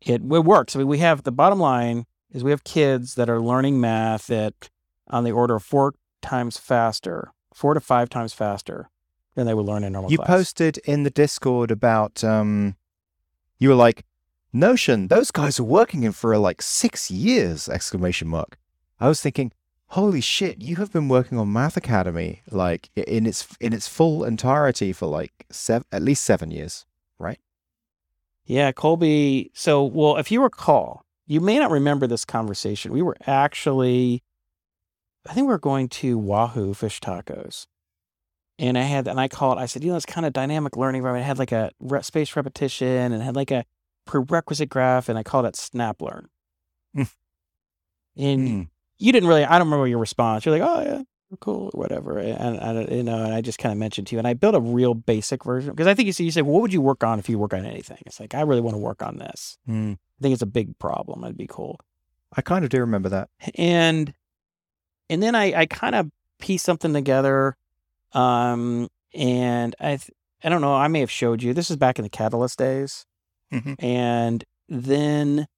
it 0.00 0.20
it 0.22 0.44
works. 0.44 0.74
I 0.74 0.80
mean, 0.80 0.88
we 0.88 0.98
have 0.98 1.22
the 1.22 1.32
bottom 1.32 1.60
line 1.60 2.06
is 2.32 2.44
we 2.44 2.50
have 2.50 2.64
kids 2.64 3.14
that 3.14 3.30
are 3.30 3.40
learning 3.40 3.80
math 3.80 4.30
at 4.30 4.70
on 5.08 5.24
the 5.24 5.32
order 5.32 5.56
of 5.56 5.62
four 5.64 5.94
times 6.22 6.58
faster, 6.58 7.32
four 7.54 7.74
to 7.74 7.80
five 7.80 8.08
times 8.08 8.32
faster 8.32 8.88
than 9.34 9.46
they 9.46 9.54
would 9.54 9.66
learn 9.66 9.84
in 9.84 9.92
normal 9.92 10.10
You 10.10 10.18
class. 10.18 10.28
posted 10.28 10.78
in 10.78 11.04
the 11.04 11.10
Discord 11.10 11.70
about 11.70 12.22
um, 12.24 12.76
you 13.58 13.68
were 13.68 13.74
like, 13.74 14.04
Notion. 14.52 15.06
Those 15.06 15.30
guys 15.30 15.60
are 15.60 15.64
working 15.64 16.02
in 16.02 16.10
for 16.12 16.36
like 16.38 16.60
six 16.60 17.08
years! 17.08 17.68
Exclamation 17.68 18.26
mark. 18.26 18.58
I 18.98 19.06
was 19.06 19.20
thinking, 19.20 19.52
holy 19.90 20.20
shit! 20.20 20.62
You 20.62 20.76
have 20.76 20.92
been 20.92 21.08
working 21.08 21.38
on 21.38 21.52
Math 21.52 21.76
Academy 21.76 22.42
like 22.50 22.90
in 22.96 23.26
its 23.26 23.46
in 23.60 23.72
its 23.72 23.88
full 23.88 24.24
entirety 24.24 24.92
for 24.92 25.06
like 25.06 25.46
seven, 25.50 25.86
at 25.92 26.02
least 26.02 26.24
seven 26.24 26.50
years, 26.50 26.86
right? 27.18 27.38
Yeah, 28.44 28.72
Colby. 28.72 29.50
So, 29.54 29.84
well, 29.84 30.16
if 30.16 30.32
you 30.32 30.42
recall, 30.42 31.04
you 31.26 31.40
may 31.40 31.58
not 31.58 31.70
remember 31.70 32.08
this 32.08 32.24
conversation. 32.24 32.92
We 32.92 33.02
were 33.02 33.16
actually, 33.26 34.24
I 35.28 35.32
think 35.32 35.46
we 35.46 35.52
were 35.52 35.58
going 35.58 35.88
to 35.88 36.18
Wahoo 36.18 36.74
Fish 36.74 37.00
Tacos. 37.00 37.66
And 38.58 38.76
I 38.76 38.82
had, 38.82 39.06
and 39.06 39.20
I 39.20 39.28
called, 39.28 39.58
I 39.58 39.66
said, 39.66 39.84
you 39.84 39.90
know, 39.90 39.96
it's 39.96 40.04
kind 40.04 40.26
of 40.26 40.32
dynamic 40.32 40.76
learning. 40.76 41.02
Right? 41.02 41.20
It 41.20 41.24
had 41.24 41.38
like 41.38 41.52
a 41.52 41.70
re- 41.78 42.02
space 42.02 42.34
repetition 42.34 43.12
and 43.12 43.22
had 43.22 43.36
like 43.36 43.52
a 43.52 43.64
prerequisite 44.04 44.68
graph, 44.68 45.08
and 45.08 45.16
I 45.16 45.22
called 45.22 45.46
it 45.46 45.54
Snap 45.54 46.02
Learn. 46.02 46.28
and 46.94 47.08
Mm. 48.16 48.68
You 49.00 49.12
didn't 49.12 49.28
really, 49.28 49.44
I 49.44 49.58
don't 49.58 49.66
remember 49.66 49.86
your 49.88 49.98
response. 49.98 50.44
You're 50.44 50.56
like, 50.56 50.68
oh, 50.68 50.82
yeah, 50.82 51.02
cool, 51.40 51.70
or 51.74 51.80
whatever. 51.80 52.18
And, 52.18 52.56
and 52.58 52.90
you 52.90 53.02
know, 53.02 53.24
and 53.24 53.34
I 53.34 53.40
just 53.40 53.58
kind 53.58 53.72
of 53.72 53.78
mentioned 53.78 54.06
to 54.08 54.14
you, 54.14 54.18
and 54.18 54.28
I 54.28 54.34
built 54.34 54.54
a 54.54 54.60
real 54.60 54.94
basic 54.94 55.44
version 55.44 55.70
because 55.72 55.86
I 55.86 55.94
think 55.94 56.06
you 56.06 56.12
said, 56.12 56.24
you 56.24 56.30
said, 56.30 56.44
well, 56.44 56.52
what 56.54 56.62
would 56.62 56.72
you 56.72 56.80
work 56.80 57.02
on 57.02 57.18
if 57.18 57.28
you 57.28 57.38
work 57.38 57.54
on 57.54 57.64
anything? 57.64 57.98
It's 58.06 58.20
like, 58.20 58.34
I 58.34 58.42
really 58.42 58.60
want 58.60 58.74
to 58.74 58.78
work 58.78 59.02
on 59.02 59.16
this. 59.16 59.58
Mm. 59.68 59.94
I 59.94 60.22
think 60.22 60.32
it's 60.34 60.42
a 60.42 60.46
big 60.46 60.78
problem. 60.78 61.24
It'd 61.24 61.36
be 61.36 61.46
cool. 61.48 61.80
I 62.36 62.42
kind 62.42 62.64
of 62.64 62.70
do 62.70 62.78
remember 62.80 63.08
that. 63.08 63.28
And 63.56 64.14
and 65.08 65.22
then 65.22 65.34
I 65.34 65.52
I 65.62 65.66
kind 65.66 65.94
of 65.96 66.10
pieced 66.38 66.64
something 66.64 66.92
together. 66.92 67.56
Um 68.12 68.88
and 69.14 69.74
I 69.80 69.96
th- 69.96 70.10
I 70.44 70.48
don't 70.48 70.60
know, 70.60 70.74
I 70.74 70.88
may 70.88 71.00
have 71.00 71.10
showed 71.10 71.42
you. 71.42 71.52
This 71.52 71.70
is 71.70 71.76
back 71.76 71.98
in 71.98 72.04
the 72.04 72.08
Catalyst 72.08 72.58
days. 72.58 73.04
Mhm. 73.52 73.82
And 73.82 74.44
then 74.68 75.48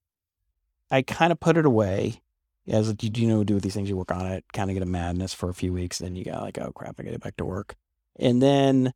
I 0.90 1.02
kind 1.02 1.30
of 1.32 1.40
put 1.40 1.56
it 1.58 1.66
away. 1.66 2.22
As 2.68 2.94
you 3.00 3.10
you 3.14 3.28
know 3.28 3.44
do 3.44 3.54
with 3.54 3.62
these 3.62 3.74
things, 3.74 3.88
you 3.88 3.96
work 3.96 4.12
on 4.12 4.26
it, 4.26 4.44
kind 4.52 4.70
of 4.70 4.74
get 4.74 4.82
a 4.82 4.86
madness 4.86 5.34
for 5.34 5.48
a 5.48 5.54
few 5.54 5.72
weeks, 5.72 5.98
then 5.98 6.14
you 6.14 6.24
got 6.24 6.42
like, 6.42 6.58
oh 6.58 6.72
crap, 6.72 6.94
I 6.98 7.02
gotta 7.02 7.12
get 7.12 7.22
back 7.22 7.36
to 7.36 7.44
work. 7.44 7.74
And 8.18 8.40
then 8.40 8.92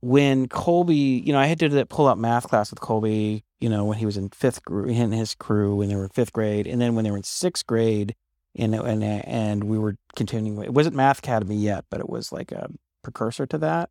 when 0.00 0.48
Colby, 0.48 1.22
you 1.24 1.32
know, 1.32 1.38
I 1.38 1.46
had 1.46 1.58
to 1.60 1.68
do 1.68 1.74
that 1.76 1.88
pull 1.88 2.06
out 2.06 2.18
math 2.18 2.48
class 2.48 2.70
with 2.70 2.80
Colby, 2.80 3.42
you 3.58 3.68
know, 3.68 3.84
when 3.84 3.98
he 3.98 4.06
was 4.06 4.16
in 4.16 4.28
fifth 4.28 4.62
grade, 4.62 4.96
and 4.96 5.14
his 5.14 5.34
crew 5.34 5.76
when 5.76 5.88
they 5.88 5.96
were 5.96 6.04
in 6.04 6.10
fifth 6.10 6.32
grade, 6.32 6.66
and 6.66 6.80
then 6.80 6.94
when 6.94 7.04
they 7.04 7.10
were 7.10 7.16
in 7.16 7.22
sixth 7.22 7.66
grade, 7.66 8.14
and 8.56 8.74
and 8.74 9.02
and 9.02 9.64
we 9.64 9.78
were 9.78 9.96
continuing. 10.14 10.62
It 10.62 10.74
wasn't 10.74 10.94
Math 10.94 11.18
Academy 11.20 11.56
yet, 11.56 11.86
but 11.90 12.00
it 12.00 12.08
was 12.08 12.32
like 12.32 12.52
a 12.52 12.68
precursor 13.02 13.46
to 13.46 13.58
that. 13.58 13.90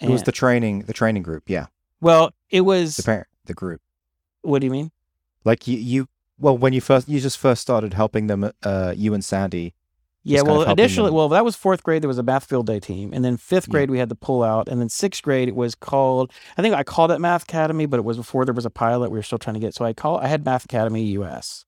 It 0.00 0.10
was 0.10 0.24
the 0.24 0.32
training, 0.32 0.80
the 0.80 0.92
training 0.92 1.22
group. 1.22 1.44
Yeah, 1.46 1.66
well, 2.00 2.32
it 2.50 2.62
was. 2.62 2.96
the 2.96 3.04
parent, 3.04 3.28
the 3.44 3.54
group. 3.54 3.80
What 4.42 4.58
do 4.58 4.66
you 4.66 4.72
mean? 4.72 4.90
Like 5.44 5.68
you, 5.68 5.78
you. 5.78 6.08
Well, 6.38 6.56
when 6.58 6.72
you 6.72 6.80
first, 6.80 7.08
you 7.08 7.20
just 7.20 7.38
first 7.38 7.62
started 7.62 7.94
helping 7.94 8.26
them. 8.26 8.50
Uh, 8.62 8.94
you 8.96 9.14
and 9.14 9.24
Sandy. 9.24 9.74
Yeah, 10.26 10.36
Just 10.36 10.46
kind 10.46 10.56
of 10.56 10.66
well, 10.66 10.72
initially, 10.72 11.10
well, 11.10 11.28
that 11.28 11.44
was 11.44 11.54
fourth 11.54 11.82
grade. 11.82 12.02
There 12.02 12.08
was 12.08 12.16
a 12.16 12.22
math 12.22 12.46
field 12.46 12.66
day 12.66 12.80
team, 12.80 13.12
and 13.12 13.22
then 13.22 13.36
fifth 13.36 13.68
Yeah. 13.68 13.72
grade 13.72 13.90
we 13.90 13.98
had 13.98 14.08
the 14.08 14.14
pull 14.14 14.42
out, 14.42 14.68
and 14.68 14.80
then 14.80 14.88
sixth 14.88 15.22
grade 15.22 15.48
it 15.48 15.54
was 15.54 15.74
called. 15.74 16.32
I 16.56 16.62
think 16.62 16.74
I 16.74 16.82
called 16.82 17.10
it 17.10 17.18
Math 17.20 17.42
Academy, 17.42 17.84
but 17.84 17.98
it 17.98 18.04
was 18.04 18.16
before 18.16 18.46
there 18.46 18.54
was 18.54 18.64
a 18.64 18.70
pilot. 18.70 19.10
We 19.10 19.18
were 19.18 19.22
still 19.22 19.38
trying 19.38 19.54
to 19.54 19.60
get. 19.60 19.74
So 19.74 19.84
I 19.84 19.92
call. 19.92 20.16
I 20.18 20.28
had 20.28 20.44
Math 20.44 20.64
Academy 20.64 21.04
US, 21.18 21.66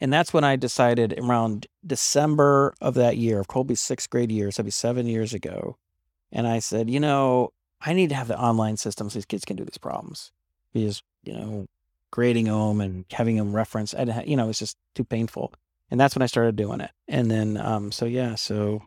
and 0.00 0.12
that's 0.12 0.32
when 0.32 0.44
I 0.44 0.54
decided 0.54 1.18
around 1.18 1.66
December 1.84 2.72
of 2.80 2.94
that 2.94 3.16
year 3.16 3.40
of 3.40 3.48
Colby's 3.48 3.80
sixth 3.80 4.08
grade 4.10 4.30
year, 4.30 4.52
so 4.52 4.62
that'd 4.62 4.66
be 4.66 4.70
seven 4.70 5.06
years 5.08 5.34
ago, 5.34 5.76
and 6.30 6.46
I 6.46 6.60
said, 6.60 6.88
you 6.88 7.00
know, 7.00 7.52
I 7.80 7.94
need 7.94 8.10
to 8.10 8.14
have 8.14 8.28
the 8.28 8.38
online 8.38 8.76
system 8.76 9.10
so 9.10 9.14
these 9.18 9.26
kids 9.26 9.44
can 9.44 9.56
do 9.56 9.64
these 9.64 9.76
problems 9.78 10.30
because 10.72 11.02
you 11.24 11.32
know, 11.32 11.66
grading 12.14 12.44
them 12.44 12.80
and 12.80 13.04
having 13.10 13.36
them 13.36 13.54
reference, 13.56 13.92
I, 13.92 14.22
you 14.24 14.36
know, 14.36 14.48
it's 14.48 14.60
just 14.60 14.76
too 14.94 15.02
painful 15.04 15.52
and 15.90 16.00
that's 16.00 16.14
when 16.14 16.22
I 16.22 16.26
started 16.26 16.56
doing 16.56 16.80
it. 16.80 16.90
And 17.08 17.30
then, 17.30 17.56
um, 17.56 17.92
so 17.92 18.04
yeah, 18.04 18.34
so 18.36 18.82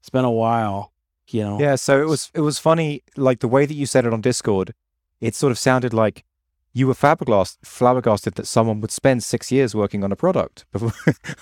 it's 0.00 0.10
been 0.10 0.24
a 0.24 0.30
while, 0.30 0.92
you 1.28 1.42
know. 1.42 1.60
Yeah, 1.60 1.76
so 1.76 2.00
it 2.00 2.06
was 2.06 2.30
it 2.34 2.40
was 2.40 2.58
funny, 2.58 3.02
like 3.16 3.40
the 3.40 3.48
way 3.48 3.66
that 3.66 3.74
you 3.74 3.86
said 3.86 4.04
it 4.06 4.12
on 4.12 4.20
Discord. 4.20 4.74
It 5.20 5.34
sort 5.34 5.50
of 5.50 5.58
sounded 5.58 5.92
like 5.92 6.24
you 6.72 6.86
were 6.86 6.94
flabbergasted, 6.94 7.66
flabbergasted 7.66 8.34
that 8.36 8.46
someone 8.46 8.80
would 8.80 8.90
spend 8.90 9.22
six 9.22 9.52
years 9.52 9.74
working 9.74 10.02
on 10.02 10.12
a 10.12 10.16
product. 10.16 10.64
Before, 10.72 10.92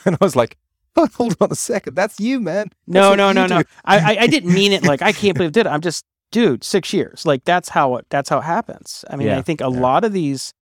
and 0.04 0.16
I 0.20 0.24
was 0.24 0.34
like, 0.36 0.58
oh, 0.96 1.08
hold 1.14 1.36
on 1.40 1.50
a 1.52 1.54
second, 1.54 1.94
that's 1.94 2.18
you, 2.20 2.40
man. 2.40 2.70
No, 2.86 3.16
That's 3.16 3.18
no, 3.18 3.32
no, 3.32 3.46
no. 3.46 3.62
do. 3.62 3.68
I, 3.84 3.98
I, 3.98 4.16
I 4.22 4.26
didn't 4.26 4.52
mean 4.52 4.72
it 4.72 4.82
like 4.82 5.00
I 5.02 5.12
can't 5.12 5.36
believe 5.36 5.50
I 5.50 5.52
did 5.52 5.66
it. 5.66 5.70
I'm 5.70 5.80
just, 5.80 6.04
dude, 6.32 6.64
six 6.64 6.92
years. 6.92 7.24
Like 7.24 7.44
that's 7.44 7.68
how 7.70 7.96
it, 7.96 8.06
that's 8.10 8.28
how 8.28 8.38
it 8.38 8.44
happens. 8.44 9.04
I 9.10 9.16
mean, 9.16 9.28
Yeah, 9.28 9.38
I 9.38 9.42
think 9.42 9.60
a 9.60 9.64
yeah. 9.64 9.80
lot 9.80 10.04
of 10.04 10.12
these, 10.12 10.54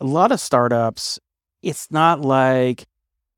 a 0.00 0.04
lot 0.04 0.32
of 0.32 0.40
startups, 0.40 1.18
it's 1.62 1.90
not 1.90 2.20
like, 2.20 2.86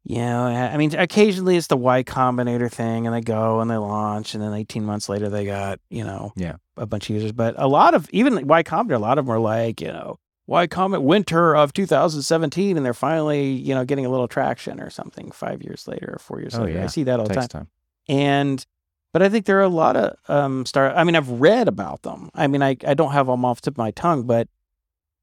you 0.05 0.19
know, 0.19 0.45
I 0.47 0.77
mean, 0.77 0.95
occasionally 0.95 1.57
it's 1.57 1.67
the 1.67 1.77
Y 1.77 2.03
Combinator 2.05 2.71
thing, 2.71 3.07
and 3.07 3.15
they 3.15 3.21
go 3.21 3.61
and 3.61 3.71
they 3.71 3.77
launch, 3.77 4.35
and 4.35 4.43
then 4.43 4.53
18 4.55 4.85
months 4.85 5.09
later 5.09 5.29
they 5.29 5.45
got, 5.45 5.81
you 5.91 6.05
know, 6.05 6.33
Yeah. 6.37 6.57
a 6.77 6.87
bunch 6.87 7.11
of 7.11 7.15
users. 7.15 7.33
But 7.33 7.55
a 7.59 7.67
lot 7.69 7.95
of 7.95 8.09
even 8.11 8.47
Y 8.47 8.63
Combinator, 8.63 8.95
a 8.97 8.99
lot 8.99 9.19
of 9.19 9.27
them 9.27 9.35
are 9.35 9.39
like, 9.41 9.81
you 9.81 9.89
know, 9.89 10.19
Y 10.47 10.67
Combinator 10.69 11.03
winter 11.03 11.57
of 11.57 11.73
2017, 11.73 12.77
and 12.77 12.87
they're 12.87 12.95
finally, 12.95 13.51
you 13.51 13.75
know, 13.75 13.85
getting 13.85 14.07
a 14.07 14.09
little 14.09 14.29
traction 14.29 14.81
or 14.81 14.91
something 14.91 15.33
five 15.33 15.63
years 15.63 15.89
later 15.89 16.13
or 16.15 16.19
four 16.21 16.41
years 16.41 16.55
Oh, 16.55 16.63
later. 16.63 16.81
I 16.83 16.87
see 16.87 17.03
that 17.05 17.19
all 17.19 17.27
the 17.27 17.35
time. 17.35 17.49
time. 17.49 17.69
And 18.09 18.65
but 19.13 19.23
I 19.23 19.29
think 19.29 19.47
there 19.47 19.59
are 19.59 19.63
a 19.63 19.69
lot 19.69 19.97
of 19.97 20.17
um 20.29 20.65
start. 20.67 20.93
I 20.97 21.03
mean, 21.03 21.17
I've 21.17 21.29
read 21.31 21.67
about 21.69 22.03
them. 22.03 22.31
I 22.35 22.47
mean, 22.47 22.63
I 22.63 22.77
I 22.87 22.95
don't 22.95 23.13
have 23.13 23.27
them 23.27 23.45
off 23.45 23.61
the 23.61 23.67
tip 23.71 23.75
of 23.75 23.79
my 23.79 23.91
tongue, 23.91 24.23
but 24.25 24.47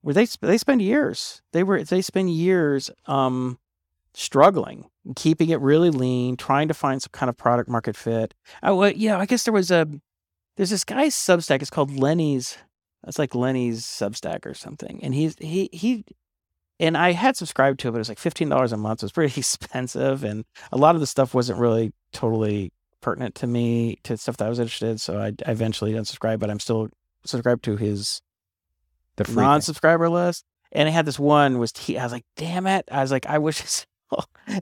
where 0.03 0.13
they 0.13 0.27
they 0.41 0.57
spend 0.57 0.81
years. 0.81 1.41
They 1.53 1.63
were 1.63 1.83
they 1.83 2.01
spend 2.01 2.29
years 2.29 2.91
um 3.07 3.57
struggling, 4.13 4.85
keeping 5.15 5.49
it 5.49 5.59
really 5.59 5.89
lean, 5.89 6.37
trying 6.37 6.67
to 6.67 6.73
find 6.73 7.01
some 7.01 7.09
kind 7.11 7.29
of 7.29 7.37
product 7.37 7.69
market 7.69 7.95
fit. 7.95 8.33
I 8.61 8.71
well, 8.71 8.91
you 8.91 9.09
know, 9.09 9.17
I 9.17 9.25
guess 9.25 9.45
there 9.45 9.53
was 9.53 9.71
a 9.71 9.87
there's 10.57 10.69
this 10.69 10.83
guy's 10.83 11.15
Substack. 11.15 11.61
It's 11.61 11.71
called 11.71 11.97
Lenny's. 11.97 12.57
That's 13.03 13.17
like 13.17 13.33
Lenny's 13.33 13.81
Substack 13.83 14.45
or 14.45 14.53
something. 14.53 14.99
And 15.01 15.15
he's 15.15 15.35
he 15.39 15.69
he 15.71 16.05
and 16.79 16.97
I 16.97 17.13
had 17.13 17.37
subscribed 17.37 17.79
to 17.79 17.87
it, 17.87 17.91
but 17.91 17.97
it 17.97 18.01
was 18.01 18.09
like 18.09 18.19
fifteen 18.19 18.49
dollars 18.49 18.73
a 18.73 18.77
month. 18.77 19.01
It 19.01 19.05
was 19.05 19.11
pretty 19.13 19.33
expensive, 19.39 20.23
and 20.23 20.43
a 20.71 20.77
lot 20.77 20.95
of 20.95 21.01
the 21.01 21.07
stuff 21.07 21.33
wasn't 21.33 21.59
really 21.59 21.93
totally 22.11 22.73
pertinent 22.99 23.35
to 23.35 23.47
me 23.47 23.99
to 24.03 24.17
stuff 24.17 24.37
that 24.37 24.45
I 24.45 24.49
was 24.49 24.59
interested. 24.59 24.89
in. 24.89 24.97
So 24.97 25.17
I, 25.17 25.27
I 25.45 25.51
eventually 25.51 25.93
unsubscribed, 25.93 26.39
but 26.39 26.49
I'm 26.49 26.59
still 26.59 26.89
subscribed 27.25 27.63
to 27.65 27.77
his 27.77 28.21
The 29.15 29.31
non-subscriber 29.31 30.09
list. 30.09 30.45
And 30.71 30.89
I 30.89 30.91
had 30.91 31.05
this 31.05 31.19
one 31.19 31.59
was 31.59 31.71
he, 31.77 31.97
I 31.97 32.03
was 32.03 32.11
like, 32.11 32.25
damn 32.35 32.65
it! 32.65 32.87
I 32.91 33.01
was 33.01 33.11
like, 33.11 33.27
I 33.27 33.37
wish 33.37 33.85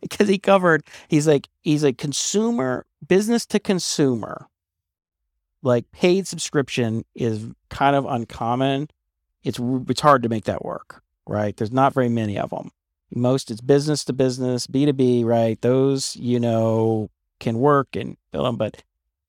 because 0.01 0.27
he 0.29 0.37
covered. 0.37 0.83
He's 1.07 1.27
like 1.27 1.47
he's 1.61 1.83
like 1.83 1.97
consumer 1.97 2.85
business 3.07 3.45
to 3.47 3.59
consumer. 3.59 4.47
Like 5.63 5.91
paid 5.91 6.27
subscription 6.27 7.05
is 7.15 7.45
kind 7.69 7.95
of 7.95 8.05
uncommon. 8.05 8.89
It's 9.43 9.59
it's 9.87 10.01
hard 10.01 10.23
to 10.23 10.29
make 10.29 10.45
that 10.45 10.65
work, 10.65 11.03
right? 11.27 11.55
There's 11.55 11.71
not 11.71 11.93
very 11.93 12.09
many 12.09 12.37
of 12.37 12.49
them. 12.49 12.71
Most 13.13 13.51
it's 13.51 13.61
business 13.61 14.05
to 14.05 14.13
business, 14.13 14.67
B 14.67 14.85
two 14.85 14.93
B, 14.93 15.23
right? 15.23 15.61
Those 15.61 16.15
you 16.15 16.39
know 16.39 17.09
can 17.39 17.59
work 17.59 17.95
and 17.95 18.17
bill 18.31 18.43
them, 18.43 18.55
but 18.55 18.83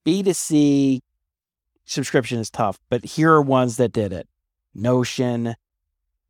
B 0.05 0.23
two 0.23 0.33
C 0.33 1.03
subscription 1.85 2.39
is 2.39 2.51
tough. 2.51 2.79
But 2.89 3.05
here 3.05 3.33
are 3.33 3.43
ones 3.43 3.77
that 3.77 3.93
did 3.93 4.13
it: 4.13 4.29
Notion, 4.75 5.57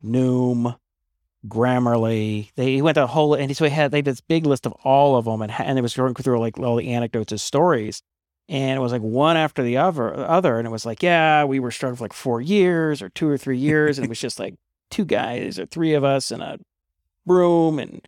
Noom, 0.05 0.77
Grammarly. 1.47 2.51
They 2.55 2.75
he 2.75 2.83
went 2.83 2.95
the 2.95 3.07
whole 3.07 3.35
and 3.35 3.57
so 3.57 3.65
he 3.65 3.71
had 3.71 3.91
they 3.91 3.99
had 3.99 4.05
this 4.05 4.21
big 4.21 4.47
list 4.47 4.67
of 4.67 4.73
all 4.85 5.17
of 5.17 5.25
them 5.25 5.43
and 5.43 5.53
and 5.53 5.79
it 5.79 5.83
was 5.83 5.95
going 5.95 6.15
through 6.15 6.39
like 6.39 6.59
all 6.59 6.77
the 6.77 6.93
anecdotes 6.93 7.33
and 7.33 7.41
stories. 7.41 8.03
And 8.49 8.77
it 8.77 8.81
was 8.81 8.93
like 8.93 9.03
one 9.03 9.37
after 9.37 9.63
the 9.63 9.79
other, 9.79 10.15
other, 10.15 10.59
and 10.59 10.67
it 10.67 10.71
was 10.71 10.85
like, 10.85 11.03
yeah, 11.03 11.45
we 11.45 11.61
were 11.61 11.71
struggling 11.71 11.97
for 11.97 12.05
like 12.05 12.13
four 12.13 12.41
years 12.41 13.01
or 13.01 13.09
two 13.09 13.29
or 13.29 13.39
three 13.39 13.57
years, 13.57 13.99
and 13.99 14.05
it 14.05 14.09
was 14.09 14.21
just 14.21 14.39
like 14.39 14.57
two 14.91 15.05
guys 15.05 15.59
or 15.59 15.65
three 15.65 15.95
of 15.95 16.05
us 16.05 16.31
in 16.31 16.43
a 16.43 16.59
room 17.25 17.79
and 17.79 18.07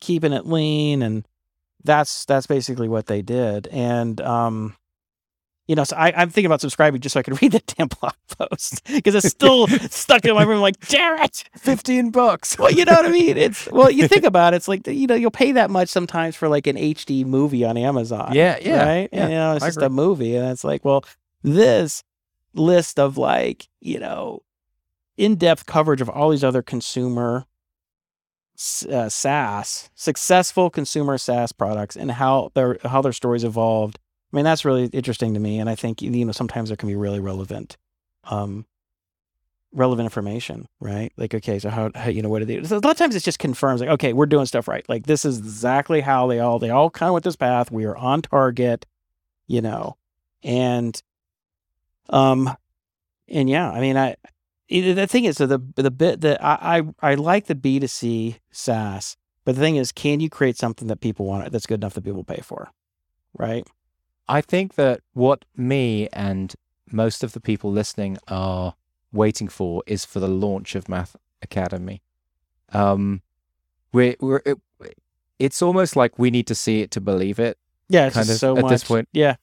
keeping 0.00 0.32
it 0.32 0.44
lean, 0.44 1.02
and 1.02 1.26
that's 1.84 2.24
that's 2.24 2.46
basically 2.46 2.88
what 2.88 3.06
they 3.06 3.22
did. 3.22 3.68
And 3.68 4.20
um, 4.20 4.76
you 5.66 5.74
know, 5.74 5.84
so 5.84 5.96
I, 5.96 6.12
I'm 6.16 6.30
thinking 6.30 6.46
about 6.46 6.60
subscribing 6.60 7.00
just 7.00 7.14
so 7.14 7.20
I 7.20 7.22
could 7.22 7.40
read 7.42 7.52
the 7.52 7.62
damn 7.66 7.88
blog 7.88 8.14
post 8.38 8.84
because 8.86 9.14
it's 9.14 9.28
still 9.28 9.66
stuck 9.90 10.24
in 10.24 10.34
my 10.34 10.44
room. 10.44 10.60
Like, 10.60 10.78
Jarrett, 10.80 11.44
Fifteen 11.56 12.10
bucks. 12.10 12.58
well, 12.58 12.70
you 12.70 12.84
know 12.84 12.92
what 12.92 13.06
I 13.06 13.10
mean? 13.10 13.36
It's 13.46 13.68
well, 13.70 13.90
you 13.90 14.08
think 14.08 14.24
about 14.24 14.54
it, 14.54 14.58
it's 14.58 14.68
like 14.68 14.86
you 14.86 15.06
know, 15.06 15.14
you'll 15.14 15.30
pay 15.30 15.52
that 15.52 15.70
much 15.70 15.88
sometimes 15.88 16.36
for 16.36 16.48
like 16.48 16.66
an 16.66 16.76
HD 16.76 17.24
movie 17.24 17.64
on 17.64 17.76
Amazon. 17.76 18.32
Yeah, 18.34 18.58
yeah, 18.60 18.84
right. 18.84 19.08
yeah, 19.12 19.22
and, 19.22 19.32
you 19.32 19.38
know, 19.38 19.54
it's 19.54 19.64
I 19.64 19.68
just 19.68 19.78
agree. 19.78 19.86
a 19.86 19.90
movie, 19.90 20.36
and 20.36 20.48
it's 20.48 20.64
like, 20.64 20.84
well, 20.84 21.04
this 21.42 22.02
list 22.54 22.98
of 22.98 23.18
like 23.18 23.68
you 23.80 23.98
know, 23.98 24.42
in-depth 25.16 25.66
coverage 25.66 26.00
of 26.00 26.08
all 26.08 26.30
these 26.30 26.44
other 26.44 26.62
consumer 26.62 27.46
uh, 28.90 29.08
SaaS, 29.08 29.90
successful 29.94 30.70
consumer 30.70 31.18
SaaS 31.18 31.52
products, 31.52 31.96
and 31.96 32.12
how 32.12 32.50
their 32.54 32.78
how 32.84 33.02
their 33.02 33.12
stories 33.12 33.44
evolved. 33.44 33.98
I 34.36 34.38
mean, 34.38 34.44
that's 34.44 34.66
really 34.66 34.84
interesting 34.88 35.32
to 35.32 35.40
me, 35.40 35.60
and 35.60 35.70
I 35.70 35.74
think 35.76 36.02
you 36.02 36.22
know 36.22 36.30
sometimes 36.30 36.68
there 36.68 36.76
can 36.76 36.88
be 36.88 36.94
really 36.94 37.20
relevant, 37.20 37.78
um, 38.24 38.66
relevant 39.72 40.04
information, 40.04 40.68
right? 40.78 41.10
Like, 41.16 41.34
okay, 41.34 41.58
so 41.58 41.70
how, 41.70 41.90
how 41.94 42.10
you 42.10 42.20
know 42.20 42.28
what 42.28 42.40
do 42.40 42.44
they? 42.44 42.62
So 42.64 42.76
a 42.76 42.80
lot 42.80 42.90
of 42.90 42.98
times 42.98 43.16
it 43.16 43.22
just 43.24 43.38
confirms, 43.38 43.80
like, 43.80 43.88
okay, 43.88 44.12
we're 44.12 44.26
doing 44.26 44.44
stuff 44.44 44.68
right. 44.68 44.86
Like, 44.90 45.06
this 45.06 45.24
is 45.24 45.38
exactly 45.38 46.02
how 46.02 46.26
they 46.26 46.38
all 46.38 46.58
they 46.58 46.68
all 46.68 46.90
kind 46.90 47.08
of 47.08 47.14
went 47.14 47.24
this 47.24 47.34
path. 47.34 47.72
We 47.72 47.86
are 47.86 47.96
on 47.96 48.20
target, 48.20 48.84
you 49.46 49.62
know, 49.62 49.96
and, 50.42 51.02
um, 52.10 52.54
and 53.28 53.48
yeah, 53.48 53.70
I 53.70 53.80
mean, 53.80 53.96
I 53.96 54.16
the 54.68 55.06
thing 55.06 55.24
is, 55.24 55.38
so 55.38 55.46
the 55.46 55.60
the 55.76 55.90
bit 55.90 56.20
that 56.20 56.44
I 56.44 56.84
I, 57.00 57.12
I 57.12 57.14
like 57.14 57.46
the 57.46 57.54
B 57.54 57.80
two 57.80 57.86
C 57.86 58.36
SaaS, 58.50 59.16
but 59.46 59.54
the 59.54 59.62
thing 59.62 59.76
is, 59.76 59.92
can 59.92 60.20
you 60.20 60.28
create 60.28 60.58
something 60.58 60.88
that 60.88 61.00
people 61.00 61.24
want 61.24 61.50
that's 61.52 61.64
good 61.64 61.80
enough 61.80 61.94
that 61.94 62.04
people 62.04 62.22
pay 62.22 62.42
for, 62.42 62.70
right? 63.32 63.66
I 64.28 64.40
think 64.40 64.74
that 64.74 65.00
what 65.12 65.44
me 65.56 66.08
and 66.12 66.54
most 66.90 67.22
of 67.24 67.32
the 67.32 67.40
people 67.40 67.70
listening 67.70 68.18
are 68.28 68.74
waiting 69.12 69.48
for 69.48 69.82
is 69.86 70.04
for 70.04 70.20
the 70.20 70.28
launch 70.28 70.74
of 70.74 70.88
Math 70.88 71.16
Academy. 71.42 72.02
Um, 72.72 73.22
we're, 73.92 74.16
we're 74.20 74.42
it, 74.44 74.58
it's 75.38 75.62
almost 75.62 75.96
like 75.96 76.18
we 76.18 76.30
need 76.30 76.46
to 76.48 76.54
see 76.54 76.80
it 76.80 76.90
to 76.92 77.00
believe 77.00 77.38
it. 77.38 77.58
Yeah, 77.88 78.10
Kind 78.10 78.28
of 78.28 78.36
so 78.36 78.56
at 78.56 78.62
much. 78.62 78.70
this 78.70 78.84
point. 78.84 79.08
Yeah, 79.12 79.36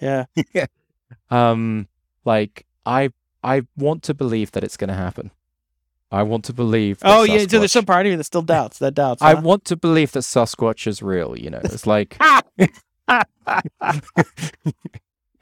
yeah, 0.00 0.24
yeah. 0.52 0.66
Um, 1.30 1.88
like 2.24 2.64
I 2.86 3.10
I 3.42 3.62
want 3.76 4.02
to 4.04 4.14
believe 4.14 4.52
that 4.52 4.62
it's 4.62 4.76
going 4.76 4.88
to 4.88 4.94
happen. 4.94 5.30
I 6.10 6.22
want 6.22 6.44
to 6.46 6.52
believe. 6.52 7.00
that 7.00 7.08
oh 7.18 7.22
yeah, 7.24 7.46
so 7.46 7.58
there's 7.58 7.72
some 7.72 7.84
part 7.84 8.06
of 8.06 8.10
you 8.12 8.16
that 8.16 8.24
still 8.24 8.42
doubts. 8.42 8.78
That 8.78 8.94
doubts. 8.94 9.20
I 9.20 9.34
want 9.34 9.64
to 9.66 9.76
believe 9.76 10.12
that 10.12 10.20
Sasquatch 10.20 10.86
is 10.86 11.02
real. 11.02 11.36
You 11.36 11.50
know, 11.50 11.60
it's 11.64 11.86
like 11.86 12.16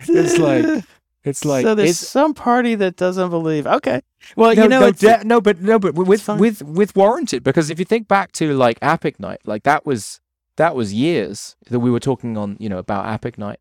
it's 0.01 0.39
like 0.39 0.85
it's 1.25 1.45
like 1.45 1.65
so 1.65 1.75
there's 1.75 1.91
it's, 1.91 1.99
some 2.09 2.35
party 2.35 2.75
that 2.77 2.97
doesn't 2.97 3.31
believe. 3.31 3.67
Okay, 3.67 4.01
well 4.37 4.55
no, 4.55 4.63
you 4.65 4.69
know 4.69 4.81
no, 4.81 4.91
de- 4.93 5.25
no, 5.25 5.41
but 5.41 5.61
no, 5.61 5.79
but 5.79 5.95
with 5.95 6.29
with 6.29 6.63
with 6.63 6.95
warranted 6.97 7.43
because 7.43 7.71
if 7.71 7.79
you 7.79 7.85
think 7.85 8.09
back 8.09 8.33
to 8.33 8.53
like 8.55 8.79
App 8.83 9.05
Ignite, 9.05 9.41
like 9.45 9.65
that 9.65 9.85
was 9.85 10.21
that 10.57 10.75
was 10.75 10.93
years 10.95 11.57
that 11.69 11.81
we 11.81 11.91
were 11.91 12.01
talking 12.01 12.37
on, 12.37 12.57
you 12.61 12.69
know, 12.69 12.79
about 12.79 13.07
App 13.07 13.27
Ignite, 13.27 13.61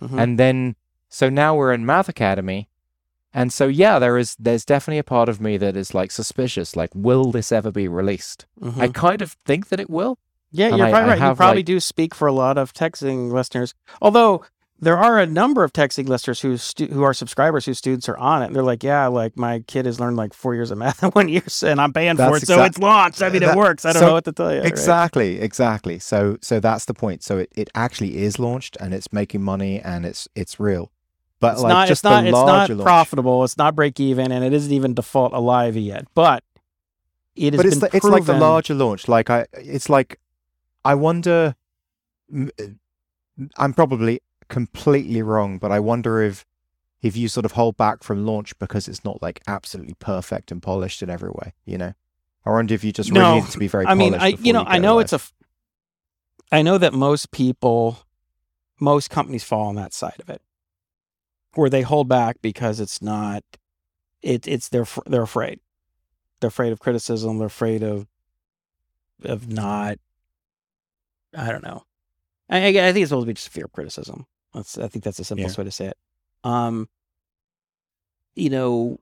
Mhm. 0.00 0.20
and 0.22 0.38
then 0.38 0.76
so 1.08 1.28
now 1.28 1.54
we're 1.54 1.72
in 1.72 1.86
Math 1.86 2.08
Academy, 2.08 2.68
and 3.32 3.52
so 3.52 3.66
yeah, 3.66 3.98
there 3.98 4.18
is 4.18 4.36
there's 4.38 4.64
definitely 4.64 4.98
a 4.98 5.04
part 5.04 5.28
of 5.28 5.40
me 5.40 5.56
that 5.56 5.76
is 5.76 5.94
like 5.94 6.10
suspicious, 6.10 6.76
like 6.76 6.90
will 6.94 7.32
this 7.32 7.50
ever 7.50 7.70
be 7.70 7.88
released? 7.88 8.44
Mhm. 8.60 8.78
I 8.80 8.88
kind 8.88 9.22
of 9.22 9.32
think 9.46 9.68
that 9.68 9.80
it 9.80 9.88
will. 9.88 10.18
Yeah, 10.56 10.68
And 10.68 10.78
you're 10.78 10.86
I- 10.86 10.90
probably 10.90 11.08
right. 11.20 11.28
You 11.30 11.34
probably 11.34 11.56
like- 11.58 11.66
do 11.66 11.80
speak 11.80 12.14
for 12.14 12.26
a 12.28 12.32
lot 12.32 12.58
of 12.58 12.72
Techzing 12.72 13.30
listeners. 13.32 13.74
Although 14.00 14.44
there 14.78 14.98
are 14.98 15.18
a 15.18 15.26
number 15.26 15.64
of 15.64 15.72
Techzing 15.72 16.06
listeners 16.08 16.40
who 16.40 16.56
stu- 16.56 16.86
who 16.88 17.02
are 17.02 17.14
subscribers 17.14 17.64
whose 17.64 17.78
students 17.78 18.08
are 18.08 18.16
on 18.18 18.42
it. 18.42 18.46
And 18.46 18.54
they're 18.56 18.62
like, 18.62 18.82
yeah, 18.82 19.06
like 19.06 19.36
my 19.36 19.60
kid 19.66 19.86
has 19.86 19.98
learned 19.98 20.16
like 20.16 20.34
four 20.34 20.54
years 20.54 20.70
of 20.70 20.76
math 20.78 21.02
in 21.02 21.08
one 21.20 21.28
year, 21.28 21.42
and 21.62 21.80
I'm 21.80 21.92
paying 21.92 22.16
for 22.16 22.36
it, 22.36 22.46
so 22.46 22.62
it's 22.62 22.78
launched. 22.78 23.22
I 23.22 23.30
mean, 23.30 23.42
it 23.42 23.56
works. 23.56 23.84
I 23.86 23.92
don't 23.92 24.00
so- 24.00 24.06
know 24.08 24.12
what 24.14 24.24
to 24.26 24.32
tell 24.32 24.52
you. 24.52 24.60
right? 24.60 24.66
Exactly, 24.68 25.40
exactly. 25.40 25.98
So 25.98 26.36
so 26.42 26.60
that's 26.60 26.84
the 26.84 26.94
point. 26.94 27.22
So 27.22 27.38
it, 27.38 27.50
it 27.56 27.70
actually 27.74 28.18
is 28.18 28.38
launched 28.38 28.76
and 28.80 28.92
it's 28.92 29.12
making 29.12 29.42
money 29.42 29.80
and 29.80 30.04
it's 30.04 30.28
it's 30.34 30.60
real. 30.60 30.90
But 31.40 31.54
It's 31.54 31.62
like 31.62 31.70
not. 31.70 31.88
just 31.88 31.98
It's 32.00 32.04
not. 32.04 32.20
the 32.22 32.28
It's 32.28 32.32
not 32.34 32.70
launch. 32.70 32.82
profitable. 32.82 33.44
It's 33.44 33.58
not 33.58 33.74
break 33.74 34.00
even, 34.00 34.32
and 34.32 34.42
it 34.42 34.52
isn't 34.54 34.72
even 34.72 34.94
default 34.94 35.32
alive 35.34 35.76
yet. 35.76 36.06
But 36.14 36.42
it 37.34 37.54
but 37.56 37.66
it's 37.66 37.78
the, 37.78 37.90
it's 37.94 38.04
like 38.06 38.24
the 38.24 38.32
larger 38.38 38.74
launch. 38.74 39.08
Like 39.08 39.28
I, 39.30 39.46
it's 39.52 39.88
like 39.90 40.18
I 40.86 40.94
wonder. 40.94 41.56
Uh, 42.34 42.46
I'm 43.56 43.74
probably 43.74 44.22
completely 44.48 45.20
wrong, 45.22 45.58
but 45.58 45.72
I 45.72 45.80
wonder 45.80 46.22
if 46.22 46.44
if 47.02 47.16
you 47.16 47.28
sort 47.28 47.44
of 47.44 47.52
hold 47.52 47.76
back 47.76 48.02
from 48.02 48.24
launch 48.24 48.58
because 48.58 48.88
it's 48.88 49.04
not 49.04 49.20
like 49.20 49.40
absolutely 49.46 49.94
perfect 49.94 50.50
and 50.50 50.62
polished 50.62 51.02
in 51.02 51.10
every 51.10 51.30
way. 51.30 51.54
You 51.64 51.78
know, 51.78 51.94
I 52.44 52.50
wonder 52.50 52.74
if 52.74 52.84
you 52.84 52.92
just 52.92 53.10
really 53.10 53.40
need 53.40 53.50
to 53.50 53.58
be 53.58 53.68
very. 53.68 53.86
I 53.86 53.94
mean, 53.94 54.14
I 54.14 54.28
you 54.28 54.52
know, 54.52 54.64
I 54.66 54.78
know 54.78 54.96
live. 54.96 55.04
it's 55.04 55.12
a. 55.12 55.20
I 56.52 56.62
know 56.62 56.78
that 56.78 56.92
most 56.92 57.32
people, 57.32 57.98
most 58.80 59.10
companies 59.10 59.42
fall 59.42 59.66
on 59.66 59.74
that 59.74 59.92
side 59.92 60.20
of 60.20 60.30
it, 60.30 60.40
where 61.54 61.68
they 61.68 61.82
hold 61.82 62.08
back 62.08 62.36
because 62.40 62.80
it's 62.80 63.02
not. 63.02 63.42
It 64.22 64.46
it's 64.46 64.68
they're 64.68 64.86
they're 65.06 65.22
afraid, 65.22 65.60
they're 66.40 66.48
afraid 66.48 66.72
of 66.72 66.78
criticism. 66.78 67.38
They're 67.38 67.48
afraid 67.48 67.82
of, 67.82 68.06
of 69.24 69.48
not. 69.48 69.98
I 71.36 71.50
don't 71.52 71.64
know. 71.64 71.82
I, 72.48 72.68
I 72.68 72.72
think 72.72 73.02
it's 73.02 73.10
supposed 73.10 73.24
to 73.24 73.30
be 73.30 73.34
just 73.34 73.48
fear 73.48 73.66
of 73.66 73.72
criticism. 73.72 74.26
That's 74.54 74.78
I 74.78 74.88
think 74.88 75.04
that's 75.04 75.18
the 75.18 75.24
simplest 75.24 75.58
way 75.58 75.64
to 75.64 75.70
say 75.70 75.86
it. 75.86 75.98
Um. 76.44 76.88
You 78.34 78.50
know, 78.50 79.00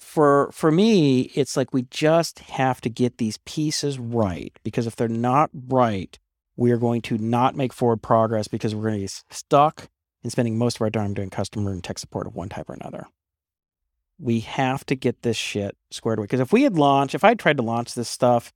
for 0.00 0.50
for 0.52 0.70
me 0.72 1.20
it's 1.34 1.56
like 1.56 1.74
we 1.74 1.82
just 1.82 2.38
have 2.40 2.80
to 2.80 2.88
get 2.88 3.18
these 3.18 3.36
pieces 3.44 3.98
right 3.98 4.58
because 4.64 4.86
if 4.86 4.96
they're 4.96 5.08
not 5.08 5.50
right 5.68 6.18
we 6.56 6.72
are 6.72 6.78
going 6.78 7.02
to 7.02 7.18
not 7.18 7.54
make 7.54 7.72
forward 7.72 8.00
progress 8.00 8.48
because 8.48 8.74
we're 8.74 8.82
going 8.82 8.94
to 8.94 9.00
get 9.00 9.22
stuck 9.30 9.88
in 10.24 10.30
spending 10.30 10.56
most 10.56 10.76
of 10.76 10.82
our 10.82 10.90
time 10.90 11.12
doing 11.12 11.28
customer 11.28 11.70
and 11.70 11.84
tech 11.84 11.98
support 11.98 12.26
of 12.26 12.34
one 12.34 12.48
type 12.48 12.68
or 12.70 12.74
another 12.74 13.06
we 14.18 14.40
have 14.40 14.86
to 14.86 14.94
get 14.94 15.20
this 15.22 15.36
shit 15.36 15.76
squared 15.90 16.18
away 16.18 16.24
because 16.24 16.40
if 16.40 16.52
we 16.52 16.62
had 16.62 16.78
launched 16.78 17.14
if 17.14 17.22
i 17.22 17.34
tried 17.34 17.58
to 17.58 17.62
launch 17.62 17.94
this 17.94 18.08
stuff 18.08 18.54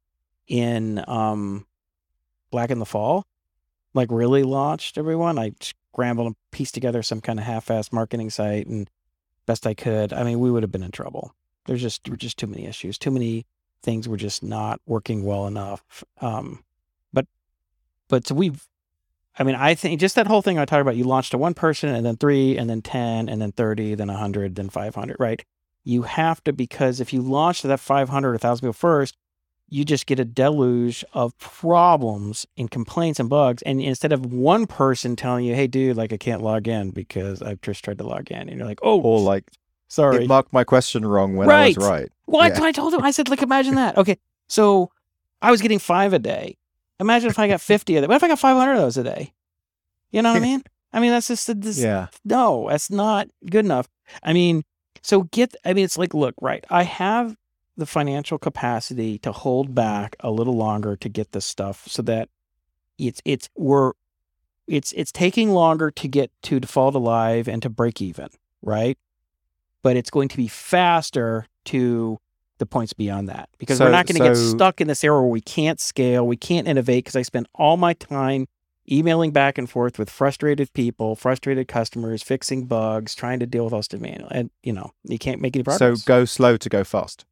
in 0.48 1.04
um 1.06 1.66
black 2.54 2.70
in 2.70 2.78
the 2.78 2.86
fall 2.86 3.26
like 3.92 4.10
really 4.10 4.42
launched 4.42 4.96
everyone 4.96 5.38
i 5.38 5.52
scrambled 5.60 6.26
and 6.26 6.36
pieced 6.50 6.74
together 6.74 7.02
some 7.02 7.20
kind 7.20 7.38
of 7.38 7.44
half-assed 7.44 7.92
marketing 7.92 8.30
site 8.30 8.66
and 8.66 8.88
best 9.46 9.66
I 9.66 9.74
could. 9.74 10.12
I 10.12 10.22
mean, 10.24 10.40
we 10.40 10.50
would 10.50 10.62
have 10.62 10.72
been 10.72 10.82
in 10.82 10.90
trouble. 10.90 11.34
There's 11.66 11.82
just 11.82 12.04
there 12.04 12.16
just 12.16 12.38
too 12.38 12.46
many 12.46 12.66
issues. 12.66 12.98
Too 12.98 13.10
many 13.10 13.46
things 13.82 14.08
were 14.08 14.16
just 14.16 14.42
not 14.42 14.80
working 14.86 15.24
well 15.24 15.46
enough. 15.46 16.04
Um, 16.20 16.64
but 17.12 17.26
but 18.08 18.26
so 18.26 18.34
we've. 18.34 18.66
I 19.36 19.42
mean, 19.42 19.56
I 19.56 19.74
think 19.74 19.98
just 19.98 20.14
that 20.14 20.28
whole 20.28 20.42
thing 20.42 20.58
I 20.58 20.64
talked 20.64 20.80
about. 20.80 20.96
You 20.96 21.04
launched 21.04 21.32
to 21.32 21.38
one 21.38 21.54
person, 21.54 21.88
and 21.90 22.06
then 22.06 22.16
three, 22.16 22.56
and 22.56 22.70
then 22.70 22.82
ten, 22.82 23.28
and 23.28 23.40
then 23.40 23.52
thirty, 23.52 23.94
then 23.94 24.08
hundred, 24.08 24.54
then 24.54 24.68
five 24.68 24.94
hundred. 24.94 25.16
Right? 25.18 25.44
You 25.82 26.02
have 26.02 26.42
to 26.44 26.52
because 26.52 27.00
if 27.00 27.12
you 27.12 27.20
launch 27.20 27.62
to 27.62 27.68
that 27.68 27.80
five 27.80 28.08
hundred 28.08 28.34
or 28.34 28.38
thousand 28.38 28.62
people 28.62 28.74
first, 28.74 29.16
you 29.74 29.84
just 29.84 30.06
get 30.06 30.20
a 30.20 30.24
deluge 30.24 31.04
of 31.14 31.36
problems 31.38 32.46
and 32.56 32.70
complaints 32.70 33.18
and 33.18 33.28
bugs. 33.28 33.60
And 33.62 33.80
instead 33.80 34.12
of 34.12 34.24
one 34.26 34.66
person 34.66 35.16
telling 35.16 35.44
you, 35.44 35.54
"Hey, 35.54 35.66
dude, 35.66 35.96
like 35.96 36.12
I 36.12 36.16
can't 36.16 36.42
log 36.42 36.68
in 36.68 36.90
because 36.90 37.42
I've 37.42 37.60
just 37.60 37.82
tried 37.84 37.98
to 37.98 38.04
log 38.04 38.30
in," 38.30 38.48
and 38.48 38.56
you're 38.58 38.66
like, 38.66 38.78
"Oh, 38.82 39.00
or 39.00 39.20
like 39.20 39.44
sorry." 39.88 40.24
it 40.24 40.28
marked 40.28 40.52
my 40.52 40.64
question 40.64 41.04
wrong 41.04 41.36
when 41.36 41.48
Right. 41.48 41.76
I 41.76 41.80
was 41.80 41.88
right. 41.88 42.08
Well, 42.26 42.40
I, 42.42 42.48
Yeah. 42.48 42.62
I 42.62 42.72
told 42.72 42.94
him, 42.94 43.02
I 43.02 43.10
said, 43.10 43.28
like, 43.28 43.42
imagine 43.42 43.74
that. 43.74 43.98
Okay. 43.98 44.16
So 44.48 44.90
I 45.42 45.50
was 45.50 45.60
getting 45.60 45.78
five 45.78 46.12
a 46.12 46.18
day. 46.18 46.56
Imagine 47.00 47.28
if 47.30 47.38
I 47.38 47.48
got 47.48 47.60
50 47.60 47.96
of 47.96 48.02
them. 48.02 48.08
What 48.08 48.16
if 48.16 48.22
I 48.24 48.28
got 48.28 48.38
500 48.38 48.72
of 48.72 48.78
those 48.78 48.96
a 48.96 49.02
day? 49.02 49.32
You 50.10 50.22
know 50.22 50.32
what 50.32 50.38
I 50.38 50.40
mean? 50.50 50.62
I 50.92 51.00
mean, 51.00 51.10
that's 51.10 51.28
just, 51.28 51.60
this, 51.60 51.78
Yeah, 51.78 52.06
no, 52.24 52.68
that's 52.70 52.88
not 52.90 53.28
good 53.50 53.64
enough. 53.64 53.88
I 54.22 54.32
mean, 54.32 54.62
so 55.02 55.22
get, 55.24 55.54
I 55.64 55.72
mean, 55.74 55.84
it's 55.84 55.98
like, 55.98 56.14
look, 56.14 56.34
right. 56.40 56.64
I 56.70 56.84
have 56.84 57.36
the 57.76 57.86
financial 57.86 58.38
capacity 58.38 59.18
to 59.18 59.32
hold 59.32 59.74
back 59.74 60.16
a 60.20 60.30
little 60.30 60.56
longer 60.56 60.96
to 60.96 61.08
get 61.08 61.32
this 61.32 61.44
stuff 61.44 61.86
so 61.88 62.02
that 62.02 62.28
it's, 62.98 63.20
it's, 63.24 63.48
we're, 63.56 63.92
it's, 64.66 64.92
it's 64.92 65.12
taking 65.12 65.50
longer 65.50 65.90
to 65.90 66.08
get 66.08 66.30
to 66.42 66.60
default 66.60 66.94
alive 66.94 67.48
and 67.48 67.62
to 67.62 67.68
break 67.68 68.00
even, 68.00 68.28
right? 68.62 68.96
But 69.82 69.96
it's 69.96 70.10
going 70.10 70.28
to 70.28 70.36
be 70.36 70.48
faster 70.48 71.46
to 71.66 72.18
the 72.58 72.66
points 72.66 72.92
beyond 72.92 73.28
that 73.28 73.48
because 73.58 73.80
we're 73.80 73.90
not 73.90 74.06
going 74.06 74.20
to 74.20 74.28
get 74.28 74.36
stuck 74.36 74.80
in 74.80 74.86
this 74.86 75.02
era 75.02 75.20
where 75.20 75.30
we 75.30 75.40
can't 75.40 75.80
scale, 75.80 76.26
we 76.26 76.36
can't 76.36 76.68
innovate 76.68 77.04
because 77.04 77.16
I 77.16 77.22
spend 77.22 77.48
all 77.54 77.76
my 77.76 77.94
time 77.94 78.46
emailing 78.90 79.32
back 79.32 79.58
and 79.58 79.68
forth 79.68 79.98
with 79.98 80.10
frustrated 80.10 80.72
people, 80.72 81.16
frustrated 81.16 81.68
customers, 81.68 82.22
fixing 82.22 82.66
bugs, 82.66 83.14
trying 83.14 83.40
to 83.40 83.46
deal 83.46 83.64
with 83.64 83.72
all 83.72 83.82
demand, 83.88 84.26
and 84.30 84.50
you 84.62 84.72
know 84.72 84.92
you 85.04 85.18
can't 85.18 85.40
make 85.40 85.56
any 85.56 85.62
progress. 85.62 86.00
so 86.00 86.06
go 86.06 86.24
slow 86.24 86.56
to 86.56 86.68
go 86.68 86.84
fast. 86.84 87.24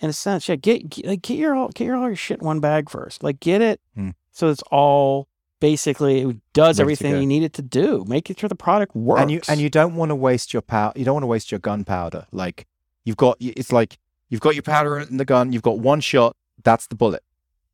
In 0.00 0.10
a 0.10 0.12
sense, 0.12 0.48
yeah, 0.48 0.56
get 0.56 0.88
get, 0.90 1.06
like, 1.06 1.22
get 1.22 1.38
your 1.38 1.54
all 1.54 1.68
get 1.68 1.84
your 1.84 1.96
all 1.96 2.06
your 2.08 2.16
shit 2.16 2.40
in 2.40 2.46
one 2.46 2.60
bag 2.60 2.90
first. 2.90 3.22
Like 3.22 3.40
get 3.40 3.60
it 3.60 3.80
Hmm. 3.94 4.10
so 4.32 4.48
it's 4.50 4.62
all 4.70 5.28
basically 5.60 6.20
it 6.22 6.36
does 6.52 6.76
to 6.76 6.82
everything 6.82 7.12
go. 7.12 7.20
you 7.20 7.26
need 7.26 7.42
it 7.42 7.52
to 7.54 7.62
do. 7.62 8.04
Make 8.06 8.28
it 8.30 8.38
sure 8.38 8.48
the 8.48 8.54
product 8.54 8.94
works. 8.94 9.22
and 9.22 9.30
you 9.30 9.40
and 9.48 9.60
you 9.60 9.70
don't 9.70 9.94
want 9.96 10.10
to 10.10 10.14
waste 10.14 10.52
your 10.52 10.62
power. 10.62 10.92
You 10.96 11.04
don't 11.04 11.14
want 11.14 11.22
to 11.22 11.28
waste 11.28 11.50
your 11.50 11.60
gunpowder. 11.60 12.26
Like 12.32 12.66
you've 13.04 13.16
got, 13.16 13.36
it's 13.40 13.72
like 13.72 13.98
you've 14.28 14.40
got 14.42 14.54
your 14.54 14.62
powder 14.62 14.98
in 14.98 15.16
the 15.16 15.24
gun. 15.24 15.52
You've 15.52 15.62
got 15.62 15.78
one 15.78 16.00
shot. 16.00 16.36
That's 16.62 16.86
the 16.86 16.94
bullet. 16.96 17.22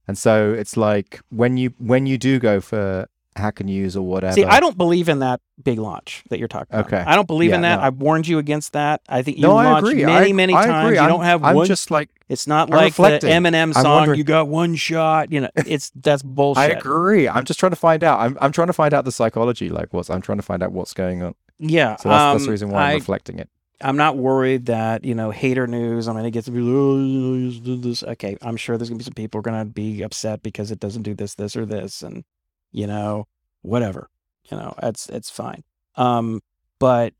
And 0.07 0.17
so 0.19 0.53
it's 0.53 0.77
like 0.77 1.21
when 1.31 1.57
you 1.57 1.73
when 1.79 2.07
you 2.07 2.19
do 2.19 2.39
go 2.39 2.61
for 2.61 3.07
Hacker 3.37 3.65
News 3.65 3.97
or 3.97 4.07
whatever. 4.07 4.35
See, 4.35 4.45
I 4.45 4.61
don't 4.61 4.77
believe 4.77 5.09
in 5.09 5.21
that 5.21 5.41
big 5.63 5.79
launch 5.79 6.25
that 6.31 6.39
you're 6.39 6.49
talking 6.49 6.75
about. 6.75 6.87
Okay. 6.87 7.05
I 7.07 7.15
don't 7.15 7.27
believe 7.27 7.53
in 7.53 7.61
that. 7.63 7.77
no. 7.77 7.83
I 7.83 7.89
warned 7.91 8.27
you 8.27 8.39
against 8.39 8.73
that. 8.73 9.03
I 9.09 9.23
think 9.23 9.39
you 9.39 9.43
no, 9.43 9.57
I 9.57 9.79
agree. 9.79 10.05
many, 10.05 10.31
I, 10.31 10.33
many 10.33 10.55
I 10.55 10.67
times. 10.67 10.87
agree. 10.87 10.97
You 10.97 11.03
I'm, 11.03 11.09
don't 11.09 11.25
have 11.25 11.45
I'm 11.45 11.57
one. 11.57 11.67
just 11.67 11.91
like 11.91 12.11
it's 12.29 12.47
not 12.47 12.71
I'm 12.73 12.77
like 12.77 12.95
the. 12.95 13.21
Eminem 13.23 13.75
song. 13.75 14.15
You 14.15 14.25
got 14.25 14.49
one 14.49 14.75
shot. 14.75 15.33
You 15.33 15.43
know, 15.43 15.51
it's 15.55 15.91
that's 15.95 16.23
bullshit. 16.23 16.63
I 16.63 16.67
agree. 16.69 17.29
I'm 17.29 17.45
just 17.45 17.61
trying 17.61 17.71
to 17.71 17.77
find 17.77 18.03
out. 18.03 18.21
I'm 18.21 18.37
I'm 18.41 18.53
trying 18.53 18.69
to 18.69 18.73
find 18.73 18.95
out 18.95 19.05
the 19.05 19.13
psychology. 19.13 19.69
Like 19.69 19.93
what's 19.93 20.11
I'm 20.11 20.23
trying 20.23 20.39
to 20.39 20.43
find 20.43 20.63
out 20.63 20.73
what's 20.73 20.93
going 20.93 21.23
on. 21.23 21.35
Yeah. 21.59 21.97
So 21.97 22.09
that's, 22.09 22.19
that's 22.19 22.41
um, 22.43 22.47
the 22.47 22.51
reason 22.51 22.71
why 22.71 22.83
I'm 22.83 22.91
I, 22.91 22.95
reflecting 22.95 23.39
it. 23.39 23.49
I'm 23.83 23.97
not 23.97 24.17
worried 24.17 24.67
that 24.67 25.05
you 25.05 25.15
know 25.15 25.31
hater 25.31 25.67
news. 25.67 26.07
I'm 26.07 26.15
gonna 26.15 26.31
get 26.31 26.45
to 26.45 26.51
be 26.51 26.61
oh, 26.61 26.99
you 26.99 27.51
just 27.51 27.65
did 27.65 27.83
this. 27.83 28.03
Okay, 28.03 28.37
I'm 28.43 28.57
sure 28.57 28.77
there's 28.77 28.91
gonna 28.91 28.99
be 28.99 29.05
some 29.05 29.15
people 29.15 29.39
who 29.39 29.41
are 29.41 29.51
gonna 29.51 29.65
be 29.65 30.03
upset 30.03 30.43
because 30.43 30.71
it 30.71 30.81
doesn't 30.81 31.03
do 31.03 31.15
this, 31.15 31.35
this, 31.35 31.57
or 31.57 31.65
this, 31.65 32.03
and 32.03 32.25
you 32.73 32.87
know 32.87 33.27
whatever. 33.63 34.09
You 34.51 34.57
know, 34.57 34.75
it's 34.83 35.09
it's 35.09 35.31
fine. 35.31 35.63
Um, 35.97 36.41
but 36.79 37.15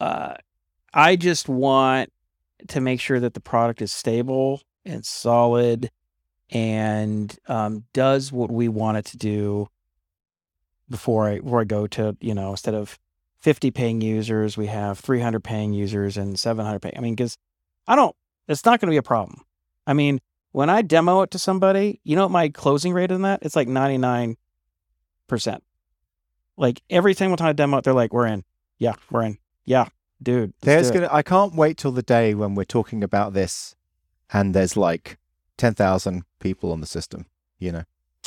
uh, 0.00 0.34
I 0.92 1.16
just 1.16 1.48
want 1.48 2.12
to 2.68 2.80
make 2.80 3.00
sure 3.00 3.20
that 3.20 3.34
the 3.34 3.40
product 3.40 3.82
is 3.82 3.92
stable 3.92 4.62
and 4.84 5.04
solid 5.04 5.90
and 6.50 7.36
um, 7.46 7.84
does 7.92 8.32
what 8.32 8.50
we 8.50 8.68
want 8.68 8.96
it 8.98 9.04
to 9.06 9.16
do 9.16 9.68
before 10.88 11.28
I 11.28 11.40
before 11.40 11.60
I 11.60 11.64
go 11.64 11.86
to 11.88 12.16
you 12.20 12.34
know 12.34 12.50
instead 12.50 12.74
of 12.74 12.98
50 13.38 13.70
paying 13.70 14.00
users 14.00 14.56
we 14.56 14.66
have 14.66 14.98
300 14.98 15.44
paying 15.44 15.72
users 15.72 16.16
and 16.16 16.38
700 16.38 16.80
paying 16.80 16.94
I 16.96 17.00
mean 17.00 17.14
because 17.14 17.36
I 17.86 17.94
don't 17.94 18.16
it's 18.48 18.64
not 18.64 18.80
going 18.80 18.88
to 18.88 18.92
be 18.92 18.98
a 18.98 19.02
problem 19.02 19.42
I 19.86 19.92
mean 19.92 20.20
when 20.52 20.70
I 20.70 20.82
demo 20.82 21.22
it 21.22 21.30
to 21.32 21.38
somebody 21.38 22.00
you 22.04 22.16
know 22.16 22.22
what 22.24 22.30
my 22.32 22.48
closing 22.48 22.92
rate 22.92 23.12
on 23.12 23.22
that 23.22 23.40
it's 23.42 23.56
like 23.56 23.68
99 23.68 24.36
percent 25.26 25.62
like 26.56 26.82
every 26.90 27.14
single 27.14 27.36
time 27.36 27.48
I 27.48 27.52
demo 27.52 27.78
it 27.78 27.84
they're 27.84 27.94
like 27.94 28.12
we're 28.12 28.26
in 28.26 28.44
yeah 28.78 28.94
we're 29.10 29.22
in 29.22 29.38
yeah 29.64 29.88
dude 30.22 30.52
There's 30.62 30.90
gonna. 30.90 31.08
I 31.10 31.22
can't 31.22 31.54
wait 31.54 31.76
till 31.76 31.92
the 31.92 32.02
day 32.02 32.34
when 32.34 32.54
we're 32.54 32.64
talking 32.64 33.04
about 33.04 33.32
this, 33.34 33.74
and 34.32 34.52
there's 34.54 34.76
like 34.76 35.18
ten 35.56 35.74
thousand 35.74 36.24
people 36.40 36.72
on 36.72 36.80
the 36.80 36.86
system. 36.88 37.26
You 37.60 37.72
know, 37.72 37.82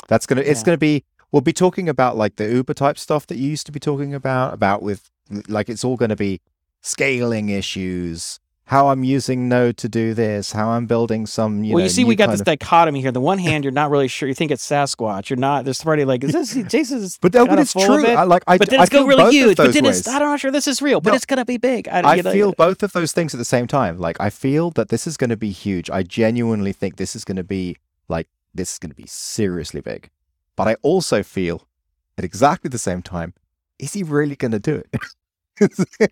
that's 0.08 0.24
gonna. 0.26 0.40
It's 0.42 0.60
Yeah. 0.60 0.64
gonna 0.66 0.78
be. 0.78 1.04
We'll 1.30 1.42
be 1.42 1.52
talking 1.52 1.88
about 1.88 2.16
like 2.16 2.36
the 2.36 2.48
Uber 2.50 2.74
type 2.74 2.96
stuff 2.98 3.26
that 3.26 3.36
you 3.36 3.48
used 3.50 3.66
to 3.66 3.72
be 3.72 3.80
talking 3.80 4.14
about. 4.14 4.54
About 4.54 4.82
with 4.82 5.10
like 5.48 5.68
it's 5.68 5.84
all 5.84 5.96
gonna 5.96 6.16
be 6.16 6.40
scaling 6.80 7.48
issues. 7.50 8.40
How 8.66 8.88
I'm 8.88 9.04
using 9.04 9.48
Node 9.48 9.76
to 9.78 9.88
do 9.88 10.14
this. 10.14 10.52
How 10.52 10.70
I'm 10.70 10.86
building 10.86 11.26
some. 11.26 11.64
You 11.64 11.74
well, 11.74 11.80
know, 11.80 11.84
you 11.84 11.90
see, 11.90 12.04
we 12.04 12.14
got 12.14 12.30
this 12.30 12.40
of- 12.40 12.46
dichotomy 12.46 13.00
here. 13.00 13.10
The 13.12 13.20
one 13.20 13.38
hand, 13.38 13.64
you're 13.64 13.72
not 13.72 13.90
really 13.90 14.08
sure. 14.08 14.28
You 14.28 14.34
think 14.34 14.50
it's 14.50 14.66
Sasquatch. 14.66 15.28
You're 15.28 15.36
not. 15.36 15.64
There's 15.64 15.84
already 15.84 16.04
like, 16.04 16.24
is 16.24 16.32
this 16.32 16.54
Jason's? 16.70 17.18
But, 17.18 17.34
no, 17.34 17.46
but 17.46 17.58
it's 17.58 17.72
true. 17.72 18.04
it? 18.04 18.16
I 18.16 18.22
like. 18.22 18.44
I, 18.46 18.58
but 18.58 18.70
then 18.70 18.80
I 18.80 18.84
it's 18.84 18.90
going 18.90 19.06
really 19.06 19.32
huge. 19.32 19.56
But 19.56 19.74
then 19.74 19.84
ways. 19.84 19.98
it's. 19.98 20.08
I'm 20.08 20.20
not 20.20 20.30
know, 20.30 20.36
sure 20.36 20.50
this 20.50 20.68
is 20.68 20.80
real. 20.80 21.00
But 21.00 21.10
No. 21.10 21.16
it's 21.16 21.26
gonna 21.26 21.44
be 21.44 21.56
big. 21.56 21.88
I, 21.88 22.00
I 22.00 22.20
know, 22.20 22.30
feel 22.30 22.52
both 22.52 22.82
of 22.82 22.92
those 22.92 23.12
things 23.12 23.34
at 23.34 23.38
the 23.38 23.44
same 23.44 23.66
time. 23.66 23.98
Like 23.98 24.16
I 24.20 24.30
feel 24.30 24.70
that 24.70 24.88
this 24.88 25.06
is 25.06 25.16
going 25.16 25.30
to 25.30 25.36
be 25.36 25.50
huge. 25.50 25.90
I 25.90 26.02
genuinely 26.02 26.72
think 26.72 26.96
this 26.96 27.14
is 27.16 27.24
going 27.24 27.36
to 27.36 27.44
be 27.44 27.76
like 28.08 28.28
this 28.54 28.74
is 28.74 28.78
going 28.78 28.90
to 28.90 28.96
be 28.96 29.06
seriously 29.06 29.80
big. 29.80 30.08
But 30.56 30.68
I 30.68 30.76
also 30.82 31.22
feel 31.22 31.66
at 32.16 32.24
exactly 32.24 32.68
the 32.68 32.78
same 32.78 33.02
time, 33.02 33.34
is 33.78 33.94
he 33.94 34.02
really 34.02 34.36
going 34.36 34.52
to 34.52 34.58
do 34.60 34.76
it? 34.76 34.94
I 35.62 36.08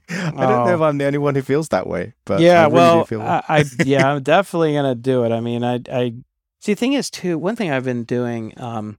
don't 0.47 0.67
know 0.67 0.75
if 0.75 0.81
Oh. 0.81 0.85
I'm 0.85 0.99
the 0.99 1.07
only 1.07 1.19
one 1.19 1.35
who 1.35 1.43
feels 1.43 1.69
that 1.71 1.87
way, 1.87 2.15
but 2.25 2.41
yeah. 2.41 2.63
I 2.63 2.69
really 2.69 2.73
well, 3.11 3.21
I, 3.23 3.43
I 3.49 3.65
yeah, 3.85 4.13
I'm 4.13 4.23
definitely 4.23 4.75
gonna 4.75 4.95
do 4.95 5.25
it. 5.25 5.33
I 5.33 5.41
mean, 5.41 5.65
I 5.65 5.81
I 5.91 6.15
see. 6.61 6.73
The 6.73 6.81
thing 6.81 6.93
is, 6.95 7.11
too. 7.11 7.39
One 7.39 7.57
thing 7.57 7.71
I've 7.71 7.85
been 7.85 8.05
doing 8.05 8.53
um 8.57 8.99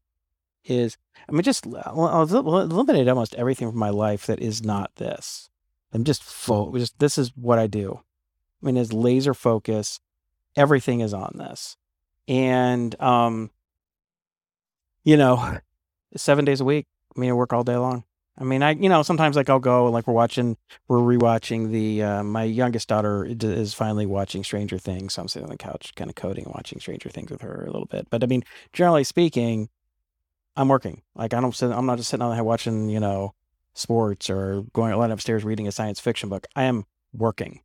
is 0.66 0.98
I 1.28 1.32
mean, 1.32 1.44
just 1.44 1.66
well, 1.66 2.08
I've 2.08 2.32
el- 2.34 2.60
eliminated 2.60 3.08
almost 3.08 3.36
everything 3.36 3.70
from 3.70 3.80
my 3.80 3.90
life 3.90 4.26
that 4.28 4.40
is 4.40 4.64
not 4.64 4.96
this. 4.96 5.50
I'm 5.94 6.04
just 6.04 6.24
full. 6.24 6.72
Just 6.74 6.98
this 7.00 7.18
is 7.18 7.32
what 7.36 7.60
I 7.60 7.68
do. 7.68 8.02
I 8.62 8.66
mean, 8.66 8.78
it's 8.78 8.94
laser 8.94 9.34
focus. 9.34 10.00
Everything 10.56 11.00
is 11.00 11.14
on 11.14 11.36
this, 11.38 11.78
and 12.28 13.00
um, 13.02 13.52
you 15.04 15.18
know, 15.18 15.58
seven 16.16 16.46
days 16.46 16.62
a 16.62 16.66
week. 16.66 16.88
I 17.16 17.20
mean, 17.20 17.30
I 17.30 17.34
work 17.34 17.54
all 17.54 17.64
day 17.64 17.76
long. 17.78 18.04
I 18.42 18.44
mean, 18.44 18.64
I 18.64 18.72
you 18.72 18.90
know 18.90 19.04
sometimes 19.04 19.36
like 19.36 19.50
I'll 19.52 19.60
go 19.60 19.86
like 19.92 20.08
we're 20.08 20.16
watching 20.16 20.58
we're 20.88 20.98
rewatching 20.98 21.70
the 21.70 22.02
uh, 22.02 22.24
my 22.24 22.44
youngest 22.44 22.88
daughter 22.88 23.24
is 23.24 23.76
finally 23.76 24.08
watching 24.08 24.44
Stranger 24.44 24.80
Things, 24.80 25.14
so 25.14 25.22
I'm 25.22 25.28
sitting 25.28 25.46
on 25.46 25.52
the 25.52 25.58
couch 25.58 25.94
kind 25.96 26.10
of 26.10 26.16
coding 26.16 26.46
and 26.46 26.54
watching 26.56 26.80
Stranger 26.80 27.10
Things 27.10 27.30
with 27.30 27.42
her 27.42 27.62
a 27.62 27.68
little 27.72 27.86
bit. 27.86 28.08
But 28.10 28.24
I 28.24 28.26
mean, 28.26 28.44
generally 28.74 29.04
speaking, 29.04 29.70
I'm 30.56 30.70
working. 30.70 31.04
Like 31.14 31.36
I 31.36 31.40
don't 31.40 31.54
sit, 31.54 31.72
I'm 31.72 31.86
not 31.86 32.00
just 32.00 32.10
sitting 32.10 32.24
on 32.24 32.36
there 32.36 32.44
watching 32.44 32.90
you 32.90 33.00
know 33.00 33.36
sports 33.76 34.28
or 34.28 34.64
going 34.74 34.92
lying 34.96 35.12
upstairs 35.12 35.44
reading 35.44 35.68
a 35.68 35.72
science 35.72 36.00
fiction 36.00 36.28
book. 36.28 36.48
I 36.56 36.64
am 36.64 36.86
working. 37.14 37.62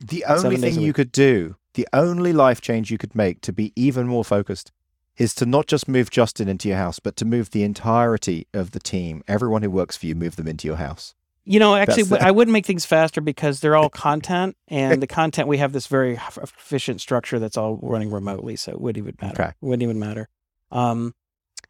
the 0.00 0.26
only 0.26 0.58
thing 0.58 0.82
you 0.82 0.92
could 0.92 1.12
do, 1.12 1.56
the 1.72 1.88
only 1.94 2.34
life 2.34 2.60
change 2.60 2.90
you 2.90 2.98
could 2.98 3.14
make 3.14 3.40
to 3.40 3.54
be 3.54 3.72
even 3.74 4.06
more 4.06 4.24
focused 4.26 4.70
is 5.16 5.34
to 5.34 5.46
not 5.46 5.66
just 5.66 5.88
move 5.88 6.10
Justin 6.10 6.48
into 6.48 6.68
your 6.68 6.78
house, 6.78 6.98
but 6.98 7.16
to 7.16 7.24
move 7.24 7.50
the 7.50 7.62
entirety 7.62 8.46
of 8.54 8.70
the 8.70 8.80
team, 8.80 9.22
everyone 9.28 9.62
who 9.62 9.70
works 9.70 9.96
for 9.96 10.06
you, 10.06 10.14
move 10.14 10.36
them 10.36 10.48
into 10.48 10.66
your 10.66 10.76
house. 10.76 11.14
You 11.44 11.58
know, 11.58 11.74
actually, 11.74 12.04
the- 12.04 12.22
I 12.22 12.30
wouldn't 12.30 12.52
make 12.52 12.66
things 12.66 12.84
faster 12.86 13.20
because 13.20 13.60
they're 13.60 13.76
all 13.76 13.88
content, 14.08 14.56
and 14.68 15.02
the 15.02 15.06
content 15.06 15.48
we 15.48 15.58
have 15.58 15.72
this 15.72 15.86
very 15.86 16.14
efficient 16.36 17.00
structure 17.00 17.38
that's 17.38 17.56
all 17.56 17.78
running 17.82 18.10
remotely, 18.10 18.56
so 18.56 18.72
it 18.72 18.80
wouldn't 18.80 19.02
even 19.04 19.16
matter. 19.20 19.42
Okay. 19.42 19.52
Wouldn't 19.60 19.82
even 19.82 19.98
matter. 19.98 20.28
Um, 20.70 21.14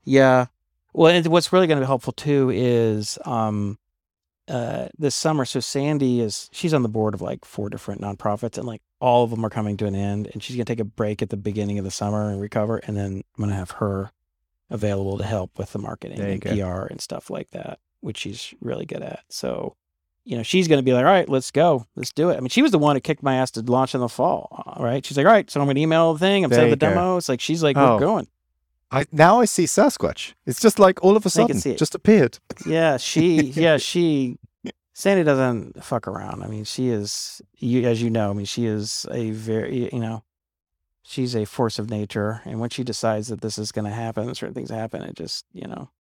yeah. 0.05 0.47
Well, 0.93 1.13
and 1.13 1.27
what's 1.29 1.53
really 1.53 1.67
going 1.67 1.79
to 1.79 1.85
be 1.85 1.87
helpful 1.87 2.13
too 2.13 2.51
is 2.51 3.17
um, 3.25 3.79
uh, 4.51 4.89
this 4.99 5.15
summer. 5.15 5.45
So 5.45 5.61
Sandy 5.61 6.21
is 6.21 6.49
she's 6.53 6.75
on 6.75 6.83
the 6.83 6.89
board 6.89 7.15
of 7.15 7.23
like 7.23 7.45
four 7.45 7.71
different 7.71 8.01
nonprofits, 8.01 8.59
and 8.59 8.67
like 8.67 8.83
all 9.01 9.25
of 9.25 9.31
them 9.31 9.45
are 9.45 9.51
coming 9.51 9.77
to 9.79 9.87
an 9.87 9.95
end, 9.95 10.29
and 10.33 10.43
she's 10.43 10.57
going 10.57 10.67
to 10.67 10.71
take 10.73 10.81
a 10.81 10.85
break 10.85 11.23
at 11.23 11.31
the 11.31 11.37
beginning 11.37 11.79
of 11.79 11.85
the 11.85 11.91
summer 11.91 12.31
and 12.31 12.41
recover, 12.41 12.79
and 12.79 12.97
then 12.97 13.23
I'm 13.37 13.45
going 13.45 13.51
to 13.51 13.57
have 13.57 13.71
her 13.73 14.11
available 14.69 15.19
to 15.19 15.25
help 15.25 15.59
with 15.59 15.73
the 15.73 15.79
marketing 15.79 16.21
and 16.21 16.41
go. 16.41 16.51
PR 16.55 16.87
and 16.87 17.01
stuff 17.01 17.31
like 17.31 17.51
that, 17.51 17.79
which 18.01 18.19
she's 18.19 18.53
really 18.61 18.87
good 18.87 19.03
at. 19.03 19.21
So 19.29 19.77
you 20.25 20.37
know, 20.37 20.43
she's 20.43 20.69
going 20.69 20.79
to 20.79 20.83
be 20.85 20.93
like, 20.93 21.05
all 21.07 21.11
right, 21.11 21.29
let's 21.29 21.51
go. 21.51 21.87
Let's 21.97 22.13
do 22.13 22.29
it. 22.29 22.37
I 22.37 22.41
mean, 22.41 22.51
she 22.51 22.61
was 22.61 22.71
the 22.73 22.79
one 22.79 22.95
who 22.95 23.01
kicked 23.01 23.23
my 23.23 23.37
ass 23.37 23.51
to 23.53 23.63
launch 23.63 23.95
in 23.95 24.01
the 24.03 24.09
fall, 24.09 24.63
uh, 24.67 24.83
right? 24.83 25.05
She's 25.05 25.17
like, 25.17 25.25
all 25.27 25.33
right, 25.33 25.51
so 25.51 25.61
I'm 25.61 25.67
going 25.67 25.77
to 25.77 25.81
email 25.81 26.13
the 26.13 26.19
thing. 26.19 26.45
I'm 26.45 26.51
setting 26.53 26.71
the 26.71 26.77
go. 26.77 26.91
demo. 26.91 27.17
It's 27.17 27.29
like, 27.29 27.41
she's 27.41 27.63
like, 27.63 27.77
Oh. 27.77 27.95
we're 27.95 28.01
going. 28.01 28.29
I 28.91 29.05
now 29.13 29.41
I 29.41 29.45
see 29.45 29.65
Sasquatch. 29.65 30.35
It's 30.47 30.61
just 30.61 30.79
like 30.79 31.03
all 31.05 31.17
of 31.17 31.25
a 31.25 31.31
sudden 31.31 31.57
just 31.77 31.95
appeared. 31.95 32.39
Yeah, 32.67 32.97
she, 32.97 33.41
yeah, 33.55 33.77
she, 33.77 34.37
Sandy 34.95 35.23
doesn't 35.23 35.83
fuck 35.85 36.09
around. 36.09 36.43
I 36.43 36.47
mean, 36.49 36.65
she 36.65 36.89
is, 36.89 37.41
you, 37.57 37.87
as 37.89 38.03
you 38.03 38.11
know, 38.11 38.31
I 38.31 38.33
mean, 38.33 38.47
she 38.47 38.67
is 38.67 39.07
a 39.11 39.31
very, 39.31 39.89
you 39.93 40.01
know, 40.01 40.25
she's 41.03 41.35
a 41.37 41.45
force 41.45 41.79
of 41.79 41.89
nature. 41.89 42.43
And 42.45 42.61
when 42.61 42.71
she 42.71 42.83
decides 42.85 43.29
that 43.29 43.41
this 43.41 43.59
is 43.59 43.73
going 43.73 43.85
to 43.87 43.91
happen, 43.93 44.35
certain 44.35 44.55
things 44.55 44.71
happen, 44.71 45.03
it 45.03 45.15
just, 45.15 45.45
you 45.53 45.67
know, 45.69 45.91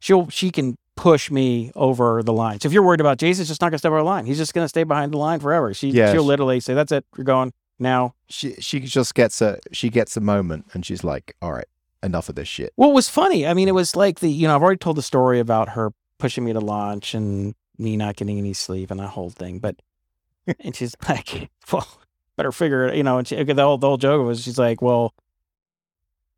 she'll, 0.00 0.28
she 0.28 0.50
can 0.50 0.76
push 0.96 1.30
me 1.30 1.70
over 1.74 2.22
the 2.22 2.32
line. 2.32 2.60
So 2.60 2.66
if 2.66 2.72
you're 2.72 2.82
worried 2.84 3.00
about 3.00 3.18
Jason's 3.18 3.48
just 3.48 3.60
not 3.60 3.66
going 3.68 3.72
to 3.76 3.78
step 3.78 3.90
over 3.90 4.00
the 4.00 4.04
line, 4.04 4.26
he's 4.26 4.38
just 4.38 4.54
going 4.54 4.64
to 4.64 4.68
stay 4.68 4.84
behind 4.84 5.12
the 5.12 5.18
line 5.18 5.40
forever. 5.40 5.72
She, 5.72 5.90
Yeah, 5.90 6.12
she'll 6.12 6.22
she- 6.22 6.28
literally 6.28 6.60
say, 6.60 6.74
that's 6.74 6.92
it, 6.92 7.04
you're 7.16 7.24
going 7.24 7.52
now. 7.78 8.14
She 8.28 8.54
she 8.54 8.80
just 8.80 9.14
gets 9.14 9.40
a 9.42 9.58
she 9.72 9.88
gets 9.90 10.16
a 10.16 10.20
moment 10.20 10.66
and 10.72 10.84
she's 10.86 11.02
like, 11.04 11.34
all 11.42 11.52
right, 11.52 11.66
enough 12.04 12.28
of 12.28 12.34
this 12.34 12.48
shit. 12.48 12.72
Well, 12.76 12.90
it 12.90 12.94
was 12.94 13.08
funny. 13.08 13.46
I 13.46 13.54
mean, 13.54 13.66
it 13.66 13.74
was 13.74 13.96
like 13.96 14.20
the, 14.20 14.28
you 14.28 14.46
know, 14.46 14.54
I've 14.54 14.62
already 14.62 14.78
told 14.78 14.96
the 14.96 15.02
story 15.02 15.40
about 15.40 15.70
her 15.70 15.92
pushing 16.18 16.44
me 16.44 16.52
to 16.52 16.60
launch 16.60 17.14
and 17.14 17.54
me 17.78 17.96
not 17.96 18.16
getting 18.16 18.38
any 18.38 18.52
sleep 18.52 18.90
and 18.90 19.00
that 19.00 19.08
whole 19.08 19.30
thing. 19.30 19.58
But, 19.58 19.76
and 20.60 20.76
she's 20.76 20.94
like, 21.08 21.50
well, 21.72 21.88
better 22.36 22.52
figure 22.52 22.86
it, 22.86 22.96
you 22.96 23.02
know, 23.02 23.18
and 23.18 23.26
she, 23.26 23.42
the 23.42 23.62
whole, 23.62 23.78
the 23.78 23.86
whole 23.86 23.96
joke 23.96 24.24
was, 24.24 24.42
she's 24.42 24.58
like, 24.58 24.82
well, 24.82 25.14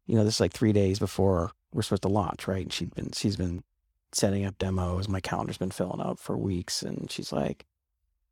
you 0.07 0.15
know, 0.15 0.25
this 0.25 0.35
is 0.35 0.41
like 0.41 0.53
three 0.53 0.73
days 0.73 0.99
before 0.99 1.51
we're 1.73 1.83
supposed 1.83 2.03
to 2.03 2.09
launch, 2.09 2.47
right? 2.47 2.63
And 2.63 2.73
she'd 2.73 2.95
been, 2.95 3.11
she's 3.13 3.37
been 3.37 3.65
setting 4.13 4.45
up 4.45 4.57
demos. 4.59 5.09
My 5.09 5.21
calendar's 5.21 5.59
been 5.59 5.71
filling 5.73 6.01
up 6.01 6.19
for 6.19 6.37
weeks. 6.37 6.83
And 6.83 7.11
she's 7.11 7.33
like, 7.33 7.67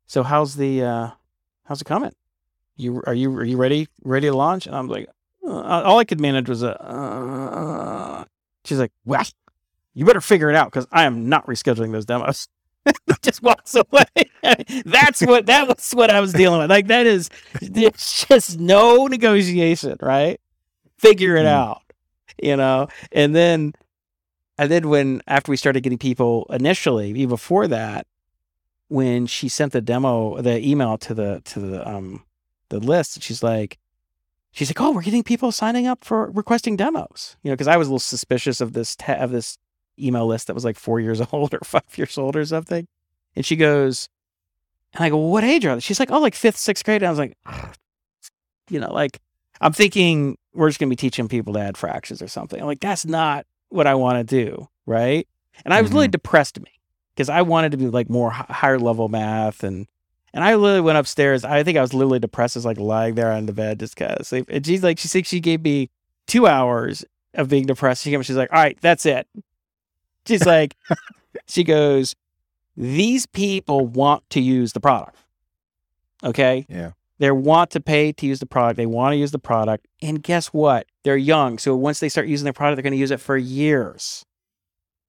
so 0.07 0.23
how's 0.23 0.55
the, 0.55 0.83
uh, 0.83 1.09
how's 1.65 1.81
it 1.81 1.85
coming? 1.85 2.13
You, 2.77 3.03
are 3.05 3.13
you, 3.13 3.35
are 3.35 3.43
you 3.43 3.57
ready, 3.57 3.87
ready 4.03 4.27
to 4.27 4.35
launch? 4.35 4.67
And 4.67 4.75
I'm 4.75 4.87
like, 4.87 5.09
uh, 5.47 5.83
all 5.83 5.99
I 5.99 6.05
could 6.05 6.19
manage 6.21 6.49
was 6.49 6.63
a, 6.63 6.79
uh, 6.81 8.25
she's 8.63 8.79
like, 8.79 8.91
well, 9.05 9.23
you 9.93 10.05
better 10.05 10.21
figure 10.21 10.49
it 10.49 10.55
out 10.55 10.71
because 10.71 10.87
I 10.91 11.03
am 11.05 11.29
not 11.29 11.45
rescheduling 11.47 11.91
those 11.91 12.05
demos. 12.05 12.47
just 13.21 13.41
walks 13.41 13.75
away. 13.75 14.05
That's 14.85 15.21
what 15.21 15.47
that 15.47 15.67
was 15.67 15.91
what 15.91 16.09
I 16.11 16.19
was 16.19 16.33
dealing 16.33 16.59
with. 16.59 16.69
Like 16.69 16.87
that 16.87 17.05
is 17.07 17.29
there's 17.61 18.25
just 18.29 18.59
no 18.59 19.07
negotiation, 19.07 19.97
right? 20.01 20.39
Figure 20.99 21.35
it 21.35 21.45
Mm. 21.45 21.47
out. 21.47 21.81
You 22.41 22.57
know? 22.57 22.87
And 23.11 23.35
then 23.35 23.73
and 24.57 24.69
then 24.69 24.89
when 24.89 25.21
after 25.27 25.49
we 25.49 25.57
started 25.57 25.81
getting 25.81 25.97
people 25.97 26.45
initially, 26.49 27.09
even 27.09 27.29
before 27.29 27.67
that, 27.69 28.05
when 28.89 29.25
she 29.25 29.49
sent 29.49 29.73
the 29.73 29.81
demo, 29.81 30.41
the 30.41 30.59
email 30.65 30.97
to 30.99 31.13
the 31.13 31.41
to 31.45 31.59
the 31.59 31.87
um 31.89 32.23
the 32.69 32.79
list, 32.79 33.21
she's 33.23 33.41
like, 33.41 33.77
she's 34.55 34.69
like, 34.69 34.81
oh, 34.81 34.91
we're 34.91 35.01
getting 35.03 35.21
people 35.23 35.51
signing 35.51 35.85
up 35.85 36.03
for 36.03 36.31
requesting 36.31 36.75
demos. 36.75 37.35
You 37.43 37.51
know, 37.51 37.55
because 37.55 37.67
I 37.67 37.77
was 37.77 37.87
a 37.87 37.91
little 37.91 37.99
suspicious 37.99 38.59
of 38.61 38.73
this 38.73 38.95
ta- 38.95 39.13
of 39.13 39.29
this 39.31 39.57
email 39.99 40.25
list 40.25 40.47
that 40.47 40.53
was 40.53 40.65
like 40.65 40.77
four 40.77 40.99
years 40.99 41.21
old 41.31 41.53
or 41.53 41.59
five 41.63 41.83
years 41.95 42.17
old 42.17 42.35
or 42.35 42.45
something. 42.45 42.87
And 43.35 43.45
she 43.45 43.55
goes, 43.55 44.09
and 44.93 45.03
I 45.03 45.09
go, 45.09 45.17
well, 45.17 45.29
what 45.29 45.43
age 45.43 45.65
are 45.65 45.75
they? 45.75 45.81
She's 45.81 45.99
like, 45.99 46.09
oh, 46.11 46.19
like 46.19 46.35
fifth, 46.35 46.57
sixth 46.57 46.83
grade. 46.85 47.03
And 47.03 47.07
I 47.07 47.09
was 47.11 47.19
like, 47.19 47.37
you 48.69 48.79
know, 48.79 48.91
like 48.93 49.19
I'm 49.61 49.73
thinking 49.73 50.37
we're 50.53 50.69
just 50.69 50.79
gonna 50.79 50.89
be 50.89 50.95
teaching 50.95 51.27
people 51.27 51.53
to 51.53 51.59
add 51.59 51.77
fractions 51.77 52.21
or 52.21 52.27
something. 52.27 52.59
I'm 52.59 52.65
like, 52.67 52.79
that's 52.79 53.05
not 53.05 53.45
what 53.69 53.87
I 53.87 53.95
want 53.95 54.17
to 54.27 54.43
do, 54.45 54.67
right? 54.85 55.27
And 55.63 55.73
I 55.73 55.81
was 55.81 55.91
really 55.91 56.07
Mhm. 56.07 56.11
depressed 56.11 56.59
me 56.59 56.71
because 57.13 57.29
I 57.29 57.41
wanted 57.41 57.71
to 57.71 57.77
be 57.77 57.87
like 57.87 58.09
more 58.09 58.31
hi- 58.31 58.45
higher 58.49 58.79
level 58.79 59.07
math 59.09 59.63
and 59.63 59.87
and 60.35 60.43
I 60.43 60.53
literally 60.55 60.81
went 60.81 60.97
upstairs. 60.97 61.45
I 61.45 61.63
think 61.63 61.77
I 61.77 61.81
was 61.81 61.93
literally 61.93 62.19
depressed, 62.19 62.57
as 62.57 62.65
like 62.65 62.77
lying 62.77 63.15
there 63.15 63.31
on 63.31 63.45
the 63.45 63.53
bed, 63.53 63.79
just 63.79 63.95
kind 63.95 64.11
of 64.11 64.27
sleep. 64.27 64.47
And 64.49 64.65
she's 64.65 64.83
like, 64.83 64.99
she 64.99 65.07
said 65.07 65.25
she 65.25 65.39
gave 65.39 65.63
me 65.63 65.89
two 66.27 66.45
hours 66.45 67.05
of 67.33 67.47
being 67.49 67.65
depressed. 67.65 68.03
She 68.03 68.11
came, 68.11 68.21
she's 68.21 68.35
like, 68.35 68.51
all 68.51 68.59
right, 68.59 68.77
that's 68.81 69.05
it. 69.05 69.27
She's 70.27 70.45
like, 70.45 70.75
she 71.47 71.63
goes, 71.63 72.15
these 72.75 73.25
people 73.25 73.87
want 73.87 74.29
to 74.31 74.41
use 74.41 74.73
the 74.73 74.81
product. 74.81 75.15
Okay. 76.21 76.65
Yeah. 76.67 76.91
They 77.17 77.31
want 77.31 77.71
to 77.71 77.79
pay 77.79 78.11
to 78.11 78.25
use 78.25 78.39
the 78.41 78.45
product. 78.45 78.75
They 78.75 78.85
want 78.85 79.13
to 79.13 79.17
use 79.17 79.31
the 79.31 79.39
product. 79.39 79.87
And 80.01 80.21
guess 80.21 80.47
what? 80.47 80.85
They're 81.03 81.15
young. 81.15 81.57
So 81.59 81.73
once 81.77 82.01
they 82.01 82.09
start 82.09 82.27
using 82.27 82.43
their 82.43 82.51
product, 82.51 82.75
they're 82.75 82.83
going 82.83 82.91
to 82.91 82.97
use 82.97 83.11
it 83.11 83.21
for 83.21 83.37
years. 83.37 84.25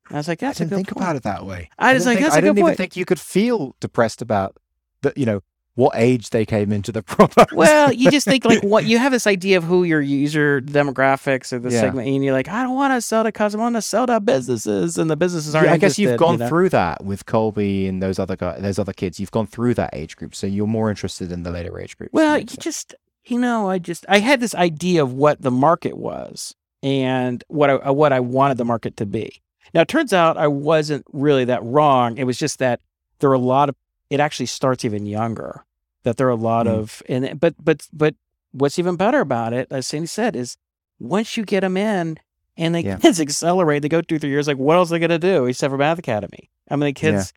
And 0.09 0.17
I 0.17 0.21
was 0.21 0.29
like, 0.29 0.41
I 0.41 0.47
that's 0.47 0.61
a 0.61 0.65
didn't 0.65 0.71
good 0.71 0.77
think 0.77 0.89
point. 0.91 1.03
about 1.03 1.17
it 1.17 1.23
that 1.25 1.45
way. 1.45 1.69
I 1.81 1.95
was 1.95 2.07
like, 2.07 2.19
think- 2.19 2.27
that's 2.27 2.37
I 2.37 2.39
a 2.39 2.43
good 2.43 2.49
point. 2.49 2.59
I 2.59 2.61
didn't 2.61 2.67
even 2.69 2.77
think 2.77 2.97
you 2.97 3.05
could 3.05 3.19
feel 3.19 3.75
depressed 3.81 4.23
about 4.23 4.57
the, 5.03 5.13
you 5.17 5.27
know, 5.27 5.41
what 5.75 5.93
age 5.95 6.31
they 6.31 6.47
came 6.47 6.73
into 6.73 6.91
the 6.91 7.03
product. 7.03 7.53
Well, 7.53 7.93
you 7.93 8.11
just 8.11 8.27
think 8.27 8.47
like 8.47 8.63
what 8.63 8.87
you 8.87 8.97
have 8.99 9.13
this 9.13 9.27
idea 9.27 9.59
of 9.59 9.65
who 9.65 9.85
your 9.85 10.01
user 10.01 10.61
demographics 10.63 11.53
or 11.53 11.59
the 11.59 11.71
Yeah. 11.71 11.81
segment, 11.81 12.09
and 12.09 12.25
you're 12.25 12.33
like, 12.33 12.49
I 12.49 12.63
don't 12.63 12.75
want 12.75 12.95
to 12.95 13.01
sell 13.03 13.25
to 13.25 13.31
customers, 13.33 13.61
I 13.61 13.65
want 13.65 13.75
to 13.77 13.83
sell 13.83 14.07
to 14.07 14.19
businesses, 14.21 14.97
and 14.97 15.11
the 15.11 15.17
businesses 15.17 15.55
aren't. 15.55 15.69
I 15.69 15.77
guess 15.77 15.99
you've 15.99 16.19
gone 16.19 16.35
you 16.35 16.39
know? 16.39 16.49
through 16.49 16.71
that 16.71 17.05
with 17.05 17.27
Colby 17.27 17.87
and 17.87 18.03
those 18.03 18.19
other 18.19 18.37
guys, 18.37 18.63
those 18.63 18.79
other 18.79 18.95
kids. 18.95 19.21
You've 19.21 19.31
gone 19.31 19.47
through 19.47 19.75
that 19.75 19.91
age 19.93 20.17
group, 20.17 20.35
so 20.35 20.47
you're 20.47 20.67
more 20.67 20.89
interested 20.89 21.31
in 21.31 21.43
the 21.43 21.51
later 21.51 21.79
age 21.79 21.97
groups. 21.99 22.13
Well, 22.15 22.39
you 22.39 22.47
sense. 22.47 22.65
just 22.65 22.95
you 23.27 23.39
know, 23.39 23.69
I 23.69 23.79
just 23.79 24.07
I 24.09 24.21
had 24.21 24.41
this 24.41 24.55
idea 24.55 25.03
of 25.03 25.13
what 25.13 25.43
the 25.43 25.51
market 25.51 25.99
was 25.99 26.55
and 26.83 27.45
what 27.49 27.69
I 27.69 27.91
what 27.91 28.13
I 28.15 28.21
wanted 28.21 28.57
the 28.57 28.65
market 28.65 28.97
to 28.99 29.05
be. 29.07 29.43
Now 29.75 29.83
it 29.83 29.89
turns 29.89 30.15
out 30.15 30.39
I 30.39 30.47
wasn't 30.47 31.05
really 31.13 31.45
that 31.45 31.63
wrong. 31.63 32.17
It 32.17 32.25
was 32.25 32.39
just 32.39 32.61
that 32.61 32.81
there 33.19 33.29
were 33.29 33.35
a 33.35 33.39
lot 33.39 33.69
of 33.69 33.75
it 34.11 34.21
actually 34.21 34.47
starts 34.47 34.85
even 34.85 35.07
younger. 35.07 35.65
That 36.05 36.17
there 36.19 36.27
are 36.29 36.31
a 36.31 36.37
lot 36.37 36.67
Mm. 36.67 36.71
of 36.71 37.03
and 37.09 37.41
but 37.41 37.55
but 37.63 37.87
but 37.93 38.15
what's 38.53 38.79
even 38.79 38.97
better 38.97 39.21
about 39.21 39.53
it, 39.53 39.67
as 39.71 39.87
Sandy 39.87 40.07
said, 40.07 40.37
is 40.37 40.57
once 41.01 41.37
you 41.37 41.45
get 41.45 41.61
them 41.61 41.77
in 41.77 42.19
and 42.57 42.75
they 42.75 42.81
Yeah. 42.83 42.97
kids 42.99 43.21
accelerate, 43.27 43.83
they 43.83 43.89
go 43.89 44.01
through 44.03 44.21
three 44.21 44.31
years. 44.31 44.47
Like 44.47 44.57
what 44.59 44.77
else 44.77 44.91
are 44.91 44.95
they 44.95 45.01
gonna 45.01 45.19
do 45.19 45.47
except 45.47 45.71
for 45.71 45.79
Math 45.79 45.99
Academy? 45.99 46.49
I 46.71 46.77
mean, 46.77 46.81
the 46.95 47.01
Yeah. 47.07 47.13
kids. 47.13 47.33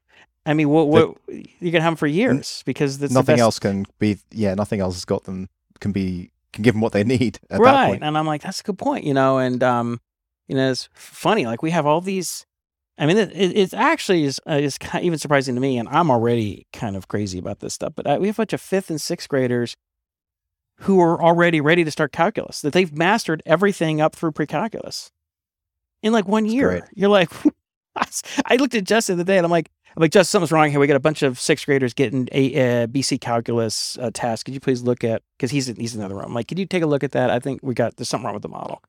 I 0.46 0.54
mean, 0.54 0.70
what 0.70 0.88
what 0.88 1.16
you 1.28 1.72
can 1.72 1.82
have 1.82 1.92
them 1.92 1.96
for 1.96 2.08
years 2.08 2.64
because 2.66 3.00
that's 3.00 3.12
the 3.14 3.20
nothing 3.20 3.40
else 3.40 3.60
can 3.60 3.86
be. 4.00 4.18
Yeah, 4.32 4.54
nothing 4.56 4.80
else 4.80 4.96
has 4.96 5.06
got 5.06 5.24
them. 5.26 5.50
Can 5.80 5.92
be 5.92 6.32
can 6.54 6.64
give 6.64 6.74
them 6.76 6.82
what 6.82 6.94
they 6.94 7.04
need 7.04 7.40
at 7.50 7.50
that 7.50 7.60
right 7.60 7.88
point. 7.90 8.04
and 8.04 8.18
i'm 8.18 8.26
like 8.26 8.42
that's 8.42 8.60
a 8.62 8.64
good 8.64 8.78
point 8.78 9.04
you 9.06 9.14
know 9.14 9.38
and 9.38 9.62
um 9.64 10.02
you 10.48 10.56
know 10.56 10.72
it's 10.72 10.90
funny 10.94 11.46
like 11.46 11.62
we 11.62 11.70
have 11.70 11.86
all 11.86 12.02
these 12.02 12.46
i 13.00 13.06
mean 13.06 13.18
it, 13.18 13.32
it, 13.32 13.58
it's 13.58 13.74
actually 13.74 14.24
is 14.24 14.40
uh, 14.46 14.70
kind 14.80 15.04
even 15.04 15.18
surprising 15.18 15.56
to 15.56 15.62
me 15.62 15.78
and 15.78 15.88
i'm 15.90 16.12
already 16.12 16.68
kind 16.74 16.96
of 16.96 17.08
crazy 17.08 17.40
about 17.40 17.60
this 17.60 17.74
stuff 17.74 17.94
but 17.96 18.08
I, 18.08 18.18
we 18.18 18.28
have 18.28 18.38
a 18.38 18.42
bunch 18.42 18.54
of 18.54 18.62
fifth 18.62 18.90
and 18.90 19.02
sixth 19.02 19.28
graders 19.30 19.76
who 20.82 21.00
are 21.02 21.22
already 21.22 21.60
ready 21.60 21.84
to 21.84 21.92
start 21.92 22.12
calculus 22.12 22.62
that 22.62 22.74
they've 22.74 22.96
mastered 22.96 23.42
everything 23.46 24.00
up 24.02 24.16
through 24.16 24.32
pre-calculus 24.32 25.12
in 26.02 26.14
like 26.14 26.28
one 26.28 26.44
That's 26.44 26.54
year 26.54 26.70
great. 26.70 26.84
you're 26.94 27.10
like 27.10 27.32
i 28.46 28.56
looked 28.56 28.76
at 28.76 28.84
justin 28.84 29.18
the 29.18 29.24
other 29.24 29.32
day 29.32 29.38
and 29.38 29.46
i'm 29.46 29.52
like 29.52 29.70
I'm 29.96 30.02
like, 30.02 30.12
Just 30.12 30.32
something's 30.32 30.52
wrong 30.52 30.70
here. 30.70 30.80
We 30.80 30.88
got 30.88 30.96
a 30.96 31.00
bunch 31.00 31.24
of 31.24 31.40
sixth 31.40 31.66
graders 31.66 31.94
getting 31.94 32.30
a 32.32 32.84
uh, 32.84 32.88
BC 32.88 33.20
calculus 33.20 33.98
uh, 34.00 34.12
task. 34.14 34.46
Could 34.46 34.54
you 34.54 34.60
please 34.60 34.84
look 34.84 35.04
at? 35.04 35.24
Because 35.36 35.52
he's 35.52 35.68
in, 35.68 35.76
he's 35.78 35.94
in 35.94 36.00
the 36.00 36.06
other 36.06 36.16
room. 36.16 36.26
I'm 36.26 36.34
like, 36.34 36.48
could 36.48 36.60
you 36.60 36.66
take 36.66 36.84
a 36.84 36.88
look 36.88 37.04
at 37.04 37.12
that? 37.14 37.30
I 37.30 37.40
think 37.40 37.62
we 37.64 37.74
got 37.74 37.98
there's 37.98 38.08
something 38.08 38.26
wrong 38.26 38.36
with 38.36 38.44
the 38.44 38.50
model. 38.50 38.84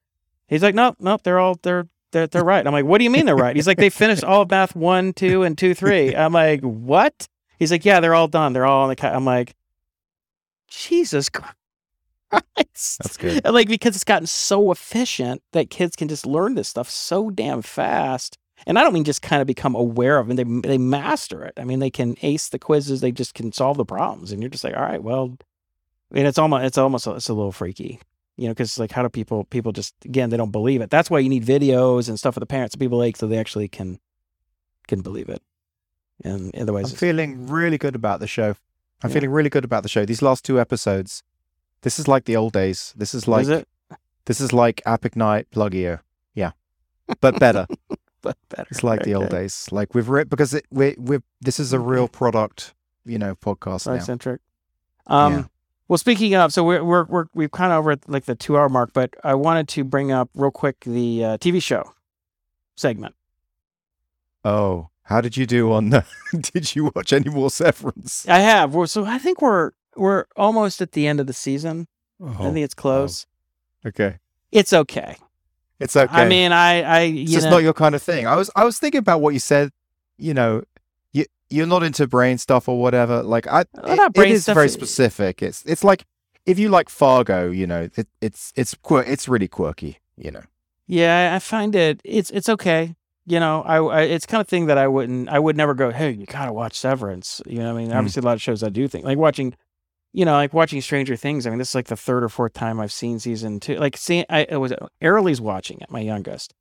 He's 0.47 0.63
like, 0.63 0.75
nope, 0.75 0.97
nope. 1.01 1.23
They're 1.23 1.39
all 1.39 1.57
they're 1.63 1.89
they're 2.13 2.27
they're 2.27 2.45
right. 2.45 2.67
I'm 2.67 2.73
like, 2.73 2.85
what 2.85 2.99
do 2.99 3.05
you 3.05 3.11
mean 3.11 3.27
they're 3.27 3.37
right? 3.37 3.57
He's 3.57 3.67
like, 3.67 3.79
they 3.79 3.91
finished 3.91 4.25
all 4.25 4.43
of 4.43 4.51
math 4.51 4.75
one, 4.77 5.13
two, 5.13 5.43
and 5.43 5.57
two, 5.57 5.75
three. 5.75 6.15
I'm 6.15 6.33
like, 6.33 6.61
what? 6.63 7.29
He's 7.59 7.71
like, 7.71 7.85
yeah, 7.85 8.01
they're 8.01 8.15
all 8.15 8.29
done. 8.29 8.53
They're 8.53 8.67
all 8.67 8.83
on 8.83 8.89
the. 8.89 8.97
Ca-. 8.97 9.15
I'm 9.15 9.25
like, 9.25 9.55
Jesus 10.69 11.29
Christ. 11.29 11.55
That's 12.31 13.17
good. 13.17 13.43
And, 13.45 13.55
like 13.55 13.69
because 13.69 13.95
it's 13.95 14.05
gotten 14.05 14.27
so 14.27 14.71
efficient 14.71 15.43
that 15.53 15.71
kids 15.71 15.97
can 15.97 16.09
just 16.09 16.27
learn 16.27 16.55
this 16.55 16.69
stuff 16.69 16.89
so 16.89 17.31
damn 17.31 17.63
fast. 17.63 18.39
And 18.67 18.79
I 18.79 18.83
don't 18.83 18.93
mean 18.93 19.05
just 19.05 19.23
kind 19.23 19.41
of 19.41 19.47
become 19.47 19.75
aware 19.75 20.19
of 20.19 20.31
it. 20.31 20.37
They 20.37 20.45
they 20.45 20.79
master 20.79 21.45
it. 21.45 21.55
I 21.57 21.65
mean 21.65 21.81
they 21.81 21.91
can 21.91 22.17
ace 22.23 22.49
the 22.49 22.59
quizzes. 22.59 23.01
They 23.01 23.13
just 23.13 23.35
can 23.35 23.53
solve 23.53 23.79
the 23.79 23.85
problems. 23.85 24.33
And 24.33 24.43
you're 24.43 24.51
just 24.51 24.65
like, 24.65 24.77
all 24.77 24.83
right, 24.83 25.03
well, 25.03 25.37
and 26.13 26.27
it's 26.27 26.39
almost 26.39 26.65
it's 26.65 26.79
almost 26.79 27.07
it's 27.07 27.29
a 27.29 27.35
little 27.35 27.53
freaky, 27.53 28.01
you 28.37 28.47
know, 28.47 28.53
because 28.53 28.79
like 28.79 28.91
how 28.93 29.03
do 29.03 29.09
people 29.09 29.45
people 29.45 29.73
just 29.73 29.95
again 30.05 30.31
they 30.31 30.37
don't 30.37 30.51
believe 30.53 30.81
it. 30.81 30.91
That's 30.91 31.11
why 31.11 31.19
you 31.19 31.29
need 31.29 31.45
videos 31.45 32.09
and 32.09 32.19
stuff 32.19 32.35
for 32.35 32.41
the 32.41 32.47
parents, 32.47 32.75
people 32.77 32.99
like 32.99 33.17
so 33.17 33.27
they 33.27 33.39
actually 33.39 33.69
can 33.69 33.99
can 34.89 35.01
believe 35.03 35.29
it. 35.29 35.43
And 36.25 36.55
otherwise, 36.57 36.93
I'm 36.93 36.97
feeling 36.99 37.47
really 37.47 37.79
good 37.79 37.95
about 37.95 38.21
the 38.21 38.27
show. 38.27 38.55
I'm 39.03 39.09
Yeah. 39.11 39.15
feeling 39.15 39.31
really 39.31 39.51
good 39.51 39.65
about 39.65 39.83
the 39.83 39.89
show. 39.89 40.05
These 40.05 40.21
last 40.23 40.45
two 40.45 40.61
episodes, 40.61 41.23
this 41.83 41.99
is 41.99 42.07
like 42.09 42.25
the 42.27 42.37
old 42.37 42.53
days. 42.53 42.93
This 42.97 43.15
is 43.15 43.27
like 43.27 43.43
is 43.43 43.49
it? 43.49 43.69
this 44.27 44.41
is 44.41 44.53
like 44.53 44.83
App 44.85 45.05
Ignite 45.07 45.51
Pluggio. 45.51 46.01
Yeah, 46.35 46.53
but 47.21 47.39
better. 47.39 47.67
But 48.23 48.37
better. 48.51 48.67
It's 48.71 48.85
like 48.85 49.03
the 49.05 49.15
old 49.15 49.31
days. 49.31 49.67
Like 49.73 49.95
we've 49.95 50.07
re- 50.11 50.25
because 50.25 50.53
it, 50.53 50.67
we 50.71 50.95
we 50.99 51.21
this 51.41 51.59
is 51.59 51.73
a 51.73 51.79
real 51.81 52.07
product, 52.07 52.75
you 53.07 53.19
know, 53.19 53.35
podcast 53.35 54.03
centric. 54.05 54.43
Um, 55.07 55.33
Yeah. 55.33 55.45
Well, 55.91 55.99
speaking 55.99 56.37
of, 56.37 56.53
so 56.53 56.63
we're 56.63 56.85
we're, 56.85 57.05
we're 57.07 57.25
we've 57.35 57.51
kind 57.51 57.73
of 57.73 57.81
over 57.81 57.91
at 57.91 58.09
like 58.09 58.25
the 58.27 58.37
two 58.37 58.57
hour 58.57 58.69
mark, 58.69 58.93
but 58.93 59.13
I 59.25 59.35
wanted 59.35 59.67
to 59.71 59.83
bring 59.83 60.13
up 60.13 60.31
real 60.37 60.53
quick 60.53 60.77
the 60.87 61.25
uh, 61.25 61.39
TV 61.39 61.61
show 61.61 61.93
segment. 62.77 63.17
Oh, 64.45 64.91
how 65.03 65.21
did 65.21 65.37
you 65.37 65.47
do 65.47 65.73
on? 65.73 65.91
The, 65.91 66.05
did 66.55 66.77
you 66.77 66.93
watch 66.95 67.13
any 67.13 67.29
more 67.29 67.51
Severance? 67.51 68.25
I 68.29 68.39
have. 68.39 68.73
So 68.89 69.05
I 69.05 69.19
think 69.19 69.43
we're 69.43 69.73
we're 69.97 70.27
almost 70.37 70.81
at 70.81 70.93
the 70.93 71.09
end 71.09 71.19
of 71.19 71.27
the 71.27 71.33
season. 71.33 71.89
I 72.25 72.37
Oh, 72.39 72.53
think 72.53 72.59
it's 72.59 72.75
close. 72.75 73.27
okay. 73.85 74.19
It's 74.53 74.73
okay. 74.73 75.17
It's 75.81 75.97
okay. 75.97 76.15
I 76.15 76.29
mean, 76.29 76.53
I 76.53 76.83
I 76.83 77.01
it's 77.01 77.19
you 77.19 77.27
just 77.27 77.47
know, 77.47 77.51
not 77.51 77.63
your 77.65 77.75
kind 77.75 77.97
of 77.97 78.03
thing. 78.03 78.29
I 78.29 78.37
was 78.37 78.49
I 78.55 78.63
was 78.63 78.79
thinking 78.79 79.01
about 79.01 79.23
what 79.23 79.35
you 79.35 79.41
said. 79.41 79.73
You 80.19 80.35
know, 80.35 80.63
you 81.13 81.25
you're 81.49 81.67
not 81.67 81.83
into 81.83 82.07
brain 82.07 82.39
stuff 82.39 82.69
or 82.69 82.81
whatever. 82.81 83.23
Like 83.23 83.47
I, 83.47 83.63
it- 83.63 84.29
is 84.31 84.47
very 84.47 84.69
specific. 84.69 85.43
It's 85.43 85.63
it's 85.65 85.85
like 85.85 86.05
if 86.47 86.59
you 86.59 86.69
like 86.69 86.89
Fargo, 86.89 87.51
you 87.51 87.67
know, 87.67 87.89
it, 87.97 88.09
it's 88.21 88.53
it's 88.57 88.75
quir- 88.75 89.05
it's 89.05 89.29
really 89.29 89.49
quirky. 89.49 89.99
You 90.17 90.31
know. 90.31 90.43
yeah, 90.87 91.33
I 91.35 91.39
find 91.39 91.75
it 91.75 92.01
it's 92.05 92.31
it's 92.31 92.49
okay. 92.49 92.95
You 93.27 93.39
know, 93.39 93.63
I, 93.63 93.77
I 93.79 94.03
it's 94.03 94.27
kind 94.27 94.41
of 94.41 94.49
thing 94.49 94.67
that 94.67 94.79
I 94.79 94.89
wouldn't 94.89 95.29
I 95.29 95.39
would 95.39 95.57
never 95.57 95.75
go. 95.75 95.91
Hey, 95.91 96.11
you 96.13 96.27
gotta 96.27 96.53
watch 96.53 96.77
Severance. 96.79 97.41
You 97.47 97.59
know, 97.59 97.73
what 97.75 97.81
I 97.81 97.83
mean, 97.83 97.91
Mm. 97.93 97.97
obviously 97.97 98.21
a 98.21 98.25
lot 98.25 98.35
of 98.35 98.43
shows 98.43 98.63
I 98.63 98.69
do 98.71 98.87
think 98.89 99.05
like 99.05 99.19
watching. 99.19 99.55
You 100.13 100.25
know, 100.25 100.33
like 100.33 100.53
watching 100.53 100.81
Stranger 100.81 101.15
Things. 101.15 101.47
I 101.47 101.51
mean, 101.51 101.61
this 101.61 101.69
is 101.69 101.75
like 101.77 101.87
the 101.87 101.97
third 101.97 102.25
or 102.25 102.29
fourth 102.29 102.53
time 102.53 102.81
I've 102.81 102.91
seen 102.91 103.21
season 103.21 103.61
two. 103.61 103.77
Like, 103.77 103.97
see, 103.97 104.25
I 104.29 104.41
it 104.49 104.57
was 104.57 104.73
Ariely's 105.01 105.41
watching 105.41 105.79
it, 105.81 105.89
my 105.89 106.01
youngest. 106.01 106.53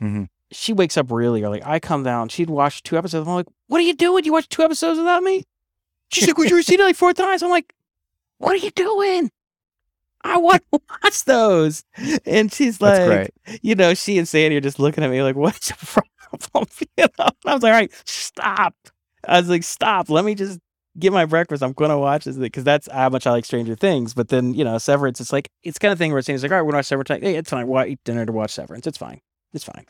Mhm. 0.00 0.28
She 0.52 0.72
wakes 0.72 0.96
up 0.96 1.10
really 1.10 1.42
early. 1.42 1.62
I 1.64 1.80
come 1.80 2.02
down. 2.02 2.28
She'd 2.28 2.50
watch 2.50 2.82
two 2.82 2.96
episodes. 2.96 3.26
I'm 3.26 3.34
like, 3.34 3.46
"What 3.68 3.78
are 3.78 3.84
you 3.84 3.94
doing? 3.94 4.24
You 4.24 4.32
watch 4.32 4.48
two 4.48 4.62
episodes 4.62 4.98
without 4.98 5.22
me?" 5.22 5.44
She's 6.10 6.26
like, 6.28 6.38
"Well, 6.38 6.46
you 6.46 6.62
seen 6.62 6.80
it 6.80 6.84
like 6.84 6.96
four 6.96 7.12
times." 7.12 7.42
I'm 7.42 7.50
like, 7.50 7.74
"What 8.38 8.52
are 8.52 8.64
you 8.64 8.70
doing?" 8.70 9.30
I 10.24 10.38
want 10.38 10.62
to 10.72 10.80
watch 11.02 11.24
those. 11.24 11.84
And 12.24 12.52
she's 12.52 12.80
like, 12.80 13.30
you 13.62 13.74
know, 13.74 13.94
she 13.94 14.18
and 14.18 14.26
Sandy 14.26 14.56
are 14.56 14.60
just 14.60 14.78
looking 14.78 15.04
at 15.04 15.10
me 15.10 15.22
like, 15.22 15.36
what's 15.36 15.70
your 15.70 15.76
problem? 15.76 16.66
You 16.96 17.06
know? 17.18 17.26
And 17.26 17.34
I 17.44 17.54
was 17.54 17.62
like, 17.62 17.72
all 17.72 17.78
right, 17.78 17.92
stop. 18.06 18.74
I 19.28 19.40
was 19.40 19.48
like, 19.48 19.62
stop. 19.62 20.10
Let 20.10 20.24
me 20.24 20.34
just 20.34 20.58
get 20.98 21.12
my 21.12 21.26
breakfast. 21.26 21.62
I'm 21.62 21.72
going 21.72 21.90
to 21.90 21.98
watch 21.98 22.24
this 22.24 22.36
because 22.36 22.64
that's 22.64 22.88
how 22.90 23.10
much 23.10 23.26
I 23.26 23.30
like 23.30 23.44
Stranger 23.44 23.76
Things. 23.76 24.14
But 24.14 24.28
then, 24.28 24.54
you 24.54 24.64
know, 24.64 24.78
Severance, 24.78 25.20
it's 25.20 25.32
like, 25.32 25.50
it's 25.62 25.78
kind 25.78 25.92
of 25.92 25.98
thing 25.98 26.12
where 26.12 26.22
Sandy's 26.22 26.42
like, 26.42 26.52
all 26.52 26.56
right, 26.58 26.62
we're 26.62 26.72
going 26.72 26.82
to 26.82 26.96
watch 26.96 27.04
Severance. 27.04 27.22
Hey, 27.22 27.36
it's 27.36 27.50
fine. 27.50 27.68
We'll 27.68 27.84
eat 27.84 28.00
dinner 28.04 28.24
to 28.24 28.32
watch 28.32 28.52
Severance. 28.52 28.86
It's 28.86 28.98
fine. 28.98 29.20
It's 29.52 29.64
fine. 29.64 29.84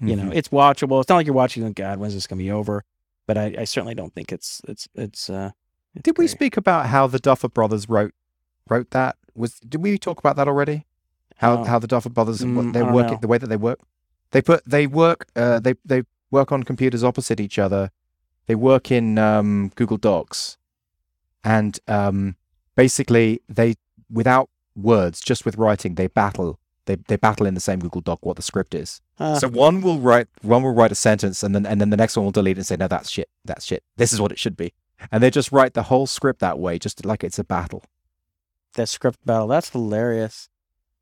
You 0.00 0.16
know, 0.16 0.24
Mhm. 0.30 0.34
it's 0.34 0.48
watchable. 0.48 1.00
It's 1.00 1.08
not 1.10 1.16
like 1.16 1.26
you're 1.26 1.34
watching, 1.34 1.62
oh, 1.64 1.70
God, 1.72 1.98
when's 1.98 2.14
this 2.14 2.26
going 2.26 2.38
to 2.38 2.44
be 2.44 2.50
over? 2.50 2.82
But 3.26 3.36
I, 3.36 3.54
I 3.58 3.64
certainly 3.64 3.94
don't 3.94 4.14
think 4.14 4.32
it's, 4.32 4.62
it's, 4.66 4.88
it's, 4.94 5.28
uh, 5.28 5.50
it's 5.94 6.02
Did 6.04 6.16
we 6.18 6.26
speak 6.26 6.56
about 6.56 6.86
how 6.86 7.06
the 7.06 7.18
Duffer 7.18 7.48
Brothers 7.48 7.88
wrote 7.88 8.14
wrote 8.68 8.90
that? 8.90 9.16
Was 9.34 9.54
did 9.60 9.82
we 9.82 9.98
talk 9.98 10.18
about 10.18 10.36
that 10.36 10.48
already? 10.48 10.86
How 11.36 11.56
No. 11.56 11.64
how 11.64 11.78
the 11.78 11.86
Duffer 11.86 12.08
Brothers 12.10 12.40
Mm, 12.42 12.72
they're 12.72 12.84
know. 12.84 13.18
the 13.20 13.26
way 13.28 13.38
that 13.38 13.48
they 13.48 13.56
work? 13.56 13.80
They 14.30 14.40
put 14.40 14.62
they 14.64 14.86
work 14.86 15.26
uh, 15.36 15.58
they 15.60 15.74
they 15.84 16.02
work 16.30 16.50
on 16.52 16.62
computers 16.62 17.02
opposite 17.04 17.40
each 17.40 17.58
other. 17.58 17.90
They 18.46 18.54
work 18.54 18.90
in 18.92 19.18
um, 19.18 19.70
Google 19.74 19.96
Docs, 19.96 20.56
and 21.44 21.78
um, 21.88 22.36
basically 22.76 23.40
they 23.48 23.74
without 24.10 24.48
words, 24.76 25.20
just 25.20 25.44
with 25.44 25.56
writing, 25.56 25.94
they 25.96 26.06
battle. 26.06 26.58
They 26.86 26.96
they 27.08 27.16
battle 27.16 27.46
in 27.46 27.54
the 27.54 27.60
same 27.60 27.80
Google 27.80 28.00
Doc 28.00 28.20
what 28.24 28.36
the 28.36 28.42
script 28.42 28.74
is. 28.74 29.00
Uh, 29.20 29.38
So 29.38 29.48
one 29.48 29.82
will 29.82 29.98
write 30.00 30.26
one 30.42 30.62
will 30.62 30.72
write 30.74 30.90
a 30.90 30.96
sentence 30.96 31.42
and 31.42 31.54
then 31.54 31.66
and 31.66 31.80
then 31.80 31.90
the 31.90 31.96
next 31.96 32.16
one 32.16 32.24
will 32.24 32.32
delete 32.32 32.56
it 32.56 32.60
and 32.60 32.66
say, 32.66 32.76
no, 32.76 32.88
that's 32.88 33.10
shit. 33.10 33.28
That's 33.44 33.64
shit. 33.64 33.84
This 33.96 34.12
is 34.12 34.20
what 34.20 34.32
it 34.32 34.38
should 34.38 34.56
be. 34.56 34.72
And 35.12 35.22
they 35.22 35.30
just 35.30 35.52
write 35.52 35.74
the 35.74 35.84
whole 35.84 36.06
script 36.06 36.40
that 36.40 36.58
way, 36.58 36.78
just 36.78 37.04
like 37.04 37.22
it's 37.22 37.38
a 37.38 37.44
battle. 37.44 37.84
that 38.74 38.88
script 38.88 39.18
battle. 39.24 39.46
That's 39.48 39.70
hilarious. 39.70 40.48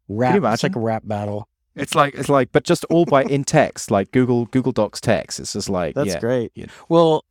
Rap. 0.08 0.42
It's 0.54 0.62
like 0.62 0.76
a 0.76 0.80
rap 0.80 1.02
battle. 1.06 1.48
It's 1.74 1.94
like 1.94 2.14
it's 2.14 2.28
like, 2.28 2.50
but 2.50 2.64
just 2.64 2.84
all 2.86 3.04
by 3.04 3.22
in 3.24 3.44
text, 3.44 3.90
like 3.90 4.10
Google 4.10 4.46
Google 4.46 4.72
Docs 4.72 5.00
text. 5.00 5.38
It's 5.38 5.52
just 5.52 5.68
like 5.68 5.94
That's 5.94 6.08
yeah, 6.08 6.18
great. 6.18 6.50
you 6.54 6.66
know. 6.66 6.72
Well, 6.88 7.24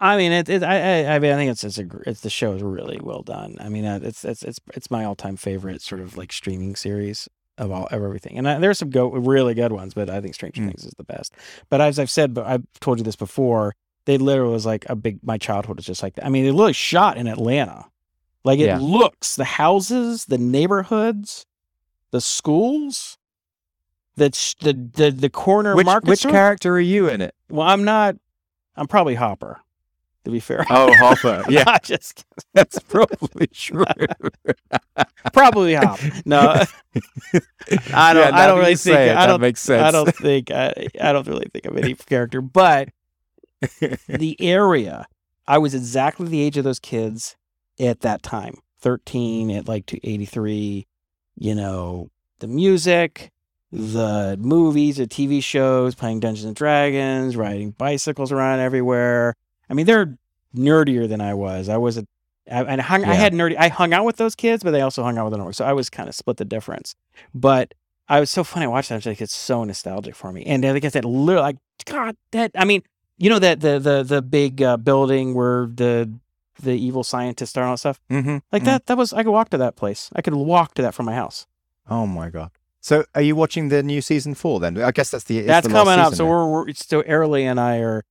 I 0.00 0.16
mean, 0.16 0.32
it, 0.32 0.48
it. 0.48 0.62
I, 0.62 0.76
I. 1.04 1.16
I 1.16 1.18
mean, 1.18 1.32
I 1.32 1.36
think 1.36 1.50
it's. 1.50 1.64
It's 1.64 1.78
a. 1.78 1.86
It's 2.06 2.20
the 2.20 2.30
show 2.30 2.52
is 2.54 2.62
really 2.62 2.98
well 3.02 3.22
done. 3.22 3.56
I 3.60 3.68
mean, 3.68 3.84
uh, 3.84 4.00
it's. 4.02 4.24
It's. 4.24 4.42
It's. 4.42 4.60
It's 4.74 4.90
my 4.90 5.04
all-time 5.04 5.36
favorite 5.36 5.82
sort 5.82 6.00
of 6.00 6.16
like 6.16 6.32
streaming 6.32 6.76
series 6.76 7.28
of 7.58 7.70
all 7.70 7.86
of 7.86 7.92
everything. 8.02 8.38
And 8.38 8.48
I, 8.48 8.58
there's 8.58 8.78
some 8.78 8.90
go 8.90 9.10
really 9.10 9.54
good 9.54 9.72
ones, 9.72 9.94
but 9.94 10.08
I 10.08 10.20
think 10.20 10.34
Stranger 10.34 10.62
Mm. 10.62 10.66
Things 10.68 10.84
is 10.84 10.94
the 10.96 11.04
best. 11.04 11.34
But 11.68 11.80
as 11.80 11.98
I've 11.98 12.10
said, 12.10 12.32
but 12.34 12.46
I've 12.46 12.64
told 12.80 12.98
you 12.98 13.04
this 13.04 13.16
before. 13.16 13.74
They 14.06 14.16
literally 14.16 14.52
was 14.54 14.64
like 14.64 14.86
a 14.88 14.96
big. 14.96 15.18
My 15.22 15.36
childhood 15.36 15.78
is 15.78 15.84
just 15.84 16.02
like 16.02 16.14
that. 16.14 16.24
I 16.24 16.30
mean, 16.30 16.44
they 16.44 16.50
literally 16.50 16.72
shot 16.72 17.18
in 17.18 17.26
Atlanta. 17.26 17.84
Like 18.42 18.58
it 18.58 18.66
Yeah. 18.66 18.78
looks 18.80 19.36
the 19.36 19.44
houses, 19.44 20.24
the 20.24 20.38
neighborhoods, 20.38 21.44
the 22.10 22.20
schools. 22.22 23.18
The, 24.16 24.30
the 24.62 24.72
the 24.72 25.10
the 25.10 25.28
corner 25.30 25.76
Which 25.76 25.84
market 25.84 26.08
which 26.08 26.18
store? 26.20 26.32
character 26.32 26.74
are 26.74 26.80
you 26.80 27.08
in 27.08 27.20
it? 27.20 27.34
Well, 27.50 27.68
I'm 27.68 27.84
not. 27.84 28.16
I'm 28.76 28.86
probably 28.88 29.14
Hopper. 29.14 29.60
To 30.28 30.32
be 30.32 30.40
fair. 30.40 30.62
Oh, 30.68 30.92
Hopper. 30.92 31.42
Yeah, 31.48 31.64
I 31.66 31.78
just 31.78 32.26
that's 32.52 32.78
probably 32.80 33.46
true. 33.46 33.86
probably 35.32 35.72
Hop. 35.72 35.98
No, 36.26 36.40
I 37.94 38.12
don't. 38.12 38.28
Yeah, 38.28 38.30
I 38.34 38.46
don't 38.46 38.58
really 38.58 38.76
think. 38.76 38.98
it, 38.98 39.10
I 39.12 39.14
that 39.22 39.26
don't. 39.28 39.40
makes 39.40 39.62
sense. 39.62 39.82
I 39.82 39.90
don't 39.90 40.14
think. 40.14 40.50
I, 40.50 40.88
I 41.00 41.14
don't 41.14 41.26
really 41.26 41.46
think 41.50 41.64
of 41.64 41.78
any 41.78 41.94
character, 41.94 42.42
but 42.42 42.90
the 44.06 44.36
area. 44.38 45.06
I 45.46 45.56
was 45.56 45.72
exactly 45.74 46.28
the 46.28 46.42
age 46.42 46.58
of 46.58 46.64
those 46.64 46.78
kids 46.78 47.34
at 47.80 48.00
that 48.00 48.22
time. 48.22 48.58
Thirteen 48.78 49.50
at 49.50 49.66
like 49.66 49.86
to 49.86 50.06
eighty 50.06 50.26
three. 50.26 50.86
You 51.36 51.54
know 51.54 52.10
the 52.40 52.48
music, 52.48 53.32
the 53.72 54.36
movies, 54.38 54.98
the 54.98 55.06
TV 55.06 55.42
shows, 55.42 55.94
playing 55.94 56.20
Dungeons 56.20 56.44
and 56.44 56.54
Dragons, 56.54 57.34
riding 57.34 57.70
bicycles 57.70 58.30
around 58.30 58.58
everywhere. 58.60 59.34
I 59.70 59.74
mean, 59.74 59.86
they're 59.86 60.16
nerdier 60.54 61.08
than 61.08 61.20
I 61.20 61.34
was. 61.34 61.68
I 61.68 61.76
was 61.76 61.98
a, 61.98 62.06
I, 62.50 62.62
and 62.62 62.80
I 62.80 62.84
hung, 62.84 63.04
I 63.04 63.14
had 63.14 63.32
nerdy. 63.32 63.56
I 63.58 63.68
hung 63.68 63.92
out 63.92 64.04
with 64.04 64.16
those 64.16 64.34
kids, 64.34 64.62
but 64.64 64.70
they 64.70 64.80
also 64.80 65.02
hung 65.02 65.18
out 65.18 65.24
with 65.24 65.32
the 65.32 65.36
normal. 65.38 65.52
So 65.52 65.64
I 65.64 65.72
was 65.72 65.90
kind 65.90 66.08
of 66.08 66.14
split 66.14 66.36
the 66.38 66.44
difference. 66.44 66.94
But 67.34 67.74
I 68.08 68.20
was 68.20 68.30
so 68.30 68.42
funny 68.44 68.66
watching 68.66 68.94
that. 68.94 69.06
I 69.06 69.10
was 69.10 69.18
like, 69.18 69.20
it's 69.20 69.36
so 69.36 69.64
nostalgic 69.64 70.14
for 70.14 70.32
me. 70.32 70.44
And 70.44 70.64
like 70.64 70.84
I 70.84 70.88
said, 70.88 71.04
literally, 71.04 71.42
like 71.42 71.56
God, 71.84 72.16
that. 72.32 72.50
I 72.56 72.64
mean, 72.64 72.82
you 73.18 73.28
know 73.28 73.38
that 73.38 73.60
the 73.60 73.78
the 73.78 74.02
the 74.02 74.22
big 74.22 74.62
uh, 74.62 74.76
building 74.78 75.34
where 75.34 75.66
the 75.66 76.10
the 76.62 76.72
evil 76.72 77.04
scientists 77.04 77.56
are 77.56 77.60
and 77.62 77.68
all 77.68 77.74
that 77.74 77.78
stuff. 77.78 78.00
hmm 78.08 78.38
Like 78.50 78.64
that. 78.64 78.86
That 78.86 78.96
was 78.96 79.12
I 79.12 79.22
could 79.22 79.32
walk 79.32 79.50
to 79.50 79.58
that 79.58 79.76
place. 79.76 80.10
I 80.14 80.22
could 80.22 80.34
walk 80.34 80.74
to 80.74 80.82
that 80.82 80.94
from 80.94 81.06
my 81.06 81.14
house. 81.14 81.46
Oh 81.90 82.06
my 82.06 82.30
god. 82.30 82.50
So, 82.80 83.04
are 83.14 83.22
you 83.22 83.34
watching 83.36 83.68
the 83.68 83.82
new 83.82 84.00
season 84.00 84.34
four? 84.34 84.60
Then 84.60 84.80
I 84.80 84.92
guess 84.92 85.10
that's 85.10 85.24
the 85.24 85.40
That's 85.40 85.66
the 85.66 85.72
coming 85.72 85.98
up. 85.98 86.12
season 86.12 86.16
So 86.16 86.24
now. 86.24 86.30
we're, 86.30 86.64
we're 86.64 86.72
so 86.74 87.00
and 87.02 87.60
I 87.60 87.78
are, 87.78 88.04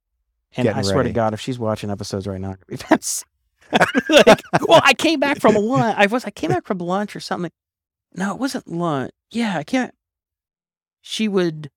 and 0.58 0.70
I 0.70 0.82
swear 0.82 1.04
to. 1.04 1.12
God, 1.12 1.34
if 1.34 1.42
she's 1.42 1.60
watching 1.60 1.90
episodes 1.90 2.28
right 2.28 2.42
now, 2.42 2.52
I'm 2.52 2.58
be 2.68 4.14
like, 4.26 4.42
well, 4.68 4.82
I 4.84 4.94
came 4.94 5.20
back 5.20 5.40
from 5.40 5.56
lunch. 5.56 5.96
I 5.98 6.08
was 6.08 6.26
I 6.26 6.32
came 6.32 6.50
back 6.50 6.66
from 6.66 6.80
lunch 6.80 7.16
or 7.16 7.20
something. 7.20 7.52
No, 8.14 8.34
it 8.34 8.40
wasn't 8.40 8.68
lunch. 8.68 9.12
Yeah, 9.32 9.58
I 9.58 9.64
can't. 9.64 9.94
She 11.02 11.28
would. 11.28 11.70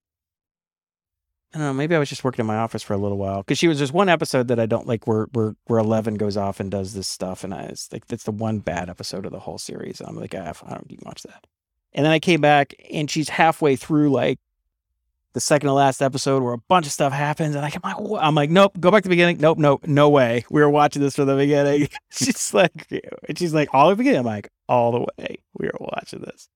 I 1.52 1.58
don't 1.58 1.66
know. 1.66 1.72
Maybe 1.72 1.96
I 1.96 1.98
was 1.98 2.08
just 2.08 2.22
working 2.22 2.44
in 2.44 2.46
my 2.46 2.58
office 2.58 2.82
for 2.82 2.94
a 2.94 2.98
little 2.98 3.18
while 3.18 3.42
because 3.42 3.58
she 3.58 3.66
was 3.66 3.78
just 3.78 3.92
one 3.92 4.08
episode 4.08 4.48
that 4.48 4.60
I 4.60 4.66
don't 4.66 4.86
like 4.86 5.06
where 5.06 5.26
where 5.32 5.56
where 5.66 5.80
Eleven 5.80 6.14
goes 6.14 6.36
off 6.36 6.60
and 6.60 6.70
does 6.70 6.94
this 6.94 7.08
stuff, 7.08 7.42
and 7.44 7.52
I 7.52 7.62
it's 7.62 7.92
like 7.92 8.06
that's 8.06 8.24
the 8.24 8.30
one 8.30 8.60
bad 8.60 8.88
episode 8.88 9.26
of 9.26 9.32
the 9.32 9.40
whole 9.40 9.58
series. 9.58 10.00
And 10.00 10.08
I'm 10.08 10.16
like, 10.16 10.34
ah, 10.36 10.52
I 10.66 10.74
don't 10.74 10.90
even 10.90 11.04
watch 11.04 11.22
that. 11.22 11.46
And 11.92 12.04
then 12.04 12.12
I 12.12 12.20
came 12.20 12.40
back 12.40 12.74
and 12.92 13.10
she's 13.10 13.28
halfway 13.28 13.74
through 13.74 14.10
like 14.10 14.38
the 15.32 15.40
second 15.40 15.68
to 15.68 15.72
last 15.72 16.02
episode 16.02 16.42
where 16.42 16.52
a 16.54 16.58
bunch 16.58 16.86
of 16.86 16.92
stuff 16.92 17.12
happens, 17.12 17.54
and 17.54 17.64
I 17.64 17.68
am 17.68 17.80
like, 17.82 18.20
I'm 18.22 18.34
like, 18.34 18.50
nope, 18.50 18.72
go 18.80 18.90
back 18.90 19.02
to 19.04 19.08
the 19.08 19.12
beginning. 19.12 19.38
Nope, 19.38 19.58
nope, 19.58 19.86
no 19.86 20.08
way. 20.08 20.44
We 20.50 20.60
were 20.60 20.70
watching 20.70 21.02
this 21.02 21.14
from 21.16 21.26
the 21.26 21.36
beginning. 21.36 21.88
she's 22.10 22.52
like, 22.52 22.86
and 23.28 23.38
she's 23.38 23.54
like, 23.54 23.68
all 23.72 23.90
the 23.90 23.96
beginning. 23.96 24.20
I'm 24.20 24.26
like, 24.26 24.50
all 24.68 24.92
the 24.92 25.00
way. 25.18 25.38
We 25.58 25.66
were 25.66 25.76
watching 25.80 26.20
this. 26.20 26.48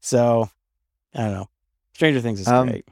So 0.00 0.50
I 1.14 1.20
don't 1.22 1.32
know. 1.32 1.48
Stranger 1.94 2.20
Things 2.20 2.40
is 2.40 2.48
Um, 2.48 2.68
great. 2.68 2.86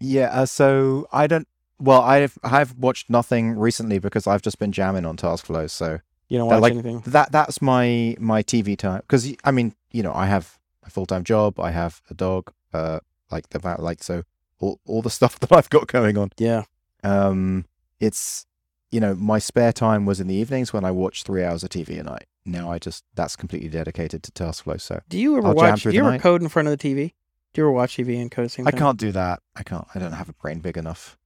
Yeah. 0.00 0.30
Uh, 0.32 0.46
so 0.46 1.06
I 1.12 1.26
don't. 1.26 1.46
Well, 1.78 2.00
I've 2.02 2.38
I've 2.42 2.74
watched 2.78 3.10
nothing 3.10 3.58
recently 3.58 3.98
because 3.98 4.26
I've 4.26 4.42
just 4.42 4.58
been 4.58 4.72
jamming 4.72 5.04
on 5.04 5.16
TaskFlow. 5.16 5.68
So 5.68 5.98
You 6.28 6.38
don't 6.38 6.48
watch 6.48 6.60
like, 6.62 6.72
anything. 6.74 7.00
that 7.06 7.32
that's 7.32 7.60
my 7.60 8.16
my 8.20 8.42
TV 8.42 8.78
time 8.78 9.00
because 9.00 9.30
I 9.44 9.50
mean 9.50 9.74
you 9.90 10.02
know 10.02 10.12
I 10.14 10.26
have 10.26 10.58
a 10.84 10.90
full 10.90 11.06
time 11.06 11.24
job. 11.24 11.58
I 11.58 11.72
have 11.72 12.00
a 12.08 12.14
dog. 12.14 12.52
Uh, 12.72 13.00
like 13.32 13.48
the 13.50 13.58
va- 13.58 13.80
like 13.80 14.02
so 14.02 14.22
all 14.58 14.80
all 14.86 15.02
the 15.02 15.10
stuff 15.18 15.38
that 15.40 15.52
I've 15.52 15.70
got 15.70 15.86
going 15.88 16.16
on. 16.18 16.30
Yeah. 16.38 16.64
Um, 17.02 17.64
it's 18.00 18.46
you 18.90 19.00
know 19.00 19.14
my 19.14 19.38
spare 19.38 19.72
time 19.72 20.06
was 20.06 20.20
in 20.20 20.26
the 20.28 20.34
evenings 20.34 20.72
when 20.72 20.84
I 20.84 20.90
watched 20.90 21.26
three 21.26 21.42
hours 21.42 21.62
of 21.62 21.70
TV 21.70 21.98
a 21.98 22.02
night. 22.02 22.26
Now 22.44 22.70
I 22.70 22.78
just 22.78 23.04
that's 23.14 23.36
completely 23.36 23.68
dedicated 23.68 24.22
to 24.24 24.32
TaskFlow. 24.32 24.80
So 24.80 25.00
Do 25.08 25.18
you 25.18 25.36
ever 25.38 25.48
I'll 25.48 25.54
watch? 25.54 25.82
Do 25.82 25.90
you 25.90 26.00
ever 26.00 26.12
night. 26.12 26.20
code 26.20 26.42
in 26.42 26.48
front 26.48 26.68
of 26.68 26.76
the 26.76 26.88
TV? 26.94 27.12
Do 27.52 27.60
you 27.60 27.64
ever 27.64 27.72
watch 27.72 27.96
TV 27.96 28.20
and 28.20 28.30
code 28.30 28.44
at 28.44 28.50
the 28.50 28.54
same 28.54 28.66
I 28.66 28.70
can't 28.70 28.98
do 28.98 29.12
that. 29.12 29.40
I 29.54 29.62
can't. 29.62 29.86
I 29.94 29.98
don't 29.98 30.12
have 30.12 30.28
a 30.28 30.32
brain 30.34 30.60
big 30.60 30.76
enough. 30.76 31.18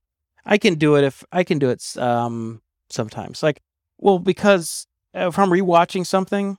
I 0.45 0.59
can 0.59 0.75
do 0.75 0.97
it 0.97 1.05
if 1.05 1.25
I 1.33 1.45
can 1.45 1.59
do 1.59 1.71
it 1.71 1.83
um 1.97 2.63
sometimes. 2.89 3.43
Like, 3.43 3.63
well, 3.99 4.19
because 4.19 4.87
if 5.15 5.39
I'm 5.39 5.51
rewatching 5.51 6.07
something, 6.07 6.59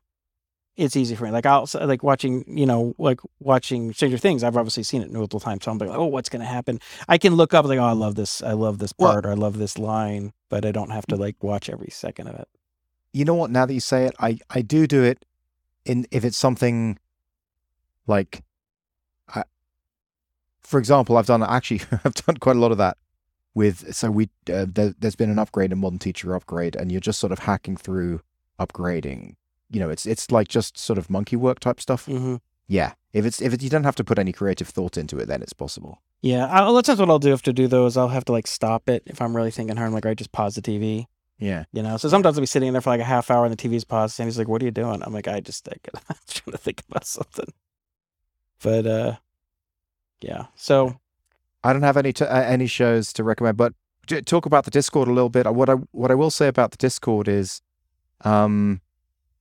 it's 0.78 0.96
easy 0.96 1.16
for 1.16 1.26
me. 1.26 1.32
Like 1.32 1.46
I'll 1.46 1.68
like 1.82 2.04
watching, 2.04 2.46
you 2.48 2.66
know, 2.66 2.94
like 2.98 3.20
watching 3.40 3.92
Stranger 3.94 4.18
Things. 4.18 4.44
I've 4.44 4.56
obviously 4.56 4.84
seen 4.84 5.02
it 5.02 5.12
multiple 5.12 5.40
times, 5.40 5.66
so 5.66 5.72
I'm 5.72 5.78
like, 5.80 5.90
oh, 5.90 6.06
what's 6.06 6.30
gonna 6.30 6.46
happen? 6.46 6.80
I 7.08 7.18
can 7.18 7.36
look 7.36 7.54
up 7.54 7.66
like, 7.66 7.80
oh, 7.80 7.84
I 7.84 7.92
love 7.94 8.16
this, 8.16 8.42
I 8.44 8.54
love 8.54 8.78
this 8.80 8.94
Well- 8.98 9.12
part, 9.14 9.26
or 9.26 9.32
I 9.32 9.36
love 9.36 9.58
this 9.58 9.78
line, 9.78 10.34
but 10.50 10.66
I 10.66 10.72
don't 10.72 10.92
have 10.92 11.06
to 11.08 11.16
like 11.16 11.44
watch 11.44 11.70
every 11.70 11.90
second 11.92 12.28
of 12.28 12.36
it. 12.36 12.48
you 13.14 13.26
know 13.26 13.34
what 13.36 13.50
now 13.52 13.66
that 13.66 13.74
you 13.74 13.80
say 13.80 14.06
it 14.06 14.14
i 14.20 14.38
i 14.50 14.62
do 14.62 14.86
do 14.86 15.02
it 15.04 15.26
in 15.86 16.06
if 16.12 16.24
it's 16.24 16.38
something 16.38 17.00
like 18.06 18.44
I, 19.34 19.44
for 20.60 20.78
example 20.78 21.18
i've 21.18 21.26
done 21.26 21.42
actually 21.42 21.82
i've 22.06 22.14
done 22.14 22.38
quite 22.38 22.56
a 22.58 22.60
lot 22.60 22.72
of 22.72 22.78
that 22.78 22.98
with 23.56 23.94
so 23.96 24.12
we 24.12 24.26
uh, 24.54 24.66
there, 24.70 24.94
there's 25.00 25.16
been 25.16 25.32
an 25.32 25.40
upgrade 25.40 25.72
a 25.72 25.76
modern 25.76 26.00
teacher 26.00 26.36
upgrade 26.36 26.76
and 26.76 26.92
you're 26.92 27.02
just 27.02 27.20
sort 27.20 27.32
of 27.32 27.40
hacking 27.40 27.76
through 27.78 28.22
upgrading 28.60 29.36
you 29.70 29.80
know 29.80 29.90
it's 29.90 30.06
it's 30.06 30.32
like 30.32 30.48
just 30.48 30.78
sort 30.78 30.98
of 31.00 31.10
monkey 31.10 31.36
work 31.36 31.60
type 31.60 31.80
stuff 31.82 32.06
Mm-hmm. 32.06 32.36
yeah 32.68 32.94
if 33.14 33.26
it's 33.26 33.42
if 33.42 33.54
it, 33.54 33.62
you 33.64 33.70
don't 33.70 33.84
have 33.84 33.96
to 33.96 34.04
put 34.04 34.20
any 34.20 34.32
creative 34.32 34.68
thought 34.70 34.98
into 34.98 35.18
it 35.20 35.28
then 35.28 35.42
it's 35.42 35.54
possible 35.54 36.02
Yeah, 36.22 36.46
I, 36.48 36.64
lots 36.70 36.88
times 36.88 37.00
what 37.00 37.10
I'll 37.10 37.20
do 37.20 37.30
have 37.32 37.42
to 37.44 37.54
do 37.54 37.68
though 37.68 37.86
is 37.86 37.98
I'll 37.98 38.10
have 38.10 38.26
to 38.26 38.32
like 38.32 38.48
stop 38.48 38.90
it 38.90 39.04
if 39.06 39.22
I'm 39.22 39.36
really 39.36 39.52
thinking 39.52 39.76
hard. 39.78 39.88
I'm 39.88 39.94
like, 39.94 40.06
right, 40.06 40.18
just 40.18 40.32
pause 40.32 40.56
the 40.56 40.62
TV. 40.62 41.06
yeah 41.40 41.66
You 41.74 41.84
know, 41.84 41.98
so 41.98 42.10
sometimes 42.10 42.38
I'll 42.38 42.42
be 42.42 42.48
sitting 42.48 42.68
in 42.68 42.74
there 42.74 42.82
for 42.82 42.90
like 42.92 43.02
a 43.02 43.12
half 43.16 43.30
hour 43.32 43.46
and 43.46 43.54
the 43.56 43.62
TV's 43.70 43.84
paused, 43.86 44.20
and 44.20 44.28
he's 44.28 44.38
like, 44.40 44.48
"What 44.48 44.62
are 44.62 44.66
you 44.66 44.72
doing?" 44.72 45.02
I'm 45.04 45.14
like, 45.14 45.28
"I 45.28 45.40
just 45.42 45.68
like, 45.68 45.88
I'm 46.10 46.16
trying 46.28 46.52
to 46.54 46.58
think 46.58 46.84
about 46.90 47.06
something." 47.06 47.52
But 48.64 48.86
uh, 48.88 49.16
yeah. 50.22 50.48
So 50.56 51.00
I 51.64 51.74
don't 51.74 51.84
have 51.84 51.98
any 51.98 52.14
t- 52.14 52.26
uh, 52.26 52.42
any 52.42 52.68
shows 52.68 53.14
to 53.14 53.24
recommend, 53.24 53.58
but 53.58 53.74
talk 54.26 54.46
about 54.46 54.66
the 54.66 54.72
Discord 54.72 55.08
a 55.08 55.14
little 55.14 55.30
bit. 55.30 55.46
What 55.54 55.70
I 55.70 55.76
what 55.92 56.12
I 56.12 56.16
will 56.16 56.32
say 56.32 56.48
about 56.48 56.72
the 56.72 56.78
Discord 56.78 57.28
is, 57.28 57.62
um, 58.22 58.82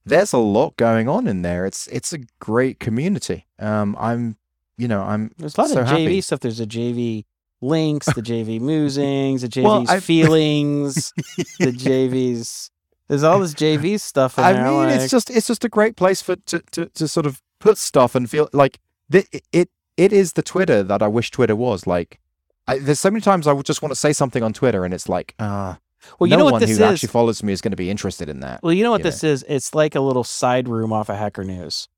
there's 0.06 0.32
a 0.32 0.38
lot 0.38 0.76
going 0.76 1.08
on 1.08 1.26
in 1.26 1.42
there. 1.42 1.66
It's 1.66 1.86
it's 1.88 2.12
a 2.12 2.18
great 2.38 2.80
community. 2.80 3.46
Um, 3.58 3.96
I'm, 3.98 4.36
you 4.78 4.88
know, 4.88 5.02
I'm 5.02 5.32
there's 5.36 5.58
a 5.58 5.60
lot 5.60 5.70
so 5.70 5.80
of 5.80 5.86
JV 5.88 5.90
happy. 6.04 6.20
stuff. 6.22 6.40
There's 6.40 6.58
the 6.58 6.66
JV 6.66 7.24
links, 7.60 8.06
the 8.06 8.22
JV 8.22 8.60
musings, 8.72 9.42
the 9.42 9.48
JV's 9.48 9.64
Well, 9.88 10.00
feelings, 10.00 11.12
the 11.58 11.72
JV's. 11.72 12.70
There's 13.08 13.22
all 13.22 13.38
this 13.38 13.54
JV 13.54 14.00
stuff 14.00 14.36
in 14.36 14.42
I 14.42 14.52
there. 14.52 14.64
mean, 14.64 14.74
like, 14.88 14.96
it's 15.00 15.10
just 15.12 15.30
it's 15.30 15.46
just 15.46 15.64
a 15.64 15.68
great 15.68 15.94
place 15.94 16.22
for 16.22 16.34
to 16.34 16.60
to, 16.72 16.86
to 16.86 17.06
sort 17.06 17.24
of 17.24 17.40
put 17.60 17.78
stuff 17.78 18.16
and 18.16 18.28
feel 18.28 18.48
like 18.52 18.80
th- 19.12 19.28
it 19.52 19.70
it 19.96 20.12
is 20.12 20.32
the 20.32 20.42
Twitter 20.42 20.82
that 20.82 21.02
I 21.02 21.06
wish 21.06 21.30
Twitter 21.30 21.54
was. 21.54 21.86
Like, 21.86 22.18
I, 22.66 22.78
there's 22.80 22.98
so 22.98 23.12
many 23.12 23.20
times 23.20 23.46
I 23.46 23.52
would 23.52 23.64
just 23.64 23.80
want 23.80 23.92
to 23.92 23.96
say 23.96 24.12
something 24.12 24.42
on 24.42 24.52
Twitter, 24.52 24.84
and 24.84 24.92
it's 24.92 25.08
like, 25.08 25.36
ah, 25.38 25.78
well, 26.18 26.28
you 26.28 26.32
no 26.32 26.38
know 26.38 26.44
what 26.46 26.52
one 26.52 26.60
this 26.60 26.70
who 26.70 26.84
is. 26.84 26.92
actually 26.92 27.08
follows 27.08 27.42
me 27.42 27.52
is 27.52 27.60
going 27.60 27.72
to 27.72 27.76
be 27.76 27.90
interested 27.90 28.28
in 28.28 28.40
that. 28.40 28.62
Well, 28.62 28.72
you 28.72 28.82
know 28.84 28.90
what 28.90 28.98
you 29.00 29.04
know. 29.04 29.10
this 29.10 29.24
is? 29.24 29.44
It's 29.48 29.74
like 29.74 29.94
a 29.94 30.00
little 30.00 30.24
side 30.24 30.68
room 30.68 30.92
off 30.92 31.08
of 31.08 31.16
Hacker 31.16 31.44
News. 31.44 31.88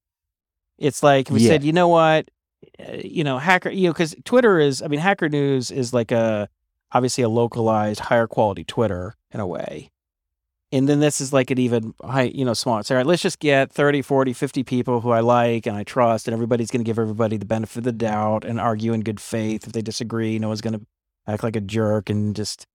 It's 0.78 1.02
like 1.02 1.30
we 1.30 1.40
Yeah. 1.40 1.48
said, 1.48 1.64
you 1.64 1.72
know 1.72 1.88
what? 1.88 2.28
uh, 2.80 2.92
you 3.04 3.22
know, 3.22 3.38
hacker, 3.38 3.70
you 3.70 3.86
know, 3.86 3.92
because 3.92 4.16
Twitter 4.24 4.58
is, 4.58 4.82
I 4.82 4.88
mean, 4.88 4.98
Hacker 4.98 5.28
News 5.28 5.70
is 5.70 5.94
like 5.94 6.10
a 6.10 6.48
obviously 6.90 7.22
a 7.22 7.28
localized, 7.28 8.00
higher 8.00 8.26
quality 8.26 8.64
Twitter 8.64 9.14
in 9.30 9.38
a 9.38 9.46
way. 9.46 9.90
And 10.72 10.88
then 10.88 10.98
this 11.00 11.20
is 11.20 11.32
like 11.32 11.50
an 11.52 11.58
even 11.58 11.94
high, 12.04 12.22
you 12.34 12.44
know, 12.44 12.54
small. 12.54 12.82
So, 12.82 12.94
all 12.94 12.98
right, 12.98 13.06
let's 13.06 13.22
just 13.22 13.38
get 13.38 13.70
30, 13.72 14.02
40, 14.02 14.32
50 14.32 14.64
people 14.64 15.00
who 15.00 15.10
I 15.10 15.20
like 15.20 15.66
and 15.66 15.76
I 15.76 15.84
trust, 15.84 16.26
and 16.26 16.34
everybody's 16.34 16.70
going 16.70 16.80
to 16.80 16.88
give 16.88 16.98
everybody 16.98 17.36
the 17.36 17.46
benefit 17.46 17.78
of 17.78 17.84
the 17.84 17.92
doubt 17.92 18.44
and 18.44 18.60
argue 18.60 18.92
in 18.92 19.00
good 19.02 19.20
faith. 19.20 19.66
If 19.66 19.72
they 19.72 19.80
disagree, 19.82 20.38
no 20.38 20.48
one's 20.48 20.60
going 20.60 20.78
to 20.78 20.86
act 21.26 21.42
like 21.44 21.56
a 21.56 21.60
jerk 21.60 22.10
and 22.10 22.34
just 22.34 22.66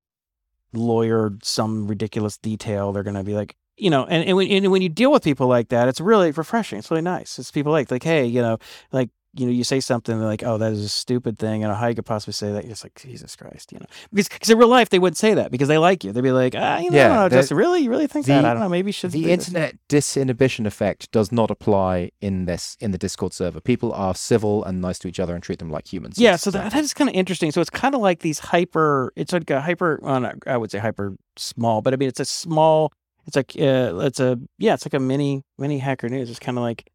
lawyer 0.74 1.32
some 1.44 1.88
ridiculous 1.88 2.38
detail. 2.38 2.92
They're 2.92 3.04
going 3.04 3.16
to 3.16 3.24
be 3.24 3.34
like, 3.34 3.56
you 3.78 3.90
know, 3.90 4.06
and, 4.06 4.28
and 4.28 4.38
when, 4.38 4.50
and 4.50 4.72
when 4.72 4.82
you 4.82 4.90
deal 4.90 5.12
with 5.12 5.24
people 5.24 5.48
like 5.48 5.70
that, 5.70 5.88
it's 5.88 6.00
really 6.00 6.32
refreshing. 6.32 6.80
It's 6.80 6.92
really 6.92 7.02
nice. 7.02 7.40
It's 7.40 7.52
people 7.52 7.72
like, 7.72 7.90
like, 7.90 8.04
hey, 8.04 8.26
you 8.26 8.42
know, 8.42 8.58
like 8.92 9.10
you 9.36 9.46
know, 9.48 9.52
you 9.52 9.64
say 9.64 9.80
something 9.80 10.18
they're 10.20 10.28
like, 10.28 10.44
"Oh, 10.44 10.58
that 10.60 10.72
is 10.74 10.84
a 10.84 10.90
stupid 10.90 11.40
thing," 11.40 11.64
and 11.64 11.74
how 11.76 11.88
you 11.88 11.96
could 11.96 12.06
possibly 12.06 12.34
say 12.34 12.52
that? 12.52 12.66
It's 12.66 12.84
like 12.84 13.00
Jesus 13.02 13.36
Christ, 13.36 13.72
you 13.72 13.80
know, 13.80 13.86
because 14.14 14.30
because 14.30 14.50
in 14.50 14.58
real 14.58 14.68
life 14.68 14.90
they 14.90 15.00
wouldn't 15.00 15.18
say 15.18 15.34
that 15.34 15.50
because 15.52 15.68
they 15.68 15.78
like 15.78 16.04
you. 16.04 16.12
They'd 16.12 16.22
be 16.22 16.32
like, 16.32 16.54
"Ah, 16.56 16.78
you 16.80 16.92
know, 16.92 16.98
Yeah, 16.98 17.08
no, 17.16 17.30
the- 17.30 17.38
just 17.38 17.52
really, 17.52 17.82
you 17.82 17.90
really 17.90 18.08
think 18.08 18.26
the- 18.28 18.34
that? 18.34 18.46
I 18.46 18.54
don't 18.54 18.62
know. 18.62 18.70
Maybe 18.70 18.90
you 18.90 18.94
should." 18.94 19.12
the 19.12 19.22
do 19.22 19.28
this." 19.28 19.48
internet 19.48 19.76
disinhibition 19.90 20.66
effect 20.68 21.12
does 21.12 21.32
not 21.32 21.50
apply 21.50 22.12
in 22.22 22.46
this 22.46 22.78
in 22.80 22.92
the 22.92 22.98
Discord 22.98 23.34
server. 23.34 23.60
People 23.60 23.92
are 23.94 24.14
civil 24.14 24.64
and 24.64 24.82
nice 24.82 25.00
to 25.00 25.08
each 25.08 25.20
other 25.20 25.34
and 25.34 25.44
treat 25.44 25.60
them 25.60 25.72
like 25.72 25.92
humans. 25.92 26.18
Yeah, 26.20 26.36
so 26.36 26.52
that, 26.52 26.72
that 26.72 26.84
is 26.84 26.94
kind 26.94 27.10
of 27.10 27.16
interesting. 27.16 27.52
So 27.52 27.62
it's 27.62 27.70
kind 27.70 27.96
of 27.96 28.02
like 28.02 28.20
these 28.20 28.40
hyper. 28.40 29.12
It's 29.16 29.34
like 29.34 29.50
a 29.50 29.62
hyper. 29.62 30.00
Well, 30.02 30.20
not, 30.20 30.36
I 30.46 30.58
would 30.58 30.70
say 30.72 30.80
hyper 30.80 31.16
small, 31.38 31.82
but 31.82 31.94
I 31.94 31.98
mean 31.98 32.10
it's 32.10 32.20
a 32.20 32.26
small. 32.26 32.92
It's 33.26 33.36
like 33.38 33.54
uh, 33.58 34.00
it's 34.06 34.20
a 34.20 34.38
yeah, 34.58 34.74
it's 34.74 34.86
like 34.86 34.94
a 34.94 35.00
mini 35.00 35.44
mini 35.58 35.80
hacker 35.80 36.10
news. 36.10 36.30
It's 36.30 36.40
kind 36.40 36.58
of 36.58 36.62
like, 36.64 36.90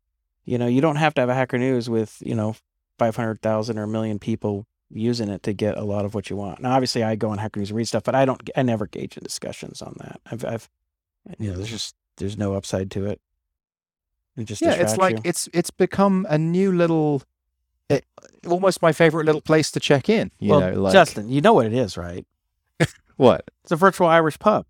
you 0.49 0.57
know, 0.57 0.67
you 0.67 0.81
don't 0.81 0.97
have 0.97 1.13
to 1.15 1.21
have 1.21 1.29
a 1.29 1.35
hacker 1.35 1.59
news 1.59 1.91
with 1.91 2.17
you 2.25 2.35
know 2.35 2.57
five 2.99 3.15
hundred 3.15 3.43
thousand 3.43 3.79
or 3.79 3.83
a 3.83 3.89
million 3.89 4.19
people 4.19 4.67
using 4.91 5.29
it 5.29 5.43
to 5.43 5.53
get 5.53 5.77
a 5.77 5.85
lot 5.85 6.07
of 6.07 6.15
what 6.15 6.31
you 6.31 6.37
want. 6.37 6.61
Now, 6.61 6.73
obviously, 6.73 7.03
I 7.03 7.17
go 7.17 7.29
on 7.29 7.37
hacker 7.37 7.61
news 7.61 7.69
and 7.69 7.77
read 7.77 7.87
stuff, 7.87 8.03
but 8.03 8.15
I 8.15 8.25
don't. 8.25 8.49
I 8.57 8.63
never 8.63 8.87
gauge 8.87 9.19
in 9.19 9.23
discussions 9.23 9.83
on 9.83 9.97
that. 9.99 10.21
I've, 10.25 10.45
I've, 10.47 10.71
you 11.39 11.51
know, 11.51 11.57
there's 11.57 11.69
just 11.69 11.95
there's 12.17 12.39
no 12.39 12.55
upside 12.55 12.91
to 12.93 13.05
it. 13.05 13.21
It 14.39 14.45
just 14.45 14.63
yeah, 14.63 14.73
it's 14.73 14.97
like 14.97 15.17
you. 15.17 15.23
it's 15.25 15.51
it's 15.53 15.71
become 15.71 16.27
a 16.31 16.39
new 16.39 16.73
little, 16.73 17.23
it, 17.91 18.07
almost 18.47 18.81
my 18.81 18.93
favorite 18.93 19.27
little 19.27 19.43
place 19.43 19.71
to 19.73 19.81
check 19.81 20.09
in. 20.09 20.31
You 20.39 20.53
well, 20.53 20.61
know, 20.61 20.81
like 20.81 20.95
Justin, 20.95 21.29
you 21.29 21.43
know 21.43 21.53
what 21.53 21.67
it 21.67 21.75
is, 21.75 21.99
right? 21.99 22.27
what? 23.17 23.45
It's 23.65 23.73
a 23.73 23.77
virtual 23.77 24.07
Irish 24.07 24.39
pub. 24.39 24.65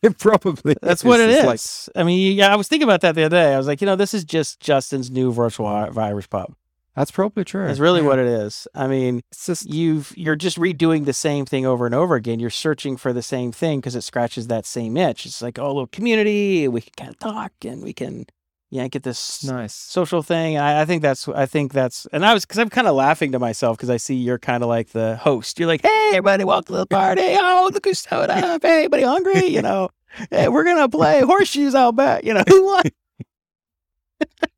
It 0.02 0.18
probably 0.18 0.74
That's 0.80 1.04
what 1.04 1.20
it 1.20 1.28
is. 1.30 1.44
Like- 1.44 1.96
I 2.00 2.04
mean, 2.04 2.36
yeah, 2.36 2.52
I 2.52 2.56
was 2.56 2.68
thinking 2.68 2.84
about 2.88 3.02
that 3.02 3.14
the 3.14 3.24
other 3.24 3.36
day. 3.36 3.52
I 3.54 3.58
was 3.58 3.66
like, 3.66 3.80
you 3.82 3.86
know, 3.86 3.96
this 3.96 4.14
is 4.14 4.24
just 4.24 4.58
Justin's 4.60 5.10
new 5.10 5.30
virtual 5.32 5.66
Irish 5.66 6.30
pub. 6.30 6.54
that's 6.96 7.10
probably 7.10 7.44
true. 7.44 7.66
That's 7.66 7.78
really 7.78 8.00
Yeah. 8.00 8.06
what 8.06 8.18
it 8.18 8.26
is. 8.26 8.66
I 8.74 8.86
mean, 8.86 9.20
It's 9.30 9.46
just 9.46 9.68
you've 9.70 10.12
you're 10.16 10.36
just 10.36 10.56
redoing 10.58 11.04
the 11.04 11.12
same 11.12 11.44
thing 11.46 11.66
over 11.66 11.84
and 11.86 11.94
over 11.94 12.14
again. 12.14 12.40
You're 12.40 12.50
searching 12.50 12.96
for 12.96 13.12
the 13.12 13.22
same 13.22 13.52
thing 13.52 13.80
because 13.80 13.94
it 13.94 14.00
scratches 14.02 14.46
that 14.46 14.64
same 14.66 14.96
itch. 14.96 15.26
It's 15.26 15.42
like, 15.42 15.58
oh, 15.58 15.66
little 15.68 15.86
community. 15.86 16.66
We 16.68 16.80
can 16.80 16.92
kind 16.96 17.10
of 17.10 17.18
talk 17.18 17.52
and 17.64 17.82
we 17.82 17.92
can, 17.92 18.26
yeah, 18.70 18.86
get 18.86 19.02
this 19.02 19.42
nice. 19.44 19.74
social 19.74 20.22
thing. 20.22 20.56
I, 20.56 20.82
I 20.82 20.84
think 20.84 21.02
that's, 21.02 21.26
I 21.28 21.46
think 21.46 21.72
that's, 21.72 22.06
and 22.12 22.24
I 22.24 22.32
was, 22.32 22.44
because 22.44 22.58
I'm 22.58 22.70
kind 22.70 22.86
of 22.86 22.94
laughing 22.94 23.32
to 23.32 23.40
myself 23.40 23.76
because 23.76 23.90
I 23.90 23.96
see 23.96 24.14
you're 24.14 24.38
kind 24.38 24.62
of 24.62 24.68
like 24.68 24.90
the 24.90 25.16
host. 25.16 25.58
You're 25.58 25.66
like, 25.66 25.82
hey, 25.82 26.10
everybody, 26.10 26.44
welcome 26.44 26.74
to 26.74 26.78
the 26.78 26.86
party. 26.86 27.22
Oh, 27.24 27.70
look 27.72 27.84
who's 27.84 28.06
showed 28.08 28.30
up. 28.30 28.62
Hey, 28.62 28.78
anybody 28.78 29.02
hungry? 29.02 29.46
You 29.46 29.62
know, 29.62 29.90
hey, 30.30 30.48
we're 30.48 30.64
gonna 30.64 30.88
play 30.88 31.20
horseshoes 31.20 31.74
out 31.74 31.96
back. 31.96 32.24
You 32.24 32.34
know, 32.34 32.44
who 32.48 32.64
won? 32.64 32.82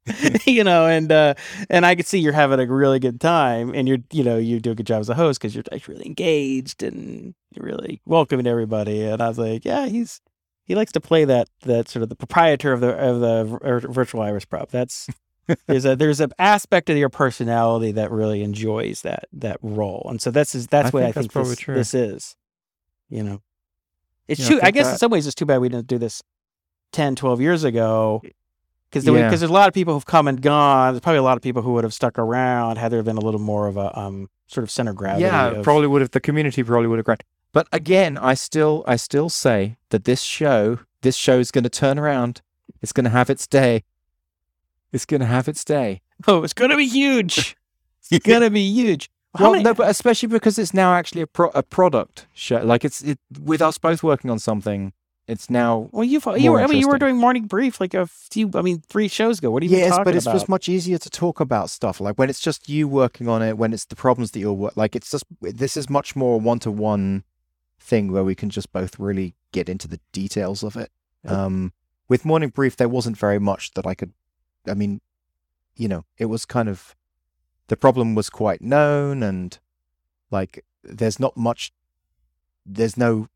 you 0.46 0.64
know, 0.64 0.86
and 0.86 1.10
uh, 1.10 1.34
and 1.70 1.86
I 1.86 1.94
could 1.94 2.06
see 2.06 2.18
you're 2.18 2.32
having 2.32 2.60
a 2.60 2.66
really 2.66 2.98
good 2.98 3.20
time, 3.20 3.72
and 3.74 3.88
you're, 3.88 3.98
you 4.12 4.24
know, 4.24 4.36
you 4.36 4.60
do 4.60 4.72
a 4.72 4.74
good 4.74 4.86
job 4.86 5.00
as 5.00 5.08
a 5.08 5.14
host 5.14 5.40
because 5.40 5.54
you're 5.54 5.64
like 5.72 5.88
really 5.88 6.04
engaged 6.04 6.82
and 6.82 7.34
you're 7.54 7.64
really 7.64 8.02
welcoming 8.04 8.46
everybody. 8.46 9.04
And 9.04 9.22
I 9.22 9.28
was 9.28 9.38
like, 9.38 9.64
yeah, 9.64 9.86
he's 9.86 10.20
he 10.72 10.76
likes 10.76 10.92
to 10.92 11.00
play 11.02 11.26
that 11.26 11.50
that 11.66 11.86
sort 11.90 12.02
of 12.02 12.08
the 12.08 12.16
proprietor 12.16 12.72
of 12.72 12.80
the 12.80 12.96
of 12.96 13.20
the 13.20 13.44
vir- 13.44 13.88
virtual 13.92 14.22
Irish 14.22 14.48
pub. 14.48 14.70
That's 14.70 15.06
there's 15.66 15.84
a 15.84 15.94
there's 15.94 16.20
an 16.20 16.32
aspect 16.38 16.88
of 16.88 16.96
your 16.96 17.10
personality 17.10 17.92
that 17.92 18.10
really 18.10 18.42
enjoys 18.42 19.02
that 19.02 19.24
that 19.34 19.58
role, 19.60 20.06
and 20.08 20.18
so 20.22 20.30
that's 20.30 20.54
is 20.54 20.66
that's 20.68 20.86
I 20.86 20.90
what 20.90 21.02
think 21.02 21.16
I 21.18 21.20
think 21.20 21.32
this, 21.34 21.56
true. 21.58 21.74
this 21.74 21.92
is. 21.92 22.36
You 23.10 23.22
know, 23.22 23.42
it's 24.28 24.40
I 24.46 24.48
too. 24.48 24.56
I, 24.56 24.60
think 24.64 24.74
guess 24.76 24.92
in 24.92 24.96
some 24.98 25.10
ways 25.10 25.26
it's 25.26 25.34
too 25.34 25.44
bad 25.44 25.58
we 25.58 25.68
didn't 25.68 25.88
do 25.88 25.98
this 25.98 26.22
10, 26.92 27.16
12 27.16 27.40
years 27.42 27.64
ago. 27.64 28.22
Because 28.88 29.04
Yeah. 29.06 29.28
there's 29.28 29.42
a 29.42 29.48
lot 29.48 29.68
of 29.68 29.74
people 29.74 29.92
who've 29.92 30.06
come 30.06 30.28
and 30.28 30.40
gone. 30.40 30.94
There's 30.94 31.00
probably 31.02 31.18
a 31.18 31.22
lot 31.22 31.36
of 31.36 31.42
people 31.42 31.60
who 31.60 31.72
would 31.74 31.84
have 31.84 31.92
stuck 31.92 32.18
around 32.18 32.78
had 32.78 32.90
there 32.92 33.02
been 33.02 33.18
a 33.18 33.20
little 33.20 33.40
more 33.40 33.66
of 33.68 33.76
a 33.76 33.98
um, 33.98 34.30
sort 34.46 34.64
of 34.64 34.70
center 34.70 34.94
gravity. 34.94 35.24
Yeah, 35.24 35.48
of- 35.48 35.62
probably 35.64 35.86
would 35.88 36.00
have. 36.00 36.10
The 36.12 36.20
community 36.20 36.62
probably 36.62 36.88
would 36.88 36.98
have 36.98 37.04
grown. 37.04 37.18
But 37.52 37.68
again, 37.72 38.16
I 38.18 38.34
still, 38.34 38.82
I 38.86 38.96
still 38.96 39.28
say 39.28 39.76
that 39.90 40.04
this 40.04 40.22
show, 40.22 40.78
this 41.02 41.16
show 41.16 41.38
is 41.38 41.50
going 41.50 41.64
to 41.64 41.70
turn 41.70 41.98
around. 41.98 42.40
It's 42.80 42.92
going 42.92 43.04
to 43.04 43.10
have 43.10 43.28
its 43.30 43.46
day. 43.46 43.84
It's 44.92 45.04
going 45.06 45.20
to 45.20 45.26
have 45.26 45.48
its 45.48 45.64
day. 45.64 46.00
Oh, 46.26 46.42
it's 46.44 46.52
gonna 46.52 46.76
be 46.76 46.86
huge. 46.86 47.56
It's 48.10 48.26
gonna 48.26 48.50
be 48.50 48.60
huge. 48.70 49.08
How 49.34 49.44
Well, 49.44 49.52
many- 49.52 49.64
no, 49.64 49.72
but 49.74 49.88
especially 49.88 50.26
because 50.28 50.58
it's 50.58 50.74
now 50.74 50.92
actually 50.92 51.22
a 51.22 51.26
pro- 51.26 51.48
a 51.54 51.62
product 51.62 52.26
show. 52.34 52.58
Like 52.62 52.84
it's 52.84 53.00
it 53.02 53.18
with 53.40 53.62
us 53.62 53.78
both 53.78 54.02
working 54.02 54.30
on 54.30 54.38
something. 54.38 54.92
It's 55.26 55.48
now 55.48 55.88
well, 55.92 56.04
you 56.04 56.20
you 56.36 56.50
more 56.50 56.52
were 56.52 56.60
I 56.60 56.66
mean 56.66 56.78
you 56.80 56.88
were 56.88 56.98
doing 56.98 57.16
morning 57.16 57.44
brief 57.46 57.80
like 57.80 57.94
a 57.94 58.06
few 58.06 58.50
I 58.54 58.60
mean 58.60 58.82
three 58.86 59.08
shows 59.08 59.38
ago. 59.38 59.50
What 59.50 59.62
are 59.62 59.66
you 59.66 59.70
even 59.72 59.78
yes, 59.84 59.90
talking 59.92 60.04
but 60.04 60.16
it's 60.16 60.26
about? 60.26 60.34
just 60.34 60.48
much 60.48 60.68
easier 60.68 60.98
to 60.98 61.08
talk 61.08 61.40
about 61.40 61.70
stuff. 61.70 62.00
Like 62.00 62.18
when 62.18 62.28
it's 62.28 62.40
just 62.40 62.68
you 62.68 62.86
working 62.86 63.28
on 63.28 63.40
it, 63.40 63.56
when 63.56 63.72
it's 63.72 63.86
the 63.86 63.96
problems 63.96 64.32
that 64.32 64.40
you're 64.40 64.52
wor- 64.52 64.72
like. 64.76 64.94
It's 64.94 65.10
just 65.10 65.24
this 65.40 65.76
is 65.76 65.88
much 65.88 66.14
more 66.14 66.38
one 66.38 66.58
to 66.58 66.70
one 66.70 67.24
thing 67.82 68.12
where 68.12 68.24
we 68.24 68.34
can 68.34 68.50
just 68.50 68.72
both 68.72 68.98
really 68.98 69.34
get 69.52 69.68
into 69.68 69.88
the 69.88 70.00
details 70.12 70.62
of 70.62 70.76
it. 70.76 70.90
Yep. 71.24 71.32
Um, 71.32 71.72
with 72.08 72.24
morning 72.24 72.50
brief, 72.50 72.76
there 72.76 72.88
wasn't 72.88 73.16
very 73.16 73.38
much 73.38 73.72
that 73.74 73.86
I 73.86 73.94
could. 73.94 74.12
I 74.66 74.74
mean, 74.74 75.00
you 75.76 75.88
know, 75.88 76.04
it 76.18 76.26
was 76.26 76.44
kind 76.44 76.68
of 76.68 76.94
the 77.68 77.76
problem 77.76 78.14
was 78.14 78.30
quite 78.30 78.62
known, 78.62 79.22
and 79.22 79.58
like 80.30 80.64
there's 80.82 81.20
not 81.20 81.36
much. 81.36 81.72
There's 82.64 82.96
no 82.96 83.28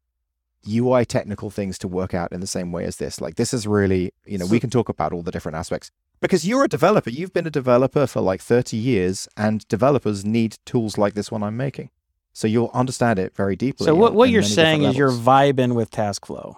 UI 0.68 1.04
technical 1.04 1.50
things 1.50 1.78
to 1.78 1.88
work 1.88 2.14
out 2.14 2.32
in 2.32 2.40
the 2.40 2.46
same 2.46 2.72
way 2.72 2.84
as 2.84 2.96
this. 2.96 3.20
Like 3.20 3.36
this 3.36 3.54
is 3.54 3.66
really, 3.66 4.12
you 4.24 4.38
know, 4.38 4.46
we 4.46 4.60
can 4.60 4.70
talk 4.70 4.88
about 4.88 5.12
all 5.12 5.22
the 5.22 5.30
different 5.30 5.56
aspects 5.56 5.90
because 6.20 6.46
you're 6.46 6.64
a 6.64 6.68
developer. 6.68 7.10
You've 7.10 7.32
been 7.32 7.46
a 7.46 7.50
developer 7.50 8.06
for 8.06 8.20
like 8.20 8.40
30 8.40 8.76
years, 8.76 9.28
and 9.36 9.66
developers 9.68 10.24
need 10.24 10.58
tools 10.64 10.98
like 10.98 11.14
this 11.14 11.30
one 11.30 11.42
I'm 11.42 11.56
making. 11.56 11.90
So 12.36 12.46
you'll 12.46 12.70
understand 12.74 13.18
it 13.18 13.34
very 13.34 13.56
deeply. 13.56 13.86
So 13.86 13.94
what, 13.94 14.12
what 14.12 14.28
you're 14.28 14.42
saying 14.42 14.82
is 14.82 14.94
you're 14.94 15.10
vibing 15.10 15.74
with 15.74 15.90
TaskFlow, 15.90 16.56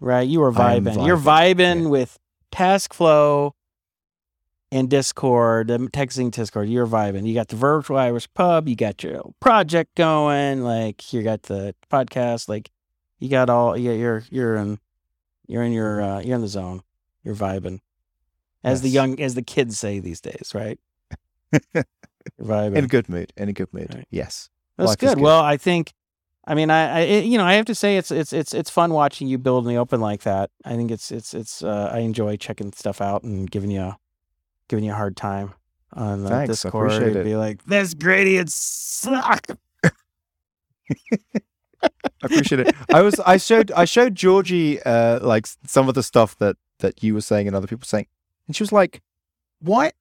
right? 0.00 0.26
You 0.26 0.42
are 0.44 0.48
am 0.48 0.54
vibing. 0.54 1.06
You're 1.06 1.18
vibing, 1.18 1.56
vibing 1.56 1.82
yeah. 1.82 1.88
with 1.88 2.18
TaskFlow 2.50 3.52
and 4.72 4.88
Discord, 4.88 5.68
the 5.68 5.76
texting 5.76 6.30
Discord. 6.30 6.70
You're 6.70 6.86
vibing. 6.86 7.26
You 7.26 7.34
got 7.34 7.48
the 7.48 7.56
virtual 7.56 7.98
Irish 7.98 8.32
pub. 8.32 8.66
You 8.66 8.76
got 8.76 9.02
your 9.02 9.30
project 9.40 9.94
going. 9.94 10.62
Like 10.62 11.12
you 11.12 11.22
got 11.22 11.42
the 11.42 11.74
podcast. 11.92 12.48
Like 12.48 12.70
you 13.18 13.28
got 13.28 13.50
all. 13.50 13.76
Yeah, 13.76 13.92
you're 13.92 14.24
you're 14.30 14.56
in 14.56 14.78
you're 15.46 15.64
in 15.64 15.72
your 15.72 16.00
uh, 16.00 16.20
you're 16.20 16.36
in 16.36 16.40
the 16.40 16.48
zone. 16.48 16.80
You're 17.22 17.36
vibing, 17.36 17.80
as 18.64 18.80
the 18.80 18.88
young 18.88 19.20
as 19.20 19.34
the 19.34 19.42
kids 19.42 19.78
say 19.78 19.98
these 19.98 20.22
days, 20.22 20.52
right? 20.54 20.80
In 22.38 22.76
a 22.84 22.86
good 22.86 23.08
mood. 23.08 23.32
In 23.36 23.48
a 23.48 23.52
good 23.52 23.72
mood. 23.72 23.94
Right. 23.94 24.06
Yes. 24.10 24.48
That's 24.76 24.88
Life 24.88 24.98
good. 24.98 25.14
good. 25.16 25.20
Well, 25.22 25.40
I 25.40 25.56
think, 25.56 25.92
I 26.46 26.54
mean, 26.54 26.70
I, 26.70 26.98
I, 26.98 27.00
it- 27.00 27.24
you 27.24 27.38
know, 27.38 27.44
I 27.44 27.54
have 27.54 27.64
to 27.66 27.74
say 27.74 27.96
it's 27.96 28.10
it's 28.10 28.32
it's 28.32 28.52
it's 28.54 28.70
fun 28.70 28.92
watching 28.92 29.26
you 29.28 29.38
build 29.38 29.64
in 29.66 29.70
the 29.72 29.78
open 29.78 30.00
like 30.00 30.22
that. 30.22 30.50
I 30.64 30.76
think 30.76 30.90
it's 30.90 31.10
it's 31.10 31.34
it's 31.34 31.62
uh, 31.62 31.90
I 31.92 31.98
enjoy 32.00 32.36
checking 32.36 32.72
stuff 32.72 33.00
out 33.00 33.22
and 33.24 33.50
giving 33.50 33.70
you 33.70 33.80
a, 33.80 33.98
giving 34.68 34.84
you 34.84 34.92
a 34.92 34.94
hard 34.96 35.16
time 35.16 35.54
on 35.92 36.26
uh, 36.26 36.28
Thanks, 36.28 36.50
I 36.64 36.68
Discord. 36.68 36.86
appreciate 36.92 37.08
and 37.12 37.16
it. 37.16 37.24
Be 37.24 37.36
like, 37.36 37.64
this 37.64 37.94
gradient 37.94 38.50
suck. 38.52 39.46
I 41.82 41.90
appreciate 42.22 42.60
it. 42.60 42.74
I 42.92 43.02
was 43.02 43.18
I 43.20 43.36
showed 43.36 43.70
I 43.72 43.84
showed 43.84 44.14
Georgie 44.14 44.82
uh 44.82 45.20
like 45.20 45.46
some 45.66 45.88
of 45.88 45.94
the 45.94 46.02
stuff 46.02 46.36
that 46.38 46.56
that 46.78 47.02
you 47.02 47.14
were 47.14 47.20
saying 47.20 47.46
and 47.46 47.56
other 47.56 47.66
people 47.66 47.84
saying, 47.86 48.06
and 48.46 48.56
she 48.56 48.62
was 48.62 48.72
like, 48.72 49.02
"Why? 49.60 49.92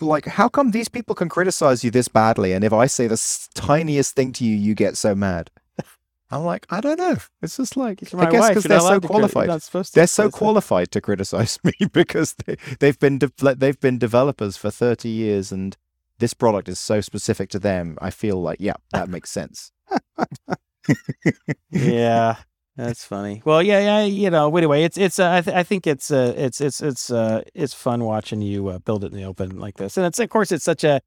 Like, 0.00 0.26
how 0.26 0.48
come 0.48 0.70
these 0.70 0.88
people 0.88 1.14
can 1.14 1.28
criticize 1.28 1.84
you 1.84 1.90
this 1.90 2.08
badly, 2.08 2.52
and 2.52 2.64
if 2.64 2.72
I 2.72 2.86
say 2.86 3.06
the 3.06 3.48
tiniest 3.54 4.14
thing 4.14 4.32
to 4.32 4.44
you, 4.44 4.56
you 4.56 4.74
get 4.74 4.96
so 4.96 5.14
mad?" 5.14 5.50
I'm 6.30 6.44
like, 6.44 6.66
I 6.70 6.80
don't 6.80 6.98
know. 6.98 7.16
It's 7.42 7.56
just 7.56 7.76
like 7.76 8.12
You're 8.12 8.22
I 8.22 8.30
guess 8.30 8.48
because 8.48 8.64
they're 8.64 8.78
so 8.78 8.86
allowed 8.86 9.02
to 9.02 9.08
crit- 9.08 9.10
you're 9.18 9.28
qualified. 9.28 9.48
not 9.48 9.62
supposed 9.62 9.92
to 9.92 10.00
They're 10.00 10.06
so 10.06 10.30
qualified 10.30 10.90
to 10.92 11.00
criticize 11.00 11.58
me 11.64 11.72
because 11.92 12.34
they, 12.46 12.56
they've 12.78 12.98
been 12.98 13.18
de- 13.18 13.54
they've 13.56 13.80
been 13.80 13.98
developers 13.98 14.56
for 14.56 14.70
30 14.70 15.08
years, 15.08 15.50
and 15.50 15.76
this 16.18 16.34
product 16.34 16.68
is 16.68 16.78
so 16.78 17.00
specific 17.00 17.50
to 17.50 17.58
them. 17.58 17.98
I 18.00 18.10
feel 18.10 18.40
like, 18.40 18.58
yeah, 18.60 18.74
that 18.92 19.08
makes 19.08 19.30
sense. 19.30 19.72
yeah, 21.70 22.36
That's 22.84 23.04
funny. 23.04 23.42
Well, 23.44 23.62
yeah, 23.62 23.80
yeah. 23.80 24.04
You 24.04 24.30
know. 24.30 24.56
Anyway, 24.56 24.82
it's 24.84 24.96
it's. 24.96 25.18
Uh, 25.18 25.30
I, 25.32 25.40
th- 25.42 25.56
I 25.56 25.62
think 25.62 25.86
it's 25.86 26.10
uh, 26.10 26.32
it's 26.36 26.60
it's 26.60 26.80
it's 26.80 27.10
uh, 27.10 27.42
it's 27.54 27.74
fun 27.74 28.04
watching 28.04 28.40
you 28.42 28.68
uh, 28.68 28.78
build 28.78 29.04
it 29.04 29.12
in 29.12 29.18
the 29.18 29.24
open 29.24 29.58
like 29.58 29.76
this, 29.76 29.96
and 29.96 30.06
it's 30.06 30.18
of 30.18 30.28
course 30.30 30.50
it's 30.52 30.64
such 30.64 30.82
a. 30.84 31.00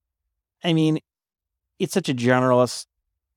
I 0.64 0.74
mean, 0.74 1.00
it's 1.80 1.94
such 1.94 2.10
a 2.10 2.14
generalist. 2.14 2.86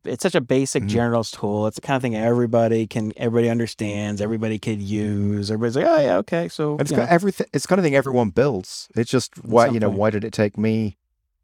It's 0.04 0.22
such 0.22 0.34
a 0.36 0.40
basic 0.40 0.84
Mhm. 0.84 0.90
generalist 0.90 1.38
tool. 1.38 1.66
It's 1.66 1.74
the 1.76 1.80
kind 1.80 1.96
of 1.96 2.02
thing 2.02 2.14
everybody 2.14 2.86
can, 2.86 3.12
everybody 3.16 3.48
understands, 3.50 4.20
everybody 4.20 4.56
could 4.58 4.80
use. 4.80 5.50
Everybody's 5.50 5.74
like, 5.76 5.86
oh 5.86 6.00
yeah, 6.00 6.16
okay. 6.18 6.48
So 6.48 6.76
It's 6.78 6.92
got 6.92 7.08
everything. 7.08 7.48
It's 7.52 7.64
the 7.64 7.68
kind 7.68 7.80
of 7.80 7.84
thing 7.84 7.96
everyone 7.96 8.30
builds. 8.30 8.86
It's 8.94 9.10
just 9.10 9.36
why 9.44 9.66
you 9.66 9.80
know 9.80 9.86
something. 9.86 9.98
why 9.98 10.10
did 10.10 10.22
it 10.24 10.32
take 10.32 10.56
me? 10.56 10.96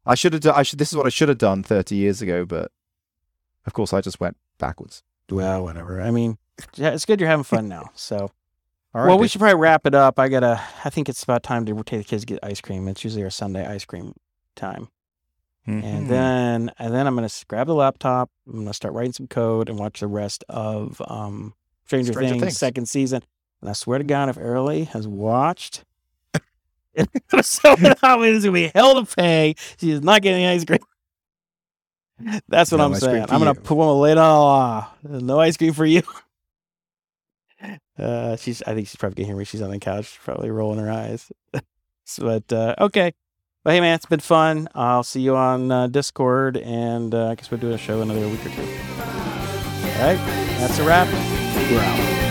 I 0.07 0.15
should 0.15 0.33
have 0.35 0.43
done. 0.43 0.55
I 0.55 0.63
should. 0.63 0.79
This 0.79 0.93
is 0.93 0.97
what 0.97 1.07
I 1.07 1.09
should 1.11 1.29
have 1.29 1.39
done 1.39 1.63
thirty 1.65 1.97
years 1.97 2.23
ago, 2.23 2.45
but 2.45 2.71
of 3.67 3.73
course 3.73 3.93
I 3.93 4.01
just 4.01 4.21
went 4.21 4.37
backwards. 4.59 5.03
well, 5.31 5.65
whatever. 5.65 6.01
I 6.01 6.11
mean, 6.13 6.39
it's 6.77 7.05
good 7.05 7.21
you're 7.21 7.29
having 7.31 7.45
fun 7.45 7.69
now. 7.69 7.91
So. 7.95 8.31
All 8.95 9.01
right. 9.01 9.09
well, 9.09 9.19
we 9.19 9.27
should 9.27 9.41
probably 9.41 9.59
wrap 9.59 9.87
it 9.87 9.95
up. 9.95 10.19
I 10.19 10.29
gotta. 10.29 10.61
I 10.85 10.91
think 10.91 11.09
it's 11.09 11.23
about 11.23 11.43
time 11.43 11.65
to 11.65 11.75
take 11.83 12.01
the 12.01 12.05
kids 12.05 12.23
to 12.23 12.27
get 12.27 12.41
ice 12.43 12.61
cream. 12.61 12.89
It's 12.89 13.03
usually 13.03 13.25
our 13.25 13.31
Sunday 13.31 13.67
ice 13.67 13.87
cream 13.87 14.13
time, 14.55 14.89
and 15.65 15.83
Mhm. 15.83 16.09
then 16.09 16.71
and 16.79 16.93
then 16.93 17.07
I'm 17.07 17.15
gonna 17.15 17.31
grab 17.49 17.69
the 17.69 17.75
laptop. 17.75 18.31
I'm 18.47 18.59
gonna 18.59 18.75
start 18.75 18.93
writing 18.93 19.15
some 19.15 19.29
code 19.29 19.71
and 19.71 19.79
watch 19.79 20.01
the 20.01 20.07
rest 20.09 20.45
of 20.51 21.01
um, 21.09 21.55
Stranger, 21.87 22.13
Stranger 22.13 22.33
Things, 22.35 22.43
Things. 22.43 22.59
second 22.59 22.87
season. 22.87 23.23
And 23.63 23.71
I 23.71 23.73
swear 23.73 23.97
to 23.97 24.05
God, 24.05 24.29
if 24.29 24.37
Early 24.39 24.85
has 24.85 25.09
watched, 25.09 25.85
it's 26.95 27.59
gonna 27.61 27.97
it's 28.27 28.45
gonna 28.45 28.53
be 28.53 28.71
hell 28.75 29.03
to 29.03 29.17
pay. 29.17 29.55
She 29.79 29.91
is 29.91 30.03
not 30.03 30.21
getting 30.21 30.45
ice 30.45 30.67
cream. 30.67 30.81
That's 32.49 32.71
what 32.71 32.77
No 32.79 32.85
I'm 32.85 32.95
saying. 32.97 33.23
I'm 33.31 33.39
gonna 33.39 33.55
put 33.55 33.75
one 33.79 33.97
later. 34.01 34.21
on. 34.21 34.87
No 35.03 35.41
ice 35.41 35.57
cream 35.57 35.73
for 35.73 35.87
you. 35.87 36.03
Uh, 37.99 38.37
she's. 38.37 38.63
I 38.63 38.75
think 38.75 38.89
she's 38.89 38.97
probably 38.97 39.17
gonna 39.17 39.27
hear 39.27 39.37
me. 39.37 39.45
She's 39.45 39.63
on 39.63 39.71
the 39.71 39.79
couch, 39.79 40.19
probably 40.25 40.51
rolling 40.51 40.79
her 40.79 40.91
eyes. 40.91 41.31
But 42.19 42.53
uh, 42.53 42.75
okay. 42.81 43.13
But 43.65 43.75
hey, 43.75 43.81
man, 43.81 43.95
it's 43.95 44.07
been 44.07 44.21
fun. 44.21 44.69
I'll 44.75 45.05
see 45.05 45.21
you 45.21 45.37
on 45.37 45.71
uh, 45.71 45.87
Discord, 45.87 46.57
and 46.57 47.15
uh, 47.15 47.29
I 47.29 47.35
guess 47.37 47.51
we'll 47.51 47.61
do 47.61 47.71
a 47.71 47.79
show 47.79 48.03
another 48.03 48.29
week 48.29 48.45
or 48.45 48.51
two. 48.51 48.63
All 48.63 50.09
right, 50.09 50.19
that's 50.59 50.79
a 50.81 50.85
wrap. 50.85 51.07
We're 51.71 51.81
out. 51.81 52.22